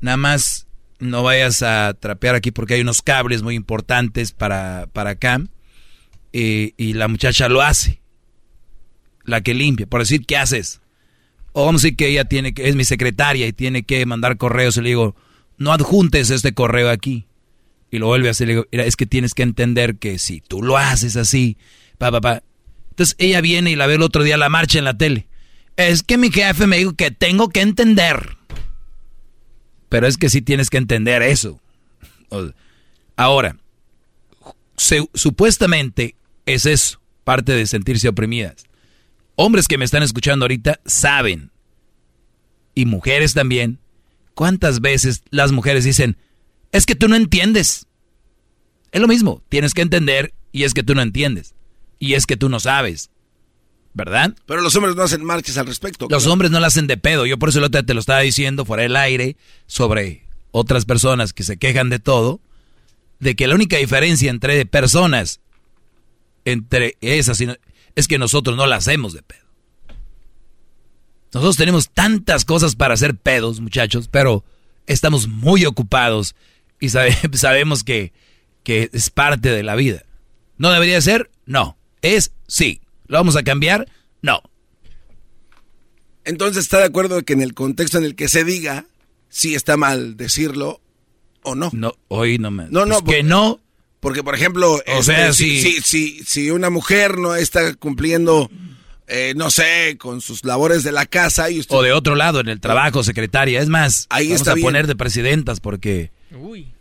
nada 0.00 0.16
más 0.16 0.66
no 0.98 1.22
vayas 1.22 1.62
a 1.62 1.94
trapear 1.98 2.34
aquí 2.34 2.50
porque 2.50 2.74
hay 2.74 2.80
unos 2.80 3.02
cables 3.02 3.42
muy 3.42 3.54
importantes 3.54 4.32
para, 4.32 4.88
para 4.92 5.10
acá, 5.10 5.40
y, 6.32 6.74
y 6.76 6.92
la 6.94 7.08
muchacha 7.08 7.48
lo 7.48 7.62
hace 7.62 8.00
la 9.26 9.40
que 9.40 9.54
limpia, 9.54 9.86
por 9.86 10.00
decir, 10.00 10.24
¿qué 10.24 10.36
haces? 10.36 10.80
O 11.52 11.66
vamos 11.66 11.82
a 11.82 11.84
decir 11.84 11.96
que 11.96 12.08
ella 12.08 12.24
tiene 12.24 12.54
que, 12.54 12.68
es 12.68 12.76
mi 12.76 12.84
secretaria 12.84 13.46
y 13.46 13.52
tiene 13.52 13.82
que 13.82 14.04
mandar 14.06 14.36
correos 14.36 14.76
y 14.76 14.82
le 14.82 14.88
digo, 14.90 15.16
no 15.58 15.72
adjuntes 15.72 16.30
este 16.30 16.54
correo 16.54 16.90
aquí. 16.90 17.26
Y 17.90 17.98
lo 17.98 18.06
vuelve 18.06 18.28
a 18.28 18.32
hacer, 18.32 18.46
le 18.46 18.54
digo, 18.54 18.66
es 18.70 18.96
que 18.96 19.06
tienes 19.06 19.34
que 19.34 19.42
entender 19.42 19.96
que 19.96 20.18
si 20.18 20.40
tú 20.40 20.62
lo 20.62 20.76
haces 20.76 21.16
así, 21.16 21.56
pa, 21.98 22.10
pa, 22.10 22.20
pa. 22.20 22.42
Entonces 22.90 23.16
ella 23.18 23.40
viene 23.40 23.70
y 23.70 23.76
la 23.76 23.86
ve 23.86 23.94
el 23.94 24.02
otro 24.02 24.22
día 24.22 24.36
la 24.36 24.48
marcha 24.48 24.78
en 24.78 24.84
la 24.84 24.96
tele. 24.96 25.28
Es 25.76 26.02
que 26.02 26.18
mi 26.18 26.30
jefe 26.30 26.66
me 26.66 26.78
dijo 26.78 26.94
que 26.94 27.10
tengo 27.10 27.48
que 27.50 27.60
entender. 27.60 28.36
Pero 29.88 30.06
es 30.06 30.16
que 30.16 30.28
sí 30.28 30.42
tienes 30.42 30.70
que 30.70 30.78
entender 30.78 31.22
eso. 31.22 31.60
Ahora, 33.16 33.56
supuestamente 34.76 36.16
es 36.44 36.66
eso, 36.66 37.00
parte 37.24 37.52
de 37.52 37.66
sentirse 37.66 38.08
oprimidas 38.08 38.66
hombres 39.36 39.68
que 39.68 39.78
me 39.78 39.84
están 39.84 40.02
escuchando 40.02 40.44
ahorita 40.44 40.80
saben, 40.84 41.52
y 42.74 42.86
mujeres 42.86 43.32
también, 43.34 43.78
cuántas 44.34 44.80
veces 44.80 45.22
las 45.30 45.52
mujeres 45.52 45.84
dicen, 45.84 46.16
es 46.72 46.84
que 46.84 46.94
tú 46.94 47.08
no 47.08 47.16
entiendes. 47.16 47.86
Es 48.90 49.00
lo 49.00 49.08
mismo, 49.08 49.42
tienes 49.48 49.72
que 49.72 49.82
entender 49.82 50.34
y 50.52 50.64
es 50.64 50.74
que 50.74 50.82
tú 50.82 50.94
no 50.94 51.02
entiendes. 51.02 51.54
Y 51.98 52.14
es 52.14 52.26
que 52.26 52.36
tú 52.36 52.50
no 52.50 52.60
sabes. 52.60 53.10
¿Verdad? 53.96 54.34
Pero 54.44 54.60
los 54.60 54.76
hombres 54.76 54.94
no 54.94 55.04
hacen 55.04 55.24
marchas 55.24 55.56
al 55.56 55.66
respecto. 55.66 56.06
Los 56.10 56.26
hombres 56.26 56.50
no 56.50 56.60
la 56.60 56.66
hacen 56.66 56.86
de 56.86 56.98
pedo. 56.98 57.24
Yo 57.24 57.38
por 57.38 57.48
eso 57.48 57.66
te 57.70 57.94
lo 57.94 58.00
estaba 58.00 58.20
diciendo 58.20 58.66
fuera 58.66 58.82
del 58.82 58.94
aire 58.94 59.38
sobre 59.66 60.26
otras 60.50 60.84
personas 60.84 61.32
que 61.32 61.44
se 61.44 61.56
quejan 61.56 61.88
de 61.88 61.98
todo. 61.98 62.38
De 63.20 63.34
que 63.34 63.46
la 63.46 63.54
única 63.54 63.78
diferencia 63.78 64.30
entre 64.30 64.66
personas, 64.66 65.40
entre 66.44 66.98
esas 67.00 67.42
es 67.94 68.06
que 68.06 68.18
nosotros 68.18 68.54
no 68.54 68.66
la 68.66 68.76
hacemos 68.76 69.14
de 69.14 69.22
pedo. 69.22 69.46
Nosotros 71.32 71.56
tenemos 71.56 71.88
tantas 71.88 72.44
cosas 72.44 72.76
para 72.76 72.92
hacer 72.92 73.16
pedos, 73.16 73.60
muchachos, 73.60 74.08
pero 74.08 74.44
estamos 74.86 75.26
muy 75.26 75.64
ocupados 75.64 76.34
y 76.80 76.90
sabemos 77.32 77.82
que, 77.82 78.12
que 78.62 78.90
es 78.92 79.08
parte 79.08 79.48
de 79.48 79.62
la 79.62 79.74
vida. 79.74 80.02
¿No 80.58 80.70
debería 80.70 81.00
ser? 81.00 81.30
No. 81.46 81.78
Es 82.02 82.32
sí. 82.46 82.82
¿Lo 83.08 83.18
vamos 83.18 83.36
a 83.36 83.42
cambiar? 83.42 83.88
No. 84.22 84.42
Entonces, 86.24 86.64
¿está 86.64 86.78
de 86.78 86.84
acuerdo 86.84 87.22
que 87.22 87.32
en 87.32 87.40
el 87.40 87.54
contexto 87.54 87.98
en 87.98 88.04
el 88.04 88.16
que 88.16 88.28
se 88.28 88.44
diga 88.44 88.86
si 89.28 89.54
está 89.54 89.76
mal 89.76 90.16
decirlo 90.16 90.80
o 91.42 91.54
no? 91.54 91.70
No, 91.72 91.94
hoy 92.08 92.38
no 92.38 92.50
me. 92.50 92.66
No, 92.68 92.84
no. 92.84 93.02
que 93.02 93.22
no. 93.22 93.60
Porque, 94.00 94.22
por 94.22 94.34
ejemplo, 94.34 94.80
o 94.86 95.02
sea, 95.02 95.32
si, 95.32 95.60
si, 95.60 95.80
si, 95.80 96.22
si, 96.24 96.50
una 96.50 96.70
mujer 96.70 97.18
no 97.18 97.34
está 97.34 97.74
cumpliendo, 97.74 98.50
eh, 99.08 99.34
no 99.36 99.50
sé, 99.50 99.96
con 99.98 100.20
sus 100.20 100.44
labores 100.44 100.82
de 100.82 100.92
la 100.92 101.06
casa. 101.06 101.50
Y 101.50 101.62
o 101.68 101.82
de 101.82 101.92
otro 101.92 102.14
lado, 102.14 102.40
en 102.40 102.48
el 102.48 102.60
trabajo, 102.60 103.02
secretaria. 103.02 103.60
Es 103.60 103.68
más, 103.68 104.06
ahí 104.10 104.28
vamos 104.28 104.46
a 104.48 104.56
poner 104.56 104.86
de 104.86 104.96
presidentas 104.96 105.60
porque. 105.60 106.10
Uy. 106.32 106.72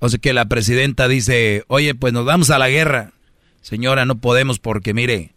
O 0.00 0.08
sea, 0.08 0.18
que 0.18 0.32
la 0.32 0.46
presidenta 0.46 1.08
dice, 1.08 1.64
oye, 1.68 1.94
pues 1.94 2.12
nos 2.12 2.24
vamos 2.24 2.50
a 2.50 2.58
la 2.58 2.68
guerra. 2.68 3.12
Señora, 3.60 4.04
no 4.04 4.18
podemos 4.18 4.58
porque, 4.58 4.94
mire, 4.94 5.34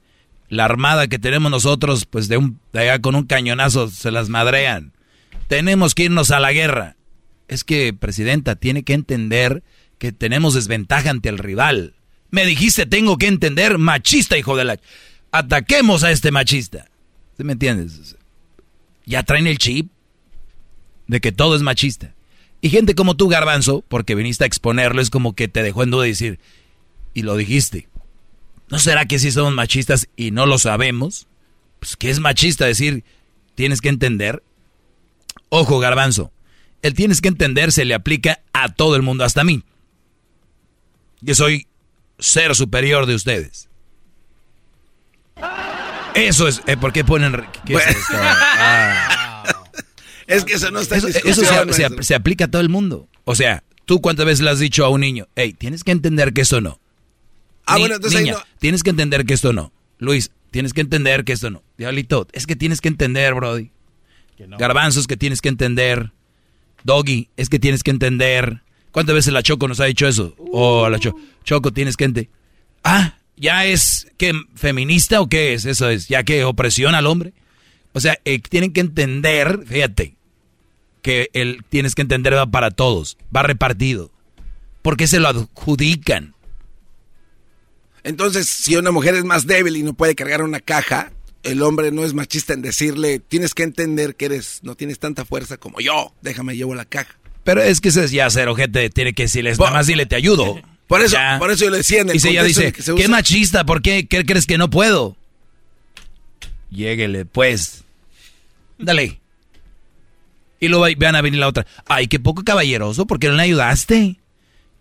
la 0.54 0.66
armada 0.66 1.08
que 1.08 1.18
tenemos 1.18 1.50
nosotros, 1.50 2.06
pues 2.06 2.28
de, 2.28 2.38
un, 2.38 2.60
allá 2.74 3.00
con 3.00 3.16
un 3.16 3.26
cañonazo 3.26 3.90
se 3.90 4.12
las 4.12 4.30
madrean. 4.30 4.94
Tenemos 5.48 5.96
que 5.96 6.04
irnos 6.04 6.30
a 6.30 6.40
la 6.40 6.54
guerra. 6.54 6.96
Es 7.48 7.64
que, 7.64 7.94
presidenta, 7.94 8.56
tiene 8.56 8.84
que 8.84 8.94
entender 8.94 9.64
que 9.98 10.12
tenemos 10.12 10.54
desventaja 10.54 11.10
ante 11.10 11.30
el 11.30 11.40
rival. 11.40 11.96
Me 12.30 12.46
dijiste, 12.46 12.86
tengo 12.86 13.18
que 13.18 13.28
entender, 13.28 13.78
machista, 13.80 14.38
hijo 14.38 14.56
de 14.56 14.64
la... 14.64 14.80
Ataquemos 15.32 16.04
a 16.04 16.12
este 16.12 16.32
machista. 16.32 16.86
¿Sí 17.36 17.44
me 17.44 17.54
entiendes? 17.54 18.16
Ya 19.06 19.24
traen 19.24 19.48
el 19.48 19.58
chip 19.58 19.92
de 21.08 21.20
que 21.20 21.32
todo 21.32 21.56
es 21.56 21.64
machista. 21.64 22.14
Y 22.62 22.70
gente 22.70 22.94
como 22.94 23.18
tú, 23.18 23.28
Garbanzo, 23.28 23.84
porque 23.88 24.16
viniste 24.16 24.44
a 24.44 24.48
exponerlo, 24.48 25.02
es 25.02 25.10
como 25.10 25.34
que 25.34 25.48
te 25.48 25.64
dejó 25.64 25.84
en 25.84 25.92
duda 25.92 26.06
decir, 26.06 26.40
y 27.14 27.24
lo 27.24 27.36
dijiste. 27.36 27.88
¿No 28.74 28.80
será 28.80 29.06
que 29.06 29.20
sí 29.20 29.32
somos 29.32 29.54
machistas 29.54 30.10
y 30.16 30.32
no 30.32 30.46
lo 30.46 30.58
sabemos? 30.58 31.28
Pues 31.80 31.96
que 31.96 32.10
es 32.10 32.20
machista 32.20 32.66
decir, 32.66 33.04
tienes 33.56 33.80
que 33.82 33.90
entender. 33.90 34.44
Ojo, 35.50 35.80
Garbanzo, 35.80 36.34
el 36.82 36.94
tienes 36.94 37.22
que 37.22 37.28
entender 37.28 37.72
se 37.72 37.86
le 37.86 37.94
aplica 37.94 38.42
a 38.52 38.74
todo 38.74 38.96
el 38.96 39.04
mundo, 39.04 39.24
hasta 39.24 39.42
a 39.42 39.44
mí 39.44 39.64
que 41.26 41.36
soy 41.36 41.68
ser 42.20 42.56
superior 42.56 43.06
de 43.06 43.16
ustedes. 43.16 43.70
Eso 46.16 46.48
es, 46.48 46.62
eh, 46.68 46.78
¿por 46.78 46.94
qué 46.94 47.04
ponen... 47.04 47.46
Ah. 48.12 49.44
es, 50.28 50.46
que 50.46 50.54
eso 50.54 50.72
no 50.72 50.80
está 50.80 50.98
Eso, 50.98 51.08
se, 52.02 52.16
aplica 52.16 52.46
a 52.46 52.48
todo 52.48 52.62
el 52.62 52.70
mundo. 52.70 53.08
O 53.24 53.36
sea, 53.36 53.64
¿tú 53.86 54.02
cuántas 54.02 54.26
veces 54.26 54.42
le 54.42 54.52
has 54.52 54.60
dicho 54.60 54.86
a 54.86 54.90
un 54.90 55.02
niño, 55.02 55.28
hey, 55.36 55.54
tienes 55.54 55.84
que 55.84 55.92
entender 55.92 56.34
que 56.34 56.42
esto 56.42 56.62
no? 56.62 56.80
Ah, 57.66 57.78
bueno, 57.78 57.96
entonces 57.96 58.22
niña, 58.22 58.38
tienes 58.60 58.84
que 58.84 58.90
entender 58.90 59.26
que 59.26 59.34
esto 59.34 59.54
no. 59.54 59.72
Luis, 60.00 60.32
tienes 60.52 60.74
que 60.74 60.82
entender 60.82 61.24
que 61.24 61.34
esto 61.34 61.50
no. 61.50 61.64
Diablito, 61.78 62.28
es 62.34 62.46
que 62.46 62.56
tienes 62.56 62.82
que 62.82 62.90
entender, 62.90 63.34
Brody. 63.34 63.72
Garbanzos 64.38 65.08
que 65.08 65.18
tienes 65.18 65.42
que 65.42 65.50
entender. 65.50 66.12
Doggy, 66.84 67.30
es 67.38 67.50
que 67.50 67.60
tienes 67.60 67.84
que 67.84 67.92
entender. 67.92 68.62
¿Cuántas 68.92 69.16
veces 69.16 69.34
la 69.34 69.42
Choco 69.44 69.68
nos 69.68 69.80
ha 69.80 69.86
dicho 69.86 70.08
eso? 70.08 70.36
O 70.38 70.82
oh, 70.82 70.90
la 70.90 71.00
Choco, 71.00 71.20
Choco, 71.44 71.72
tienes 71.72 71.98
que 71.98 72.06
entender. 72.06 72.32
Ah, 72.84 73.16
¿Ya 73.36 73.66
es 73.66 74.08
que 74.18 74.34
feminista 74.56 75.22
o 75.22 75.28
qué 75.28 75.54
es? 75.54 75.66
Eso 75.66 75.90
es, 75.90 76.08
ya 76.08 76.24
que 76.24 76.44
opresión 76.44 76.94
al 76.96 77.08
hombre. 77.08 77.34
O 77.94 78.00
sea, 78.00 78.20
eh, 78.26 78.40
tienen 78.40 78.74
que 78.74 78.82
entender, 78.82 79.62
fíjate, 79.66 80.16
que 81.02 81.30
el, 81.34 81.64
tienes 81.70 81.96
que 81.96 82.02
entender 82.02 82.36
va 82.36 82.46
para 82.48 82.72
todos, 82.72 83.18
va 83.36 83.44
repartido. 83.44 84.12
Porque 84.82 85.08
se 85.08 85.20
lo 85.20 85.30
adjudican. 85.30 86.34
Entonces, 88.04 88.48
si 88.48 88.76
una 88.76 88.92
mujer 88.92 89.16
es 89.16 89.24
más 89.24 89.48
débil 89.48 89.78
y 89.78 89.84
no 89.84 89.94
puede 89.94 90.16
cargar 90.16 90.42
una 90.42 90.60
caja, 90.60 91.12
el 91.44 91.62
hombre 91.62 91.92
no 91.92 92.04
es 92.04 92.14
machista 92.14 92.54
en 92.54 92.62
decirle, 92.62 93.20
tienes 93.20 93.54
que 93.54 93.64
entender 93.64 94.16
que 94.16 94.26
eres, 94.26 94.60
no 94.64 94.76
tienes 94.76 95.00
tanta 95.00 95.26
fuerza 95.26 95.58
como 95.58 95.80
yo, 95.80 96.14
déjame 96.22 96.56
llevo 96.56 96.76
la 96.76 96.86
caja. 96.86 97.18
Pero 97.44 97.62
es 97.62 97.82
que 97.82 97.90
ese 97.90 98.06
es 98.06 98.12
ya 98.12 98.30
ser 98.30 98.48
ojete, 98.48 98.90
tiene 98.90 99.14
que 99.14 99.24
decirles, 99.24 99.60
nada 99.60 99.72
más 99.72 99.88
dile 99.88 100.06
te 100.06 100.16
ayudo. 100.16 100.62
Por 100.88 101.02
eso, 101.02 101.18
por 101.40 101.50
eso 101.50 101.64
yo 101.64 101.72
le 101.72 101.78
decía 101.78 102.02
en 102.02 102.10
el 102.10 102.18
Y 102.18 102.20
si 102.20 102.30
ella 102.30 102.44
dice, 102.44 102.72
qué 102.72 103.08
machista, 103.08 103.66
¿por 103.66 103.82
qué? 103.82 104.06
¿Qué 104.06 104.26
crees 104.26 104.46
que 104.46 104.60
no 104.60 104.70
puedo? 104.70 105.16
Lléguele, 106.70 107.26
pues. 107.26 107.84
Dale. 108.78 109.20
Y 110.60 110.68
luego 110.68 110.86
van 110.98 111.16
a 111.16 111.22
venir 111.22 111.40
la 111.40 111.48
otra. 111.48 111.66
Ay, 111.88 112.08
qué 112.08 112.20
poco 112.20 112.44
caballeroso, 112.44 113.08
¿por 113.08 113.18
qué 113.18 113.30
no 113.30 113.36
le 113.36 113.44
ayudaste? 113.44 114.18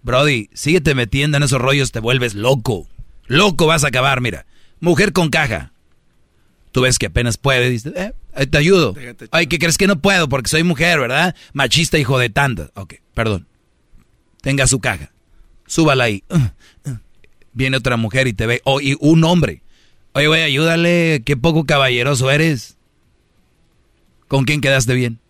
Brody, 0.02 0.51
síguete 0.52 0.94
metiendo 0.94 1.39
en 1.39 1.44
esos 1.44 1.60
rollos, 1.62 1.92
te 1.92 2.01
vuelves 2.01 2.34
loco. 2.34 2.89
Loco 3.26 3.67
vas 3.67 3.84
a 3.84 3.89
acabar, 3.89 4.20
mira. 4.20 4.47
Mujer 4.81 5.12
con 5.12 5.31
caja. 5.31 5.73
Tú 6.73 6.81
ves 6.81 6.99
que 6.99 7.07
apenas 7.07 7.36
puede, 7.36 7.68
dices, 7.68 7.92
eh, 7.94 8.47
te 8.47 8.59
ayudo. 8.59 8.94
Ay, 9.31 9.47
¿qué 9.47 9.59
crees 9.59 9.76
que 9.76 9.86
no 9.86 10.01
puedo? 10.01 10.28
Porque 10.28 10.49
soy 10.49 10.62
mujer, 10.62 10.99
¿verdad? 10.99 11.36
Machista, 11.52 11.99
hijo 11.99 12.18
de 12.18 12.31
tanta. 12.31 12.70
Ok, 12.75 12.94
perdón. 13.15 13.47
Tenga 14.41 14.67
su 14.67 14.81
caja. 14.81 15.12
Súbala 15.67 16.05
ahí. 16.05 16.25
Uh, 16.28 16.91
uh. 16.91 16.99
Viene 17.52 17.76
otra 17.76 17.97
mujer 17.97 18.26
y 18.26 18.33
te 18.33 18.47
ve. 18.47 18.60
O 18.65 18.81
y 18.81 18.97
un 19.01 19.23
hombre. 19.25 19.62
Oye, 20.15 20.26
güey, 20.26 20.42
ayúdale. 20.42 21.23
Qué 21.25 21.36
poco 21.36 21.65
caballeroso 21.65 22.31
eres. 22.31 22.76
¿Con 24.28 24.44
quién 24.44 24.60
quedaste 24.60 24.94
bien? 24.94 25.20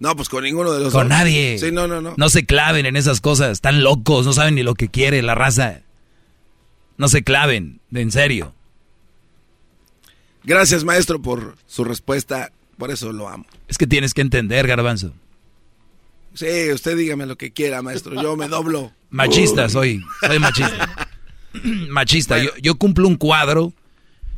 No, 0.00 0.16
pues 0.16 0.28
con 0.28 0.44
ninguno 0.44 0.72
de 0.72 0.80
los 0.80 0.92
Con 0.92 1.08
nadie. 1.08 1.58
Sí, 1.58 1.70
no, 1.70 1.86
no, 1.86 2.00
no. 2.00 2.14
No 2.16 2.28
se 2.28 2.44
claven 2.44 2.86
en 2.86 2.96
esas 2.96 3.20
cosas. 3.20 3.52
Están 3.52 3.82
locos. 3.82 4.26
No 4.26 4.32
saben 4.32 4.54
ni 4.54 4.62
lo 4.62 4.74
que 4.74 4.88
quiere 4.88 5.22
la 5.22 5.34
raza. 5.34 5.82
No 6.96 7.08
se 7.08 7.22
claven. 7.22 7.80
De 7.90 8.00
en 8.00 8.12
serio. 8.12 8.54
Gracias, 10.44 10.84
maestro, 10.84 11.20
por 11.20 11.56
su 11.66 11.84
respuesta. 11.84 12.52
Por 12.78 12.90
eso 12.90 13.12
lo 13.12 13.28
amo. 13.28 13.46
Es 13.68 13.78
que 13.78 13.86
tienes 13.86 14.14
que 14.14 14.20
entender, 14.20 14.66
garbanzo. 14.66 15.12
Sí, 16.34 16.70
usted 16.72 16.96
dígame 16.96 17.26
lo 17.26 17.36
que 17.36 17.52
quiera, 17.52 17.82
maestro. 17.82 18.20
Yo 18.20 18.36
me 18.36 18.48
doblo. 18.48 18.92
Machista 19.10 19.68
soy. 19.68 20.02
Soy 20.20 20.38
machista. 20.38 21.08
machista. 21.88 22.42
Yo, 22.42 22.50
yo, 22.60 22.74
cumplo 22.74 23.06
un 23.06 23.16
cuadro. 23.16 23.72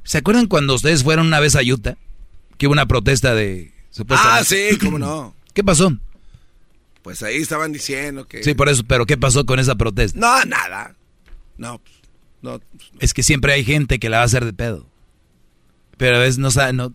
¿Se 0.04 0.18
acuerdan 0.18 0.46
cuando 0.46 0.74
ustedes 0.74 1.02
fueron 1.02 1.26
una 1.26 1.40
vez 1.40 1.56
a 1.56 1.62
Utah? 1.62 1.96
Que 2.58 2.66
hubo 2.66 2.72
una 2.72 2.86
protesta 2.86 3.34
de 3.34 3.72
Ah, 4.08 4.42
sí, 4.44 4.78
cómo 4.80 4.98
no. 4.98 5.34
¿Qué 5.54 5.64
pasó? 5.64 5.96
Pues 7.02 7.22
ahí 7.22 7.36
estaban 7.36 7.72
diciendo 7.72 8.26
que... 8.26 8.42
Sí, 8.42 8.54
por 8.54 8.68
eso, 8.68 8.82
pero 8.86 9.06
¿qué 9.06 9.16
pasó 9.16 9.46
con 9.46 9.58
esa 9.58 9.76
protesta? 9.76 10.18
No, 10.18 10.44
nada. 10.44 10.96
No, 11.56 11.80
Es 13.00 13.14
que 13.14 13.22
siempre 13.22 13.52
hay 13.52 13.64
gente 13.64 13.98
que 13.98 14.08
la 14.08 14.18
va 14.18 14.22
a 14.22 14.26
hacer 14.26 14.44
de 14.44 14.52
pedo. 14.52 14.86
Pero 15.96 16.16
a 16.16 16.20
veces 16.20 16.38
no, 16.38 16.50
no, 16.72 16.92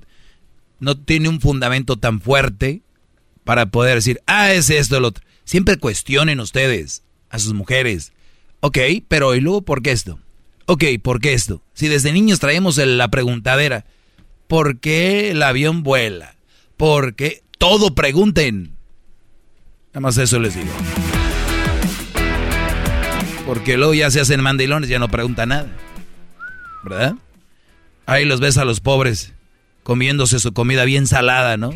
no 0.80 0.98
tiene 0.98 1.30
un 1.30 1.42
fundamento 1.42 1.98
tan 1.98 2.22
fuerte 2.22 2.82
para 3.44 3.68
poder 3.68 3.96
decir, 3.96 4.22
ah, 4.28 4.52
es 4.52 4.70
esto, 4.70 4.98
el 4.98 5.06
otro. 5.06 5.26
Siempre 5.44 5.78
cuestionen 5.78 6.40
ustedes 6.40 7.04
a 7.30 7.40
sus 7.40 7.54
mujeres. 7.54 8.14
Ok, 8.60 8.78
pero 9.08 9.36
¿y 9.36 9.42
luego 9.42 9.64
por 9.64 9.82
qué 9.82 9.92
esto? 9.92 10.20
Ok, 10.68 10.84
¿por 11.02 11.20
qué 11.20 11.34
esto? 11.34 11.64
Si 11.74 11.88
desde 11.88 12.14
niños 12.14 12.40
traemos 12.40 12.78
la 12.78 13.10
preguntadera, 13.10 13.86
¿por 14.48 14.80
qué 14.80 15.32
el 15.32 15.42
avión 15.44 15.84
vuela? 15.84 16.36
Porque 16.78 17.44
todo 17.58 17.96
pregunten. 17.96 18.76
Nada 19.90 20.02
más 20.02 20.18
eso 20.18 20.40
les 20.40 20.56
digo. 20.56 20.72
Porque 23.52 23.76
luego 23.76 23.94
ya 23.94 24.10
se 24.10 24.22
hacen 24.22 24.40
mandilones, 24.40 24.88
ya 24.88 24.98
no 24.98 25.10
preguntan 25.10 25.50
nada. 25.50 25.68
¿Verdad? 26.84 27.16
Ahí 28.06 28.24
los 28.24 28.40
ves 28.40 28.58
a 28.58 28.64
los 28.64 28.80
pobres 28.80 29.34
comiéndose 29.84 30.40
su 30.40 30.54
comida 30.54 30.86
bien 30.86 31.06
salada, 31.06 31.58
¿no? 31.58 31.74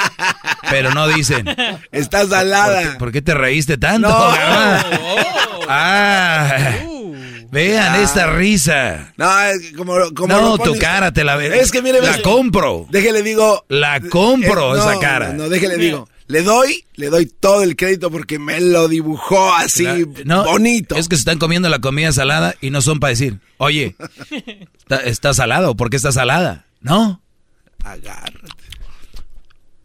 Pero 0.70 0.94
no 0.94 1.08
dicen. 1.08 1.46
Está 1.90 2.24
salada. 2.28 2.96
¿Por 2.96 3.10
qué, 3.10 3.22
te 3.22 3.34
reíste 3.34 3.76
tanto? 3.76 4.08
ah. 5.68 6.76
Vean 7.50 7.94
ah. 7.94 8.02
esta 8.02 8.28
risa. 8.28 9.12
No, 9.16 9.28
como, 9.76 9.94
como 10.14 10.28
No, 10.28 10.58
tu 10.58 10.78
cara 10.78 11.12
te 11.12 11.24
la 11.24 11.34
veo. 11.34 11.52
Es 11.52 11.72
que 11.72 11.82
mire, 11.82 12.00
la 12.00 12.22
compro. 12.22 12.86
Déjele 12.88 13.24
digo. 13.24 13.64
La 13.68 14.00
compro 14.00 14.76
eh, 14.76 14.78
esa 14.78 15.00
cara. 15.00 15.32
No, 15.32 15.48
déjele 15.48 15.76
digo. 15.76 16.08
Le 16.30 16.42
doy, 16.44 16.84
le 16.94 17.08
doy 17.08 17.26
todo 17.26 17.64
el 17.64 17.74
crédito 17.74 18.08
porque 18.08 18.38
me 18.38 18.60
lo 18.60 18.86
dibujó 18.86 19.52
así 19.52 20.04
bonito. 20.04 20.94
Es 20.94 21.08
que 21.08 21.16
se 21.16 21.20
están 21.20 21.38
comiendo 21.38 21.68
la 21.68 21.80
comida 21.80 22.12
salada 22.12 22.54
y 22.60 22.70
no 22.70 22.82
son 22.82 23.00
para 23.00 23.10
decir, 23.10 23.40
oye, 23.56 23.96
¿está, 25.04 25.34
salado? 25.34 25.74
¿Por 25.74 25.90
qué 25.90 25.96
está 25.96 26.12
salada? 26.12 26.66
No. 26.82 27.20
Agárrate. 27.82 28.38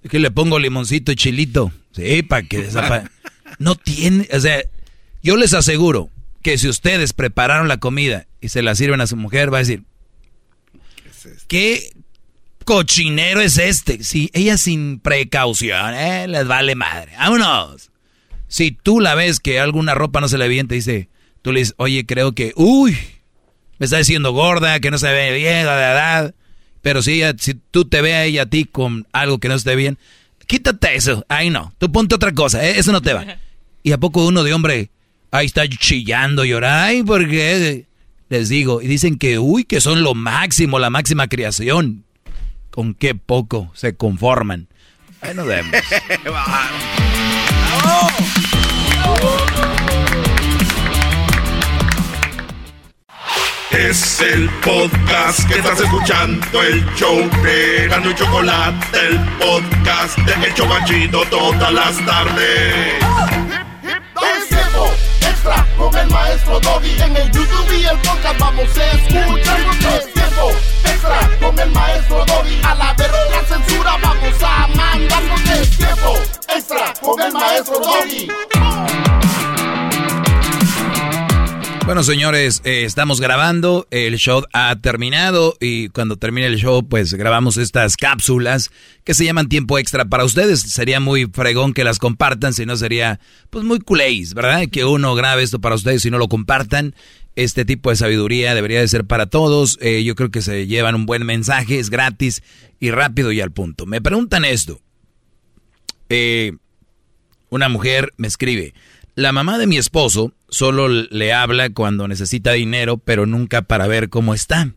Es 0.04 0.12
que 0.12 0.20
le 0.20 0.30
pongo 0.30 0.60
limoncito 0.60 1.12
y 1.12 1.16
chilito. 1.16 1.72
Sí, 1.94 2.22
para 2.22 2.44
que 2.44 2.62
desaparezca. 2.62 3.12
No 3.58 3.76
tiene, 3.76 4.30
o 4.32 4.40
sea, 4.40 4.62
yo 5.24 5.38
les 5.38 5.56
aseguro, 5.56 6.12
que 6.44 6.60
si 6.60 6.70
ustedes 6.70 7.14
prepararon 7.14 7.68
la 7.68 7.78
comida 7.78 8.28
y 8.40 8.50
se 8.50 8.62
la 8.62 8.76
sirven 8.76 9.02
a 9.02 9.08
su 9.08 9.16
mujer, 9.16 9.52
va 9.52 9.58
a 9.58 9.62
decir, 9.62 9.82
¿qué, 11.48 11.90
cochinero 12.66 13.40
es 13.40 13.58
este? 13.58 14.04
Si 14.04 14.30
ella 14.34 14.58
sin 14.58 15.00
precaución, 15.00 15.94
eh, 15.94 16.28
les 16.28 16.46
vale 16.48 16.76
madre. 16.76 17.14
Vámonos. 17.18 17.92
Si 18.48 18.72
tú 18.72 19.00
la 19.00 19.16
ves 19.16 19.40
que 19.40 19.60
alguna 19.60 19.96
ropa 19.96 20.20
no 20.20 20.28
se 20.28 20.38
le 20.38 20.48
bien, 20.48 20.68
te 20.68 20.76
dice, 20.76 21.10
tú 21.42 21.52
le 21.52 21.62
dices, 21.62 21.76
oye, 21.78 22.06
creo 22.06 22.34
que, 22.34 22.52
uy, 22.56 22.98
me 23.80 23.86
está 23.86 23.98
diciendo 23.98 24.34
gorda, 24.34 24.80
que 24.80 24.92
no 24.92 24.98
se 24.98 25.12
ve 25.12 25.34
bien, 25.34 25.66
la 25.66 25.92
edad. 25.92 26.36
Pero 26.82 27.02
si, 27.02 27.22
si 27.40 27.54
tú 27.54 27.86
te 27.86 28.02
ve 28.02 28.14
a 28.16 28.26
ella 28.26 28.44
a 28.44 28.46
ti 28.46 28.66
con 28.66 29.08
algo 29.14 29.40
que 29.40 29.48
no 29.48 29.56
esté 29.56 29.76
bien, 29.76 29.98
quítate 30.46 30.96
eso. 30.96 31.26
Ahí 31.30 31.50
no, 31.50 31.74
tú 31.78 31.92
ponte 31.92 32.16
otra 32.16 32.34
cosa, 32.34 32.66
eh, 32.66 32.78
eso 32.78 32.92
no 32.92 33.02
te 33.02 33.14
va. 33.14 33.26
¿Y 33.84 33.92
a 33.92 33.98
poco 33.98 34.26
uno 34.26 34.44
de 34.44 34.54
hombre 34.54 34.90
Ahí 35.36 35.48
está 35.48 35.68
chillando, 35.68 36.46
llorando, 36.46 37.04
porque 37.04 37.86
les 38.30 38.48
digo, 38.48 38.82
y 38.82 38.88
dicen 38.88 39.18
que, 39.18 39.38
uy, 39.38 39.66
que 39.66 39.82
son 39.82 40.02
lo 40.02 40.14
máximo, 40.14 40.80
la 40.80 40.90
máxima 40.90 41.28
creación. 41.28 42.05
Con 42.76 42.94
qué 42.94 43.16
poco 43.16 43.72
se 43.74 43.96
conforman. 43.96 44.68
Ahí 45.22 45.34
nos 45.34 45.48
vemos. 45.48 45.72
Es 53.72 54.22
el 54.22 54.50
podcast 54.62 55.48
que 55.50 55.56
estás 55.56 55.80
escuchando, 55.80 56.64
el 56.64 56.86
show 56.96 57.18
de 57.44 57.88
Gano 57.90 58.12
y 58.12 58.16
Chocolate, 58.16 59.08
el 59.08 59.20
podcast 59.38 60.18
de 60.20 60.48
Hecho 60.48 60.66
Machito 60.66 61.24
todas 61.30 61.74
las 61.74 62.06
tardes 62.06 63.65
con 65.78 65.96
el 65.96 66.08
maestro 66.10 66.60
Doggy. 66.60 67.02
En 67.02 67.16
el 67.16 67.32
YouTube 67.32 67.74
y 67.74 67.86
el 67.86 67.98
podcast 68.00 68.40
vamos 68.40 68.78
a 68.78 68.92
escuchar. 68.92 69.60
Es 69.98 70.14
tiempo 70.14 70.52
extra 70.84 71.30
con 71.40 71.60
el 71.60 71.72
maestro 71.72 72.26
Doggy. 72.26 72.62
A 72.64 72.76
la 72.76 72.94
verga 72.94 73.18
la 73.32 73.44
censura 73.46 73.98
vamos 74.02 74.44
a 74.44 74.68
mandarnos. 74.68 75.42
Es 75.50 75.78
tiempo 75.78 76.14
extra 76.48 76.94
con 77.02 77.22
el 77.22 77.34
maestro 77.34 77.80
Doggy. 77.80 79.05
Bueno, 81.86 82.02
señores, 82.02 82.64
eh, 82.66 82.84
estamos 82.84 83.22
grabando, 83.22 83.88
el 83.92 84.18
show 84.18 84.44
ha 84.54 84.76
terminado 84.78 85.56
y 85.62 85.90
cuando 85.90 86.18
termine 86.18 86.48
el 86.48 86.58
show, 86.58 86.84
pues 86.84 87.14
grabamos 87.14 87.58
estas 87.58 87.96
cápsulas 87.96 88.72
que 89.04 89.14
se 89.14 89.24
llaman 89.24 89.50
tiempo 89.50 89.78
extra 89.78 90.04
para 90.06 90.26
ustedes. 90.26 90.62
Sería 90.62 91.00
muy 91.00 91.28
fregón 91.28 91.76
que 91.76 91.84
las 91.84 92.00
compartan, 92.00 92.54
si 92.54 92.66
no 92.66 92.76
sería 92.76 93.20
pues 93.52 93.64
muy 93.64 93.80
culéis, 93.80 94.34
¿verdad? 94.34 94.64
Que 94.72 94.84
uno 94.84 95.14
grabe 95.14 95.44
esto 95.44 95.62
para 95.62 95.76
ustedes 95.76 96.04
y 96.08 96.10
no 96.10 96.18
lo 96.18 96.28
compartan. 96.28 96.96
Este 97.36 97.66
tipo 97.66 97.92
de 97.92 97.98
sabiduría 97.98 98.56
debería 98.56 98.80
de 98.80 98.88
ser 98.88 99.06
para 99.06 99.28
todos. 99.28 99.78
Eh, 99.80 100.04
yo 100.04 100.16
creo 100.16 100.32
que 100.32 100.42
se 100.42 100.66
llevan 100.66 100.96
un 100.96 101.06
buen 101.06 101.24
mensaje, 101.24 101.78
es 101.78 101.92
gratis 101.92 102.42
y 102.80 102.90
rápido 102.90 103.32
y 103.32 103.42
al 103.42 103.52
punto. 103.52 103.86
Me 103.86 104.02
preguntan 104.02 104.44
esto. 104.44 104.82
Eh, 106.10 106.54
una 107.50 107.70
mujer 107.70 108.12
me 108.18 108.28
escribe, 108.28 108.74
la 109.16 109.32
mamá 109.32 109.58
de 109.58 109.68
mi 109.68 109.78
esposo 109.78 110.34
solo 110.50 110.88
le 110.88 111.34
habla 111.34 111.70
cuando 111.70 112.08
necesita 112.08 112.52
dinero, 112.52 112.98
pero 112.98 113.26
nunca 113.26 113.62
para 113.64 113.88
ver 113.88 114.10
cómo 114.10 114.34
está. 114.34 114.74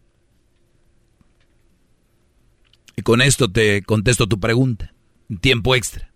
Y 2.96 3.02
con 3.02 3.20
esto 3.20 3.50
te 3.50 3.82
contesto 3.82 4.26
tu 4.26 4.40
pregunta. 4.40 4.92
Tiempo 5.40 5.74
extra. 5.74 6.08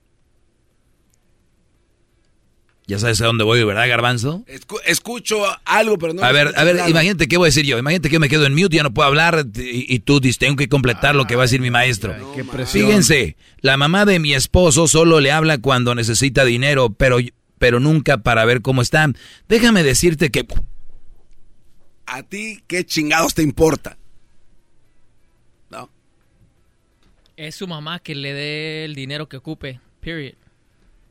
Ya 2.87 2.99
sabes 2.99 3.21
a 3.21 3.27
dónde 3.27 3.45
voy, 3.45 3.63
¿verdad, 3.63 3.89
Garbanzo? 3.89 4.45
escucho 4.85 5.45
algo, 5.65 5.99
pero 5.99 6.15
no... 6.15 6.23
A 6.23 6.33
ver, 6.33 6.53
a 6.57 6.65
ver, 6.65 6.81
imagínate 6.89 7.29
qué 7.29 7.37
voy 7.37 7.47
a 7.47 7.49
decir 7.49 7.65
yo. 7.65 7.79
Imagínate 7.79 8.09
que 8.09 8.15
yo 8.15 8.21
me 8.21 8.29
quedo 8.29 8.45
en 8.45 8.55
mute, 8.55 8.77
ya 8.77 8.83
no 8.83 8.93
puedo 8.93 9.07
hablar 9.07 9.47
y, 9.55 9.99
tú 10.01 10.19
dices, 10.19 10.39
tengo 10.39 10.57
que 10.57 10.69
completar 10.69 11.15
lo 11.15 11.27
que 11.27 11.37
va 11.37 11.43
a 11.43 11.47
decir 11.47 11.61
mi 11.61 11.71
maestro. 11.71 12.15
Fíjense, 12.67 13.37
la 13.61 13.77
mamá 13.77 14.05
de 14.05 14.19
mi 14.19 14.35
esposo 14.35 14.89
solo 14.89 15.21
le 15.21 15.31
habla 15.31 15.59
cuando 15.59 15.95
necesita 15.95 16.45
dinero, 16.45 16.91
pero, 16.93 17.19
pero 17.63 17.79
nunca 17.79 18.19
para 18.19 18.45
ver 18.45 18.61
cómo 18.61 18.83
está. 18.83 19.09
Déjame 19.49 19.85
decirte 19.85 20.33
que... 20.33 20.45
¿A 22.07 22.25
ti 22.25 22.61
qué 22.67 22.85
chingados 22.85 23.35
te 23.35 23.43
importa? 23.45 23.97
¿No? 25.71 25.89
Es 27.37 27.55
su 27.55 27.69
mamá 27.69 28.01
que 28.01 28.17
le 28.17 28.33
dé 28.33 28.85
el 28.85 28.97
dinero 28.97 29.29
que 29.29 29.37
ocupe, 29.37 29.79
period. 30.01 30.35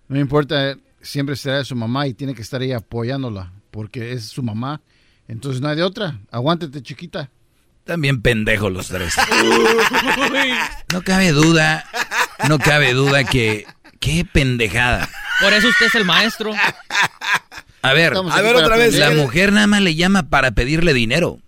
No 0.09 0.19
importa 0.19 0.75
siempre 1.01 1.37
será 1.37 1.63
su 1.63 1.73
mamá 1.73 2.05
y 2.07 2.13
tiene 2.13 2.35
que 2.35 2.41
estar 2.41 2.59
ahí 2.59 2.73
apoyándola 2.73 3.53
porque 3.71 4.11
es 4.11 4.25
su 4.25 4.43
mamá. 4.43 4.81
Entonces 5.29 5.61
no 5.61 5.69
hay 5.69 5.77
de 5.77 5.83
otra. 5.83 6.19
Aguántate, 6.31 6.83
chiquita. 6.83 7.31
También 7.85 8.21
pendejos 8.21 8.73
los 8.73 8.89
tres. 8.89 9.15
no 10.91 11.01
cabe 11.01 11.31
duda, 11.31 11.85
no 12.49 12.59
cabe 12.59 12.93
duda 12.93 13.23
que 13.23 13.65
qué 14.01 14.25
pendejada. 14.25 15.07
Por 15.41 15.53
eso 15.53 15.67
usted 15.67 15.87
es 15.87 15.95
el 15.95 16.05
maestro. 16.05 16.53
A 17.81 17.93
ver, 17.93 18.13
a 18.15 18.41
ver 18.41 18.55
otra 18.55 18.77
vez. 18.77 18.95
La 18.95 19.11
mujer 19.11 19.51
nada 19.51 19.67
más 19.67 19.81
le 19.81 19.95
llama 19.95 20.29
para 20.29 20.51
pedirle 20.51 20.93
dinero. 20.93 21.39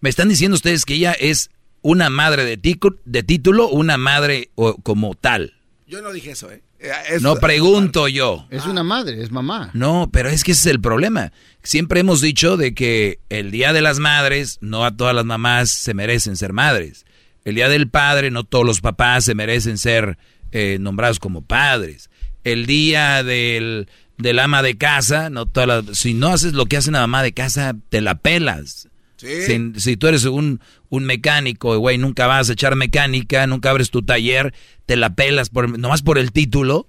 Me 0.00 0.10
están 0.10 0.28
diciendo 0.28 0.54
ustedes 0.54 0.84
que 0.84 0.94
ella 0.94 1.12
es 1.12 1.50
una 1.82 2.10
madre 2.10 2.44
de, 2.44 2.58
de 3.04 3.22
título, 3.22 3.68
una 3.68 3.96
madre 3.96 4.50
como 4.82 5.14
tal. 5.14 5.54
Yo 5.86 6.02
no 6.02 6.12
dije 6.12 6.32
eso, 6.32 6.50
¿eh? 6.50 6.62
Eh, 6.80 7.18
no 7.20 7.36
pregunto 7.36 8.06
yo. 8.06 8.46
Es 8.50 8.66
una 8.66 8.84
madre, 8.84 9.20
es 9.22 9.32
mamá. 9.32 9.70
No, 9.72 10.08
pero 10.12 10.28
es 10.28 10.44
que 10.44 10.52
ese 10.52 10.68
es 10.68 10.74
el 10.74 10.80
problema. 10.80 11.32
Siempre 11.62 12.00
hemos 12.00 12.20
dicho 12.20 12.56
de 12.56 12.72
que 12.74 13.18
el 13.30 13.50
Día 13.50 13.72
de 13.72 13.80
las 13.80 13.98
Madres, 13.98 14.58
no 14.60 14.84
a 14.84 14.96
todas 14.96 15.14
las 15.14 15.24
mamás 15.24 15.70
se 15.70 15.94
merecen 15.94 16.36
ser 16.36 16.52
madres. 16.52 17.04
El 17.44 17.56
Día 17.56 17.68
del 17.68 17.88
Padre, 17.88 18.30
no 18.30 18.44
todos 18.44 18.64
los 18.64 18.80
papás 18.80 19.24
se 19.24 19.34
merecen 19.34 19.78
ser 19.78 20.18
eh, 20.52 20.78
nombrados 20.80 21.18
como 21.18 21.42
padres. 21.42 22.07
El 22.44 22.66
Día 22.66 23.22
del, 23.22 23.88
del 24.18 24.38
ama 24.38 24.62
de 24.62 24.76
casa, 24.76 25.30
no 25.30 25.46
todas 25.46 25.98
si 25.98 26.14
no 26.14 26.28
haces 26.28 26.52
lo 26.52 26.66
que 26.66 26.76
hace 26.76 26.90
una 26.90 27.00
mamá 27.00 27.22
de 27.22 27.32
casa, 27.32 27.74
te 27.88 28.00
la 28.00 28.16
pelas. 28.16 28.88
Si, 29.18 29.96
tú 29.96 30.06
eres 30.06 30.24
un, 30.26 30.60
un 30.90 31.04
mecánico, 31.04 31.76
güey, 31.78 31.98
nunca 31.98 32.28
vas 32.28 32.48
a 32.48 32.52
echar 32.52 32.76
mecánica, 32.76 33.48
nunca 33.48 33.70
abres 33.70 33.90
tu 33.90 34.02
taller, 34.02 34.54
te 34.86 34.94
la 34.94 35.14
pelas 35.14 35.50
por, 35.50 35.76
nomás 35.76 36.02
por 36.02 36.18
el 36.18 36.30
título, 36.30 36.88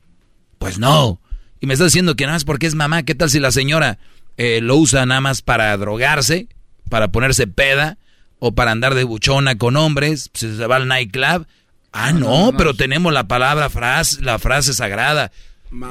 pues 0.60 0.78
no. 0.78 1.20
Y 1.60 1.66
me 1.66 1.74
estás 1.74 1.88
diciendo 1.88 2.16
que 2.16 2.26
nada 2.26 2.36
más 2.36 2.46
porque 2.46 2.68
es 2.68 2.76
mamá, 2.76 3.02
¿qué 3.02 3.16
tal 3.16 3.32
si 3.32 3.40
la 3.40 3.52
señora 3.52 3.98
eh, 4.38 4.60
lo 4.62 4.76
usa 4.76 5.08
nada 5.08 5.22
más 5.22 5.42
para 5.42 5.76
drogarse, 5.78 6.48
para 6.88 7.12
ponerse 7.12 7.48
peda, 7.48 7.98
o 8.38 8.54
para 8.54 8.72
andar 8.72 8.94
de 8.94 9.04
buchona 9.04 9.58
con 9.58 9.76
hombres, 9.76 10.30
si 10.34 10.56
se 10.56 10.68
va 10.68 10.76
al 10.76 10.88
nightclub? 10.88 11.48
Ah, 11.92 12.12
no, 12.12 12.54
pero 12.58 12.74
tenemos 12.74 13.12
la 13.14 13.28
palabra 13.28 13.70
frase, 13.70 14.22
la 14.22 14.40
frase 14.40 14.74
sagrada. 14.74 15.32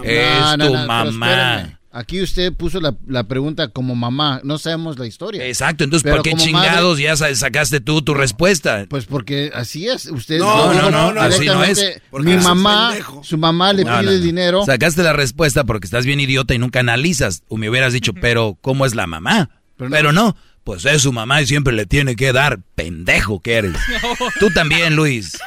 Es 0.04 0.58
tu 0.58 0.74
mamá. 0.74 1.78
Aquí 1.90 2.20
usted 2.20 2.52
puso 2.52 2.80
la, 2.80 3.24
pregunta 3.24 3.68
como 3.68 3.94
mamá, 3.94 4.40
no 4.44 4.58
sabemos 4.58 4.98
la 4.98 5.06
historia. 5.06 5.46
Exacto, 5.46 5.84
entonces 5.84 6.10
¿por 6.10 6.22
qué 6.22 6.34
chingados 6.34 6.98
ya 6.98 7.16
sacaste 7.16 7.80
tú 7.80 8.02
tu 8.02 8.12
respuesta? 8.12 8.86
Pues 8.88 9.06
porque 9.06 9.50
así 9.54 9.88
es, 9.88 10.06
usted 10.06 10.38
no, 10.38 10.72
no, 10.74 10.90
no, 10.90 11.12
no, 11.14 11.20
así 11.20 11.46
no 11.46 11.64
es. 11.64 12.00
Mi 12.12 12.36
mamá, 12.36 12.94
su 13.22 13.38
mamá 13.38 13.72
le 13.72 13.84
pide 13.84 14.20
dinero. 14.20 14.64
Sacaste 14.66 15.02
la 15.02 15.14
respuesta 15.14 15.64
porque 15.64 15.86
estás 15.86 16.04
bien 16.04 16.20
idiota 16.20 16.54
y 16.54 16.58
nunca 16.58 16.80
analizas. 16.80 17.42
O 17.48 17.56
me 17.56 17.70
hubieras 17.70 17.94
dicho, 17.94 18.12
pero 18.12 18.58
¿cómo 18.60 18.84
es 18.84 18.94
la 18.94 19.06
mamá? 19.06 19.50
Pero 19.78 20.12
no, 20.12 20.36
pues 20.68 20.84
es 20.84 21.00
su 21.00 21.14
mamá 21.14 21.40
y 21.40 21.46
siempre 21.46 21.72
le 21.72 21.86
tiene 21.86 22.14
que 22.14 22.30
dar, 22.30 22.58
pendejo 22.74 23.40
que 23.40 23.54
eres. 23.54 23.72
Tú 24.38 24.50
también, 24.50 24.96
Luis. 24.96 25.38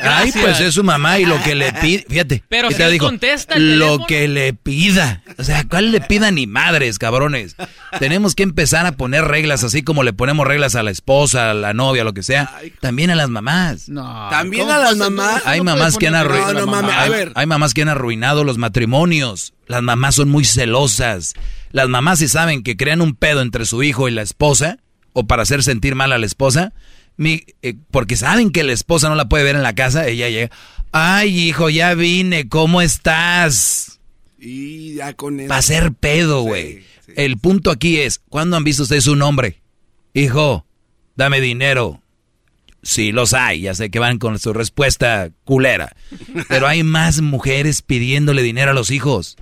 Ay, 0.00 0.30
pues 0.40 0.60
es 0.60 0.74
su 0.74 0.84
mamá 0.84 1.18
y 1.18 1.24
lo 1.24 1.42
que 1.42 1.56
le 1.56 1.72
pide, 1.72 2.06
fíjate. 2.08 2.44
Pero 2.48 2.70
si 2.70 2.80
dijo, 2.84 3.06
contesta 3.06 3.58
Lo 3.58 4.06
que 4.06 4.28
le 4.28 4.52
pida. 4.52 5.24
O 5.36 5.42
sea, 5.42 5.64
¿cuál 5.68 5.90
le 5.90 6.00
pida 6.00 6.30
ni 6.30 6.46
madres, 6.46 7.00
cabrones? 7.00 7.56
Tenemos 7.98 8.36
que 8.36 8.44
empezar 8.44 8.86
a 8.86 8.92
poner 8.92 9.24
reglas 9.24 9.64
así 9.64 9.82
como 9.82 10.04
le 10.04 10.12
ponemos 10.12 10.46
reglas 10.46 10.76
a 10.76 10.84
la 10.84 10.92
esposa, 10.92 11.50
a 11.50 11.54
la 11.54 11.74
novia, 11.74 12.04
lo 12.04 12.14
que 12.14 12.22
sea. 12.22 12.48
También 12.80 13.10
a 13.10 13.16
las 13.16 13.30
mamás. 13.30 13.88
No. 13.88 14.28
También 14.30 14.70
a 14.70 14.78
las 14.78 14.96
mamás. 14.96 15.42
Hay 15.44 15.60
mamás 15.60 15.96
que 15.96 16.06
han 16.06 16.14
arruinado. 16.14 16.70
hay 17.34 17.46
mamás 17.46 17.74
que 17.74 17.82
han 17.82 17.88
arruinado 17.88 18.44
los 18.44 18.58
matrimonios. 18.58 19.54
Las 19.68 19.82
mamás 19.82 20.16
son 20.16 20.28
muy 20.30 20.44
celosas. 20.44 21.34
Las 21.70 21.88
mamás 21.88 22.18
si 22.18 22.28
saben 22.28 22.62
que 22.62 22.76
crean 22.76 23.00
un 23.00 23.14
pedo 23.14 23.42
entre 23.42 23.66
su 23.66 23.82
hijo 23.82 24.08
y 24.08 24.12
la 24.12 24.22
esposa, 24.22 24.78
o 25.12 25.26
para 25.26 25.42
hacer 25.42 25.62
sentir 25.62 25.94
mal 25.94 26.12
a 26.12 26.18
la 26.18 26.26
esposa, 26.26 26.72
mi, 27.16 27.44
eh, 27.62 27.74
porque 27.90 28.16
saben 28.16 28.50
que 28.50 28.64
la 28.64 28.72
esposa 28.72 29.08
no 29.08 29.14
la 29.14 29.28
puede 29.28 29.44
ver 29.44 29.56
en 29.56 29.62
la 29.62 29.74
casa, 29.74 30.06
ella 30.08 30.28
llega, 30.28 30.50
ay 30.92 31.48
hijo, 31.48 31.68
ya 31.68 31.94
vine, 31.94 32.48
¿cómo 32.48 32.80
estás? 32.80 34.00
Y 34.38 34.94
ya 34.94 35.12
con 35.14 35.40
eso. 35.40 35.52
a 35.52 35.62
ser 35.62 35.92
pedo, 35.92 36.42
güey. 36.42 36.84
El 37.16 37.38
punto 37.38 37.70
aquí 37.70 37.98
es, 37.98 38.20
¿cuándo 38.28 38.56
han 38.56 38.64
visto 38.64 38.84
ustedes 38.84 39.06
un 39.06 39.22
hombre? 39.22 39.60
Hijo, 40.14 40.64
dame 41.16 41.40
dinero. 41.40 42.00
Sí, 42.82 43.10
los 43.12 43.34
hay, 43.34 43.62
ya 43.62 43.74
sé 43.74 43.90
que 43.90 43.98
van 43.98 44.18
con 44.18 44.38
su 44.38 44.52
respuesta 44.52 45.30
culera. 45.44 45.94
Pero 46.48 46.68
hay 46.68 46.84
más 46.84 47.20
mujeres 47.20 47.82
pidiéndole 47.82 48.42
dinero 48.42 48.70
a 48.70 48.74
los 48.74 48.90
hijos. 48.90 49.36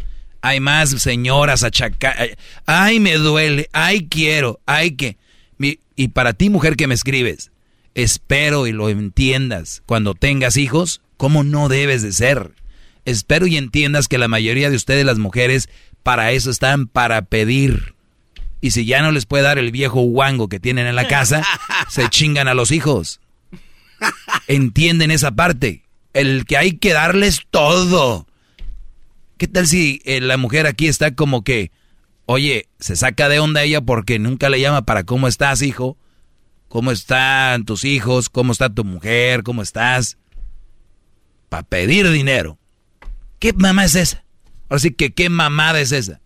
Hay 0.47 0.61
más 0.61 0.91
señoras 0.91 1.65
achacadas. 1.65 2.29
Ay, 2.67 3.01
me 3.01 3.15
duele. 3.15 3.69
Ay, 3.73 4.07
quiero. 4.09 4.61
Ay, 4.65 4.93
que. 4.93 5.17
y 5.59 6.09
para 6.09 6.35
ti, 6.35 6.51
mujer 6.51 6.77
que 6.77 6.87
me 6.87 6.95
escribes, 6.95 7.51
espero 7.97 8.69
y 8.69 8.73
lo 8.73 8.89
entiendas. 8.89 9.83
Cuando 9.87 10.15
tengas 10.15 10.57
hijos, 10.57 11.01
¿cómo 11.17 11.43
no 11.43 11.69
debes 11.69 12.03
de 12.03 12.13
ser? 12.13 12.53
Espero 13.05 13.49
y 13.49 13.57
entiendas 13.57 14.07
que 14.07 14.19
la 14.19 14.29
mayoría 14.29 14.71
de 14.71 14.77
ustedes, 14.77 15.05
las 15.05 15.19
mujeres, 15.19 15.69
para 16.05 16.31
eso 16.31 16.51
están, 16.51 16.87
para 16.87 17.23
pedir. 17.23 17.97
Y 18.61 18.71
si 18.71 18.87
ya 18.87 19.03
no 19.03 19.11
les 19.11 19.27
puede 19.27 19.43
dar 19.43 19.59
el 19.59 19.73
viejo 19.73 20.03
guango 20.03 20.49
que 20.49 20.61
tienen 20.61 20.87
en 20.87 20.95
la 20.95 21.09
casa, 21.09 21.43
se 21.89 22.09
chingan 22.09 22.47
a 22.47 22.55
los 22.55 22.71
hijos. 22.71 23.19
Entienden 24.47 25.11
esa 25.11 25.33
parte. 25.33 25.83
El 26.13 26.45
que 26.45 26.57
hay 26.57 26.77
que 26.77 26.93
darles 26.93 27.41
todo. 27.51 28.29
¿Qué 29.37 29.49
tal 29.49 29.67
si 29.67 30.01
eh, 30.05 30.21
la 30.21 30.37
mujer 30.39 30.67
aquí 30.67 30.87
está 30.87 31.15
como 31.15 31.45
que, 31.45 31.71
oye, 32.25 32.69
se 32.81 32.97
saca 32.97 33.29
de 33.29 33.39
onda 33.39 33.63
ella 33.63 33.83
porque 33.83 34.19
nunca 34.19 34.49
le 34.49 34.61
llama 34.61 34.87
para 34.87 35.05
cómo 35.05 35.29
estás, 35.29 35.61
hijo? 35.63 35.99
¿Cómo 36.69 36.91
están 36.91 37.65
tus 37.65 37.85
hijos? 37.85 38.29
¿Cómo 38.29 38.53
está 38.53 38.73
tu 38.73 38.85
mujer? 38.85 39.43
¿Cómo 39.43 39.63
estás? 39.63 40.19
Para 41.49 41.63
pedir 41.65 42.11
dinero. 42.11 42.59
¿Qué 43.39 43.53
mamá 43.53 43.85
es 43.85 43.95
esa? 43.95 44.25
Ahora 44.69 44.81
sí 44.81 44.91
que, 44.91 45.13
¿qué 45.13 45.29
mamada 45.29 45.81
es 45.81 45.93
esa? 45.93 46.21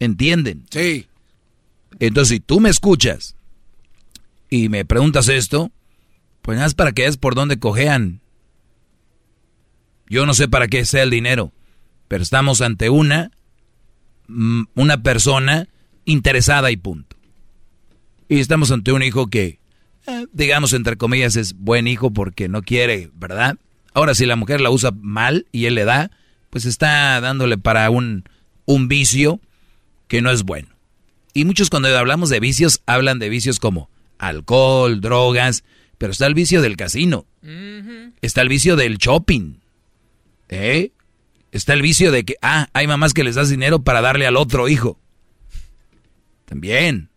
¿Entienden? 0.00 0.66
Sí. 0.70 1.06
Entonces, 2.00 2.36
si 2.36 2.40
tú 2.40 2.60
me 2.60 2.68
escuchas 2.68 3.36
y 4.50 4.68
me 4.68 4.84
preguntas 4.84 5.28
esto, 5.28 5.70
pues 6.42 6.56
nada 6.56 6.66
más 6.66 6.74
para 6.74 6.92
que 6.92 7.02
veas 7.02 7.16
por 7.16 7.36
dónde 7.36 7.58
cojean 7.58 8.20
yo 10.14 10.26
no 10.26 10.34
sé 10.34 10.46
para 10.46 10.68
qué 10.68 10.84
sea 10.84 11.02
el 11.02 11.10
dinero, 11.10 11.52
pero 12.06 12.22
estamos 12.22 12.60
ante 12.60 12.88
una, 12.88 13.32
mm, 14.28 14.62
una 14.76 15.02
persona 15.02 15.66
interesada 16.04 16.70
y 16.70 16.76
punto. 16.76 17.16
Y 18.28 18.38
estamos 18.38 18.70
ante 18.70 18.92
un 18.92 19.02
hijo 19.02 19.26
que, 19.26 19.58
eh, 20.06 20.26
digamos, 20.32 20.72
entre 20.72 20.96
comillas, 20.96 21.34
es 21.34 21.54
buen 21.54 21.88
hijo 21.88 22.12
porque 22.12 22.48
no 22.48 22.62
quiere, 22.62 23.10
¿verdad? 23.14 23.56
Ahora, 23.92 24.14
si 24.14 24.24
la 24.24 24.36
mujer 24.36 24.60
la 24.60 24.70
usa 24.70 24.92
mal 24.96 25.48
y 25.50 25.66
él 25.66 25.74
le 25.74 25.84
da, 25.84 26.12
pues 26.48 26.64
está 26.64 27.20
dándole 27.20 27.58
para 27.58 27.90
un, 27.90 28.22
un 28.66 28.86
vicio 28.86 29.40
que 30.06 30.22
no 30.22 30.30
es 30.30 30.44
bueno. 30.44 30.68
Y 31.32 31.44
muchos 31.44 31.70
cuando 31.70 31.88
hablamos 31.88 32.30
de 32.30 32.38
vicios, 32.38 32.82
hablan 32.86 33.18
de 33.18 33.30
vicios 33.30 33.58
como 33.58 33.90
alcohol, 34.18 35.00
drogas, 35.00 35.64
pero 35.98 36.12
está 36.12 36.28
el 36.28 36.34
vicio 36.34 36.62
del 36.62 36.76
casino, 36.76 37.26
está 38.22 38.42
el 38.42 38.48
vicio 38.48 38.76
del 38.76 38.98
shopping, 38.98 39.56
¿Eh? 40.54 40.92
Está 41.50 41.72
el 41.72 41.82
vicio 41.82 42.12
de 42.12 42.24
que, 42.24 42.36
ah, 42.42 42.68
hay 42.72 42.86
mamás 42.86 43.12
que 43.12 43.24
les 43.24 43.34
das 43.34 43.48
dinero 43.48 43.82
para 43.82 44.00
darle 44.00 44.26
al 44.26 44.36
otro 44.36 44.68
hijo. 44.68 44.98
También. 46.44 47.10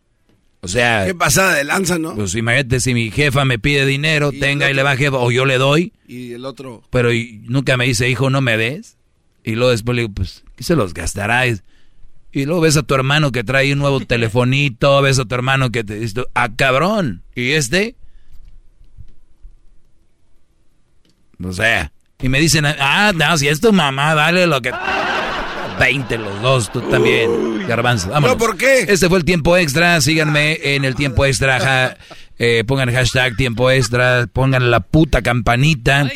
O 0.61 0.67
sea... 0.67 1.05
¿Qué 1.05 1.15
pasada 1.15 1.53
de 1.53 1.63
lanza, 1.63 1.99
no? 1.99 2.15
Pues 2.15 2.33
imagínate, 2.35 2.79
si 2.79 2.93
mi 2.93 3.11
jefa 3.11 3.45
me 3.45 3.59
pide 3.59 3.85
dinero, 3.85 4.31
tenga 4.31 4.69
y 4.69 4.73
le 4.73 4.83
va 4.83 4.97
jefa, 4.97 5.17
o 5.17 5.31
yo 5.31 5.45
le 5.45 5.57
doy. 5.57 5.93
Y 6.07 6.33
el 6.33 6.45
otro... 6.45 6.83
Pero 6.89 7.09
nunca 7.43 7.77
me 7.77 7.85
dice, 7.85 8.09
hijo, 8.09 8.29
no 8.29 8.41
me 8.41 8.57
des. 8.57 8.97
Y 9.43 9.55
luego 9.55 9.71
después 9.71 9.95
le 9.95 10.01
digo, 10.03 10.13
pues, 10.13 10.43
¿qué 10.55 10.63
se 10.63 10.75
los 10.75 10.93
gastará? 10.93 11.45
Y 11.47 12.45
luego 12.45 12.61
ves 12.61 12.77
a 12.77 12.83
tu 12.83 12.95
hermano 12.95 13.31
que 13.31 13.43
trae 13.43 13.71
un 13.73 13.79
nuevo 13.79 13.99
telefonito, 14.01 15.01
ves 15.03 15.19
a 15.19 15.25
tu 15.25 15.35
hermano 15.35 15.71
que 15.71 15.83
te 15.83 15.99
dice, 15.99 16.23
ah, 16.33 16.49
cabrón. 16.55 17.23
¿Y 17.35 17.51
este? 17.51 17.95
O 21.43 21.53
sea, 21.53 21.91
y 22.21 22.29
me 22.29 22.39
dicen, 22.39 22.65
ah, 22.65 23.11
no, 23.15 23.37
si 23.37 23.47
es 23.47 23.59
tu 23.59 23.71
mamá, 23.71 24.15
dale 24.15 24.47
lo 24.47 24.61
que... 24.61 24.71
20 25.79 26.17
los 26.17 26.41
dos, 26.41 26.71
tú 26.71 26.81
también, 26.81 27.67
Garbanzo. 27.67 28.09
Vámonos. 28.09 28.35
¿No, 28.35 28.43
por 28.43 28.57
qué? 28.57 28.85
Este 28.87 29.07
fue 29.09 29.19
el 29.19 29.25
tiempo 29.25 29.55
extra. 29.55 30.01
Síganme 30.01 30.57
en 30.63 30.85
el 30.85 30.95
tiempo 30.95 31.23
extra. 31.23 31.95
eh, 32.39 32.63
pongan 32.65 32.91
hashtag 32.91 33.35
tiempo 33.35 33.69
extra. 33.69 34.25
Pongan 34.33 34.71
la 34.71 34.79
puta 34.79 35.21
campanita. 35.21 36.09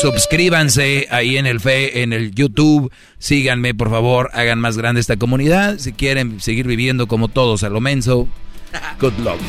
Suscríbanse 0.00 1.08
ahí 1.10 1.36
en 1.38 1.46
el 1.46 1.58
fe, 1.58 2.02
en 2.04 2.12
el 2.12 2.32
YouTube. 2.36 2.92
Síganme, 3.18 3.74
por 3.74 3.90
favor. 3.90 4.30
Hagan 4.32 4.60
más 4.60 4.76
grande 4.76 5.00
esta 5.00 5.16
comunidad. 5.16 5.78
Si 5.78 5.92
quieren 5.92 6.40
seguir 6.40 6.68
viviendo 6.68 7.08
como 7.08 7.26
todos 7.26 7.64
a 7.64 7.70
lo 7.70 7.80
menso. 7.80 8.28
Good 9.00 9.18
luck. 9.24 9.40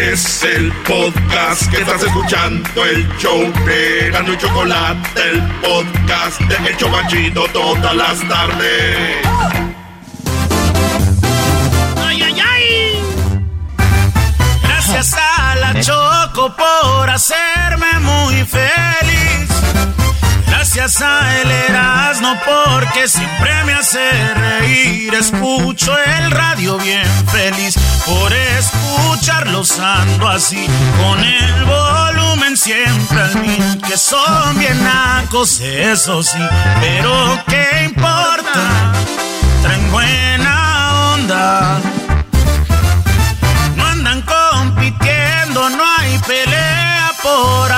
Es 0.00 0.44
el 0.44 0.72
podcast 0.86 1.68
que 1.70 1.78
estás 1.78 2.02
escuchando, 2.04 2.84
el 2.84 3.08
show 3.18 3.52
de 3.66 4.10
Gano 4.12 4.32
y 4.32 4.38
Chocolate, 4.38 5.20
el 5.30 5.42
podcast 5.60 6.40
de 6.40 6.70
Hecho 6.70 6.88
Banchito 6.88 7.44
todas 7.48 7.96
las 7.96 8.28
tardes. 8.28 9.26
¡Ay, 12.06 12.22
ay, 12.22 12.40
ay! 12.40 13.02
Gracias 14.62 15.14
a 15.14 15.56
la 15.56 15.80
Choco 15.80 16.54
por 16.54 17.10
hacerme 17.10 17.98
muy 18.00 18.44
feliz. 18.44 19.47
Gracias 20.78 21.02
a 21.02 21.40
el 21.40 21.50
Erasmo 21.50 22.38
porque 22.46 23.08
siempre 23.08 23.64
me 23.64 23.72
hace 23.72 23.98
reír. 24.34 25.12
Escucho 25.12 25.92
el 25.98 26.30
radio 26.30 26.78
bien 26.78 27.04
feliz 27.32 27.74
por 28.06 28.32
escucharlos 28.32 29.76
ando 29.80 30.28
así. 30.28 30.68
Con 30.96 31.24
el 31.24 31.64
volumen 31.64 32.56
siempre 32.56 33.20
al 33.20 33.42
mil. 33.42 33.82
Que 33.88 33.98
son 33.98 34.56
bien 34.56 34.80
nacos, 34.84 35.58
eso 35.58 36.22
sí. 36.22 36.38
Pero 36.80 37.42
qué 37.48 37.86
importa, 37.90 38.92
traen 39.62 39.90
buena 39.90 41.12
onda. 41.12 41.80
No 43.74 43.84
andan 43.84 44.22
compitiendo, 44.22 45.70
no 45.70 45.82
hay 45.98 46.18
pelea 46.20 47.10
por 47.20 47.72
aquí. 47.72 47.77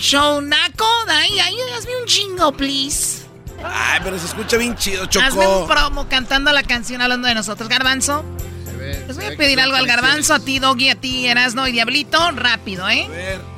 Show 0.00 0.40
naco. 0.40 0.86
Ay, 1.08 1.38
ay, 1.38 1.56
hazme 1.76 1.92
un 2.02 2.08
jingo, 2.08 2.52
please. 2.52 3.22
Ay, 3.64 4.00
pero 4.02 4.18
se 4.18 4.26
escucha 4.26 4.56
bien 4.56 4.74
chido, 4.76 5.06
Choco. 5.06 5.26
Hazme 5.26 5.46
un 5.46 5.66
promo 5.68 6.08
cantando 6.08 6.52
la 6.52 6.62
canción 6.62 7.02
hablando 7.02 7.28
de 7.28 7.34
nosotros. 7.34 7.68
Garbanzo. 7.68 8.24
Les 9.06 9.16
voy 9.16 9.26
a 9.26 9.36
pedir 9.36 9.60
algo 9.60 9.76
al 9.76 9.86
garbanzo, 9.86 10.34
a 10.34 10.40
ti, 10.40 10.58
Doggy, 10.58 10.88
a 10.88 10.94
ti, 10.94 11.26
Erasno 11.26 11.68
y 11.68 11.72
Diablito. 11.72 12.30
Rápido, 12.32 12.88
¿eh? 12.88 13.08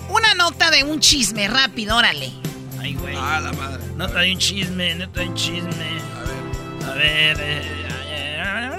Una 0.08 0.34
nota 0.34 0.70
de 0.70 0.82
un 0.82 0.98
chisme, 1.00 1.46
rápido, 1.48 1.96
órale. 1.96 2.32
Ay, 2.80 2.94
güey. 2.94 3.14
Ah, 3.16 3.40
la 3.40 3.52
madre. 3.52 3.82
Nota 3.96 4.18
de 4.20 4.32
un 4.32 4.38
chisme, 4.38 4.94
nota 4.96 5.20
de 5.20 5.28
un 5.28 5.34
chisme. 5.34 6.00
A 6.18 6.22
ver. 6.24 6.90
A 6.90 6.94
ver. 6.94 7.36
eh, 7.40 7.62
eh, 8.08 8.70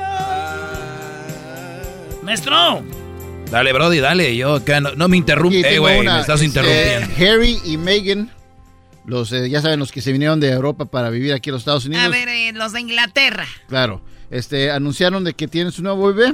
Maestro. 2.22 2.83
Dale, 3.53 3.72
Brody, 3.72 3.99
dale. 3.99 4.35
Yo 4.35 4.56
acá 4.56 4.82
no, 4.82 4.95
no 4.95 5.07
me 5.07 5.15
Aquí 5.15 5.19
interrumpe, 5.19 5.61
tengo 5.61 5.82
güey. 5.83 6.01
Me 6.01 6.19
estás 6.19 6.41
este, 6.41 6.45
interrumpiendo. 6.48 7.15
Harry 7.17 7.59
y 7.64 7.77
Meghan, 7.77 8.32
los, 9.06 9.32
eh, 9.32 9.48
ya 9.48 9.61
saben, 9.61 9.77
los 9.77 9.91
que 9.91 10.01
se 10.01 10.11
vinieron 10.11 10.40
de 10.40 10.49
Europa 10.49 10.85
para 10.85 11.11
vivir 11.11 11.33
aquí 11.33 11.51
en 11.51 11.53
los 11.53 11.61
Estados 11.61 11.85
Unidos. 11.85 12.03
A 12.03 12.09
ver, 12.09 12.27
eh, 12.30 12.51
los 12.53 12.73
de 12.73 12.82
Inglaterra. 12.82 13.45
Claro. 13.67 14.01
Este, 14.32 14.72
anunciaron 14.72 15.23
de 15.23 15.35
que 15.35 15.48
tienen 15.48 15.72
su 15.72 15.83
nuevo 15.83 16.11
bebé 16.11 16.33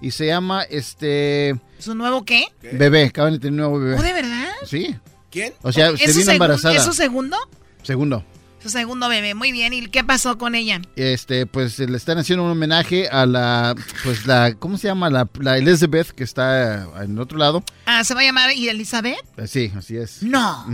y 0.00 0.10
se 0.10 0.26
llama, 0.26 0.64
este... 0.64 1.54
¿Su 1.78 1.94
nuevo 1.94 2.24
qué? 2.24 2.46
Bebé, 2.72 3.04
acaban 3.04 3.34
de 3.34 3.38
tener 3.38 3.52
un 3.52 3.58
nuevo 3.58 3.78
bebé. 3.78 3.96
¿Oh, 3.96 4.02
de 4.02 4.12
verdad? 4.12 4.50
Sí. 4.66 4.96
¿Quién? 5.30 5.52
O 5.62 5.70
sea, 5.70 5.90
¿Es 5.90 6.12
se 6.12 6.18
vino 6.18 6.32
embarazada. 6.32 6.74
¿Es 6.74 6.82
su 6.82 6.92
segundo? 6.92 7.36
Segundo. 7.84 8.24
Su 8.60 8.70
segundo 8.70 9.08
bebé. 9.08 9.34
Muy 9.34 9.52
bien. 9.52 9.72
¿Y 9.72 9.86
qué 9.86 10.02
pasó 10.04 10.36
con 10.36 10.54
ella? 10.54 10.80
Este, 10.96 11.46
pues 11.46 11.78
le 11.78 11.96
están 11.96 12.18
haciendo 12.18 12.44
un 12.44 12.50
homenaje 12.50 13.08
a 13.08 13.24
la, 13.24 13.74
pues 14.02 14.26
la, 14.26 14.54
¿cómo 14.58 14.78
se 14.78 14.88
llama? 14.88 15.10
La, 15.10 15.28
la 15.40 15.58
Elizabeth, 15.58 16.10
que 16.10 16.24
está 16.24 16.88
en 17.04 17.18
otro 17.18 17.38
lado. 17.38 17.62
Ah, 17.86 18.02
¿se 18.04 18.14
va 18.14 18.20
a 18.20 18.24
llamar 18.24 18.50
Elizabeth? 18.50 19.18
Eh, 19.36 19.46
Sí, 19.46 19.72
así 19.76 19.96
es. 19.96 20.22
No. 20.22 20.66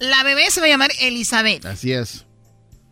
La 0.00 0.22
bebé 0.24 0.50
se 0.50 0.60
va 0.60 0.66
a 0.66 0.70
llamar 0.70 0.90
Elizabeth. 1.00 1.64
Así 1.66 1.92
es. 1.92 2.26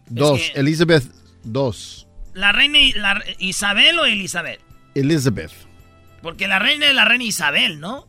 Dos, 0.09 0.41
que- 0.41 0.61
Elizabeth 0.61 1.05
dos. 1.43 2.07
¿La 2.35 2.53
reina 2.53 2.79
la- 2.97 3.23
Isabel 3.39 3.99
o 3.99 4.05
Elizabeth? 4.05 4.61
Elizabeth. 4.95 5.51
Porque 6.23 6.47
la 6.47 6.59
reina 6.61 6.87
es 6.87 6.95
la 6.95 7.05
reina 7.05 7.25
Isabel, 7.25 7.81
¿no? 7.81 8.07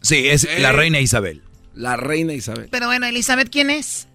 Sí, 0.00 0.28
es 0.28 0.44
Eh. 0.44 0.60
la 0.60 0.72
reina 0.72 1.00
Isabel. 1.00 1.42
La 1.74 1.96
reina 1.96 2.32
Isabel. 2.32 2.68
Pero 2.70 2.86
bueno, 2.86 3.06
Elizabeth, 3.06 3.50
¿quién 3.50 3.68
es? 3.70 4.08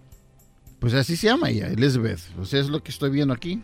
Pues 0.80 0.94
así 0.94 1.16
se 1.18 1.28
llama 1.28 1.50
ella, 1.50 1.68
Elizabeth. 1.68 2.20
O 2.40 2.46
sea, 2.46 2.60
es 2.60 2.68
lo 2.68 2.82
que 2.84 2.92
estoy 2.92 3.10
viendo 3.10 3.34
aquí. 3.34 3.62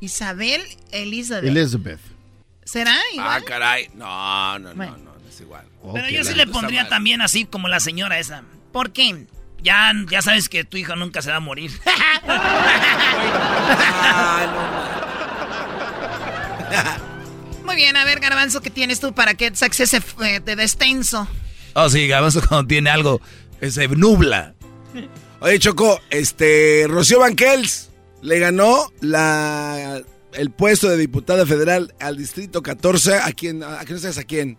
Isabel 0.00 0.62
Elizabeth. 0.92 1.44
Elizabeth. 1.44 2.00
¿Será 2.64 2.96
Ah, 3.18 3.40
caray. 3.44 3.88
No, 3.94 4.58
no, 4.58 4.74
Bueno. 4.74 4.96
no, 4.96 5.04
no, 5.18 5.28
es 5.28 5.40
igual. 5.40 5.66
Pero 5.92 6.04
Ok, 6.06 6.10
yo 6.12 6.24
sí 6.24 6.34
le 6.34 6.46
pondría 6.46 6.88
también 6.88 7.20
así 7.20 7.44
como 7.44 7.68
la 7.68 7.80
señora 7.80 8.18
esa. 8.18 8.42
¿Por 8.72 8.92
qué? 8.92 9.26
Ya, 9.62 9.92
ya 10.08 10.22
sabes 10.22 10.48
que 10.48 10.64
tu 10.64 10.76
hijo 10.78 10.96
nunca 10.96 11.20
se 11.20 11.30
va 11.30 11.36
a 11.36 11.40
morir. 11.40 11.70
Muy 17.64 17.76
bien, 17.76 17.96
a 17.96 18.04
ver, 18.04 18.20
Garbanzo, 18.20 18.60
¿qué 18.62 18.70
tienes 18.70 19.00
tú 19.00 19.12
para 19.12 19.34
que 19.34 19.54
saques 19.54 19.80
ese 19.80 20.02
eh, 20.24 20.40
de 20.40 20.56
descenso? 20.56 21.28
Oh, 21.74 21.88
sí, 21.88 22.08
Gabanzo 22.08 22.40
cuando 22.46 22.66
tiene 22.66 22.90
algo, 22.90 23.20
se 23.60 23.86
nubla. 23.88 24.54
Oye, 25.40 25.58
Choco, 25.58 26.00
este, 26.10 26.84
Rocío 26.88 27.18
Banquels 27.20 27.90
le 28.22 28.38
ganó 28.38 28.92
la, 29.00 30.02
el 30.34 30.50
puesto 30.50 30.88
de 30.88 30.96
diputada 30.98 31.46
federal 31.46 31.94
al 31.98 32.16
distrito 32.18 32.62
14. 32.62 33.14
¿A 33.16 33.32
quién? 33.32 33.62
¿A 33.62 33.78
quién 33.86 33.98
sabes 33.98 34.18
a 34.18 34.24
quién? 34.24 34.58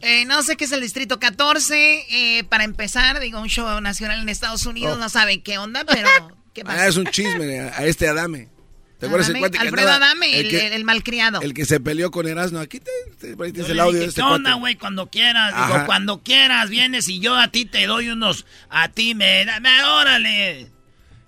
Eh, 0.00 0.24
no 0.26 0.42
sé 0.42 0.56
qué 0.56 0.64
es 0.66 0.72
el 0.72 0.82
Distrito 0.82 1.18
14. 1.18 2.04
eh, 2.38 2.44
para 2.44 2.64
empezar, 2.64 3.20
digo, 3.20 3.40
un 3.40 3.48
show 3.48 3.80
nacional 3.80 4.20
en 4.20 4.28
Estados 4.28 4.66
Unidos. 4.66 4.96
Oh. 4.96 5.00
No 5.00 5.08
saben 5.08 5.42
qué 5.42 5.56
onda, 5.58 5.84
pero 5.84 6.08
¿qué 6.52 6.60
Ah, 6.60 6.66
pasa? 6.66 6.88
es 6.88 6.96
un 6.96 7.06
chisme 7.06 7.60
a 7.60 7.84
este 7.86 8.06
Adame. 8.06 8.48
¿Te 8.98 9.06
acuerdas 9.06 9.28
el 9.28 9.34
Adame, 9.36 9.40
cuate 9.40 9.58
que 9.58 9.64
Alfredo 9.64 9.88
andaba- 9.88 10.06
Adame, 10.06 10.40
el, 10.40 10.48
que, 10.48 10.66
el- 10.68 10.72
el 10.72 10.84
malcriado. 10.84 11.40
el 11.42 11.52
que 11.52 11.64
se 11.64 11.80
peleó 11.80 12.10
con 12.10 12.26
Erasmo? 12.26 12.58
Aquí 12.60 12.80
te, 12.80 12.90
te- 13.18 13.32
el 13.32 13.80
audio 13.80 13.92
dije, 13.92 13.98
de 14.00 14.04
este 14.06 14.20
¿Qué 14.20 14.26
onda, 14.26 14.54
güey? 14.54 14.76
Cuando 14.76 15.08
quieras. 15.10 15.54
Digo, 15.54 15.84
cuando 15.86 16.22
quieras 16.22 16.70
vienes 16.70 17.08
y 17.08 17.18
yo 17.20 17.34
a 17.34 17.48
ti 17.48 17.64
te 17.64 17.86
doy 17.86 18.08
unos... 18.08 18.46
A 18.70 18.88
ti 18.88 19.14
me... 19.14 19.44
da- 19.44 19.60
me- 19.60 19.82
órale. 19.84 20.68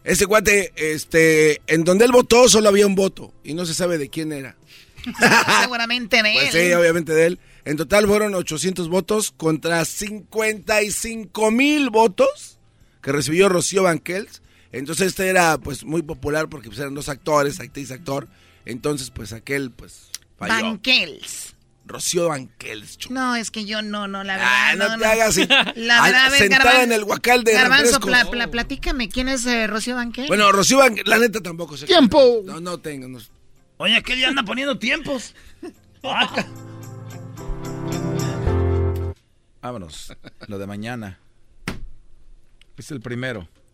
Ese 0.05 0.27
cuate, 0.27 0.73
este, 0.77 1.61
en 1.67 1.83
donde 1.85 2.05
él 2.05 2.13
votó 2.13 2.49
solo 2.49 2.69
había 2.69 2.87
un 2.87 2.95
voto 2.95 3.35
y 3.43 3.55
no 3.55 3.67
se 3.67 3.75
sabe 3.75 3.99
de 3.99 4.09
quién 4.09 4.33
era. 4.33 4.57
Seguramente 5.63 6.23
de 6.23 6.33
Pues 6.35 6.55
él. 6.55 6.67
sí, 6.69 6.73
obviamente 6.73 7.13
de 7.13 7.27
él. 7.27 7.39
En 7.65 7.77
total 7.77 8.07
fueron 8.07 8.35
800 8.35 8.89
votos 8.89 9.33
contra 9.37 9.85
55 9.85 11.51
mil 11.51 11.91
votos 11.91 12.59
que 13.03 13.13
recibió 13.13 13.49
Rocío 13.49 13.83
Banquels. 13.83 14.43
Entonces 14.79 15.09
este 15.09 15.29
era 15.29 15.59
pues 15.59 15.85
muy 15.85 16.03
popular 16.03 16.49
porque 16.49 16.69
pues, 16.69 16.79
eran 16.79 16.95
dos 16.95 17.09
actores, 17.09 17.61
actriz, 17.61 17.91
actor. 17.91 18.29
Entonces 18.65 19.11
pues 19.11 19.33
aquel 19.33 19.71
pues 19.71 20.11
falló. 20.39 20.53
Banquels. 20.67 21.55
Rocío 21.89 22.29
Banquels. 22.29 22.99
No, 23.11 23.37
es 23.37 23.53
que 23.53 23.65
yo 23.65 23.81
no, 23.81 24.09
no, 24.09 24.25
la 24.25 24.35
verdad. 24.37 24.51
Ah, 24.53 24.75
no, 24.77 24.99
te 24.99 25.07
hagas. 25.07 25.37
La 25.77 25.99
Ah, 25.99 26.03
verdad, 26.07 26.27
a 26.27 26.29
ver, 26.31 26.39
sentada 26.41 26.65
Garban- 26.73 26.83
en 26.83 26.93
el 26.93 27.05
huacal 27.05 27.45
de 27.45 27.53
Garbanzo, 27.53 28.01
pla- 28.01 28.29
pla- 28.29 28.51
platícame, 28.51 29.09
¿quién 29.09 29.29
es 29.29 29.47
eh, 29.47 29.69
Rocío 29.69 29.95
Banquels? 29.95 30.27
Bueno, 30.27 30.51
Rocío 30.51 30.79
Banquels, 30.79 31.07
la 31.09 31.19
neta 31.19 31.41
tampoco 31.41 31.77
sé. 31.77 31.87
¡Tiempo! 31.87 32.41
No, 32.45 32.61
no 32.61 32.79
tengo. 32.79 33.07
no- 33.07 33.21
Oye, 33.77 34.03
¿qué 34.03 34.17
día 34.17 34.29
anda 34.29 34.43
poniendo 34.43 34.79
tiempos? 34.79 35.35
Ah, 36.03 36.45
Vámonos. 39.63 40.13
Lo 40.47 40.59
de 40.59 40.67
mañana. 40.67 41.19
Es 42.77 42.91
el 42.91 43.01
primero. 43.01 43.49